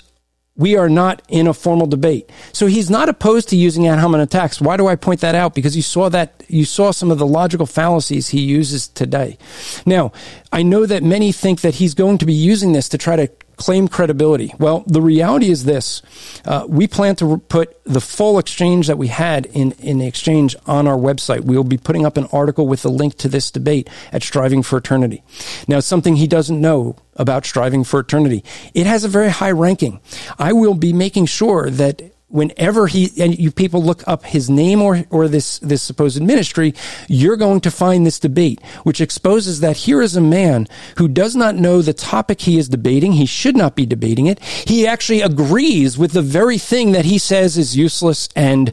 we 0.56 0.76
are 0.76 0.88
not 0.88 1.22
in 1.28 1.46
a 1.46 1.54
formal 1.54 1.86
debate. 1.86 2.28
So 2.52 2.66
he's 2.66 2.90
not 2.90 3.08
opposed 3.08 3.48
to 3.48 3.56
using 3.56 3.88
ad 3.88 3.98
hominem 3.98 4.24
attacks. 4.24 4.60
Why 4.60 4.76
do 4.76 4.86
I 4.86 4.96
point 4.96 5.20
that 5.20 5.34
out? 5.34 5.54
Because 5.54 5.74
you 5.74 5.82
saw 5.82 6.08
that, 6.10 6.42
you 6.48 6.64
saw 6.64 6.90
some 6.90 7.10
of 7.10 7.18
the 7.18 7.26
logical 7.26 7.66
fallacies 7.66 8.28
he 8.28 8.40
uses 8.40 8.88
today. 8.88 9.38
Now, 9.86 10.12
I 10.52 10.62
know 10.62 10.84
that 10.84 11.02
many 11.02 11.32
think 11.32 11.62
that 11.62 11.76
he's 11.76 11.94
going 11.94 12.18
to 12.18 12.26
be 12.26 12.34
using 12.34 12.72
this 12.72 12.88
to 12.90 12.98
try 12.98 13.16
to 13.16 13.28
claim 13.56 13.88
credibility. 13.88 14.54
Well, 14.58 14.84
the 14.86 15.02
reality 15.02 15.50
is 15.50 15.64
this. 15.64 16.02
Uh, 16.44 16.66
we 16.68 16.86
plan 16.86 17.16
to 17.16 17.38
put 17.38 17.82
the 17.84 18.00
full 18.00 18.38
exchange 18.38 18.86
that 18.86 18.98
we 18.98 19.08
had 19.08 19.46
in, 19.46 19.72
in 19.72 19.98
the 19.98 20.06
exchange 20.06 20.56
on 20.66 20.86
our 20.86 20.96
website. 20.96 21.42
We 21.42 21.56
will 21.56 21.64
be 21.64 21.78
putting 21.78 22.06
up 22.06 22.16
an 22.16 22.26
article 22.32 22.66
with 22.66 22.84
a 22.84 22.88
link 22.88 23.16
to 23.18 23.28
this 23.28 23.50
debate 23.50 23.88
at 24.12 24.22
Striving 24.22 24.62
for 24.62 24.78
Eternity. 24.78 25.22
Now, 25.68 25.80
something 25.80 26.16
he 26.16 26.26
doesn't 26.26 26.60
know 26.60 26.96
about 27.16 27.44
Striving 27.46 27.84
for 27.84 28.00
Eternity. 28.00 28.44
It 28.74 28.86
has 28.86 29.04
a 29.04 29.08
very 29.08 29.28
high 29.28 29.50
ranking. 29.52 30.00
I 30.38 30.52
will 30.52 30.74
be 30.74 30.92
making 30.92 31.26
sure 31.26 31.70
that 31.70 32.02
whenever 32.32 32.86
he 32.86 33.10
and 33.22 33.38
you 33.38 33.52
people 33.52 33.82
look 33.82 34.02
up 34.08 34.24
his 34.24 34.50
name 34.50 34.82
or 34.82 35.04
or 35.10 35.28
this 35.28 35.58
this 35.60 35.82
supposed 35.82 36.20
ministry, 36.22 36.74
you're 37.08 37.36
going 37.36 37.60
to 37.60 37.70
find 37.70 38.04
this 38.04 38.18
debate, 38.18 38.60
which 38.82 39.00
exposes 39.00 39.60
that 39.60 39.76
here 39.76 40.02
is 40.02 40.16
a 40.16 40.20
man 40.20 40.66
who 40.96 41.06
does 41.06 41.36
not 41.36 41.54
know 41.54 41.82
the 41.82 41.92
topic 41.92 42.40
he 42.40 42.58
is 42.58 42.68
debating. 42.68 43.12
He 43.12 43.26
should 43.26 43.56
not 43.56 43.76
be 43.76 43.86
debating 43.86 44.26
it. 44.26 44.42
He 44.42 44.86
actually 44.86 45.20
agrees 45.20 45.96
with 45.98 46.12
the 46.12 46.22
very 46.22 46.58
thing 46.58 46.92
that 46.92 47.04
he 47.04 47.18
says 47.18 47.56
is 47.56 47.76
useless 47.76 48.28
and 48.34 48.72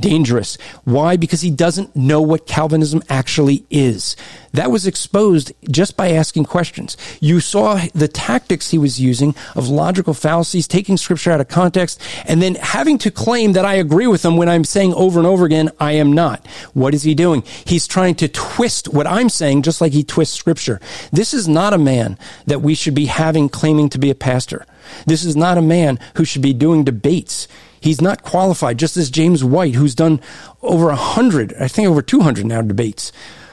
dangerous. 0.00 0.56
Why? 0.84 1.16
Because 1.16 1.42
he 1.42 1.50
doesn't 1.50 1.94
know 1.94 2.20
what 2.20 2.46
Calvinism 2.46 3.02
actually 3.08 3.64
is. 3.70 4.16
That 4.52 4.70
was 4.70 4.86
exposed 4.86 5.52
just 5.70 5.96
by 5.96 6.10
asking 6.10 6.46
questions. 6.46 6.96
You 7.20 7.38
saw 7.40 7.80
the 7.94 8.08
tactics 8.08 8.70
he 8.70 8.78
was 8.78 9.00
using 9.00 9.34
of 9.54 9.68
logical 9.68 10.14
fallacies, 10.14 10.66
taking 10.66 10.96
scripture 10.96 11.30
out 11.30 11.40
of 11.40 11.48
context, 11.48 12.00
and 12.26 12.42
then 12.42 12.56
having 12.56 12.98
to 12.98 13.10
claim 13.10 13.52
that 13.52 13.64
I 13.64 13.74
agree 13.74 14.08
with 14.08 14.24
him 14.24 14.36
when 14.36 14.48
I'm 14.48 14.64
saying 14.64 14.94
over 14.94 15.20
and 15.20 15.26
over 15.26 15.44
again, 15.44 15.70
I 15.78 15.92
am 15.92 16.12
not. 16.12 16.44
What 16.74 16.94
is 16.94 17.04
he 17.04 17.14
doing? 17.14 17.42
He's 17.64 17.86
trying 17.86 18.16
to 18.16 18.28
twist 18.28 18.88
what 18.88 19.06
I'm 19.06 19.28
saying 19.28 19.62
just 19.62 19.80
like 19.80 19.92
he 19.92 20.02
twists 20.02 20.36
scripture. 20.36 20.80
This 21.12 21.32
is 21.32 21.46
not 21.46 21.72
a 21.72 21.78
man 21.78 22.18
that 22.46 22.60
we 22.60 22.74
should 22.74 22.94
be 22.94 23.06
having 23.06 23.48
claiming 23.48 23.88
to 23.90 23.98
be 23.98 24.10
a 24.10 24.14
pastor. 24.14 24.66
This 25.06 25.24
is 25.24 25.36
not 25.36 25.58
a 25.58 25.62
man 25.62 25.98
who 26.16 26.24
should 26.24 26.42
be 26.42 26.52
doing 26.52 26.84
debates. 26.84 27.46
He's 27.80 28.00
not 28.00 28.22
qualified, 28.22 28.78
just 28.78 28.96
as 28.96 29.10
James 29.10 29.42
White, 29.42 29.74
who's 29.74 29.94
done 29.94 30.20
over 30.62 30.90
a 30.90 30.96
hundred, 30.96 31.54
I 31.58 31.66
think 31.66 31.88
over 31.88 32.02
200 32.02 32.44
now 32.44 32.62
debates, 32.62 33.10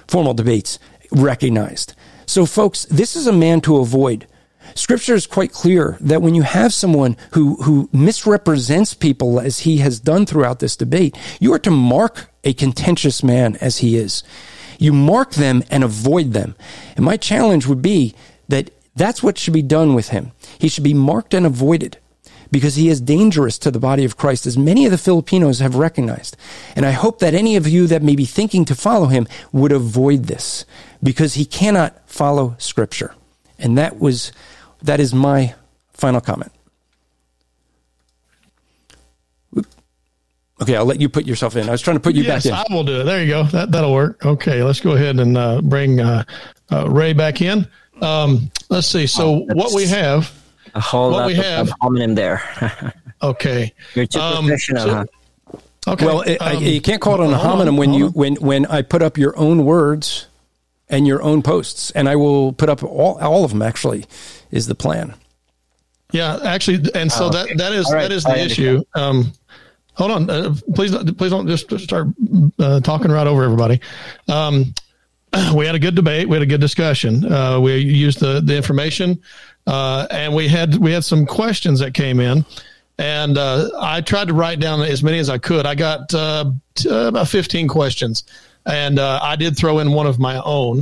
formal 0.07 0.33
debates, 0.33 0.80
recognized. 1.11 1.93
So, 2.25 2.45
folks, 2.45 2.85
this 2.85 3.15
is 3.15 3.25
a 3.25 3.33
man 3.33 3.61
to 3.61 3.77
avoid. 3.77 4.27
Scripture 4.75 5.15
is 5.15 5.25
quite 5.25 5.53
clear 5.53 5.97
that 6.01 6.22
when 6.22 6.35
you 6.35 6.41
have 6.41 6.73
someone 6.73 7.15
who, 7.31 7.56
who 7.64 7.89
misrepresents 7.93 8.93
people 8.93 9.39
as 9.39 9.59
he 9.59 9.77
has 9.77 9.99
done 9.99 10.25
throughout 10.25 10.59
this 10.59 10.75
debate, 10.75 11.17
you 11.39 11.53
are 11.53 11.59
to 11.59 11.72
mark 11.72 12.30
a 12.43 12.53
contentious 12.53 13.23
man 13.23 13.56
as 13.61 13.77
he 13.77 13.95
is. 13.95 14.23
You 14.77 14.91
mark 14.91 15.31
them 15.31 15.64
and 15.72 15.85
avoid 15.85 16.33
them. 16.33 16.56
And 16.97 17.06
my 17.06 17.15
challenge 17.15 17.65
would 17.65 17.81
be 17.81 18.14
that 18.49 18.72
that's 18.95 19.23
what 19.23 19.38
should 19.38 19.53
be 19.53 19.61
done 19.61 19.93
with 19.93 20.09
him. 20.09 20.33
He 20.59 20.67
should 20.67 20.83
be 20.83 20.93
marked 20.93 21.33
and 21.33 21.45
avoided 21.45 21.97
because 22.51 22.76
he 22.76 22.90
is 22.90 23.01
dangerous 23.01 23.58
to 23.59 23.72
the 23.72 23.80
body 23.80 24.06
of 24.06 24.17
Christ, 24.17 24.45
as 24.45 24.58
many 24.58 24.85
of 24.85 24.92
the 24.92 24.98
Filipinos 24.98 25.59
have 25.59 25.76
recognized. 25.76 26.38
And 26.76 26.85
I 26.85 26.92
hope 26.92 27.19
that 27.19 27.34
any 27.34 27.56
of 27.56 27.67
you 27.67 27.88
that 27.88 28.03
may 28.03 28.16
be 28.16 28.26
thinking 28.26 28.66
to 28.66 28.76
follow 28.76 29.08
him 29.08 29.27
would 29.51 29.72
avoid 29.72 30.26
this 30.26 30.66
because 31.01 31.35
he 31.35 31.45
cannot 31.45 32.09
follow 32.09 32.56
scripture. 32.58 33.14
And 33.59 33.77
that 33.77 34.00
was, 34.00 34.32
that 34.82 35.00
is 35.00 35.14
my 35.14 35.56
final 35.93 36.22
comment. 36.22 36.51
Okay, 40.59 40.76
I'll 40.76 40.85
let 40.85 41.00
you 41.00 41.08
put 41.08 41.27
yourself 41.27 41.56
in. 41.56 41.69
I 41.69 41.72
was 41.72 41.82
trying 41.82 41.98
to 41.98 42.01
put 42.01 42.16
you 42.16 42.24
yes, 42.24 42.43
back 42.43 42.45
in. 42.45 42.58
Yes, 42.58 42.66
I 42.67 42.74
will 42.74 42.84
do 42.84 43.01
it. 43.01 43.03
There 43.03 43.22
you 43.22 43.27
go. 43.27 43.43
That 43.43 43.72
that'll 43.72 43.93
work. 43.93 44.26
Okay, 44.26 44.64
let's 44.64 44.80
go 44.80 44.93
ahead 44.93 45.19
and 45.19 45.38
uh, 45.38 45.61
bring 45.61 46.00
uh, 46.00 46.24
uh, 46.72 46.90
Rey 46.90 47.14
back 47.14 47.43
in. 47.43 47.67
Um, 48.01 48.50
let's 48.69 48.88
see. 48.88 49.06
So 49.06 49.27
oh, 49.27 49.45
what 49.53 49.74
we 49.76 49.85
have 49.85 50.34
a 50.77 50.80
whole 50.80 51.11
what 51.11 51.17
lot 51.22 51.27
we 51.27 51.33
have, 51.33 51.67
of 51.67 51.73
hominem 51.81 52.15
there. 52.15 52.93
okay. 53.22 53.73
You're 53.95 54.06
too 54.06 54.19
um, 54.19 54.45
professional, 54.45 54.83
so, 54.83 54.93
huh? 54.93 55.06
Okay. 55.88 56.06
Well, 56.06 56.22
it, 56.22 56.41
um, 56.41 56.47
I, 56.47 56.51
you 56.53 56.81
can't 56.81 57.01
call 57.01 57.22
it 57.22 57.27
an 57.27 57.33
homonym 57.33 57.77
when 57.77 57.93
you 57.93 58.09
when 58.09 58.35
when 58.35 58.65
I 58.67 58.81
put 58.81 59.01
up 59.01 59.17
your 59.17 59.38
own 59.38 59.65
words 59.65 60.27
and 60.89 61.07
your 61.07 61.22
own 61.23 61.41
posts, 61.41 61.91
and 61.91 62.07
I 62.07 62.15
will 62.15 62.53
put 62.53 62.69
up 62.69 62.83
all 62.83 63.17
all 63.19 63.43
of 63.43 63.51
them. 63.51 63.61
Actually, 63.61 64.06
is 64.51 64.67
the 64.67 64.75
plan. 64.75 65.15
Yeah, 66.11 66.39
actually, 66.43 66.89
and 66.93 67.11
so 67.11 67.25
oh, 67.25 67.27
okay. 67.30 67.53
that 67.53 67.57
that 67.57 67.73
is 67.73 67.91
right. 67.91 68.03
that 68.03 68.11
is 68.11 68.23
the 68.23 68.31
I 68.31 68.38
issue. 68.38 68.83
Um, 68.95 69.31
hold 69.93 70.11
on, 70.11 70.30
uh, 70.30 70.56
please 70.75 70.95
please 71.14 71.31
don't 71.31 71.47
just 71.47 71.80
start 71.80 72.07
uh, 72.59 72.81
talking 72.81 73.09
right 73.09 73.27
over 73.27 73.43
everybody. 73.43 73.80
Um, 74.27 74.73
we 75.56 75.65
had 75.65 75.75
a 75.75 75.80
good 75.80 75.95
debate. 75.95 76.27
We 76.27 76.35
had 76.35 76.43
a 76.43 76.47
good 76.47 76.61
discussion. 76.61 77.31
Uh, 77.31 77.61
we 77.61 77.77
used 77.77 78.19
the 78.19 78.41
the 78.41 78.57
information 78.57 79.22
uh, 79.67 80.07
and 80.09 80.33
we 80.33 80.47
had 80.47 80.75
we 80.77 80.91
had 80.91 81.03
some 81.03 81.25
questions 81.25 81.79
that 81.81 81.93
came 81.93 82.19
in, 82.19 82.45
and 82.97 83.37
uh, 83.37 83.69
I 83.77 84.01
tried 84.01 84.29
to 84.29 84.33
write 84.33 84.59
down 84.59 84.81
as 84.81 85.03
many 85.03 85.19
as 85.19 85.29
I 85.29 85.37
could. 85.37 85.65
I 85.65 85.75
got 85.75 86.13
uh, 86.13 86.51
t- 86.73 86.89
uh, 86.89 87.09
about 87.09 87.27
fifteen 87.27 87.67
questions, 87.67 88.23
and 88.65 88.97
uh, 88.97 89.19
I 89.21 89.35
did 89.35 89.57
throw 89.57 89.79
in 89.79 89.91
one 89.91 90.07
of 90.07 90.19
my 90.19 90.41
own. 90.41 90.81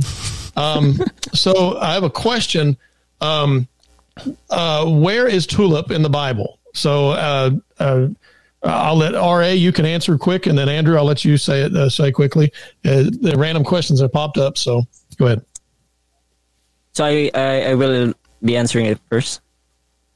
Um, 0.56 0.98
so 1.34 1.76
I 1.78 1.94
have 1.94 2.04
a 2.04 2.10
question: 2.10 2.76
um, 3.20 3.66
uh, 4.48 4.86
Where 4.86 5.26
is 5.26 5.46
tulip 5.46 5.90
in 5.90 6.02
the 6.02 6.10
Bible? 6.10 6.60
So 6.72 7.10
uh, 7.10 7.50
uh, 7.78 8.08
I'll 8.62 8.96
let 8.96 9.14
RA, 9.14 9.48
you 9.48 9.72
can 9.72 9.84
answer 9.84 10.16
quick, 10.16 10.46
and 10.46 10.56
then 10.56 10.68
Andrew, 10.68 10.96
I'll 10.96 11.04
let 11.04 11.24
you 11.24 11.36
say 11.36 11.62
it, 11.62 11.74
uh, 11.74 11.88
say 11.88 12.12
quickly. 12.12 12.52
Uh, 12.84 13.04
the 13.20 13.34
random 13.36 13.64
questions 13.64 14.00
have 14.00 14.12
popped 14.12 14.38
up, 14.38 14.58
so 14.58 14.82
go 15.18 15.26
ahead. 15.26 15.44
So 16.92 17.04
I, 17.04 17.30
I, 17.34 17.62
I 17.70 17.74
will 17.74 18.14
be 18.46 18.56
answering 18.56 18.86
it 18.86 18.98
first. 19.10 19.42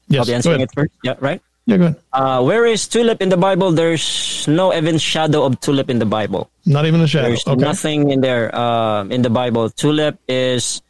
Yes, 0.07 0.19
I'll 0.19 0.25
be 0.25 0.33
answering 0.33 0.61
it 0.61 0.71
first. 0.73 0.91
Yeah, 1.03 1.15
right? 1.19 1.41
Yeah, 1.65 1.77
go 1.77 1.83
ahead. 1.93 2.01
Uh, 2.11 2.41
where 2.41 2.65
is 2.65 2.87
tulip 2.87 3.21
in 3.21 3.29
the 3.29 3.37
Bible? 3.37 3.71
There's 3.71 4.47
no 4.47 4.73
even 4.73 4.97
shadow 4.97 5.45
of 5.45 5.59
tulip 5.61 5.89
in 5.89 5.99
the 5.99 6.09
Bible. 6.09 6.49
Not 6.65 6.85
even 6.85 6.99
a 7.01 7.07
shadow. 7.07 7.27
There's 7.29 7.45
Okay. 7.45 7.61
nothing 7.61 8.09
in 8.09 8.21
there 8.21 8.49
uh, 8.55 9.05
in 9.05 9.21
the 9.21 9.29
Bible. 9.29 9.69
Tulip 9.69 10.17
is 10.27 10.81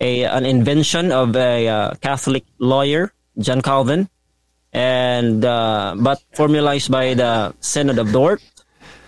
a 0.00 0.24
an 0.24 0.44
invention 0.44 1.12
of 1.12 1.36
a 1.36 1.68
uh, 1.68 1.94
Catholic 2.02 2.44
lawyer, 2.58 3.14
John 3.38 3.62
Calvin, 3.62 4.10
and 4.74 5.44
uh, 5.46 5.94
but 5.96 6.20
formalized 6.34 6.90
by 6.90 7.14
the 7.14 7.54
Synod 7.60 7.98
of 8.02 8.10
Dort. 8.12 8.42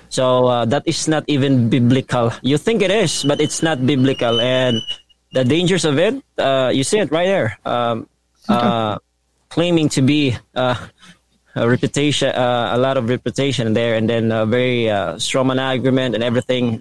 So 0.08 0.46
uh, 0.48 0.64
that 0.72 0.86
is 0.86 1.04
not 1.10 1.24
even 1.28 1.68
biblical. 1.68 2.32
You 2.40 2.56
think 2.56 2.80
it 2.80 2.90
is, 2.94 3.24
but 3.26 3.42
it's 3.42 3.60
not 3.60 3.84
biblical. 3.84 4.40
And 4.40 4.80
the 5.32 5.44
dangers 5.44 5.84
of 5.84 5.98
it, 5.98 6.22
uh, 6.38 6.70
you 6.74 6.84
see 6.84 6.98
it 6.98 7.10
right 7.10 7.26
there. 7.26 7.58
Um, 7.64 8.08
uh, 8.48 8.98
claiming 9.50 9.88
to 9.90 10.02
be 10.02 10.36
uh, 10.54 10.74
a 11.54 11.68
reputation, 11.68 12.28
uh, 12.28 12.70
a 12.72 12.78
lot 12.78 12.96
of 12.96 13.08
reputation 13.08 13.72
there, 13.74 13.94
and 13.94 14.08
then 14.08 14.32
a 14.32 14.46
very 14.46 14.88
uh, 14.90 15.18
strong 15.18 15.50
argument 15.58 16.14
and 16.14 16.24
everything, 16.24 16.80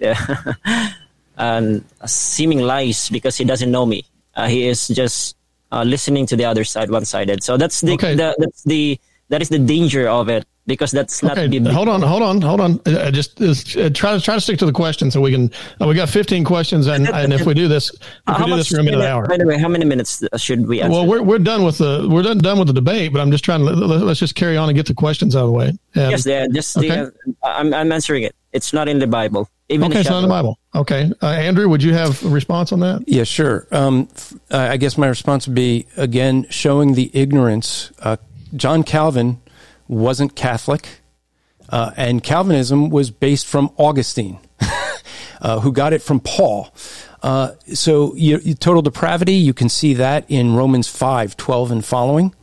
and 1.36 1.84
seeming 2.06 2.60
lies 2.60 3.08
because 3.10 3.36
he 3.36 3.44
doesn't 3.44 3.70
know 3.70 3.86
me. 3.86 4.04
Uh, 4.34 4.46
he 4.48 4.66
is 4.66 4.88
just 4.88 5.36
uh, 5.72 5.82
listening 5.82 6.26
to 6.26 6.36
the 6.36 6.44
other 6.44 6.64
side, 6.64 6.90
one-sided. 6.90 7.42
So 7.42 7.56
that's 7.56 7.80
the, 7.80 7.92
Okay. 7.92 8.14
the 8.14 8.34
that's 8.38 8.62
the 8.64 8.98
that 9.28 9.42
is 9.42 9.48
the 9.50 9.58
danger 9.58 10.08
of 10.08 10.28
it 10.28 10.46
because 10.68 10.92
that's 10.92 11.22
not 11.22 11.32
Okay, 11.32 11.48
biblical. 11.48 11.74
hold 11.74 11.88
on, 11.88 12.02
hold 12.02 12.22
on, 12.22 12.40
hold 12.42 12.60
on. 12.60 12.80
Uh, 12.86 13.10
just 13.10 13.40
uh, 13.40 13.88
try 13.90 14.12
to 14.12 14.20
try 14.20 14.34
to 14.34 14.40
stick 14.40 14.58
to 14.58 14.66
the 14.66 14.72
question 14.72 15.10
so 15.10 15.20
we 15.20 15.32
can. 15.32 15.50
Uh, 15.80 15.86
we 15.88 15.94
got 15.94 16.10
15 16.10 16.44
questions, 16.44 16.86
and, 16.86 17.08
and 17.20 17.32
if 17.32 17.46
we 17.46 17.54
do 17.54 17.66
this, 17.66 17.90
if 17.90 18.00
How 18.26 18.44
we 18.44 18.50
do 18.52 18.56
this, 18.56 18.70
we're 18.70 18.76
gonna 18.78 18.90
be 18.90 18.96
an 18.96 19.02
hour. 19.02 19.26
By 19.26 19.38
the 19.38 19.46
way, 19.46 19.58
how 19.58 19.68
many 19.68 19.86
minutes 19.86 20.22
uh, 20.22 20.36
should 20.36 20.68
we 20.68 20.80
answer? 20.82 20.92
Well, 20.92 21.06
we're 21.06 21.22
we're 21.22 21.38
done 21.38 21.64
with 21.64 21.78
the 21.78 22.06
we're 22.08 22.22
done 22.22 22.38
done 22.38 22.58
with 22.58 22.68
the 22.68 22.74
debate, 22.74 23.12
but 23.12 23.20
I'm 23.20 23.30
just 23.30 23.44
trying 23.44 23.60
to 23.60 23.72
let, 23.72 24.02
us 24.02 24.18
just 24.18 24.34
carry 24.34 24.56
on 24.56 24.68
and 24.68 24.76
get 24.76 24.86
the 24.86 24.94
questions 24.94 25.34
out 25.34 25.40
of 25.44 25.46
the 25.46 25.52
way. 25.52 25.68
And- 25.94 26.10
yes, 26.12 26.26
yeah, 26.26 26.46
just 26.52 26.76
Okay. 26.76 26.88
the, 26.88 27.12
uh, 27.42 27.48
I'm, 27.48 27.72
I'm 27.74 27.90
answering 27.90 28.22
it. 28.22 28.36
It's 28.52 28.72
not 28.72 28.88
in 28.88 28.98
the 28.98 29.06
Bible. 29.06 29.48
Even 29.70 29.90
okay, 29.90 30.00
it's 30.00 30.08
not 30.10 30.18
in 30.18 30.22
the 30.22 30.28
Bible. 30.28 30.58
Okay, 30.74 31.10
uh, 31.22 31.26
Andrew, 31.26 31.68
would 31.68 31.82
you 31.82 31.92
have 31.94 32.22
a 32.24 32.28
response 32.28 32.72
on 32.72 32.80
that? 32.80 33.04
Yeah, 33.06 33.24
sure. 33.24 33.66
Um, 33.70 34.08
f- 34.14 34.34
I 34.50 34.76
guess 34.78 34.96
my 34.96 35.08
response 35.08 35.46
would 35.46 35.54
be 35.54 35.86
again 35.96 36.46
showing 36.50 36.92
the 36.94 37.10
ignorance. 37.14 37.90
Uh, 37.98 38.16
John 38.56 38.82
Calvin 38.82 39.40
wasn't 39.88 40.36
Catholic, 40.36 40.88
uh, 41.70 41.90
and 41.96 42.22
Calvinism 42.22 42.90
was 42.90 43.10
based 43.10 43.46
from 43.46 43.70
Augustine, 43.76 44.38
uh, 45.40 45.60
who 45.60 45.72
got 45.72 45.92
it 45.92 46.02
from 46.02 46.20
Paul. 46.20 46.72
Uh, 47.22 47.52
so, 47.74 48.14
you, 48.14 48.38
you- 48.44 48.54
total 48.54 48.82
depravity, 48.82 49.34
you 49.34 49.52
can 49.52 49.68
see 49.68 49.94
that 49.94 50.24
in 50.28 50.54
Romans 50.54 50.86
5 50.88 51.36
12 51.36 51.70
and 51.72 51.84
following. 51.84 52.34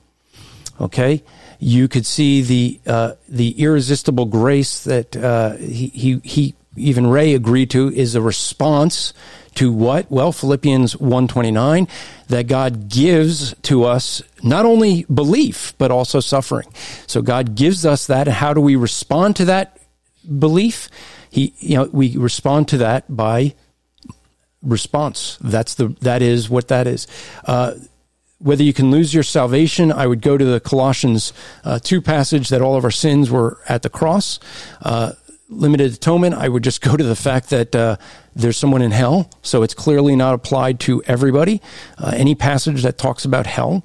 Okay. 0.82 1.24
You 1.58 1.88
could 1.88 2.06
see 2.06 2.42
the 2.42 2.82
uh, 2.86 3.14
the 3.30 3.52
irresistible 3.62 4.26
grace 4.26 4.84
that 4.84 5.16
uh, 5.16 5.56
he, 5.56 5.88
he 5.88 6.20
he 6.22 6.54
even 6.76 7.08
Rey 7.08 7.34
agreed 7.34 7.70
to 7.70 7.90
is 7.94 8.14
a 8.16 8.22
response 8.22 9.14
to 9.56 9.72
what? 9.72 10.10
Well, 10.12 10.32
Philippians 10.32 10.98
129 10.98 11.88
that 12.28 12.48
God 12.48 12.90
gives 12.90 13.54
to 13.64 13.84
us 13.84 14.22
not 14.44 14.66
only 14.66 15.06
belief 15.14 15.74
but 15.78 15.92
also 15.92 16.20
suffering. 16.20 16.68
So 17.08 17.22
God 17.22 17.56
gives 17.56 17.86
us 17.86 18.08
that. 18.08 18.28
And 18.28 18.36
how 18.36 18.54
do 18.54 18.62
we 18.62 18.76
respond 18.76 19.36
to 19.38 19.46
that 19.46 19.78
belief? 20.40 20.90
He 21.30 21.54
you 21.60 21.78
know 21.78 21.90
we 21.92 22.16
respond 22.18 22.68
to 22.70 22.78
that 22.78 23.14
by 23.14 23.56
response. 24.62 25.38
That's 25.42 25.76
the 25.76 25.90
that 26.02 26.22
is 26.22 26.50
what 26.50 26.68
that 26.70 26.88
is. 26.88 27.08
Uh, 27.46 27.76
whether 28.40 28.64
you 28.64 28.74
can 28.74 28.92
lose 28.92 29.14
your 29.14 29.24
salvation, 29.24 29.92
I 29.92 30.08
would 30.08 30.22
go 30.22 30.38
to 30.38 30.44
the 30.44 30.60
Colossians 30.60 31.34
uh, 31.64 31.80
2 31.80 32.02
passage 32.02 32.50
that 32.50 32.62
all 32.62 32.76
of 32.76 32.84
our 32.84 32.92
sins 32.92 33.32
were 33.32 33.60
at 33.68 33.82
the 33.82 33.90
cross. 33.90 34.40
Uh, 34.82 35.14
limited 35.50 35.94
atonement, 35.94 36.36
I 36.36 36.50
would 36.50 36.64
just 36.64 36.82
go 36.90 36.96
to 36.96 37.04
the 37.04 37.16
fact 37.16 37.50
that 37.50 37.76
uh, 37.76 37.98
there's 38.36 38.58
someone 38.58 38.82
in 38.82 38.92
hell, 38.92 39.30
so 39.42 39.64
it's 39.64 39.74
clearly 39.74 40.16
not 40.16 40.34
applied 40.34 40.80
to 40.82 41.04
everybody. 41.04 41.62
Uh, 41.98 42.14
any 42.16 42.36
passage 42.36 42.84
that 42.84 42.98
talks 42.98 43.26
about 43.26 43.46
hell. 43.46 43.84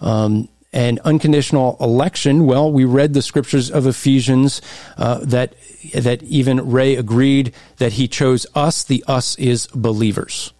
Um, 0.00 0.48
and 0.72 0.98
unconditional 1.00 1.78
election, 1.80 2.44
well, 2.44 2.70
we 2.70 2.84
read 2.84 3.14
the 3.14 3.22
scriptures 3.22 3.70
of 3.70 3.86
Ephesians 3.86 4.60
uh, 4.98 5.18
that 5.22 5.54
that 5.94 6.22
even 6.24 6.70
Rey 6.70 6.96
agreed 6.96 7.54
that 7.78 7.94
he 7.94 8.06
chose 8.06 8.46
us. 8.54 8.84
The 8.84 9.02
us 9.06 9.34
is 9.38 9.66
believers. 9.68 10.52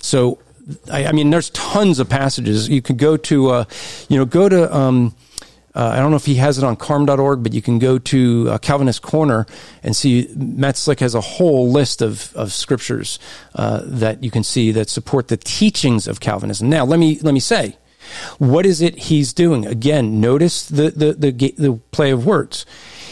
So, 0.00 0.38
I, 0.90 1.06
I 1.06 1.12
mean, 1.12 1.30
there's 1.30 1.50
tons 1.50 1.98
of 1.98 2.08
passages. 2.08 2.68
You 2.68 2.80
could 2.80 2.96
go 2.96 3.16
to, 3.18 3.50
uh, 3.50 3.64
you 4.08 4.18
know, 4.18 4.24
go 4.24 4.48
to, 4.48 4.74
um, 4.74 5.14
uh, 5.74 5.88
I 5.94 5.96
don't 5.96 6.10
know 6.10 6.16
if 6.16 6.26
he 6.26 6.34
has 6.34 6.58
it 6.58 6.64
on 6.64 6.76
carm.org, 6.76 7.42
but 7.42 7.52
you 7.54 7.62
can 7.62 7.78
go 7.78 7.98
to 7.98 8.50
uh, 8.50 8.58
Calvinist 8.58 9.02
Corner 9.02 9.46
and 9.82 9.96
see 9.96 10.28
Matt 10.36 10.76
Slick 10.76 11.00
has 11.00 11.14
a 11.14 11.20
whole 11.20 11.70
list 11.70 12.02
of, 12.02 12.34
of 12.36 12.52
scriptures 12.52 13.18
uh, 13.54 13.80
that 13.84 14.22
you 14.22 14.30
can 14.30 14.44
see 14.44 14.70
that 14.72 14.90
support 14.90 15.28
the 15.28 15.38
teachings 15.38 16.06
of 16.06 16.20
Calvinism. 16.20 16.68
Now, 16.68 16.84
let 16.84 16.98
me, 16.98 17.18
let 17.20 17.32
me 17.32 17.40
say, 17.40 17.78
what 18.38 18.66
is 18.66 18.82
it 18.82 18.98
he's 18.98 19.32
doing? 19.32 19.66
Again, 19.66 20.20
notice 20.20 20.68
the, 20.68 20.90
the, 20.90 21.12
the, 21.14 21.30
the 21.56 21.80
play 21.90 22.10
of 22.10 22.26
words. 22.26 22.66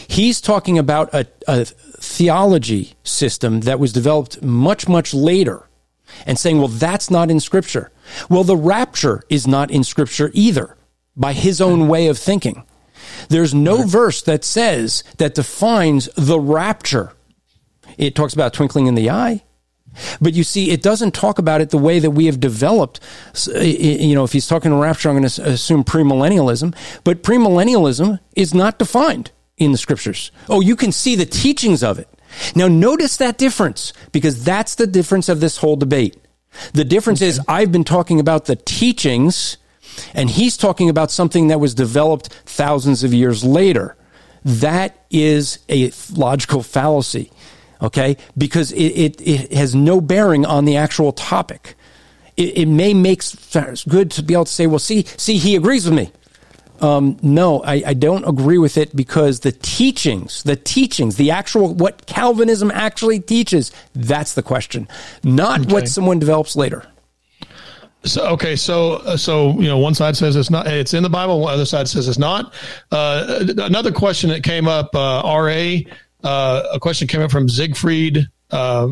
He's 0.07 0.39
talking 0.39 0.77
about 0.77 1.11
a, 1.13 1.25
a 1.47 1.65
theology 1.65 2.93
system 3.03 3.61
that 3.61 3.79
was 3.79 3.91
developed 3.91 4.43
much, 4.43 4.87
much 4.87 5.13
later 5.13 5.67
and 6.27 6.37
saying, 6.37 6.59
well, 6.59 6.67
that's 6.67 7.09
not 7.09 7.31
in 7.31 7.39
Scripture. 7.39 7.91
Well, 8.29 8.43
the 8.43 8.57
rapture 8.57 9.23
is 9.29 9.47
not 9.47 9.71
in 9.71 9.83
Scripture 9.83 10.29
either 10.33 10.75
by 11.15 11.33
his 11.33 11.61
own 11.61 11.87
way 11.87 12.07
of 12.07 12.17
thinking. 12.17 12.63
There's 13.29 13.53
no 13.53 13.83
verse 13.83 14.21
that 14.23 14.43
says, 14.43 15.03
that 15.17 15.35
defines 15.35 16.07
the 16.15 16.39
rapture. 16.39 17.13
It 17.97 18.15
talks 18.15 18.33
about 18.33 18.53
twinkling 18.53 18.87
in 18.87 18.95
the 18.95 19.09
eye. 19.09 19.43
But 20.21 20.33
you 20.33 20.43
see, 20.45 20.71
it 20.71 20.81
doesn't 20.81 21.13
talk 21.13 21.37
about 21.37 21.59
it 21.59 21.69
the 21.69 21.77
way 21.77 21.99
that 21.99 22.11
we 22.11 22.27
have 22.27 22.39
developed. 22.39 23.01
S- 23.33 23.49
i- 23.53 23.59
i- 23.59 23.63
You 23.63 24.15
know, 24.15 24.23
if 24.23 24.31
he's 24.31 24.47
talking 24.47 24.73
rapture, 24.73 25.09
I'm 25.09 25.17
going 25.17 25.27
to 25.27 25.49
assume 25.49 25.83
premillennialism. 25.83 26.73
But 27.03 27.23
premillennialism 27.23 28.19
is 28.35 28.53
not 28.53 28.79
defined 28.79 29.31
in 29.57 29.73
the 29.73 29.77
scriptures. 29.77 30.31
Oh, 30.47 30.61
you 30.61 30.77
can 30.77 30.93
see 30.93 31.15
the 31.15 31.25
teachings 31.25 31.83
of 31.83 31.99
it. 31.99 32.07
Now, 32.55 32.69
notice 32.69 33.17
that 33.17 33.37
difference 33.37 33.91
because 34.13 34.45
that's 34.45 34.75
the 34.75 34.87
difference 34.87 35.27
of 35.27 35.41
this 35.41 35.57
whole 35.57 35.75
debate. 35.75 36.15
The 36.73 36.85
difference 36.85 37.21
is 37.21 37.41
I've 37.49 37.71
been 37.73 37.83
talking 37.83 38.19
about 38.21 38.45
the 38.45 38.55
teachings 38.55 39.57
and 40.13 40.29
he's 40.29 40.57
talking 40.57 40.89
about 40.89 41.11
something 41.11 41.47
that 41.47 41.59
was 41.59 41.73
developed 41.73 42.27
thousands 42.45 43.03
of 43.03 43.13
years 43.13 43.43
later. 43.43 43.95
That 44.43 45.05
is 45.11 45.59
a 45.69 45.91
logical 46.13 46.63
fallacy, 46.63 47.31
okay? 47.81 48.17
Because 48.37 48.71
it, 48.71 48.77
it, 48.77 49.21
it 49.21 49.53
has 49.53 49.75
no 49.75 50.01
bearing 50.01 50.45
on 50.45 50.65
the 50.65 50.77
actual 50.77 51.11
topic. 51.11 51.75
It, 52.37 52.57
it 52.59 52.65
may 52.65 52.93
make 52.93 53.21
good 53.87 54.11
to 54.11 54.23
be 54.23 54.33
able 54.33 54.45
to 54.45 54.51
say, 54.51 54.65
well, 54.67 54.79
see, 54.79 55.03
see, 55.17 55.37
he 55.37 55.55
agrees 55.55 55.85
with 55.85 55.93
me. 55.93 56.11
Um, 56.79 57.17
no, 57.21 57.61
I, 57.61 57.83
I 57.85 57.93
don't 57.93 58.27
agree 58.27 58.57
with 58.57 58.75
it 58.75 58.95
because 58.95 59.41
the 59.41 59.51
teachings, 59.51 60.41
the 60.41 60.55
teachings, 60.55 61.15
the 61.17 61.29
actual, 61.29 61.75
what 61.75 62.07
Calvinism 62.07 62.71
actually 62.71 63.19
teaches, 63.19 63.71
that's 63.93 64.33
the 64.33 64.41
question, 64.41 64.87
not 65.23 65.61
Okay. 65.61 65.73
what 65.73 65.87
someone 65.87 66.17
develops 66.17 66.55
later. 66.55 66.83
So 68.03 68.27
okay, 68.29 68.55
so 68.55 68.93
uh, 68.93 69.15
so 69.15 69.51
you 69.59 69.67
know, 69.67 69.77
one 69.77 69.93
side 69.93 70.17
says 70.17 70.35
it's 70.35 70.49
not, 70.49 70.65
it's 70.65 70.93
in 70.93 71.03
the 71.03 71.09
Bible. 71.09 71.39
One 71.39 71.53
other 71.53 71.65
side 71.65 71.87
says 71.87 72.07
it's 72.07 72.17
not. 72.17 72.53
Uh, 72.91 73.45
another 73.57 73.91
question 73.91 74.29
that 74.31 74.43
came 74.43 74.67
up, 74.67 74.95
uh, 74.95 75.21
Ra, 75.23 75.77
uh, 76.23 76.63
a 76.73 76.79
question 76.79 77.07
came 77.07 77.21
up 77.21 77.29
from 77.29 77.47
Siegfried 77.47 78.27
uh, 78.49 78.89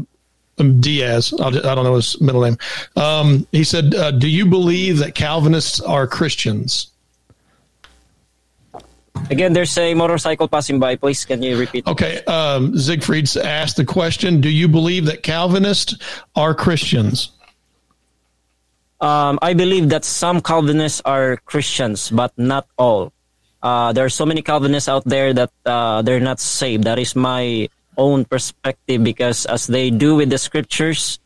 Diaz. 0.58 1.34
I'll, 1.40 1.58
I 1.58 1.74
don't 1.74 1.86
know 1.86 1.96
his 1.96 2.22
middle 2.22 2.42
name. 2.42 2.58
Um, 2.96 3.48
he 3.52 3.64
said, 3.64 3.96
uh, 3.96 4.12
"Do 4.12 4.30
you 4.30 4.46
believe 4.46 5.00
that 5.00 5.16
Calvinists 5.16 5.82
are 5.82 6.06
Christians?" 6.06 6.92
Again, 9.32 9.54
there's 9.54 9.76
a 9.78 9.96
motorcycle 9.96 10.48
passing 10.48 10.80
by. 10.80 10.96
Please, 10.96 11.26
can 11.26 11.42
you 11.42 11.58
repeat? 11.58 11.88
Okay, 11.88 12.24
um, 12.26 12.78
Siegfried 12.78 13.36
asked 13.38 13.78
the 13.78 13.86
question: 13.86 14.40
Do 14.40 14.50
you 14.50 14.68
believe 14.68 15.06
that 15.06 15.24
Calvinists 15.24 15.96
are 16.36 16.54
Christians? 16.54 17.32
Um, 19.02 19.40
I 19.42 19.54
believe 19.54 19.90
that 19.90 20.04
some 20.04 20.42
Calvinists 20.42 21.02
are 21.06 21.38
Christians, 21.46 22.10
but 22.10 22.38
not 22.38 22.68
all. 22.78 23.14
Uh, 23.62 23.92
there 23.94 24.06
are 24.06 24.10
so 24.12 24.26
many 24.26 24.42
Calvinists 24.42 24.90
out 24.90 25.04
there 25.06 25.34
that 25.34 25.52
uh, 25.66 26.02
they're 26.02 26.20
not 26.20 26.40
saved. 26.40 26.84
That 26.84 27.00
is 27.00 27.16
my 27.16 27.70
own 27.98 28.26
perspective 28.26 29.04
because, 29.04 29.46
as 29.46 29.68
they 29.68 29.90
do 29.90 30.16
with 30.16 30.30
the 30.30 30.38
scriptures, 30.38 31.20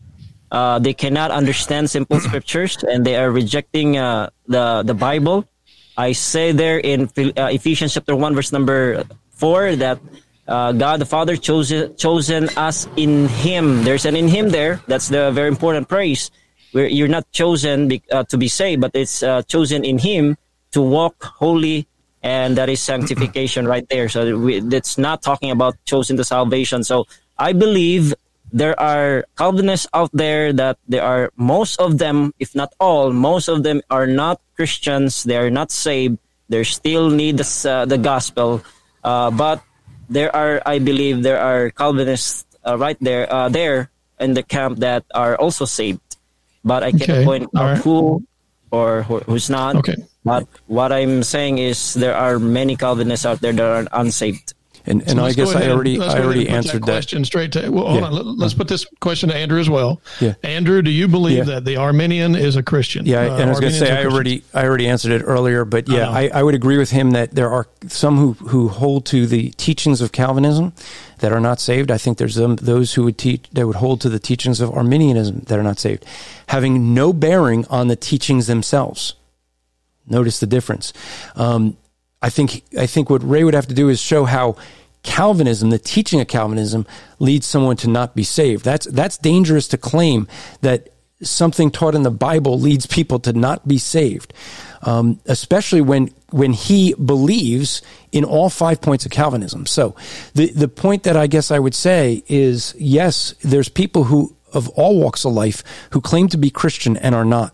uh, 0.51 0.77
they 0.79 0.93
cannot 0.93 1.31
understand 1.31 1.89
simple 1.89 2.19
scriptures 2.27 2.77
and 2.83 3.05
they 3.05 3.15
are 3.15 3.31
rejecting 3.31 3.97
uh, 3.97 4.29
the 4.47 4.83
the 4.85 4.93
Bible. 4.93 5.45
I 5.97 6.13
say 6.13 6.51
there 6.51 6.77
in 6.77 7.09
uh, 7.37 7.53
Ephesians 7.53 7.93
chapter 7.93 8.15
1 8.15 8.33
verse 8.33 8.51
number 8.51 9.05
4 9.37 9.77
that 9.77 9.99
uh, 10.47 10.71
God 10.73 11.01
the 11.01 11.05
Father 11.05 11.37
chosen 11.37 11.95
chosen 11.97 12.49
us 12.57 12.87
in 12.97 13.29
Him. 13.29 13.83
There's 13.83 14.05
an 14.05 14.15
in 14.15 14.27
Him 14.27 14.49
there. 14.49 14.81
That's 14.87 15.09
the 15.09 15.31
very 15.31 15.49
important 15.49 15.89
praise. 15.89 16.29
Where 16.73 16.87
you're 16.87 17.07
not 17.07 17.31
chosen 17.31 17.87
be, 17.87 18.01
uh, 18.11 18.25
to 18.25 18.37
be 18.37 18.49
saved, 18.49 18.81
but 18.81 18.91
it's 18.93 19.23
uh, 19.23 19.41
chosen 19.43 19.85
in 19.85 19.97
Him 19.97 20.37
to 20.73 20.81
walk 20.81 21.23
holy, 21.23 21.87
and 22.21 22.57
that 22.57 22.67
is 22.67 22.81
sanctification 22.81 23.67
right 23.67 23.87
there. 23.89 24.09
So 24.09 24.37
we, 24.37 24.57
it's 24.57 24.97
not 24.97 25.21
talking 25.21 25.51
about 25.51 25.77
chosen 25.85 26.17
to 26.17 26.25
salvation. 26.25 26.83
So 26.83 27.05
I 27.37 27.53
believe 27.53 28.13
there 28.51 28.77
are 28.79 29.25
Calvinists 29.37 29.87
out 29.93 30.09
there 30.13 30.53
that 30.53 30.77
there 30.87 31.03
are 31.03 31.31
most 31.35 31.79
of 31.79 31.97
them, 31.97 32.33
if 32.39 32.53
not 32.53 32.73
all, 32.79 33.13
most 33.13 33.49
of 33.49 33.63
them 33.63 33.81
are 33.89 34.05
not 34.05 34.41
Christians. 34.55 35.23
They 35.23 35.37
are 35.37 35.49
not 35.49 35.71
saved. 35.71 36.17
They 36.49 36.63
still 36.63 37.09
need 37.09 37.37
the, 37.37 37.47
uh, 37.69 37.85
the 37.85 37.97
gospel, 37.97 38.61
uh, 39.03 39.31
but 39.31 39.61
there 40.09 40.33
are, 40.35 40.61
I 40.65 40.77
believe, 40.77 41.23
there 41.23 41.39
are 41.39 41.71
Calvinists 41.71 42.45
uh, 42.65 42.77
right 42.77 42.97
there, 43.01 43.31
uh, 43.31 43.49
there 43.49 43.89
in 44.19 44.33
the 44.33 44.43
camp 44.43 44.79
that 44.79 45.03
are 45.13 45.35
also 45.35 45.65
saved. 45.65 46.01
But 46.63 46.83
I 46.83 46.91
can't 46.91 47.09
okay. 47.09 47.25
point 47.25 47.43
out 47.55 47.63
right. 47.63 47.77
who 47.77 48.23
or 48.71 49.03
who, 49.03 49.19
who's 49.19 49.49
not. 49.49 49.75
Okay. 49.77 49.95
But 50.23 50.47
what 50.67 50.91
I'm 50.91 51.23
saying 51.23 51.57
is 51.59 51.93
there 51.93 52.15
are 52.15 52.39
many 52.39 52.75
Calvinists 52.75 53.25
out 53.25 53.41
there 53.41 53.53
that 53.53 53.61
are 53.61 53.87
unsaved. 53.91 54.53
And, 54.85 55.01
and 55.07 55.19
I 55.19 55.31
guess 55.31 55.55
I 55.55 55.69
already 55.69 55.99
I 55.99 56.19
already 56.21 56.49
answered 56.49 56.81
that, 56.83 56.91
question 56.91 57.21
that. 57.21 57.25
straight 57.25 57.53
to. 57.53 57.69
Well, 57.69 57.85
hold 57.85 58.01
yeah. 58.01 58.07
on. 58.07 58.37
Let's 58.37 58.53
put 58.53 58.67
this 58.67 58.85
question 58.99 59.29
to 59.29 59.35
Andrew 59.35 59.59
as 59.59 59.69
well. 59.69 60.01
Yeah. 60.19 60.33
Andrew, 60.43 60.81
do 60.81 60.91
you 60.91 61.07
believe 61.07 61.37
yeah. 61.37 61.43
that 61.55 61.65
the 61.65 61.77
Arminian 61.77 62.35
is 62.35 62.57
a 62.57 62.63
Christian? 62.63 63.05
Yeah, 63.05 63.19
uh, 63.19 63.35
and 63.35 63.43
I 63.43 63.49
was 63.49 63.61
going 63.61 63.71
to 63.71 63.79
say 63.79 63.97
I 63.97 64.05
already 64.05 64.43
I 64.53 64.65
already 64.65 64.87
answered 64.87 65.13
it 65.13 65.23
earlier, 65.23 65.63
but 65.63 65.87
yeah, 65.87 66.09
I, 66.09 66.29
I, 66.33 66.43
would 66.43 66.55
agree 66.55 66.77
with 66.77 66.91
him 66.91 67.11
that 67.11 67.33
there 67.33 67.49
are 67.49 67.67
some 67.87 68.17
who 68.17 68.33
who 68.47 68.67
hold 68.67 69.05
to 69.07 69.25
the 69.25 69.51
teachings 69.51 70.01
of 70.01 70.11
Calvinism 70.11 70.73
that 71.19 71.31
are 71.31 71.39
not 71.39 71.61
saved. 71.61 71.89
I 71.89 71.97
think 71.97 72.17
there's 72.17 72.35
them, 72.35 72.57
those 72.57 72.93
who 72.93 73.05
would 73.05 73.17
teach 73.17 73.49
that 73.53 73.65
would 73.65 73.77
hold 73.77 74.01
to 74.01 74.09
the 74.09 74.19
teachings 74.19 74.59
of 74.59 74.69
Arminianism 74.71 75.45
that 75.47 75.57
are 75.57 75.63
not 75.63 75.79
saved, 75.79 76.05
having 76.47 76.93
no 76.93 77.13
bearing 77.13 77.65
on 77.67 77.87
the 77.87 77.95
teachings 77.95 78.47
themselves. 78.47 79.15
Notice 80.07 80.41
the 80.41 80.47
difference. 80.47 80.91
Um, 81.37 81.77
I 82.23 82.29
think 82.29 82.63
I 82.79 82.87
think 82.87 83.09
what 83.09 83.21
Ray 83.27 83.43
would 83.43 83.53
have 83.53 83.67
to 83.67 83.75
do 83.75 83.89
is 83.89 84.01
show 84.01 84.23
how 84.23 84.55
Calvinism, 85.03 85.69
the 85.69 85.77
teaching 85.77 86.21
of 86.21 86.27
Calvinism, 86.29 86.87
leads 87.19 87.45
someone 87.45 87.75
to 87.77 87.89
not 87.89 88.15
be 88.15 88.23
saved. 88.23 88.63
That's 88.63 88.85
that's 88.87 89.17
dangerous 89.17 89.67
to 89.67 89.77
claim 89.77 90.27
that 90.61 90.89
something 91.21 91.69
taught 91.69 91.95
in 91.95 92.03
the 92.03 92.11
Bible 92.11 92.59
leads 92.59 92.85
people 92.85 93.19
to 93.19 93.33
not 93.33 93.67
be 93.67 93.77
saved, 93.77 94.33
um, 94.83 95.19
especially 95.25 95.81
when 95.81 96.11
when 96.29 96.53
he 96.53 96.93
believes 96.93 97.81
in 98.13 98.23
all 98.23 98.49
five 98.49 98.79
points 98.79 99.05
of 99.05 99.11
Calvinism. 99.11 99.65
So, 99.65 99.93
the 100.33 100.49
the 100.51 100.69
point 100.69 101.03
that 101.03 101.17
I 101.17 101.27
guess 101.27 101.51
I 101.51 101.59
would 101.59 101.75
say 101.75 102.23
is 102.27 102.73
yes, 102.79 103.35
there's 103.41 103.67
people 103.67 104.05
who 104.05 104.33
of 104.53 104.69
all 104.69 104.97
walks 104.97 105.25
of 105.25 105.33
life 105.33 105.61
who 105.91 105.99
claim 105.99 106.29
to 106.29 106.37
be 106.37 106.49
Christian 106.49 106.95
and 106.95 107.13
are 107.13 107.25
not. 107.25 107.53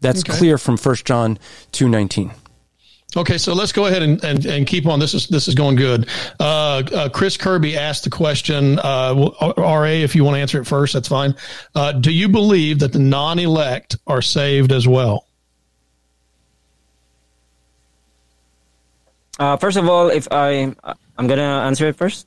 That's 0.00 0.20
okay. 0.20 0.38
clear 0.38 0.58
from 0.58 0.78
1 0.78 0.94
John 1.04 1.38
two 1.72 1.88
nineteen. 1.90 2.30
Okay, 3.16 3.38
so 3.38 3.54
let's 3.54 3.72
go 3.72 3.86
ahead 3.86 4.02
and, 4.02 4.22
and, 4.22 4.44
and 4.44 4.66
keep 4.66 4.86
on. 4.86 4.98
This 5.00 5.14
is 5.14 5.26
this 5.28 5.48
is 5.48 5.54
going 5.54 5.76
good. 5.76 6.06
Uh, 6.38 6.82
uh, 6.92 7.08
Chris 7.08 7.38
Kirby 7.38 7.76
asked 7.76 8.04
the 8.04 8.10
question. 8.10 8.78
Uh, 8.78 9.30
Ra, 9.56 9.84
if 9.84 10.14
you 10.14 10.22
want 10.22 10.34
to 10.36 10.40
answer 10.40 10.60
it 10.60 10.66
first, 10.66 10.92
that's 10.92 11.08
fine. 11.08 11.34
Uh, 11.74 11.92
do 11.92 12.12
you 12.12 12.28
believe 12.28 12.80
that 12.80 12.92
the 12.92 12.98
non-elect 12.98 13.96
are 14.06 14.20
saved 14.20 14.70
as 14.70 14.86
well? 14.86 15.26
Uh, 19.38 19.56
first 19.56 19.78
of 19.78 19.88
all, 19.88 20.10
if 20.10 20.28
I 20.30 20.74
I'm 21.16 21.26
gonna 21.26 21.64
answer 21.64 21.88
it 21.88 21.96
first. 21.96 22.26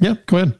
Yeah, 0.00 0.14
go 0.26 0.38
ahead. 0.38 0.58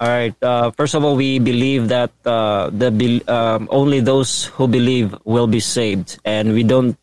All 0.00 0.08
right. 0.08 0.34
Uh, 0.42 0.70
first 0.70 0.94
of 0.94 1.04
all, 1.04 1.16
we 1.16 1.38
believe 1.38 1.88
that 1.88 2.10
the 2.22 3.22
um, 3.28 3.68
only 3.70 4.00
those 4.00 4.46
who 4.46 4.66
believe 4.66 5.14
will 5.24 5.46
be 5.46 5.60
saved, 5.60 6.18
and 6.24 6.52
we 6.52 6.62
don't 6.62 6.96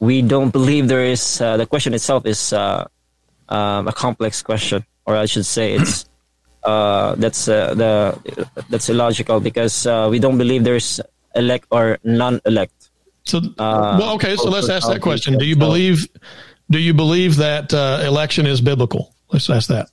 we 0.00 0.22
don't 0.22 0.50
believe 0.50 0.88
there 0.88 1.04
is 1.04 1.40
uh, 1.40 1.56
the 1.56 1.66
question 1.66 1.94
itself 1.94 2.26
is 2.26 2.52
uh, 2.52 2.86
um, 3.48 3.88
a 3.88 3.92
complex 3.92 4.42
question, 4.42 4.84
or 5.06 5.16
I 5.16 5.26
should 5.26 5.46
say 5.46 5.74
it's 5.74 6.04
uh, 6.64 7.14
that's 7.16 7.48
uh, 7.48 7.74
the 7.74 8.18
that's 8.68 8.88
illogical 8.88 9.40
because 9.40 9.86
uh, 9.86 10.08
we 10.10 10.18
don't 10.18 10.38
believe 10.38 10.64
there's 10.64 11.00
elect 11.34 11.66
or 11.70 11.98
non-elect. 12.04 12.90
So, 13.24 13.38
uh, 13.38 13.96
well, 13.98 14.14
okay. 14.14 14.36
So 14.36 14.50
let's 14.50 14.68
ask 14.68 14.88
that 14.88 15.02
question. 15.02 15.38
Do 15.38 15.44
you 15.44 15.56
believe? 15.56 16.06
Do 16.70 16.78
you 16.78 16.94
believe 16.94 17.36
that 17.36 17.72
election 17.72 18.46
is 18.46 18.60
biblical? 18.60 19.14
Let's 19.32 19.50
ask 19.50 19.68
that. 19.68 19.88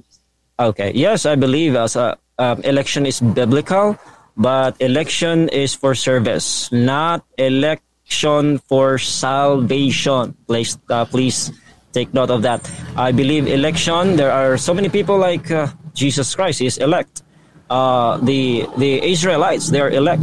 Okay. 0.60 0.92
Yes, 0.94 1.26
I 1.26 1.36
believe 1.36 1.76
as 1.76 1.96
a 1.96 2.18
um, 2.38 2.62
election 2.62 3.06
is 3.06 3.20
biblical, 3.20 3.98
but 4.38 4.76
election 4.80 5.50
is 5.50 5.74
for 5.74 5.96
service, 5.96 6.72
not 6.72 7.24
elect 7.38 7.84
election 8.06 8.60
for 8.70 8.98
salvation. 8.98 10.36
Please, 10.48 10.78
uh, 10.90 11.06
please 11.06 11.52
take 11.92 12.14
note 12.14 12.30
of 12.30 12.44
that. 12.44 12.62
I 12.96 13.12
believe 13.12 13.48
election. 13.48 14.16
There 14.16 14.32
are 14.32 14.58
so 14.58 14.74
many 14.74 14.90
people 14.90 15.18
like 15.18 15.50
uh, 15.52 15.68
Jesus 15.94 16.36
Christ 16.36 16.62
is 16.62 16.78
elect. 16.78 17.24
Uh, 17.70 18.18
the 18.18 18.68
the 18.78 19.02
Israelites 19.02 19.70
they 19.70 19.82
are 19.82 19.90
elect. 19.90 20.22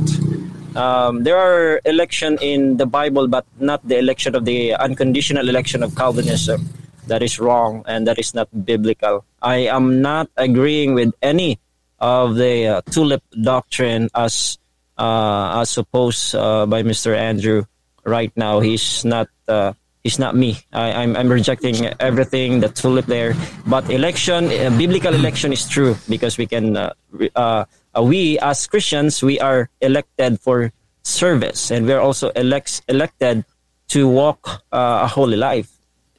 Um, 0.76 1.24
there 1.24 1.36
are 1.36 1.80
election 1.84 2.38
in 2.40 2.78
the 2.78 2.86
Bible, 2.86 3.28
but 3.28 3.44
not 3.58 3.86
the 3.86 3.98
election 3.98 4.34
of 4.34 4.44
the 4.44 4.74
unconditional 4.76 5.48
election 5.48 5.82
of 5.82 5.94
Calvinism. 5.96 6.64
That 7.08 7.20
is 7.20 7.40
wrong 7.40 7.82
and 7.86 8.06
that 8.06 8.18
is 8.18 8.32
not 8.32 8.46
biblical. 8.64 9.26
I 9.42 9.66
am 9.66 10.00
not 10.00 10.30
agreeing 10.36 10.94
with 10.94 11.12
any 11.20 11.58
of 11.98 12.36
the 12.36 12.78
uh, 12.78 12.80
tulip 12.94 13.26
doctrine 13.42 14.08
as 14.14 14.56
uh, 14.96 15.60
as 15.60 15.70
supposed 15.70 16.34
uh, 16.38 16.64
by 16.64 16.86
Mr. 16.86 17.18
Andrew 17.18 17.66
right 18.04 18.32
now. 18.36 18.60
He's 18.60 19.04
not 19.04 19.28
uh, 19.48 19.72
he's 20.02 20.18
not 20.18 20.36
me. 20.36 20.58
I, 20.72 20.88
am 20.88 21.10
I'm, 21.10 21.16
I'm 21.16 21.28
rejecting 21.28 21.86
everything 22.00 22.60
the 22.60 22.68
tulip 22.68 23.06
there. 23.06 23.34
But 23.66 23.90
election, 23.90 24.46
uh, 24.46 24.70
biblical 24.76 25.14
election 25.14 25.52
is 25.52 25.68
true 25.68 25.96
because 26.08 26.38
we 26.38 26.46
can 26.46 26.76
uh, 26.76 26.94
uh, 27.34 27.64
we 28.00 28.38
as 28.38 28.66
Christians 28.66 29.22
we 29.22 29.40
are 29.40 29.68
elected 29.80 30.40
for 30.40 30.72
service 31.02 31.70
and 31.70 31.86
we 31.86 31.92
are 31.92 32.00
also 32.00 32.30
elect, 32.30 32.82
elected 32.88 33.44
to 33.88 34.08
walk 34.08 34.62
uh, 34.72 35.04
a 35.04 35.06
holy 35.06 35.36
life. 35.36 35.68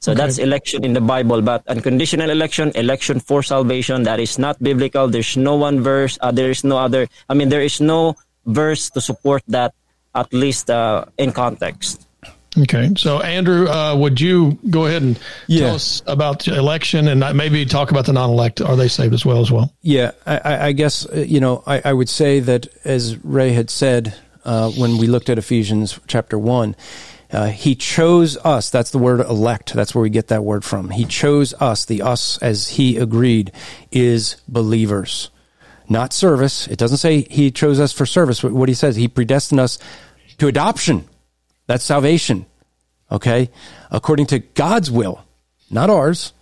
So 0.00 0.12
okay. 0.12 0.20
that's 0.20 0.38
election 0.38 0.84
in 0.84 0.92
the 0.92 1.00
Bible, 1.00 1.40
but 1.40 1.66
unconditional 1.66 2.28
election, 2.28 2.72
election 2.74 3.20
for 3.20 3.42
salvation, 3.42 4.02
that 4.02 4.20
is 4.20 4.38
not 4.38 4.62
biblical. 4.62 5.08
There's 5.08 5.36
no 5.36 5.56
one 5.56 5.80
verse, 5.80 6.18
uh, 6.20 6.30
there 6.30 6.50
is 6.50 6.62
no 6.62 6.76
other, 6.76 7.08
I 7.30 7.34
mean, 7.34 7.48
there 7.48 7.62
is 7.62 7.80
no 7.80 8.14
verse 8.44 8.90
to 8.90 9.00
support 9.00 9.42
that 9.48 9.72
at 10.14 10.32
least 10.32 10.70
uh, 10.70 11.04
in 11.18 11.32
context. 11.32 12.06
Okay, 12.56 12.92
so 12.96 13.20
Andrew, 13.20 13.68
uh, 13.68 13.96
would 13.96 14.20
you 14.20 14.58
go 14.70 14.86
ahead 14.86 15.02
and 15.02 15.18
yeah. 15.48 15.66
tell 15.66 15.74
us 15.74 16.02
about 16.06 16.44
the 16.44 16.56
election 16.56 17.08
and 17.08 17.36
maybe 17.36 17.66
talk 17.66 17.90
about 17.90 18.06
the 18.06 18.12
non-elect? 18.12 18.60
Are 18.60 18.76
they 18.76 18.86
saved 18.86 19.12
as 19.12 19.26
well 19.26 19.40
as 19.40 19.50
well? 19.50 19.72
Yeah, 19.82 20.12
I, 20.24 20.68
I 20.68 20.72
guess 20.72 21.04
uh, 21.06 21.16
you 21.16 21.40
know 21.40 21.64
I, 21.66 21.82
I, 21.84 21.92
would 21.92 22.08
say 22.08 22.38
that 22.40 22.68
as 22.84 23.22
Ray 23.24 23.52
had 23.52 23.70
said 23.70 24.14
uh, 24.44 24.70
when 24.70 24.98
we 24.98 25.08
looked 25.08 25.30
at 25.30 25.38
Ephesians 25.38 25.98
chapter 26.06 26.38
one, 26.38 26.76
uh, 27.32 27.46
he 27.46 27.74
chose 27.74 28.36
us. 28.44 28.70
That's 28.70 28.92
the 28.92 28.98
word 28.98 29.18
elect. 29.20 29.74
That's 29.74 29.92
where 29.92 30.02
we 30.02 30.10
get 30.10 30.28
that 30.28 30.44
word 30.44 30.64
from. 30.64 30.90
He 30.90 31.06
chose 31.06 31.54
us. 31.54 31.84
The 31.86 32.02
us, 32.02 32.38
as 32.38 32.68
he 32.68 32.98
agreed, 32.98 33.50
is 33.90 34.36
believers 34.46 35.30
not 35.88 36.12
service. 36.12 36.66
It 36.68 36.78
doesn't 36.78 36.98
say 36.98 37.22
he 37.22 37.50
chose 37.50 37.78
us 37.78 37.92
for 37.92 38.06
service. 38.06 38.42
What 38.42 38.68
he 38.68 38.74
says, 38.74 38.96
he 38.96 39.08
predestined 39.08 39.60
us 39.60 39.78
to 40.38 40.46
adoption. 40.46 41.04
That's 41.66 41.84
salvation. 41.84 42.46
Okay. 43.10 43.50
According 43.90 44.26
to 44.26 44.38
God's 44.38 44.90
will, 44.90 45.24
not 45.70 45.90
ours. 45.90 46.32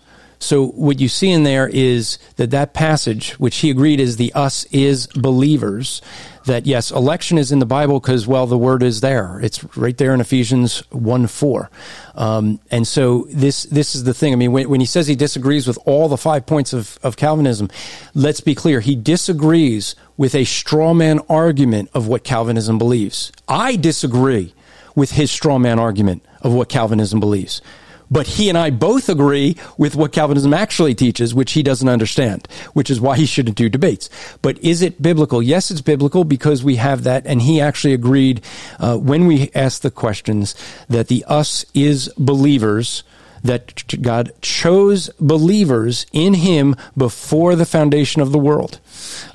So 0.43 0.67
what 0.67 0.99
you 0.99 1.09
see 1.09 1.31
in 1.31 1.45
there 1.45 1.69
is 1.69 2.19
that 2.37 2.51
that 2.51 2.75
passage, 2.75 3.33
which 3.35 3.59
he 3.59 3.71
agreed 3.71 4.01
is 4.01 4.17
the 4.17 4.33
us 4.33 4.65
is 4.73 5.07
believers, 5.07 6.03
that 6.47 6.67
yes, 6.67 6.91
election 6.91 7.39
is 7.39 7.53
in 7.53 7.61
the 7.61 7.67
Bible 7.67 8.01
because, 8.01 8.27
well, 8.27 8.49
the 8.49 8.59
word 8.59 8.83
is 8.83 9.01
there. 9.01 9.39
It's 9.41 9.63
right 9.77 9.97
there 9.97 10.13
in 10.13 10.21
Ephesians 10.21 10.81
1 10.91 11.29
4. 11.29 11.71
Um, 12.17 12.59
and 12.73 12.89
so 12.89 13.27
this, 13.31 13.63
this 13.65 13.95
is 13.95 14.03
the 14.03 14.13
thing. 14.13 14.33
I 14.33 14.37
mean, 14.37 14.51
when, 14.51 14.69
when 14.69 14.81
he 14.81 14.87
says 14.87 15.07
he 15.07 15.15
disagrees 15.15 15.69
with 15.69 15.79
all 15.85 16.09
the 16.09 16.17
five 16.17 16.45
points 16.45 16.73
of, 16.73 16.99
of 17.05 17.17
Calvinism, 17.17 17.71
let's 18.13 18.41
be 18.41 18.57
clear. 18.57 18.81
He 18.81 18.97
disagrees 18.97 19.95
with 20.17 20.35
a 20.35 20.45
straw 20.45 20.93
man 20.93 21.21
argument 21.29 21.89
of 21.95 22.09
what 22.09 22.25
Calvinism 22.25 22.79
believes. 22.79 23.31
I 23.47 23.77
disagree 23.77 24.55
with 24.97 25.13
his 25.13 25.31
straw 25.31 25.59
man 25.59 25.79
argument 25.79 26.25
of 26.41 26.53
what 26.53 26.69
Calvinism 26.69 27.21
believes. 27.21 27.63
But 28.13 28.27
he 28.27 28.51
and 28.51 28.59
I 28.59 28.69
both 28.69 29.09
agree 29.09 29.57
with 29.79 29.97
what 29.97 30.13
Calvinism 30.13 30.53
actually 30.53 30.95
teaches, 30.95 31.35
which 31.35 31.53
he 31.53 31.63
doesn't 31.63 31.89
understand, 31.89 32.47
which 32.75 32.91
is 32.91 33.01
why 33.01 33.17
he 33.17 33.25
shouldn't 33.25 33.57
do 33.57 33.71
debates. 33.71 34.11
But 34.43 34.59
is 34.59 34.83
it 34.83 35.01
biblical? 35.01 35.43
Yes, 35.43 35.71
it's 35.71 35.81
biblical 35.81 36.25
because 36.25 36.63
we 36.63 36.77
have 36.77 37.05
that. 37.05 37.27
And 37.27 37.41
he 37.41 37.59
actually 37.59 37.95
agreed 37.95 38.43
uh, 38.79 38.99
when 38.99 39.27
we 39.27 39.51
asked 39.55 39.83
the 39.83 39.91
questions 39.91 40.55
that 40.91 41.09
the 41.09 41.25
us 41.27 41.65
is 41.73 42.13
believers 42.19 43.03
that 43.43 43.85
God 44.01 44.33
chose 44.41 45.11
believers 45.21 46.07
in 46.13 46.35
Him 46.35 46.77
before 46.97 47.57
the 47.57 47.67
foundation 47.67 48.23
of 48.23 48.33
the 48.33 48.39
world. 48.39 48.81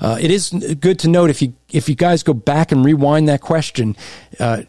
Uh, 0.00 0.18
it 0.20 0.30
is 0.30 0.50
good 0.80 0.98
to 1.00 1.08
note 1.08 1.30
if 1.30 1.42
you 1.42 1.52
if 1.70 1.88
you 1.88 1.94
guys 1.94 2.22
go 2.22 2.32
back 2.32 2.72
and 2.72 2.84
rewind 2.84 3.28
that 3.28 3.40
question, 3.40 3.94
uh, 4.40 4.62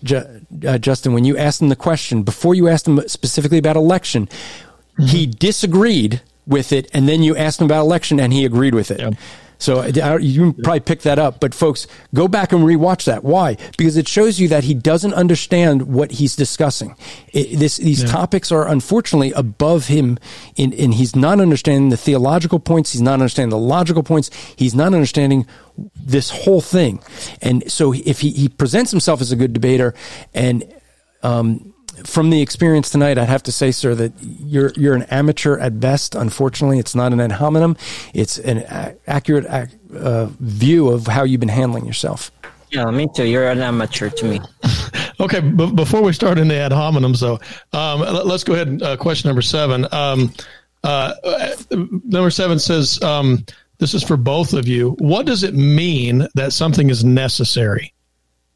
uh, 0.67 0.77
Justin, 0.77 1.13
when 1.13 1.23
you 1.23 1.37
asked 1.37 1.61
him 1.61 1.69
the 1.69 1.75
question 1.75 2.23
before 2.23 2.55
you 2.55 2.67
asked 2.67 2.87
him 2.87 2.99
specifically 3.07 3.57
about 3.57 3.77
election, 3.77 4.27
mm-hmm. 4.27 5.05
he 5.05 5.25
disagreed 5.25 6.21
with 6.45 6.73
it, 6.73 6.89
and 6.93 7.07
then 7.07 7.23
you 7.23 7.37
asked 7.37 7.61
him 7.61 7.65
about 7.65 7.81
election, 7.81 8.19
and 8.19 8.33
he 8.33 8.43
agreed 8.43 8.73
with 8.73 8.91
it. 8.91 8.99
Yep. 8.99 9.13
So 9.59 9.85
you 9.85 10.53
probably 10.53 10.79
pick 10.79 11.01
that 11.01 11.19
up. 11.19 11.41
But 11.41 11.53
folks, 11.53 11.85
go 12.15 12.29
back 12.29 12.53
and 12.53 12.63
rewatch 12.63 13.03
that. 13.03 13.25
Why? 13.25 13.57
Because 13.77 13.97
it 13.97 14.07
shows 14.07 14.39
you 14.39 14.47
that 14.47 14.63
he 14.63 14.73
doesn't 14.73 15.13
understand 15.13 15.93
what 15.93 16.11
he's 16.11 16.35
discussing. 16.35 16.95
It, 17.33 17.59
this, 17.59 17.75
these 17.77 18.03
yeah. 18.03 18.09
topics 18.09 18.53
are 18.53 18.67
unfortunately 18.67 19.33
above 19.33 19.87
him, 19.87 20.17
in, 20.55 20.73
and 20.73 20.93
he's 20.93 21.13
not 21.13 21.41
understanding 21.41 21.89
the 21.89 21.97
theological 21.97 22.59
points. 22.59 22.93
He's 22.93 23.01
not 23.01 23.13
understanding 23.13 23.49
the 23.49 23.57
logical 23.57 24.01
points. 24.01 24.31
He's 24.55 24.73
not 24.73 24.93
understanding 24.93 25.45
this 25.95 26.29
whole 26.29 26.61
thing. 26.61 27.03
And 27.41 27.69
so 27.69 27.93
if 27.93 28.21
he, 28.21 28.31
he 28.31 28.47
presents 28.47 28.91
himself 28.91 29.19
as 29.19 29.33
a 29.33 29.35
good 29.35 29.51
debater 29.51 29.93
and, 30.33 30.63
um, 31.21 31.73
from 32.05 32.29
the 32.29 32.41
experience 32.41 32.89
tonight, 32.89 33.17
I'd 33.17 33.29
have 33.29 33.43
to 33.43 33.51
say, 33.51 33.71
sir, 33.71 33.95
that 33.95 34.13
you're 34.21 34.71
you're 34.75 34.95
an 34.95 35.03
amateur 35.03 35.57
at 35.59 35.79
best. 35.79 36.15
Unfortunately, 36.15 36.79
it's 36.79 36.95
not 36.95 37.13
an 37.13 37.19
ad 37.19 37.31
hominem; 37.33 37.77
it's 38.13 38.37
an 38.39 38.59
a- 38.59 38.95
accurate 39.07 39.45
uh, 39.95 40.27
view 40.39 40.89
of 40.89 41.07
how 41.07 41.23
you've 41.23 41.39
been 41.39 41.49
handling 41.49 41.85
yourself. 41.85 42.31
Yeah, 42.71 42.89
me 42.91 43.07
too. 43.15 43.25
You're 43.25 43.49
an 43.49 43.61
amateur 43.61 44.09
to 44.09 44.25
me. 44.25 44.39
okay, 45.19 45.39
b- 45.39 45.71
before 45.71 46.01
we 46.03 46.13
start 46.13 46.37
in 46.37 46.47
the 46.47 46.55
ad 46.55 46.71
hominem, 46.71 47.13
though, 47.13 47.39
um, 47.73 48.01
let's 48.01 48.43
go 48.43 48.53
ahead. 48.53 48.81
Uh, 48.81 48.95
question 48.97 49.27
number 49.27 49.41
seven. 49.41 49.87
Um, 49.91 50.31
uh, 50.83 51.13
number 51.71 52.29
seven 52.29 52.59
says, 52.59 53.01
um, 53.01 53.45
"This 53.79 53.93
is 53.93 54.03
for 54.03 54.17
both 54.17 54.53
of 54.53 54.67
you. 54.67 54.91
What 54.99 55.25
does 55.25 55.43
it 55.43 55.53
mean 55.55 56.27
that 56.35 56.53
something 56.53 56.89
is 56.89 57.03
necessary?" 57.03 57.93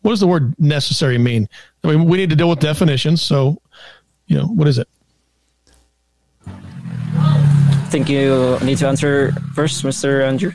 What 0.04 0.12
does 0.12 0.20
the 0.20 0.28
word 0.28 0.54
necessary 0.60 1.18
mean? 1.18 1.48
I 1.84 1.88
mean, 1.88 2.06
we 2.06 2.18
need 2.18 2.30
to 2.30 2.36
deal 2.36 2.50
with 2.50 2.60
definitions. 2.60 3.22
So, 3.22 3.62
you 4.28 4.38
know, 4.38 4.48
what 4.48 4.68
is 4.68 4.78
it? 4.78 4.88
I 6.46 7.88
think 7.90 8.10
you 8.10 8.58
need 8.64 8.78
to 8.80 8.88
answer 8.88 9.32
first, 9.56 9.84
Mr. 9.84 10.22
Andrew. 10.24 10.52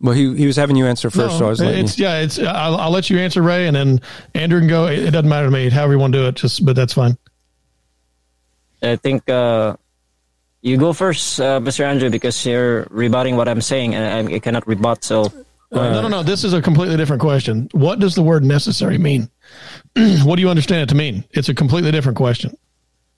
Well, 0.00 0.14
he, 0.14 0.36
he 0.36 0.46
was 0.46 0.56
having 0.56 0.76
you 0.76 0.86
answer 0.86 1.10
first, 1.10 1.34
no, 1.34 1.38
so 1.38 1.46
I 1.46 1.48
was 1.50 1.60
it's, 1.60 1.98
you. 1.98 2.04
Yeah, 2.04 2.20
it's. 2.20 2.38
I'll, 2.38 2.76
I'll, 2.76 2.90
let 2.90 3.10
you 3.10 3.18
answer, 3.18 3.42
Ray, 3.42 3.66
and 3.66 3.74
then 3.74 4.00
Andrew 4.34 4.60
can 4.60 4.68
go. 4.68 4.86
It, 4.86 5.10
doesn't 5.10 5.28
matter 5.28 5.46
to 5.46 5.52
me. 5.52 5.70
However 5.70 5.92
you 5.92 5.98
want 5.98 6.12
to 6.12 6.20
do 6.20 6.26
it, 6.26 6.34
just 6.36 6.64
but 6.64 6.74
that's 6.74 6.92
fine. 6.92 7.16
I 8.82 8.96
think 8.96 9.28
uh, 9.28 9.76
you 10.60 10.76
go 10.76 10.92
first, 10.92 11.40
uh, 11.40 11.60
Mr. 11.60 11.84
Andrew, 11.84 12.10
because 12.10 12.44
you're 12.44 12.86
rebutting 12.90 13.36
what 13.36 13.48
I'm 13.48 13.60
saying, 13.60 13.94
and 13.94 14.28
I, 14.28 14.34
I 14.34 14.38
cannot 14.40 14.66
rebut. 14.66 15.04
So 15.04 15.32
uh, 15.72 15.92
no, 15.92 16.02
no, 16.02 16.08
no. 16.08 16.22
This 16.22 16.44
is 16.44 16.52
a 16.52 16.62
completely 16.62 16.96
different 16.96 17.22
question. 17.22 17.68
What 17.72 17.98
does 17.98 18.14
the 18.14 18.22
word 18.22 18.44
necessary 18.44 18.98
mean? 18.98 19.30
what 19.96 20.36
do 20.36 20.42
you 20.42 20.48
understand 20.48 20.82
it 20.82 20.88
to 20.90 20.94
mean? 20.94 21.24
It's 21.30 21.48
a 21.48 21.54
completely 21.54 21.90
different 21.90 22.16
question. 22.16 22.56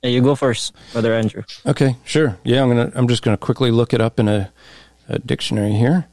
Yeah, 0.02 0.10
you 0.10 0.22
go 0.22 0.34
first, 0.34 0.74
Brother 0.92 1.14
Andrew. 1.14 1.42
Okay, 1.66 1.96
sure. 2.04 2.38
Yeah, 2.44 2.62
I'm 2.62 2.68
gonna. 2.68 2.92
I'm 2.94 3.08
just 3.08 3.22
gonna 3.22 3.36
quickly 3.36 3.70
look 3.70 3.94
it 3.94 4.00
up 4.00 4.20
in 4.20 4.28
a, 4.28 4.52
a 5.08 5.18
dictionary 5.18 5.72
here 5.72 6.06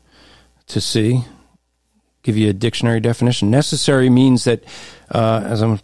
to 0.68 0.82
see. 0.82 1.26
Give 2.24 2.38
you 2.38 2.50
a 2.50 2.54
dictionary 2.54 3.00
definition. 3.00 3.50
Necessary 3.50 4.10
means 4.10 4.44
that, 4.46 4.64
uh, 5.10 5.42
as 5.44 5.62
I'm 5.62 5.80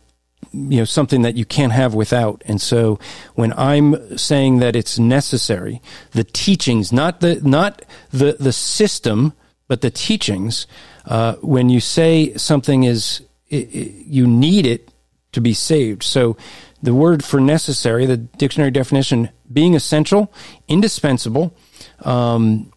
you 0.53 0.77
know 0.77 0.85
something 0.85 1.23
that 1.23 1.35
you 1.35 1.45
can't 1.45 1.73
have 1.73 1.93
without 1.93 2.41
and 2.45 2.61
so 2.61 2.97
when 3.35 3.51
i'm 3.57 4.17
saying 4.17 4.59
that 4.59 4.75
it's 4.75 4.97
necessary 4.97 5.81
the 6.11 6.23
teachings 6.23 6.93
not 6.93 7.19
the 7.19 7.41
not 7.41 7.83
the 8.11 8.37
the 8.39 8.53
system 8.53 9.33
but 9.67 9.81
the 9.81 9.91
teachings, 9.91 10.67
uh, 11.05 11.35
when 11.35 11.69
you 11.69 11.79
say 11.79 12.33
something 12.35 12.83
is, 12.83 13.21
it, 13.49 13.73
it, 13.73 14.05
you 14.05 14.27
need 14.27 14.65
it 14.65 14.91
to 15.33 15.41
be 15.41 15.53
saved. 15.53 16.03
So 16.03 16.37
the 16.81 16.93
word 16.93 17.23
for 17.23 17.39
necessary, 17.39 18.05
the 18.05 18.17
dictionary 18.17 18.71
definition, 18.71 19.29
being 19.51 19.75
essential, 19.75 20.31
indispensable. 20.67 21.55
Um, 22.01 22.71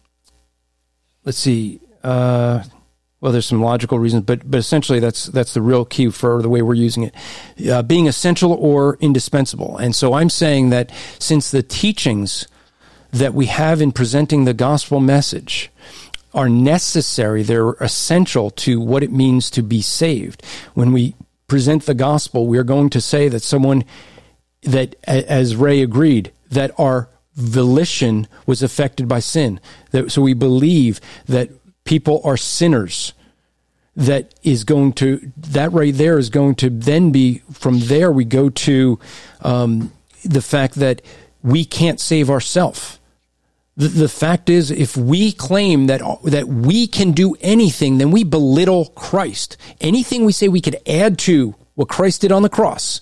let's 1.23 1.37
see. 1.37 1.79
Uh, 2.03 2.63
well, 3.19 3.31
there's 3.31 3.45
some 3.45 3.61
logical 3.61 3.99
reasons, 3.99 4.23
but 4.23 4.49
but 4.49 4.57
essentially 4.57 4.99
that's 4.99 5.25
that's 5.27 5.53
the 5.53 5.61
real 5.61 5.85
key 5.85 6.09
for 6.09 6.41
the 6.41 6.49
way 6.49 6.63
we're 6.63 6.73
using 6.73 7.03
it, 7.03 7.15
uh, 7.69 7.83
being 7.83 8.07
essential 8.07 8.53
or 8.53 8.97
indispensable. 8.99 9.77
And 9.77 9.95
so 9.95 10.13
I'm 10.13 10.29
saying 10.29 10.71
that 10.71 10.91
since 11.19 11.51
the 11.51 11.61
teachings 11.61 12.47
that 13.11 13.35
we 13.35 13.45
have 13.45 13.81
in 13.81 13.91
presenting 13.91 14.45
the 14.45 14.53
gospel 14.53 14.99
message 14.99 15.69
are 16.33 16.49
necessary. 16.49 17.43
They're 17.43 17.71
essential 17.73 18.49
to 18.51 18.79
what 18.79 19.03
it 19.03 19.11
means 19.11 19.49
to 19.51 19.61
be 19.61 19.81
saved. 19.81 20.43
When 20.73 20.91
we 20.91 21.15
present 21.47 21.85
the 21.85 21.93
gospel, 21.93 22.47
we 22.47 22.57
are 22.57 22.63
going 22.63 22.89
to 22.91 23.01
say 23.01 23.27
that 23.27 23.41
someone 23.41 23.83
that, 24.63 24.95
as 25.03 25.55
Ray 25.55 25.81
agreed, 25.81 26.31
that 26.49 26.71
our 26.77 27.09
volition 27.35 28.27
was 28.45 28.63
affected 28.63 29.07
by 29.07 29.19
sin. 29.19 29.59
That, 29.91 30.11
so 30.11 30.21
we 30.21 30.33
believe 30.33 31.01
that 31.27 31.49
people 31.83 32.21
are 32.23 32.37
sinners. 32.37 33.13
That 33.95 34.33
is 34.43 34.63
going 34.63 34.93
to, 34.93 35.31
that 35.35 35.73
right 35.73 35.93
there 35.93 36.17
is 36.17 36.29
going 36.29 36.55
to 36.55 36.69
then 36.69 37.11
be, 37.11 37.39
from 37.51 37.79
there 37.79 38.11
we 38.11 38.23
go 38.23 38.49
to 38.49 38.99
um, 39.41 39.91
the 40.23 40.41
fact 40.41 40.75
that 40.75 41.01
we 41.43 41.65
can't 41.65 41.99
save 41.99 42.29
ourselves 42.29 42.99
the, 43.81 43.87
the 43.87 44.09
fact 44.09 44.47
is, 44.47 44.69
if 44.69 44.95
we 44.95 45.31
claim 45.31 45.87
that, 45.87 46.01
that 46.25 46.47
we 46.47 46.85
can 46.85 47.13
do 47.13 47.35
anything, 47.41 47.97
then 47.97 48.11
we 48.11 48.23
belittle 48.23 48.85
Christ. 48.89 49.57
Anything 49.79 50.23
we 50.23 50.33
say 50.33 50.47
we 50.47 50.61
could 50.61 50.77
add 50.87 51.17
to 51.19 51.55
what 51.73 51.89
Christ 51.89 52.21
did 52.21 52.31
on 52.31 52.43
the 52.43 52.49
cross, 52.49 53.01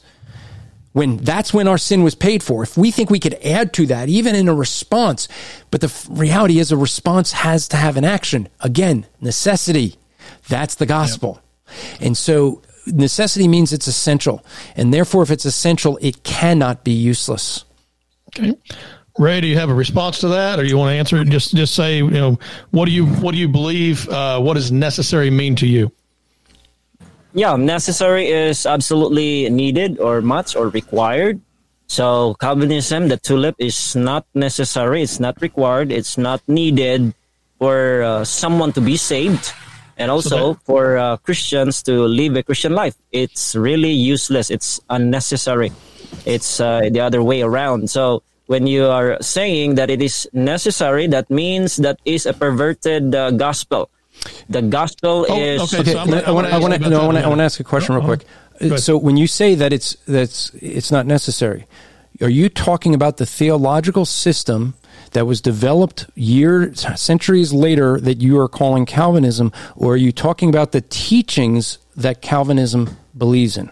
when 0.93 1.17
that's 1.17 1.53
when 1.53 1.67
our 1.67 1.77
sin 1.77 2.01
was 2.01 2.15
paid 2.15 2.41
for. 2.41 2.63
If 2.63 2.77
we 2.77 2.91
think 2.91 3.09
we 3.09 3.19
could 3.19 3.33
add 3.43 3.73
to 3.73 3.87
that, 3.87 4.07
even 4.07 4.35
in 4.35 4.47
a 4.47 4.53
response, 4.53 5.27
but 5.69 5.81
the 5.81 5.93
reality 6.09 6.59
is 6.59 6.71
a 6.71 6.77
response 6.77 7.33
has 7.33 7.67
to 7.67 7.77
have 7.77 7.97
an 7.97 8.05
action. 8.05 8.47
Again, 8.61 9.05
necessity. 9.19 9.97
That's 10.47 10.75
the 10.75 10.85
gospel. 10.85 11.41
Yep. 11.67 12.01
And 12.01 12.17
so 12.17 12.61
necessity 12.87 13.49
means 13.49 13.73
it's 13.73 13.87
essential. 13.87 14.45
And 14.77 14.93
therefore, 14.93 15.23
if 15.23 15.29
it's 15.29 15.45
essential, 15.45 15.99
it 16.01 16.23
cannot 16.23 16.85
be 16.85 16.93
useless. 16.93 17.65
Okay. 18.29 18.55
Ray, 19.19 19.41
do 19.41 19.47
you 19.47 19.59
have 19.59 19.69
a 19.69 19.73
response 19.73 20.19
to 20.19 20.29
that, 20.29 20.59
or 20.59 20.63
you 20.63 20.77
want 20.77 20.91
to 20.91 20.95
answer 20.95 21.17
it? 21.17 21.27
Just 21.27 21.53
just 21.53 21.75
say, 21.75 21.97
you 21.97 22.09
know, 22.09 22.39
what 22.71 22.85
do 22.85 22.91
you 22.91 23.05
what 23.05 23.33
do 23.33 23.37
you 23.37 23.49
believe? 23.49 24.07
Uh, 24.07 24.39
what 24.39 24.53
does 24.53 24.71
necessary 24.71 25.29
mean 25.29 25.55
to 25.57 25.67
you? 25.67 25.91
Yeah, 27.33 27.57
necessary 27.57 28.31
is 28.31 28.65
absolutely 28.65 29.49
needed, 29.49 29.99
or 29.99 30.21
much, 30.21 30.55
or 30.55 30.69
required. 30.69 31.41
So 31.87 32.35
Calvinism, 32.39 33.09
the 33.09 33.17
tulip, 33.17 33.55
is 33.59 33.93
not 33.93 34.25
necessary. 34.33 35.03
It's 35.03 35.19
not 35.19 35.41
required. 35.41 35.91
It's 35.91 36.17
not 36.17 36.39
needed 36.47 37.13
for 37.59 38.01
uh, 38.01 38.23
someone 38.23 38.71
to 38.71 38.81
be 38.81 38.95
saved, 38.95 39.51
and 39.97 40.09
also 40.09 40.53
for 40.63 40.97
uh, 40.97 41.17
Christians 41.17 41.83
to 41.83 42.07
live 42.07 42.37
a 42.37 42.43
Christian 42.43 42.71
life. 42.71 42.95
It's 43.11 43.53
really 43.53 43.91
useless. 43.91 44.49
It's 44.49 44.79
unnecessary. 44.89 45.73
It's 46.23 46.61
uh, 46.61 46.87
the 46.89 47.01
other 47.01 47.21
way 47.21 47.41
around. 47.41 47.89
So 47.89 48.23
when 48.49 48.65
you 48.65 48.87
are 48.87 49.21
saying 49.21 49.75
that 49.75 49.91
it 49.91 50.01
is 50.01 50.27
necessary, 50.33 51.05
that 51.05 51.29
means 51.29 51.77
that 51.77 51.99
is 52.03 52.25
a 52.25 52.33
perverted 52.33 53.13
uh, 53.13 53.29
gospel. 53.29 53.91
The 54.49 54.63
gospel 54.63 55.27
oh, 55.29 55.39
is. 55.39 55.71
Okay, 55.71 55.91
so 55.91 55.99
I 55.99 56.31
want 56.31 56.73
to. 56.73 56.89
No, 56.89 57.01
I 57.11 57.27
want 57.27 57.37
to 57.37 57.43
ask 57.43 57.59
a 57.59 57.63
question 57.63 57.93
real 57.93 58.03
quick. 58.03 58.25
So 58.79 58.97
when 58.97 59.17
you 59.17 59.27
say 59.27 59.53
that 59.53 59.71
it's 59.71 59.95
that's 60.07 60.49
it's 60.55 60.91
not 60.91 61.05
necessary, 61.05 61.67
are 62.21 62.29
you 62.29 62.49
talking 62.49 62.95
about 62.95 63.17
the 63.17 63.25
theological 63.25 64.03
system 64.03 64.73
that 65.11 65.27
was 65.27 65.41
developed 65.41 66.07
years, 66.15 66.85
centuries 66.99 67.53
later 67.53 67.99
that 68.01 68.17
you 68.17 68.39
are 68.39 68.49
calling 68.49 68.87
Calvinism, 68.87 69.53
or 69.75 69.93
are 69.93 69.97
you 69.97 70.11
talking 70.11 70.49
about 70.49 70.71
the 70.71 70.81
teachings 70.81 71.77
that 71.95 72.23
Calvinism 72.23 72.97
believes 73.15 73.57
in? 73.57 73.69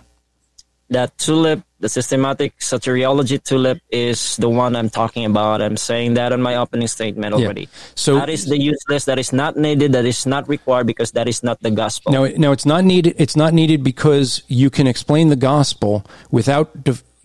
That 0.89 1.17
tulip 1.17 1.63
the 1.79 1.89
systematic 1.89 2.57
soteriology 2.59 3.41
tulip 3.43 3.79
is 3.91 4.37
the 4.37 4.49
one 4.49 4.75
I'm 4.75 4.89
talking 4.89 5.25
about. 5.25 5.61
I'm 5.61 5.77
saying 5.77 6.15
that 6.15 6.31
in 6.31 6.41
my 6.41 6.55
opening 6.55 6.87
statement 6.87 7.35
already. 7.35 7.61
Yeah. 7.61 7.67
So 7.95 8.15
that 8.15 8.29
is 8.29 8.45
the 8.45 8.57
useless. 8.57 9.05
That 9.05 9.19
is 9.19 9.31
not 9.31 9.57
needed. 9.57 9.91
That 9.91 10.05
is 10.05 10.25
not 10.25 10.49
required 10.49 10.87
because 10.87 11.11
that 11.11 11.27
is 11.27 11.43
not 11.43 11.61
the 11.61 11.71
gospel. 11.71 12.11
No, 12.11 12.27
no, 12.37 12.51
it's 12.51 12.65
not 12.65 12.83
needed. 12.83 13.15
It's 13.17 13.35
not 13.35 13.53
needed 13.53 13.83
because 13.83 14.41
you 14.47 14.69
can 14.69 14.87
explain 14.87 15.29
the 15.29 15.35
gospel 15.35 16.05
without 16.31 16.71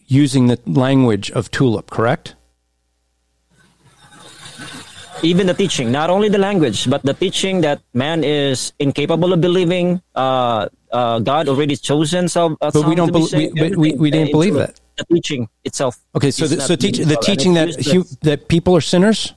using 0.07 0.49
the 0.49 0.59
language 0.67 1.31
of 1.31 1.51
tulip, 1.51 1.91
correct? 1.91 2.35
Even 5.23 5.47
the 5.47 5.55
teaching, 5.55 5.93
not 5.93 6.11
only 6.11 6.29
the 6.29 6.39
language, 6.39 6.91
but 6.91 7.03
the 7.03 7.15
teaching 7.15 7.61
that 7.63 7.81
man 7.95 8.25
is 8.25 8.73
incapable 8.79 9.33
of 9.33 9.41
believing. 9.41 10.03
Uh, 10.15 10.69
uh, 10.93 11.19
God 11.21 11.49
already 11.49 11.77
chosen 11.77 12.29
some. 12.29 12.59
Uh, 12.61 12.71
But 12.71 12.87
we 12.87 12.95
don't. 12.95 13.13
be 13.13 13.21
we, 13.21 13.27
saved, 13.27 13.61
we, 13.61 13.71
we, 13.77 13.93
we 13.95 14.11
didn't 14.11 14.29
uh, 14.29 14.33
believe 14.33 14.55
that. 14.55 14.81
The 14.99 15.05
teaching 15.05 15.49
itself. 15.65 15.99
Okay, 16.15 16.31
so 16.31 16.47
the, 16.47 16.61
so 16.61 16.77
teach, 16.77 16.99
the 16.99 17.17
teaching 17.17 17.55
that 17.55 17.75
hu, 17.87 18.05
that 18.23 18.49
people 18.49 18.77
are 18.77 18.83
sinners 18.83 19.33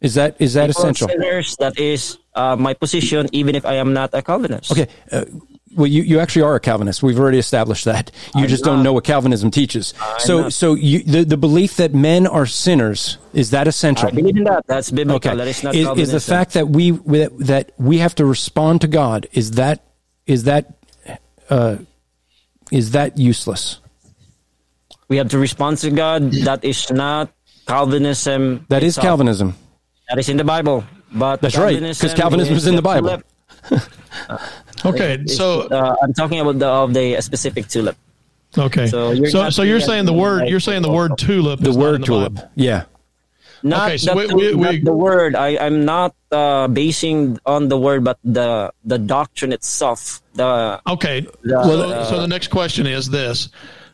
is 0.00 0.14
that 0.14 0.36
is 0.40 0.54
that 0.54 0.68
People 0.68 0.82
essential? 0.82 1.08
sinners, 1.08 1.56
that 1.56 1.78
is 1.78 2.18
uh, 2.34 2.56
my 2.56 2.72
position, 2.72 3.28
even 3.32 3.54
if 3.54 3.66
I 3.66 3.74
am 3.74 3.92
not 3.92 4.10
a 4.14 4.22
Calvinist. 4.22 4.72
Okay. 4.72 4.88
Well, 5.76 5.86
you, 5.86 6.02
you 6.02 6.18
actually 6.18 6.42
are 6.42 6.56
a 6.56 6.60
Calvinist. 6.60 7.02
We've 7.02 7.18
already 7.18 7.38
established 7.38 7.84
that. 7.84 8.10
You 8.34 8.42
I'm 8.42 8.48
just 8.48 8.64
don't 8.64 8.82
know 8.82 8.92
what 8.92 9.04
Calvinism 9.04 9.52
teaches. 9.52 9.94
I'm 10.00 10.18
so, 10.20 10.40
not. 10.42 10.52
so 10.52 10.74
you, 10.74 11.04
the 11.04 11.24
the 11.24 11.36
belief 11.36 11.76
that 11.76 11.94
men 11.94 12.26
are 12.26 12.44
sinners 12.46 13.18
is 13.32 13.50
that 13.50 13.68
essential? 13.68 14.08
I 14.08 14.10
believe 14.10 14.36
in 14.36 14.44
that. 14.44 14.66
That's 14.66 14.90
biblical. 14.90 15.30
Okay. 15.30 15.36
That 15.36 15.46
is 15.46 15.62
not 15.62 15.74
Is, 15.76 15.88
is 15.98 16.12
the 16.12 16.20
fact 16.20 16.54
that 16.54 16.68
we 16.68 16.90
that, 16.90 17.70
we 17.78 17.98
have 17.98 18.16
to 18.16 18.26
respond 18.26 18.80
to 18.80 18.88
God 18.88 19.28
is 19.32 19.52
that 19.52 19.84
is 20.26 20.44
that 20.44 20.74
uh, 21.50 21.76
is 22.72 22.90
that 22.90 23.16
useless? 23.16 23.78
we 25.10 25.16
have 25.16 25.28
to 25.28 25.38
respond 25.38 25.76
to 25.78 25.90
God. 25.90 26.32
That 26.46 26.64
is 26.64 26.90
not 26.90 27.30
Calvinism. 27.66 28.64
That 28.68 28.82
is. 28.82 28.96
Calvinism. 28.96 29.54
That 30.08 30.18
is 30.18 30.28
in 30.28 30.36
the 30.36 30.44
Bible. 30.44 30.84
But 31.12 31.40
That's 31.42 31.58
right, 31.58 31.78
'cause 31.78 32.14
Calvinism 32.14 32.16
Calvinism 32.16 32.56
is 32.56 32.66
in 32.66 32.76
the 32.76 32.82
Bible. 32.82 33.22
tulip. 34.82 34.94
Okay, 34.96 35.12
It's- 35.14 35.36
so 35.36 35.62
uh, 35.68 35.94
I'm 36.02 36.12
talking 36.14 36.40
about 36.40 36.58
the 36.58 36.68
of 36.68 36.94
the 36.94 37.20
specific 37.20 37.68
tulip. 37.68 37.96
okay, 38.58 38.86
So 38.86 38.90
so 38.90 39.10
you're 39.12 39.30
so, 39.30 39.50
so 39.50 39.62
you're 39.62 39.78
saying 39.80 39.88
saying 39.90 40.06
the 40.06 40.12
that- 40.12 40.18
word 40.18 40.48
you're 40.48 40.60
saying 40.60 40.82
the 40.82 40.90
word 40.90 41.12
tulip. 41.18 41.60
The 41.60 41.70
is 41.70 41.76
not 41.76 41.82
in 41.84 41.90
word 41.92 42.04
tulip. 42.04 42.34
Bible. 42.34 42.50
Yeah. 42.56 42.84
Not, 43.62 43.88
Okay, 43.88 43.98
so 43.98 44.14
the, 44.14 44.34
we- 44.34 44.54
we- 44.54 44.60
not 44.60 44.70
we- 44.72 44.80
the 44.82 44.92
word. 44.96 45.36
I, 45.36 45.58
I'm 45.58 45.84
not 45.84 46.14
uh, 46.32 46.66
basing 46.68 47.38
on 47.44 47.68
the 47.68 47.76
word, 47.78 48.02
but 48.04 48.16
the 48.24 48.72
the 48.84 48.96
doctrine 48.98 49.52
itself. 49.52 50.22
The 50.34 50.80
Okay. 50.88 51.20
The- 51.42 51.62
so, 51.64 51.90
uh, 51.90 52.04
so 52.08 52.20
the 52.20 52.28
next 52.28 52.48
question 52.48 52.86
is 52.86 53.10
this: 53.10 53.50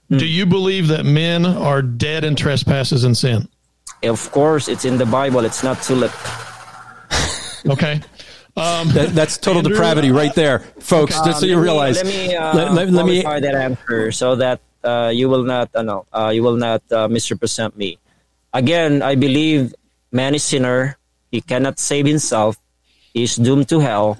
Hmm. 0.09 0.19
Do 0.19 0.27
you 0.27 0.47
believe 0.47 0.87
that 0.95 1.05
men 1.05 1.45
are 1.45 1.83
dead 1.83 2.23
in 2.25 2.37
trespasses 2.37 3.03
and 3.05 3.17
sin? 3.17 3.49
of 4.05 4.31
course 4.31 4.69
it's 4.69 4.85
in 4.85 4.99
the 4.99 5.07
Bible. 5.07 5.45
It's 5.45 5.63
not 5.65 5.83
tulip. 5.83 6.13
Okay. 7.67 8.01
Um, 8.57 8.89
That, 8.97 9.13
that's 9.13 9.37
total 9.37 9.61
Andrew, 9.61 9.75
depravity 9.77 10.11
right 10.13 10.35
there, 10.35 10.61
folks. 10.81 11.17
Um, 11.19 11.27
just 11.27 11.41
so 11.41 11.47
you 11.47 11.61
realize. 11.61 11.97
Let 11.97 12.07
me 12.07 12.35
uh, 12.35 12.55
let, 12.57 12.73
let- 12.73 12.91
let 12.91 13.07
me. 13.07 13.23
that 13.23 13.55
answer 13.55 14.11
so 14.13 14.35
that 14.37 14.61
uh, 14.83 15.13
you 15.13 15.29
will 15.29 15.43
not, 15.45 15.69
uh, 15.75 15.83
no, 15.83 16.07
uh, 16.13 16.31
you 16.33 16.43
will 16.43 16.57
not 16.57 16.81
uh, 16.91 17.09
misrepresent 17.09 17.77
me. 17.77 17.99
Again, 18.55 19.03
I 19.03 19.15
believe 19.15 19.75
man 20.11 20.35
is 20.35 20.43
sinner. 20.45 20.97
He 21.31 21.41
cannot 21.43 21.79
save 21.79 22.07
himself. 22.07 22.57
He 23.13 23.25
is 23.25 23.37
doomed 23.37 23.69
to 23.69 23.81
hell 23.81 24.17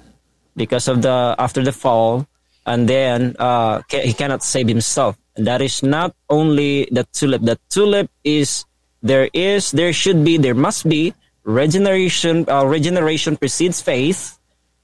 because 0.55 0.87
of 0.87 1.01
the 1.01 1.33
after 1.39 1.63
the 1.63 1.71
fall, 1.73 2.27
and 2.65 2.87
then 2.87 3.35
uh, 3.39 3.81
ca- 3.89 4.05
he 4.05 4.13
cannot 4.13 4.43
save 4.43 4.67
himself. 4.67 5.17
And 5.35 5.47
that 5.47 5.61
is 5.61 5.81
not 5.81 6.13
only 6.29 6.85
the 6.91 7.05
tulip. 7.13 7.41
The 7.41 7.57
tulip 7.69 8.11
is 8.23 8.65
there 9.01 9.29
is 9.33 9.71
there 9.71 9.93
should 9.93 10.21
be 10.25 10.37
there 10.37 10.53
must 10.57 10.85
be 10.89 11.13
regeneration. 11.47 12.45
Uh, 12.47 12.65
regeneration 12.65 13.37
precedes 13.37 13.81
faith 13.81 14.37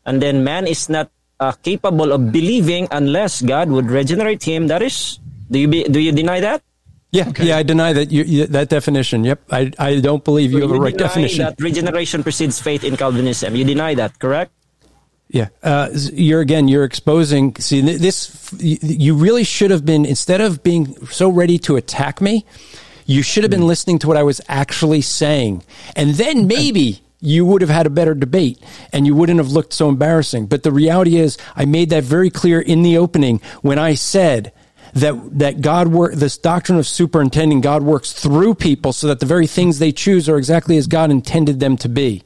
and 0.05 0.21
then 0.21 0.43
man 0.43 0.65
is 0.65 0.89
not 0.89 1.11
uh, 1.39 1.51
capable 1.51 2.11
of 2.11 2.31
believing 2.31 2.87
unless 2.91 3.41
God 3.41 3.69
would 3.69 3.91
regenerate 3.91 4.43
him. 4.43 4.67
That 4.67 4.81
is, 4.81 5.19
do 5.51 5.59
you 5.59 5.67
be, 5.67 5.83
do 5.83 5.99
you 5.99 6.11
deny 6.11 6.39
that? 6.39 6.63
Yeah, 7.11 7.31
yeah, 7.37 7.57
I 7.57 7.63
deny 7.63 7.93
that 7.93 8.11
you, 8.11 8.23
you, 8.23 8.47
that 8.47 8.69
definition. 8.69 9.23
Yep, 9.23 9.43
I, 9.51 9.71
I 9.77 9.99
don't 9.99 10.23
believe 10.23 10.51
you 10.51 10.61
have 10.61 10.71
a 10.71 10.73
You 10.73 10.81
right 10.81 10.97
deny 10.97 11.07
definition. 11.07 11.45
That 11.45 11.61
regeneration 11.61 12.23
precedes 12.23 12.59
faith 12.59 12.83
in 12.83 12.97
Calvinism. 12.97 13.55
You 13.55 13.63
deny 13.63 13.93
that, 13.93 14.17
correct? 14.17 14.51
Yeah, 15.29 15.49
uh, 15.61 15.89
you're 16.11 16.41
again. 16.41 16.67
You're 16.67 16.85
exposing. 16.85 17.55
See, 17.57 17.81
this. 17.81 18.51
You 18.59 19.13
really 19.15 19.43
should 19.43 19.69
have 19.69 19.85
been 19.85 20.05
instead 20.05 20.41
of 20.41 20.63
being 20.63 20.95
so 21.07 21.29
ready 21.29 21.59
to 21.59 21.75
attack 21.75 22.19
me. 22.19 22.45
You 23.05 23.21
should 23.21 23.43
have 23.43 23.51
been 23.51 23.67
listening 23.67 23.99
to 23.99 24.07
what 24.07 24.17
I 24.17 24.23
was 24.23 24.39
actually 24.47 25.01
saying, 25.01 25.63
and 25.95 26.15
then 26.15 26.47
maybe 26.47 27.01
you 27.19 27.45
would 27.45 27.61
have 27.61 27.69
had 27.69 27.85
a 27.85 27.89
better 27.89 28.13
debate, 28.13 28.59
and 28.91 29.05
you 29.07 29.15
wouldn't 29.15 29.37
have 29.39 29.49
looked 29.51 29.73
so 29.73 29.89
embarrassing. 29.89 30.47
But 30.47 30.63
the 30.63 30.71
reality 30.71 31.17
is, 31.17 31.37
I 31.55 31.65
made 31.65 31.89
that 31.91 32.03
very 32.03 32.29
clear 32.29 32.59
in 32.59 32.81
the 32.81 32.97
opening 32.97 33.39
when 33.61 33.79
I 33.79 33.95
said 33.95 34.51
that 34.93 35.39
that 35.39 35.61
God 35.61 35.87
work 35.87 36.13
this 36.13 36.37
doctrine 36.37 36.77
of 36.77 36.87
superintending 36.87 37.61
God 37.61 37.83
works 37.83 38.13
through 38.13 38.55
people 38.55 38.93
so 38.93 39.07
that 39.07 39.19
the 39.19 39.25
very 39.25 39.47
things 39.47 39.79
they 39.79 39.91
choose 39.91 40.29
are 40.29 40.37
exactly 40.37 40.77
as 40.77 40.87
God 40.87 41.11
intended 41.11 41.59
them 41.59 41.77
to 41.77 41.89
be. 41.89 42.23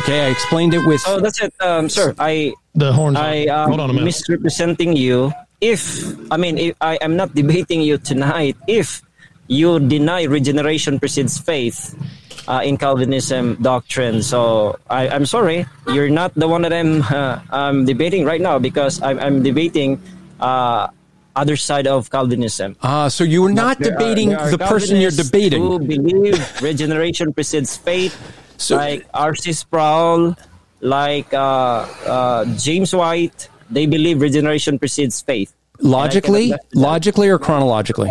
Okay, 0.00 0.26
I 0.26 0.28
explained 0.30 0.72
it 0.72 0.86
with 0.86 1.02
Oh, 1.06 1.20
that's 1.20 1.42
it, 1.42 1.52
um, 1.60 1.88
sir. 1.88 2.14
I 2.18 2.54
the 2.74 2.92
horns. 2.92 3.16
I 3.18 3.44
um, 3.46 3.68
Hold 3.68 3.80
on 3.80 3.90
a 3.90 3.92
minute. 3.92 4.04
misrepresenting 4.04 4.96
you. 4.96 5.32
If 5.60 6.14
I 6.32 6.36
mean, 6.36 6.56
if 6.58 6.76
I 6.80 6.96
am 7.02 7.16
not 7.16 7.34
debating 7.34 7.82
you 7.82 7.98
tonight. 7.98 8.56
If 8.68 9.02
you 9.50 9.80
deny 9.82 10.22
regeneration 10.30 11.02
precedes 11.02 11.34
faith 11.38 11.98
uh, 12.46 12.62
in 12.62 12.78
Calvinism 12.78 13.58
doctrine, 13.60 14.22
so 14.22 14.78
I, 14.88 15.08
I'm 15.10 15.26
sorry, 15.26 15.66
you're 15.90 16.08
not 16.08 16.32
the 16.34 16.46
one 16.46 16.62
that 16.62 16.72
I'm 16.72 17.02
uh, 17.10 17.42
I'm 17.50 17.84
debating 17.84 18.24
right 18.24 18.40
now 18.40 18.58
because 18.62 19.02
I'm, 19.02 19.18
I'm 19.18 19.42
debating 19.42 20.00
uh, 20.38 20.86
other 21.34 21.56
side 21.56 21.86
of 21.86 22.10
Calvinism. 22.10 22.76
Ah, 22.82 23.08
so 23.08 23.24
you 23.24 23.44
are 23.46 23.52
not 23.52 23.78
There 23.78 23.90
debating 23.90 24.30
there 24.30 24.38
are 24.40 24.50
the 24.50 24.58
person 24.58 24.98
you're 25.02 25.10
debating. 25.10 25.62
Who 25.62 25.78
believe 25.78 26.38
regeneration 26.62 27.32
precedes 27.34 27.76
faith, 27.76 28.14
So- 28.56 28.76
like 28.76 29.06
R.C. 29.14 29.52
Sproul, 29.52 30.36
like 30.80 31.34
uh, 31.34 31.86
uh, 32.06 32.44
James 32.56 32.94
White. 32.94 33.48
They 33.70 33.86
believe 33.86 34.20
regeneration 34.20 34.78
precedes 34.78 35.20
faith. 35.22 35.54
Logically, 35.78 36.50
And 36.50 36.54
I 36.54 36.58
cannot- 36.74 36.86
logically 36.86 37.28
or 37.28 37.38
chronologically? 37.38 38.10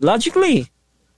Logically, 0.00 0.68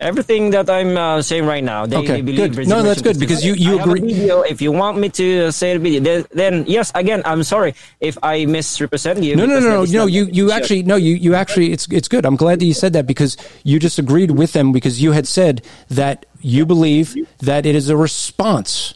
everything 0.00 0.50
that 0.50 0.70
I'm 0.70 0.96
uh, 0.96 1.22
saying 1.22 1.44
right 1.46 1.62
now, 1.64 1.84
they, 1.86 1.96
Okay, 1.96 2.06
they 2.06 2.22
believe 2.22 2.54
good. 2.54 2.68
No, 2.68 2.82
that's 2.82 3.02
good, 3.02 3.18
because 3.18 3.44
you- 3.44 3.54
you. 3.54 3.78
I 3.78 3.82
agree- 3.82 4.00
video. 4.00 4.42
If 4.42 4.62
you 4.62 4.70
want 4.72 4.98
me 4.98 5.08
to 5.10 5.50
say 5.52 5.72
the 5.74 5.80
video, 5.80 6.00
then, 6.00 6.24
then 6.30 6.64
yes, 6.68 6.92
again, 6.94 7.22
I'm 7.24 7.42
sorry 7.42 7.74
if 8.00 8.16
I 8.22 8.44
misrepresent 8.46 9.22
you. 9.22 9.34
No, 9.36 9.46
no, 9.46 9.58
no, 9.60 9.84
no, 9.84 9.84
no. 9.84 10.06
You, 10.06 10.28
you 10.30 10.52
actually, 10.52 10.82
no, 10.84 10.96
you, 10.96 11.14
you 11.14 11.34
actually. 11.34 11.72
It's, 11.72 11.90
it's 11.90 12.08
good. 12.08 12.24
I'm 12.24 12.36
glad 12.36 12.60
that 12.60 12.66
you 12.66 12.74
said 12.74 12.92
that 12.92 13.06
because 13.06 13.36
you 13.64 13.78
just 13.78 13.98
agreed 13.98 14.30
with 14.32 14.52
them 14.52 14.70
because 14.72 15.02
you 15.02 15.12
had 15.12 15.26
said 15.26 15.62
that 15.88 16.26
you 16.40 16.64
believe 16.64 17.16
that 17.40 17.66
it 17.66 17.74
is 17.74 17.88
a 17.88 17.96
response. 17.96 18.94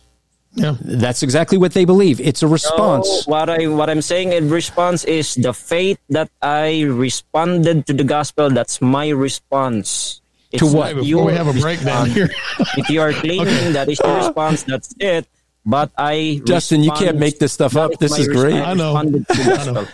Yeah. 0.54 0.76
That's 0.80 1.22
exactly 1.22 1.56
what 1.56 1.72
they 1.72 1.84
believe. 1.84 2.20
It's 2.20 2.42
a 2.42 2.48
response. 2.48 3.26
No, 3.26 3.32
what 3.32 3.48
I 3.48 3.66
what 3.68 3.88
I'm 3.88 4.02
saying 4.02 4.32
in 4.32 4.50
response 4.50 5.04
is 5.04 5.34
the 5.34 5.54
faith 5.54 5.98
that 6.10 6.30
I 6.42 6.82
responded 6.82 7.86
to 7.86 7.92
the 7.92 8.04
gospel. 8.04 8.50
That's 8.50 8.80
my 8.82 9.08
response. 9.08 10.20
It's 10.50 10.60
To 10.60 10.66
what? 10.66 10.96
not 10.96 11.04
Before 11.04 11.24
we 11.24 11.32
have 11.32 11.48
a 11.48 11.58
breakdown 11.58 12.10
here. 12.10 12.28
if 12.76 12.90
you 12.90 13.00
are 13.00 13.12
claiming 13.12 13.72
that 13.72 13.88
is 13.88 13.98
your 14.04 14.16
response, 14.16 14.64
that's 14.64 14.94
it. 15.00 15.26
But 15.64 15.90
I 15.96 16.42
Justin, 16.44 16.82
you 16.82 16.92
can't 16.92 17.18
make 17.18 17.38
this 17.38 17.52
stuff 17.52 17.76
up. 17.76 17.92
This 17.98 18.18
is 18.18 18.28
great. 18.28 18.54
I 18.54 18.74
know. 18.74 18.94
responded 18.94 19.28
to 19.28 19.42
the 19.42 19.54
I 19.54 19.64
know. 19.72 19.86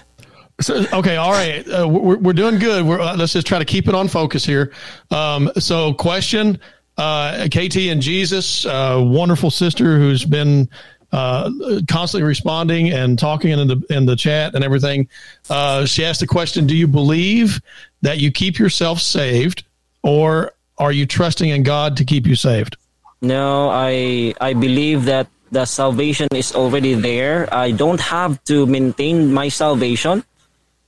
So, 0.60 0.84
okay, 0.92 1.16
all 1.16 1.30
right. 1.30 1.64
Uh, 1.68 1.86
we're, 1.86 2.16
we're 2.16 2.32
doing 2.32 2.58
good. 2.58 2.84
We're, 2.84 3.00
uh, 3.00 3.16
let's 3.16 3.32
just 3.32 3.46
try 3.46 3.60
to 3.60 3.64
keep 3.64 3.86
it 3.86 3.94
on 3.94 4.08
focus 4.08 4.44
here. 4.44 4.72
Um, 5.12 5.52
so, 5.56 5.94
question 5.94 6.58
uh, 6.98 7.46
KT 7.46 7.76
and 7.88 8.02
Jesus, 8.02 8.66
uh, 8.66 9.00
wonderful 9.00 9.50
sister 9.50 9.98
who's 9.98 10.24
been 10.24 10.68
uh, 11.12 11.50
constantly 11.88 12.26
responding 12.26 12.90
and 12.90 13.18
talking 13.18 13.50
in 13.50 13.68
the 13.68 13.82
in 13.88 14.04
the 14.04 14.16
chat 14.16 14.54
and 14.54 14.64
everything. 14.64 15.08
Uh, 15.48 15.86
she 15.86 16.04
asked 16.04 16.20
the 16.20 16.26
question: 16.26 16.66
Do 16.66 16.76
you 16.76 16.86
believe 16.86 17.60
that 18.02 18.18
you 18.18 18.30
keep 18.30 18.58
yourself 18.58 19.00
saved, 19.00 19.64
or 20.02 20.52
are 20.76 20.92
you 20.92 21.06
trusting 21.06 21.48
in 21.48 21.62
God 21.62 21.96
to 21.98 22.04
keep 22.04 22.26
you 22.26 22.34
saved? 22.34 22.76
No, 23.22 23.70
I 23.70 24.34
I 24.40 24.52
believe 24.52 25.06
that 25.06 25.28
the 25.50 25.64
salvation 25.64 26.28
is 26.34 26.54
already 26.54 26.94
there. 26.94 27.48
I 27.54 27.70
don't 27.70 28.00
have 28.00 28.42
to 28.44 28.66
maintain 28.66 29.32
my 29.32 29.48
salvation 29.48 30.24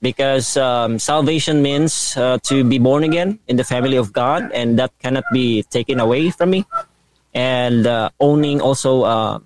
because 0.01 0.57
um, 0.57 0.97
salvation 0.97 1.61
means 1.61 2.17
uh, 2.17 2.39
to 2.43 2.63
be 2.63 2.79
born 2.79 3.03
again 3.03 3.39
in 3.47 3.55
the 3.55 3.63
family 3.63 3.97
of 3.97 4.11
God, 4.11 4.51
and 4.51 4.77
that 4.79 4.91
cannot 4.99 5.23
be 5.31 5.63
taken 5.63 5.99
away 5.99 6.31
from 6.31 6.49
me. 6.49 6.65
And 7.33 7.87
uh, 7.87 8.09
owning 8.19 8.59
also 8.59 9.03
uh, 9.03 9.39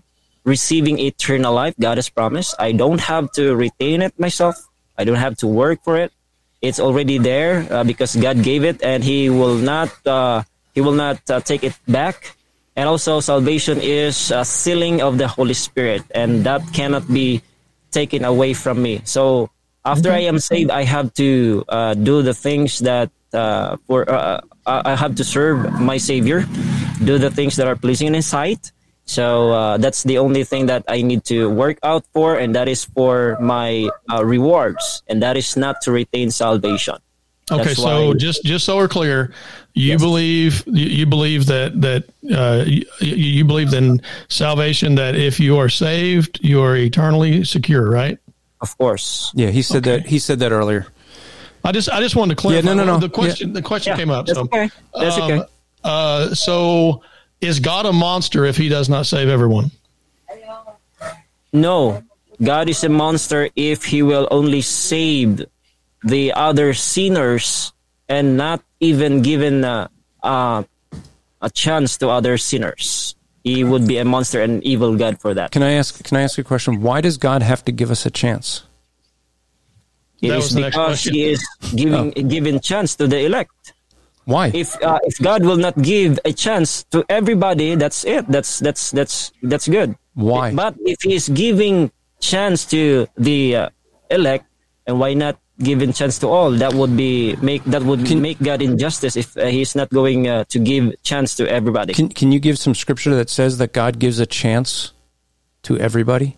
receiving 0.45 0.97
eternal 0.97 1.53
life, 1.53 1.75
God 1.79 1.97
has 1.97 2.09
promised. 2.09 2.55
I 2.57 2.71
don't 2.71 3.01
have 3.01 3.31
to 3.33 3.55
retain 3.55 4.01
it 4.01 4.17
myself. 4.17 4.55
I 4.97 5.03
don't 5.03 5.19
have 5.19 5.37
to 5.43 5.47
work 5.47 5.83
for 5.83 5.97
it. 5.97 6.13
It's 6.61 6.79
already 6.79 7.17
there 7.19 7.67
uh, 7.69 7.83
because 7.83 8.15
God 8.15 8.41
gave 8.41 8.63
it, 8.63 8.81
and 8.81 9.03
He 9.03 9.29
will 9.29 9.59
not 9.59 9.91
uh, 10.07 10.43
He 10.73 10.81
will 10.81 10.95
not 10.95 11.19
uh, 11.29 11.41
take 11.41 11.63
it 11.63 11.77
back. 11.87 12.37
And 12.75 12.89
also, 12.89 13.19
salvation 13.19 13.79
is 13.79 14.31
a 14.31 14.43
sealing 14.43 15.01
of 15.01 15.17
the 15.17 15.27
Holy 15.27 15.53
Spirit, 15.53 16.03
and 16.11 16.43
that 16.43 16.63
cannot 16.73 17.07
be 17.07 17.43
taken 17.91 18.25
away 18.25 18.53
from 18.53 18.81
me. 18.81 18.99
So 19.05 19.49
After 19.85 20.11
I 20.11 20.21
am 20.25 20.39
saved, 20.39 20.71
I 20.71 20.83
have 20.83 21.13
to 21.15 21.63
uh, 21.69 21.93
do 21.93 22.21
the 22.23 22.33
things 22.33 22.79
that 22.79 23.11
uh, 23.33 23.77
for 23.87 24.09
uh, 24.09 24.41
I 24.65 24.95
have 24.95 25.15
to 25.15 25.23
serve 25.23 25.79
my 25.79 25.97
Savior, 25.97 26.45
do 27.03 27.17
the 27.19 27.29
things 27.29 27.55
that 27.57 27.67
are 27.67 27.75
pleasing 27.75 28.07
in 28.07 28.13
His 28.15 28.25
sight. 28.25 28.71
So 29.05 29.51
uh, 29.51 29.77
that's 29.77 30.01
the 30.01 30.17
only 30.17 30.43
thing 30.43 30.65
that 30.65 30.83
I 30.87 31.03
need 31.03 31.23
to 31.25 31.47
work 31.49 31.77
out 31.83 32.03
for, 32.13 32.35
and 32.41 32.55
that 32.55 32.67
is 32.67 32.85
for 32.85 33.37
my 33.39 33.87
uh, 34.11 34.25
rewards, 34.25 35.03
and 35.07 35.21
that 35.21 35.37
is 35.37 35.55
not 35.55 35.81
to 35.83 35.91
retain 35.91 36.31
salvation. 36.31 36.95
Okay, 37.51 37.63
That's 37.63 37.77
so 37.77 38.07
why- 38.07 38.13
just 38.17 38.43
just 38.43 38.65
so 38.65 38.77
we're 38.77 38.87
clear, 38.89 39.29
you 39.75 39.91
Yes. 39.93 40.01
believe 40.01 40.63
you, 40.65 40.85
you 40.87 41.05
believe 41.05 41.45
that 41.45 41.79
that 41.85 42.03
uh, 42.33 42.63
you, 42.65 42.81
you 43.05 43.45
believe 43.45 43.71
in 43.77 44.01
salvation 44.29 44.95
that 44.95 45.13
if 45.13 45.39
you 45.39 45.59
are 45.61 45.69
saved, 45.69 46.39
you 46.41 46.59
are 46.63 46.75
eternally 46.75 47.43
secure, 47.45 47.87
right? 47.87 48.17
Of 48.61 48.77
course. 48.77 49.31
Yeah, 49.35 49.49
he 49.49 49.61
said 49.61 49.85
Okay. 49.87 49.99
that. 50.01 50.07
He 50.07 50.19
said 50.19 50.39
that 50.39 50.51
earlier. 50.51 50.87
I 51.63 51.71
just 51.71 51.89
I 51.89 51.99
just 51.99 52.15
wanted 52.15 52.35
to 52.37 52.41
clarify. 52.41 52.67
Yeah, 52.69 52.75
no, 52.75 52.83
no, 52.85 52.93
no. 52.93 52.99
The 52.99 53.09
question 53.09 53.53
the 53.53 53.61
question 53.61 53.91
Yeah, 53.91 53.97
came 53.97 54.09
up. 54.11 54.25
that's 54.27 54.37
so 54.37 54.43
okay. 54.45 54.69
That's 54.93 55.17
um, 55.17 55.31
okay. 55.31 55.43
Uh, 55.83 56.33
so 56.33 57.01
is 57.41 57.59
God 57.59 57.85
a 57.85 57.93
monster 57.93 58.45
if 58.45 58.55
He 58.57 58.69
does 58.69 58.87
not 58.89 59.05
save 59.05 59.29
everyone? 59.29 59.71
No, 61.53 62.03
God 62.41 62.69
is 62.69 62.83
a 62.83 62.89
monster 62.89 63.49
if 63.55 63.85
He 63.85 64.01
will 64.03 64.27
only 64.31 64.61
save 64.61 65.45
the 66.03 66.33
other 66.33 66.73
sinners 66.73 67.71
and 68.09 68.37
not 68.37 68.61
even 68.79 69.21
given 69.21 69.63
a, 69.63 69.89
a, 70.21 70.65
a 71.41 71.49
chance 71.49 71.97
to 71.97 72.09
other 72.09 72.37
sinners. 72.37 73.14
He 73.45 73.63
would 73.63 73.87
be 73.87 73.99
a 73.99 74.05
monster 74.05 74.41
and 74.41 74.63
evil 74.63 74.97
God 74.97 75.21
for 75.21 75.35
that. 75.35 75.51
Can 75.51 75.61
I 75.61 75.73
ask? 75.73 76.03
Can 76.03 76.17
I 76.17 76.23
ask 76.23 76.35
you 76.35 76.41
a 76.41 76.49
question? 76.49 76.81
Why 76.81 76.99
does 76.99 77.17
God 77.17 77.43
have 77.43 77.63
to 77.65 77.71
give 77.71 77.91
us 77.91 78.03
a 78.03 78.09
chance? 78.09 78.65
It 80.19 80.29
That 80.29 80.37
is 80.41 80.45
was 80.45 80.53
the 80.55 80.61
next 80.61 80.75
because 80.75 80.87
question. 80.87 81.13
He 81.13 81.23
is 81.29 81.41
giving 81.75 82.09
giving 82.25 82.59
chance 82.59 82.95
to 82.97 83.05
the 83.05 83.21
elect. 83.21 83.53
Why? 84.25 84.49
If 84.49 84.73
uh, 84.81 84.97
if 85.03 85.21
God 85.21 85.45
will 85.45 85.61
not 85.61 85.77
give 85.77 86.17
a 86.25 86.33
chance 86.33 86.89
to 86.89 87.05
everybody, 87.07 87.75
that's 87.77 88.01
it. 88.03 88.25
That's 88.25 88.57
that's 88.57 88.89
that's 88.89 89.31
that's 89.45 89.67
good. 89.69 89.93
Why? 90.17 90.49
But 90.49 90.73
if 90.81 91.05
He 91.05 91.13
is 91.13 91.29
giving 91.29 91.93
chance 92.17 92.65
to 92.73 93.05
the 93.13 93.69
uh, 93.69 93.69
elect, 94.09 94.49
and 94.89 94.97
why 94.99 95.13
not 95.13 95.37
giving 95.59 95.93
chance 95.93 96.19
to 96.19 96.27
all? 96.27 96.51
That 96.51 96.73
would 96.73 96.95
be 96.97 97.35
make 97.41 97.63
that 97.65 97.83
would 97.83 98.09
make 98.17 98.41
God 98.41 98.61
injustice 98.61 99.15
if 99.15 99.35
uh, 99.37 99.45
He's 99.47 99.75
not 99.75 99.89
going 99.89 100.27
uh, 100.27 100.43
to 100.49 100.59
give 100.59 100.93
chance 101.03 101.35
to 101.37 101.47
everybody. 101.49 101.93
Can 101.93 102.09
Can 102.09 102.31
you 102.31 102.39
give 102.39 102.57
some 102.57 102.75
scripture 102.75 103.15
that 103.15 103.29
says 103.29 103.57
that 103.59 103.73
God 103.73 103.99
gives 103.99 104.19
a 104.19 104.25
chance 104.25 104.93
to 105.63 105.77
everybody? 105.79 106.37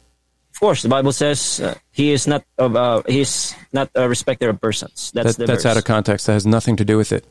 of 0.53 0.59
course, 0.59 0.81
the 0.81 0.89
Bible 0.89 1.11
says 1.13 1.59
uh, 1.61 1.75
He 1.91 2.11
is 2.11 2.25
not 2.25 2.43
of 2.57 2.75
uh, 2.75 3.03
He's 3.07 3.53
not 3.73 3.89
a 3.93 4.09
respecter 4.09 4.49
of 4.49 4.59
persons. 4.59 5.11
That's 5.13 5.35
That, 5.35 5.37
the 5.37 5.45
that's 5.45 5.63
verse. 5.63 5.71
out 5.71 5.77
of 5.77 5.83
context. 5.85 6.25
That 6.25 6.33
has 6.33 6.45
nothing 6.47 6.75
to 6.77 6.85
do 6.85 6.97
with 6.97 7.11
it. 7.11 7.25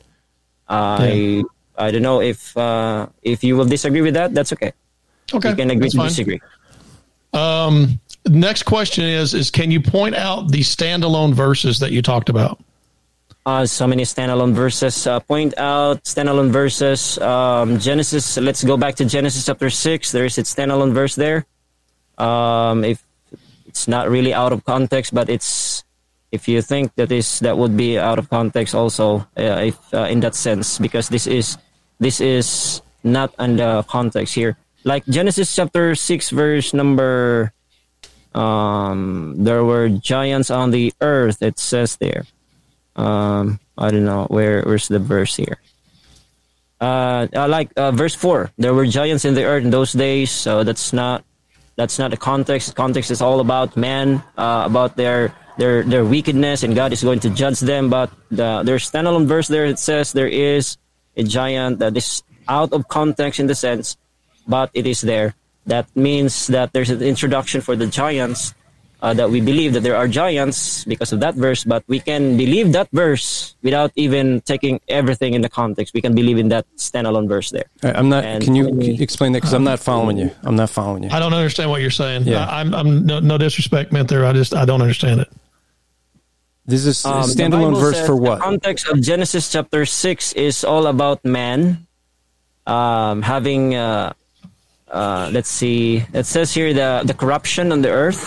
I 0.69 1.43
I 1.77 1.91
don't 1.91 2.03
know 2.03 2.21
if 2.23 2.57
uh, 2.57 3.07
if 3.23 3.43
you 3.45 3.57
will 3.57 3.65
disagree 3.67 4.01
with 4.03 4.15
that. 4.15 4.33
That's 4.35 4.53
okay. 4.53 4.73
Okay, 5.33 5.51
You 5.51 5.57
can 5.57 5.71
agree 5.71 5.91
to 5.91 5.97
fine. 5.97 6.09
disagree. 6.09 6.41
Um, 7.33 8.01
next 8.29 8.65
question 8.65 9.05
is 9.05 9.35
is 9.35 9.51
can 9.51 9.71
you 9.71 9.81
point 9.81 10.15
out 10.15 10.51
the 10.51 10.61
standalone 10.61 11.35
verses 11.35 11.79
that 11.81 11.93
you 11.93 12.03
talked 12.03 12.29
about? 12.29 12.61
Uh, 13.47 13.65
so 13.65 13.87
many 13.87 14.03
standalone 14.03 14.53
verses. 14.53 15.07
Uh, 15.07 15.21
point 15.21 15.57
out 15.57 16.03
standalone 16.03 16.51
verses. 16.51 17.17
Um, 17.19 17.79
Genesis. 17.79 18.37
Let's 18.37 18.65
go 18.65 18.77
back 18.77 18.97
to 18.97 19.05
Genesis 19.05 19.47
chapter 19.47 19.71
six. 19.71 20.11
There 20.11 20.25
is 20.25 20.37
a 20.39 20.43
standalone 20.43 20.93
verse 20.93 21.15
there. 21.15 21.47
Um, 22.19 22.83
if 22.83 23.05
it's 23.67 23.87
not 23.87 24.11
really 24.11 24.35
out 24.35 24.53
of 24.53 24.65
context, 24.65 25.15
but 25.15 25.31
it's 25.31 25.85
if 26.33 26.49
you 26.49 26.61
think 26.61 26.95
that 26.97 27.13
is 27.13 27.39
that 27.41 27.57
would 27.57 27.77
be 27.77 27.99
out 27.99 28.19
of 28.19 28.29
context 28.31 28.75
also 28.75 29.23
uh, 29.39 29.71
if 29.71 29.79
uh, 29.95 30.11
in 30.11 30.19
that 30.21 30.35
sense 30.35 30.79
because 30.79 31.09
this 31.09 31.27
is 31.27 31.57
this 32.01 32.21
is 32.21 32.83
not 33.05 33.33
under 33.39 33.85
context 33.87 34.35
here. 34.35 34.57
Like 34.83 35.07
Genesis 35.07 35.55
chapter 35.55 35.95
six 35.95 36.31
verse 36.31 36.75
number. 36.75 37.53
Um, 38.37 39.35
there 39.39 39.65
were 39.65 39.89
giants 39.89 40.51
on 40.51 40.71
the 40.71 40.93
earth. 41.01 41.41
It 41.41 41.59
says 41.59 41.97
there. 41.97 42.25
Um 42.97 43.61
i 43.77 43.91
don't 43.91 44.09
know 44.09 44.25
where 44.33 44.63
where's 44.63 44.89
the 44.89 44.99
verse 44.99 45.37
here? 45.37 45.61
Uh, 46.81 47.29
uh 47.37 47.49
like 47.49 47.69
uh, 47.77 47.93
verse 47.93 48.15
4 48.15 48.53
there 48.57 48.73
were 48.73 48.87
giants 48.87 49.25
in 49.25 49.35
the 49.35 49.45
earth 49.45 49.65
in 49.65 49.71
those 49.71 49.93
days 49.93 50.31
so 50.31 50.65
that's 50.65 50.93
not 50.93 51.25
that's 51.77 51.99
not 51.99 52.11
the 52.11 52.17
context. 52.17 52.75
Context 52.75 53.11
is 53.11 53.21
all 53.21 53.41
about 53.41 53.77
man 53.77 54.25
uh, 54.37 54.65
about 54.65 54.97
their 54.97 55.37
their 55.59 55.85
their 55.85 56.05
wickedness 56.05 56.65
and 56.65 56.75
god 56.75 56.93
is 56.93 57.05
going 57.05 57.21
to 57.21 57.31
judge 57.31 57.61
them. 57.61 57.89
But 57.89 58.11
the, 58.31 58.63
there's 58.65 58.91
standalone 58.91 59.27
verse 59.27 59.49
there 59.49 59.67
it 59.67 59.79
says 59.79 60.13
there 60.13 60.29
is 60.29 60.79
a 61.17 61.23
giant 61.23 61.79
that 61.81 61.97
is 61.97 62.23
out 62.49 62.73
of 62.73 62.89
context 62.89 63.41
in 63.41 63.47
the 63.47 63.55
sense 63.55 63.97
but 64.49 64.71
it 64.73 64.87
is 64.87 65.01
there 65.01 65.35
that 65.67 65.87
means 65.97 66.47
that 66.49 66.73
there's 66.73 66.91
an 66.91 67.03
introduction 67.03 67.61
for 67.61 67.75
the 67.77 67.87
giants 67.87 68.55
uh, 69.03 69.13
that 69.13 69.29
we 69.31 69.41
believe 69.43 69.75
that 69.75 69.83
there 69.83 69.95
are 69.97 70.09
giants 70.09 70.85
because 70.85 71.13
of 71.13 71.21
that 71.21 71.35
verse, 71.35 71.65
but 71.65 71.85
we 71.87 72.01
can 72.01 72.37
believe 72.37 72.73
that 72.73 72.89
verse 72.93 73.55
without 73.63 73.93
even 73.95 74.41
taking 74.41 74.81
everything 74.89 75.35
in 75.35 75.43
the 75.43 75.49
context. 75.51 75.93
We 75.93 76.01
can 76.01 76.15
believe 76.15 76.39
in 76.39 76.49
that 76.49 76.65
standalone 76.79 77.29
verse 77.29 77.51
there. 77.51 77.67
I- 77.83 77.93
I'm 77.93 78.09
not. 78.09 78.25
And 78.25 78.43
can 78.43 78.55
you 78.57 78.65
when 78.65 78.79
we- 78.79 78.99
explain 79.01 79.33
that? 79.33 79.41
Because 79.43 79.53
I'm 79.53 79.65
not 79.65 79.81
following 79.81 80.17
you. 80.17 80.31
I'm 80.45 80.57
not 80.57 80.71
following 80.71 81.03
you. 81.05 81.11
I 81.11 81.19
don't 81.21 81.35
understand 81.35 81.69
what 81.71 81.83
you're 81.83 81.91
saying. 81.91 82.23
Yeah. 82.25 82.47
I, 82.47 82.61
I'm, 82.61 82.73
I'm 82.75 83.05
no, 83.05 83.21
no 83.21 83.37
disrespect 83.37 83.93
meant 83.93 84.09
there. 84.09 84.25
I 84.25 84.33
just 84.33 84.55
I 84.55 84.65
don't 84.65 84.81
understand 84.81 85.21
it. 85.21 85.29
This 86.65 86.85
is 86.87 87.05
a 87.05 87.11
Um, 87.11 87.23
the 87.23 87.35
standalone 87.35 87.79
verse 87.79 87.97
says 87.97 88.07
for 88.07 88.17
The 88.17 88.23
what? 88.23 88.41
context 88.41 88.89
of 88.89 89.01
Genesis 89.01 89.53
chapter 89.53 89.85
6 89.87 90.33
is 90.33 90.65
all 90.65 90.87
about 90.89 91.23
man 91.25 91.87
um, 92.67 93.23
having, 93.23 93.77
uh, 93.77 94.15
uh, 94.89 95.31
let's 95.33 95.49
see, 95.49 96.05
it 96.13 96.27
says 96.27 96.55
here 96.55 96.73
the, 96.73 97.03
the 97.05 97.15
corruption 97.15 97.73
on 97.73 97.83
the 97.83 97.91
earth. 97.91 98.23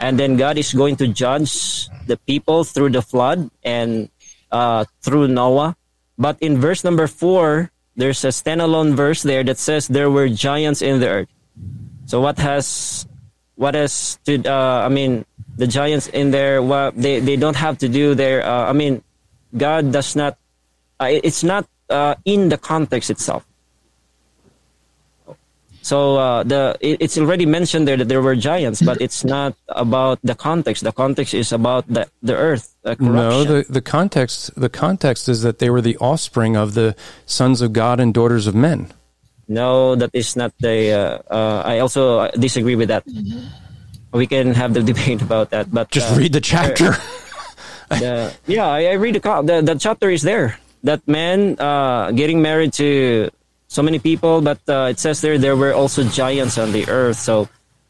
And 0.00 0.18
then 0.18 0.36
God 0.36 0.58
is 0.58 0.72
going 0.74 0.96
to 0.96 1.08
judge 1.08 1.88
the 2.06 2.16
people 2.16 2.64
through 2.64 2.90
the 2.90 3.02
flood 3.02 3.50
and 3.62 4.10
uh, 4.52 4.84
through 5.02 5.28
Noah. 5.28 5.76
But 6.18 6.36
in 6.40 6.60
verse 6.60 6.84
number 6.84 7.06
4, 7.06 7.70
there's 7.96 8.24
a 8.24 8.28
standalone 8.28 8.94
verse 8.94 9.22
there 9.22 9.44
that 9.44 9.58
says 9.58 9.88
there 9.88 10.10
were 10.10 10.28
giants 10.28 10.82
in 10.82 11.00
the 11.00 11.08
earth. 11.08 11.28
So 12.06 12.20
what 12.20 12.38
has 12.38 13.06
what 13.54 13.74
has 13.74 14.18
to 14.26 14.42
uh, 14.44 14.82
I 14.84 14.88
mean 14.88 15.24
the 15.56 15.66
giants 15.66 16.08
in 16.08 16.32
there 16.32 16.60
what 16.60 16.96
they 16.98 17.20
they 17.20 17.36
don't 17.36 17.56
have 17.56 17.78
to 17.78 17.88
do 17.88 18.14
their 18.14 18.44
uh, 18.44 18.68
I 18.68 18.72
mean 18.72 19.02
God 19.56 19.92
does 19.92 20.16
not 20.16 20.36
uh, 20.98 21.08
it's 21.08 21.44
not 21.44 21.66
uh, 21.88 22.16
in 22.24 22.48
the 22.48 22.58
context 22.58 23.10
itself. 23.10 23.46
So 25.84 26.16
uh, 26.16 26.42
the 26.44 26.78
it, 26.80 26.96
it's 27.04 27.18
already 27.18 27.44
mentioned 27.44 27.86
there 27.86 27.98
that 27.98 28.08
there 28.08 28.22
were 28.22 28.34
giants, 28.34 28.80
but 28.80 29.02
it's 29.04 29.22
not 29.22 29.52
about 29.68 30.18
the 30.24 30.34
context. 30.34 30.82
The 30.82 30.96
context 30.96 31.34
is 31.34 31.52
about 31.52 31.84
the 31.92 32.08
the 32.22 32.34
earth. 32.34 32.72
Uh, 32.88 32.96
corruption. 32.96 33.12
No, 33.12 33.44
the, 33.44 33.68
the 33.68 33.82
context 33.84 34.48
the 34.56 34.70
context 34.72 35.28
is 35.28 35.42
that 35.42 35.58
they 35.60 35.68
were 35.68 35.82
the 35.84 35.98
offspring 35.98 36.56
of 36.56 36.72
the 36.72 36.96
sons 37.26 37.60
of 37.60 37.74
God 37.74 38.00
and 38.00 38.14
daughters 38.14 38.46
of 38.46 38.54
men. 38.54 38.94
No, 39.46 39.94
that 39.94 40.08
is 40.16 40.36
not 40.36 40.56
the. 40.56 40.96
Uh, 40.96 41.20
uh, 41.28 41.62
I 41.66 41.80
also 41.80 42.20
uh, 42.20 42.30
disagree 42.32 42.76
with 42.76 42.88
that. 42.88 43.04
We 44.10 44.26
can 44.26 44.56
have 44.56 44.72
the 44.72 44.82
debate 44.90 45.20
about 45.20 45.50
that, 45.50 45.68
but 45.68 45.90
Just 45.92 46.16
uh, 46.16 46.16
read 46.16 46.32
the 46.32 46.40
chapter. 46.40 46.96
the, 47.92 48.32
yeah, 48.48 48.68
I, 48.72 48.86
I 48.86 48.96
read 48.96 49.16
the, 49.16 49.20
co- 49.20 49.44
the 49.44 49.60
the 49.60 49.76
chapter 49.76 50.08
is 50.08 50.24
there. 50.24 50.56
That 50.80 51.04
man 51.04 51.60
uh, 51.60 52.12
getting 52.16 52.40
married 52.40 52.72
to 52.80 53.28
so 53.74 53.82
many 53.82 53.98
people, 53.98 54.40
but 54.40 54.60
uh, 54.68 54.86
it 54.90 54.98
says 54.98 55.20
there 55.20 55.36
there 55.36 55.56
were 55.56 55.74
also 55.74 56.04
giants 56.04 56.56
on 56.58 56.70
the 56.70 56.86
earth. 56.88 57.18
So 57.18 57.48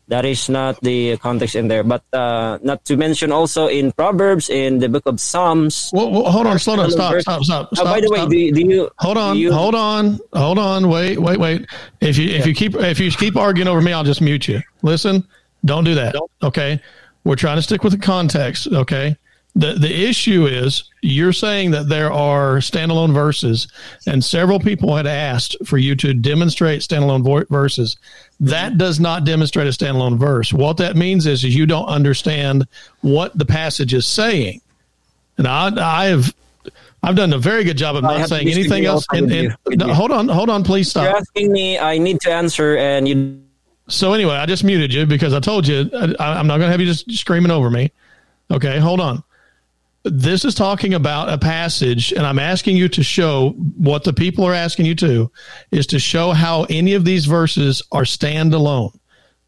that 0.08 0.24
is 0.24 0.48
not 0.48 0.80
the 0.80 1.16
context 1.18 1.54
in 1.54 1.68
there. 1.68 1.82
But 1.84 2.02
uh, 2.12 2.58
not 2.62 2.84
to 2.86 2.96
mention 2.96 3.32
also 3.32 3.68
in 3.68 3.92
Proverbs, 3.92 4.48
in 4.50 4.78
the 4.78 4.88
book 4.88 5.04
of 5.06 5.20
Psalms. 5.20 5.90
Well, 5.92 6.10
well, 6.10 6.24
hold 6.30 6.46
on, 6.46 6.58
slow 6.58 6.76
down, 6.76 6.90
stop, 6.90 7.20
stop, 7.20 7.42
stop, 7.44 7.74
stop. 7.74 7.84
by 7.84 8.00
the 8.00 8.10
way, 8.10 8.26
do, 8.26 8.52
do 8.52 8.60
you 8.60 8.90
Hold 8.98 9.16
on, 9.16 9.36
you- 9.36 9.52
hold 9.52 9.74
on, 9.74 10.18
hold 10.32 10.58
on. 10.58 10.88
Wait, 10.88 11.18
wait, 11.20 11.38
wait. 11.38 11.66
If 12.00 12.18
you 12.18 12.28
if 12.30 12.46
you 12.46 12.54
keep 12.54 12.74
if 12.76 12.98
you 12.98 13.10
keep 13.10 13.36
arguing 13.36 13.68
over 13.68 13.80
me, 13.80 13.92
I'll 13.92 14.04
just 14.04 14.20
mute 14.20 14.48
you. 14.48 14.60
Listen, 14.82 15.26
don't 15.64 15.84
do 15.84 15.94
that. 15.94 16.16
Okay, 16.42 16.80
we're 17.24 17.36
trying 17.36 17.56
to 17.56 17.62
stick 17.62 17.84
with 17.84 17.92
the 17.92 17.98
context. 17.98 18.68
Okay, 18.72 19.16
the 19.56 19.74
the 19.74 20.08
issue 20.08 20.46
is 20.46 20.84
you're 21.00 21.32
saying 21.32 21.70
that 21.72 21.88
there 21.88 22.12
are 22.12 22.56
standalone 22.56 23.12
verses, 23.12 23.68
and 24.06 24.24
several 24.24 24.58
people 24.58 24.96
had 24.96 25.06
asked 25.06 25.56
for 25.64 25.78
you 25.78 25.94
to 25.96 26.12
demonstrate 26.14 26.80
standalone 26.80 27.22
vo- 27.22 27.44
verses. 27.50 27.96
That 28.40 28.78
does 28.78 28.98
not 28.98 29.24
demonstrate 29.24 29.66
a 29.66 29.70
standalone 29.70 30.18
verse. 30.18 30.52
What 30.52 30.76
that 30.78 30.96
means 30.96 31.26
is, 31.26 31.44
is 31.44 31.54
you 31.54 31.66
don't 31.66 31.86
understand 31.86 32.66
what 33.02 33.36
the 33.38 33.44
passage 33.44 33.94
is 33.94 34.06
saying. 34.06 34.60
And 35.38 35.46
I, 35.46 35.70
I 35.76 36.06
have, 36.06 36.34
I've 37.02 37.16
done 37.16 37.32
a 37.32 37.38
very 37.38 37.62
good 37.64 37.76
job 37.76 37.96
of 37.96 38.02
not 38.02 38.28
saying 38.28 38.48
anything 38.48 38.86
else. 38.86 39.06
And, 39.12 39.30
and 39.30 39.56
no, 39.68 39.94
hold 39.94 40.10
on, 40.10 40.26
hold 40.28 40.50
on, 40.50 40.64
please 40.64 40.90
stop. 40.90 41.04
You're 41.04 41.16
asking 41.16 41.52
me. 41.52 41.78
I 41.78 41.98
need 41.98 42.20
to 42.22 42.32
answer, 42.32 42.76
and 42.76 43.06
you 43.06 43.40
So 43.88 44.14
anyway, 44.14 44.34
I 44.34 44.46
just 44.46 44.64
muted 44.64 44.92
you 44.92 45.06
because 45.06 45.34
I 45.34 45.40
told 45.40 45.68
you 45.68 45.90
I, 45.92 46.14
I'm 46.18 46.46
not 46.46 46.58
going 46.58 46.68
to 46.68 46.70
have 46.70 46.80
you 46.80 46.86
just 46.86 47.10
screaming 47.12 47.50
over 47.50 47.70
me. 47.70 47.92
Okay, 48.50 48.78
hold 48.78 49.00
on. 49.00 49.22
This 50.04 50.44
is 50.44 50.54
talking 50.54 50.92
about 50.92 51.30
a 51.32 51.38
passage, 51.38 52.12
and 52.12 52.26
I'm 52.26 52.38
asking 52.38 52.76
you 52.76 52.88
to 52.90 53.02
show 53.02 53.50
what 53.78 54.04
the 54.04 54.12
people 54.12 54.44
are 54.44 54.52
asking 54.52 54.84
you 54.84 54.94
to 54.96 55.30
is 55.70 55.86
to 55.88 55.98
show 55.98 56.32
how 56.32 56.64
any 56.68 56.92
of 56.92 57.06
these 57.06 57.24
verses 57.24 57.82
are 57.90 58.02
standalone. 58.02 58.94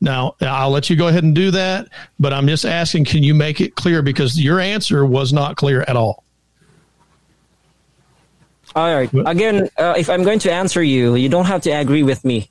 Now, 0.01 0.35
I'll 0.41 0.71
let 0.71 0.89
you 0.89 0.97
go 0.97 1.09
ahead 1.09 1.25
and 1.25 1.35
do 1.35 1.51
that, 1.51 1.89
but 2.19 2.33
I'm 2.33 2.47
just 2.47 2.65
asking, 2.65 3.05
can 3.05 3.23
you 3.23 3.35
make 3.35 3.61
it 3.61 3.75
clear? 3.75 4.01
Because 4.01 4.41
your 4.41 4.59
answer 4.59 5.05
was 5.05 5.33
not 5.33 5.57
clear 5.57 5.83
at 5.83 5.97
all. 5.97 6.25
All 8.75 8.95
right. 8.95 9.11
Again, 9.27 9.69
uh, 9.79 9.95
if 9.97 10.11
I'm 10.11 10.23
going 10.23 10.39
to 10.41 10.53
answer 10.53 10.83
you, 10.83 11.17
you 11.17 11.29
don't 11.29 11.47
have 11.47 11.63
to 11.63 11.71
agree 11.71 12.03
with 12.03 12.25
me. 12.25 12.51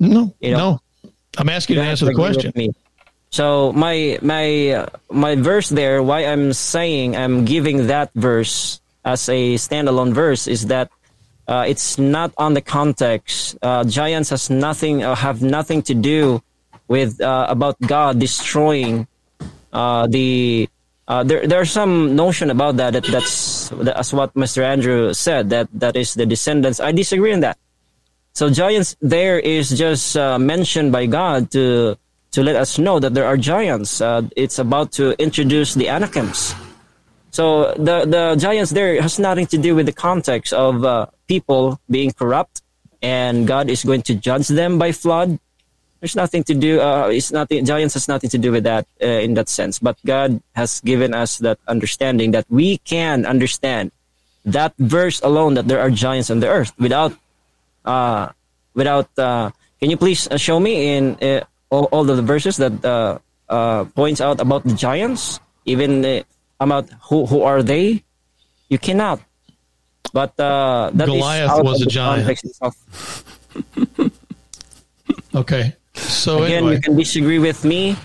No, 0.00 0.34
You 0.40 0.52
know, 0.52 0.80
no. 1.04 1.10
I'm 1.36 1.48
asking 1.48 1.76
you 1.76 1.82
to 1.82 1.88
answer 1.88 2.04
the 2.06 2.12
to 2.12 2.22
agree 2.22 2.34
question. 2.34 2.74
So 3.30 3.72
my 3.72 4.18
my 4.22 4.88
my 5.10 5.36
verse 5.36 5.68
there, 5.68 6.02
why 6.02 6.24
I'm 6.24 6.52
saying 6.52 7.16
I'm 7.16 7.44
giving 7.44 7.88
that 7.88 8.10
verse 8.14 8.80
as 9.04 9.28
a 9.28 9.54
standalone 9.56 10.12
verse 10.12 10.46
is 10.46 10.66
that 10.66 10.90
uh, 11.46 11.64
it's 11.66 11.98
not 11.98 12.32
on 12.36 12.54
the 12.54 12.60
context. 12.60 13.56
Uh, 13.62 13.84
giants 13.84 14.30
has 14.30 14.50
nothing 14.50 15.02
uh, 15.02 15.14
have 15.14 15.42
nothing 15.42 15.82
to 15.82 15.94
do 15.94 16.42
with 16.88 17.20
uh, 17.20 17.46
about 17.48 17.80
God 17.80 18.18
destroying 18.18 19.06
uh, 19.72 20.06
the. 20.06 20.68
Uh, 21.08 21.24
there, 21.24 21.46
there's 21.46 21.70
some 21.72 22.14
notion 22.14 22.50
about 22.50 22.76
that, 22.76 22.92
that 22.92 23.04
that's 23.04 23.70
that's 23.70 24.12
what 24.12 24.34
Mr. 24.34 24.62
Andrew 24.62 25.14
said 25.14 25.48
that 25.48 25.68
that 25.72 25.96
is 25.96 26.12
the 26.12 26.26
descendants. 26.26 26.80
I 26.80 26.92
disagree 26.92 27.32
on 27.32 27.40
that. 27.40 27.56
So 28.34 28.50
giants 28.50 28.94
there 29.00 29.40
is 29.40 29.70
just 29.70 30.16
mentioned 30.16 30.92
by 30.92 31.06
God 31.06 31.50
to 31.52 31.96
to 32.32 32.42
let 32.42 32.56
us 32.56 32.78
know 32.78 32.98
that 33.00 33.14
there 33.14 33.26
are 33.26 33.36
giants. 33.36 34.00
Uh, 34.00 34.22
it's 34.36 34.58
about 34.58 34.92
to 34.92 35.20
introduce 35.22 35.74
the 35.74 35.88
Anakims. 35.88 36.54
So 37.30 37.72
the 37.74 38.04
the 38.04 38.36
giants 38.36 38.70
there 38.70 39.00
has 39.00 39.18
nothing 39.18 39.46
to 39.48 39.58
do 39.58 39.74
with 39.74 39.86
the 39.86 39.92
context 39.92 40.52
of 40.52 40.84
uh, 40.84 41.06
people 41.26 41.80
being 41.88 42.10
corrupt 42.12 42.62
and 43.02 43.46
God 43.46 43.70
is 43.70 43.84
going 43.84 44.02
to 44.02 44.14
judge 44.14 44.48
them 44.48 44.78
by 44.78 44.92
flood. 44.92 45.38
There's 46.00 46.14
nothing 46.14 46.44
to 46.44 46.54
do. 46.54 46.80
Uh, 46.80 47.08
it's 47.08 47.32
nothing. 47.32 47.64
Giants 47.64 47.94
has 47.94 48.06
nothing 48.06 48.30
to 48.30 48.38
do 48.38 48.52
with 48.52 48.64
that 48.64 48.86
uh, 49.02 49.06
in 49.06 49.34
that 49.34 49.48
sense. 49.48 49.78
But 49.78 49.98
God 50.06 50.40
has 50.54 50.80
given 50.80 51.12
us 51.12 51.38
that 51.38 51.58
understanding 51.66 52.30
that 52.32 52.46
we 52.48 52.78
can 52.78 53.26
understand 53.26 53.90
that 54.44 54.74
verse 54.78 55.20
alone 55.22 55.54
that 55.54 55.66
there 55.66 55.80
are 55.80 55.90
giants 55.90 56.30
on 56.30 56.38
the 56.40 56.48
earth 56.48 56.72
without 56.78 57.12
uh, 57.84 58.30
without. 58.74 59.10
Uh, 59.18 59.50
can 59.80 59.90
you 59.90 59.96
please 59.96 60.28
uh, 60.28 60.36
show 60.36 60.60
me 60.60 60.96
in 60.96 61.16
uh, 61.22 61.42
all, 61.70 61.84
all 61.92 62.08
of 62.08 62.16
the 62.16 62.22
verses 62.22 62.56
that 62.58 62.84
uh, 62.84 63.18
uh, 63.48 63.84
points 63.96 64.20
out 64.20 64.40
about 64.40 64.64
the 64.64 64.74
giants, 64.74 65.40
even 65.64 66.04
uh, 66.04 66.22
about 66.60 66.88
who 67.08 67.26
who 67.26 67.42
are 67.42 67.62
they? 67.62 68.02
You 68.68 68.78
cannot. 68.78 69.20
But 70.12 70.38
uh, 70.40 70.90
that 70.94 71.08
is 71.08 71.14
Goliath 71.14 71.50
out 71.50 71.64
was 71.64 71.82
a 71.82 71.86
giant. 71.86 72.40
Okay. 75.34 75.74
So 75.94 76.42
Again, 76.42 76.58
anyway, 76.58 76.74
you 76.76 76.80
can 76.80 76.96
disagree 76.96 77.38
with 77.38 77.64
me, 77.64 77.96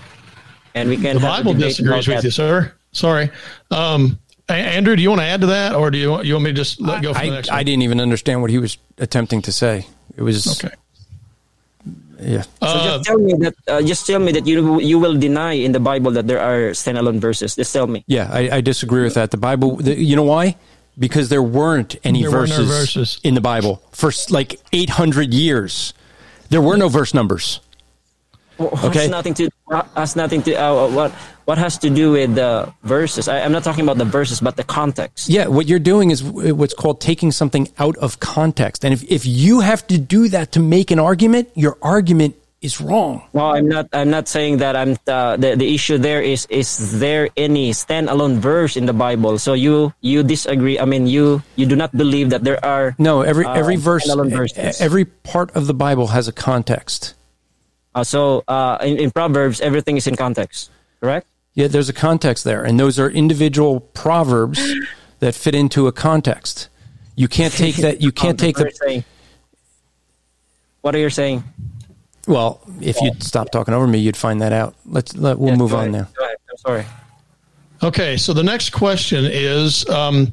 and 0.74 0.88
we 0.88 0.96
can. 0.96 1.16
the 1.16 1.20
Bible 1.22 1.54
disagrees 1.54 2.06
with 2.08 2.18
that. 2.18 2.24
you, 2.24 2.30
sir. 2.30 2.72
Sorry. 2.92 3.30
Um, 3.70 4.18
A- 4.48 4.52
Andrew, 4.52 4.94
do 4.96 5.02
you 5.02 5.08
want 5.10 5.20
to 5.20 5.26
add 5.26 5.40
to 5.40 5.46
that, 5.48 5.74
or 5.74 5.90
do 5.90 5.98
you 5.98 6.22
you 6.22 6.34
want 6.34 6.44
me 6.44 6.50
to 6.50 6.56
just 6.56 6.80
let 6.80 7.02
go 7.02 7.12
for 7.14 7.20
the 7.20 7.26
I, 7.26 7.30
next 7.30 7.48
I 7.50 7.56
one? 7.56 7.64
didn't 7.66 7.82
even 7.82 8.00
understand 8.00 8.40
what 8.42 8.50
he 8.50 8.58
was 8.58 8.78
attempting 8.98 9.42
to 9.42 9.52
say. 9.52 9.86
It 10.16 10.22
was 10.22 10.62
Okay. 10.62 10.74
Yeah. 12.24 12.42
So 12.42 12.48
Uh, 12.62 12.84
just 12.84 13.04
tell 13.04 13.18
me 13.18 13.32
that. 13.44 13.54
Uh, 13.68 13.82
just 13.82 14.06
tell 14.06 14.18
me 14.20 14.32
that 14.32 14.46
you 14.46 14.80
you 14.80 14.98
will 14.98 15.16
deny 15.16 15.52
in 15.52 15.72
the 15.72 15.80
Bible 15.80 16.10
that 16.12 16.26
there 16.26 16.40
are 16.40 16.72
standalone 16.72 17.20
verses. 17.20 17.54
Just 17.56 17.72
tell 17.72 17.86
me. 17.86 18.04
Yeah, 18.06 18.28
I, 18.32 18.58
I 18.58 18.60
disagree 18.60 19.02
with 19.02 19.14
that. 19.14 19.30
The 19.30 19.36
Bible, 19.36 19.76
the, 19.76 19.94
you 19.94 20.16
know 20.16 20.24
why? 20.24 20.56
Because 20.98 21.28
there 21.28 21.42
weren't 21.42 21.96
any 22.04 22.22
There 22.22 22.30
were 22.30 22.46
no 22.46 22.62
verses, 22.64 22.68
verses. 22.68 23.20
in 23.24 23.34
the 23.34 23.40
Bible 23.40 23.82
for 23.92 24.12
like 24.30 24.60
800 24.72 25.34
years. 25.34 25.92
There 26.50 26.60
were 26.62 26.76
no 26.76 26.88
verse 26.88 27.12
numbers. 27.14 27.60
Okay. 28.60 29.00
Has 29.00 29.10
nothing 29.10 29.34
to 29.34 29.50
has 29.96 30.14
nothing 30.14 30.40
to 30.46 30.54
uh, 30.54 30.86
what 30.88 31.10
what 31.44 31.58
has 31.58 31.78
to 31.78 31.90
do 31.90 32.12
with 32.12 32.34
the 32.34 32.72
verses. 32.82 33.28
I, 33.28 33.40
I'm 33.40 33.52
not 33.52 33.64
talking 33.64 33.84
about 33.84 33.98
the 33.98 34.04
verses, 34.04 34.40
but 34.40 34.56
the 34.56 34.64
context. 34.64 35.28
Yeah, 35.28 35.46
what 35.46 35.66
you're 35.66 35.78
doing 35.78 36.10
is 36.10 36.22
what's 36.22 36.74
called 36.74 37.00
taking 37.00 37.32
something 37.32 37.68
out 37.78 37.96
of 37.98 38.20
context. 38.20 38.84
And 38.84 38.94
if, 38.94 39.02
if 39.10 39.26
you 39.26 39.60
have 39.60 39.86
to 39.88 39.98
do 39.98 40.28
that 40.28 40.52
to 40.52 40.60
make 40.60 40.90
an 40.90 40.98
argument, 40.98 41.50
your 41.54 41.76
argument 41.82 42.36
is 42.64 42.80
wrong. 42.80 43.22
No, 43.34 43.52
I'm 43.52 43.68
not. 43.68 43.88
I'm 43.92 44.08
not 44.08 44.26
saying 44.26 44.56
that. 44.64 44.74
I'm 44.74 44.96
uh, 45.06 45.36
the 45.36 45.54
the 45.54 45.68
issue 45.74 45.98
there 45.98 46.22
is 46.22 46.46
is 46.48 46.98
there 46.98 47.28
any 47.36 47.72
standalone 47.72 48.40
verse 48.40 48.80
in 48.80 48.86
the 48.86 48.96
Bible? 48.96 49.36
So 49.36 49.52
you 49.52 49.92
you 50.00 50.22
disagree. 50.24 50.80
I 50.80 50.86
mean, 50.86 51.06
you 51.06 51.42
you 51.56 51.66
do 51.66 51.76
not 51.76 51.92
believe 51.92 52.30
that 52.30 52.42
there 52.42 52.64
are 52.64 52.96
No, 52.96 53.20
every 53.20 53.44
uh, 53.44 53.52
every 53.52 53.76
verse, 53.76 54.08
verses. 54.08 54.80
every 54.80 55.04
part 55.04 55.52
of 55.52 55.66
the 55.68 55.74
Bible 55.74 56.08
has 56.16 56.26
a 56.26 56.32
context. 56.32 57.12
Uh, 57.94 58.02
so 58.02 58.42
uh, 58.48 58.78
in, 58.80 58.96
in 58.98 59.10
Proverbs, 59.12 59.60
everything 59.60 59.96
is 59.96 60.08
in 60.08 60.16
context, 60.16 60.70
correct? 61.00 61.28
Yeah, 61.54 61.68
there's 61.68 61.88
a 61.88 61.92
context 61.92 62.44
there, 62.44 62.64
and 62.64 62.78
those 62.80 62.98
are 62.98 63.08
individual 63.08 63.80
proverbs 63.80 64.60
that 65.20 65.34
fit 65.34 65.54
into 65.54 65.86
a 65.86 65.92
context. 65.92 66.68
You 67.16 67.28
can't 67.28 67.52
take 67.54 67.76
that. 67.76 68.00
You 68.02 68.10
can't 68.12 68.38
take 68.46 68.58
What 68.58 68.68
the. 68.70 68.74
saying? 68.88 69.04
What 70.80 70.94
are 70.94 70.98
you 70.98 71.10
saying? 71.10 71.44
Well, 72.26 72.60
if 72.80 73.00
you'd 73.00 73.22
stop 73.22 73.50
talking 73.50 73.72
over 73.74 73.86
me, 73.86 73.98
you'd 73.98 74.16
find 74.16 74.40
that 74.42 74.52
out. 74.52 74.74
Let's 74.86 75.14
let, 75.16 75.38
we'll 75.38 75.50
Yes, 75.50 75.58
move 75.58 75.70
go 75.70 75.76
on 75.76 75.82
ahead. 75.88 75.92
now. 75.92 76.08
Go 76.16 76.24
ahead. 76.24 76.36
I'm 76.50 76.56
sorry. 76.56 76.86
Okay, 77.82 78.16
so 78.16 78.32
the 78.32 78.42
next 78.42 78.70
question 78.70 79.24
is 79.26 79.86
um, 79.90 80.32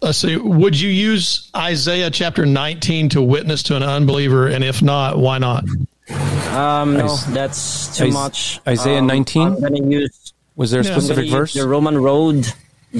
let's 0.00 0.18
see, 0.18 0.36
would 0.36 0.78
you 0.78 0.88
use 0.90 1.50
Isaiah 1.54 2.10
chapter 2.10 2.46
19 2.46 3.10
to 3.10 3.22
witness 3.22 3.62
to 3.64 3.76
an 3.76 3.82
unbeliever? 3.82 4.48
And 4.48 4.64
if 4.64 4.80
not, 4.82 5.18
why 5.18 5.38
not? 5.38 5.64
Um, 6.10 6.96
no, 6.98 7.06
Is- 7.14 7.26
that's 7.26 7.96
too 7.96 8.06
is 8.06 8.14
much. 8.14 8.60
Isaiah 8.66 8.98
Um, 8.98 9.06
19? 9.06 9.42
I'm 9.42 9.60
gonna 9.60 9.86
use 9.86 10.32
Was 10.56 10.70
there 10.70 10.80
a 10.82 10.84
Yeah, 10.84 10.92
specific 10.92 11.26
gonna 11.30 11.38
verse? 11.38 11.54
the 11.54 11.66
Roman 11.66 11.96
road, 11.96 12.46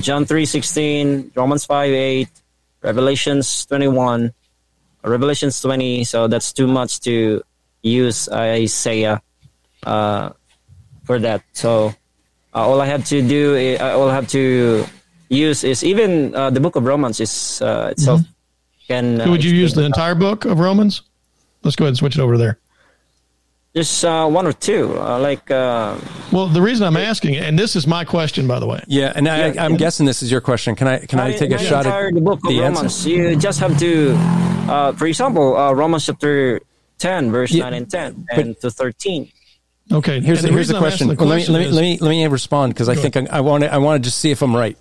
John 0.00 0.24
three 0.24 0.46
sixteen, 0.46 1.30
Romans 1.34 1.66
five 1.66 1.92
eight, 1.92 2.30
Revelations 2.82 3.66
twenty 3.66 3.88
one, 3.88 4.32
Revelations 5.04 5.60
twenty. 5.60 6.04
So 6.04 6.28
that's 6.28 6.52
too 6.54 6.66
much 6.66 7.00
to 7.00 7.42
use 7.82 8.28
Isaiah 8.30 9.20
uh, 9.84 10.30
for 11.04 11.18
that. 11.18 11.42
So 11.52 11.88
uh, 12.54 12.66
all 12.66 12.80
I 12.80 12.86
have 12.86 13.04
to 13.12 13.20
do, 13.20 13.54
i- 13.56 13.76
uh, 13.76 13.98
all 13.98 14.08
I 14.08 14.14
have 14.14 14.28
to 14.28 14.86
use 15.28 15.62
is 15.62 15.84
even 15.84 16.34
uh, 16.34 16.48
the 16.50 16.60
book 16.60 16.76
of 16.76 16.84
Romans 16.84 17.20
is 17.20 17.60
uh, 17.60 17.88
itself. 17.92 18.22
Can 18.88 19.20
uh, 19.20 19.24
Mm-hmm. 19.24 19.30
Would 19.30 19.44
you 19.44 19.52
use 19.52 19.74
the 19.74 19.84
explain- 19.84 19.86
entire 19.92 20.14
book 20.14 20.44
of 20.46 20.58
Romans? 20.58 21.02
Let's 21.64 21.76
go 21.76 21.84
ahead 21.84 21.90
and 21.90 21.98
switch 21.98 22.16
it 22.16 22.22
over 22.22 22.38
there. 22.38 22.58
Just 23.74 24.04
uh, 24.04 24.26
one 24.28 24.46
or 24.46 24.52
two? 24.52 24.94
Uh, 24.98 25.18
like 25.18 25.50
uh, 25.50 25.96
Well, 26.32 26.46
the 26.48 26.60
reason 26.62 26.86
I'm 26.86 26.96
asking, 26.96 27.36
and 27.36 27.58
this 27.58 27.74
is 27.76 27.86
my 27.86 28.04
question, 28.04 28.46
by 28.46 28.58
the 28.58 28.66
way. 28.66 28.82
yeah, 28.86 29.12
and 29.14 29.28
I, 29.28 29.48
Yeah, 29.52 29.64
I'm 29.64 29.72
yeah. 29.72 29.76
guessing 29.78 30.06
this 30.06 30.22
is 30.22 30.30
your 30.30 30.40
question. 30.40 30.74
Can 30.76 30.86
I 30.88 30.98
can 30.98 31.18
I 31.20 31.30
Not- 31.30 31.38
take 31.38 31.50
a 31.52 31.58
shot 31.58 31.86
at 31.86 32.14
the 32.14 32.20
book 32.20 32.40
of 32.44 32.50
the 32.50 32.60
Romans. 32.60 32.80
answer? 32.82 33.08
You 33.08 33.36
just 33.36 33.60
have 33.60 33.78
to, 33.78 34.12
uh, 34.68 34.92
for 34.92 35.06
example, 35.06 35.56
uh, 35.56 35.72
Romans 35.72 36.06
chapter 36.06 36.60
ten, 36.98 37.30
verse 37.32 37.52
Yeah, 37.52 37.64
nine 37.64 37.74
and 37.74 37.90
ten, 37.90 38.26
but- 38.28 38.38
and 38.38 38.60
to 38.60 38.70
thirteen. 38.70 39.30
Okay, 39.90 40.20
Here's 40.20 40.38
and 40.44 40.48
the, 40.48 40.52
here's 40.52 40.68
the 40.68 40.76
I'm 40.76 40.80
question. 40.82 41.08
Well, 41.08 41.26
let 41.26 41.36
me 41.48 41.52
let 41.52 41.58
me, 41.58 41.64
is- 41.66 41.74
let 41.74 41.82
me 41.82 41.98
let 42.00 42.10
me 42.10 42.26
respond 42.26 42.72
because 42.72 42.88
I 42.88 42.94
think 42.94 43.16
I, 43.16 43.26
I 43.30 43.40
want 43.40 43.64
to 43.64 43.72
I 43.72 43.78
want 43.78 44.02
to 44.02 44.06
just 44.08 44.18
see 44.18 44.30
if 44.30 44.40
I'm 44.42 44.54
right. 44.54 44.78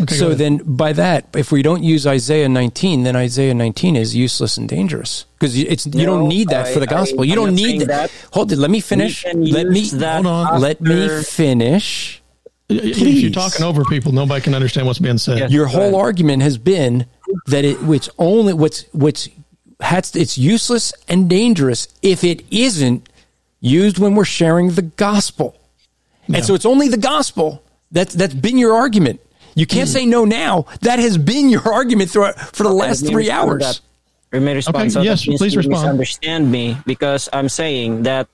Okay, 0.00 0.16
so 0.16 0.34
then, 0.34 0.56
by 0.64 0.92
that, 0.94 1.28
if 1.34 1.52
we 1.52 1.62
don't 1.62 1.84
use 1.84 2.06
Isaiah 2.06 2.48
19, 2.48 3.04
then 3.04 3.14
Isaiah 3.14 3.54
19 3.54 3.94
is 3.96 4.14
useless 4.16 4.56
and 4.56 4.68
dangerous 4.68 5.24
because 5.38 5.56
it's 5.56 5.86
you 5.86 6.04
don't 6.04 6.28
need 6.28 6.48
that 6.48 6.68
for 6.68 6.80
the 6.80 6.86
gospel. 6.86 7.20
I- 7.20 7.24
you 7.24 7.32
I'm 7.32 7.46
don't 7.46 7.54
need 7.54 7.82
that. 7.82 7.86
that. 7.88 8.10
Hold 8.32 8.50
it. 8.50 8.58
Let 8.58 8.70
me 8.70 8.80
finish. 8.80 9.24
Let 9.24 9.68
me 9.68 9.88
that 9.90 10.24
Hold 10.24 10.26
on. 10.26 10.60
let 10.60 10.80
me 10.80 11.04
after- 11.04 11.22
finish. 11.22 12.20
if 12.68 12.96
please. 12.96 13.22
you're 13.22 13.30
talking 13.30 13.64
over 13.64 13.84
people, 13.84 14.10
nobody 14.10 14.40
can 14.42 14.54
understand 14.54 14.86
what's 14.86 14.98
being 14.98 15.18
said. 15.18 15.38
Yes. 15.38 15.52
Your 15.52 15.66
whole 15.66 15.82
ahead. 15.82 15.94
argument 15.94 16.42
has 16.42 16.58
been 16.58 17.06
that 17.46 17.64
it 17.64 17.82
which 17.82 18.08
only 18.18 18.52
what's 18.52 18.82
what's 18.92 19.28
has 19.80 20.16
it's 20.16 20.36
useless 20.38 20.92
and 21.08 21.28
dangerous 21.30 21.86
if 22.02 22.24
it 22.24 22.42
isn't 22.50 23.08
used 23.60 23.98
when 23.98 24.14
we're 24.14 24.24
sharing 24.24 24.70
the 24.72 24.82
gospel. 24.82 25.56
And 26.26 26.44
so 26.44 26.54
it's 26.54 26.66
only 26.66 26.88
the 26.88 26.96
gospel 26.96 27.62
that's 27.92 28.14
that's 28.14 28.34
been 28.34 28.58
your 28.58 28.74
argument. 28.74 29.20
You 29.54 29.66
can't 29.66 29.88
say 29.88 30.06
no 30.06 30.24
now. 30.24 30.66
That 30.80 30.98
has 30.98 31.16
been 31.18 31.48
your 31.48 31.72
argument 31.72 32.10
throughout 32.10 32.38
for 32.38 32.64
the 32.64 32.72
last 32.72 33.06
three 33.06 33.30
hours. 33.30 33.62
that. 33.62 33.80
Let 34.32 34.42
me 34.42 34.52
respond. 34.52 34.76
Okay, 34.76 34.88
So 34.90 35.02
yes, 35.02 35.28
means 35.28 35.40
please 35.40 35.56
respond. 35.56 35.82
Misunderstand 35.82 36.50
me 36.50 36.76
because 36.86 37.28
I'm 37.32 37.48
saying 37.48 38.02
that 38.02 38.26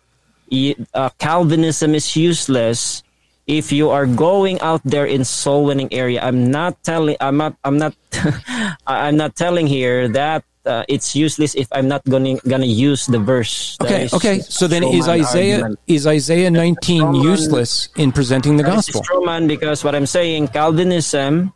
uh, 0.95 1.11
Calvinism 1.19 1.95
is 1.95 2.17
useless 2.17 3.03
if 3.47 3.73
you 3.73 3.91
are 3.91 4.07
going 4.07 4.61
out 4.61 4.81
there 4.85 5.05
in 5.05 5.25
soul 5.25 5.67
winning 5.67 5.93
area. 5.93 6.23
I'm 6.23 6.51
not 6.51 6.83
telling. 6.83 7.17
I'm 7.21 7.37
not. 7.37 7.57
I'm 7.65 7.77
not. 7.77 7.95
I'm 8.87 9.17
not 9.17 9.37
telling 9.37 9.67
here 9.67 10.09
that 10.09 10.45
uh, 10.67 10.85
it's 10.89 11.17
useless 11.17 11.55
if 11.55 11.69
I'm 11.73 11.89
not 11.89 12.05
gonna 12.05 12.37
gonna 12.47 12.69
use 12.69 13.07
the 13.07 13.19
verse. 13.19 13.77
Okay, 13.83 14.09
okay. 14.13 14.41
So 14.41 14.67
then 14.67 14.85
is 14.85 15.09
Isaiah 15.09 15.63
argument. 15.63 15.81
is 15.87 16.07
Isaiah 16.07 16.51
19 16.51 17.15
straw 17.15 17.23
useless 17.23 17.89
in 17.97 18.13
presenting 18.13 18.57
the 18.57 18.65
gospel? 18.65 19.03
straw 19.03 19.21
man 19.25 19.47
because 19.47 19.85
what 19.85 19.95
I'm 19.95 20.07
saying, 20.07 20.49
Calvinism 20.49 21.53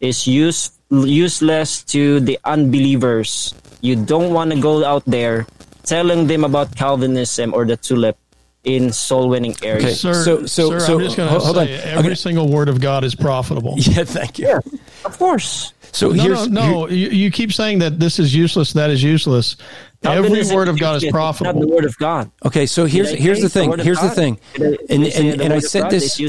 is 0.00 0.26
use, 0.26 0.70
useless 0.90 1.82
to 1.94 2.20
the 2.20 2.38
unbelievers. 2.44 3.54
You 3.80 3.96
don't 3.96 4.34
want 4.34 4.50
to 4.52 4.60
go 4.60 4.84
out 4.84 5.04
there 5.06 5.46
telling 5.84 6.26
them 6.26 6.44
about 6.44 6.74
Calvinism 6.76 7.54
or 7.54 7.64
the 7.64 7.76
tulip 7.76 8.18
in 8.64 8.92
soul 8.92 9.28
winning 9.28 9.54
areas. 9.62 9.84
Okay. 9.84 9.94
Sir, 9.94 10.24
So- 10.24 10.46
so- 10.46 10.70
sir, 10.70 10.80
so, 10.80 10.94
I'm 10.98 11.04
just 11.04 11.16
going 11.16 11.32
to 11.32 11.38
hold 11.38 11.56
say 11.56 11.74
on. 11.78 11.88
every 11.98 12.10
Okay. 12.12 12.14
single 12.16 12.48
word 12.48 12.68
of 12.68 12.80
God 12.80 13.04
is 13.04 13.14
profitable. 13.14 13.74
Yeah, 13.78 14.04
thank 14.04 14.38
you. 14.38 14.60
Of 15.04 15.18
course. 15.18 15.72
So 15.92 16.10
No, 16.10 16.22
here's 16.22 16.48
no, 16.48 16.70
no. 16.70 16.88
You, 16.88 17.08
you 17.08 17.30
keep 17.30 17.52
saying 17.52 17.78
that 17.78 17.98
this 17.98 18.18
is 18.18 18.34
useless, 18.34 18.74
that 18.74 18.90
is 18.90 19.02
useless. 19.02 19.56
Every 20.02 20.22
Calvinism 20.28 20.54
word 20.56 20.68
of 20.68 20.78
God 20.78 20.96
is 20.96 21.02
useless. 21.04 21.08
It's 21.08 21.14
Not 21.14 21.18
profitable. 21.18 21.60
the 21.62 21.66
word 21.74 21.84
of 21.86 21.96
God. 21.98 22.30
Okay, 22.44 22.66
so 22.66 22.84
here's 22.84 23.10
here's 23.10 23.40
the 23.40 23.48
thing. 23.48 23.70
word 23.70 23.80
of 23.80 23.86
Here's 23.86 24.00
the 24.00 24.10
thing. 24.10 24.38
Did 24.54 24.62
I- 24.62 24.70
did 24.70 24.90
And 24.90 25.04
I 25.04 25.06
and, 25.32 25.40
and 25.40 25.52
I 25.54 25.58
said 25.60 25.82
God 25.82 25.90
this? 25.92 26.20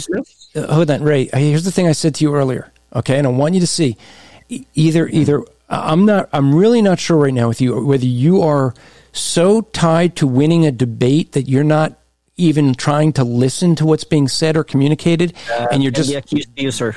Uh, 0.56 0.74
hold 0.74 0.90
on, 0.90 1.04
Ray. 1.04 1.30
Here's 1.34 1.66
the 1.66 1.72
thing 1.72 1.88
I 1.88 1.92
said 1.92 2.16
to 2.16 2.24
you 2.24 2.34
earlier. 2.34 2.72
Okay, 2.96 3.18
and 3.18 3.28
I 3.28 3.30
want 3.32 3.54
you 3.54 3.60
to 3.60 3.68
see 3.68 3.98
either 4.74 5.08
either 5.10 5.44
I'm 5.70 6.06
not 6.06 6.30
I'm 6.34 6.56
really 6.56 6.82
not 6.82 7.00
sure 7.00 7.18
right 7.18 7.34
now 7.34 7.50
with 7.50 7.60
you 7.62 7.86
whether 7.86 8.06
you 8.06 8.42
are 8.42 8.74
so 9.12 9.62
tied 9.62 10.16
to 10.18 10.26
winning 10.28 10.66
a 10.66 10.72
debate 10.72 11.34
that 11.34 11.48
you're 11.50 11.64
not 11.66 11.99
even 12.40 12.74
trying 12.74 13.14
to 13.14 13.24
listen 13.24 13.76
to 13.76 13.86
what's 13.86 14.04
being 14.04 14.28
said 14.28 14.58
or 14.58 14.64
communicated, 14.64 15.34
and 15.72 15.84
you're 15.84 15.92
just 15.92 16.10
be 16.10 16.16
accused 16.16 16.56
to 16.56 16.64
you, 16.64 16.72
sir. 16.72 16.96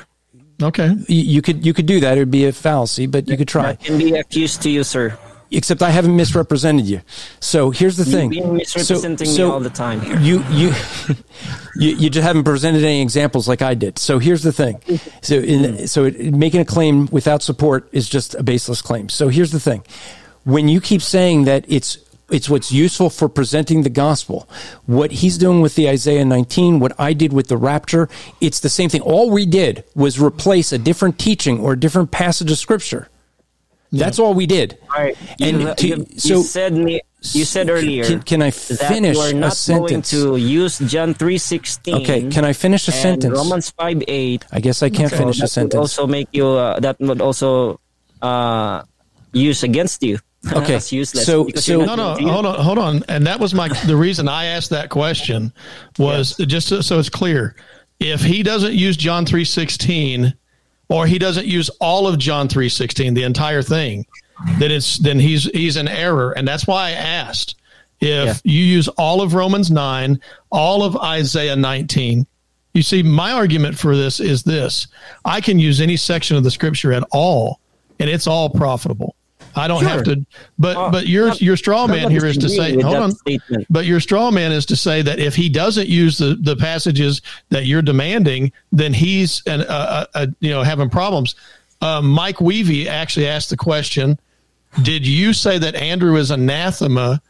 Okay. 0.61 0.95
you, 1.07 1.21
you 1.23 1.41
could 1.41 1.65
you 1.65 1.73
could 1.73 1.85
do 1.85 1.99
that. 1.99 2.17
It 2.17 2.21
would 2.21 2.31
be 2.31 2.45
a 2.45 2.53
fallacy, 2.53 3.05
but 3.07 3.27
you 3.27 3.37
could 3.37 3.47
try. 3.47 3.73
That 3.73 3.83
can 3.83 3.97
be 3.97 4.15
accused 4.15 4.61
to 4.63 4.69
you, 4.69 4.83
sir. 4.83 5.17
Except 5.51 5.83
I 5.83 5.91
haven't 5.91 6.15
misrepresented 6.15 6.87
you. 6.87 7.01
So 7.39 7.69
here's 7.69 7.95
the 7.95 8.05
thing. 8.05 8.33
You've 8.33 8.45
been 8.45 8.55
misrepresenting 8.55 9.31
me 9.31 9.43
all 9.43 9.59
the 9.59 9.69
time 9.69 10.01
here. 10.01 10.19
You 10.19 10.43
you, 10.49 10.73
you 11.75 11.95
you 11.95 12.09
just 12.09 12.25
haven't 12.25 12.43
presented 12.43 12.83
any 12.83 13.01
examples 13.01 13.47
like 13.47 13.61
I 13.61 13.75
did. 13.75 13.99
So 13.99 14.17
here's 14.17 14.41
the 14.41 14.51
thing. 14.51 14.81
So 15.21 15.35
in, 15.35 15.87
so 15.87 16.05
it, 16.05 16.33
making 16.33 16.61
a 16.61 16.65
claim 16.65 17.07
without 17.11 17.43
support 17.43 17.87
is 17.91 18.09
just 18.09 18.33
a 18.33 18.41
baseless 18.41 18.81
claim. 18.81 19.09
So 19.09 19.27
here's 19.27 19.51
the 19.51 19.59
thing. 19.59 19.83
When 20.43 20.67
you 20.67 20.81
keep 20.81 21.01
saying 21.03 21.43
that 21.43 21.65
it's 21.67 21.97
it's 22.29 22.49
what's 22.49 22.71
useful 22.71 23.09
for 23.09 23.27
presenting 23.29 23.83
the 23.83 23.89
gospel. 23.89 24.47
What 24.85 25.11
he's 25.11 25.37
doing 25.37 25.61
with 25.61 25.75
the 25.75 25.89
Isaiah 25.89 26.25
19, 26.25 26.79
what 26.79 26.93
I 26.99 27.13
did 27.13 27.33
with 27.33 27.47
the 27.47 27.57
rapture, 27.57 28.09
it's 28.41 28.59
the 28.61 28.69
same 28.69 28.89
thing. 28.89 29.01
All 29.01 29.29
we 29.29 29.45
did 29.45 29.83
was 29.95 30.19
replace 30.19 30.71
a 30.71 30.77
different 30.77 31.19
teaching 31.19 31.59
or 31.59 31.73
a 31.73 31.79
different 31.79 32.11
passage 32.11 32.49
of 32.51 32.57
scripture. 32.57 33.09
That's 33.91 34.17
all 34.17 34.33
we 34.33 34.47
did. 34.47 34.79
All 34.95 35.03
right. 35.03 35.15
And 35.39 35.61
you, 35.61 35.73
to- 35.75 35.87
you, 35.87 36.05
so- 36.17 36.27
you 36.37 36.43
said 36.43 36.73
me. 36.73 37.01
You 37.31 37.45
said 37.45 37.69
earlier. 37.69 38.03
Can- 38.03 38.21
can 38.23 38.41
I 38.41 38.49
that 38.49 38.89
finish 38.91 39.15
you 39.15 39.21
are 39.21 39.29
a 39.29 39.33
not 39.33 39.53
sentence? 39.53 40.11
going 40.11 40.33
to 40.35 40.35
use 40.35 40.79
John 40.79 41.13
three 41.13 41.37
sixteen. 41.37 41.95
Okay, 42.01 42.27
can 42.29 42.43
I 42.43 42.51
finish 42.51 42.87
a 42.89 42.91
sentence? 42.91 43.31
Romans 43.37 43.69
five 43.69 44.03
eight. 44.09 44.43
I 44.51 44.59
guess 44.59 44.83
I 44.83 44.89
can't 44.89 45.09
So 45.09 45.17
finish 45.17 45.37
that 45.37 45.45
a 45.45 45.47
sentence. 45.47 45.75
also 45.79 46.05
make 46.05 46.27
you. 46.33 46.47
Uh, 46.47 46.81
that 46.81 46.99
would 46.99 47.21
also 47.21 47.79
uh, 48.21 48.81
use 49.31 49.63
against 49.63 50.03
you. 50.03 50.19
Okay, 50.51 50.75
as 50.75 50.91
useless. 50.91 51.25
so- 51.25 51.47
so- 51.55 51.79
No, 51.85 51.95
no, 51.95 52.15
hold 52.31 52.45
on, 52.45 52.59
hold 52.59 52.77
on. 52.77 53.03
And 53.07 53.25
that 53.27 53.39
was 53.39 53.53
my 53.53 53.69
the 53.85 53.95
reason 53.95 54.27
I 54.27 54.45
asked 54.45 54.69
that 54.71 54.89
question 54.89 55.53
was 55.97 56.35
just 56.37 56.67
so, 56.67 56.81
so 56.81 56.99
it's 56.99 57.09
clear. 57.09 57.55
If 57.99 58.21
he 58.21 58.43
doesn't 58.43 58.73
use 58.73 58.97
John 58.97 59.25
three 59.25 59.45
sixteen, 59.45 60.33
or 60.89 61.07
he 61.07 61.17
doesn't 61.17 61.45
use 61.45 61.69
all 61.79 62.07
of 62.07 62.17
John 62.17 62.47
three 62.49 62.69
sixteen, 62.69 63.13
the 63.13 63.23
entire 63.23 63.61
thing, 63.61 64.05
then 64.59 64.71
it's 64.71 64.97
then 64.97 65.19
he's 65.19 65.45
he's 65.45 65.77
in 65.77 65.87
error, 65.87 66.31
and 66.33 66.45
that's 66.47 66.67
why 66.67 66.87
I 66.89 66.91
asked 66.91 67.55
if 68.01 68.41
you 68.43 68.61
use 68.63 68.89
all 68.89 69.21
of 69.21 69.33
Romans 69.33 69.71
nine, 69.71 70.19
all 70.51 70.83
of 70.83 70.97
Isaiah 70.97 71.55
nineteen. 71.55 72.27
You 72.73 72.81
see, 72.81 73.03
my 73.03 73.31
argument 73.31 73.77
for 73.77 73.95
this 73.95 74.19
is 74.19 74.43
this: 74.43 74.87
I 75.23 75.39
can 75.39 75.59
use 75.59 75.79
any 75.79 75.95
section 75.95 76.35
of 76.35 76.43
the 76.43 76.51
scripture 76.51 76.91
at 76.91 77.03
all, 77.11 77.59
and 77.99 78.09
it's 78.09 78.27
all 78.27 78.49
profitable. 78.49 79.15
I 79.55 79.67
don't 79.67 79.83
have 79.83 80.03
to, 80.03 80.25
but 80.57 80.91
but 80.91 81.07
your 81.07 81.31
your 81.33 81.57
straw 81.57 81.87
man 81.87 82.09
here 82.09 82.25
is 82.25 82.37
to 82.37 82.49
say, 82.49 82.79
hold 82.79 82.95
on, 82.95 83.11
statement. 83.11 83.67
but 83.69 83.85
your 83.85 83.99
straw 83.99 84.31
man 84.31 84.51
is 84.51 84.65
to 84.67 84.75
say 84.75 85.01
that 85.01 85.19
if 85.19 85.35
he 85.35 85.49
doesn't 85.49 85.87
use 85.87 86.17
the, 86.17 86.35
the 86.35 86.55
passages 86.55 87.21
that 87.49 87.65
you're 87.65 87.81
demanding, 87.81 88.51
then 88.71 88.93
he's 88.93 89.43
an, 89.45 89.61
uh, 89.61 90.05
uh, 90.13 90.27
you 90.39 90.49
know 90.49 90.63
having 90.63 90.89
problems. 90.89 91.35
Uh, 91.81 92.01
Mike 92.01 92.37
Weavy 92.37 92.87
actually 92.87 93.27
asked 93.27 93.49
the 93.49 93.57
question: 93.57 94.19
Did 94.81 95.05
you 95.05 95.33
say 95.33 95.57
that 95.57 95.75
Andrew 95.75 96.15
is 96.15 96.31
anathema 96.31 97.21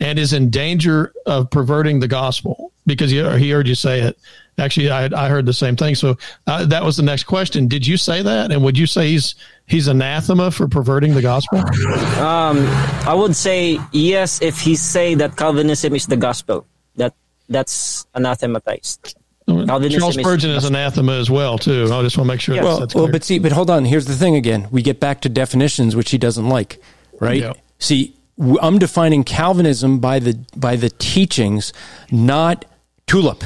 and 0.00 0.18
is 0.18 0.32
in 0.32 0.50
danger 0.50 1.12
of 1.26 1.50
perverting 1.50 2.00
the 2.00 2.08
gospel? 2.08 2.72
Because 2.86 3.10
he, 3.10 3.16
he 3.38 3.50
heard 3.50 3.66
you 3.66 3.74
say 3.74 4.00
it. 4.00 4.18
Actually, 4.58 4.90
I, 4.90 5.06
I 5.06 5.28
heard 5.28 5.46
the 5.46 5.52
same 5.52 5.74
thing. 5.74 5.94
So 5.94 6.16
uh, 6.46 6.64
that 6.66 6.84
was 6.84 6.96
the 6.96 7.02
next 7.02 7.24
question. 7.24 7.66
Did 7.66 7.86
you 7.86 7.96
say 7.96 8.22
that? 8.22 8.52
And 8.52 8.62
would 8.62 8.78
you 8.78 8.86
say 8.86 9.08
he's 9.08 9.34
he's 9.66 9.88
anathema 9.88 10.50
for 10.50 10.68
perverting 10.68 11.14
the 11.14 11.22
gospel? 11.22 11.58
Um, 12.20 12.58
I 13.06 13.14
would 13.14 13.34
say 13.36 13.78
yes 13.92 14.40
if 14.42 14.60
he 14.60 14.76
say 14.76 15.14
that 15.16 15.36
Calvinism 15.36 15.94
is 15.94 16.06
the 16.06 16.16
gospel. 16.16 16.66
That 16.96 17.14
that's 17.48 18.06
anathematized. 18.14 19.16
Calvinism 19.46 20.00
Charles 20.00 20.16
is- 20.16 20.22
Spurgeon 20.22 20.50
is 20.52 20.64
anathema 20.64 21.12
as 21.12 21.30
well 21.30 21.58
too. 21.58 21.84
I 21.92 22.02
just 22.02 22.16
want 22.16 22.26
to 22.28 22.32
make 22.34 22.40
sure 22.40 22.54
that's, 22.54 22.64
well, 22.64 22.80
that's 22.80 22.94
well, 22.94 23.08
but 23.08 23.24
see, 23.24 23.38
but 23.38 23.52
hold 23.52 23.68
on. 23.70 23.84
Here's 23.84 24.06
the 24.06 24.14
thing 24.14 24.36
again. 24.36 24.68
We 24.70 24.80
get 24.82 25.00
back 25.00 25.20
to 25.22 25.28
definitions, 25.28 25.94
which 25.94 26.10
he 26.10 26.18
doesn't 26.18 26.48
like, 26.48 26.78
right? 27.20 27.40
Yeah. 27.42 27.52
See, 27.78 28.14
I'm 28.62 28.78
defining 28.78 29.22
Calvinism 29.24 29.98
by 29.98 30.18
the 30.18 30.38
by 30.56 30.76
the 30.76 30.88
teachings, 30.90 31.72
not 32.10 32.64
tulip. 33.06 33.44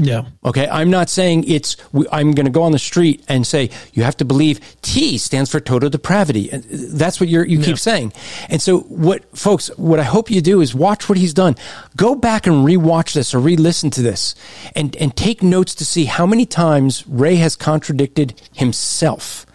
Yeah. 0.00 0.24
Okay, 0.44 0.68
I'm 0.68 0.90
not 0.90 1.08
saying 1.10 1.44
it's. 1.44 1.76
I'm 2.12 2.32
going 2.32 2.46
to 2.46 2.52
go 2.52 2.62
on 2.62 2.72
the 2.72 2.78
street 2.78 3.24
and 3.28 3.46
say 3.46 3.70
you 3.92 4.02
have 4.02 4.16
to 4.18 4.24
believe 4.24 4.60
T 4.82 5.18
stands 5.18 5.50
for 5.50 5.60
total 5.60 5.90
depravity. 5.90 6.50
And 6.50 6.64
uh, 6.64 6.76
That's 6.90 7.20
what 7.20 7.28
you're, 7.28 7.44
you 7.44 7.60
keep 7.60 7.78
saying. 7.78 8.12
And 8.48 8.60
so, 8.60 8.80
what, 8.80 9.36
folks, 9.36 9.68
what 9.76 10.00
I 10.00 10.04
hope 10.04 10.30
you 10.30 10.40
do 10.40 10.60
is 10.60 10.74
watch 10.74 11.08
what 11.08 11.18
he's 11.18 11.34
done. 11.34 11.56
Go 11.96 12.14
back 12.14 12.46
and 12.46 12.66
rewatch 12.66 13.14
this 13.14 13.34
or 13.34 13.38
re-listen 13.38 13.90
to 13.90 14.02
this, 14.02 14.34
and 14.74 14.96
and 14.96 15.16
take 15.16 15.42
notes 15.42 15.74
to 15.76 15.84
see 15.84 16.06
how 16.06 16.26
many 16.26 16.46
times 16.46 17.06
Ray 17.06 17.36
has 17.36 17.56
contradicted 17.56 18.40
himself. 18.52 19.46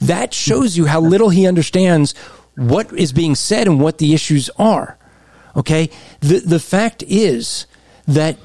That 0.00 0.34
shows 0.34 0.76
you 0.76 0.86
how 0.86 1.00
little 1.00 1.30
he 1.30 1.46
understands 1.46 2.14
what 2.56 2.92
is 2.92 3.12
being 3.12 3.34
said 3.34 3.66
and 3.66 3.80
what 3.80 3.98
the 3.98 4.12
issues 4.14 4.50
are. 4.58 4.98
Okay, 5.56 5.90
the 6.20 6.40
the 6.40 6.60
fact 6.60 7.02
is 7.06 7.66
that 8.06 8.36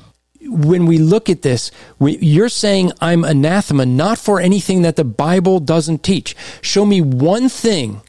when 0.48 0.86
we 0.86 0.98
look 0.98 1.30
at 1.30 1.42
this, 1.42 1.72
we, 2.00 2.18
you're 2.18 2.50
saying 2.50 2.92
I'm 3.02 3.24
anathema 3.24 3.86
not 3.86 4.18
for 4.18 4.40
anything 4.40 4.84
that 4.84 4.96
the 4.96 5.04
Bible 5.04 5.60
doesn't 5.60 6.04
teach. 6.04 6.36
Show 6.62 6.86
me 6.86 7.02
one 7.02 7.50
thing 7.50 8.02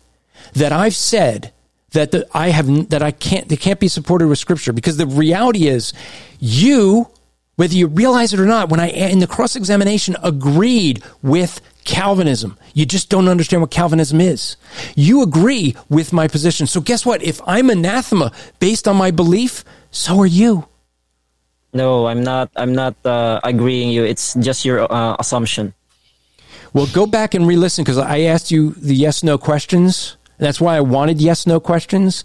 that 0.55 0.73
I've 0.73 0.95
said 0.95 1.53
that 1.91 2.11
the, 2.11 2.27
I 2.33 2.51
have 2.51 2.91
that 2.91 3.03
I 3.03 3.11
can't 3.11 3.49
that 3.49 3.61
can't 3.61 3.81
be 3.81 3.89
supported 3.89 4.29
with 4.29 4.39
Scripture. 4.39 4.73
Because 4.73 4.97
the 4.97 5.07
reality 5.07 5.67
is, 5.67 5.93
you, 6.39 7.09
whether 7.57 7.75
you 7.75 7.87
realize 7.87 8.33
it 8.33 8.41
or 8.41 8.47
not, 8.47 8.69
when 8.69 8.81
I 8.81 8.89
in 8.89 9.19
the 9.19 9.27
cross 9.27 9.57
examination 9.57 10.17
agreed 10.23 11.03
with 11.23 11.61
Calvinism. 11.87 12.59
You 12.75 12.85
just 12.85 13.09
don't 13.09 13.29
understand 13.29 13.63
what 13.63 13.71
Calvinism 13.71 14.21
is. 14.21 14.57
You 14.97 15.23
agree 15.23 15.77
with 15.89 16.13
my 16.13 16.27
position. 16.29 16.67
So 16.67 16.81
guess 16.81 17.07
what? 17.07 17.23
If 17.23 17.41
I'm 17.47 17.71
anathema 17.71 18.33
based 18.59 18.89
on 18.89 18.97
my 18.97 19.13
belief, 19.13 19.65
so 19.91 20.19
are 20.19 20.27
you. 20.27 20.67
No, 21.77 22.07
I'm 22.07 22.25
not. 22.25 22.51
I'm 22.57 22.75
not 22.75 22.95
uh, 23.05 23.41
agreeing 23.45 23.91
you. 23.91 24.03
It's 24.05 24.33
just 24.35 24.65
your 24.65 24.91
uh, 24.91 25.17
assumption. 25.19 25.75
Well, 26.73 26.87
go 26.93 27.07
back 27.07 27.35
and 27.35 27.47
re-listen 27.47 27.85
because 27.85 27.99
I 27.99 28.21
asked 28.21 28.51
you 28.51 28.73
the 28.73 28.95
yes/no 28.95 29.37
questions. 29.37 30.17
That's 30.39 30.61
why 30.61 30.77
I 30.77 30.81
wanted 30.81 31.21
yes/no 31.21 31.61
questions. 31.61 32.25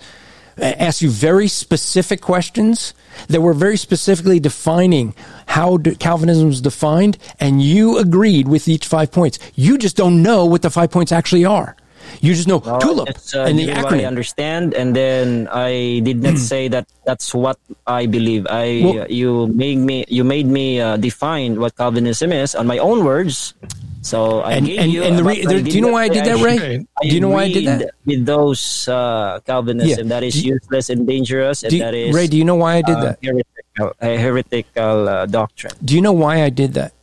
Asked 0.57 1.01
you 1.01 1.09
very 1.09 1.47
specific 1.47 2.21
questions 2.21 2.93
that 3.27 3.41
were 3.41 3.53
very 3.53 3.77
specifically 3.77 4.39
defining 4.39 5.15
how 5.47 5.77
Calvinism 5.77 6.49
is 6.49 6.61
defined, 6.61 7.17
and 7.39 7.61
you 7.61 7.97
agreed 7.97 8.47
with 8.47 8.67
each 8.67 8.85
five 8.87 9.11
points. 9.11 9.37
You 9.55 9.77
just 9.77 9.97
don't 9.97 10.21
know 10.23 10.45
what 10.45 10.61
the 10.61 10.69
five 10.69 10.91
points 10.91 11.11
actually 11.11 11.45
are. 11.45 11.75
You 12.19 12.35
just 12.35 12.47
know 12.47 12.59
tulip 12.83 13.07
uh, 13.33 13.47
and 13.47 13.57
the 13.57 13.71
what 13.79 13.93
I 13.95 14.03
understand, 14.05 14.73
and 14.75 14.91
then 14.95 15.47
I 15.47 16.01
did 16.03 16.21
not 16.21 16.37
say 16.37 16.67
that 16.67 16.85
that's 17.07 17.33
what 17.33 17.57
I 17.87 18.05
believe. 18.05 18.45
I 18.51 18.81
Well- 18.83 19.07
you 19.09 19.47
made 19.55 19.79
me 19.79 20.03
you 20.11 20.23
made 20.27 20.45
me 20.51 20.81
uh, 20.83 20.97
define 20.97 21.59
what 21.59 21.77
Calvinism 21.79 22.31
is 22.35 22.53
on 22.55 22.67
my 22.67 22.77
own 22.77 23.03
words. 23.07 23.53
So 24.01 24.41
I 24.41 24.57
And- 24.57 24.65
gave 24.65 24.79
and- 24.81 24.89
you. 24.91 25.01
and 25.05 25.13
the 25.13 25.23
re- 25.23 25.45
there- 25.45 25.61
do 25.61 25.69
you 25.69 25.81
know 25.81 25.93
why 25.93 26.09
I 26.09 26.11
did 26.11 26.25
that, 26.25 26.41
Ray? 26.41 26.57
Okay. 26.57 26.81
Do 27.05 27.13
you 27.13 27.21
know 27.21 27.29
why 27.29 27.43
I 27.45 27.51
did 27.53 27.65
that? 27.69 27.93
With 28.05 28.25
those 28.25 28.89
uh, 28.89 29.37
Calvinism 29.45 30.09
Yeah. 30.09 30.13
that 30.17 30.23
is 30.25 30.41
you- 30.41 30.57
useless 30.57 30.89
and 30.89 31.05
dangerous, 31.05 31.61
and 31.61 31.69
you- 31.71 31.85
that 31.85 31.93
is 31.93 32.09
Ray, 32.09 32.25
do 32.25 32.33
you 32.35 32.43
know 32.45 32.57
why 32.57 32.77
I 32.77 32.81
did 32.81 32.97
uh, 32.97 33.13
that? 33.13 33.17
heretical, 33.21 33.93
a 34.01 34.17
heretical 34.17 34.97
uh, 35.07 35.25
doctrine. 35.29 35.73
Do 35.85 35.93
you 35.93 36.01
know 36.01 36.13
why 36.17 36.41
I 36.41 36.49
did 36.49 36.73
that? 36.73 36.93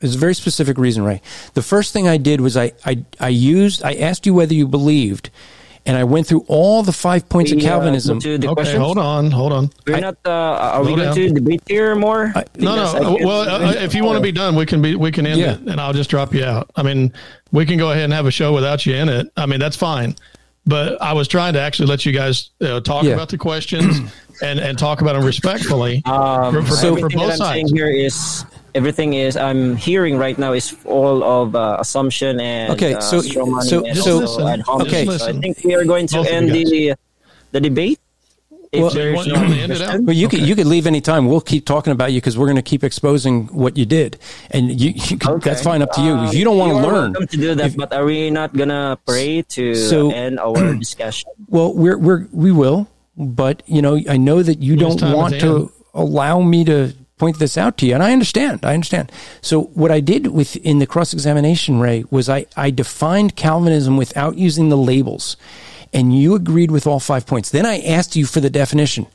There's 0.00 0.14
a 0.14 0.18
very 0.18 0.34
specific 0.34 0.78
reason, 0.78 1.02
Ray. 1.04 1.20
The 1.54 1.62
first 1.62 1.92
thing 1.92 2.06
I 2.08 2.16
did 2.18 2.40
was 2.40 2.56
I, 2.56 2.72
I, 2.84 3.04
I 3.18 3.28
used, 3.28 3.82
I 3.82 3.94
asked 3.94 4.26
you 4.26 4.34
whether 4.34 4.54
you 4.54 4.68
believed, 4.68 5.30
and 5.86 5.96
I 5.96 6.04
went 6.04 6.26
through 6.26 6.44
all 6.46 6.82
the 6.84 6.92
five 6.92 7.28
points 7.28 7.50
We, 7.50 7.58
of 7.58 7.64
uh, 7.64 7.68
Calvinism. 7.68 8.18
go 8.18 8.20
to 8.22 8.38
the 8.38 8.46
Okay, 8.48 8.54
questions? 8.54 8.78
hold 8.82 8.98
on, 8.98 9.30
hold 9.30 9.52
on. 9.52 9.70
We're 9.86 9.96
I- 9.96 10.00
not. 10.00 10.16
Uh, 10.24 10.30
are 10.30 10.80
we 10.82 10.88
Slow 10.94 10.96
going 10.96 11.14
to 11.14 11.30
debate 11.32 11.62
here 11.66 11.94
more? 11.96 12.28
No, 12.34 12.42
Because 12.52 12.94
I 12.94 12.98
no. 13.00 13.16
can- 13.16 13.26
Well, 13.26 13.40
uh, 13.48 13.72
if 13.72 13.94
you 13.94 14.04
want 14.04 14.16
to 14.16 14.22
be 14.22 14.30
done, 14.32 14.54
we 14.54 14.66
can 14.66 14.80
be. 14.82 14.94
We 14.94 15.10
can 15.10 15.26
end 15.26 15.40
Yeah. 15.40 15.54
it, 15.54 15.60
and 15.62 15.80
I'll 15.80 15.92
just 15.94 16.10
drop 16.10 16.32
you 16.34 16.44
out. 16.44 16.70
I 16.76 16.82
mean, 16.82 17.12
we 17.52 17.66
can 17.66 17.78
go 17.78 17.90
ahead 17.90 18.04
and 18.04 18.12
have 18.12 18.26
a 18.26 18.30
show 18.30 18.52
without 18.52 18.86
you 18.86 18.94
in 18.94 19.08
it. 19.08 19.32
I 19.36 19.46
mean, 19.46 19.58
that's 19.60 19.76
fine. 19.76 20.14
But 20.66 21.00
I 21.00 21.14
was 21.14 21.26
trying 21.28 21.54
to 21.54 21.60
actually 21.60 21.86
let 21.86 22.04
you 22.04 22.12
guys 22.12 22.50
uh, 22.60 22.80
talk 22.80 23.02
Yeah. 23.04 23.14
about 23.14 23.30
the 23.30 23.38
questions 23.38 23.98
and 24.42 24.60
and 24.60 24.78
talk 24.78 25.00
about 25.00 25.14
them 25.14 25.24
respectfully 25.24 26.02
Um, 26.04 26.52
for, 26.52 26.62
for, 26.62 26.72
so 26.74 26.96
for 26.96 27.08
both 27.08 27.22
I'm 27.32 27.36
sides. 27.38 27.40
saying 27.54 27.68
here 27.74 27.88
is 27.90 28.44
everything 28.74 29.14
is 29.14 29.36
I'm 29.36 29.76
hearing 29.76 30.18
right 30.18 30.38
now 30.38 30.52
is 30.52 30.76
all 30.84 31.22
of 31.24 31.54
uh, 31.54 31.76
assumption 31.80 32.40
and 32.40 32.72
Okay, 32.72 32.94
uh, 32.94 33.00
so- 33.00 33.20
so- 33.20 33.84
and 33.84 33.96
so- 33.98 34.20
also 34.20 34.46
ad 34.46 34.60
hominem. 34.60 34.86
okay. 34.88 35.04
So 35.06 35.26
I 35.28 35.32
think 35.32 35.58
we 35.64 35.74
are 35.74 35.84
going 35.84 36.06
to 36.08 36.16
Both 36.18 36.28
end 36.28 36.50
the 36.50 36.94
the 37.52 37.60
debate. 37.60 37.98
If 38.70 38.82
Well- 38.82 38.90
there's 38.90 39.08
You 39.10 39.16
want- 39.16 39.26
you 39.28 39.32
no 39.32 39.40
want 39.40 39.54
to 39.54 39.60
end 39.60 39.72
it 39.72 39.80
out? 39.80 39.84
question. 39.86 40.04
But 40.04 40.16
you 40.16 40.28
could 40.28 40.40
you 40.46 40.54
could 40.54 40.66
leave 40.66 40.86
anytime. 40.86 41.26
We'll 41.26 41.40
keep 41.40 41.64
talking 41.64 41.90
about 41.92 42.12
you 42.12 42.20
because 42.20 42.36
we're 42.36 42.44
going 42.52 42.56
to 42.60 42.70
keep 42.72 42.84
exposing 42.84 43.48
what 43.50 43.78
you 43.78 43.86
did, 43.86 44.18
and 44.50 44.68
you, 44.78 44.92
you 44.94 45.16
could, 45.16 45.30
Okay. 45.40 45.48
that's 45.48 45.62
fine 45.62 45.80
up 45.80 45.90
to 45.92 46.02
you. 46.02 46.12
if 46.28 46.34
you 46.34 46.44
don't 46.44 46.58
want 46.58 46.72
to 46.76 46.80
learn, 46.86 47.14
to 47.14 47.36
do 47.36 47.54
that, 47.54 47.66
if- 47.72 47.76
but 47.78 47.92
are 47.94 48.04
we 48.04 48.28
not 48.30 48.52
gonna 48.54 48.98
pray 49.06 49.40
to 49.56 49.74
So- 49.74 50.10
end 50.12 50.38
our 50.38 50.74
discussion? 50.84 51.30
well, 51.48 51.72
we're 51.72 51.96
we're 51.96 52.26
we 52.32 52.52
will. 52.52 52.86
But 53.16 53.62
you 53.66 53.80
know, 53.80 53.98
I 54.08 54.18
know 54.18 54.42
that 54.44 54.62
you 54.62 54.76
When 54.76 54.98
don't 55.00 55.12
want 55.16 55.40
to 55.40 55.72
allow 55.94 56.40
me 56.42 56.62
to 56.66 56.92
point 57.18 57.38
this 57.38 57.58
out 57.58 57.76
to 57.78 57.86
you, 57.86 57.94
and 57.94 58.02
I 58.02 58.12
understand. 58.12 58.64
I 58.64 58.74
understand. 58.74 59.12
So 59.40 59.62
what 59.74 59.90
I 59.90 60.00
did 60.00 60.28
with 60.28 60.56
in 60.56 60.78
the 60.78 60.86
cross 60.86 61.12
examination, 61.12 61.80
Ray, 61.80 62.04
was 62.10 62.28
I 62.28 62.46
I 62.56 62.70
defined 62.70 63.36
Calvinism 63.36 63.96
without 63.96 64.36
using 64.36 64.68
the 64.68 64.76
labels. 64.76 65.36
And 65.90 66.14
you 66.14 66.34
agreed 66.34 66.70
with 66.70 66.86
all 66.86 67.00
five 67.00 67.24
points. 67.26 67.48
Then 67.50 67.64
I 67.64 67.80
asked 67.80 68.14
you 68.14 68.26
for 68.26 68.40
the 68.40 68.50
definition. 68.50 69.06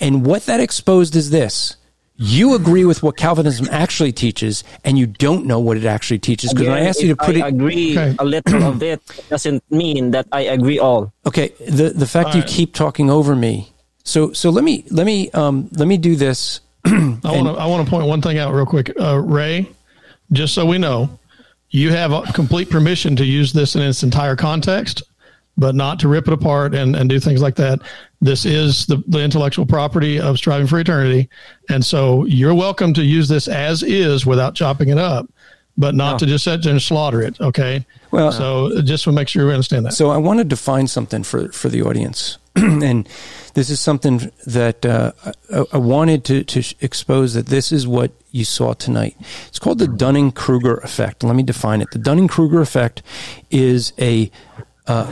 And 0.00 0.24
what 0.24 0.46
that 0.46 0.60
exposed 0.60 1.16
is 1.16 1.30
this. 1.30 1.74
You 2.22 2.54
agree 2.54 2.84
with 2.84 3.02
what 3.02 3.16
Calvinism 3.16 3.66
actually 3.70 4.12
teaches, 4.12 4.62
and 4.84 4.98
you 4.98 5.06
don't 5.06 5.46
know 5.46 5.58
what 5.58 5.76
it 5.78 5.86
actually 5.86 6.18
teaches. 6.18 6.52
Because 6.52 6.68
I 6.68 6.80
asked 6.80 7.00
you 7.02 7.08
to 7.08 7.16
put 7.16 7.34
I 7.34 7.46
it, 7.46 7.54
agree 7.54 7.98
Okay. 7.98 8.14
a 8.18 8.24
little 8.24 8.62
of 8.62 8.82
it 8.82 9.00
doesn't 9.30 9.64
mean 9.70 10.10
that 10.10 10.26
I 10.30 10.42
agree 10.42 10.78
all. 10.78 11.12
Okay, 11.24 11.48
the 11.66 11.90
the 11.90 12.06
fact 12.06 12.34
you 12.34 12.42
right. 12.42 12.48
keep 12.48 12.74
talking 12.74 13.10
over 13.10 13.34
me. 13.34 13.72
So 14.04 14.32
so 14.32 14.50
let 14.50 14.64
me 14.64 14.84
let 14.90 15.06
me 15.06 15.30
um 15.32 15.68
let 15.72 15.88
me 15.88 15.96
do 15.96 16.14
this. 16.14 16.60
I 16.84 17.18
want 17.24 17.46
to 17.46 17.52
I 17.52 17.66
want 17.66 17.84
to 17.84 17.90
point 17.90 18.06
one 18.06 18.22
thing 18.22 18.38
out 18.38 18.54
real 18.54 18.66
quick, 18.66 18.92
uh, 18.98 19.18
Ray. 19.18 19.68
Just 20.32 20.54
so 20.54 20.64
we 20.64 20.78
know, 20.78 21.18
you 21.70 21.90
have 21.90 22.12
complete 22.34 22.70
permission 22.70 23.16
to 23.16 23.24
use 23.24 23.52
this 23.52 23.74
in 23.74 23.82
its 23.82 24.02
entire 24.02 24.36
context, 24.36 25.02
but 25.56 25.74
not 25.74 25.98
to 26.00 26.08
rip 26.08 26.26
it 26.28 26.32
apart 26.32 26.74
and, 26.74 26.96
and 26.96 27.10
do 27.10 27.18
things 27.20 27.42
like 27.42 27.56
that. 27.56 27.80
This 28.20 28.44
is 28.44 28.86
the, 28.86 29.02
the 29.08 29.20
intellectual 29.20 29.66
property 29.66 30.20
of 30.20 30.36
Striving 30.36 30.66
for 30.66 30.78
Eternity, 30.78 31.28
and 31.68 31.84
so 31.84 32.24
you're 32.26 32.54
welcome 32.54 32.94
to 32.94 33.02
use 33.02 33.28
this 33.28 33.48
as 33.48 33.82
is 33.82 34.24
without 34.24 34.54
chopping 34.54 34.88
it 34.88 34.98
up, 34.98 35.28
but 35.76 35.94
not 35.94 36.18
to 36.18 36.26
just 36.26 36.44
sit 36.44 36.62
there 36.62 36.72
and 36.72 36.82
slaughter 36.82 37.22
it. 37.22 37.40
Okay. 37.40 37.86
Well- 38.10 38.32
so 38.32 38.82
just 38.82 39.04
to 39.04 39.12
make 39.12 39.28
sure 39.28 39.44
you 39.46 39.50
understand 39.50 39.86
that. 39.86 39.92
So 39.94 40.10
I 40.10 40.16
want 40.18 40.38
to 40.38 40.44
define 40.44 40.86
something 40.86 41.22
for 41.22 41.50
for 41.52 41.68
the 41.68 41.82
audience, 41.82 42.38
and 42.56 43.08
this 43.54 43.70
is 43.70 43.80
something 43.80 44.30
that 44.46 44.84
uh, 44.84 45.12
I, 45.52 45.64
I 45.72 45.78
wanted 45.78 46.24
to 46.24 46.44
to 46.44 46.74
expose 46.80 47.34
that 47.34 47.46
this 47.46 47.72
is 47.72 47.86
what 47.86 48.12
you 48.32 48.44
saw 48.44 48.74
tonight. 48.74 49.16
It's 49.48 49.58
called 49.58 49.78
the 49.78 49.88
Dunning 49.88 50.32
Kruger 50.32 50.76
effect. 50.78 51.22
Let 51.24 51.34
me 51.36 51.42
define 51.42 51.80
it. 51.80 51.88
The 51.92 51.98
Dunning 51.98 52.28
Kruger 52.28 52.60
effect 52.60 53.02
is 53.50 53.92
a 53.98 54.30
uh, 54.86 55.06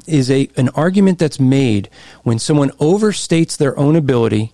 is 0.06 0.30
a 0.30 0.48
an 0.56 0.68
argument 0.70 1.18
that's 1.18 1.40
made 1.40 1.88
when 2.22 2.38
someone 2.38 2.70
overstates 2.72 3.56
their 3.56 3.76
own 3.78 3.96
ability 3.96 4.52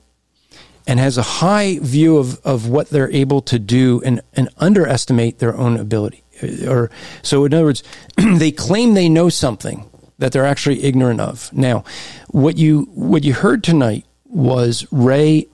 and 0.89 0.99
has 0.99 1.18
a 1.18 1.23
high 1.23 1.78
view 1.81 2.17
of, 2.17 2.41
of 2.44 2.67
what 2.67 2.89
they're 2.89 3.12
able 3.12 3.42
to 3.42 3.58
do 3.58 4.00
and, 4.07 4.23
and 4.33 4.49
underestimate 4.57 5.39
their 5.39 5.55
own 5.55 5.76
ability. 5.76 6.25
Uh, 6.42 6.67
or 6.67 6.91
so 7.23 7.44
in 7.44 7.52
other 7.52 7.65
words, 7.67 7.83
they 8.17 8.50
claim 8.50 8.94
they 8.94 9.08
know 9.08 9.28
something 9.28 9.89
that 10.17 10.33
they're 10.33 10.47
actually 10.47 10.83
ignorant 10.83 11.20
of. 11.20 11.52
Now, 11.52 11.84
what 12.28 12.57
you 12.57 12.89
what 12.94 13.23
you 13.23 13.34
heard 13.34 13.62
tonight 13.62 14.07
was 14.25 14.86
Rey 14.91 15.47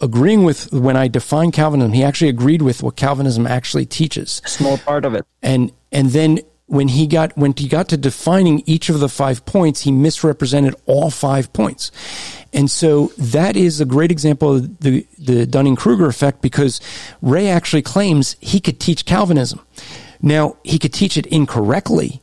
agreeing 0.00 0.44
with 0.44 0.72
when 0.72 0.96
I 0.96 1.08
defined 1.08 1.52
Calvinism, 1.52 1.92
he 1.92 2.02
actually 2.02 2.30
agreed 2.30 2.62
with 2.62 2.82
what 2.82 2.96
Calvinism 2.96 3.46
actually 3.46 3.84
teaches 3.84 4.40
Small 4.46 4.78
part 4.78 5.04
of 5.04 5.14
it. 5.14 5.26
and 5.42 5.72
and 5.92 6.10
then 6.10 6.40
when 6.70 6.86
he 6.86 7.08
got 7.08 7.36
when 7.36 7.52
he 7.56 7.66
got 7.66 7.88
to 7.88 7.96
defining 7.96 8.62
each 8.64 8.88
of 8.88 9.00
the 9.00 9.08
five 9.08 9.44
points, 9.44 9.80
he 9.80 9.90
misrepresented 9.90 10.76
all 10.86 11.10
five 11.10 11.52
points, 11.52 11.90
and 12.52 12.70
so 12.70 13.08
that 13.18 13.56
is 13.56 13.80
a 13.80 13.84
great 13.84 14.12
example 14.12 14.56
of 14.56 14.78
the 14.78 15.04
the 15.18 15.46
Dunning 15.46 15.74
Kruger 15.74 16.06
effect 16.06 16.40
because 16.40 16.80
Rey 17.20 17.48
actually 17.48 17.82
claims 17.82 18.36
he 18.40 18.60
could 18.60 18.78
teach 18.78 19.04
Calvinism. 19.04 19.60
Now 20.22 20.58
he 20.62 20.78
could 20.78 20.92
teach 20.92 21.16
it 21.16 21.26
incorrectly. 21.26 22.22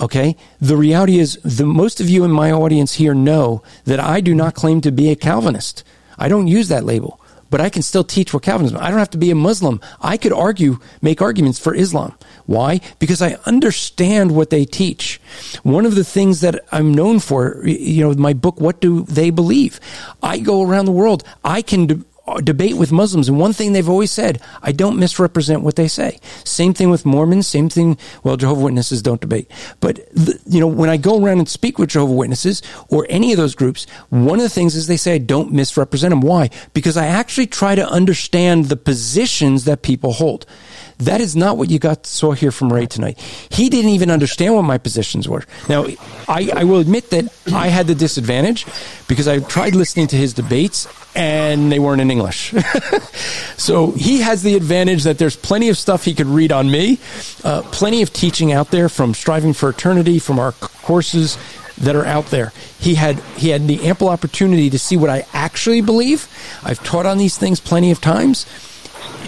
Okay. 0.00 0.36
The 0.60 0.76
reality 0.76 1.18
is 1.18 1.38
the 1.44 1.66
most 1.66 2.00
of 2.00 2.08
you 2.08 2.24
in 2.24 2.30
my 2.30 2.50
audience 2.50 2.94
here 2.94 3.14
know 3.14 3.62
that 3.84 4.00
I 4.00 4.20
do 4.20 4.34
not 4.34 4.54
claim 4.54 4.80
to 4.80 4.90
be 4.90 5.10
a 5.10 5.16
Calvinist. 5.16 5.84
I 6.18 6.28
don't 6.28 6.48
use 6.48 6.68
that 6.68 6.84
label, 6.84 7.20
but 7.50 7.60
I 7.60 7.68
can 7.68 7.82
still 7.82 8.04
teach 8.04 8.32
what 8.32 8.42
Calvinism. 8.42 8.78
I 8.80 8.90
don't 8.90 8.98
have 8.98 9.10
to 9.10 9.18
be 9.18 9.30
a 9.30 9.36
Muslim. 9.36 9.80
I 10.00 10.16
could 10.16 10.32
argue, 10.32 10.78
make 11.00 11.22
arguments 11.22 11.58
for 11.58 11.74
Islam. 11.74 12.14
Why? 12.46 12.80
Because 12.98 13.22
I 13.22 13.38
understand 13.46 14.34
what 14.34 14.50
they 14.50 14.64
teach. 14.64 15.20
One 15.62 15.86
of 15.86 15.94
the 15.94 16.04
things 16.04 16.40
that 16.40 16.64
I'm 16.72 16.92
known 16.92 17.20
for, 17.20 17.66
you 17.66 18.04
know, 18.04 18.14
my 18.14 18.34
book, 18.34 18.60
What 18.60 18.80
Do 18.80 19.02
They 19.02 19.30
Believe? 19.30 19.80
I 20.22 20.38
go 20.38 20.62
around 20.62 20.84
the 20.84 20.92
world. 20.92 21.24
I 21.42 21.62
can 21.62 21.86
de- 21.86 22.04
uh, 22.26 22.40
debate 22.40 22.76
with 22.76 22.90
Muslims, 22.90 23.28
and 23.28 23.38
one 23.38 23.52
thing 23.52 23.72
they've 23.72 23.88
always 23.88 24.10
said, 24.10 24.40
I 24.62 24.72
don't 24.72 24.98
misrepresent 24.98 25.60
what 25.60 25.76
they 25.76 25.88
say. 25.88 26.18
Same 26.42 26.72
thing 26.72 26.88
with 26.88 27.04
Mormons, 27.04 27.46
same 27.46 27.68
thing, 27.68 27.98
well, 28.22 28.38
Jehovah 28.38 28.62
Witnesses 28.62 29.02
don't 29.02 29.20
debate. 29.20 29.50
But, 29.80 29.96
the, 30.14 30.40
you 30.46 30.58
know, 30.58 30.66
when 30.66 30.88
I 30.88 30.96
go 30.96 31.22
around 31.22 31.38
and 31.40 31.48
speak 31.48 31.78
with 31.78 31.90
Jehovah 31.90 32.14
Witnesses 32.14 32.62
or 32.88 33.06
any 33.10 33.32
of 33.32 33.36
those 33.36 33.54
groups, 33.54 33.86
one 34.08 34.38
of 34.38 34.42
the 34.42 34.48
things 34.48 34.74
is 34.74 34.86
they 34.86 34.96
say 34.96 35.16
I 35.16 35.18
don't 35.18 35.52
misrepresent 35.52 36.12
them. 36.12 36.22
Why? 36.22 36.48
Because 36.72 36.96
I 36.96 37.08
actually 37.08 37.46
try 37.46 37.74
to 37.74 37.86
understand 37.86 38.66
the 38.66 38.76
positions 38.76 39.64
that 39.64 39.82
people 39.82 40.14
hold. 40.14 40.46
That 41.04 41.20
is 41.20 41.36
not 41.36 41.56
what 41.56 41.70
you 41.70 41.78
got 41.78 42.06
saw 42.06 42.32
here 42.32 42.50
from 42.50 42.72
Rey 42.72 42.86
tonight. 42.86 43.18
He 43.50 43.68
didn't 43.68 43.90
even 43.90 44.10
understand 44.10 44.54
what 44.54 44.62
my 44.62 44.78
positions 44.78 45.28
were. 45.28 45.44
Now, 45.68 45.86
I, 46.28 46.50
I 46.54 46.64
will 46.64 46.80
admit 46.80 47.10
that 47.10 47.32
I 47.52 47.68
had 47.68 47.86
the 47.86 47.94
disadvantage 47.94 48.66
because 49.06 49.28
I 49.28 49.40
tried 49.40 49.74
listening 49.74 50.06
to 50.08 50.16
his 50.16 50.32
debates 50.32 50.88
and 51.14 51.70
they 51.70 51.78
weren't 51.78 52.00
in 52.00 52.10
English. 52.10 52.54
so 53.56 53.90
he 53.92 54.20
has 54.20 54.42
the 54.42 54.54
advantage 54.54 55.04
that 55.04 55.18
there's 55.18 55.36
plenty 55.36 55.68
of 55.68 55.78
stuff 55.78 56.04
he 56.04 56.14
could 56.14 56.26
read 56.26 56.52
on 56.52 56.70
me, 56.70 56.98
uh, 57.44 57.62
plenty 57.70 58.02
of 58.02 58.12
teaching 58.12 58.52
out 58.52 58.70
there 58.70 58.88
from 58.88 59.14
Striving 59.14 59.52
for 59.52 59.68
Eternity, 59.68 60.18
from 60.18 60.38
our 60.38 60.52
courses 60.52 61.38
that 61.78 61.96
are 61.96 62.04
out 62.04 62.26
there. 62.26 62.52
He 62.78 62.94
had 62.94 63.18
he 63.36 63.50
had 63.50 63.66
the 63.66 63.86
ample 63.86 64.08
opportunity 64.08 64.70
to 64.70 64.78
see 64.78 64.96
what 64.96 65.10
I 65.10 65.26
actually 65.32 65.80
believe. 65.80 66.28
I've 66.62 66.82
taught 66.82 67.06
on 67.06 67.18
these 67.18 67.36
things 67.36 67.60
plenty 67.60 67.90
of 67.90 68.00
times. 68.00 68.46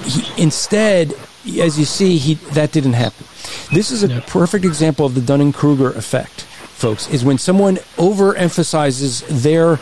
He, 0.04 0.42
instead, 0.42 1.14
as 1.60 1.78
you 1.78 1.84
see, 1.84 2.18
he 2.18 2.34
that 2.54 2.72
didn't 2.72 2.94
happen. 2.94 3.26
This 3.72 3.90
is 3.90 4.02
a 4.02 4.20
perfect 4.22 4.64
example 4.64 5.06
of 5.06 5.14
the 5.14 5.20
Dunning 5.20 5.52
Kruger 5.52 5.90
effect, 5.90 6.42
folks. 6.42 7.08
Is 7.08 7.24
when 7.24 7.38
someone 7.38 7.76
overemphasizes 7.96 9.26
their 9.42 9.78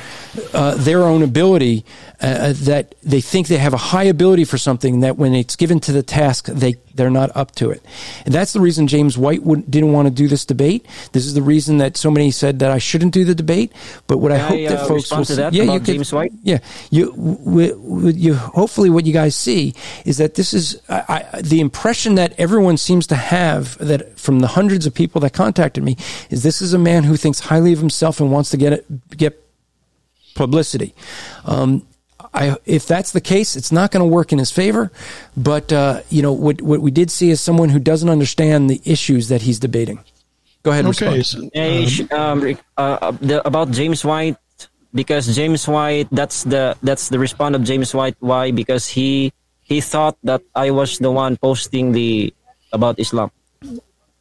uh, 0.52 0.74
their 0.76 1.02
own 1.02 1.22
ability, 1.22 1.84
uh, 2.20 2.52
that 2.56 2.94
they 3.02 3.20
think 3.20 3.48
they 3.48 3.58
have 3.58 3.74
a 3.74 3.78
high 3.78 4.04
ability 4.04 4.44
for 4.44 4.58
something, 4.58 5.00
that 5.00 5.16
when 5.16 5.34
it's 5.34 5.56
given 5.56 5.80
to 5.80 5.92
the 5.92 6.02
task, 6.02 6.46
they 6.46 6.76
they're 6.94 7.10
not 7.10 7.30
up 7.36 7.52
to 7.56 7.70
it. 7.70 7.82
And 8.24 8.34
that's 8.34 8.52
the 8.52 8.60
reason 8.60 8.86
James 8.86 9.18
White 9.18 9.42
didn't 9.70 9.92
want 9.92 10.06
to 10.06 10.14
do 10.14 10.28
this 10.28 10.44
debate. 10.44 10.86
This 11.12 11.26
is 11.26 11.34
the 11.34 11.42
reason 11.42 11.78
that 11.78 11.96
so 11.96 12.10
many 12.10 12.30
said 12.30 12.60
that 12.60 12.70
I 12.70 12.78
shouldn't 12.78 13.12
do 13.12 13.24
the 13.24 13.34
debate. 13.34 13.72
But 14.06 14.18
what 14.18 14.32
I 14.32 14.38
Can 14.38 14.46
hope 14.48 14.58
I, 14.58 14.68
that 14.68 14.78
uh, 14.80 14.86
folks 14.86 15.02
respond 15.04 15.18
will 15.20 15.24
to 15.26 15.32
see- 15.32 15.36
that 15.42 15.52
yeah, 15.52 15.62
you 15.64 15.78
could, 15.80 15.84
James 15.86 16.12
White? 16.12 16.32
yeah, 16.42 16.58
you, 16.90 17.10
w- 17.12 17.74
w- 17.74 18.08
you 18.16 18.34
hopefully 18.34 18.90
what 18.90 19.06
you 19.06 19.12
guys 19.12 19.34
see 19.34 19.74
is 20.04 20.18
that 20.18 20.34
this 20.34 20.54
is 20.54 20.80
I, 20.88 21.26
I, 21.32 21.40
the 21.42 21.60
impression 21.60 22.14
that 22.16 22.34
everyone 22.38 22.76
seems 22.76 23.06
to 23.08 23.16
have 23.16 23.76
that 23.78 24.18
from 24.18 24.40
the 24.40 24.46
hundreds 24.48 24.86
of 24.86 24.94
people 24.94 25.20
that 25.22 25.32
contacted 25.32 25.82
me 25.84 25.96
is 26.30 26.42
this 26.42 26.62
is 26.62 26.74
a 26.74 26.78
man 26.78 27.04
who 27.04 27.16
thinks 27.16 27.40
highly 27.40 27.72
of 27.72 27.78
himself 27.80 28.20
and 28.20 28.30
wants 28.30 28.50
to 28.50 28.56
get 28.56 28.72
it, 28.72 29.16
get 29.16 29.40
publicity. 30.34 30.94
Um, 31.44 31.86
I, 32.34 32.56
if 32.66 32.86
that's 32.86 33.12
the 33.12 33.20
case, 33.20 33.54
it's 33.56 33.70
not 33.70 33.92
going 33.92 34.00
to 34.02 34.06
work 34.12 34.32
in 34.32 34.38
his 34.38 34.50
favor. 34.50 34.90
But 35.36 35.72
uh, 35.72 36.00
you 36.10 36.20
know 36.20 36.32
what? 36.32 36.60
What 36.60 36.80
we 36.80 36.90
did 36.90 37.10
see 37.10 37.30
is 37.30 37.40
someone 37.40 37.68
who 37.68 37.78
doesn't 37.78 38.08
understand 38.08 38.68
the 38.68 38.80
issues 38.84 39.28
that 39.28 39.42
he's 39.42 39.58
debating. 39.60 40.02
Go 40.64 40.70
ahead. 40.72 40.84
And 40.86 40.94
Okay. 40.96 41.18
respond. 41.18 41.50
So, 41.54 42.16
um, 42.18 42.56
uh, 42.76 43.12
the, 43.20 43.46
about 43.46 43.70
James 43.70 44.04
White, 44.04 44.36
because 44.92 45.34
James 45.34 45.68
White, 45.68 46.08
that's 46.10 46.42
the 46.44 46.76
that's 46.82 47.08
the 47.08 47.18
response 47.18 47.54
of 47.56 47.62
James 47.64 47.94
White. 47.94 48.16
Why? 48.20 48.50
Because 48.50 48.88
he 48.88 49.32
he 49.62 49.80
thought 49.80 50.16
that 50.24 50.42
I 50.54 50.70
was 50.72 50.98
the 50.98 51.10
one 51.12 51.36
posting 51.36 51.92
the 51.92 52.34
about 52.72 52.98
Islam. 52.98 53.30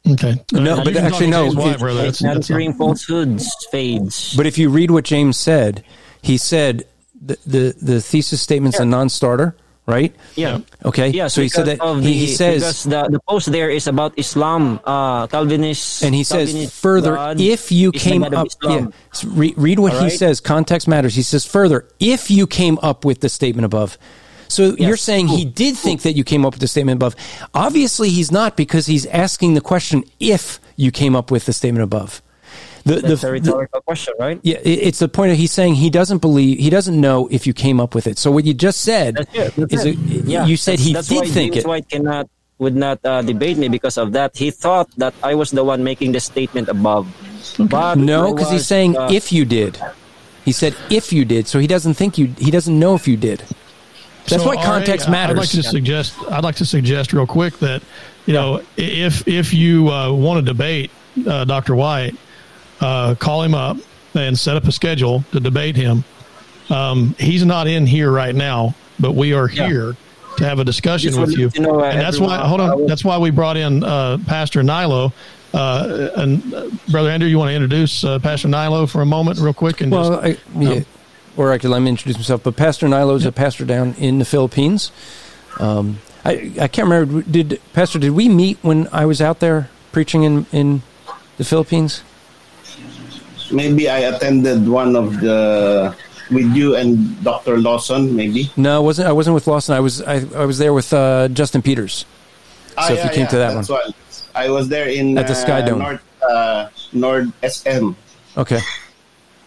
Okay. 0.06 0.36
No, 0.52 0.76
Uh, 0.78 0.84
but 0.84 0.96
actually, 0.96 1.28
no, 1.28 1.44
James 1.44 1.56
White, 1.56 1.74
it- 1.74 1.78
brother. 1.80 1.98
That's- 1.98 2.18
that's 2.20 2.36
Answering 2.36 2.74
falsehoods 2.74 3.48
fades. 3.72 4.34
But 4.36 4.46
if 4.46 4.58
you 4.58 4.68
read 4.68 4.90
what 4.90 5.04
James 5.04 5.36
said, 5.38 5.82
he 6.22 6.36
said 6.36 6.84
the 7.26 7.38
the, 7.46 7.74
the 7.80 8.00
thesis 8.00 8.40
statement's 8.40 8.78
a 8.78 8.84
non-starter, 8.84 9.56
right? 9.86 10.14
Yeah. 10.36 10.60
Okay. 10.84 11.08
Yeah. 11.08 11.28
so 11.28 11.42
he 11.42 11.48
said 11.48 11.66
that 11.66 11.78
because 11.78 12.04
he, 12.04 12.12
the, 12.12 12.18
he 12.18 12.26
says 12.26 12.62
because 12.62 12.82
the, 12.84 13.08
the 13.08 13.20
post 13.28 13.50
there 13.52 13.70
is 13.70 13.86
about 13.86 14.18
Islam, 14.18 14.80
uh, 14.84 15.26
Calvinist, 15.26 16.02
and 16.02 16.14
he 16.14 16.24
says 16.24 16.50
Calvinist 16.50 16.80
further 16.80 17.14
God 17.14 17.40
if 17.40 17.72
you 17.72 17.92
came 17.92 18.22
up 18.22 18.32
yeah, 18.32 18.44
Islam. 18.44 18.92
s- 19.12 19.24
re- 19.24 19.54
read 19.56 19.78
what 19.78 19.92
All 19.92 19.98
he 20.00 20.04
right? 20.06 20.18
says 20.18 20.40
context 20.40 20.88
matters 20.88 21.14
he 21.14 21.22
says 21.22 21.44
further 21.46 21.86
if 22.00 22.30
you 22.30 22.46
came 22.46 22.78
up 22.82 23.04
with 23.04 23.20
the 23.20 23.28
statement 23.28 23.64
above 23.64 23.96
so 24.48 24.76
you're 24.78 24.96
saying 24.96 25.28
he 25.28 25.44
did 25.44 25.76
think 25.76 26.02
that 26.02 26.12
you 26.12 26.22
came 26.22 26.44
up 26.44 26.52
with 26.52 26.60
the 26.60 26.68
statement 26.68 26.96
above 26.96 27.16
obviously 27.54 28.10
he's 28.10 28.30
not 28.30 28.56
because 28.56 28.86
he's 28.86 29.06
asking 29.06 29.54
the 29.54 29.60
question 29.60 30.04
if 30.20 30.60
you 30.76 30.90
came 30.90 31.16
up 31.16 31.30
with 31.30 31.46
the 31.46 31.52
statement 31.52 31.82
above 31.82 32.22
the, 32.84 32.96
That's 32.96 33.22
the- 33.22 33.28
a 33.28 33.32
rhetorical 33.32 33.80
question, 33.82 34.14
right? 34.18 34.38
yeah, 34.42 34.56
it- 34.62 34.80
it's 34.88 34.98
the 34.98 35.08
point 35.08 35.32
of 35.32 35.38
he's 35.38 35.52
saying 35.52 35.74
he 35.76 35.90
doesn't 35.90 36.18
believe 36.18 36.58
he 36.58 36.70
doesn't 36.70 36.98
know 37.00 37.28
if 37.30 37.46
you 37.46 37.52
came 37.54 37.80
up 37.80 37.94
with 37.94 38.06
it. 38.06 38.18
So 38.18 38.30
what 38.30 38.44
you 38.44 38.54
just 38.54 38.80
said 38.82 39.16
That's 39.16 39.34
it. 39.34 39.56
That's 39.56 39.72
is 39.74 39.84
it. 39.86 39.96
a, 39.96 40.00
yeah, 40.28 40.46
you 40.46 40.56
said 40.56 40.72
that's, 40.78 40.82
he 40.84 40.92
that's 40.92 41.08
did 41.08 41.20
why 41.20 41.26
think 41.28 41.52
James 41.54 41.64
it. 41.64 41.68
White 41.68 41.88
cannot 41.88 42.28
would 42.58 42.76
not 42.76 43.00
uh, 43.04 43.20
debate 43.22 43.56
me 43.58 43.68
because 43.68 43.98
of 43.98 44.12
that. 44.12 44.36
He 44.36 44.50
thought 44.50 44.88
that 44.98 45.12
I 45.22 45.34
was 45.34 45.50
the 45.50 45.64
one 45.64 45.82
making 45.82 46.12
the 46.12 46.20
statement 46.20 46.68
above. 46.68 47.08
But 47.58 47.96
No, 47.98 48.32
because 48.34 48.50
he's 48.52 48.66
saying 48.66 48.96
uh, 48.96 49.08
if 49.10 49.32
you 49.32 49.44
did. 49.44 49.78
He 50.44 50.52
said 50.52 50.76
if 50.90 51.12
you 51.12 51.24
did, 51.24 51.48
so 51.48 51.58
he 51.58 51.66
doesn't 51.66 51.94
think 51.94 52.18
you. 52.18 52.26
He 52.38 52.50
doesn't 52.50 52.78
know 52.78 52.94
if 52.94 53.08
you 53.08 53.16
did. 53.16 53.40
That's 54.26 54.42
So, 54.42 54.46
why 54.48 54.56
context 54.62 55.06
RA, 55.06 55.12
matters. 55.12 55.36
I'd 55.36 55.40
like 55.40 55.48
to 55.50 55.62
suggest. 55.62 56.14
I'd 56.30 56.44
like 56.44 56.56
to 56.56 56.66
suggest 56.66 57.12
real 57.12 57.26
quick 57.26 57.58
that 57.58 57.82
you 58.26 58.34
know 58.34 58.60
if 58.76 59.26
if 59.26 59.52
you 59.54 59.88
uh, 59.90 60.12
want 60.12 60.38
to 60.44 60.52
debate 60.52 60.90
uh, 61.26 61.44
Dr. 61.44 61.74
White, 61.74 62.14
uh, 62.84 63.14
call 63.14 63.42
him 63.42 63.54
up 63.54 63.76
and 64.14 64.38
set 64.38 64.56
up 64.56 64.64
a 64.64 64.72
schedule 64.72 65.24
to 65.32 65.40
debate 65.40 65.76
him. 65.76 66.04
Um, 66.70 67.14
he's 67.18 67.44
not 67.44 67.66
in 67.66 67.86
here 67.86 68.10
right 68.10 68.34
now, 68.34 68.74
but 69.00 69.12
we 69.12 69.32
are 69.32 69.48
Yeah. 69.50 69.66
here 69.68 69.96
to 70.38 70.44
have 70.44 70.58
a 70.58 70.64
discussion 70.64 71.10
with 71.20 71.30
wanted 71.30 71.54
you. 71.56 71.62
know, 71.62 71.80
uh, 71.80 71.84
and 71.84 72.00
that's 72.00 72.18
why. 72.18 72.38
Hold 72.38 72.60
on. 72.60 72.78
will- 72.78 72.88
That's 72.88 73.04
why 73.04 73.18
we 73.18 73.30
brought 73.30 73.56
in 73.56 73.82
uh, 73.84 74.18
Pastor 74.26 74.62
Nilo. 74.62 75.12
Uh, 75.52 76.08
and 76.16 76.52
uh, 76.52 76.68
brother 76.90 77.10
Andrew, 77.10 77.28
you 77.28 77.38
want 77.38 77.50
to 77.50 77.54
introduce 77.54 78.02
uh, 78.02 78.18
Pastor 78.18 78.48
Nilo 78.48 78.86
for 78.86 79.02
a 79.02 79.06
moment, 79.06 79.38
real 79.38 79.54
quick, 79.54 79.80
and 79.80 79.92
well, 79.92 80.20
just, 80.22 80.40
I, 80.56 80.60
yeah, 80.60 80.80
or 81.36 81.52
I 81.52 81.58
could 81.58 81.70
let 81.70 81.80
me 81.80 81.90
introduce 81.90 82.16
myself. 82.16 82.42
But 82.42 82.56
Pastor 82.56 82.88
Nilo 82.88 83.14
is 83.14 83.24
a 83.24 83.30
pastor 83.30 83.64
down 83.64 83.94
in 83.98 84.18
the 84.18 84.24
Philippines. 84.24 84.90
Um, 85.60 85.98
I 86.24 86.50
I 86.60 86.66
can't 86.66 86.88
remember. 86.88 87.22
Did 87.22 87.60
Pastor? 87.72 88.00
Did 88.00 88.10
we 88.12 88.28
meet 88.28 88.58
when 88.62 88.88
I 88.90 89.04
was 89.06 89.20
out 89.20 89.38
there 89.38 89.68
preaching 89.92 90.24
in 90.24 90.46
in 90.50 90.82
the 91.36 91.44
Philippines? 91.44 92.02
Maybe 93.50 93.88
I 93.88 93.98
attended 94.10 94.68
one 94.68 94.96
of 94.96 95.20
the 95.20 95.94
with 96.30 96.54
you 96.56 96.74
and 96.76 97.22
Dr. 97.22 97.58
Lawson. 97.58 98.14
Maybe. 98.16 98.50
No, 98.56 98.76
I 98.76 98.78
wasn't. 98.80 99.08
I 99.08 99.12
wasn't 99.12 99.34
with 99.34 99.46
Lawson. 99.46 99.74
I 99.76 99.80
was. 99.80 100.00
I, 100.02 100.24
I 100.34 100.44
was 100.44 100.58
there 100.58 100.72
with 100.72 100.92
uh, 100.92 101.28
Justin 101.28 101.62
Peters. 101.62 102.04
Ah, 102.78 102.88
So 102.88 102.94
if 102.94 103.04
you 103.04 103.10
came 103.10 103.26
to 103.28 103.36
that 103.38 103.54
one. 103.54 103.64
what- 103.66 103.94
I 104.34 104.50
was 104.50 104.66
there 104.68 104.88
in 104.88 105.16
At 105.16 105.28
the 105.28 105.34
Sky 105.34 105.60
uh, 105.62 105.66
Dome. 105.66 105.78
North 105.78 106.02
uh, 106.28 106.68
Nord 106.92 107.30
SM. 107.46 107.92
Okay. 108.36 108.58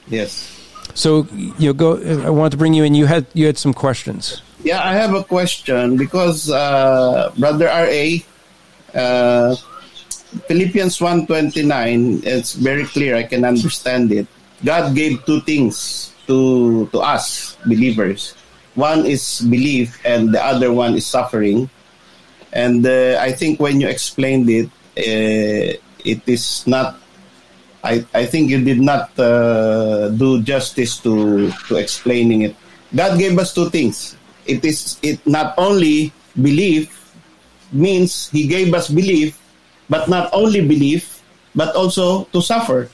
Yes. 0.08 0.48
So 0.94 1.28
you 1.60 1.74
go. 1.74 1.98
I 2.24 2.30
wanted 2.30 2.52
to 2.52 2.58
bring 2.58 2.74
you 2.74 2.84
in. 2.86 2.96
You 2.96 3.06
had 3.06 3.26
you 3.34 3.46
had 3.48 3.58
some 3.58 3.74
questions. 3.74 4.42
Yeah, 4.64 4.82
I 4.82 4.94
have 4.96 5.14
a 5.14 5.24
question 5.24 5.98
because 5.98 6.50
uh, 6.50 7.32
Brother 7.38 7.66
RA, 7.68 9.00
uh, 9.00 9.56
Philippians 10.48 11.00
1.29, 11.00 12.26
it's 12.26 12.54
very 12.54 12.86
clear, 12.86 13.16
I 13.16 13.24
can 13.24 13.46
understand 13.46 14.12
it. 14.12 14.28
God 14.64 14.96
gave 14.96 15.26
two 15.26 15.42
things 15.42 16.14
to, 16.28 16.88
to 16.88 17.00
us, 17.00 17.58
believers. 17.66 18.34
One 18.76 19.06
is 19.06 19.42
belief 19.42 20.00
and 20.06 20.34
the 20.34 20.44
other 20.44 20.74
one 20.74 20.96
is 20.96 21.06
suffering. 21.06 21.70
And 22.54 22.86
uh, 22.86 23.20
I 23.22 23.32
think 23.32 23.60
when 23.60 23.82
you 23.82 23.88
explained 23.88 24.50
it, 24.50 24.68
uh, 24.98 25.78
it 26.04 26.22
is 26.28 26.66
not 26.68 27.00
I, 27.84 28.04
I 28.14 28.26
think 28.26 28.50
you 28.50 28.64
did 28.64 28.82
not 28.82 29.18
uh, 29.20 30.10
do 30.10 30.42
justice 30.42 31.00
to 31.08 31.48
to 31.72 31.80
explaining 31.80 32.42
it. 32.42 32.56
God 32.92 33.16
gave 33.16 33.38
us 33.40 33.54
two 33.54 33.70
things. 33.70 34.20
It 34.44 34.60
is 34.66 35.00
it 35.00 35.24
not 35.24 35.56
only 35.56 36.12
belief 36.36 36.92
means 37.72 38.28
He 38.28 38.48
gave 38.48 38.74
us 38.74 38.90
belief, 38.90 39.40
but 39.90 40.08
not 40.08 40.30
only 40.34 40.62
belief, 40.62 41.24
but 41.56 41.76
also 41.76 42.26
to 42.32 42.42
suffer. 42.42 42.90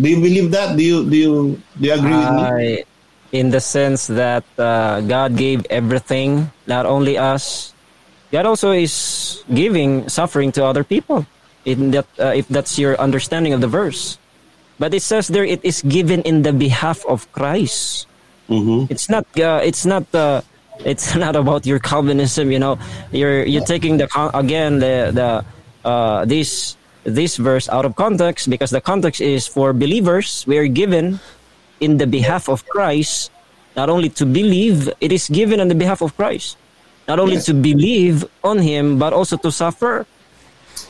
Do 0.00 0.08
you 0.08 0.20
believe 0.20 0.50
that? 0.50 0.76
Do 0.76 0.82
you 0.82 0.98
do 1.08 1.16
you 1.16 1.34
do 1.78 1.84
you 1.86 1.94
agree 1.94 2.16
with 2.16 2.30
me? 2.32 2.84
In 3.32 3.50
the 3.50 3.60
sense 3.60 4.06
that 4.06 4.44
uh, 4.58 5.00
God 5.02 5.36
gave 5.36 5.66
everything, 5.70 6.50
not 6.66 6.86
only 6.86 7.18
us. 7.18 7.74
God 8.30 8.46
also 8.46 8.72
is 8.72 9.42
giving 9.52 10.08
suffering 10.08 10.50
to 10.58 10.64
other 10.64 10.82
people. 10.82 11.26
In 11.64 11.92
that, 11.92 12.06
uh, 12.18 12.34
if 12.34 12.46
that's 12.48 12.78
your 12.78 12.98
understanding 13.00 13.54
of 13.54 13.60
the 13.60 13.70
verse, 13.70 14.18
but 14.78 14.92
it 14.92 15.02
says 15.02 15.28
there 15.28 15.44
it 15.46 15.64
is 15.64 15.82
given 15.82 16.20
in 16.22 16.42
the 16.42 16.52
behalf 16.52 17.06
of 17.06 17.30
Christ. 17.32 18.06
Mm-hmm. 18.50 18.92
It's 18.92 19.08
not. 19.08 19.24
Uh, 19.38 19.60
it's 19.62 19.86
not. 19.86 20.04
Uh, 20.14 20.42
it's 20.84 21.14
not 21.24 21.36
about 21.36 21.64
your 21.66 21.78
Calvinism. 21.78 22.50
You 22.50 22.58
know, 22.58 22.78
you're 23.12 23.44
you're 23.46 23.64
taking 23.64 23.96
the 23.96 24.10
again 24.34 24.78
the 24.78 25.14
the 25.14 25.44
uh, 25.84 26.24
this 26.24 26.76
this 27.04 27.36
verse 27.36 27.68
out 27.68 27.84
of 27.84 27.96
context 27.96 28.48
because 28.48 28.70
the 28.70 28.80
context 28.80 29.20
is 29.20 29.46
for 29.46 29.72
believers. 29.72 30.44
We 30.48 30.56
are 30.58 30.68
given 30.68 31.20
in 31.80 31.98
the 31.98 32.06
behalf 32.06 32.48
of 32.48 32.64
Christ, 32.66 33.30
not 33.76 33.90
only 33.90 34.08
to 34.16 34.24
believe. 34.24 34.88
It 35.00 35.12
is 35.12 35.28
given 35.28 35.60
on 35.60 35.68
the 35.68 35.74
behalf 35.76 36.00
of 36.00 36.16
Christ, 36.16 36.56
not 37.08 37.20
only 37.20 37.36
Yes. 37.36 37.46
to 37.46 37.54
believe 37.54 38.24
on 38.42 38.58
Him, 38.58 38.98
but 38.98 39.12
also 39.12 39.36
to 39.36 39.52
suffer. 39.52 40.06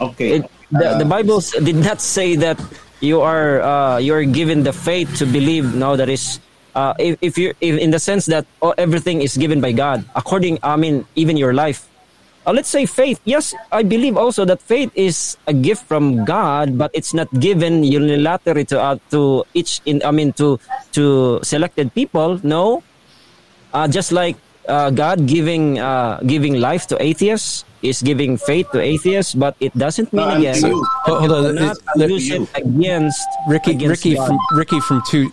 Okay. 0.00 0.38
It, 0.38 0.50
the, 0.70 0.96
the 0.98 1.04
Bible 1.04 1.40
did 1.62 1.76
not 1.76 2.00
say 2.00 2.36
that 2.36 2.58
you 3.00 3.20
are 3.20 3.60
uh, 3.60 3.98
you 3.98 4.14
are 4.14 4.24
given 4.24 4.62
the 4.62 4.72
faith 4.72 5.18
to 5.18 5.26
believe. 5.26 5.74
No, 5.74 5.96
that 5.96 6.08
is 6.08 6.40
uh, 6.74 6.94
if, 6.98 7.18
if 7.20 7.38
you 7.38 7.54
if 7.60 7.78
in 7.78 7.90
the 7.90 7.98
sense 7.98 8.26
that 8.26 8.46
oh, 8.62 8.74
everything 8.78 9.22
is 9.22 9.36
given 9.36 9.60
by 9.60 9.72
God. 9.72 10.04
According, 10.14 10.58
I 10.62 10.76
mean, 10.76 11.06
even 11.14 11.36
your 11.36 11.52
life. 11.52 11.88
Uh, 12.46 12.52
let's 12.52 12.68
say 12.68 12.84
faith. 12.84 13.20
Yes, 13.24 13.54
I 13.72 13.82
believe 13.82 14.16
also 14.16 14.44
that 14.44 14.60
faith 14.60 14.92
is 14.94 15.36
a 15.46 15.52
gift 15.56 15.88
from 15.88 16.24
God, 16.28 16.76
but 16.76 16.90
it's 16.92 17.14
not 17.14 17.28
given 17.40 17.82
unilaterally 17.82 18.68
to 18.68 18.76
uh, 18.80 18.96
to 19.10 19.44
each 19.54 19.80
in. 19.88 20.04
I 20.04 20.10
mean, 20.12 20.32
to 20.36 20.60
to 20.92 21.40
selected 21.42 21.94
people. 21.96 22.36
No, 22.44 22.84
uh, 23.72 23.88
just 23.88 24.12
like 24.12 24.36
uh, 24.68 24.90
God 24.92 25.24
giving 25.24 25.78
uh, 25.80 26.20
giving 26.26 26.60
life 26.60 26.84
to 26.92 27.00
atheists 27.00 27.64
is 27.80 28.00
giving 28.00 28.36
faith 28.36 28.68
to 28.72 28.80
atheists, 28.80 29.32
but 29.36 29.56
it 29.60 29.72
doesn't 29.76 30.12
mean 30.12 30.24
Uh, 30.28 30.36
again. 30.36 30.56
to 30.60 30.68
you. 30.68 30.84
Hold- 31.04 31.20
hold 31.20 31.32
on, 31.32 31.42
do 31.56 31.60
not 31.64 31.76
let- 31.96 32.08
use 32.12 32.28
it 32.32 32.44
against 32.56 33.24
Ricky 33.48 33.72
against 33.72 34.04
Ricky 34.04 34.16
God. 34.16 34.26
from 34.28 34.36
Ricky 34.52 34.80
from 34.80 34.98
two 35.08 35.28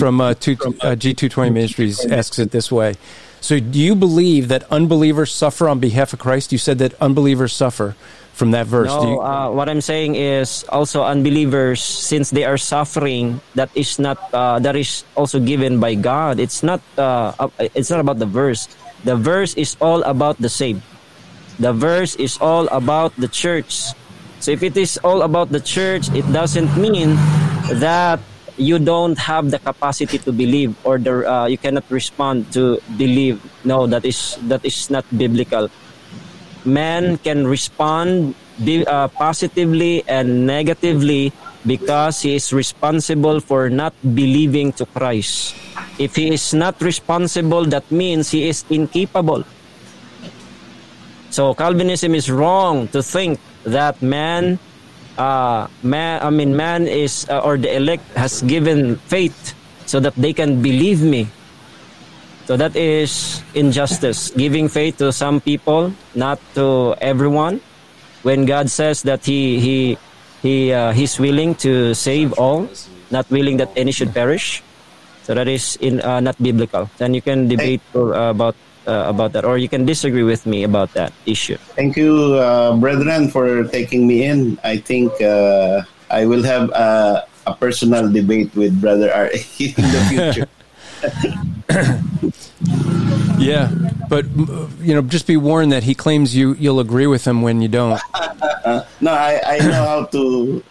from 0.00 0.20
uh, 0.20 0.32
two 0.36 0.56
uh, 0.80 0.96
G 0.96 1.12
two 1.12 1.28
twenty 1.28 1.52
Ministries 1.52 2.00
asks 2.08 2.38
it 2.40 2.52
this 2.56 2.72
way. 2.72 2.96
So, 3.44 3.60
do 3.60 3.76
you 3.76 3.92
believe 3.92 4.48
that 4.48 4.64
unbelievers 4.72 5.28
suffer 5.28 5.68
on 5.68 5.76
behalf 5.76 6.16
of 6.16 6.18
Christ? 6.18 6.48
You 6.48 6.56
said 6.56 6.80
that 6.80 6.96
unbelievers 6.96 7.52
suffer 7.52 7.92
from 8.32 8.56
that 8.56 8.64
verse. 8.64 8.88
Do 8.88 9.04
No, 9.04 9.12
you- 9.12 9.20
uh, 9.20 9.50
what 9.52 9.68
I'm 9.68 9.84
saying 9.84 10.16
is 10.16 10.64
also 10.72 11.04
unbelievers, 11.04 11.84
since 11.84 12.32
they 12.32 12.48
are 12.48 12.56
suffering, 12.56 13.44
that 13.52 13.68
is 13.76 14.00
not 14.00 14.16
uh, 14.32 14.64
that 14.64 14.80
is 14.80 15.04
also 15.12 15.44
given 15.44 15.76
by 15.76 15.92
God. 15.92 16.40
It's 16.40 16.64
not 16.64 16.80
uh, 16.96 17.36
uh, 17.36 17.52
it's 17.76 17.92
not 17.92 18.00
about 18.00 18.16
the 18.16 18.24
verse. 18.24 18.64
The 19.04 19.12
verse 19.12 19.52
is 19.60 19.76
all 19.76 20.00
about 20.08 20.40
the 20.40 20.48
same. 20.48 20.80
The 21.60 21.76
verse 21.76 22.16
is 22.16 22.40
all 22.40 22.64
about 22.72 23.12
the 23.20 23.28
church. 23.28 23.92
So 24.40 24.56
if 24.56 24.64
it 24.64 24.72
is 24.72 24.96
all 25.04 25.20
about 25.20 25.52
the 25.52 25.60
church, 25.60 26.08
it 26.16 26.24
doesn't 26.32 26.72
mean 26.80 27.12
that 27.76 28.24
you 28.56 28.78
don't 28.78 29.18
have 29.18 29.50
the 29.50 29.58
capacity 29.58 30.18
to 30.18 30.32
believe 30.32 30.74
or 30.84 30.98
the 30.98 31.26
uh, 31.26 31.46
you 31.46 31.58
cannot 31.58 31.84
respond 31.90 32.50
to 32.52 32.80
believe. 32.96 33.42
No, 33.64 33.86
that 33.86 34.04
is 34.04 34.38
that 34.48 34.64
is 34.64 34.90
not 34.90 35.04
biblical 35.16 35.70
man 36.64 37.16
can 37.18 37.46
respond 37.46 38.34
be, 38.64 38.84
uh, 38.86 39.08
positively 39.08 40.02
and 40.08 40.46
negatively 40.46 41.32
because 41.66 42.20
he 42.22 42.34
is 42.34 42.52
responsible 42.52 43.40
for 43.40 43.70
not 43.70 43.92
believing 44.14 44.72
to 44.72 44.84
Christ. 44.86 45.54
If 45.98 46.16
he 46.16 46.32
is 46.32 46.52
not 46.52 46.80
responsible, 46.80 47.64
that 47.66 47.88
means 47.90 48.30
he 48.30 48.48
is 48.48 48.64
incapable. 48.68 49.44
So 51.30 51.54
Calvinism 51.54 52.14
is 52.14 52.30
wrong 52.30 52.88
to 52.88 53.02
think 53.02 53.40
that 53.64 54.00
man, 54.02 54.58
uh, 55.18 55.68
man, 55.82 56.22
I 56.22 56.30
mean, 56.30 56.56
man 56.56 56.86
is 56.86 57.26
uh, 57.28 57.40
or 57.40 57.56
the 57.56 57.74
elect 57.74 58.04
has 58.14 58.42
given 58.42 58.96
faith 59.10 59.54
so 59.86 60.00
that 60.00 60.14
they 60.16 60.32
can 60.32 60.62
believe 60.62 61.02
me. 61.02 61.28
So 62.46 62.56
that 62.56 62.76
is 62.76 63.42
injustice, 63.54 64.30
giving 64.36 64.68
faith 64.68 64.98
to 64.98 65.12
some 65.12 65.40
people, 65.40 65.92
not 66.14 66.38
to 66.54 66.94
everyone. 67.00 67.60
when 68.24 68.48
God 68.48 68.72
says 68.72 69.04
that 69.04 69.24
He 69.24 69.60
He 69.60 69.76
He 70.42 70.72
uh, 70.72 70.92
He's 70.92 71.20
willing 71.20 71.54
to 71.62 71.94
save 71.94 72.32
all, 72.40 72.66
not 73.12 73.28
willing 73.30 73.60
that 73.60 73.70
any 73.76 73.92
should 73.92 74.12
perish. 74.12 74.64
So 75.22 75.34
that 75.36 75.48
is 75.48 75.76
in 75.80 76.00
uh, 76.00 76.20
not 76.20 76.36
biblical. 76.42 76.90
Then 76.98 77.14
you 77.14 77.22
can 77.22 77.48
debate 77.48 77.84
uh, 77.94 78.32
about 78.32 78.56
uh, 78.86 79.04
about 79.06 79.32
that, 79.32 79.44
or 79.44 79.58
you 79.58 79.68
can 79.68 79.84
disagree 79.84 80.22
with 80.22 80.46
me 80.46 80.64
about 80.64 80.92
that 80.94 81.12
issue. 81.26 81.56
Thank 81.76 81.96
you, 81.96 82.34
uh, 82.34 82.76
brethren, 82.76 83.28
for 83.30 83.64
taking 83.64 84.06
me 84.06 84.24
in. 84.24 84.58
I 84.64 84.78
think 84.78 85.12
uh, 85.20 85.82
I 86.10 86.26
will 86.26 86.42
have 86.42 86.70
uh, 86.72 87.22
a 87.46 87.54
personal 87.54 88.10
debate 88.10 88.54
with 88.54 88.80
Brother 88.80 89.12
R 89.12 89.26
in 89.58 89.74
the 89.76 90.02
future. 90.08 90.48
Yeah, 93.38 93.70
but 94.08 94.24
you 94.80 94.94
know, 94.94 95.02
just 95.02 95.26
be 95.26 95.36
warned 95.36 95.72
that 95.72 95.82
he 95.82 95.94
claims 95.94 96.34
you 96.36 96.54
you'll 96.54 96.80
agree 96.80 97.06
with 97.06 97.26
him 97.26 97.42
when 97.42 97.60
you 97.60 97.68
don't. 97.68 98.00
no, 99.00 99.12
I, 99.12 99.40
I 99.44 99.58
know 99.58 99.84
how 99.84 100.04
to 100.06 100.64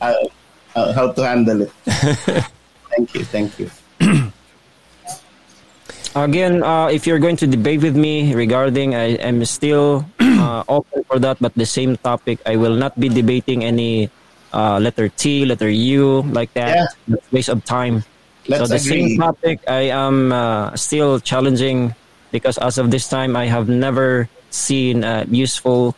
uh, 0.00 0.14
uh, 0.74 0.92
how 0.92 1.12
to 1.12 1.26
handle 1.26 1.62
it. 1.62 1.72
thank 1.84 3.14
you, 3.14 3.24
thank 3.24 3.58
you. 3.58 3.70
Again, 6.14 6.62
uh, 6.62 6.86
if 6.86 7.06
you're 7.06 7.18
going 7.18 7.36
to 7.42 7.46
debate 7.46 7.82
with 7.82 7.96
me 7.96 8.34
regarding, 8.34 8.94
I 8.94 9.18
am 9.18 9.44
still 9.44 10.06
uh, 10.20 10.62
open 10.68 11.02
for 11.10 11.18
that. 11.18 11.38
But 11.40 11.54
the 11.54 11.66
same 11.66 11.96
topic, 11.98 12.38
I 12.46 12.54
will 12.54 12.74
not 12.74 12.98
be 12.98 13.08
debating 13.08 13.64
any 13.64 14.10
uh, 14.52 14.78
letter 14.78 15.08
T, 15.08 15.44
letter 15.44 15.68
U, 15.68 16.22
like 16.30 16.54
that. 16.54 16.94
Yeah. 17.08 17.16
Waste 17.32 17.48
of 17.48 17.64
time. 17.64 18.04
Let's 18.46 18.62
so 18.62 18.66
the 18.68 18.78
agree. 18.78 19.10
same 19.10 19.18
topic, 19.18 19.60
I 19.66 19.90
am 19.90 20.30
uh, 20.30 20.76
still 20.76 21.18
challenging 21.18 21.94
because 22.30 22.58
as 22.58 22.78
of 22.78 22.90
this 22.90 23.08
time, 23.08 23.34
I 23.34 23.46
have 23.46 23.68
never 23.68 24.28
seen 24.50 25.02
uh, 25.02 25.24
useful 25.28 25.96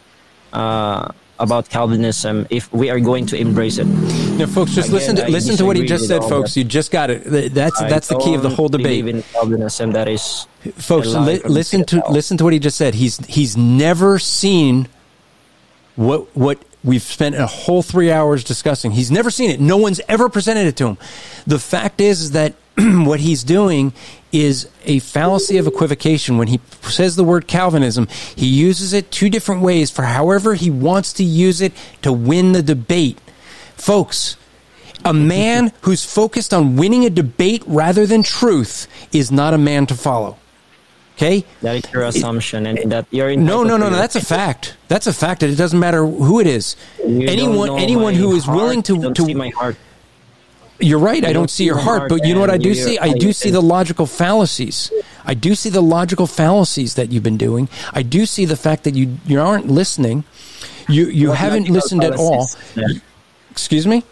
uh, 0.53 1.13
about 1.39 1.69
Calvinism 1.69 2.47
if 2.51 2.73
we 2.73 2.91
are 2.91 3.01
going 3.01 3.27
to 3.27 3.37
embrace 3.37 3.79
it. 3.79 3.85
Now, 3.87 4.47
folks, 4.47 4.73
just 4.73 4.89
Again, 4.89 4.95
listen 4.99 5.17
to 5.17 5.25
I 5.25 5.29
listen 5.29 5.57
to 5.57 5.65
what 5.65 5.77
he 5.77 5.85
just 5.87 6.09
said, 6.09 6.23
folks. 6.23 6.55
that. 6.55 6.61
You 6.61 6.65
just 6.65 6.91
got 6.91 7.11
it. 7.11 7.53
That's 7.55 7.81
I 7.81 7.89
that's 7.89 8.09
the 8.09 8.19
key 8.19 8.35
of 8.35 8.43
the 8.43 8.49
whole 8.51 8.69
debate. 8.69 9.07
In 9.07 9.23
Calvinism 9.23 9.93
that 9.93 10.09
is 10.09 10.47
folks 10.77 11.09
li- 11.09 11.41
listen 11.45 11.85
to 11.87 12.01
hell. 12.01 12.13
listen 12.13 12.37
to 12.39 12.45
what 12.45 12.53
he 12.53 12.59
just 12.59 12.77
said 12.77 12.95
he's 12.95 13.19
he's 13.27 13.57
never 13.57 14.19
seen 14.19 14.89
what 15.95 16.35
what 16.37 16.59
we've 16.83 17.03
spent 17.03 17.35
a 17.37 17.47
whole 17.47 17.83
3 17.83 18.11
hours 18.11 18.43
discussing 18.45 18.91
he's 18.91 19.11
never 19.11 19.31
seen 19.31 19.51
it 19.51 19.61
no 19.61 19.77
one's 19.77 20.01
ever 20.09 20.29
presented 20.29 20.67
it 20.67 20.77
to 20.77 20.87
him 20.89 20.99
the 21.47 21.59
fact 21.59 22.01
is, 22.01 22.21
is 22.21 22.31
that 22.33 22.55
what 23.05 23.21
he's 23.21 23.43
doing 23.45 23.93
is 24.33 24.69
a 24.85 24.99
fallacy 24.99 25.57
of 25.57 25.67
equivocation 25.67 26.37
when 26.37 26.49
he 26.49 26.61
says 26.83 27.17
the 27.17 27.25
word 27.25 27.47
calvinism 27.47 28.07
he 28.35 28.47
uses 28.47 28.93
it 28.93 29.11
two 29.11 29.31
different 29.31 29.63
ways 29.63 29.91
for 29.91 30.03
however 30.03 30.55
he 30.55 30.71
wants 30.71 31.13
to 31.15 31.25
use 31.25 31.61
it 31.61 31.73
to 32.03 32.13
win 32.13 32.53
the 32.53 32.63
debate 32.63 33.19
folks 33.77 34.37
a 35.07 35.15
man 35.15 35.73
who's 35.83 36.05
focused 36.05 36.53
on 36.53 36.77
winning 36.77 37.05
a 37.05 37.11
debate 37.11 37.63
rather 37.67 38.07
than 38.07 38.23
truth 38.23 38.89
is 39.13 39.31
not 39.31 39.55
a 39.55 39.59
man 39.59 39.87
to 39.87 39.95
follow. 39.95 40.37
Okay? 41.17 41.47
That 41.63 41.77
is 41.77 41.93
your 41.93 42.03
assumption, 42.03 42.67
and 42.67 42.93
that 42.93 43.07
you're 43.11 43.35
No, 43.37 43.63
no, 43.63 43.79
no, 43.79 43.89
no. 43.89 43.97
That's 43.97 44.17
a 44.17 44.21
fact. 44.21 44.77
That's 44.89 45.07
a 45.07 45.15
fact. 45.15 45.41
That 45.41 45.49
it 45.49 45.57
doesn't 45.57 45.79
matter 45.79 46.05
who 46.05 46.41
it 46.41 46.47
is. 46.47 46.77
You 46.99 47.27
anyone, 47.27 47.79
anyone 47.79 48.13
who 48.15 48.35
is 48.35 48.45
heart. 48.45 48.57
willing 48.57 48.83
to 48.83 49.15
to 49.15 49.25
see 49.25 49.33
my 49.33 49.49
heart. 49.49 49.77
You're 50.79 50.99
right. 50.99 51.25
I 51.25 51.33
don't 51.33 51.51
see 51.51 51.65
your 51.65 51.79
heart, 51.79 52.09
but 52.09 52.27
you 52.27 52.35
know 52.35 52.41
what 52.41 52.51
I 52.51 52.59
do 52.59 52.75
see? 52.75 52.99
I 52.99 53.13
do 53.13 53.33
see 53.33 53.51
the 53.51 53.63
logical 53.63 54.07
fallacies. 54.07 54.93
I 55.25 55.35
do 55.35 55.55
see 55.55 55.71
the 55.71 55.83
logical 55.83 56.27
fallacies 56.27 56.95
that 56.95 57.11
you've 57.11 57.23
been 57.23 57.39
doing. 57.39 57.69
I 57.93 58.03
do 58.03 58.27
see 58.27 58.45
the 58.45 58.57
fact 58.57 58.85
that 58.85 58.95
you 58.95 59.19
you 59.27 59.41
aren't 59.41 59.69
listening. 59.69 60.25
You 60.89 61.07
you 61.07 61.29
What 61.29 61.39
haven't 61.39 61.69
listened 61.69 62.05
at 62.05 62.15
all. 62.17 62.49
Yeah. 62.75 62.87
Excuse 63.51 63.87
me. 63.87 64.05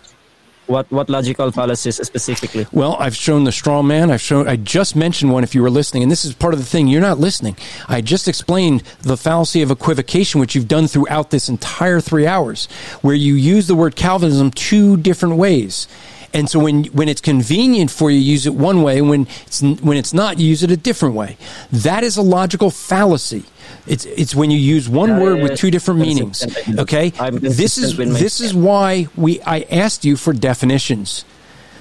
What 0.66 0.90
what 0.90 1.10
logical 1.10 1.50
fallacies 1.52 1.96
specifically? 1.96 2.66
Well, 2.72 2.96
I've 2.98 3.14
shown 3.14 3.44
the 3.44 3.52
straw 3.52 3.82
man. 3.82 4.10
I've 4.10 4.22
shown. 4.22 4.48
I 4.48 4.56
just 4.56 4.96
mentioned 4.96 5.30
one. 5.30 5.44
If 5.44 5.54
you 5.54 5.62
were 5.62 5.70
listening, 5.70 6.02
and 6.02 6.10
this 6.10 6.24
is 6.24 6.32
part 6.34 6.54
of 6.54 6.60
the 6.60 6.66
thing, 6.66 6.88
you're 6.88 7.02
not 7.02 7.18
listening. 7.18 7.56
I 7.86 8.00
just 8.00 8.26
explained 8.28 8.82
the 9.02 9.18
fallacy 9.18 9.60
of 9.60 9.70
equivocation, 9.70 10.40
which 10.40 10.54
you've 10.54 10.68
done 10.68 10.86
throughout 10.86 11.30
this 11.30 11.50
entire 11.50 12.00
three 12.00 12.26
hours, 12.26 12.66
where 13.02 13.14
you 13.14 13.34
use 13.34 13.66
the 13.66 13.74
word 13.74 13.94
Calvinism 13.94 14.50
two 14.50 14.96
different 14.96 15.36
ways. 15.36 15.86
And 16.34 16.50
so 16.50 16.58
when 16.58 16.84
when 16.86 17.08
it's 17.08 17.20
convenient 17.20 17.90
for 17.90 18.10
you, 18.10 18.18
use 18.18 18.46
it 18.46 18.54
one 18.54 18.82
way. 18.82 19.00
When 19.00 19.28
it's 19.46 19.62
when 19.62 19.96
it's 19.96 20.12
not, 20.12 20.38
you 20.38 20.48
use 20.48 20.62
it 20.62 20.70
a 20.70 20.76
different 20.76 21.14
way. 21.14 21.36
That 21.70 22.02
is 22.02 22.16
a 22.16 22.22
logical 22.22 22.70
fallacy. 22.70 23.44
It's 23.86 24.04
it's 24.04 24.34
when 24.34 24.50
you 24.50 24.58
use 24.58 24.88
one 24.88 25.10
Yeah, 25.10 25.20
word 25.20 25.42
with 25.42 25.58
two 25.58 25.70
different 25.70 26.00
meanings. 26.00 26.44
Okay, 26.78 27.10
this 27.10 27.78
is 27.78 27.94
consistent 27.94 27.98
with 27.98 28.08
my 28.12 28.18
this 28.18 28.40
is 28.40 28.54
why 28.54 29.06
we 29.16 29.40
I 29.42 29.60
asked 29.70 30.04
you 30.04 30.16
for 30.16 30.32
definitions 30.32 31.24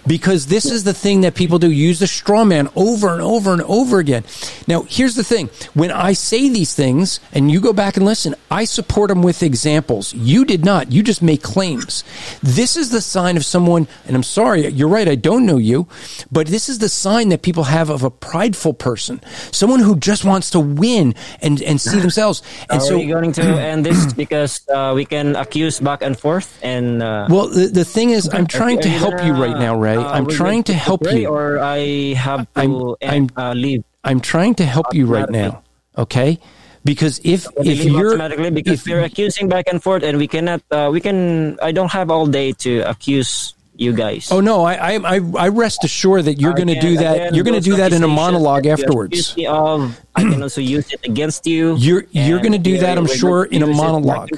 because 0.06 0.48
this 0.48 0.66
is 0.66 0.84
the 0.84 0.94
thing 0.94 1.22
that 1.22 1.36
people 1.36 1.60
do 1.60 1.72
use 1.72 2.00
the 2.00 2.08
straw 2.08 2.44
man 2.44 2.70
over 2.76 3.10
and 3.14 3.22
over 3.22 3.54
and 3.54 3.62
over 3.64 4.00
again. 4.00 4.24
Now, 4.68 4.84
here's 4.84 5.16
the 5.16 5.24
thing 5.24 5.50
when 5.74 5.92
I 5.92 6.14
say 6.14 6.50
these 6.50 6.74
things 6.74 7.20
and 7.32 7.52
you 7.52 7.60
go 7.62 7.74
back 7.74 7.98
and 7.98 8.06
listen, 8.06 8.36
I 8.52 8.66
support 8.66 9.10
them 9.10 9.24
with 9.24 9.44
examples. 9.44 10.14
You 10.14 10.46
did 10.46 10.66
not, 10.66 10.92
you 10.92 11.04
just 11.04 11.22
make 11.22 11.42
claims. 11.42 12.04
This 12.42 12.76
is 12.78 12.90
the 12.90 13.02
sign 13.02 13.38
of 13.38 13.46
someone, 13.46 13.88
and 14.06 14.16
I'm 14.16 14.24
sorry, 14.24 14.68
you're 14.68 14.88
right, 14.88 15.08
I 15.08 15.16
don't 15.16 15.46
know 15.46 15.58
you, 15.58 15.88
but 16.32 16.48
this 16.48 16.70
is 16.70 16.80
the 16.80 16.90
sign 16.90 17.30
that 17.30 17.42
people 17.42 17.64
have 17.64 17.90
of 17.90 18.04
a 18.04 18.12
prideful 18.12 18.74
person, 18.74 19.22
someone 19.52 19.80
who 19.80 19.96
just 19.98 20.26
wants 20.26 20.50
to 20.52 20.60
win 20.60 21.16
and, 21.42 21.62
and 21.62 21.80
see 21.80 22.00
themselves. 22.00 22.42
And 22.70 22.82
Are 22.82 22.86
so, 22.86 22.98
we 22.98 23.08
going 23.08 23.32
to 23.34 23.44
end 23.44 23.86
this 23.86 24.14
because 24.14 24.68
uh, 24.70 24.94
we 24.96 25.06
can 25.06 25.36
accuse 25.36 25.80
back 25.80 26.02
and 26.02 26.18
forth 26.18 26.60
and? 26.62 27.02
Uh, 27.02 27.28
well, 27.30 27.48
the, 27.48 27.68
the 27.68 27.86
thing 27.86 28.12
is, 28.12 28.30
I'm 28.32 28.48
trying 28.48 28.82
to 28.82 28.90
help 28.90 29.24
you 29.24 29.34
right 29.34 29.58
now, 29.58 29.76
Rey. 29.98 30.04
uh, 30.04 30.12
I'm 30.12 30.28
trying 30.28 30.64
to 30.64 30.74
help 30.74 31.02
you. 31.12 31.28
or 31.28 31.60
I 31.60 32.14
have 32.18 32.48
to 32.54 32.60
I'm- 32.60 32.96
I'm- 33.02 33.30
uh, 33.38 33.54
leave. 33.54 33.84
I'm 34.04 34.20
trying 34.20 34.56
to 34.56 34.66
help 34.66 34.94
you 34.94 35.06
right 35.06 35.30
now. 35.30 35.62
Okay? 35.98 36.40
Because 36.84 37.22
if 37.24 37.48
if 37.64 37.86
you're 37.86 38.10
automatically 38.20 38.52
because 38.52 38.84
if- 38.84 38.88
we're 38.88 39.04
accusing 39.08 39.48
back 39.48 39.66
and 39.72 39.80
forth 39.82 40.04
and 40.04 40.18
we 40.18 40.28
cannot 40.28 40.60
uh, 40.72 40.90
we 40.92 41.00
can 41.00 41.56
I 41.64 41.72
don't 41.72 41.92
have 41.92 42.12
all 42.12 42.28
day 42.28 42.52
to 42.68 42.82
accuse 42.84 43.56
you 43.76 43.92
guys. 43.94 44.32
Oh 44.32 44.40
no, 44.40 44.64
I 44.64 44.94
I 44.94 45.16
I 45.16 45.20
I 45.38 45.48
rest 45.50 45.84
assured 45.84 46.26
that 46.26 46.40
you're 46.40 46.54
going 46.54 46.68
to 46.68 46.80
do 46.80 46.98
that. 46.98 47.16
again, 47.16 47.34
You're 47.36 47.44
going 47.44 47.60
to 47.60 47.70
do 47.70 47.76
that 47.78 47.92
in 47.94 48.04
a 48.04 48.08
monologue 48.08 48.66
afterwards. 48.68 49.36
of, 49.48 50.00
I 50.16 50.22
can 50.22 50.44
also 50.44 50.62
use 50.62 50.92
it 50.94 51.00
against 51.06 51.48
you. 51.48 51.76
You're- 51.80 52.06
you're 52.12 52.40
gonna 52.40 52.58
do 52.60 52.78
that, 52.78 52.98
I'm 53.00 53.08
sure, 53.08 53.46
in 53.46 53.64
a 53.64 53.68
use 53.68 53.76
it 53.76 53.82
back 53.82 53.92
monologue. 53.92 54.30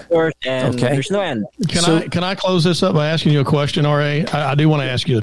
and 0.45 0.75
Okay. 0.75 0.89
There's 0.93 1.11
no 1.11 1.19
end. 1.21 1.45
Can 1.67 1.81
So- 1.81 1.97
I 1.97 2.07
can 2.07 2.23
I 2.23 2.33
close 2.35 2.63
this 2.63 2.81
up 2.83 2.95
by 2.95 3.07
asking 3.09 3.33
you 3.33 3.41
a 3.41 3.45
question, 3.45 3.83
Ra? 3.85 3.93
I, 3.97 4.25
I 4.33 4.55
do 4.55 4.69
want 4.69 4.81
to 4.83 4.89
ask 4.89 5.07
you. 5.07 5.21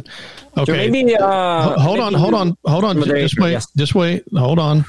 So 0.55 0.63
Okay, 0.63 0.91
maybe 0.91 1.17
uh, 1.17 1.27
Ho- 1.63 1.79
hold 1.79 1.99
on, 2.01 2.13
hold 2.13 2.35
on, 2.35 2.57
hold 2.67 2.85
on. 2.85 3.03
Just 3.03 3.39
wait, 3.41 3.53
yes. 3.53 3.67
just 3.77 3.95
wait. 3.95 4.25
Hold 4.37 4.59
on. 4.59 4.85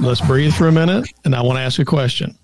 Let's 0.00 0.20
breathe 0.20 0.52
for 0.52 0.66
a 0.66 0.72
minute, 0.72 1.08
and 1.24 1.36
I 1.36 1.42
want 1.42 1.56
to 1.58 1.62
ask 1.62 1.78
a 1.78 1.84
question. 1.84 2.36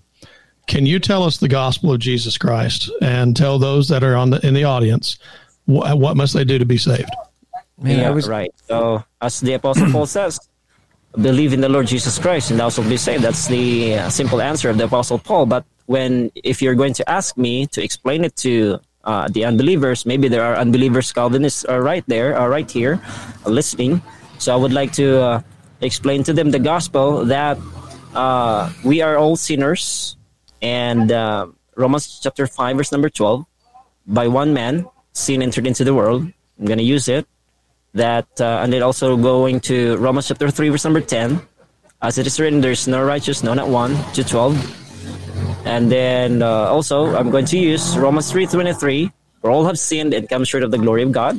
Can 0.68 0.86
you 0.86 0.98
tell 1.00 1.24
us 1.24 1.36
the 1.38 1.48
gospel 1.48 1.92
of 1.92 1.98
Jesus 1.98 2.38
Christ 2.38 2.90
and 3.02 3.36
tell 3.36 3.58
those 3.58 3.88
that 3.88 4.02
are 4.04 4.14
on 4.16 4.30
the 4.30 4.46
in 4.46 4.54
the 4.54 4.64
audience 4.64 5.18
what, 5.66 5.98
what 5.98 6.16
must 6.16 6.34
they 6.34 6.44
do 6.44 6.58
to 6.58 6.64
be 6.64 6.78
saved? 6.78 7.10
Man, 7.78 7.98
yeah, 7.98 8.08
I 8.08 8.10
was 8.10 8.28
right. 8.28 8.52
So, 8.68 9.02
as 9.20 9.40
the 9.40 9.54
Apostle 9.54 9.90
Paul 9.90 10.06
says, 10.06 10.38
believe 11.20 11.52
in 11.52 11.60
the 11.60 11.68
Lord 11.68 11.86
Jesus 11.86 12.18
Christ, 12.18 12.50
and 12.50 12.60
thou 12.60 12.70
shalt 12.70 12.88
be 12.88 12.96
saved. 12.96 13.24
That's 13.24 13.48
the 13.48 13.98
uh, 13.98 14.10
simple 14.10 14.40
answer 14.40 14.70
of 14.70 14.78
the 14.78 14.84
Apostle 14.84 15.18
Paul. 15.18 15.46
But 15.46 15.64
when, 15.86 16.30
if 16.34 16.62
you're 16.62 16.76
going 16.76 16.94
to 16.94 17.08
ask 17.10 17.36
me 17.36 17.66
to 17.68 17.82
explain 17.82 18.24
it 18.24 18.36
to 18.36 18.78
uh, 19.02 19.28
the 19.28 19.44
unbelievers, 19.44 20.06
maybe 20.06 20.28
there 20.28 20.44
are 20.44 20.54
unbelievers, 20.56 21.12
Calvinists 21.12 21.64
are 21.64 21.82
right 21.82 22.04
there, 22.06 22.38
are 22.38 22.48
right 22.48 22.70
here, 22.70 23.02
uh, 23.44 23.50
listening. 23.50 24.00
So, 24.38 24.54
I 24.54 24.56
would 24.56 24.72
like 24.72 24.92
to 24.94 25.20
uh, 25.20 25.42
explain 25.80 26.22
to 26.24 26.32
them 26.32 26.50
the 26.50 26.60
gospel 26.60 27.24
that 27.26 27.58
uh, 28.14 28.70
we 28.84 29.02
are 29.02 29.18
all 29.18 29.34
sinners, 29.34 30.16
and 30.62 31.10
uh, 31.10 31.48
Romans 31.74 32.20
chapter 32.22 32.46
five, 32.46 32.76
verse 32.76 32.92
number 32.92 33.10
twelve. 33.10 33.44
By 34.06 34.28
one 34.28 34.54
man, 34.54 34.86
sin 35.14 35.42
entered 35.42 35.66
into 35.66 35.84
the 35.84 35.94
world. 35.94 36.22
I'm 36.58 36.66
going 36.66 36.78
to 36.78 36.84
use 36.84 37.08
it 37.08 37.26
that 37.94 38.28
uh, 38.40 38.60
and 38.62 38.72
then 38.72 38.82
also 38.82 39.16
going 39.16 39.60
to 39.60 39.96
romans 39.98 40.26
chapter 40.26 40.50
3 40.50 40.68
verse 40.68 40.84
number 40.84 41.00
10 41.00 41.40
as 42.02 42.18
it 42.18 42.26
is 42.26 42.40
written 42.40 42.60
there's 42.60 42.88
no 42.88 43.04
righteous 43.04 43.44
no 43.44 43.54
not 43.54 43.68
one 43.68 43.94
to 44.12 44.24
12 44.24 44.58
and 45.64 45.90
then 45.90 46.42
uh, 46.42 46.66
also 46.74 47.14
i'm 47.14 47.30
going 47.30 47.46
to 47.46 47.56
use 47.56 47.96
romans 47.96 48.32
3.23 48.32 49.12
for 49.44 49.50
all 49.50 49.66
have 49.66 49.78
sinned 49.78 50.14
and 50.14 50.26
come 50.26 50.42
short 50.42 50.64
of 50.64 50.70
the 50.70 50.78
glory 50.78 51.02
of 51.02 51.12
god. 51.12 51.38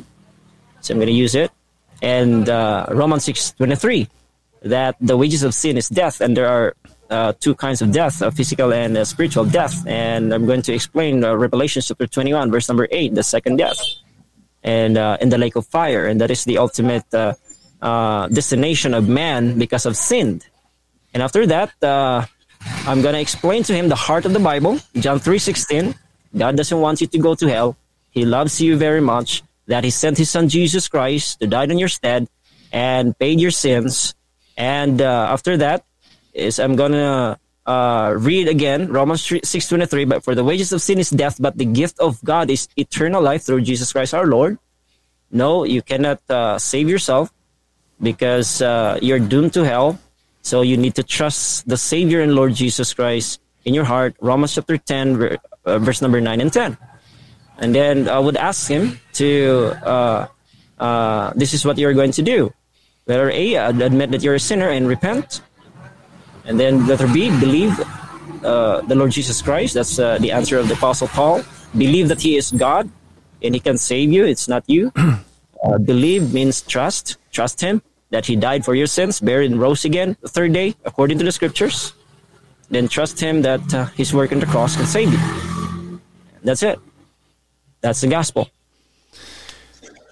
So 0.80 0.94
i'm 0.94 0.98
going 1.02 1.10
to 1.10 1.18
use 1.26 1.34
it. 1.34 1.50
And 2.00 2.48
uh, 2.48 2.86
romans 2.90 3.26
6.23 3.26 4.06
that 4.62 4.94
the 5.00 5.16
wages 5.16 5.42
of 5.42 5.54
sin 5.54 5.76
is 5.76 5.88
death 5.88 6.20
and 6.20 6.36
there 6.36 6.46
are 6.46 6.76
uh, 7.10 7.32
two 7.40 7.54
kinds 7.54 7.82
of 7.82 7.92
death 7.92 8.22
physical 8.34 8.72
and 8.72 9.06
spiritual 9.06 9.44
death 9.44 9.86
and 9.86 10.32
i'm 10.34 10.46
going 10.46 10.62
to 10.62 10.72
explain 10.72 11.24
uh, 11.24 11.34
revelation 11.34 11.82
chapter 11.82 12.06
21 12.06 12.50
verse 12.50 12.68
number 12.68 12.88
8 12.90 13.14
the 13.14 13.22
second 13.22 13.56
death 13.56 13.78
and 14.66 14.98
uh, 14.98 15.16
in 15.20 15.30
the 15.30 15.38
lake 15.38 15.56
of 15.56 15.64
fire, 15.64 16.06
and 16.06 16.20
that 16.20 16.30
is 16.30 16.44
the 16.44 16.58
ultimate 16.58 17.06
uh, 17.14 18.28
destination 18.28 18.92
of 18.92 19.08
man 19.08 19.56
because 19.58 19.86
of 19.86 19.96
sin. 19.96 20.42
And 21.14 21.22
after 21.22 21.46
that, 21.46 21.72
I'm 21.80 23.00
gonna 23.00 23.22
explain 23.22 23.62
to 23.62 23.72
him 23.72 23.88
the 23.88 23.96
heart 23.96 24.26
of 24.26 24.32
the 24.34 24.40
Bible, 24.40 24.80
John 24.98 25.20
three 25.20 25.38
sixteen, 25.38 25.94
God 26.36 26.56
doesn't 26.56 26.80
want 26.80 27.00
you 27.00 27.06
to 27.06 27.18
go 27.18 27.34
to 27.36 27.46
hell. 27.46 27.76
He 28.10 28.26
loves 28.26 28.60
you 28.60 28.76
very 28.76 29.00
much. 29.00 29.42
That 29.68 29.82
He 29.82 29.90
sent 29.90 30.18
His 30.18 30.30
Son 30.30 30.48
Jesus 30.48 30.86
Christ 30.86 31.40
to 31.40 31.46
die 31.46 31.66
on 31.66 31.78
your 31.78 31.88
stead 31.88 32.28
and 32.72 33.18
paid 33.18 33.40
your 33.40 33.50
sins. 33.50 34.14
And 34.56 35.00
after 35.00 35.56
that, 35.56 35.84
is 36.36 36.60
I'm 36.60 36.76
gonna 36.76 37.40
uh, 37.64 38.14
read 38.16 38.48
again 38.48 38.92
Romans 38.92 39.24
six 39.24 39.68
twenty 39.68 39.86
three. 39.86 40.04
But 40.04 40.22
for 40.22 40.34
the 40.34 40.44
wages 40.44 40.72
of 40.72 40.82
sin 40.82 41.00
is 41.00 41.10
death, 41.10 41.40
but 41.40 41.56
the 41.56 41.64
gift 41.64 41.98
of 41.98 42.22
God 42.22 42.50
is 42.50 42.68
eternal 42.76 43.22
life 43.22 43.42
through 43.42 43.62
Jesus 43.62 43.92
Christ 43.92 44.14
our 44.14 44.26
Lord. 44.26 44.58
No, 45.30 45.64
you 45.64 45.82
cannot 45.82 46.20
uh, 46.30 46.58
save 46.58 46.88
yourself 46.88 47.32
because 48.00 48.62
uh, 48.62 48.98
you're 49.02 49.18
doomed 49.18 49.54
to 49.54 49.64
hell. 49.64 49.98
So 50.42 50.62
you 50.62 50.76
need 50.76 50.94
to 50.94 51.02
trust 51.02 51.66
the 51.66 51.76
Savior 51.76 52.22
and 52.22 52.34
Lord 52.34 52.54
Jesus 52.54 52.94
Christ 52.94 53.40
in 53.64 53.74
your 53.74 53.82
heart. 53.82 54.14
Romans 54.20 54.54
chapter 54.54 54.78
10, 54.78 55.38
uh, 55.64 55.78
verse 55.80 56.00
number 56.00 56.20
9 56.20 56.40
and 56.40 56.52
10. 56.52 56.78
And 57.58 57.74
then 57.74 58.08
I 58.08 58.20
would 58.20 58.36
ask 58.36 58.70
him 58.70 59.00
to, 59.14 59.74
uh, 59.82 60.28
uh, 60.78 61.32
this 61.34 61.52
is 61.52 61.64
what 61.64 61.78
you're 61.78 61.94
going 61.94 62.12
to 62.12 62.22
do. 62.22 62.52
Letter 63.06 63.30
A, 63.30 63.54
admit 63.54 64.12
that 64.12 64.22
you're 64.22 64.34
a 64.34 64.40
sinner 64.40 64.68
and 64.68 64.86
repent. 64.86 65.40
And 66.46 66.58
then 66.58 66.86
letter 66.86 67.06
B, 67.08 67.28
believe 67.40 67.78
uh, 68.44 68.80
the 68.82 68.94
Lord 68.94 69.10
Jesus 69.10 69.42
Christ. 69.42 69.74
That's 69.74 69.98
uh, 69.98 70.18
the 70.18 70.32
answer 70.32 70.58
of 70.58 70.68
the 70.68 70.74
Apostle 70.74 71.08
Paul. 71.08 71.42
Believe 71.76 72.08
that 72.08 72.20
He 72.20 72.36
is 72.36 72.50
God 72.50 72.88
and 73.42 73.54
He 73.54 73.60
can 73.60 73.76
save 73.76 74.12
you. 74.12 74.24
It's 74.24 74.48
not 74.48 74.64
you. 74.66 74.92
Uh, 75.64 75.78
believe 75.78 76.34
means 76.34 76.60
trust. 76.60 77.16
Trust 77.32 77.60
Him 77.62 77.80
that 78.10 78.26
He 78.26 78.36
died 78.36 78.62
for 78.62 78.74
your 78.74 78.86
sins, 78.86 79.18
buried 79.18 79.50
and 79.50 79.58
rose 79.58 79.86
again 79.86 80.14
the 80.20 80.28
third 80.28 80.52
day, 80.52 80.76
according 80.84 81.18
to 81.18 81.24
the 81.24 81.32
Scriptures. 81.32 81.94
Then 82.68 82.88
trust 82.88 83.18
Him 83.18 83.42
that 83.42 83.74
uh, 83.74 83.86
His 83.96 84.12
work 84.12 84.32
on 84.32 84.38
the 84.38 84.46
cross 84.46 84.76
can 84.76 84.84
save 84.86 85.10
you. 85.10 86.00
That's 86.44 86.62
it. 86.62 86.78
That's 87.80 88.02
the 88.02 88.08
gospel. 88.08 88.50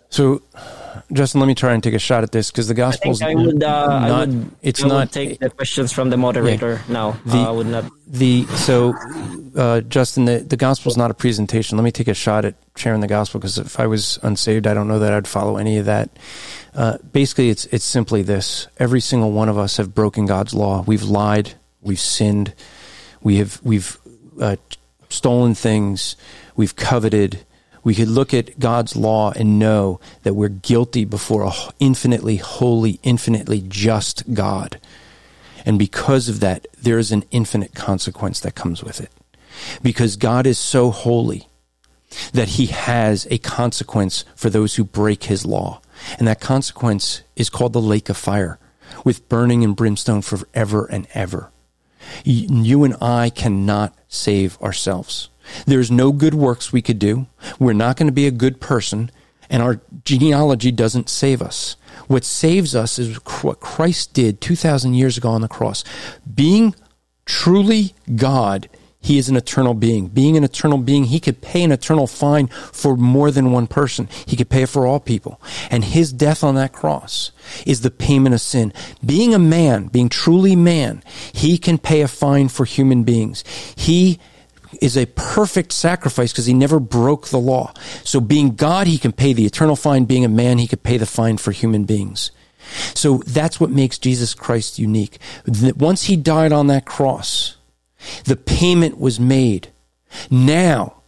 So, 0.08 0.42
Justin, 1.12 1.40
let 1.40 1.46
me 1.46 1.54
try 1.54 1.74
and 1.74 1.82
take 1.82 1.94
a 1.94 1.98
shot 1.98 2.22
at 2.22 2.32
this 2.32 2.50
because 2.50 2.68
the 2.68 2.74
gospel 2.74 3.14
I, 3.22 3.30
I 3.32 3.34
would, 3.34 3.62
uh, 3.62 3.86
not. 3.88 4.10
I 4.10 4.20
would, 4.26 4.50
it's 4.62 4.82
I 4.82 4.86
would 4.86 4.92
not 4.92 5.12
take 5.12 5.38
the 5.38 5.50
questions 5.50 5.92
from 5.92 6.10
the 6.10 6.16
moderator 6.16 6.80
Yeah. 6.88 6.92
now. 6.92 7.16
The- 7.26 7.38
uh, 7.38 7.48
I 7.48 7.50
would 7.50 7.66
not. 7.66 7.84
the 8.06 8.46
so 8.46 8.94
uh, 9.56 9.80
Justin, 9.82 10.24
the 10.24 10.38
the 10.38 10.56
gospel 10.56 10.90
is 10.90 10.96
not 10.96 11.10
a 11.10 11.14
presentation. 11.14 11.76
Let 11.78 11.84
me 11.84 11.90
take 11.92 12.08
a 12.08 12.14
shot 12.14 12.44
at 12.44 12.54
sharing 12.76 13.00
the 13.00 13.06
gospel 13.06 13.38
because 13.40 13.58
if 13.58 13.78
I 13.78 13.86
was 13.86 14.18
unsaved, 14.22 14.66
I 14.66 14.74
don't 14.74 14.88
know 14.88 14.98
that 14.98 15.12
I'd 15.12 15.28
follow 15.28 15.56
any 15.56 15.78
of 15.78 15.86
that. 15.86 16.10
Uh, 16.74 16.98
basically, 17.12 17.50
it's 17.50 17.66
it's 17.66 17.84
simply 17.84 18.22
this: 18.22 18.66
every 18.78 19.00
single 19.00 19.30
one 19.32 19.48
of 19.48 19.58
us 19.58 19.76
have 19.76 19.94
broken 19.94 20.26
God's 20.26 20.54
law. 20.54 20.82
We've 20.86 21.02
lied, 21.04 21.52
we've 21.82 22.00
sinned, 22.00 22.54
we 23.22 23.36
have 23.36 23.60
we've 23.62 23.98
uh, 24.40 24.56
stolen 25.08 25.54
things, 25.54 26.16
we've 26.56 26.74
coveted. 26.76 27.44
We 27.84 27.94
could 27.94 28.08
look 28.08 28.32
at 28.32 28.58
God's 28.58 28.96
law 28.96 29.32
and 29.32 29.58
know 29.58 30.00
that 30.22 30.34
we're 30.34 30.48
guilty 30.48 31.04
before 31.04 31.44
an 31.44 31.52
infinitely 31.78 32.36
holy, 32.36 32.98
infinitely 33.02 33.62
just 33.66 34.32
God. 34.32 34.80
And 35.66 35.78
because 35.78 36.28
of 36.28 36.40
that, 36.40 36.66
there 36.80 36.98
is 36.98 37.12
an 37.12 37.24
infinite 37.30 37.74
consequence 37.74 38.40
that 38.40 38.54
comes 38.54 38.82
with 38.82 39.00
it. 39.00 39.10
Because 39.82 40.16
God 40.16 40.46
is 40.46 40.58
so 40.58 40.90
holy 40.90 41.48
that 42.32 42.48
he 42.48 42.66
has 42.66 43.26
a 43.30 43.38
consequence 43.38 44.24
for 44.34 44.50
those 44.50 44.74
who 44.74 44.84
break 44.84 45.24
his 45.24 45.44
law. 45.46 45.80
And 46.18 46.26
that 46.26 46.40
consequence 46.40 47.22
is 47.36 47.50
called 47.50 47.72
the 47.72 47.80
lake 47.80 48.08
of 48.08 48.16
fire 48.16 48.58
with 49.04 49.28
burning 49.28 49.64
and 49.64 49.76
brimstone 49.76 50.22
forever 50.22 50.86
and 50.86 51.06
ever. 51.14 51.50
You 52.24 52.84
and 52.84 52.96
I 53.00 53.30
cannot 53.30 53.94
save 54.08 54.60
ourselves. 54.60 55.28
There's 55.66 55.90
no 55.90 56.12
good 56.12 56.34
works 56.34 56.72
we 56.72 56.82
could 56.82 56.98
do. 56.98 57.26
We're 57.58 57.72
not 57.72 57.96
going 57.96 58.06
to 58.06 58.12
be 58.12 58.26
a 58.26 58.32
good 58.32 58.60
person, 58.60 59.10
and 59.50 59.62
our 59.62 59.80
genealogy 60.04 60.72
doesn't 60.72 61.08
save 61.08 61.42
us. 61.42 61.76
What 62.06 62.24
saves 62.24 62.74
us 62.74 62.98
is 62.98 63.16
what 63.42 63.60
Christ 63.60 64.12
did 64.12 64.40
2,000 64.40 64.94
years 64.94 65.16
ago 65.16 65.30
on 65.30 65.40
the 65.40 65.48
cross. 65.48 65.84
Being 66.32 66.74
truly 67.24 67.94
God, 68.14 68.68
he 69.04 69.18
is 69.18 69.28
an 69.28 69.36
eternal 69.36 69.74
being. 69.74 70.06
Being 70.08 70.36
an 70.38 70.44
eternal 70.44 70.78
being, 70.78 71.04
he 71.04 71.20
could 71.20 71.42
pay 71.42 71.62
an 71.62 71.72
eternal 71.72 72.06
fine 72.06 72.46
for 72.48 72.96
more 72.96 73.30
than 73.30 73.52
one 73.52 73.66
person. 73.66 74.08
He 74.24 74.34
could 74.34 74.48
pay 74.48 74.62
it 74.62 74.70
for 74.70 74.86
all 74.86 74.98
people. 74.98 75.42
And 75.70 75.84
his 75.84 76.10
death 76.10 76.42
on 76.42 76.54
that 76.54 76.72
cross 76.72 77.30
is 77.66 77.82
the 77.82 77.90
payment 77.90 78.34
of 78.34 78.40
sin. 78.40 78.72
Being 79.04 79.34
a 79.34 79.38
man, 79.38 79.88
being 79.88 80.08
truly 80.08 80.56
man, 80.56 81.02
he 81.34 81.58
can 81.58 81.76
pay 81.76 82.00
a 82.00 82.08
fine 82.08 82.48
for 82.48 82.64
human 82.64 83.04
beings. 83.04 83.44
He 83.76 84.18
is 84.80 84.96
a 84.96 85.06
perfect 85.06 85.72
sacrifice 85.72 86.32
because 86.32 86.46
he 86.46 86.54
never 86.54 86.80
broke 86.80 87.28
the 87.28 87.38
law. 87.38 87.72
So 88.04 88.20
being 88.20 88.54
God, 88.54 88.86
he 88.86 88.98
can 88.98 89.12
pay 89.12 89.32
the 89.32 89.46
eternal 89.46 89.76
fine. 89.76 90.04
Being 90.04 90.24
a 90.24 90.28
man, 90.28 90.58
he 90.58 90.66
could 90.66 90.82
pay 90.82 90.96
the 90.96 91.06
fine 91.06 91.36
for 91.36 91.52
human 91.52 91.84
beings. 91.84 92.30
So 92.94 93.18
that's 93.26 93.60
what 93.60 93.70
makes 93.70 93.98
Jesus 93.98 94.34
Christ 94.34 94.78
unique. 94.78 95.18
Once 95.76 96.04
he 96.04 96.16
died 96.16 96.52
on 96.52 96.66
that 96.68 96.86
cross, 96.86 97.56
the 98.24 98.36
payment 98.36 98.98
was 98.98 99.20
made. 99.20 99.68
Now 100.30 101.02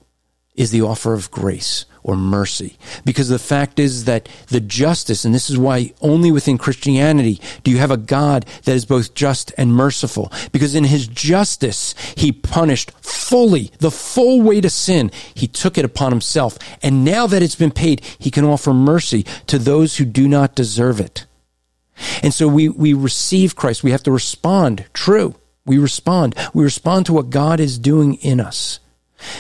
is 0.57 0.71
the 0.71 0.83
offer 0.83 1.15
of 1.15 1.31
grace 1.31 1.85
or 2.03 2.17
mercy. 2.17 2.79
Because 3.05 3.29
the 3.29 3.39
fact 3.39 3.79
is 3.81 4.05
that 4.05 4.29
the 4.47 4.61
justice, 4.61 5.25
and 5.25 5.35
this 5.35 5.51
is 5.51 5.59
why 5.59 5.93
only 6.01 6.31
within 6.31 6.57
Christianity 6.57 7.41
do 7.65 7.71
you 7.71 7.79
have 7.79 7.91
a 7.91 7.97
God 7.97 8.47
that 8.65 8.77
is 8.77 8.85
both 8.85 9.15
just 9.15 9.53
and 9.59 9.75
merciful. 9.75 10.33
Because 10.53 10.77
in 10.77 10.85
his 10.85 11.09
justice, 11.09 11.95
he 12.17 12.31
punished 12.31 12.93
fully 13.03 13.73
the 13.81 13.91
full 13.91 14.41
weight 14.41 14.65
of 14.65 14.71
sin. 14.73 15.11
He 15.35 15.49
took 15.49 15.77
it 15.77 15.85
upon 15.85 16.13
himself. 16.13 16.59
And 16.81 17.05
now 17.05 17.27
that 17.27 17.43
it's 17.43 17.57
been 17.57 17.73
paid, 17.73 18.05
he 18.19 18.31
can 18.31 18.45
offer 18.45 18.73
mercy 18.73 19.25
to 19.49 19.59
those 19.59 19.97
who 19.97 20.05
do 20.05 20.29
not 20.29 20.55
deserve 20.55 21.01
it. 21.01 21.27
And 22.23 22.33
so 22.33 22.47
we, 22.47 22.69
we 22.69 22.93
receive 22.93 23.57
Christ. 23.57 23.83
We 23.83 23.91
have 23.91 24.03
to 24.05 24.13
respond. 24.13 24.85
True. 24.93 25.35
We 25.65 25.79
respond. 25.79 26.37
We 26.55 26.63
respond 26.63 27.07
to 27.07 27.13
what 27.13 27.31
God 27.31 27.59
is 27.59 27.79
doing 27.79 28.15
in 28.15 28.39
us. 28.39 28.79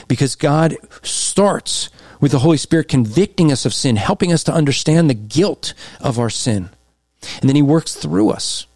Because 0.08 0.34
God 0.34 0.76
starts 1.02 1.90
with 2.20 2.32
the 2.32 2.40
Holy 2.40 2.56
Spirit 2.56 2.88
convicting 2.88 3.52
us 3.52 3.66
of 3.66 3.74
sin, 3.74 3.96
helping 3.96 4.32
us 4.32 4.44
to 4.44 4.52
understand 4.52 5.08
the 5.08 5.14
guilt 5.14 5.74
of 6.00 6.18
our 6.18 6.30
sin. 6.30 6.70
And 7.40 7.48
then 7.48 7.56
He 7.56 7.62
works 7.62 7.94
through 7.94 8.30
us 8.30 8.66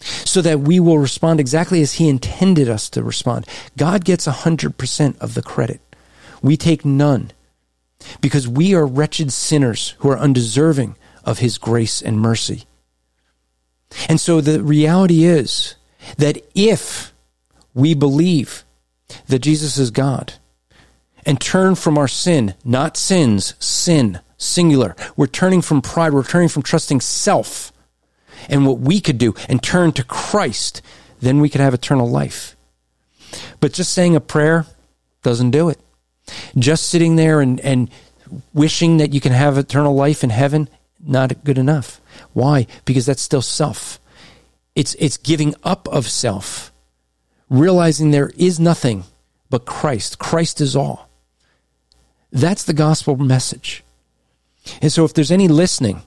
so 0.00 0.42
that 0.42 0.60
we 0.60 0.78
will 0.80 0.98
respond 0.98 1.40
exactly 1.40 1.80
as 1.80 1.94
He 1.94 2.08
intended 2.08 2.68
us 2.68 2.90
to 2.90 3.02
respond. 3.02 3.46
God 3.76 4.04
gets 4.04 4.26
100% 4.26 5.18
of 5.18 5.34
the 5.34 5.42
credit. 5.42 5.80
We 6.42 6.56
take 6.56 6.84
none 6.84 7.32
because 8.20 8.46
we 8.46 8.74
are 8.74 8.86
wretched 8.86 9.32
sinners 9.32 9.94
who 9.98 10.10
are 10.10 10.18
undeserving 10.18 10.96
of 11.24 11.38
His 11.38 11.58
grace 11.58 12.02
and 12.02 12.20
mercy. 12.20 12.64
And 14.08 14.20
so 14.20 14.40
the 14.40 14.62
reality 14.62 15.24
is 15.24 15.76
that 16.18 16.38
if 16.54 17.12
we 17.74 17.94
believe 17.94 18.64
that 19.28 19.40
Jesus 19.40 19.78
is 19.78 19.90
God 19.90 20.34
and 21.24 21.40
turn 21.40 21.74
from 21.74 21.98
our 21.98 22.08
sin, 22.08 22.54
not 22.64 22.96
sins, 22.96 23.54
sin, 23.58 24.20
singular, 24.38 24.94
we're 25.16 25.26
turning 25.26 25.62
from 25.62 25.82
pride, 25.82 26.12
we're 26.12 26.22
turning 26.22 26.48
from 26.48 26.62
trusting 26.62 27.00
self 27.00 27.72
and 28.48 28.66
what 28.66 28.78
we 28.78 29.00
could 29.00 29.18
do 29.18 29.34
and 29.48 29.62
turn 29.62 29.92
to 29.92 30.04
Christ, 30.04 30.82
then 31.20 31.40
we 31.40 31.48
could 31.48 31.60
have 31.60 31.74
eternal 31.74 32.08
life. 32.08 32.56
But 33.60 33.72
just 33.72 33.92
saying 33.92 34.14
a 34.14 34.20
prayer 34.20 34.66
doesn't 35.22 35.50
do 35.50 35.68
it. 35.68 35.80
Just 36.58 36.88
sitting 36.88 37.16
there 37.16 37.40
and, 37.40 37.60
and 37.60 37.90
wishing 38.52 38.98
that 38.98 39.12
you 39.12 39.20
can 39.20 39.32
have 39.32 39.58
eternal 39.58 39.94
life 39.94 40.22
in 40.22 40.30
heaven, 40.30 40.68
not 41.04 41.44
good 41.44 41.58
enough. 41.58 42.00
Why? 42.32 42.66
Because 42.84 43.06
that's 43.06 43.22
still 43.22 43.42
self. 43.42 44.00
It's, 44.74 44.94
it's 44.98 45.16
giving 45.16 45.54
up 45.64 45.88
of 45.88 46.08
self, 46.08 46.72
realizing 47.48 48.10
there 48.10 48.32
is 48.36 48.58
nothing 48.58 49.04
but 49.50 49.64
Christ. 49.64 50.18
Christ 50.18 50.60
is 50.60 50.74
all. 50.74 51.08
That's 52.32 52.64
the 52.64 52.74
gospel 52.74 53.16
message. 53.16 53.84
And 54.82 54.92
so 54.92 55.04
if 55.04 55.14
there's 55.14 55.30
any 55.30 55.48
listening, 55.48 56.02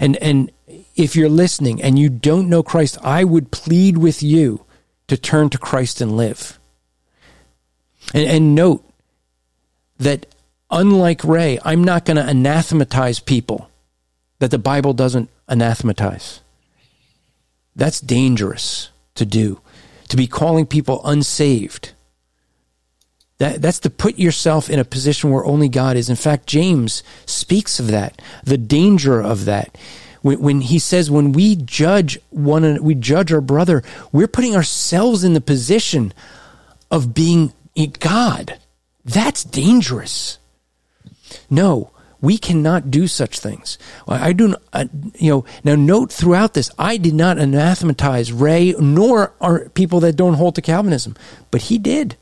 and, 0.00 0.16
and 0.16 0.50
if 0.96 1.14
you're 1.14 1.28
listening 1.28 1.82
and 1.82 1.98
you 1.98 2.08
don't 2.08 2.48
know 2.48 2.62
Christ, 2.62 2.98
I 3.02 3.24
would 3.24 3.50
plead 3.50 3.98
with 3.98 4.22
you 4.22 4.64
to 5.08 5.16
turn 5.16 5.50
to 5.50 5.58
Christ 5.58 6.00
and 6.00 6.16
live. 6.16 6.58
And, 8.14 8.24
and 8.24 8.54
note 8.54 8.84
that 9.98 10.26
unlike 10.70 11.22
Rey, 11.24 11.58
I'm 11.64 11.84
not 11.84 12.04
going 12.04 12.16
to 12.16 12.28
anathematize 12.28 13.20
people 13.20 13.70
that 14.38 14.50
the 14.50 14.58
Bible 14.58 14.92
doesn't 14.92 15.30
anathematize. 15.48 16.40
That's 17.76 18.00
dangerous 18.00 18.90
to 19.14 19.24
do, 19.24 19.60
to 20.12 20.16
be 20.18 20.26
calling 20.26 20.66
people 20.66 21.00
unsaved. 21.06 21.92
That, 23.38 23.62
that's 23.62 23.78
to 23.78 23.88
put 23.88 24.18
yourself 24.18 24.68
in 24.68 24.78
a 24.78 24.84
position 24.84 25.30
where 25.30 25.42
only 25.42 25.70
God 25.70 25.96
is. 25.96 26.10
In 26.10 26.16
fact, 26.16 26.46
James 26.46 27.02
speaks 27.24 27.80
of 27.80 27.86
that, 27.86 28.20
the 28.44 28.58
danger 28.58 29.22
of 29.22 29.46
that. 29.46 29.78
When, 30.20 30.38
when 30.38 30.60
he 30.60 30.78
says, 30.78 31.10
when 31.10 31.32
we 31.32 31.56
judge 31.56 32.18
one, 32.28 32.84
we 32.84 32.94
judge 32.94 33.32
our 33.32 33.40
brother, 33.40 33.82
we're 34.12 34.28
putting 34.28 34.54
ourselves 34.54 35.24
in 35.24 35.32
the 35.32 35.40
position 35.40 36.12
of 36.90 37.14
being 37.14 37.54
God. 37.98 38.58
That's 39.06 39.44
dangerous. 39.44 40.36
No, 41.48 41.90
we 42.22 42.38
cannot 42.38 42.90
do 42.90 43.06
such 43.08 43.40
things. 43.40 43.76
I 44.06 44.32
do, 44.32 44.54
not, 44.72 44.88
you 45.16 45.30
know. 45.30 45.44
Now, 45.64 45.74
note 45.74 46.12
throughout 46.12 46.54
this, 46.54 46.70
I 46.78 46.96
did 46.96 47.14
not 47.14 47.38
anathematize 47.38 48.32
Rey, 48.32 48.74
nor 48.78 49.34
are 49.40 49.68
people 49.70 50.00
that 50.00 50.16
don't 50.16 50.34
hold 50.34 50.54
to 50.54 50.62
Calvinism, 50.62 51.16
but 51.50 51.62
he 51.62 51.78
did. 51.78 52.16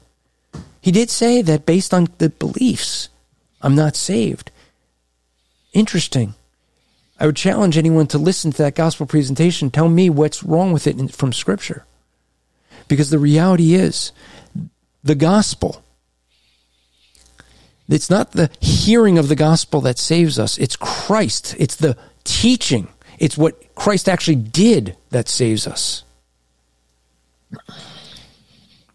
He 0.81 0.91
did 0.91 1.11
say 1.11 1.43
that 1.43 1.67
based 1.67 1.93
on 1.93 2.09
the 2.17 2.31
beliefs, 2.31 3.11
I'm 3.61 3.75
not 3.75 3.95
saved. 3.95 4.51
Interesting. 5.75 6.35
I 7.21 7.27
would 7.27 7.37
challenge 7.37 7.77
anyone 7.77 8.07
to 8.09 8.19
listen 8.19 8.51
to 8.53 8.63
that 8.63 8.75
gospel 8.75 9.05
presentation. 9.05 9.71
Tell 9.71 9.91
me 9.91 10.09
what's 10.09 10.43
wrong 10.43 10.73
with 10.73 10.87
it 10.87 11.15
from 11.15 11.35
Scripture. 11.35 11.85
Because 12.89 13.11
the 13.11 13.19
reality 13.19 13.75
is, 13.75 14.13
the 15.05 15.15
gospel 15.15 15.85
it's 17.91 18.11
not 18.11 18.33
the 18.33 18.51
hearing 18.61 19.19
of 19.19 19.29
the 19.29 19.37
gospel 19.37 19.81
that 19.83 19.99
saves 19.99 20.39
us, 20.39 20.59
it's 20.59 20.77
Christ. 20.77 21.55
It's 21.59 21.77
the 21.77 21.97
teaching. 22.25 22.89
It's 23.19 23.37
what 23.37 23.75
Christ 23.75 24.09
actually 24.09 24.37
did 24.37 24.97
that 25.11 25.29
saves 25.29 25.67
us. 25.67 26.05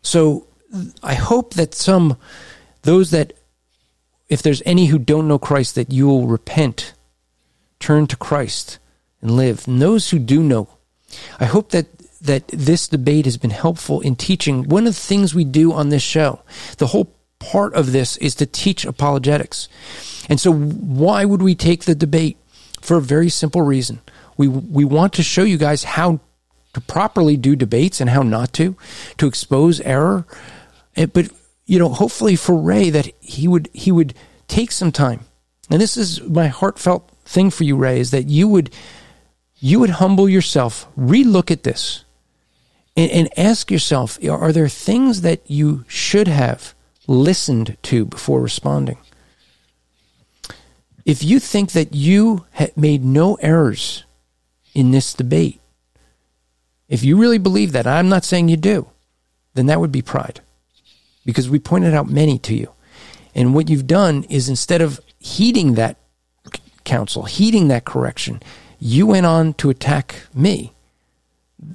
So 0.01 0.47
I 1.03 1.15
hope 1.15 1.55
that 1.55 1.73
some, 1.73 2.17
those 2.83 3.11
that, 3.11 3.33
if 4.29 4.41
there's 4.41 4.63
any 4.65 4.87
who 4.87 4.97
don't 4.99 5.27
know 5.27 5.39
Christ, 5.39 5.75
that 5.75 5.91
you 5.91 6.07
will 6.07 6.27
repent, 6.27 6.93
turn 7.79 8.07
to 8.07 8.15
Christ, 8.15 8.79
and 9.21 9.31
live. 9.31 9.67
And 9.67 9.81
those 9.81 10.09
who 10.09 10.19
do 10.19 10.41
know, 10.41 10.69
I 11.39 11.45
hope 11.45 11.71
that 11.71 11.87
that 12.21 12.47
this 12.47 12.87
debate 12.87 13.25
has 13.25 13.37
been 13.37 13.51
helpful 13.51 14.01
in 14.01 14.15
teaching 14.15 14.67
one 14.67 14.87
of 14.87 14.95
the 14.95 14.99
things 14.99 15.35
we 15.35 15.43
do 15.43 15.71
on 15.71 15.89
this 15.89 16.01
show. 16.01 16.41
The 16.77 16.87
whole 16.87 17.13
part 17.39 17.73
of 17.73 17.91
this 17.91 18.17
is 18.17 18.35
to 18.35 18.45
teach 18.45 18.85
apologetics. 18.85 19.67
And 20.29 20.39
so, 20.39 20.51
why 20.53 21.25
would 21.25 21.41
we 21.41 21.55
take 21.55 21.85
the 21.85 21.95
debate? 21.95 22.37
For 22.81 22.97
a 22.97 23.01
very 23.01 23.29
simple 23.29 23.63
reason. 23.63 23.99
We, 24.37 24.47
we 24.47 24.85
want 24.85 25.13
to 25.13 25.23
show 25.23 25.43
you 25.43 25.57
guys 25.57 25.83
how 25.83 26.19
to 26.73 26.81
properly 26.81 27.35
do 27.35 27.55
debates 27.55 27.99
and 27.99 28.09
how 28.09 28.21
not 28.21 28.53
to, 28.53 28.75
to 29.17 29.27
expose 29.27 29.81
error. 29.81 30.27
But, 30.95 31.31
you 31.65 31.79
know, 31.79 31.89
hopefully 31.89 32.35
for 32.35 32.55
Rey 32.55 32.91
that 32.91 33.09
he 33.21 33.47
would, 33.47 33.69
he 33.73 33.91
would 33.91 34.13
take 34.47 34.71
some 34.71 34.91
time. 34.91 35.21
And 35.71 35.81
this 35.81 35.97
is 35.97 36.21
my 36.21 36.47
heartfelt 36.47 37.09
thing 37.25 37.49
for 37.49 37.63
you, 37.63 37.75
Rey, 37.75 37.99
is 37.99 38.11
that 38.11 38.27
you 38.27 38.47
would, 38.49 38.71
you 39.55 39.79
would 39.79 39.91
humble 39.91 40.29
yourself, 40.29 40.87
relook 40.95 41.49
at 41.49 41.63
this, 41.63 42.03
and, 42.95 43.09
and 43.09 43.39
ask 43.39 43.71
yourself, 43.71 44.19
are 44.23 44.51
there 44.51 44.69
things 44.69 45.21
that 45.21 45.49
you 45.49 45.85
should 45.87 46.27
have 46.27 46.74
listened 47.07 47.77
to 47.83 48.05
before 48.05 48.41
responding. 48.41 48.97
If 51.05 51.23
you 51.23 51.39
think 51.39 51.71
that 51.73 51.93
you 51.93 52.45
made 52.75 53.05
no 53.05 53.35
errors 53.35 54.03
in 54.73 54.91
this 54.91 55.13
debate, 55.13 55.61
if 56.89 57.03
you 57.03 57.17
really 57.17 57.37
believe 57.37 57.71
that, 57.73 57.87
I'm 57.87 58.09
not 58.09 58.23
saying 58.23 58.49
you 58.49 58.57
do, 58.57 58.89
then 59.53 59.67
that 59.67 59.79
would 59.79 59.91
be 59.91 60.01
pride. 60.01 60.41
Because 61.25 61.49
we 61.49 61.59
pointed 61.59 61.93
out 61.93 62.09
many 62.09 62.37
to 62.39 62.55
you. 62.55 62.71
And 63.33 63.53
what 63.53 63.69
you've 63.69 63.87
done 63.87 64.23
is 64.29 64.49
instead 64.49 64.81
of 64.81 64.99
heeding 65.19 65.73
that 65.73 65.97
counsel, 66.83 67.23
heeding 67.23 67.67
that 67.67 67.85
correction, 67.85 68.41
you 68.79 69.07
went 69.07 69.25
on 69.25 69.53
to 69.55 69.69
attack 69.69 70.27
me. 70.33 70.73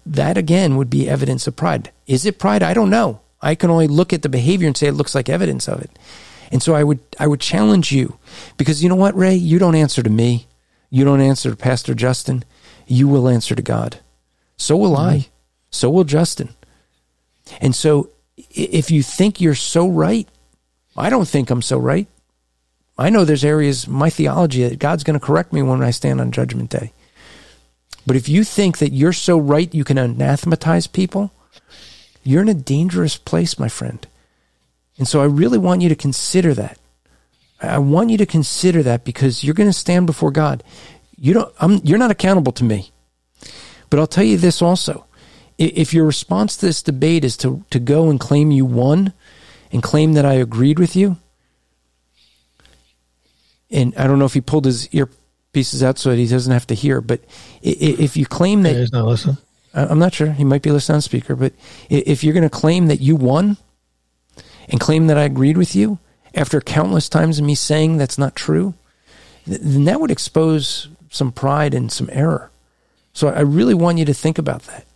That 0.07 0.39
again 0.39 0.77
would 0.77 0.91
be 0.91 1.09
evidence 1.09 1.47
of 1.47 1.57
pride. 1.57 1.91
Is 2.07 2.25
it 2.27 2.39
pride? 2.39 2.63
I 2.63 2.75
don't 2.75 2.91
know. 2.91 3.21
I 3.43 3.55
can 3.55 3.71
only 3.71 3.87
look 3.87 4.13
at 4.13 4.23
the 4.23 4.29
behavior 4.29 4.67
and 4.67 4.77
say 4.77 4.87
it 4.87 4.93
looks 4.93 5.15
like 5.15 5.29
evidence 5.29 5.69
of 5.69 5.81
it. 5.81 5.91
And 6.53 6.63
so 6.63 6.75
I 6.75 6.85
would 6.85 7.01
I 7.19 7.27
would 7.27 7.41
challenge 7.41 7.93
you 7.93 8.19
because 8.57 8.83
you 8.83 8.89
know 8.89 8.97
what, 8.97 9.15
Rey, 9.15 9.35
you 9.35 9.59
don't 9.59 9.77
answer 9.77 10.03
to 10.03 10.11
me. 10.11 10.47
You 10.91 11.05
don't 11.05 11.21
answer 11.21 11.51
to 11.51 11.57
Pastor 11.57 11.95
Justin. 11.95 12.45
You 12.87 13.07
will 13.07 13.29
answer 13.29 13.55
to 13.55 13.63
God. 13.63 14.01
So 14.57 14.77
will 14.77 14.97
mm-hmm. 14.97 15.27
I. 15.27 15.29
So 15.71 15.91
will 15.91 16.05
Justin. 16.05 16.51
And 17.61 17.75
so 17.75 18.11
if 18.37 18.91
you 18.91 19.03
think 19.03 19.41
you're 19.41 19.55
so 19.55 19.89
right, 19.89 20.29
I 20.97 21.09
don't 21.11 21.29
think 21.29 21.51
I'm 21.51 21.63
so 21.63 21.79
right. 21.79 22.09
I 22.99 23.09
know 23.09 23.25
there's 23.25 23.45
areas 23.45 23.89
my 23.89 24.11
theology 24.11 24.69
that 24.69 24.79
God's 24.79 25.05
going 25.05 25.19
to 25.19 25.25
correct 25.25 25.53
me 25.53 25.63
when 25.63 25.83
I 25.83 25.91
stand 25.91 26.21
on 26.21 26.33
judgment 26.33 26.71
day. 26.71 26.93
But 28.07 28.17
if 28.17 28.29
you 28.29 28.45
think 28.45 28.79
that 28.79 28.93
you're 28.93 29.13
so 29.13 29.39
right 29.39 29.73
you 29.75 29.85
can 29.85 29.99
anathematize 29.99 30.87
people, 30.87 31.33
you're 32.23 32.43
in 32.43 32.49
a 32.49 32.55
dangerous 32.55 33.17
place, 33.17 33.59
my 33.59 33.69
friend. 33.69 34.07
And 34.99 35.09
so 35.09 35.21
I 35.21 35.27
really 35.27 35.59
want 35.59 35.83
you 35.83 35.89
to 35.89 35.97
consider 35.97 36.55
that. 36.55 36.79
I 37.63 37.79
want 37.79 38.11
you 38.11 38.19
to 38.19 38.27
consider 38.27 38.83
that 38.83 39.05
because 39.05 39.45
you're 39.45 39.55
going 39.55 39.69
to 39.69 39.73
stand 39.73 40.07
before 40.07 40.31
God. 40.31 40.63
You 41.17 41.35
don't, 41.35 41.55
I'm, 41.61 41.81
you're 41.85 41.99
not 41.99 42.11
accountable 42.11 42.53
to 42.53 42.65
me. 42.65 42.91
But 43.91 43.99
I'll 43.99 44.07
tell 44.07 44.25
you 44.25 44.37
this 44.37 44.63
also. 44.63 45.07
If 45.59 45.93
your 45.93 46.07
response 46.07 46.57
to 46.57 46.67
this 46.67 46.83
debate 46.83 47.25
is 47.25 47.37
to, 47.39 47.65
to 47.71 47.79
go 47.79 48.09
and 48.09 48.19
claim 48.19 48.51
you 48.51 48.65
won 48.65 49.13
and 49.73 49.83
claim 49.83 50.15
that 50.15 50.25
I 50.25 50.35
agreed 50.35 50.79
with 50.79 50.97
you, 50.97 51.19
and 53.71 53.95
I 53.97 54.07
don't 54.07 54.19
know 54.19 54.25
if 54.25 54.35
he 54.35 54.41
pulled 54.41 54.65
his 54.65 54.89
earpieces 54.89 55.83
out 55.83 55.99
so 55.99 56.11
that 56.11 56.17
he 56.17 56.27
doesn't 56.27 56.53
have 56.53 56.67
to 56.69 56.75
hear, 56.75 57.01
but 57.01 57.21
if 57.63 58.17
you 58.17 58.25
claim 58.27 58.63
that. 58.63 58.75
he's 58.75 58.93
not 58.93 59.07
listening. 59.07 59.37
I'm 59.73 59.99
not 59.99 60.15
sure. 60.15 60.33
He 60.33 60.45
might 60.45 60.63
be 60.63 60.71
listening 60.71 60.97
on 60.97 61.03
speaker, 61.03 61.37
but 61.37 61.53
if 61.89 62.25
you're 62.25 62.35
going 62.35 62.43
to 62.43 62.51
claim 62.51 62.89
that 62.89 63.01
you 63.01 63.15
won 63.17 63.57
and 64.69 64.81
claim 64.81 65.07
that 65.07 65.19
I 65.19 65.25
agreed 65.25 65.57
with 65.57 65.77
you 65.77 65.99
after 66.35 66.61
countless 66.61 67.09
times 67.09 67.39
of 67.39 67.45
me 67.45 67.55
saying 67.55 67.97
that's 67.97 68.19
not 68.19 68.35
true, 68.35 68.75
then 69.47 69.85
that 69.85 70.01
would 70.01 70.11
expose 70.11 70.89
some 71.11 71.33
pride 71.33 71.75
and 71.75 71.91
some 71.91 72.09
error. 72.13 72.51
So 73.13 73.29
I 73.29 73.41
really 73.41 73.75
want 73.75 73.99
you 73.99 74.05
to 74.05 74.15
think 74.15 74.39
about 74.39 74.63
that. 74.63 74.87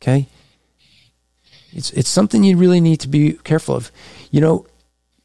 Okay? 0.00 0.26
It's 1.72 1.90
it's 1.92 2.08
something 2.08 2.44
you 2.44 2.56
really 2.56 2.80
need 2.80 3.00
to 3.00 3.08
be 3.08 3.32
careful 3.44 3.74
of. 3.74 3.90
You 4.30 4.40
know, 4.40 4.66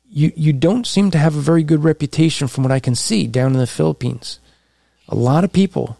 you 0.10 0.32
you 0.36 0.54
don't 0.54 0.88
seem 0.88 1.12
to 1.12 1.18
have 1.18 1.36
a 1.36 1.42
very 1.42 1.64
good 1.64 1.84
reputation 1.84 2.48
from 2.48 2.64
what 2.64 2.72
I 2.72 2.80
can 2.80 2.96
see 2.96 3.28
down 3.28 3.54
in 3.54 3.60
the 3.60 3.68
Philippines. 3.68 4.40
A 5.10 5.16
lot 5.16 5.44
of 5.44 5.52
people 5.52 5.98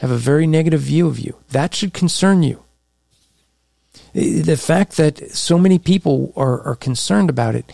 have 0.00 0.10
a 0.10 0.16
very 0.16 0.46
negative 0.46 0.80
view 0.80 1.06
of 1.06 1.18
you. 1.18 1.36
That 1.50 1.74
should 1.74 1.92
concern 1.92 2.42
you. 2.42 2.62
The 4.12 4.56
fact 4.56 4.96
that 4.96 5.30
so 5.32 5.58
many 5.58 5.78
people 5.78 6.32
are, 6.36 6.60
are 6.62 6.74
concerned 6.74 7.28
about 7.28 7.54
it, 7.54 7.70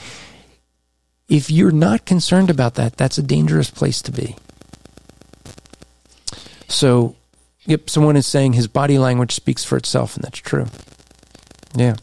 if 1.29 1.51
you're 1.51 1.71
not 1.71 2.05
concerned 2.05 2.51
about 2.51 2.75
that, 2.75 2.97
that's 2.97 3.19
a 3.19 3.23
dangerous 3.23 3.71
place 3.71 4.03
to 4.03 4.13
be. 4.13 4.37
So, 6.69 7.17
yep, 7.65 7.89
someone 7.89 8.17
is 8.17 8.27
saying 8.27 8.55
his 8.55 8.67
body 8.67 8.99
language 8.99 9.33
speaks 9.33 9.65
for 9.65 9.77
itself, 9.77 10.17
and 10.17 10.25
that's 10.25 10.39
true. 10.39 10.67
Yeah. 11.75 11.97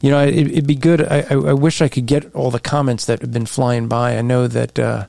You 0.00 0.10
know, 0.10 0.24
it, 0.24 0.54
would 0.54 0.66
be 0.66 0.74
good. 0.74 1.00
I, 1.02 1.26
I, 1.30 1.52
wish 1.52 1.80
I 1.80 1.88
could 1.88 2.06
get 2.06 2.34
all 2.34 2.50
the 2.50 2.60
comments 2.60 3.06
that 3.06 3.20
have 3.20 3.32
been 3.32 3.46
flying 3.46 3.88
by. 3.88 4.16
I 4.16 4.22
know 4.22 4.48
that, 4.48 4.78
uh, 4.78 5.06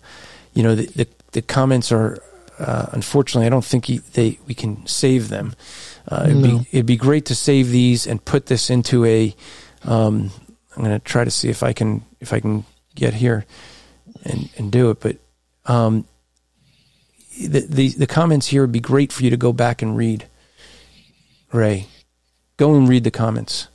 you 0.54 0.64
know, 0.64 0.76
the, 0.76 0.86
the, 0.88 1.08
the 1.32 1.42
comments 1.42 1.92
are 1.92 2.22
uh, 2.60 2.88
unfortunately, 2.92 3.46
I 3.46 3.50
don't 3.50 3.66
think 3.66 3.86
he, 3.86 3.98
they 3.98 4.40
we 4.48 4.54
can 4.54 4.86
save 4.88 5.30
them. 5.30 5.56
Uh, 6.08 6.26
it'd, 6.30 6.38
no. 6.38 6.60
be, 6.60 6.68
it'd 6.72 6.86
be 6.86 6.98
great 6.98 7.26
to 7.26 7.36
save 7.36 7.70
these 7.70 8.08
and 8.08 8.24
put 8.24 8.46
this 8.48 8.70
into 8.70 9.06
a. 9.06 9.36
Um, 9.84 10.32
I'm 10.76 10.84
going 10.84 10.98
to 10.98 11.04
try 11.04 11.24
to 11.24 11.32
see 11.32 11.50
if 11.50 11.64
I 11.64 11.74
can 11.74 12.04
if 12.20 12.34
I 12.34 12.40
can 12.40 12.66
get 12.96 13.14
here 13.14 13.46
and 14.24 14.50
and 14.58 14.72
do 14.72 14.90
it. 14.90 15.00
But 15.00 15.18
um, 15.66 16.06
the, 17.40 17.62
the 17.62 17.90
the 17.90 18.08
comments 18.08 18.48
here 18.48 18.62
would 18.62 18.72
be 18.72 18.80
great 18.80 19.12
for 19.12 19.24
you 19.24 19.30
to 19.30 19.38
go 19.38 19.54
back 19.54 19.82
and 19.82 19.98
read. 19.98 20.28
Rey, 21.52 21.88
go 22.58 22.76
and 22.76 22.88
read 22.90 23.04
the 23.04 23.12
comments 23.12 23.68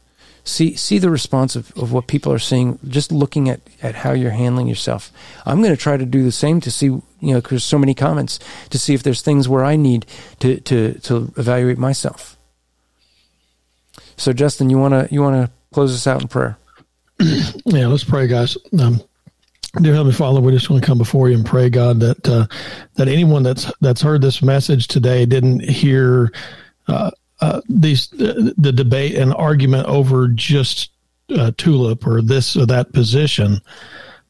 see 0.44 0.74
see 0.74 0.98
the 0.98 1.10
response 1.10 1.56
of, 1.56 1.70
of 1.76 1.92
what 1.92 2.06
people 2.06 2.32
are 2.32 2.38
seeing 2.38 2.78
just 2.88 3.12
looking 3.12 3.48
at, 3.48 3.60
at 3.82 3.94
how 3.96 4.12
you're 4.12 4.30
handling 4.30 4.66
yourself. 4.66 5.12
I'm 5.46 5.58
going 5.62 5.74
to 5.74 5.80
try 5.80 5.96
to 5.96 6.06
do 6.06 6.22
the 6.22 6.32
same 6.32 6.60
to 6.62 6.70
see 6.70 6.86
you 6.86 7.02
know 7.20 7.40
because 7.40 7.64
so 7.64 7.78
many 7.78 7.94
comments 7.94 8.38
to 8.70 8.78
see 8.78 8.94
if 8.94 9.02
there's 9.02 9.22
things 9.22 9.48
where 9.48 9.64
i 9.64 9.76
need 9.76 10.06
to 10.38 10.60
to 10.60 10.94
to 11.00 11.32
evaluate 11.36 11.78
myself. 11.78 12.36
So 14.16 14.32
justin 14.32 14.70
you 14.70 14.78
want 14.78 14.94
to 14.94 15.12
you 15.14 15.22
want 15.22 15.46
to 15.46 15.52
close 15.72 15.94
us 15.94 16.06
out 16.06 16.22
in 16.22 16.28
prayer? 16.28 16.56
Yeah 17.64 17.86
let's 17.88 18.04
pray 18.04 18.26
guys. 18.26 18.56
Um, 18.78 19.02
Dear 19.80 19.92
Heavenly 19.92 20.14
Father, 20.14 20.40
we 20.40 20.50
just 20.50 20.68
want 20.68 20.82
to 20.82 20.86
come 20.86 20.98
before 20.98 21.28
you 21.28 21.36
and 21.36 21.46
pray, 21.46 21.70
God, 21.70 22.00
that 22.00 22.28
uh, 22.28 22.48
that 22.96 23.06
anyone 23.06 23.44
that's 23.44 23.70
that's 23.80 24.02
heard 24.02 24.20
this 24.20 24.42
message 24.42 24.88
today 24.88 25.24
didn't 25.26 25.60
hear 25.60 26.32
uh, 26.88 27.12
uh, 27.40 27.60
these 27.68 28.12
uh, 28.14 28.52
the 28.56 28.72
debate 28.72 29.16
and 29.16 29.32
argument 29.34 29.86
over 29.86 30.28
just 30.28 30.90
uh, 31.30 31.52
tulip 31.56 32.06
or 32.06 32.22
this 32.22 32.56
or 32.56 32.66
that 32.66 32.92
position, 32.92 33.60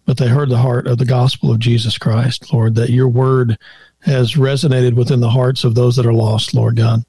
but 0.06 0.16
they 0.16 0.28
heard 0.28 0.48
the 0.48 0.58
heart 0.58 0.86
of 0.86 0.98
the 0.98 1.04
gospel 1.04 1.50
of 1.50 1.58
Jesus 1.58 1.98
Christ, 1.98 2.52
Lord, 2.52 2.74
that 2.76 2.90
your 2.90 3.08
word 3.08 3.58
has 4.00 4.34
resonated 4.34 4.94
within 4.94 5.20
the 5.20 5.30
hearts 5.30 5.64
of 5.64 5.74
those 5.74 5.96
that 5.96 6.06
are 6.06 6.12
lost, 6.12 6.54
Lord 6.54 6.76
God. 6.76 7.04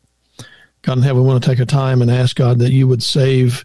God 0.82 0.98
in 0.98 1.04
heaven, 1.04 1.22
we 1.22 1.28
want 1.28 1.44
to 1.44 1.50
take 1.50 1.60
a 1.60 1.66
time 1.66 2.02
and 2.02 2.10
ask 2.10 2.36
God 2.36 2.60
that 2.60 2.72
you 2.72 2.88
would 2.88 3.04
save 3.04 3.64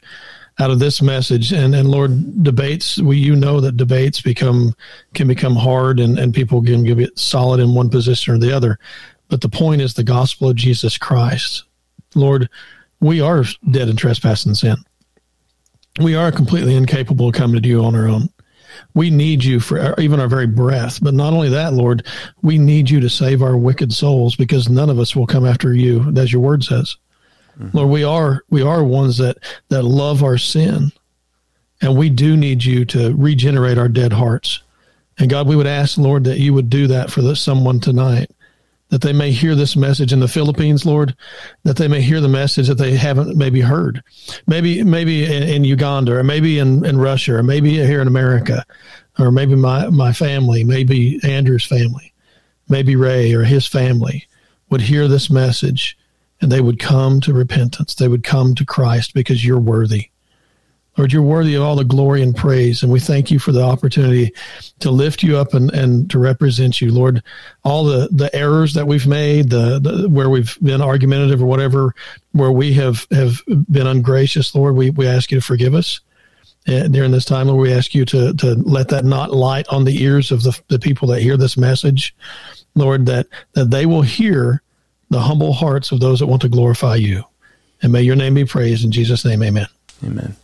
out 0.58 0.70
of 0.70 0.78
this 0.78 1.02
message. 1.02 1.52
And 1.52 1.74
and 1.74 1.90
Lord, 1.90 2.42
debates 2.42 2.98
we 2.98 3.16
you 3.16 3.36
know 3.36 3.60
that 3.60 3.76
debates 3.76 4.20
become 4.20 4.74
can 5.15 5.28
become 5.28 5.56
hard 5.56 6.00
and 6.00 6.18
and 6.18 6.34
people 6.34 6.62
can 6.62 6.84
get 6.84 7.18
solid 7.18 7.60
in 7.60 7.74
one 7.74 7.90
position 7.90 8.34
or 8.34 8.39
the 8.39 8.55
other. 8.55 8.78
But 9.28 9.40
the 9.40 9.48
point 9.48 9.82
is 9.82 9.94
the 9.94 10.05
gospel 10.05 10.50
of 10.50 10.56
Jesus 10.56 10.98
Christ. 10.98 11.65
Lord, 12.16 12.48
we 13.00 13.20
are 13.20 13.44
dead 13.70 13.88
in 13.88 13.96
trespass 13.96 14.46
and 14.46 14.56
sin. 14.56 14.76
We 16.00 16.14
are 16.14 16.32
completely 16.32 16.74
incapable 16.74 17.28
of 17.28 17.34
coming 17.34 17.62
to 17.62 17.68
you 17.68 17.84
on 17.84 17.94
our 17.94 18.08
own. 18.08 18.28
We 18.94 19.10
need 19.10 19.42
you 19.42 19.60
for 19.60 19.98
even 19.98 20.20
our 20.20 20.28
very 20.28 20.46
breath. 20.46 21.02
But 21.02 21.14
not 21.14 21.32
only 21.32 21.48
that, 21.50 21.72
Lord, 21.72 22.06
we 22.42 22.58
need 22.58 22.90
you 22.90 23.00
to 23.00 23.08
save 23.08 23.42
our 23.42 23.56
wicked 23.56 23.92
souls 23.92 24.36
because 24.36 24.68
none 24.68 24.90
of 24.90 24.98
us 24.98 25.16
will 25.16 25.26
come 25.26 25.46
after 25.46 25.72
you, 25.72 26.12
as 26.16 26.32
your 26.32 26.42
word 26.42 26.64
says. 26.64 26.96
Mm-hmm. 27.58 27.76
Lord, 27.76 27.90
we 27.90 28.04
are 28.04 28.42
we 28.50 28.62
are 28.62 28.84
ones 28.84 29.16
that 29.18 29.38
that 29.68 29.82
love 29.82 30.22
our 30.22 30.36
sin, 30.36 30.92
and 31.80 31.96
we 31.96 32.10
do 32.10 32.36
need 32.36 32.62
you 32.62 32.84
to 32.86 33.14
regenerate 33.16 33.78
our 33.78 33.88
dead 33.88 34.12
hearts. 34.12 34.62
And 35.18 35.30
God, 35.30 35.48
we 35.48 35.56
would 35.56 35.66
ask, 35.66 35.96
Lord, 35.96 36.24
that 36.24 36.38
you 36.38 36.52
would 36.52 36.68
do 36.68 36.86
that 36.88 37.10
for 37.10 37.22
this, 37.22 37.40
someone 37.40 37.80
tonight 37.80 38.30
that 38.89 39.02
they 39.02 39.12
may 39.12 39.32
hear 39.32 39.55
this 39.55 39.76
message 39.76 40.12
in 40.12 40.20
the 40.20 40.28
Philippines, 40.28 40.86
Lord, 40.86 41.16
that 41.65 41.76
they 41.76 41.89
may 41.89 42.00
hear 42.00 42.20
the 42.20 42.28
message 42.28 42.68
that 42.68 42.78
they 42.78 42.94
haven't 42.94 43.36
maybe 43.36 43.60
heard, 43.60 44.02
maybe 44.47 44.82
maybe 44.84 45.24
in, 45.24 45.42
in, 45.42 45.65
Uganda 45.65 46.16
or 46.16 46.23
maybe 46.23 46.58
in, 46.58 46.84
in 46.84 46.98
Russia 46.98 47.36
or 47.36 47.42
maybe 47.42 47.70
here 47.70 48.00
in 48.00 48.08
America, 48.08 48.65
or 49.18 49.32
maybe 49.32 49.56
my 49.56 49.89
my 49.89 50.12
family, 50.12 50.62
maybe 50.62 51.18
Andrew's 51.24 51.66
family, 51.66 52.12
maybe 52.68 52.94
Rey 52.94 53.32
or 53.32 53.42
his 53.42 53.66
family 53.66 54.26
would 54.70 54.82
hear 54.82 55.08
this 55.08 55.31
message 55.31 55.98
and 56.40 56.52
they 56.52 56.60
would 56.60 56.78
come 56.78 57.20
to 57.23 57.32
repentance. 57.32 57.94
They 57.94 58.08
would 58.08 58.24
come 58.24 58.55
to 58.55 58.65
Christ 58.65 59.15
because 59.15 59.44
you're 59.44 59.58
worthy. 59.58 60.10
Lord, 60.97 61.12
you're 61.12 61.23
worthy 61.23 61.55
of 61.55 61.62
all 61.62 61.76
the 61.76 61.84
glory 61.84 62.23
and 62.23 62.34
praise. 62.34 62.83
And 62.83 62.91
we 62.91 63.00
thank 63.00 63.31
you 63.31 63.39
for 63.39 63.52
the 63.52 63.62
opportunity 63.62 64.33
to 64.81 64.91
lift 64.91 65.23
you 65.23 65.36
up 65.36 65.52
and, 65.52 65.70
and 65.73 66.10
to 66.10 66.18
represent 66.18 66.81
you. 66.81 66.91
Lord, 66.91 67.23
all 67.65 67.84
the, 67.84 68.08
the 68.10 68.34
errors 68.34 68.73
that 68.75 68.86
we've 68.86 69.07
made, 69.07 69.50
the, 69.50 69.78
the 69.78 70.08
where 70.08 70.31
we've 70.31 70.57
been 70.62 70.81
argumentative 70.81 71.42
or 71.42 71.47
whatever, 71.47 71.94
where 72.33 72.52
we 72.52 72.73
have, 72.75 73.07
have 73.10 73.42
been 73.70 73.86
ungracious, 73.86 74.55
Lord, 74.55 74.75
we, 74.75 74.91
we 74.91 75.07
ask 75.07 75.31
you 75.31 75.39
to 75.39 75.44
forgive 75.44 75.75
us. 75.75 76.00
And 76.66 76.92
during 76.92 77.12
this 77.12 77.25
time, 77.25 77.49
Lord, 77.49 77.60
we 77.60 77.73
ask 77.73 77.94
you 77.94 78.05
to, 78.07 78.34
to 78.34 78.55
let 78.55 78.89
that 78.89 79.05
not 79.05 79.33
light 79.33 79.68
on 79.68 79.84
the 79.84 80.02
ears 80.02 80.33
of 80.33 80.42
the, 80.42 80.58
the 80.68 80.78
people 80.78 81.08
that 81.08 81.20
hear 81.20 81.36
this 81.36 81.57
message, 81.57 82.16
Lord, 82.75 83.07
that, 83.07 83.26
that 83.52 83.70
they 83.70 83.86
will 83.86 84.02
hear 84.02 84.62
the 85.10 85.20
humble 85.20 85.52
hearts 85.52 85.92
of 85.92 86.00
those 86.00 86.18
that 86.18 86.26
want 86.26 86.42
to 86.42 86.49
glorify 86.49 86.97
you. 86.97 87.23
And 87.83 87.92
may 87.92 88.02
your 88.02 88.16
name 88.16 88.34
be 88.34 88.44
praised 88.44 88.84
in 88.84 88.91
Jesus' 88.91 89.25
name. 89.25 89.42
Amen. 89.42 89.68
Amen. 90.05 90.34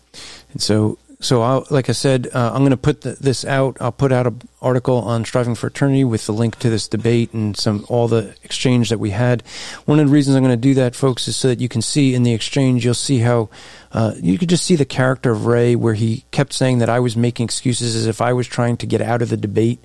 And 0.52 0.62
so, 0.62 0.98
so 1.20 1.42
I'll, 1.42 1.66
like 1.70 1.88
I 1.88 1.92
said, 1.92 2.28
uh, 2.34 2.50
I'm 2.52 2.62
going 2.62 2.70
to 2.70 2.76
put 2.76 3.02
the, 3.02 3.12
this 3.12 3.44
out. 3.44 3.76
I'll 3.80 3.92
put 3.92 4.10
out 4.12 4.26
an 4.26 4.42
article 4.60 4.98
on 4.98 5.24
striving 5.24 5.54
for 5.54 5.68
eternity 5.68 6.04
with 6.04 6.26
the 6.26 6.32
link 6.32 6.58
to 6.58 6.70
this 6.70 6.88
debate 6.88 7.32
and 7.32 7.56
some 7.56 7.86
all 7.88 8.08
the 8.08 8.34
exchange 8.42 8.90
that 8.90 8.98
we 8.98 9.10
had. 9.10 9.42
One 9.84 10.00
of 10.00 10.06
the 10.06 10.12
reasons 10.12 10.36
I'm 10.36 10.42
going 10.42 10.52
to 10.52 10.60
do 10.60 10.74
that, 10.74 10.96
folks, 10.96 11.28
is 11.28 11.36
so 11.36 11.48
that 11.48 11.60
you 11.60 11.68
can 11.68 11.80
see 11.80 12.14
in 12.14 12.24
the 12.24 12.34
exchange, 12.34 12.84
you'll 12.84 12.94
see 12.94 13.18
how 13.18 13.50
uh, 13.92 14.14
you 14.16 14.36
could 14.36 14.48
just 14.48 14.64
see 14.64 14.74
the 14.74 14.84
character 14.84 15.30
of 15.30 15.46
Rey, 15.46 15.76
where 15.76 15.94
he 15.94 16.24
kept 16.32 16.52
saying 16.52 16.78
that 16.78 16.88
I 16.88 16.98
was 16.98 17.16
making 17.16 17.44
excuses 17.44 17.94
as 17.94 18.06
if 18.06 18.20
I 18.20 18.32
was 18.32 18.46
trying 18.48 18.76
to 18.78 18.86
get 18.86 19.00
out 19.00 19.22
of 19.22 19.28
the 19.28 19.36
debate. 19.36 19.78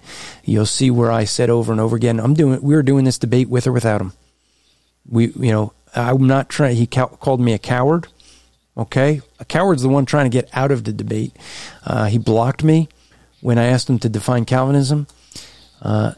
You'll 0.44 0.66
see 0.66 0.90
where 0.90 1.12
I 1.12 1.26
said 1.26 1.50
over 1.50 1.72
and 1.72 1.82
over 1.82 1.96
again, 1.96 2.20
"I'm 2.20 2.34
doing. 2.34 2.62
We 2.62 2.74
are 2.76 2.84
doing 2.84 3.06
this 3.06 3.20
debate 3.20 3.50
with 3.50 3.68
or 3.68 3.72
without 3.74 4.02
him. 4.02 4.14
We, 5.08 5.28
you 5.28 5.52
know, 5.52 5.74
I'm 5.94 6.26
not 6.26 6.50
trying. 6.50 6.78
He 6.78 6.88
ca- 6.88 7.08
called 7.08 7.42
me 7.42 7.54
a 7.54 7.60
coward. 7.60 8.08
Okay, 8.78 9.22
a 9.40 9.46
coward's 9.46 9.82
the 9.82 9.90
one 9.90 10.06
trying 10.06 10.26
to 10.26 10.30
get 10.30 10.50
out 10.54 10.72
of 10.72 10.84
the 10.84 10.94
debate. 10.94 11.36
Uh, 11.86 12.06
he 12.06 12.18
blocked 12.18 12.64
me 12.64 12.90
when 13.42 13.58
I 13.58 13.66
asked 13.66 13.90
him 13.90 14.00
to 14.00 14.10
define 14.10 14.46
Calvinism. 14.46 15.08
Uh, 15.82 16.14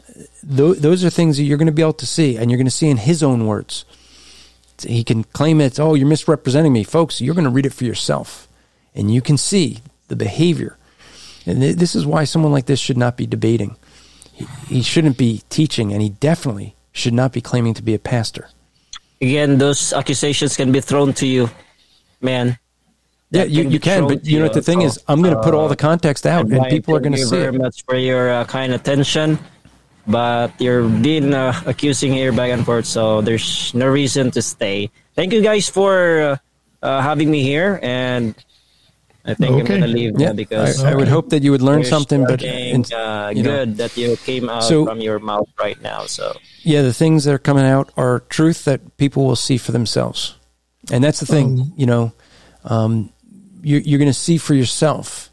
th- 0.56 0.78
those 0.78 1.04
are 1.04 1.10
things 1.10 1.36
that 1.36 1.44
you're 1.44 1.58
going 1.58 1.66
to 1.66 1.72
be 1.72 1.82
able 1.82 1.92
to 1.94 2.06
see, 2.06 2.36
and 2.36 2.50
you're 2.50 2.58
going 2.58 2.66
to 2.66 2.70
see 2.70 2.88
in 2.88 2.96
his 2.96 3.22
own 3.22 3.46
words. 3.46 3.84
He 4.82 5.04
can 5.04 5.24
claim 5.24 5.60
it's, 5.60 5.78
oh, 5.78 5.94
you're 5.94 6.08
misrepresenting 6.08 6.72
me. 6.72 6.84
Folks, 6.84 7.20
you're 7.20 7.34
going 7.34 7.44
to 7.44 7.50
read 7.50 7.66
it 7.66 7.74
for 7.74 7.84
yourself, 7.84 8.48
and 8.94 9.12
you 9.12 9.20
can 9.20 9.36
see 9.36 9.80
the 10.08 10.16
behavior. 10.16 10.78
And 11.44 11.60
th- 11.60 11.76
this 11.76 11.94
is 11.94 12.06
why 12.06 12.24
someone 12.24 12.52
like 12.52 12.66
this 12.66 12.80
should 12.80 12.96
not 12.96 13.16
be 13.18 13.26
debating. 13.26 13.76
He, 14.32 14.46
he 14.68 14.82
shouldn't 14.82 15.18
be 15.18 15.42
teaching, 15.50 15.92
and 15.92 16.00
he 16.00 16.08
definitely 16.08 16.74
should 16.92 17.14
not 17.14 17.32
be 17.32 17.42
claiming 17.42 17.74
to 17.74 17.82
be 17.82 17.94
a 17.94 17.98
pastor. 17.98 18.48
Again, 19.20 19.58
those 19.58 19.92
accusations 19.92 20.56
can 20.56 20.72
be 20.72 20.80
thrown 20.80 21.12
to 21.14 21.26
you 21.26 21.50
man. 22.20 22.58
Yeah, 23.30 23.44
you, 23.44 23.68
you 23.68 23.78
can, 23.78 24.08
but 24.08 24.26
you 24.26 24.38
know 24.38 24.46
what 24.46 24.54
the 24.54 24.62
thing 24.62 24.82
is, 24.82 24.98
I'm 25.06 25.22
going 25.22 25.34
to 25.34 25.42
put 25.42 25.54
all 25.54 25.68
the 25.68 25.76
context 25.76 26.26
out, 26.26 26.46
and 26.46 26.66
people 26.66 26.96
are 26.96 27.00
going 27.00 27.12
to 27.12 27.18
see 27.18 27.24
Thank 27.24 27.32
you 27.32 27.38
very 27.38 27.54
it. 27.54 27.62
much 27.62 27.84
for 27.84 27.94
your 27.94 28.30
uh, 28.30 28.44
kind 28.44 28.74
attention, 28.74 29.38
but 30.06 30.50
you're 30.60 30.88
being 30.88 31.32
uh, 31.32 31.54
accusing 31.64 32.12
here 32.12 32.32
back 32.32 32.50
and 32.50 32.66
forth, 32.66 32.86
so 32.86 33.20
there's 33.20 33.72
no 33.72 33.86
reason 33.86 34.32
to 34.32 34.42
stay. 34.42 34.90
Thank 35.14 35.32
you 35.32 35.42
guys 35.42 35.68
for 35.68 36.20
uh, 36.20 36.36
uh 36.82 37.00
having 37.02 37.30
me 37.30 37.42
here, 37.44 37.78
and 37.82 38.34
I 39.24 39.34
think 39.34 39.52
okay. 39.52 39.60
I'm 39.60 39.66
going 39.66 39.80
to 39.82 39.86
leave 39.86 40.18
yeah, 40.18 40.32
because 40.32 40.82
I, 40.82 40.92
I, 40.92 40.94
would 40.94 41.08
hope 41.08 41.28
that 41.30 41.42
you 41.42 41.50
would 41.50 41.60
learn 41.60 41.84
something, 41.84 42.24
but 42.24 42.42
in, 42.42 42.84
uh, 42.92 43.32
good 43.32 43.44
know. 43.44 43.64
that 43.74 43.96
you 43.96 44.16
came 44.16 44.48
out 44.48 44.64
so, 44.64 44.86
from 44.86 45.00
your 45.00 45.18
mouth 45.18 45.48
right 45.58 45.80
now. 45.82 46.06
So 46.06 46.34
yeah, 46.62 46.82
the 46.82 46.94
things 46.94 47.24
that 47.24 47.34
are 47.34 47.38
coming 47.38 47.64
out 47.64 47.92
are 47.96 48.20
truth 48.30 48.64
that 48.64 48.96
people 48.96 49.26
will 49.26 49.36
see 49.36 49.58
for 49.58 49.72
themselves. 49.72 50.36
And 50.90 51.04
that's 51.04 51.20
the 51.20 51.26
thing, 51.26 51.60
um, 51.60 51.72
you 51.76 51.84
know, 51.84 52.12
um, 52.64 53.12
you're, 53.62 53.80
you're 53.80 53.98
going 53.98 54.10
to 54.10 54.14
see 54.14 54.38
for 54.38 54.54
yourself, 54.54 55.30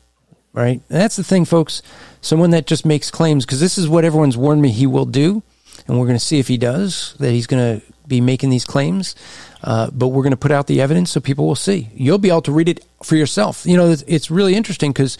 right? 0.53 0.81
And 0.89 1.01
that's 1.01 1.15
the 1.15 1.23
thing, 1.23 1.45
folks. 1.45 1.81
Someone 2.22 2.51
that 2.51 2.67
just 2.67 2.85
makes 2.85 3.11
claims, 3.11 3.45
because 3.45 3.59
this 3.59 3.77
is 3.77 3.88
what 3.88 4.06
everyone's 4.06 4.38
warned 4.38 4.61
me 4.61 4.69
he 4.69 4.88
will 4.88 5.06
do. 5.06 5.43
And 5.88 5.99
we're 5.99 6.06
going 6.06 6.19
to 6.19 6.23
see 6.23 6.39
if 6.39 6.47
he 6.47 6.57
does, 6.57 7.15
that 7.19 7.31
he's 7.31 7.47
going 7.47 7.80
to 7.80 7.85
be 8.07 8.19
making 8.19 8.49
these 8.49 8.65
claims. 8.65 9.15
Uh, 9.64 9.89
but 9.91 10.07
we're 10.09 10.23
going 10.23 10.31
to 10.31 10.38
put 10.38 10.51
out 10.51 10.67
the 10.67 10.81
evidence 10.81 11.11
so 11.11 11.19
people 11.19 11.47
will 11.47 11.56
see. 11.56 11.89
You'll 11.93 12.17
be 12.17 12.30
able 12.30 12.41
to 12.43 12.51
read 12.51 12.69
it 12.69 12.85
for 13.03 13.15
yourself. 13.15 13.65
You 13.65 13.77
know, 13.77 13.89
it's, 13.89 14.03
it's 14.07 14.31
really 14.31 14.56
interesting 14.56 14.91
because 14.91 15.17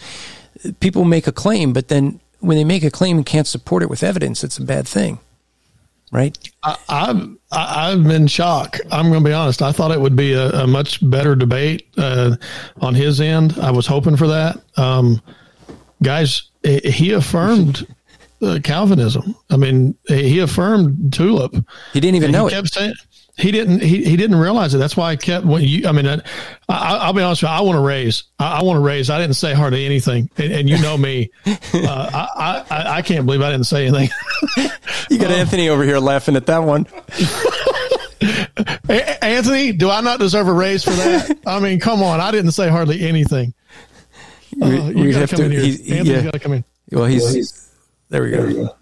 people 0.80 1.04
make 1.04 1.26
a 1.26 1.32
claim, 1.32 1.72
but 1.72 1.88
then 1.88 2.20
when 2.40 2.56
they 2.56 2.64
make 2.64 2.84
a 2.84 2.90
claim 2.90 3.16
and 3.16 3.26
can't 3.26 3.46
support 3.46 3.82
it 3.82 3.90
with 3.90 4.02
evidence, 4.02 4.44
it's 4.44 4.58
a 4.58 4.64
bad 4.64 4.86
thing 4.86 5.18
right? 6.12 6.36
I, 6.62 6.76
have 6.88 7.28
I've 7.50 8.04
been 8.04 8.26
shocked. 8.26 8.80
I'm 8.90 9.10
going 9.10 9.22
to 9.22 9.28
be 9.28 9.34
honest. 9.34 9.62
I 9.62 9.72
thought 9.72 9.90
it 9.90 10.00
would 10.00 10.16
be 10.16 10.32
a, 10.32 10.50
a 10.50 10.66
much 10.66 10.98
better 11.08 11.34
debate 11.34 11.88
uh, 11.96 12.36
on 12.80 12.94
his 12.94 13.20
end. 13.20 13.58
I 13.60 13.70
was 13.70 13.86
hoping 13.86 14.16
for 14.16 14.26
that. 14.28 14.60
Um, 14.76 15.20
guys, 16.02 16.50
he 16.62 17.12
affirmed 17.12 17.86
uh, 18.42 18.58
Calvinism. 18.62 19.34
I 19.50 19.56
mean, 19.56 19.96
he 20.06 20.38
affirmed 20.38 21.12
tulip. 21.12 21.54
He 21.92 22.00
didn't 22.00 22.16
even 22.16 22.30
know 22.30 22.46
he 22.46 22.54
it. 22.54 22.68
Saying, 22.68 22.94
he 23.38 23.52
didn't. 23.52 23.80
He, 23.80 24.04
he 24.04 24.16
didn't 24.16 24.36
realize 24.36 24.74
it. 24.74 24.78
That's 24.78 24.96
why 24.96 25.10
I 25.10 25.16
kept. 25.16 25.46
When 25.46 25.62
you, 25.62 25.86
I 25.86 25.92
mean, 25.92 26.06
I, 26.68 27.06
will 27.06 27.14
be 27.14 27.22
honest 27.22 27.42
with 27.42 27.50
you. 27.50 27.56
I 27.56 27.60
want 27.60 27.76
to 27.76 27.82
raise. 27.82 28.24
I, 28.38 28.58
I 28.58 28.62
want 28.64 28.78
to 28.78 28.80
raise. 28.80 29.10
I 29.10 29.18
didn't 29.18 29.36
say 29.36 29.54
hardly 29.54 29.86
anything, 29.86 30.28
and, 30.36 30.52
and 30.52 30.68
you 30.68 30.80
know 30.82 30.98
me. 30.98 31.30
Uh, 31.46 32.26
I, 32.34 32.64
I 32.68 32.96
I 32.96 33.02
can't 33.02 33.26
believe 33.26 33.40
I 33.40 33.50
didn't 33.50 33.66
say 33.66 33.86
anything. 33.86 34.10
you 35.10 35.18
got 35.18 35.28
um, 35.28 35.38
Anthony 35.38 35.68
over 35.68 35.84
here 35.84 35.98
laughing 35.98 36.34
at 36.34 36.46
that 36.46 36.58
one. 36.58 36.86
Anthony, 39.22 39.72
do 39.72 39.90
I 39.90 40.00
not 40.00 40.18
deserve 40.18 40.48
a 40.48 40.52
raise 40.52 40.82
for 40.82 40.90
that? 40.90 41.38
I 41.46 41.60
mean, 41.60 41.78
come 41.78 42.02
on. 42.02 42.20
I 42.20 42.32
didn't 42.32 42.52
say 42.52 42.68
hardly 42.68 43.06
anything. 43.06 43.54
Uh, 44.60 44.66
you 44.66 45.12
got 45.12 45.28
to 45.28 45.36
come 45.36 45.44
in 45.44 45.50
here. 45.52 45.60
Anthony's 45.60 46.08
yeah. 46.08 46.22
got 46.22 46.32
to 46.32 46.38
come 46.40 46.52
in. 46.54 46.64
Well, 46.90 47.04
he's, 47.04 47.32
he's 47.32 47.70
there. 48.08 48.22
We 48.22 48.30
go. 48.30 48.36
There 48.38 48.46
we 48.46 48.54
go. 48.54 48.74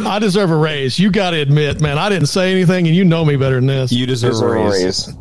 I 0.00 0.18
deserve 0.18 0.50
a 0.50 0.56
raise. 0.56 0.98
You 0.98 1.10
got 1.10 1.30
to 1.30 1.40
admit, 1.40 1.80
man, 1.80 1.98
I 1.98 2.08
didn't 2.08 2.28
say 2.28 2.50
anything, 2.50 2.86
and 2.86 2.96
you 2.96 3.04
know 3.04 3.24
me 3.24 3.36
better 3.36 3.56
than 3.56 3.66
this. 3.66 3.92
You 3.92 4.06
deserve, 4.06 4.32
deserve 4.32 4.50
a 4.50 4.70
raise. 4.70 5.08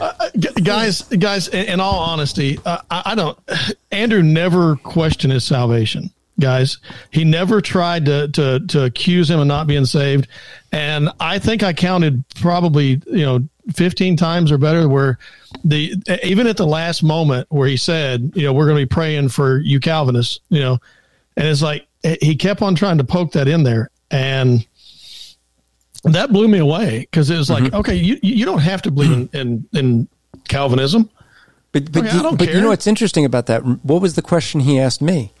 uh, 0.00 0.30
guys, 0.62 1.02
guys, 1.02 1.48
in, 1.48 1.66
in 1.66 1.80
all 1.80 1.98
honesty, 1.98 2.58
uh, 2.64 2.78
I, 2.90 3.02
I, 3.06 3.14
don't. 3.14 3.38
Andrew 3.90 4.22
never 4.22 4.76
questioned 4.76 5.32
his 5.32 5.44
salvation. 5.44 6.10
Guys, 6.38 6.78
he 7.10 7.24
never 7.24 7.62
tried 7.62 8.04
to 8.04 8.28
to 8.28 8.60
to 8.66 8.84
accuse 8.84 9.30
him 9.30 9.40
of 9.40 9.46
not 9.46 9.66
being 9.66 9.86
saved, 9.86 10.28
and 10.70 11.08
I 11.18 11.38
think 11.38 11.62
I 11.62 11.72
counted 11.72 12.22
probably 12.34 13.00
you 13.06 13.24
know 13.24 13.48
fifteen 13.72 14.16
times 14.16 14.52
or 14.52 14.58
better 14.58 14.86
where 14.86 15.18
the 15.64 15.94
even 16.22 16.46
at 16.46 16.58
the 16.58 16.66
last 16.66 17.02
moment 17.02 17.46
where 17.50 17.66
he 17.66 17.78
said, 17.78 18.32
you 18.34 18.42
know, 18.42 18.52
we're 18.52 18.66
going 18.66 18.76
to 18.76 18.86
be 18.86 18.94
praying 18.94 19.30
for 19.30 19.58
you 19.58 19.80
Calvinists, 19.80 20.40
you 20.50 20.60
know, 20.60 20.78
and 21.36 21.46
it's 21.46 21.62
like 21.62 21.86
he 22.20 22.36
kept 22.36 22.62
on 22.62 22.74
trying 22.74 22.98
to 22.98 23.04
poke 23.04 23.32
that 23.32 23.48
in 23.48 23.62
there, 23.62 23.90
and 24.10 24.66
that 26.04 26.32
blew 26.32 26.48
me 26.48 26.58
away 26.58 27.00
because 27.00 27.30
it 27.30 27.36
was 27.36 27.50
like, 27.50 27.64
mm-hmm. 27.64 27.76
okay, 27.76 27.94
you 27.94 28.18
you 28.22 28.44
don't 28.44 28.60
have 28.60 28.82
to 28.82 28.90
believe 28.90 29.12
in 29.12 29.28
in, 29.40 29.68
in 29.72 30.08
Calvinism. 30.48 31.10
But 31.72 31.92
but, 31.92 32.06
okay, 32.06 32.16
you, 32.16 32.36
but 32.36 32.54
you 32.54 32.60
know 32.60 32.68
what's 32.68 32.86
interesting 32.86 33.24
about 33.24 33.46
that? 33.46 33.60
What 33.60 34.00
was 34.00 34.14
the 34.14 34.22
question 34.22 34.60
he 34.60 34.78
asked 34.78 35.02
me? 35.02 35.32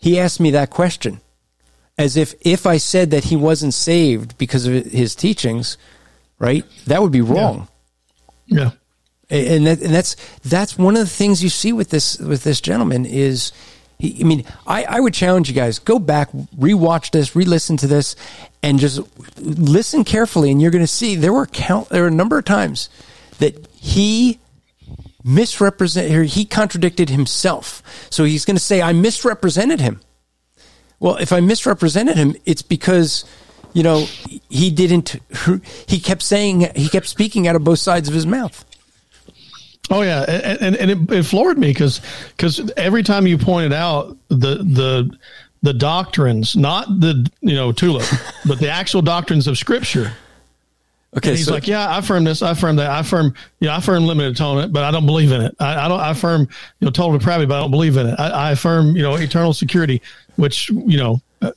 He 0.00 0.18
asked 0.18 0.40
me 0.40 0.50
that 0.52 0.70
question 0.70 1.20
as 1.98 2.16
if 2.16 2.34
if 2.40 2.66
I 2.66 2.78
said 2.78 3.10
that 3.10 3.24
he 3.24 3.36
wasn't 3.36 3.74
saved 3.74 4.38
because 4.38 4.66
of 4.66 4.86
his 4.86 5.14
teachings, 5.14 5.76
right? 6.38 6.64
That 6.86 7.02
would 7.02 7.12
be 7.12 7.20
wrong. 7.20 7.68
Yeah. 8.46 8.70
yeah. 9.28 9.38
and 9.38 9.66
that, 9.66 9.82
and 9.82 9.94
that's 9.94 10.16
that's 10.42 10.78
one 10.78 10.96
of 10.96 11.00
the 11.00 11.14
things 11.14 11.42
you 11.42 11.50
see 11.50 11.72
with 11.72 11.90
this 11.90 12.18
with 12.18 12.42
this 12.42 12.60
gentleman 12.60 13.04
is. 13.06 13.52
I 14.02 14.24
mean, 14.24 14.44
I, 14.66 14.84
I 14.84 15.00
would 15.00 15.12
challenge 15.12 15.48
you 15.48 15.54
guys 15.54 15.78
go 15.78 15.98
back, 15.98 16.30
rewatch 16.32 17.10
this, 17.10 17.36
re-listen 17.36 17.76
to 17.78 17.86
this, 17.86 18.16
and 18.62 18.78
just 18.78 19.00
listen 19.38 20.04
carefully, 20.04 20.50
and 20.50 20.60
you're 20.60 20.70
going 20.70 20.82
to 20.82 20.86
see 20.86 21.16
there 21.16 21.32
were 21.32 21.46
count 21.46 21.88
there 21.90 22.02
were 22.02 22.08
a 22.08 22.12
number 22.12 22.38
of 22.38 22.44
times 22.44 22.88
that 23.38 23.68
he 23.76 24.38
misrepresented 25.22 26.30
he 26.30 26.44
contradicted 26.44 27.10
himself. 27.10 27.82
So 28.10 28.24
he's 28.24 28.44
going 28.44 28.56
to 28.56 28.62
say, 28.62 28.80
"I 28.80 28.92
misrepresented 28.92 29.80
him." 29.80 30.00
Well, 30.98 31.16
if 31.16 31.32
I 31.32 31.40
misrepresented 31.40 32.16
him, 32.16 32.36
it's 32.44 32.62
because 32.62 33.24
you 33.72 33.82
know 33.82 34.06
he 34.48 34.70
didn't. 34.70 35.16
He 35.86 36.00
kept 36.00 36.22
saying 36.22 36.70
he 36.74 36.88
kept 36.88 37.06
speaking 37.06 37.48
out 37.48 37.56
of 37.56 37.64
both 37.64 37.80
sides 37.80 38.08
of 38.08 38.14
his 38.14 38.26
mouth. 38.26 38.64
Oh 39.90 40.02
yeah, 40.02 40.22
and 40.22 40.62
and, 40.62 40.76
and 40.76 40.90
it, 40.90 41.12
it 41.12 41.22
floored 41.24 41.58
me 41.58 41.68
because 41.68 42.00
because 42.36 42.70
every 42.76 43.02
time 43.02 43.26
you 43.26 43.36
pointed 43.36 43.72
out 43.72 44.16
the 44.28 44.56
the 44.56 45.18
the 45.62 45.74
doctrines, 45.74 46.56
not 46.56 46.86
the 47.00 47.28
you 47.40 47.54
know 47.54 47.72
tulip, 47.72 48.06
but 48.46 48.58
the 48.60 48.70
actual 48.70 49.02
doctrines 49.02 49.46
of 49.46 49.58
Scripture. 49.58 50.12
Okay, 51.16 51.30
and 51.30 51.38
he's 51.38 51.46
so, 51.46 51.54
like, 51.54 51.66
yeah, 51.66 51.88
I 51.88 51.98
affirm 51.98 52.22
this, 52.22 52.40
I 52.40 52.52
affirm 52.52 52.76
that, 52.76 52.88
I 52.88 53.00
affirm, 53.00 53.34
you 53.58 53.66
know, 53.66 53.74
I 53.74 53.78
affirm 53.78 54.06
limited 54.06 54.34
atonement, 54.34 54.72
but 54.72 54.84
I 54.84 54.92
don't 54.92 55.06
believe 55.06 55.32
in 55.32 55.40
it. 55.40 55.56
I, 55.58 55.86
I 55.86 55.88
don't, 55.88 55.98
I 55.98 56.10
affirm, 56.12 56.42
you 56.42 56.84
know, 56.84 56.92
total 56.92 57.18
depravity, 57.18 57.46
but 57.46 57.56
I 57.56 57.60
don't 57.62 57.72
believe 57.72 57.96
in 57.96 58.06
it. 58.06 58.14
I, 58.16 58.28
I 58.28 58.50
affirm, 58.52 58.94
you 58.94 59.02
know, 59.02 59.16
eternal 59.16 59.52
security, 59.52 60.02
which 60.36 60.68
you 60.68 60.98
know, 60.98 61.20
uh, 61.42 61.50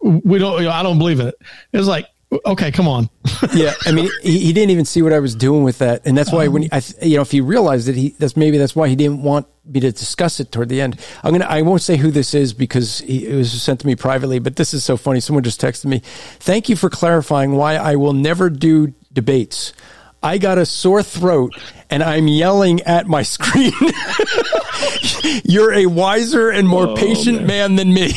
we 0.00 0.38
don't, 0.40 0.58
you 0.58 0.64
know, 0.64 0.72
I 0.72 0.82
don't 0.82 0.98
believe 0.98 1.20
in 1.20 1.28
it. 1.28 1.36
It's 1.72 1.86
like, 1.86 2.08
okay, 2.46 2.70
come 2.70 2.88
on. 2.88 3.08
yeah, 3.54 3.72
I 3.86 3.92
mean, 3.92 4.10
he, 4.22 4.38
he, 4.38 4.52
didn't 4.52 4.70
even 4.70 4.84
see 4.84 5.02
what 5.02 5.12
I 5.12 5.18
was 5.18 5.34
doing 5.34 5.62
with 5.62 5.78
that, 5.78 6.06
and 6.06 6.16
that's 6.16 6.32
why 6.32 6.46
um, 6.46 6.52
when 6.52 6.62
he, 6.62 6.72
I, 6.72 6.82
you 7.02 7.16
know, 7.16 7.22
if 7.22 7.30
he 7.30 7.40
realized 7.40 7.88
it, 7.88 7.94
he 7.94 8.10
that's 8.18 8.36
maybe 8.36 8.58
that's 8.58 8.76
why 8.76 8.88
he 8.88 8.96
didn't 8.96 9.22
want 9.22 9.46
me 9.64 9.80
to 9.80 9.92
discuss 9.92 10.40
it 10.40 10.52
toward 10.52 10.68
the 10.68 10.80
end. 10.80 10.98
I'm 11.22 11.32
gonna, 11.32 11.46
I 11.46 11.62
won't 11.62 11.82
say 11.82 11.96
who 11.96 12.10
this 12.10 12.34
is 12.34 12.52
because 12.52 12.98
he, 13.00 13.26
it 13.26 13.34
was 13.34 13.62
sent 13.62 13.80
to 13.80 13.86
me 13.86 13.96
privately, 13.96 14.38
but 14.38 14.56
this 14.56 14.74
is 14.74 14.84
so 14.84 14.96
funny. 14.96 15.20
Someone 15.20 15.44
just 15.44 15.60
texted 15.60 15.86
me, 15.86 16.02
"Thank 16.40 16.68
you 16.68 16.76
for 16.76 16.90
clarifying 16.90 17.52
why 17.52 17.76
I 17.76 17.96
will 17.96 18.14
never 18.14 18.50
do 18.50 18.94
debates." 19.12 19.72
I 20.20 20.38
got 20.38 20.58
a 20.58 20.66
sore 20.66 21.04
throat 21.04 21.54
and 21.90 22.02
I'm 22.02 22.26
yelling 22.26 22.80
at 22.82 23.06
my 23.06 23.22
screen. 23.22 23.72
You're 25.44 25.72
a 25.72 25.86
wiser 25.86 26.50
and 26.50 26.66
more 26.66 26.88
oh, 26.88 26.96
patient 26.96 27.38
man. 27.38 27.46
man 27.46 27.76
than 27.76 27.94
me. 27.94 28.12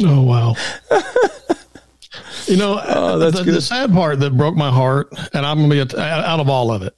Oh 0.00 0.22
wow. 0.22 0.54
you 2.46 2.56
know, 2.56 2.80
oh, 2.84 3.18
the, 3.18 3.42
the, 3.42 3.60
sad 3.60 3.92
part 3.92 4.20
that 4.20 4.36
broke 4.36 4.54
my 4.54 4.70
heart, 4.70 5.08
and 5.32 5.46
I'm 5.46 5.58
going 5.58 5.70
to 5.70 5.86
be 5.86 6.00
out 6.00 6.40
of 6.40 6.48
all 6.48 6.70
of 6.70 6.82
it, 6.82 6.96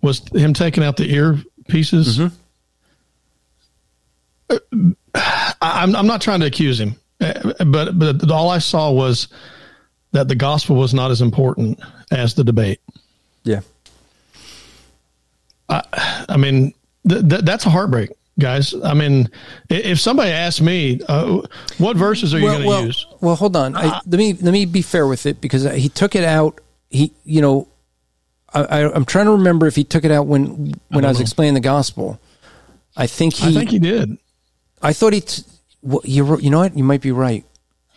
was 0.00 0.22
him 0.32 0.54
taking 0.54 0.84
out 0.84 0.96
the 0.96 1.12
ear 1.12 1.42
pieces. 1.68 2.18
Mm-hmm. 2.18 2.34
I'm, 5.60 5.96
I'm 5.96 6.06
not 6.06 6.20
trying 6.20 6.40
to 6.40 6.46
accuse 6.46 6.80
him, 6.80 6.94
but 7.18 7.98
but 7.98 8.30
all 8.30 8.48
I 8.48 8.58
saw 8.58 8.90
was 8.90 9.28
that 10.12 10.28
the 10.28 10.34
gospel 10.34 10.76
was 10.76 10.94
not 10.94 11.10
as 11.10 11.20
important 11.20 11.80
as 12.10 12.34
the 12.34 12.44
debate. 12.44 12.80
Yeah. 13.44 13.60
I, 15.68 16.24
I 16.28 16.36
mean, 16.36 16.72
th- 17.06 17.28
th- 17.28 17.42
that's 17.42 17.66
a 17.66 17.70
heartbreak 17.70 18.10
guys. 18.38 18.74
I 18.74 18.94
mean, 18.94 19.30
if 19.68 20.00
somebody 20.00 20.30
asked 20.30 20.60
me, 20.60 21.00
uh, 21.08 21.42
what 21.78 21.96
verses 21.96 22.34
are 22.34 22.38
you 22.38 22.44
well, 22.44 22.54
going 22.54 22.62
to 22.62 22.68
well, 22.68 22.86
use? 22.86 23.06
Well, 23.20 23.36
hold 23.36 23.56
on. 23.56 23.76
I, 23.76 24.00
let 24.06 24.18
me 24.18 24.32
let 24.34 24.52
me 24.52 24.64
be 24.64 24.82
fair 24.82 25.06
with 25.06 25.26
it 25.26 25.40
because 25.40 25.64
he 25.64 25.88
took 25.88 26.14
it 26.14 26.24
out. 26.24 26.60
He, 26.90 27.12
you 27.24 27.40
know, 27.42 27.68
I, 28.52 28.80
am 28.80 29.04
trying 29.04 29.26
to 29.26 29.32
remember 29.32 29.66
if 29.66 29.76
he 29.76 29.84
took 29.84 30.04
it 30.04 30.10
out 30.10 30.26
when 30.26 30.74
when 30.88 31.04
I, 31.04 31.08
I 31.08 31.10
was 31.10 31.18
know. 31.18 31.22
explaining 31.22 31.54
the 31.54 31.60
gospel. 31.60 32.20
I 32.96 33.06
think 33.06 33.34
he. 33.34 33.48
I 33.48 33.52
think 33.52 33.70
he 33.70 33.78
did. 33.78 34.18
I 34.82 34.92
thought 34.92 35.12
he. 35.12 35.20
T- 35.20 35.42
well, 35.82 36.00
you 36.04 36.38
you 36.38 36.50
know 36.50 36.58
what? 36.60 36.76
You 36.76 36.84
might 36.84 37.02
be 37.02 37.12
right. 37.12 37.44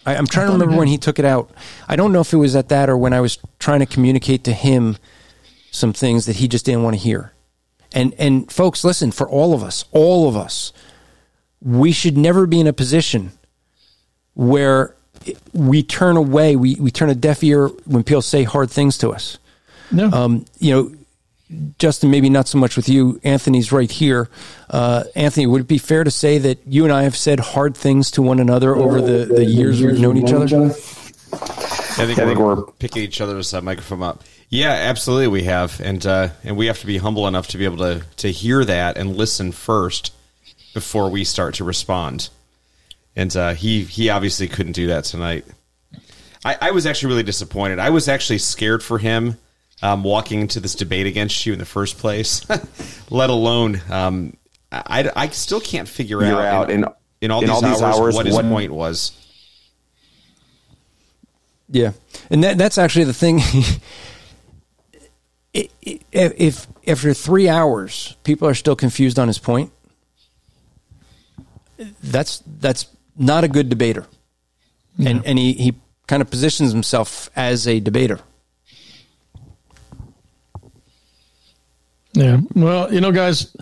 I, 0.06 0.16
am 0.16 0.26
trying 0.26 0.48
to 0.48 0.54
remember 0.54 0.74
he 0.74 0.80
when 0.80 0.88
he 0.88 0.98
took 0.98 1.20
it 1.20 1.26
out. 1.26 1.52
I 1.88 1.96
don't 1.96 2.12
know 2.12 2.22
if 2.22 2.34
it 2.34 2.38
was 2.38 2.56
at 2.56 2.70
that 2.70 2.90
or 2.90 2.98
when 2.98 3.14
I 3.14 3.22
was 3.22 3.38
trying 3.60 3.82
to 3.82 3.86
communicate 3.86 4.44
to 4.46 4.54
him 4.54 4.98
some 5.72 5.94
things 5.94 6.26
that 6.26 6.38
he 6.38 6.48
just 6.48 6.66
didn't 6.66 6.84
want 6.84 6.96
to 6.96 7.02
hear. 7.02 7.34
And 7.94 8.14
and 8.18 8.52
folks, 8.52 8.84
listen, 8.84 9.12
for 9.12 9.30
all 9.30 9.54
of 9.54 9.64
us, 9.64 9.86
all 9.92 10.30
of 10.30 10.38
us, 10.38 10.72
we 11.62 11.92
should 11.92 12.18
never 12.18 12.48
be 12.48 12.60
in 12.60 12.68
a 12.68 12.74
position 12.74 13.32
where 14.34 14.96
we 15.54 15.84
turn 15.84 16.18
away, 16.18 16.56
we, 16.56 16.76
we 16.76 16.92
turn 16.92 17.10
a 17.10 17.16
deaf 17.16 17.44
ear 17.44 17.68
when 17.86 18.04
people 18.04 18.22
say 18.22 18.44
hard 18.44 18.72
things 18.72 18.98
to 19.00 19.10
us. 19.12 19.38
No. 19.92 20.10
Um, 20.10 20.46
you 20.60 20.74
know, 20.74 20.96
Justin, 21.78 22.10
maybe 22.10 22.30
not 22.30 22.48
so 22.48 22.58
much 22.58 22.78
with 22.78 22.88
you. 22.88 23.20
Anthony's 23.24 23.72
right 23.72 23.92
here. 23.92 24.30
Uh, 24.70 25.04
Anthony, 25.16 25.46
would 25.48 25.62
it 25.62 25.68
be 25.68 25.78
fair 25.78 26.04
to 26.04 26.12
say 26.12 26.38
that 26.38 26.60
you 26.66 26.86
and 26.86 26.94
I 26.94 27.04
have 27.04 27.16
said 27.18 27.40
hard 27.40 27.76
things 27.76 28.10
to 28.12 28.22
one 28.22 28.40
another 28.40 28.76
over 28.76 29.02
the, 29.02 29.26
the 29.26 29.44
years 29.44 29.82
we've 29.82 30.00
known 30.00 30.18
each 30.18 30.32
other? 30.32 30.46
I 30.66 32.06
think, 32.06 32.20
I 32.20 32.26
think 32.26 32.40
we're, 32.40 32.56
we're 32.56 32.64
picking 32.80 33.04
each 33.04 33.20
other's 33.20 33.54
uh, 33.54 33.62
microphone 33.62 34.02
up. 34.02 34.24
Yeah, 34.52 34.72
absolutely, 34.72 35.30
we 35.30 35.44
have, 35.46 35.80
and 35.80 36.06
uh, 36.06 36.30
and 36.44 36.58
we 36.58 36.66
have 36.66 36.80
to 36.82 36.86
be 36.86 36.98
humble 36.98 37.26
enough 37.26 37.48
to 37.50 37.58
be 37.58 37.64
able 37.64 37.78
to 37.78 38.04
to 38.18 38.30
hear 38.30 38.66
that 38.66 38.98
and 38.98 39.16
listen 39.16 39.54
first 39.54 40.14
before 40.74 41.10
we 41.10 41.24
start 41.24 41.56
to 41.56 41.64
respond. 41.64 42.28
And 43.16 43.34
uh, 43.36 43.54
he 43.54 43.86
he 43.86 44.10
obviously 44.10 44.50
couldn't 44.50 44.74
do 44.74 44.88
that 44.88 45.06
tonight. 45.06 45.46
I, 46.44 46.58
I 46.60 46.72
was 46.72 46.86
actually 46.86 47.14
really 47.14 47.24
disappointed. 47.24 47.80
I 47.80 47.92
was 47.92 48.10
actually 48.10 48.40
scared 48.40 48.84
for 48.84 48.98
him 48.98 49.38
um, 49.82 50.04
walking 50.04 50.42
into 50.42 50.60
this 50.60 50.76
debate 50.76 51.06
against 51.06 51.46
you 51.46 51.54
in 51.54 51.60
the 51.60 51.66
first 51.66 51.98
place, 51.98 52.46
let 53.10 53.30
alone 53.30 53.80
um, 53.90 54.36
I, 54.70 55.10
I 55.16 55.30
still 55.30 55.62
can't 55.62 55.88
figure 55.88 56.24
out, 56.26 56.42
out 56.44 56.72
in, 56.72 56.84
in, 56.84 56.90
in, 57.22 57.32
all, 57.32 57.40
in 57.40 57.48
these 57.48 57.56
all, 57.56 57.62
these 57.62 57.82
hours, 57.82 58.00
hours 58.00 58.16
what 58.16 58.26
his 58.26 58.36
what, 58.36 58.46
point 58.46 58.74
was. 58.74 59.14
Yeah, 61.70 61.94
and 62.30 62.44
that, 62.44 62.58
that's 62.58 62.78
actually 62.78 63.06
the 63.06 63.14
thing. 63.14 63.40
if 65.54 66.68
after 66.88 67.14
three 67.14 67.50
hours 67.50 68.16
people 68.24 68.48
are 68.48 68.54
still 68.54 68.76
confused 68.76 69.20
on 69.20 69.28
his 69.28 69.38
point, 69.38 69.72
that's 72.04 72.42
that's 72.60 72.88
not 73.18 73.44
a 73.44 73.48
good 73.48 73.70
debater, 73.70 74.06
and 74.98 75.26
and 75.26 75.38
he 75.38 75.54
he 75.54 75.76
kind 76.08 76.22
of 76.22 76.30
positions 76.30 76.72
himself 76.72 77.30
as 77.36 77.68
a 77.68 77.80
debater. 77.80 78.20
Yeah, 82.14 82.42
well, 82.56 82.94
you 82.94 83.00
know, 83.00 83.12
guys, 83.12 83.56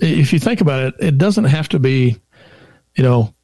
if 0.00 0.32
you 0.32 0.38
think 0.38 0.60
about 0.60 0.82
it, 0.82 0.94
it 1.00 1.18
doesn't 1.18 1.44
have 1.44 1.68
to 1.70 1.78
be, 1.78 2.18
you 2.96 3.04
know, 3.04 3.34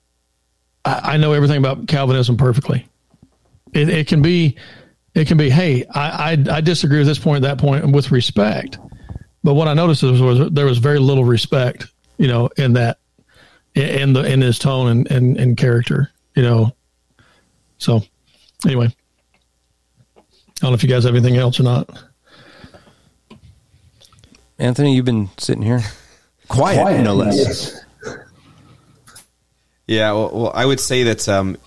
I, 0.84 1.00
I 1.14 1.16
know 1.18 1.32
everything 1.32 1.58
about 1.58 1.86
Calvinism 1.88 2.38
perfectly. 2.38 2.88
It, 3.74 3.88
it 3.90 4.06
can 4.06 4.22
be 4.22 4.56
it 5.14 5.28
can 5.28 5.36
be, 5.36 5.48
hey, 5.48 5.84
I, 5.86 6.32
I, 6.32 6.56
I 6.56 6.60
disagree 6.60 6.98
with 6.98 7.06
this 7.06 7.18
point, 7.18 7.42
that 7.42 7.58
point, 7.58 7.84
and 7.84 7.94
with 7.94 8.10
respect. 8.10 8.78
But 9.44 9.54
what 9.54 9.68
I 9.68 9.74
noticed 9.74 10.02
was, 10.02 10.20
was 10.20 10.50
there 10.50 10.66
was 10.66 10.78
very 10.78 10.98
little 10.98 11.24
respect, 11.24 11.86
you 12.18 12.26
know, 12.26 12.48
in 12.56 12.72
that, 12.74 12.98
in 13.74 14.12
the 14.12 14.22
in 14.22 14.40
his 14.40 14.58
tone 14.58 14.86
and 14.88 15.10
and, 15.10 15.36
and 15.36 15.56
character, 15.56 16.10
you 16.36 16.42
know. 16.42 16.74
So, 17.78 18.02
anyway, 18.64 18.86
I 20.16 20.20
don't 20.60 20.70
know 20.70 20.74
if 20.74 20.82
you 20.82 20.88
guys 20.88 21.04
have 21.04 21.14
anything 21.14 21.36
else 21.36 21.58
or 21.58 21.64
not. 21.64 21.90
Anthony, 24.58 24.94
you've 24.94 25.04
been 25.04 25.28
sitting 25.38 25.62
here 25.62 25.82
quiet, 26.48 26.80
quiet 26.82 27.02
no 27.02 27.14
less. 27.14 27.36
Yes. 27.36 27.80
Yeah, 29.86 30.12
well, 30.12 30.30
well, 30.32 30.52
I 30.54 30.64
would 30.64 30.80
say 30.80 31.02
that 31.04 31.28
um, 31.28 31.58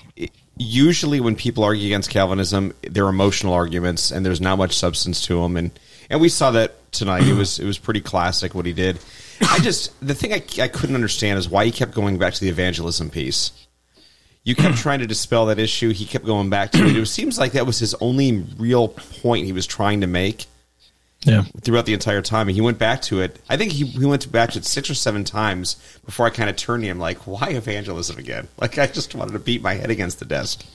usually 0.58 1.19
when 1.19 1.36
people 1.36 1.64
argue 1.64 1.86
against 1.88 2.10
Calvinism, 2.10 2.74
they're 2.82 3.08
emotional 3.08 3.53
arguments, 3.53 4.11
and 4.11 4.26
there's 4.26 4.42
not 4.42 4.58
much 4.58 4.77
substance 4.77 5.26
to 5.27 5.42
them. 5.42 5.58
And 5.58 5.72
and 6.10 6.22
we 6.22 6.30
saw 6.30 6.52
that 6.52 6.92
tonight. 6.92 7.24
It 7.24 7.34
was 7.34 7.60
it 7.60 7.66
was 7.66 7.77
pretty 7.77 8.02
classic 8.02 8.56
what 8.56 8.66
he 8.66 8.74
did. 8.74 9.00
I 9.42 9.60
just 9.60 9.94
the 10.06 10.16
thing 10.16 10.34
I, 10.34 10.44
I 10.61 10.68
couldn't 10.68 10.95
understand 10.95 11.40
is 11.40 11.50
why 11.50 11.66
he 11.66 11.72
kept 11.72 11.94
going 11.94 12.18
back 12.18 12.34
to 12.34 12.42
the 12.42 12.50
evangelism 12.50 13.10
piece. 13.10 13.52
You 14.44 14.56
kept 14.56 14.77
trying 14.77 15.00
to 15.00 15.08
dispel 15.08 15.48
that 15.48 15.60
issue. 15.60 15.92
He 15.94 16.06
kept 16.06 16.26
going 16.26 16.50
back 16.50 16.72
to 16.72 16.86
it. 16.86 16.95
It 16.95 17.06
seems 17.08 17.38
like 17.38 17.53
that 17.53 17.66
was 17.66 17.80
his 17.80 17.94
only 17.95 18.45
real 18.58 18.88
point 18.88 19.45
he 19.45 19.53
was 19.53 19.68
trying 19.68 20.02
to 20.02 20.08
make 20.08 20.45
yeah. 21.24 21.44
throughout 21.62 21.86
the 21.86 21.94
entire 21.94 22.22
time. 22.22 22.48
And 22.48 22.56
he 22.56 22.62
went 22.62 22.78
back 22.78 23.02
to 23.04 23.22
it. 23.22 23.40
I 23.50 23.58
think 23.58 23.72
he, 23.72 23.86
he 23.86 24.06
went 24.06 24.32
back 24.32 24.52
to 24.52 24.60
it 24.60 24.66
six 24.66 24.90
or 24.90 24.96
seven 24.96 25.24
times 25.24 25.76
before 26.06 26.26
I 26.26 26.30
kind 26.30 26.50
of 26.50 26.56
turned 26.56 26.84
to 26.84 26.90
him 26.90 27.00
like, 27.00 27.28
why 27.28 27.50
evangelism 27.50 28.18
again? 28.18 28.48
Like, 28.60 28.80
I 28.80 28.88
just 28.88 29.14
wanted 29.14 29.34
to 29.34 29.40
beat 29.40 29.62
my 29.62 29.76
head 29.76 29.92
against 29.92 30.20
the 30.20 30.26
desk. 30.26 30.66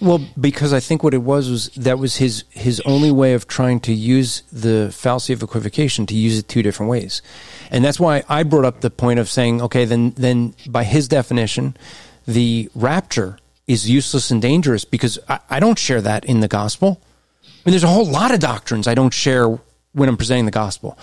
Well, 0.00 0.20
because 0.38 0.72
I 0.72 0.80
think 0.80 1.02
what 1.02 1.14
it 1.14 1.22
was 1.22 1.48
was 1.48 1.68
that 1.70 1.98
was 1.98 2.16
his 2.16 2.44
his 2.50 2.80
only 2.80 3.10
way 3.10 3.32
of 3.32 3.48
trying 3.48 3.80
to 3.80 3.94
use 3.94 4.42
the 4.52 4.90
fallacy 4.92 5.32
of 5.32 5.42
equivocation 5.42 6.04
to 6.06 6.14
use 6.14 6.38
it 6.38 6.48
two 6.48 6.62
different 6.62 6.90
ways, 6.90 7.22
and 7.70 7.82
that's 7.82 7.98
why 7.98 8.22
I 8.28 8.42
brought 8.42 8.66
up 8.66 8.82
the 8.82 8.90
point 8.90 9.18
of 9.18 9.30
saying, 9.30 9.62
okay, 9.62 9.86
then 9.86 10.10
then 10.10 10.54
by 10.68 10.84
his 10.84 11.08
definition, 11.08 11.76
the 12.26 12.70
rapture 12.74 13.38
is 13.66 13.88
useless 13.88 14.30
and 14.30 14.42
dangerous 14.42 14.84
because 14.84 15.18
I, 15.28 15.40
I 15.48 15.60
don't 15.60 15.78
share 15.78 16.02
that 16.02 16.26
in 16.26 16.40
the 16.40 16.48
gospel. 16.48 17.00
I 17.66 17.68
mean, 17.68 17.72
there's 17.72 17.84
a 17.84 17.88
whole 17.88 18.06
lot 18.06 18.32
of 18.32 18.38
doctrines 18.38 18.86
I 18.86 18.94
don't 18.94 19.12
share 19.12 19.48
when 19.92 20.08
I'm 20.08 20.16
presenting 20.16 20.44
the 20.44 20.52
gospel. 20.52 20.96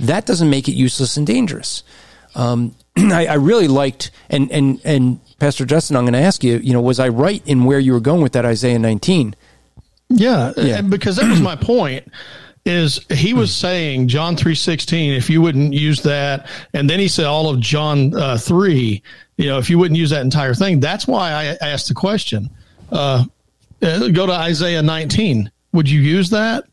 That 0.00 0.24
doesn't 0.24 0.48
make 0.48 0.66
it 0.66 0.72
useless 0.72 1.18
and 1.18 1.26
dangerous. 1.26 1.82
Um, 2.34 2.74
I, 2.96 3.26
I, 3.26 3.34
really 3.34 3.68
liked, 3.68 4.12
and, 4.30 4.50
and, 4.50 4.80
and 4.82 5.20
Pastor 5.38 5.66
Justin, 5.66 5.94
I'm 5.94 6.04
going 6.04 6.14
to 6.14 6.20
ask 6.20 6.42
you, 6.42 6.56
you 6.56 6.72
know, 6.72 6.80
was 6.80 7.00
I 7.00 7.08
right 7.08 7.42
in 7.44 7.64
where 7.64 7.78
you 7.78 7.92
were 7.92 8.00
going 8.00 8.22
with 8.22 8.32
that 8.32 8.46
Isaiah 8.46 8.78
19? 8.78 9.36
Yeah, 10.08 10.54
yeah. 10.56 10.80
because 10.80 11.16
that 11.16 11.28
was 11.28 11.40
my 11.40 11.56
point 11.56 12.10
is 12.64 13.04
he 13.10 13.32
was 13.32 13.54
saying 13.54 14.08
John 14.08 14.36
3:16 14.36 15.16
if 15.16 15.30
you 15.30 15.40
wouldn't 15.40 15.72
use 15.72 16.02
that 16.02 16.48
and 16.74 16.90
then 16.90 16.98
he 16.98 17.06
said 17.06 17.24
all 17.24 17.48
of 17.48 17.60
John 17.60 18.12
uh, 18.14 18.36
3 18.36 19.02
you 19.36 19.46
know 19.46 19.58
if 19.58 19.70
you 19.70 19.78
wouldn't 19.78 19.96
use 19.96 20.10
that 20.10 20.22
entire 20.22 20.52
thing 20.52 20.80
that's 20.80 21.06
why 21.06 21.30
I 21.30 21.44
asked 21.64 21.86
the 21.86 21.94
question 21.94 22.50
uh, 22.90 23.24
uh 23.82 24.08
go 24.08 24.26
to 24.26 24.32
Isaiah 24.32 24.82
19 24.82 25.50
would 25.76 25.88
you 25.88 26.00
use 26.00 26.30
that? 26.30 26.64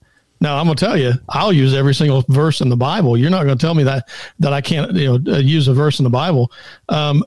Now 0.41 0.57
I'm 0.57 0.65
going 0.65 0.75
to 0.75 0.85
tell 0.85 0.97
you 0.97 1.13
I'll 1.29 1.53
use 1.53 1.73
every 1.73 1.93
single 1.93 2.23
verse 2.27 2.59
in 2.59 2.69
the 2.69 2.75
Bible. 2.75 3.15
You're 3.17 3.29
not 3.29 3.45
going 3.45 3.57
to 3.57 3.61
tell 3.61 3.75
me 3.75 3.83
that 3.83 4.09
that 4.39 4.51
I 4.51 4.61
can't 4.61 4.93
you 4.93 5.17
know 5.17 5.33
uh, 5.33 5.37
use 5.37 5.67
a 5.67 5.73
verse 5.73 5.99
in 5.99 6.03
the 6.03 6.09
Bible. 6.09 6.51
Um, 6.89 7.23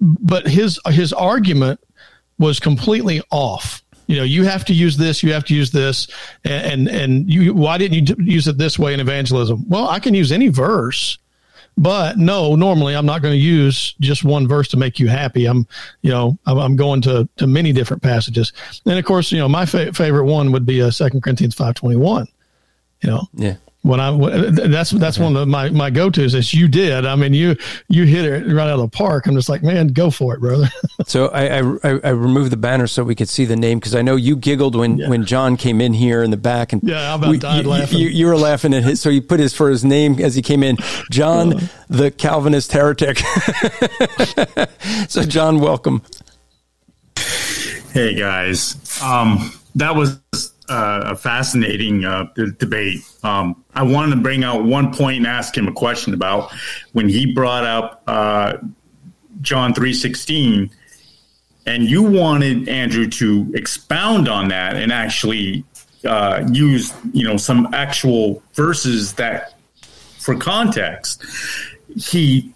but 0.00 0.48
his 0.48 0.80
his 0.88 1.12
argument 1.12 1.80
was 2.38 2.58
completely 2.58 3.22
off. 3.30 3.82
You 4.06 4.16
know 4.16 4.24
you 4.24 4.44
have 4.44 4.64
to 4.64 4.74
use 4.74 4.96
this 4.96 5.22
you 5.22 5.32
have 5.34 5.44
to 5.44 5.54
use 5.54 5.70
this 5.70 6.08
and 6.44 6.88
and, 6.88 6.88
and 6.88 7.32
you 7.32 7.54
why 7.54 7.78
didn't 7.78 8.08
you 8.08 8.16
use 8.18 8.48
it 8.48 8.58
this 8.58 8.78
way 8.78 8.94
in 8.94 9.00
evangelism? 9.00 9.68
Well 9.68 9.88
i 9.88 10.00
can 10.00 10.14
use 10.14 10.32
any 10.32 10.48
verse 10.48 11.18
but 11.78 12.18
no 12.18 12.54
normally 12.54 12.94
i'm 12.94 13.06
not 13.06 13.22
going 13.22 13.32
to 13.32 13.38
use 13.38 13.94
just 14.00 14.24
one 14.24 14.46
verse 14.46 14.68
to 14.68 14.76
make 14.76 14.98
you 14.98 15.08
happy. 15.08 15.46
I'm 15.46 15.66
you 16.02 16.10
know 16.10 16.38
i'm, 16.46 16.58
I'm 16.58 16.76
going 16.76 17.00
to 17.02 17.28
to 17.36 17.46
many 17.46 17.72
different 17.72 18.02
passages. 18.02 18.52
And 18.84 18.98
of 18.98 19.04
course 19.04 19.32
you 19.32 19.38
know 19.38 19.48
my 19.48 19.64
fa- 19.64 19.92
favorite 19.92 20.26
one 20.26 20.52
would 20.52 20.66
be 20.66 20.82
uh, 20.82 20.90
2 20.90 21.20
corinthians 21.20 21.54
521 21.54 22.28
you 23.02 23.10
know? 23.10 23.22
Yeah 23.34 23.56
when 23.82 24.00
I 24.00 24.10
that's 24.50 24.90
that's 24.90 25.18
okay. 25.18 25.24
one 25.24 25.36
of 25.36 25.46
my 25.46 25.70
my 25.70 25.90
go 25.90 26.10
tos. 26.10 26.34
Is 26.34 26.52
you 26.52 26.66
did. 26.66 27.06
I 27.06 27.14
mean, 27.14 27.32
you 27.32 27.56
you 27.88 28.04
hit 28.04 28.24
it 28.24 28.52
right 28.52 28.68
out 28.68 28.80
of 28.80 28.90
the 28.90 28.96
park. 28.96 29.26
I'm 29.26 29.34
just 29.34 29.48
like, 29.48 29.62
man, 29.62 29.88
go 29.88 30.10
for 30.10 30.34
it, 30.34 30.40
brother. 30.40 30.68
so 31.06 31.28
I, 31.28 31.58
I, 31.58 32.00
I 32.04 32.10
removed 32.10 32.50
the 32.50 32.56
banner 32.56 32.86
so 32.88 33.04
we 33.04 33.14
could 33.14 33.28
see 33.28 33.44
the 33.44 33.56
name 33.56 33.78
because 33.78 33.94
I 33.94 34.02
know 34.02 34.16
you 34.16 34.36
giggled 34.36 34.74
when 34.74 34.98
yeah. 34.98 35.08
when 35.08 35.24
John 35.24 35.56
came 35.56 35.80
in 35.80 35.92
here 35.92 36.22
in 36.22 36.30
the 36.30 36.36
back 36.36 36.72
and 36.72 36.82
yeah, 36.82 37.12
I 37.12 37.14
about 37.14 37.30
we, 37.30 37.38
died 37.38 37.64
you, 37.64 37.70
laughing. 37.70 37.98
You, 37.98 38.08
you, 38.08 38.26
were 38.26 38.36
laughing 38.36 38.74
at 38.74 38.82
his, 38.82 39.00
so 39.00 39.10
he 39.10 39.20
put 39.20 39.38
his 39.38 39.54
for 39.54 39.70
his 39.70 39.84
name 39.84 40.20
as 40.20 40.34
he 40.34 40.42
came 40.42 40.62
in, 40.62 40.76
John 41.10 41.54
uh, 41.54 41.60
the 41.88 42.10
Calvinist 42.10 42.72
heretic. 42.72 43.18
so 45.08 45.22
John, 45.22 45.60
welcome. 45.60 46.02
Hey 47.92 48.14
guys, 48.14 49.00
um, 49.02 49.52
that 49.76 49.94
was 49.94 50.18
uh, 50.68 51.02
a 51.06 51.16
fascinating 51.16 52.04
uh, 52.04 52.26
debate. 52.58 53.00
Um, 53.22 53.64
I 53.74 53.82
wanted 53.82 54.16
to 54.16 54.20
bring 54.20 54.44
out 54.44 54.64
one 54.64 54.92
point 54.92 55.18
and 55.18 55.26
ask 55.26 55.56
him 55.56 55.68
a 55.68 55.72
question 55.72 56.14
about 56.14 56.52
when 56.92 57.08
he 57.08 57.32
brought 57.32 57.64
up 57.64 58.02
uh, 58.06 58.58
John 59.40 59.74
three 59.74 59.94
sixteen, 59.94 60.70
and 61.66 61.84
you 61.84 62.02
wanted 62.02 62.68
Andrew 62.68 63.08
to 63.08 63.50
expound 63.54 64.28
on 64.28 64.48
that 64.48 64.76
and 64.76 64.92
actually 64.92 65.64
uh, 66.04 66.44
use 66.52 66.92
you 67.12 67.24
know 67.24 67.36
some 67.36 67.72
actual 67.72 68.42
verses 68.54 69.14
that 69.14 69.54
for 70.18 70.36
context. 70.36 71.24
He 71.96 72.52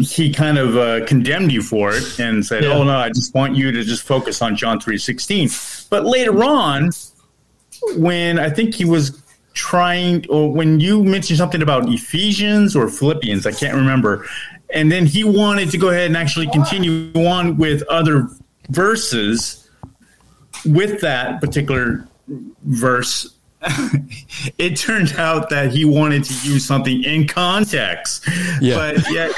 he 0.00 0.32
kind 0.32 0.58
of 0.58 0.76
uh, 0.76 1.04
condemned 1.06 1.52
you 1.52 1.62
for 1.62 1.92
it 1.92 2.18
and 2.18 2.44
said, 2.44 2.64
yeah. 2.64 2.72
"Oh 2.72 2.84
no, 2.84 2.96
I 2.96 3.08
just 3.08 3.34
want 3.34 3.56
you 3.56 3.72
to 3.72 3.84
just 3.84 4.02
focus 4.02 4.42
on 4.42 4.56
John 4.56 4.80
three 4.80 4.98
sixteen. 4.98 5.48
But 5.88 6.04
later 6.04 6.42
on, 6.42 6.90
when 7.96 8.38
I 8.38 8.50
think 8.50 8.74
he 8.74 8.84
was 8.84 9.22
trying, 9.52 10.24
or 10.28 10.52
when 10.52 10.80
you 10.80 11.02
mentioned 11.02 11.38
something 11.38 11.62
about 11.62 11.88
Ephesians 11.88 12.76
or 12.76 12.88
Philippians, 12.88 13.46
I 13.46 13.52
can't 13.52 13.74
remember, 13.74 14.26
and 14.72 14.90
then 14.90 15.06
he 15.06 15.24
wanted 15.24 15.70
to 15.70 15.78
go 15.78 15.88
ahead 15.88 16.06
and 16.06 16.16
actually 16.16 16.46
continue 16.48 17.12
on 17.14 17.56
with 17.56 17.82
other 17.88 18.28
verses 18.68 19.68
with 20.64 21.00
that 21.00 21.40
particular 21.40 22.06
verse 22.64 23.34
it 24.58 24.76
turned 24.76 25.14
out 25.18 25.50
that 25.50 25.72
he 25.72 25.84
wanted 25.84 26.24
to 26.24 26.32
use 26.48 26.64
something 26.64 27.04
in 27.04 27.26
context. 27.26 28.26
Yeah. 28.60 28.76
But 28.76 29.10
yet, 29.12 29.32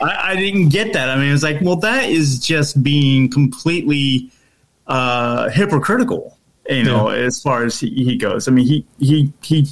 I, 0.00 0.30
I, 0.30 0.36
didn't 0.36 0.68
get 0.68 0.92
that. 0.92 1.08
I 1.08 1.16
mean, 1.16 1.32
it's 1.32 1.42
like, 1.42 1.60
well, 1.60 1.76
that 1.76 2.08
is 2.08 2.38
just 2.38 2.82
being 2.84 3.28
completely 3.28 4.30
uh, 4.86 5.48
hypocritical, 5.50 6.38
you 6.68 6.84
know, 6.84 7.10
yeah. 7.10 7.24
as 7.24 7.42
far 7.42 7.64
as 7.64 7.80
he, 7.80 7.88
he, 7.90 8.16
goes. 8.16 8.46
I 8.46 8.52
mean, 8.52 8.66
he, 8.66 8.86
he, 9.00 9.32
he 9.42 9.66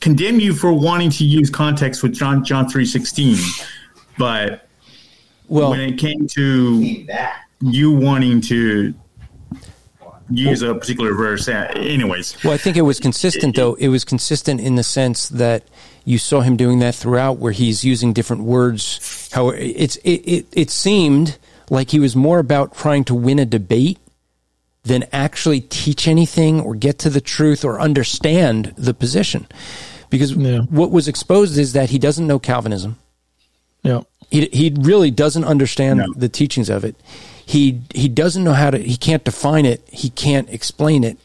condemned 0.00 0.40
you 0.40 0.54
for 0.54 0.72
wanting 0.72 1.10
to 1.10 1.24
use 1.24 1.50
context 1.50 2.04
with 2.04 2.14
John, 2.14 2.44
John 2.44 2.66
3.16, 2.66 3.68
but 4.16 4.68
well, 5.48 5.70
when 5.70 5.80
it 5.80 5.98
came 5.98 6.28
to 6.28 7.06
you 7.62 7.92
wanting 7.92 8.40
to 8.42 8.94
use 10.30 10.62
a 10.62 10.74
particular 10.74 11.14
verse. 11.14 11.48
Anyways, 11.48 12.42
well, 12.44 12.52
I 12.52 12.56
think 12.56 12.76
it 12.76 12.82
was 12.82 13.00
consistent 13.00 13.56
though. 13.56 13.74
It 13.74 13.88
was 13.88 14.04
consistent 14.04 14.60
in 14.60 14.76
the 14.76 14.82
sense 14.82 15.28
that 15.30 15.64
you 16.04 16.18
saw 16.18 16.40
him 16.40 16.56
doing 16.56 16.78
that 16.80 16.94
throughout, 16.94 17.38
where 17.38 17.52
he's 17.52 17.84
using 17.84 18.12
different 18.12 18.42
words. 18.42 19.28
How 19.32 19.50
it's 19.50 19.96
it, 19.96 20.10
it, 20.10 20.46
it 20.52 20.70
seemed 20.70 21.38
like 21.68 21.90
he 21.90 22.00
was 22.00 22.16
more 22.16 22.38
about 22.38 22.74
trying 22.74 23.04
to 23.04 23.14
win 23.14 23.38
a 23.38 23.46
debate 23.46 23.98
than 24.82 25.04
actually 25.12 25.60
teach 25.60 26.08
anything 26.08 26.60
or 26.60 26.74
get 26.74 26.98
to 27.00 27.10
the 27.10 27.20
truth 27.20 27.64
or 27.64 27.80
understand 27.80 28.74
the 28.76 28.94
position. 28.94 29.46
Because 30.08 30.32
yeah. 30.32 30.60
what 30.62 30.90
was 30.90 31.06
exposed 31.06 31.58
is 31.58 31.74
that 31.74 31.90
he 31.90 31.98
doesn't 31.98 32.26
know 32.26 32.38
Calvinism. 32.38 32.98
Yeah. 33.82 34.00
He, 34.30 34.46
he 34.46 34.74
really 34.80 35.10
doesn't 35.10 35.44
understand 35.44 36.00
no. 36.00 36.12
the 36.16 36.28
teachings 36.28 36.70
of 36.70 36.84
it. 36.84 36.96
He 37.50 37.82
he 37.92 38.08
doesn't 38.08 38.44
know 38.44 38.52
how 38.52 38.70
to. 38.70 38.78
He 38.78 38.96
can't 38.96 39.24
define 39.24 39.66
it. 39.66 39.82
He 39.90 40.08
can't 40.08 40.48
explain 40.50 41.02
it. 41.02 41.18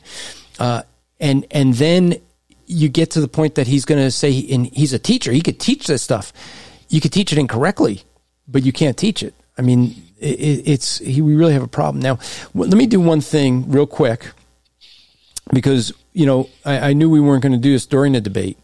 Uh, 0.57 0.81
and 1.19 1.45
and 1.51 1.75
then 1.75 2.19
you 2.65 2.89
get 2.89 3.11
to 3.11 3.21
the 3.21 3.27
point 3.27 3.53
that 3.55 3.67
he's 3.67 3.85
going 3.85 4.01
to 4.01 4.09
say, 4.09 4.43
and 4.49 4.65
he's 4.65 4.91
a 4.91 4.97
teacher. 4.97 5.31
He 5.31 5.41
could 5.41 5.59
teach 5.59 5.85
this 5.85 6.01
stuff. 6.01 6.33
You 6.89 6.99
could 6.99 7.13
teach 7.13 7.31
it 7.31 7.37
incorrectly, 7.37 8.01
but 8.47 8.63
you 8.63 8.73
can't 8.73 8.97
teach 8.97 9.21
it. 9.21 9.35
I 9.55 9.61
mean, 9.61 10.01
it, 10.19 10.67
it's 10.67 10.97
he, 10.97 11.21
we 11.21 11.35
really 11.35 11.53
have 11.53 11.61
a 11.61 11.67
problem 11.67 12.01
now. 12.01 12.17
Let 12.55 12.73
me 12.73 12.87
do 12.87 12.99
one 12.99 13.21
thing 13.21 13.69
real 13.69 13.85
quick 13.85 14.31
because 15.53 15.93
you 16.13 16.25
know 16.25 16.49
I, 16.65 16.89
I 16.89 16.93
knew 16.93 17.07
we 17.07 17.19
weren't 17.19 17.43
going 17.43 17.53
to 17.53 17.59
do 17.59 17.71
this 17.71 17.85
during 17.85 18.13
the 18.13 18.21
debate. 18.21 18.57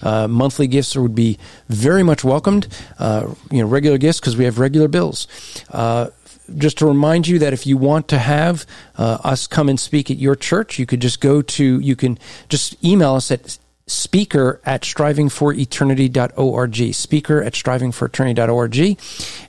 Uh, 0.02 0.26
monthly 0.28 0.66
gifts 0.66 0.96
would 0.96 1.14
be 1.14 1.38
very 1.72 2.02
much 2.02 2.24
welcomed. 2.24 2.68
Uh, 2.98 3.34
you 3.50 3.62
know, 3.62 3.66
regular 3.66 3.98
guests 3.98 4.20
because 4.20 4.36
we 4.36 4.44
have 4.44 4.58
regular 4.58 4.88
bills. 4.88 5.26
Uh, 5.70 6.08
just 6.56 6.78
to 6.78 6.86
remind 6.86 7.26
you 7.26 7.38
that 7.38 7.52
if 7.52 7.66
you 7.66 7.76
want 7.76 8.08
to 8.08 8.18
have 8.18 8.66
uh, 8.96 9.18
us 9.24 9.46
come 9.46 9.68
and 9.68 9.78
speak 9.78 10.10
at 10.10 10.18
your 10.18 10.34
church, 10.34 10.78
you 10.78 10.86
could 10.86 11.00
just 11.00 11.20
go 11.20 11.42
to, 11.42 11.80
you 11.80 11.96
can 11.96 12.18
just 12.48 12.82
email 12.84 13.14
us 13.14 13.30
at 13.30 13.58
speaker 13.86 14.60
at 14.64 14.82
strivingforeternity.org. 14.82 16.94
Speaker 16.94 17.42
at 17.42 17.52
strivingforeternity.org. 17.52 18.98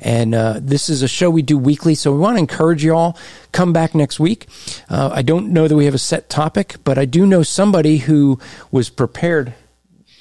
And 0.02 0.35
uh, 0.35 0.60
this 0.61 0.90
is 0.90 1.03
a 1.03 1.08
show 1.08 1.30
we 1.30 1.42
do 1.42 1.58
weekly, 1.58 1.95
so 1.95 2.11
we 2.11 2.19
want 2.19 2.35
to 2.35 2.40
encourage 2.40 2.84
you 2.84 2.95
all. 2.95 3.18
Come 3.52 3.74
back 3.74 3.95
next 3.95 4.19
week. 4.19 4.48
Uh, 4.90 5.11
I 5.14 5.22
don't 5.22 5.53
know 5.53 5.68
that 5.68 5.76
we 5.76 5.85
have 5.85 5.93
a 5.93 6.00
set 6.00 6.30
topic, 6.30 6.76
but 6.84 6.98
I 6.98 7.06
do 7.06 7.26
know 7.26 7.43
somebody 7.43 7.98
who 7.98 8.40
was 8.72 8.90
prepared. 8.90 9.53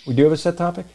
We 0.06 0.14
do 0.14 0.24
have 0.24 0.32
a 0.32 0.36
set 0.36 0.56
topic? 0.56 0.86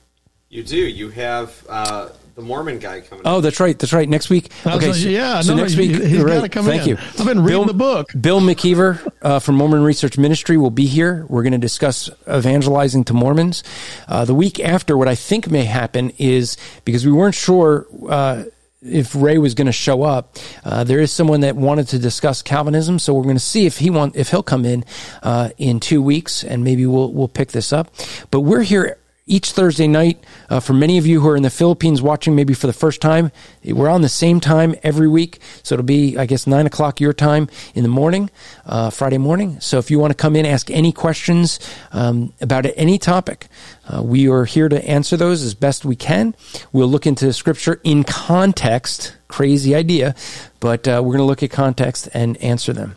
You 0.49 0.63
do. 0.63 0.77
You 0.77 1.09
have 1.09 1.65
uh, 1.67 2.09
the 2.35 2.41
Mormon 2.41 2.79
guy 2.79 3.01
coming. 3.01 3.23
Oh, 3.25 3.41
that's 3.41 3.59
right. 3.59 3.77
That's 3.77 3.91
right. 3.91 4.07
Next 4.07 4.29
week. 4.29 4.49
Okay. 4.65 4.93
So, 4.93 5.09
yeah. 5.09 5.41
So 5.41 5.55
no, 5.55 5.63
next 5.63 5.75
week, 5.75 5.91
he's 5.91 6.21
right. 6.21 6.35
got 6.35 6.41
to 6.41 6.49
come 6.49 6.65
Thank 6.65 6.83
in. 6.83 6.89
you. 6.89 6.97
I've 6.97 7.25
been 7.25 7.39
reading 7.39 7.63
Bill, 7.63 7.65
the 7.65 7.73
book. 7.73 8.11
Bill 8.19 8.39
McKeever 8.39 9.11
uh, 9.21 9.39
from 9.39 9.55
Mormon 9.55 9.83
Research 9.83 10.17
Ministry 10.17 10.55
will 10.55 10.71
be 10.71 10.85
here. 10.85 11.25
We're 11.27 11.43
going 11.43 11.51
to 11.51 11.57
discuss 11.57 12.09
evangelizing 12.29 13.03
to 13.05 13.13
Mormons. 13.13 13.61
Uh, 14.07 14.23
the 14.23 14.33
week 14.33 14.61
after, 14.61 14.95
what 14.95 15.09
I 15.09 15.15
think 15.15 15.51
may 15.51 15.65
happen 15.65 16.11
is 16.17 16.55
because 16.85 17.05
we 17.05 17.11
weren't 17.11 17.35
sure. 17.35 17.85
Uh, 18.07 18.45
if 18.81 19.15
Rey 19.15 19.39
was 19.39 19.53
going 19.53 19.65
to 19.65 19.73
show 19.73 20.03
up, 20.03 20.37
uh, 20.63 20.83
there 20.83 20.99
is 20.99 21.11
someone 21.11 21.41
that 21.41 21.57
wanted 21.57 21.89
to 21.89 21.99
discuss 21.99 22.41
Calvinism, 22.41 22.99
so 22.99 23.13
we're 23.13 23.23
going 23.23 23.35
to 23.35 23.39
see 23.39 23.65
if 23.65 23.79
he 23.79 23.89
want 23.89 24.15
if 24.15 24.29
he'll 24.29 24.43
come 24.43 24.63
in 24.63 24.85
uh, 25.23 25.49
in 25.57 25.81
two 25.81 26.01
weeks, 26.01 26.43
and 26.43 26.63
maybe 26.63 26.85
we'll 26.85 27.11
we'll 27.11 27.27
pick 27.27 27.49
this 27.49 27.73
up. 27.73 27.91
But 28.29 28.41
we're 28.41 28.61
here 28.61 28.97
each 29.27 29.51
Thursday 29.51 29.87
night. 29.87 30.23
Uh, 30.49 30.59
for 30.59 30.73
many 30.73 30.97
of 30.97 31.05
you 31.05 31.21
who 31.21 31.27
are 31.29 31.35
in 31.35 31.43
the 31.43 31.49
Philippines 31.49 32.01
watching 32.01 32.35
maybe 32.35 32.53
for 32.53 32.65
the 32.65 32.73
first 32.73 33.01
time, 33.01 33.31
we're 33.63 33.89
on 33.89 34.01
the 34.01 34.09
same 34.09 34.39
time 34.39 34.73
every 34.81 35.07
week. 35.07 35.39
So 35.63 35.75
it'll 35.75 35.85
be, 35.85 36.17
I 36.17 36.25
guess, 36.25 36.47
9 36.47 36.65
o'clock 36.65 36.99
your 36.99 37.13
time 37.13 37.49
in 37.75 37.83
the 37.83 37.89
morning, 37.89 38.29
uh, 38.65 38.89
Friday 38.89 39.17
morning. 39.17 39.59
So 39.59 39.77
if 39.77 39.91
you 39.91 39.99
want 39.99 40.11
to 40.11 40.15
come 40.15 40.35
in, 40.35 40.45
ask 40.45 40.71
any 40.71 40.91
questions 40.91 41.59
um, 41.91 42.33
about 42.41 42.65
any 42.75 42.97
topic, 42.97 43.47
uh, 43.87 44.01
we 44.01 44.29
are 44.29 44.45
here 44.45 44.69
to 44.69 44.83
answer 44.87 45.17
those 45.17 45.43
as 45.43 45.53
best 45.53 45.85
we 45.85 45.95
can. 45.95 46.33
We'll 46.71 46.87
look 46.87 47.05
into 47.05 47.31
Scripture 47.33 47.79
in 47.83 48.03
context. 48.03 49.15
Crazy 49.27 49.75
idea, 49.75 50.15
but 50.61 50.87
uh, 50.87 51.01
we're 51.03 51.11
going 51.11 51.17
to 51.17 51.25
look 51.25 51.43
at 51.43 51.51
context 51.51 52.07
and 52.13 52.37
answer 52.37 52.71
them. 52.71 52.95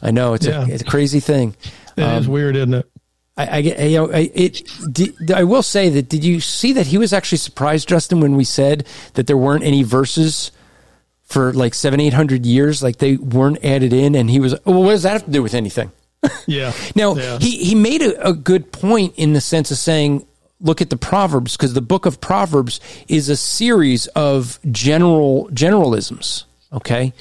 I 0.00 0.10
know 0.10 0.34
it's, 0.34 0.46
yeah. 0.46 0.64
a, 0.64 0.68
it's 0.68 0.82
a 0.82 0.86
crazy 0.86 1.20
thing. 1.20 1.54
It 1.96 2.02
um, 2.02 2.18
is 2.18 2.28
weird, 2.28 2.56
isn't 2.56 2.74
it? 2.74 2.90
I, 3.36 3.46
I, 3.46 3.56
you 3.58 3.98
know, 3.98 4.10
I, 4.10 4.30
it, 4.34 4.62
did, 4.90 5.30
I 5.30 5.44
will 5.44 5.62
say 5.62 5.90
that. 5.90 6.08
Did 6.08 6.24
you 6.24 6.40
see 6.40 6.72
that 6.72 6.86
he 6.86 6.96
was 6.96 7.12
actually 7.12 7.38
surprised, 7.38 7.88
Justin, 7.88 8.20
when 8.20 8.34
we 8.34 8.44
said 8.44 8.86
that 9.14 9.26
there 9.26 9.36
weren't 9.36 9.64
any 9.64 9.82
verses 9.82 10.50
for 11.24 11.52
like 11.52 11.74
seven, 11.74 12.00
eight 12.00 12.14
hundred 12.14 12.46
years, 12.46 12.82
like 12.82 12.96
they 12.96 13.16
weren't 13.16 13.62
added 13.64 13.92
in, 13.92 14.14
and 14.14 14.30
he 14.30 14.40
was, 14.40 14.54
oh, 14.54 14.72
well, 14.72 14.84
what 14.84 14.92
does 14.92 15.02
that 15.02 15.12
have 15.12 15.24
to 15.26 15.30
do 15.30 15.42
with 15.42 15.54
anything? 15.54 15.92
Yeah. 16.48 16.72
now 16.96 17.14
yeah. 17.14 17.38
he 17.38 17.56
he 17.58 17.74
made 17.74 18.02
a, 18.02 18.28
a 18.28 18.32
good 18.32 18.72
point 18.72 19.14
in 19.16 19.32
the 19.32 19.40
sense 19.40 19.70
of 19.70 19.76
saying, 19.76 20.26
look 20.60 20.80
at 20.80 20.90
the 20.90 20.96
Proverbs 20.96 21.56
because 21.56 21.74
the 21.74 21.82
book 21.82 22.06
of 22.06 22.20
Proverbs 22.20 22.80
is 23.06 23.28
a 23.28 23.36
series 23.36 24.06
of 24.08 24.58
general 24.70 25.48
generalisms. 25.52 26.44
Okay, 26.72 27.12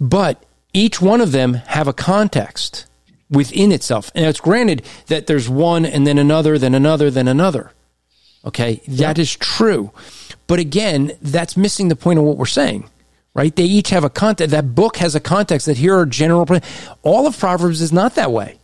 but 0.00 0.42
each 0.72 1.00
one 1.00 1.20
of 1.20 1.32
them 1.32 1.54
have 1.54 1.86
a 1.86 1.92
context 1.92 2.86
within 3.34 3.72
itself. 3.72 4.10
And 4.14 4.24
it's 4.24 4.40
granted 4.40 4.82
that 5.06 5.26
there's 5.26 5.48
one 5.48 5.84
and 5.84 6.06
then 6.06 6.18
another, 6.18 6.58
then 6.58 6.74
another, 6.74 7.10
then 7.10 7.28
another. 7.28 7.72
Okay, 8.44 8.82
that 8.88 9.18
is 9.18 9.34
true. 9.36 9.90
But 10.46 10.58
again, 10.58 11.12
that's 11.22 11.56
missing 11.56 11.88
the 11.88 11.96
point 11.96 12.18
of 12.18 12.24
what 12.24 12.36
we're 12.36 12.46
saying, 12.46 12.88
right? 13.32 13.54
They 13.54 13.64
each 13.64 13.90
have 13.90 14.04
a 14.04 14.10
context. 14.10 14.50
That 14.50 14.74
book 14.74 14.98
has 14.98 15.14
a 15.14 15.20
context 15.20 15.66
that 15.66 15.78
here 15.78 15.96
are 15.96 16.06
general. 16.06 16.46
All 17.02 17.26
of 17.26 17.38
Proverbs 17.38 17.80
is 17.80 17.92
not 17.92 18.14
that 18.16 18.30
way. 18.30 18.58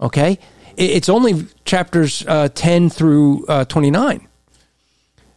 Okay, 0.00 0.38
it's 0.76 1.08
only 1.08 1.46
chapters 1.64 2.24
uh, 2.26 2.48
10 2.54 2.90
through 2.90 3.46
uh, 3.46 3.64
29. 3.64 4.26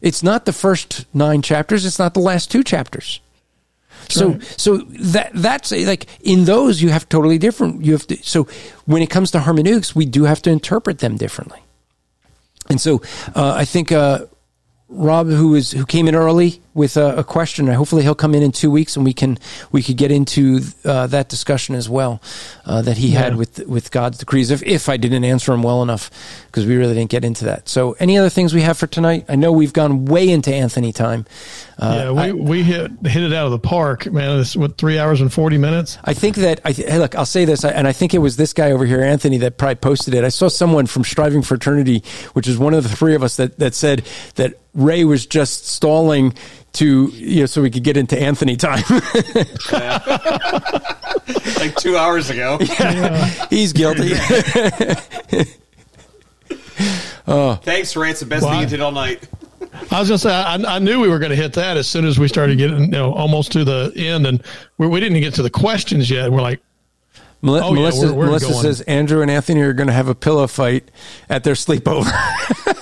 It's 0.01 0.23
not 0.23 0.45
the 0.45 0.53
first 0.53 1.05
nine 1.13 1.41
chapters, 1.41 1.85
it's 1.85 1.99
not 1.99 2.13
the 2.13 2.19
last 2.21 2.51
two 2.51 2.63
chapters. 2.63 3.19
So 4.07 4.29
right. 4.29 4.43
so 4.57 4.77
that 4.77 5.31
that's 5.33 5.71
like 5.71 6.07
in 6.21 6.45
those 6.45 6.81
you 6.81 6.89
have 6.89 7.07
totally 7.09 7.37
different. 7.37 7.83
You 7.83 7.93
have 7.93 8.07
to 8.07 8.17
so 8.23 8.47
when 8.85 9.01
it 9.01 9.09
comes 9.09 9.31
to 9.31 9.39
hermeneutics, 9.41 9.95
we 9.95 10.05
do 10.05 10.23
have 10.23 10.41
to 10.43 10.49
interpret 10.49 10.99
them 10.99 11.17
differently. 11.17 11.59
And 12.69 12.79
so 12.79 13.01
uh, 13.35 13.53
I 13.55 13.65
think 13.65 13.91
uh, 13.91 14.25
Rob, 14.91 15.27
who 15.27 15.53
is 15.53 15.71
who 15.71 15.85
came 15.85 16.07
in 16.07 16.15
early 16.15 16.61
with 16.73 16.97
a, 16.97 17.17
a, 17.17 17.23
question, 17.23 17.67
hopefully 17.67 18.01
he'll 18.01 18.15
come 18.15 18.33
in 18.33 18.41
in 18.41 18.51
two 18.51 18.71
weeks, 18.71 18.95
and 18.95 19.05
we 19.05 19.13
can 19.13 19.37
we 19.71 19.83
could 19.83 19.97
get 19.97 20.09
into 20.09 20.61
uh, 20.83 21.05
that 21.07 21.29
discussion 21.29 21.75
as 21.75 21.87
well 21.87 22.19
uh, 22.65 22.81
that 22.81 22.97
he 22.97 23.09
yeah. 23.09 23.19
had 23.19 23.35
with 23.35 23.59
with 23.67 23.91
God's 23.91 24.17
decrees. 24.17 24.49
If 24.49 24.63
if 24.63 24.89
I 24.89 24.97
didn't 24.97 25.23
answer 25.23 25.53
him 25.53 25.61
well 25.61 25.83
enough, 25.83 26.09
because 26.47 26.65
we 26.65 26.75
really 26.75 26.95
didn't 26.95 27.11
get 27.11 27.23
into 27.23 27.45
that. 27.45 27.69
So, 27.69 27.93
any 27.99 28.17
other 28.17 28.29
things 28.29 28.51
we 28.51 28.63
have 28.63 28.79
for 28.79 28.87
tonight? 28.87 29.25
I 29.29 29.35
know 29.35 29.51
we've 29.51 29.73
gone 29.73 30.05
way 30.05 30.27
into 30.27 30.51
Anthony 30.51 30.91
time. 30.91 31.27
Uh, 31.79 31.95
yeah, 31.95 32.11
we, 32.11 32.19
I, 32.19 32.31
we 32.33 32.63
hit 32.63 32.91
hit 33.05 33.23
it 33.23 33.31
out 33.31 33.45
of 33.45 33.51
the 33.51 33.59
park, 33.59 34.11
man. 34.11 34.37
It's 34.41 34.53
what 34.53 34.77
three 34.77 34.99
hours 34.99 35.21
and 35.21 35.31
forty 35.31 35.57
minutes. 35.57 35.97
I 36.03 36.13
think 36.13 36.35
that 36.35 36.59
I 36.65 36.73
hey, 36.73 36.99
look. 36.99 37.15
I'll 37.15 37.25
say 37.25 37.45
this, 37.45 37.63
and 37.63 37.87
I 37.87 37.93
think 37.93 38.13
it 38.13 38.17
was 38.17 38.35
this 38.35 38.51
guy 38.51 38.71
over 38.71 38.85
here, 38.85 39.01
Anthony, 39.01 39.37
that 39.37 39.57
probably 39.57 39.75
posted 39.75 40.13
it. 40.13 40.25
I 40.25 40.29
saw 40.29 40.49
someone 40.49 40.87
from 40.87 41.05
Striving 41.05 41.41
for 41.41 41.55
Eternity, 41.55 42.03
which 42.33 42.49
is 42.49 42.57
one 42.57 42.73
of 42.73 42.83
the 42.83 42.89
three 42.89 43.15
of 43.15 43.23
us, 43.23 43.37
that 43.37 43.59
that 43.59 43.75
said 43.75 44.05
that 44.35 44.55
Rey 44.73 45.05
was 45.05 45.25
just 45.25 45.67
stalling 45.67 46.33
to 46.73 47.07
you 47.13 47.39
know 47.41 47.45
so 47.45 47.61
we 47.61 47.71
could 47.71 47.83
get 47.83 47.95
into 47.95 48.19
Anthony 48.19 48.57
time. 48.57 48.83
like 51.59 51.75
two 51.77 51.95
hours 51.95 52.29
ago. 52.29 52.59
Yeah. 52.79 53.25
He's 53.49 53.73
guilty. 53.73 54.11
oh. 57.27 57.55
Thanks, 57.55 57.95
Rey. 57.95 58.11
It's 58.11 58.19
the 58.19 58.25
best 58.25 58.43
well, 58.43 58.51
thing 58.51 58.61
you 58.61 58.67
did 58.67 58.81
all 58.81 58.91
night. 58.91 59.27
I 59.91 59.99
was 59.99 60.09
gonna 60.09 60.17
say 60.19 60.33
I, 60.33 60.55
I 60.55 60.79
knew 60.79 60.99
we 60.99 61.09
were 61.09 61.19
going 61.19 61.31
to 61.31 61.35
hit 61.35 61.53
that 61.53 61.77
as 61.77 61.87
soon 61.87 62.05
as 62.05 62.19
we 62.19 62.27
started 62.27 62.57
getting 62.57 62.85
you 62.85 62.87
know 62.87 63.13
almost 63.13 63.51
to 63.53 63.63
the 63.63 63.91
end, 63.95 64.25
and 64.27 64.43
we, 64.77 64.87
we 64.87 64.99
didn't 64.99 65.19
get 65.19 65.33
to 65.35 65.43
the 65.43 65.49
questions 65.49 66.09
yet. 66.09 66.31
We're 66.31 66.41
like, 66.41 66.61
Mel- 67.41 67.63
oh, 67.63 67.73
Melissa, 67.73 68.07
yeah, 68.07 68.11
we're, 68.11 68.17
we're 68.17 68.25
Melissa 68.27 68.53
says 68.53 68.81
Andrew 68.81 69.21
and 69.21 69.31
Anthony 69.31 69.61
are 69.61 69.73
going 69.73 69.87
to 69.87 69.93
have 69.93 70.07
a 70.07 70.15
pillow 70.15 70.47
fight 70.47 70.89
at 71.29 71.43
their 71.43 71.55
sleepover. 71.55 72.09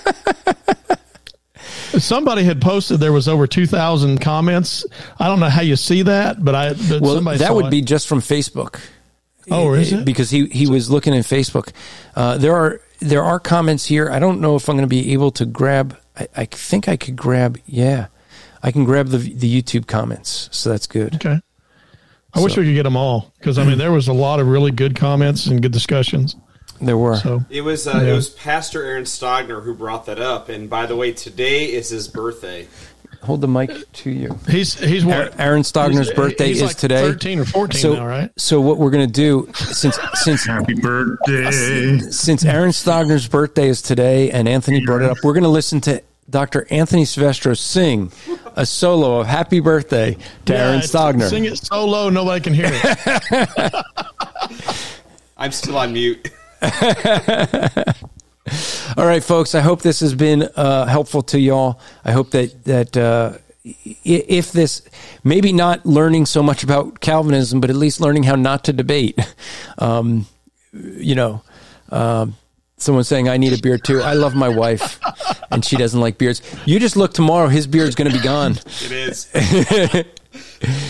somebody 2.00 2.44
had 2.44 2.62
posted 2.62 3.00
there 3.00 3.14
was 3.14 3.28
over 3.28 3.48
2000 3.48 4.20
comments 4.20 4.86
i 5.20 5.28
don't 5.28 5.40
know 5.40 5.50
how 5.50 5.62
you 5.62 5.76
see 5.76 6.04
that 6.04 6.44
but 6.44 6.54
i 6.54 6.74
but 6.74 7.02
well 7.02 7.22
that 7.22 7.56
would 7.56 7.68
it. 7.68 7.72
be 7.72 7.82
just 7.82 8.08
from 8.08 8.20
facebook 8.20 8.80
oh 9.50 9.74
is 9.74 9.94
it 9.94 10.06
because 10.06 10.30
he 10.30 10.46
he 10.48 10.68
was 10.68 10.92
looking 10.92 11.14
in 11.14 11.22
facebook 11.22 11.72
uh, 12.16 12.38
there 12.38 12.56
are 12.56 12.82
there 13.00 13.24
are 13.24 13.40
comments 13.40 13.86
here 13.86 14.12
i 14.12 14.20
don't 14.20 14.40
know 14.40 14.56
if 14.56 14.70
i'm 14.70 14.76
going 14.76 14.88
to 14.88 14.88
be 14.88 15.14
able 15.14 15.32
to 15.32 15.46
grab 15.46 15.98
I, 16.18 16.28
I 16.36 16.46
think 16.46 16.88
i 16.88 16.98
could 16.98 17.16
grab 17.16 17.60
yeah 17.66 18.08
i 18.64 18.72
can 18.72 18.84
grab 18.84 19.08
the 19.08 19.18
the 19.18 19.62
youtube 19.62 19.88
comments 19.88 20.50
so 20.52 20.70
that's 20.70 20.88
good 20.88 21.16
okay 21.16 21.40
i 22.34 22.40
so. 22.40 22.44
wish 22.44 22.58
we 22.58 22.66
could 22.66 22.76
get 22.76 22.84
them 22.84 22.98
all 22.98 23.34
because 23.40 23.58
i 23.58 23.64
mean 23.64 23.78
there 23.78 23.92
was 23.92 24.08
a 24.08 24.14
lot 24.14 24.40
of 24.40 24.48
really 24.48 24.72
good 24.72 24.96
comments 24.96 25.48
and 25.48 25.62
good 25.62 25.72
discussions 25.72 26.36
there 26.82 26.98
were. 26.98 27.18
So 27.18 27.44
it 27.50 27.62
was 27.62 27.88
uh, 27.88 28.00
yeah. 28.04 28.12
it 28.12 28.14
was 28.14 28.30
Pastor 28.30 28.84
Aaron 28.84 29.06
Stogner 29.06 29.64
who 29.64 29.74
brought 29.74 30.06
that 30.06 30.20
up. 30.20 30.50
And 30.50 30.70
by 30.70 30.86
the 30.86 30.96
way, 30.96 31.12
today 31.12 31.72
is 31.72 31.90
his 31.90 32.08
birthday. 32.08 32.68
Hold 33.24 33.42
the 33.42 33.48
mic 33.48 33.92
to 33.92 34.10
you. 34.10 34.38
He's 34.50 34.74
he's 34.74 35.06
what 35.06 35.40
Aaron 35.40 35.64
Stogner's 35.64 35.98
he's, 35.98 36.10
uh, 36.12 36.16
birthday 36.16 36.48
he's 36.48 36.58
is 36.58 36.68
like 36.68 36.78
today. 36.78 37.02
Thirteen 37.02 37.40
or 37.40 37.46
fourteen 37.46 37.82
so, 37.82 37.94
now, 37.94 38.06
right? 38.06 38.32
So 38.38 38.62
what 38.62 38.78
we're 38.78 38.92
going 38.92 39.08
to 39.08 39.14
do 39.14 39.50
since 39.54 39.98
since 40.14 40.46
happy 40.46 40.76
birthday 40.76 42.00
since 42.10 42.46
Aaron 42.46 42.72
Stogner's 42.72 43.28
birthday 43.28 43.68
is 43.68 43.82
today, 43.82 44.32
and 44.32 44.48
Anthony 44.48 44.86
brought 44.86 45.02
it 45.02 45.10
up, 45.10 45.18
we're 45.24 45.34
going 45.34 45.44
to 45.44 45.50
listen 45.50 45.82
to 45.82 46.02
Dr. 46.30 46.68
Anthony 46.70 47.06
Silvestro 47.06 47.54
sing 47.54 48.12
a 48.56 48.66
solo 48.66 49.22
of 49.22 49.28
Happy 49.28 49.62
Birthday 49.62 50.18
to 50.46 50.54
yeah, 50.54 50.68
Aaron 50.68 50.82
Stogner. 50.82 51.30
Sing 51.30 51.46
it 51.46 51.58
so 51.58 51.86
low 51.86 52.10
nobody 52.10 52.42
can 52.42 52.54
hear 52.54 52.70
it. 52.70 53.74
I'm 55.38 55.52
still 55.52 55.78
on 55.78 55.94
mute. 55.94 56.30
All 58.98 59.06
right, 59.06 59.24
folks. 59.24 59.56
I 59.56 59.62
hope 59.62 59.82
this 59.82 60.00
has 60.00 60.16
been 60.16 60.44
uh, 60.56 60.86
helpful 60.86 61.22
to 61.24 61.40
y'all. 61.40 61.80
I 62.06 62.12
hope 62.12 62.32
that 62.32 62.64
that 62.66 62.98
uh, 62.98 63.38
if 64.04 64.52
this 64.52 64.82
maybe 65.24 65.52
not 65.52 65.86
learning 65.86 66.26
so 66.26 66.42
much 66.42 66.64
about 66.64 67.00
Calvinism, 67.00 67.60
but 67.60 67.70
at 67.70 67.76
least 67.76 68.00
learning 68.00 68.24
how 68.24 68.36
not 68.36 68.64
to 68.66 68.74
debate. 68.74 69.20
Um, 69.80 70.26
you 70.74 71.14
know, 71.14 71.44
um, 71.92 72.36
someone 72.78 73.04
saying 73.04 73.30
I 73.30 73.38
need 73.38 73.54
a 73.54 73.62
beard 73.62 73.84
too. 73.84 74.02
I 74.02 74.14
love 74.14 74.34
my 74.34 74.50
wife, 74.50 75.00
and 75.52 75.64
she 75.64 75.76
doesn't 75.76 76.00
like 76.00 76.18
beards. 76.18 76.42
You 76.66 76.80
just 76.80 76.96
look 76.96 77.14
tomorrow; 77.14 77.48
his 77.48 77.68
beard's 77.68 77.94
going 77.94 78.10
to 78.10 78.18
be 78.18 78.24
gone. 78.24 78.54
It 78.54 78.92
is. 78.92 79.28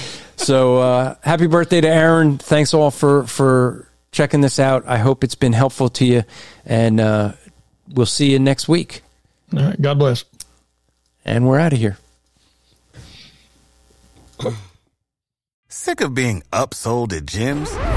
so 0.37 0.77
uh, 0.77 1.15
happy 1.21 1.47
birthday 1.47 1.81
to 1.81 1.87
Aaron! 1.89 2.37
Thanks 2.37 2.73
all 2.73 2.91
for 2.91 3.25
for 3.25 3.89
checking 4.13 4.39
this 4.39 4.57
out. 4.57 4.85
I 4.87 4.97
hope 4.97 5.25
it's 5.25 5.35
been 5.35 5.53
helpful 5.53 5.89
to 5.89 6.05
you, 6.05 6.23
and 6.65 7.01
uh, 7.01 7.33
we'll 7.93 8.05
see 8.05 8.31
you 8.31 8.39
next 8.39 8.67
week. 8.67 9.01
All 9.53 9.63
right. 9.63 9.81
God 9.81 9.99
bless. 9.99 10.25
And 11.25 11.47
we're 11.47 11.59
out 11.59 11.73
of 11.73 11.79
here. 11.79 11.97
Sick 15.69 16.01
of 16.01 16.13
being 16.13 16.43
upsold 16.51 17.13
at 17.13 17.25
gyms? 17.25 17.96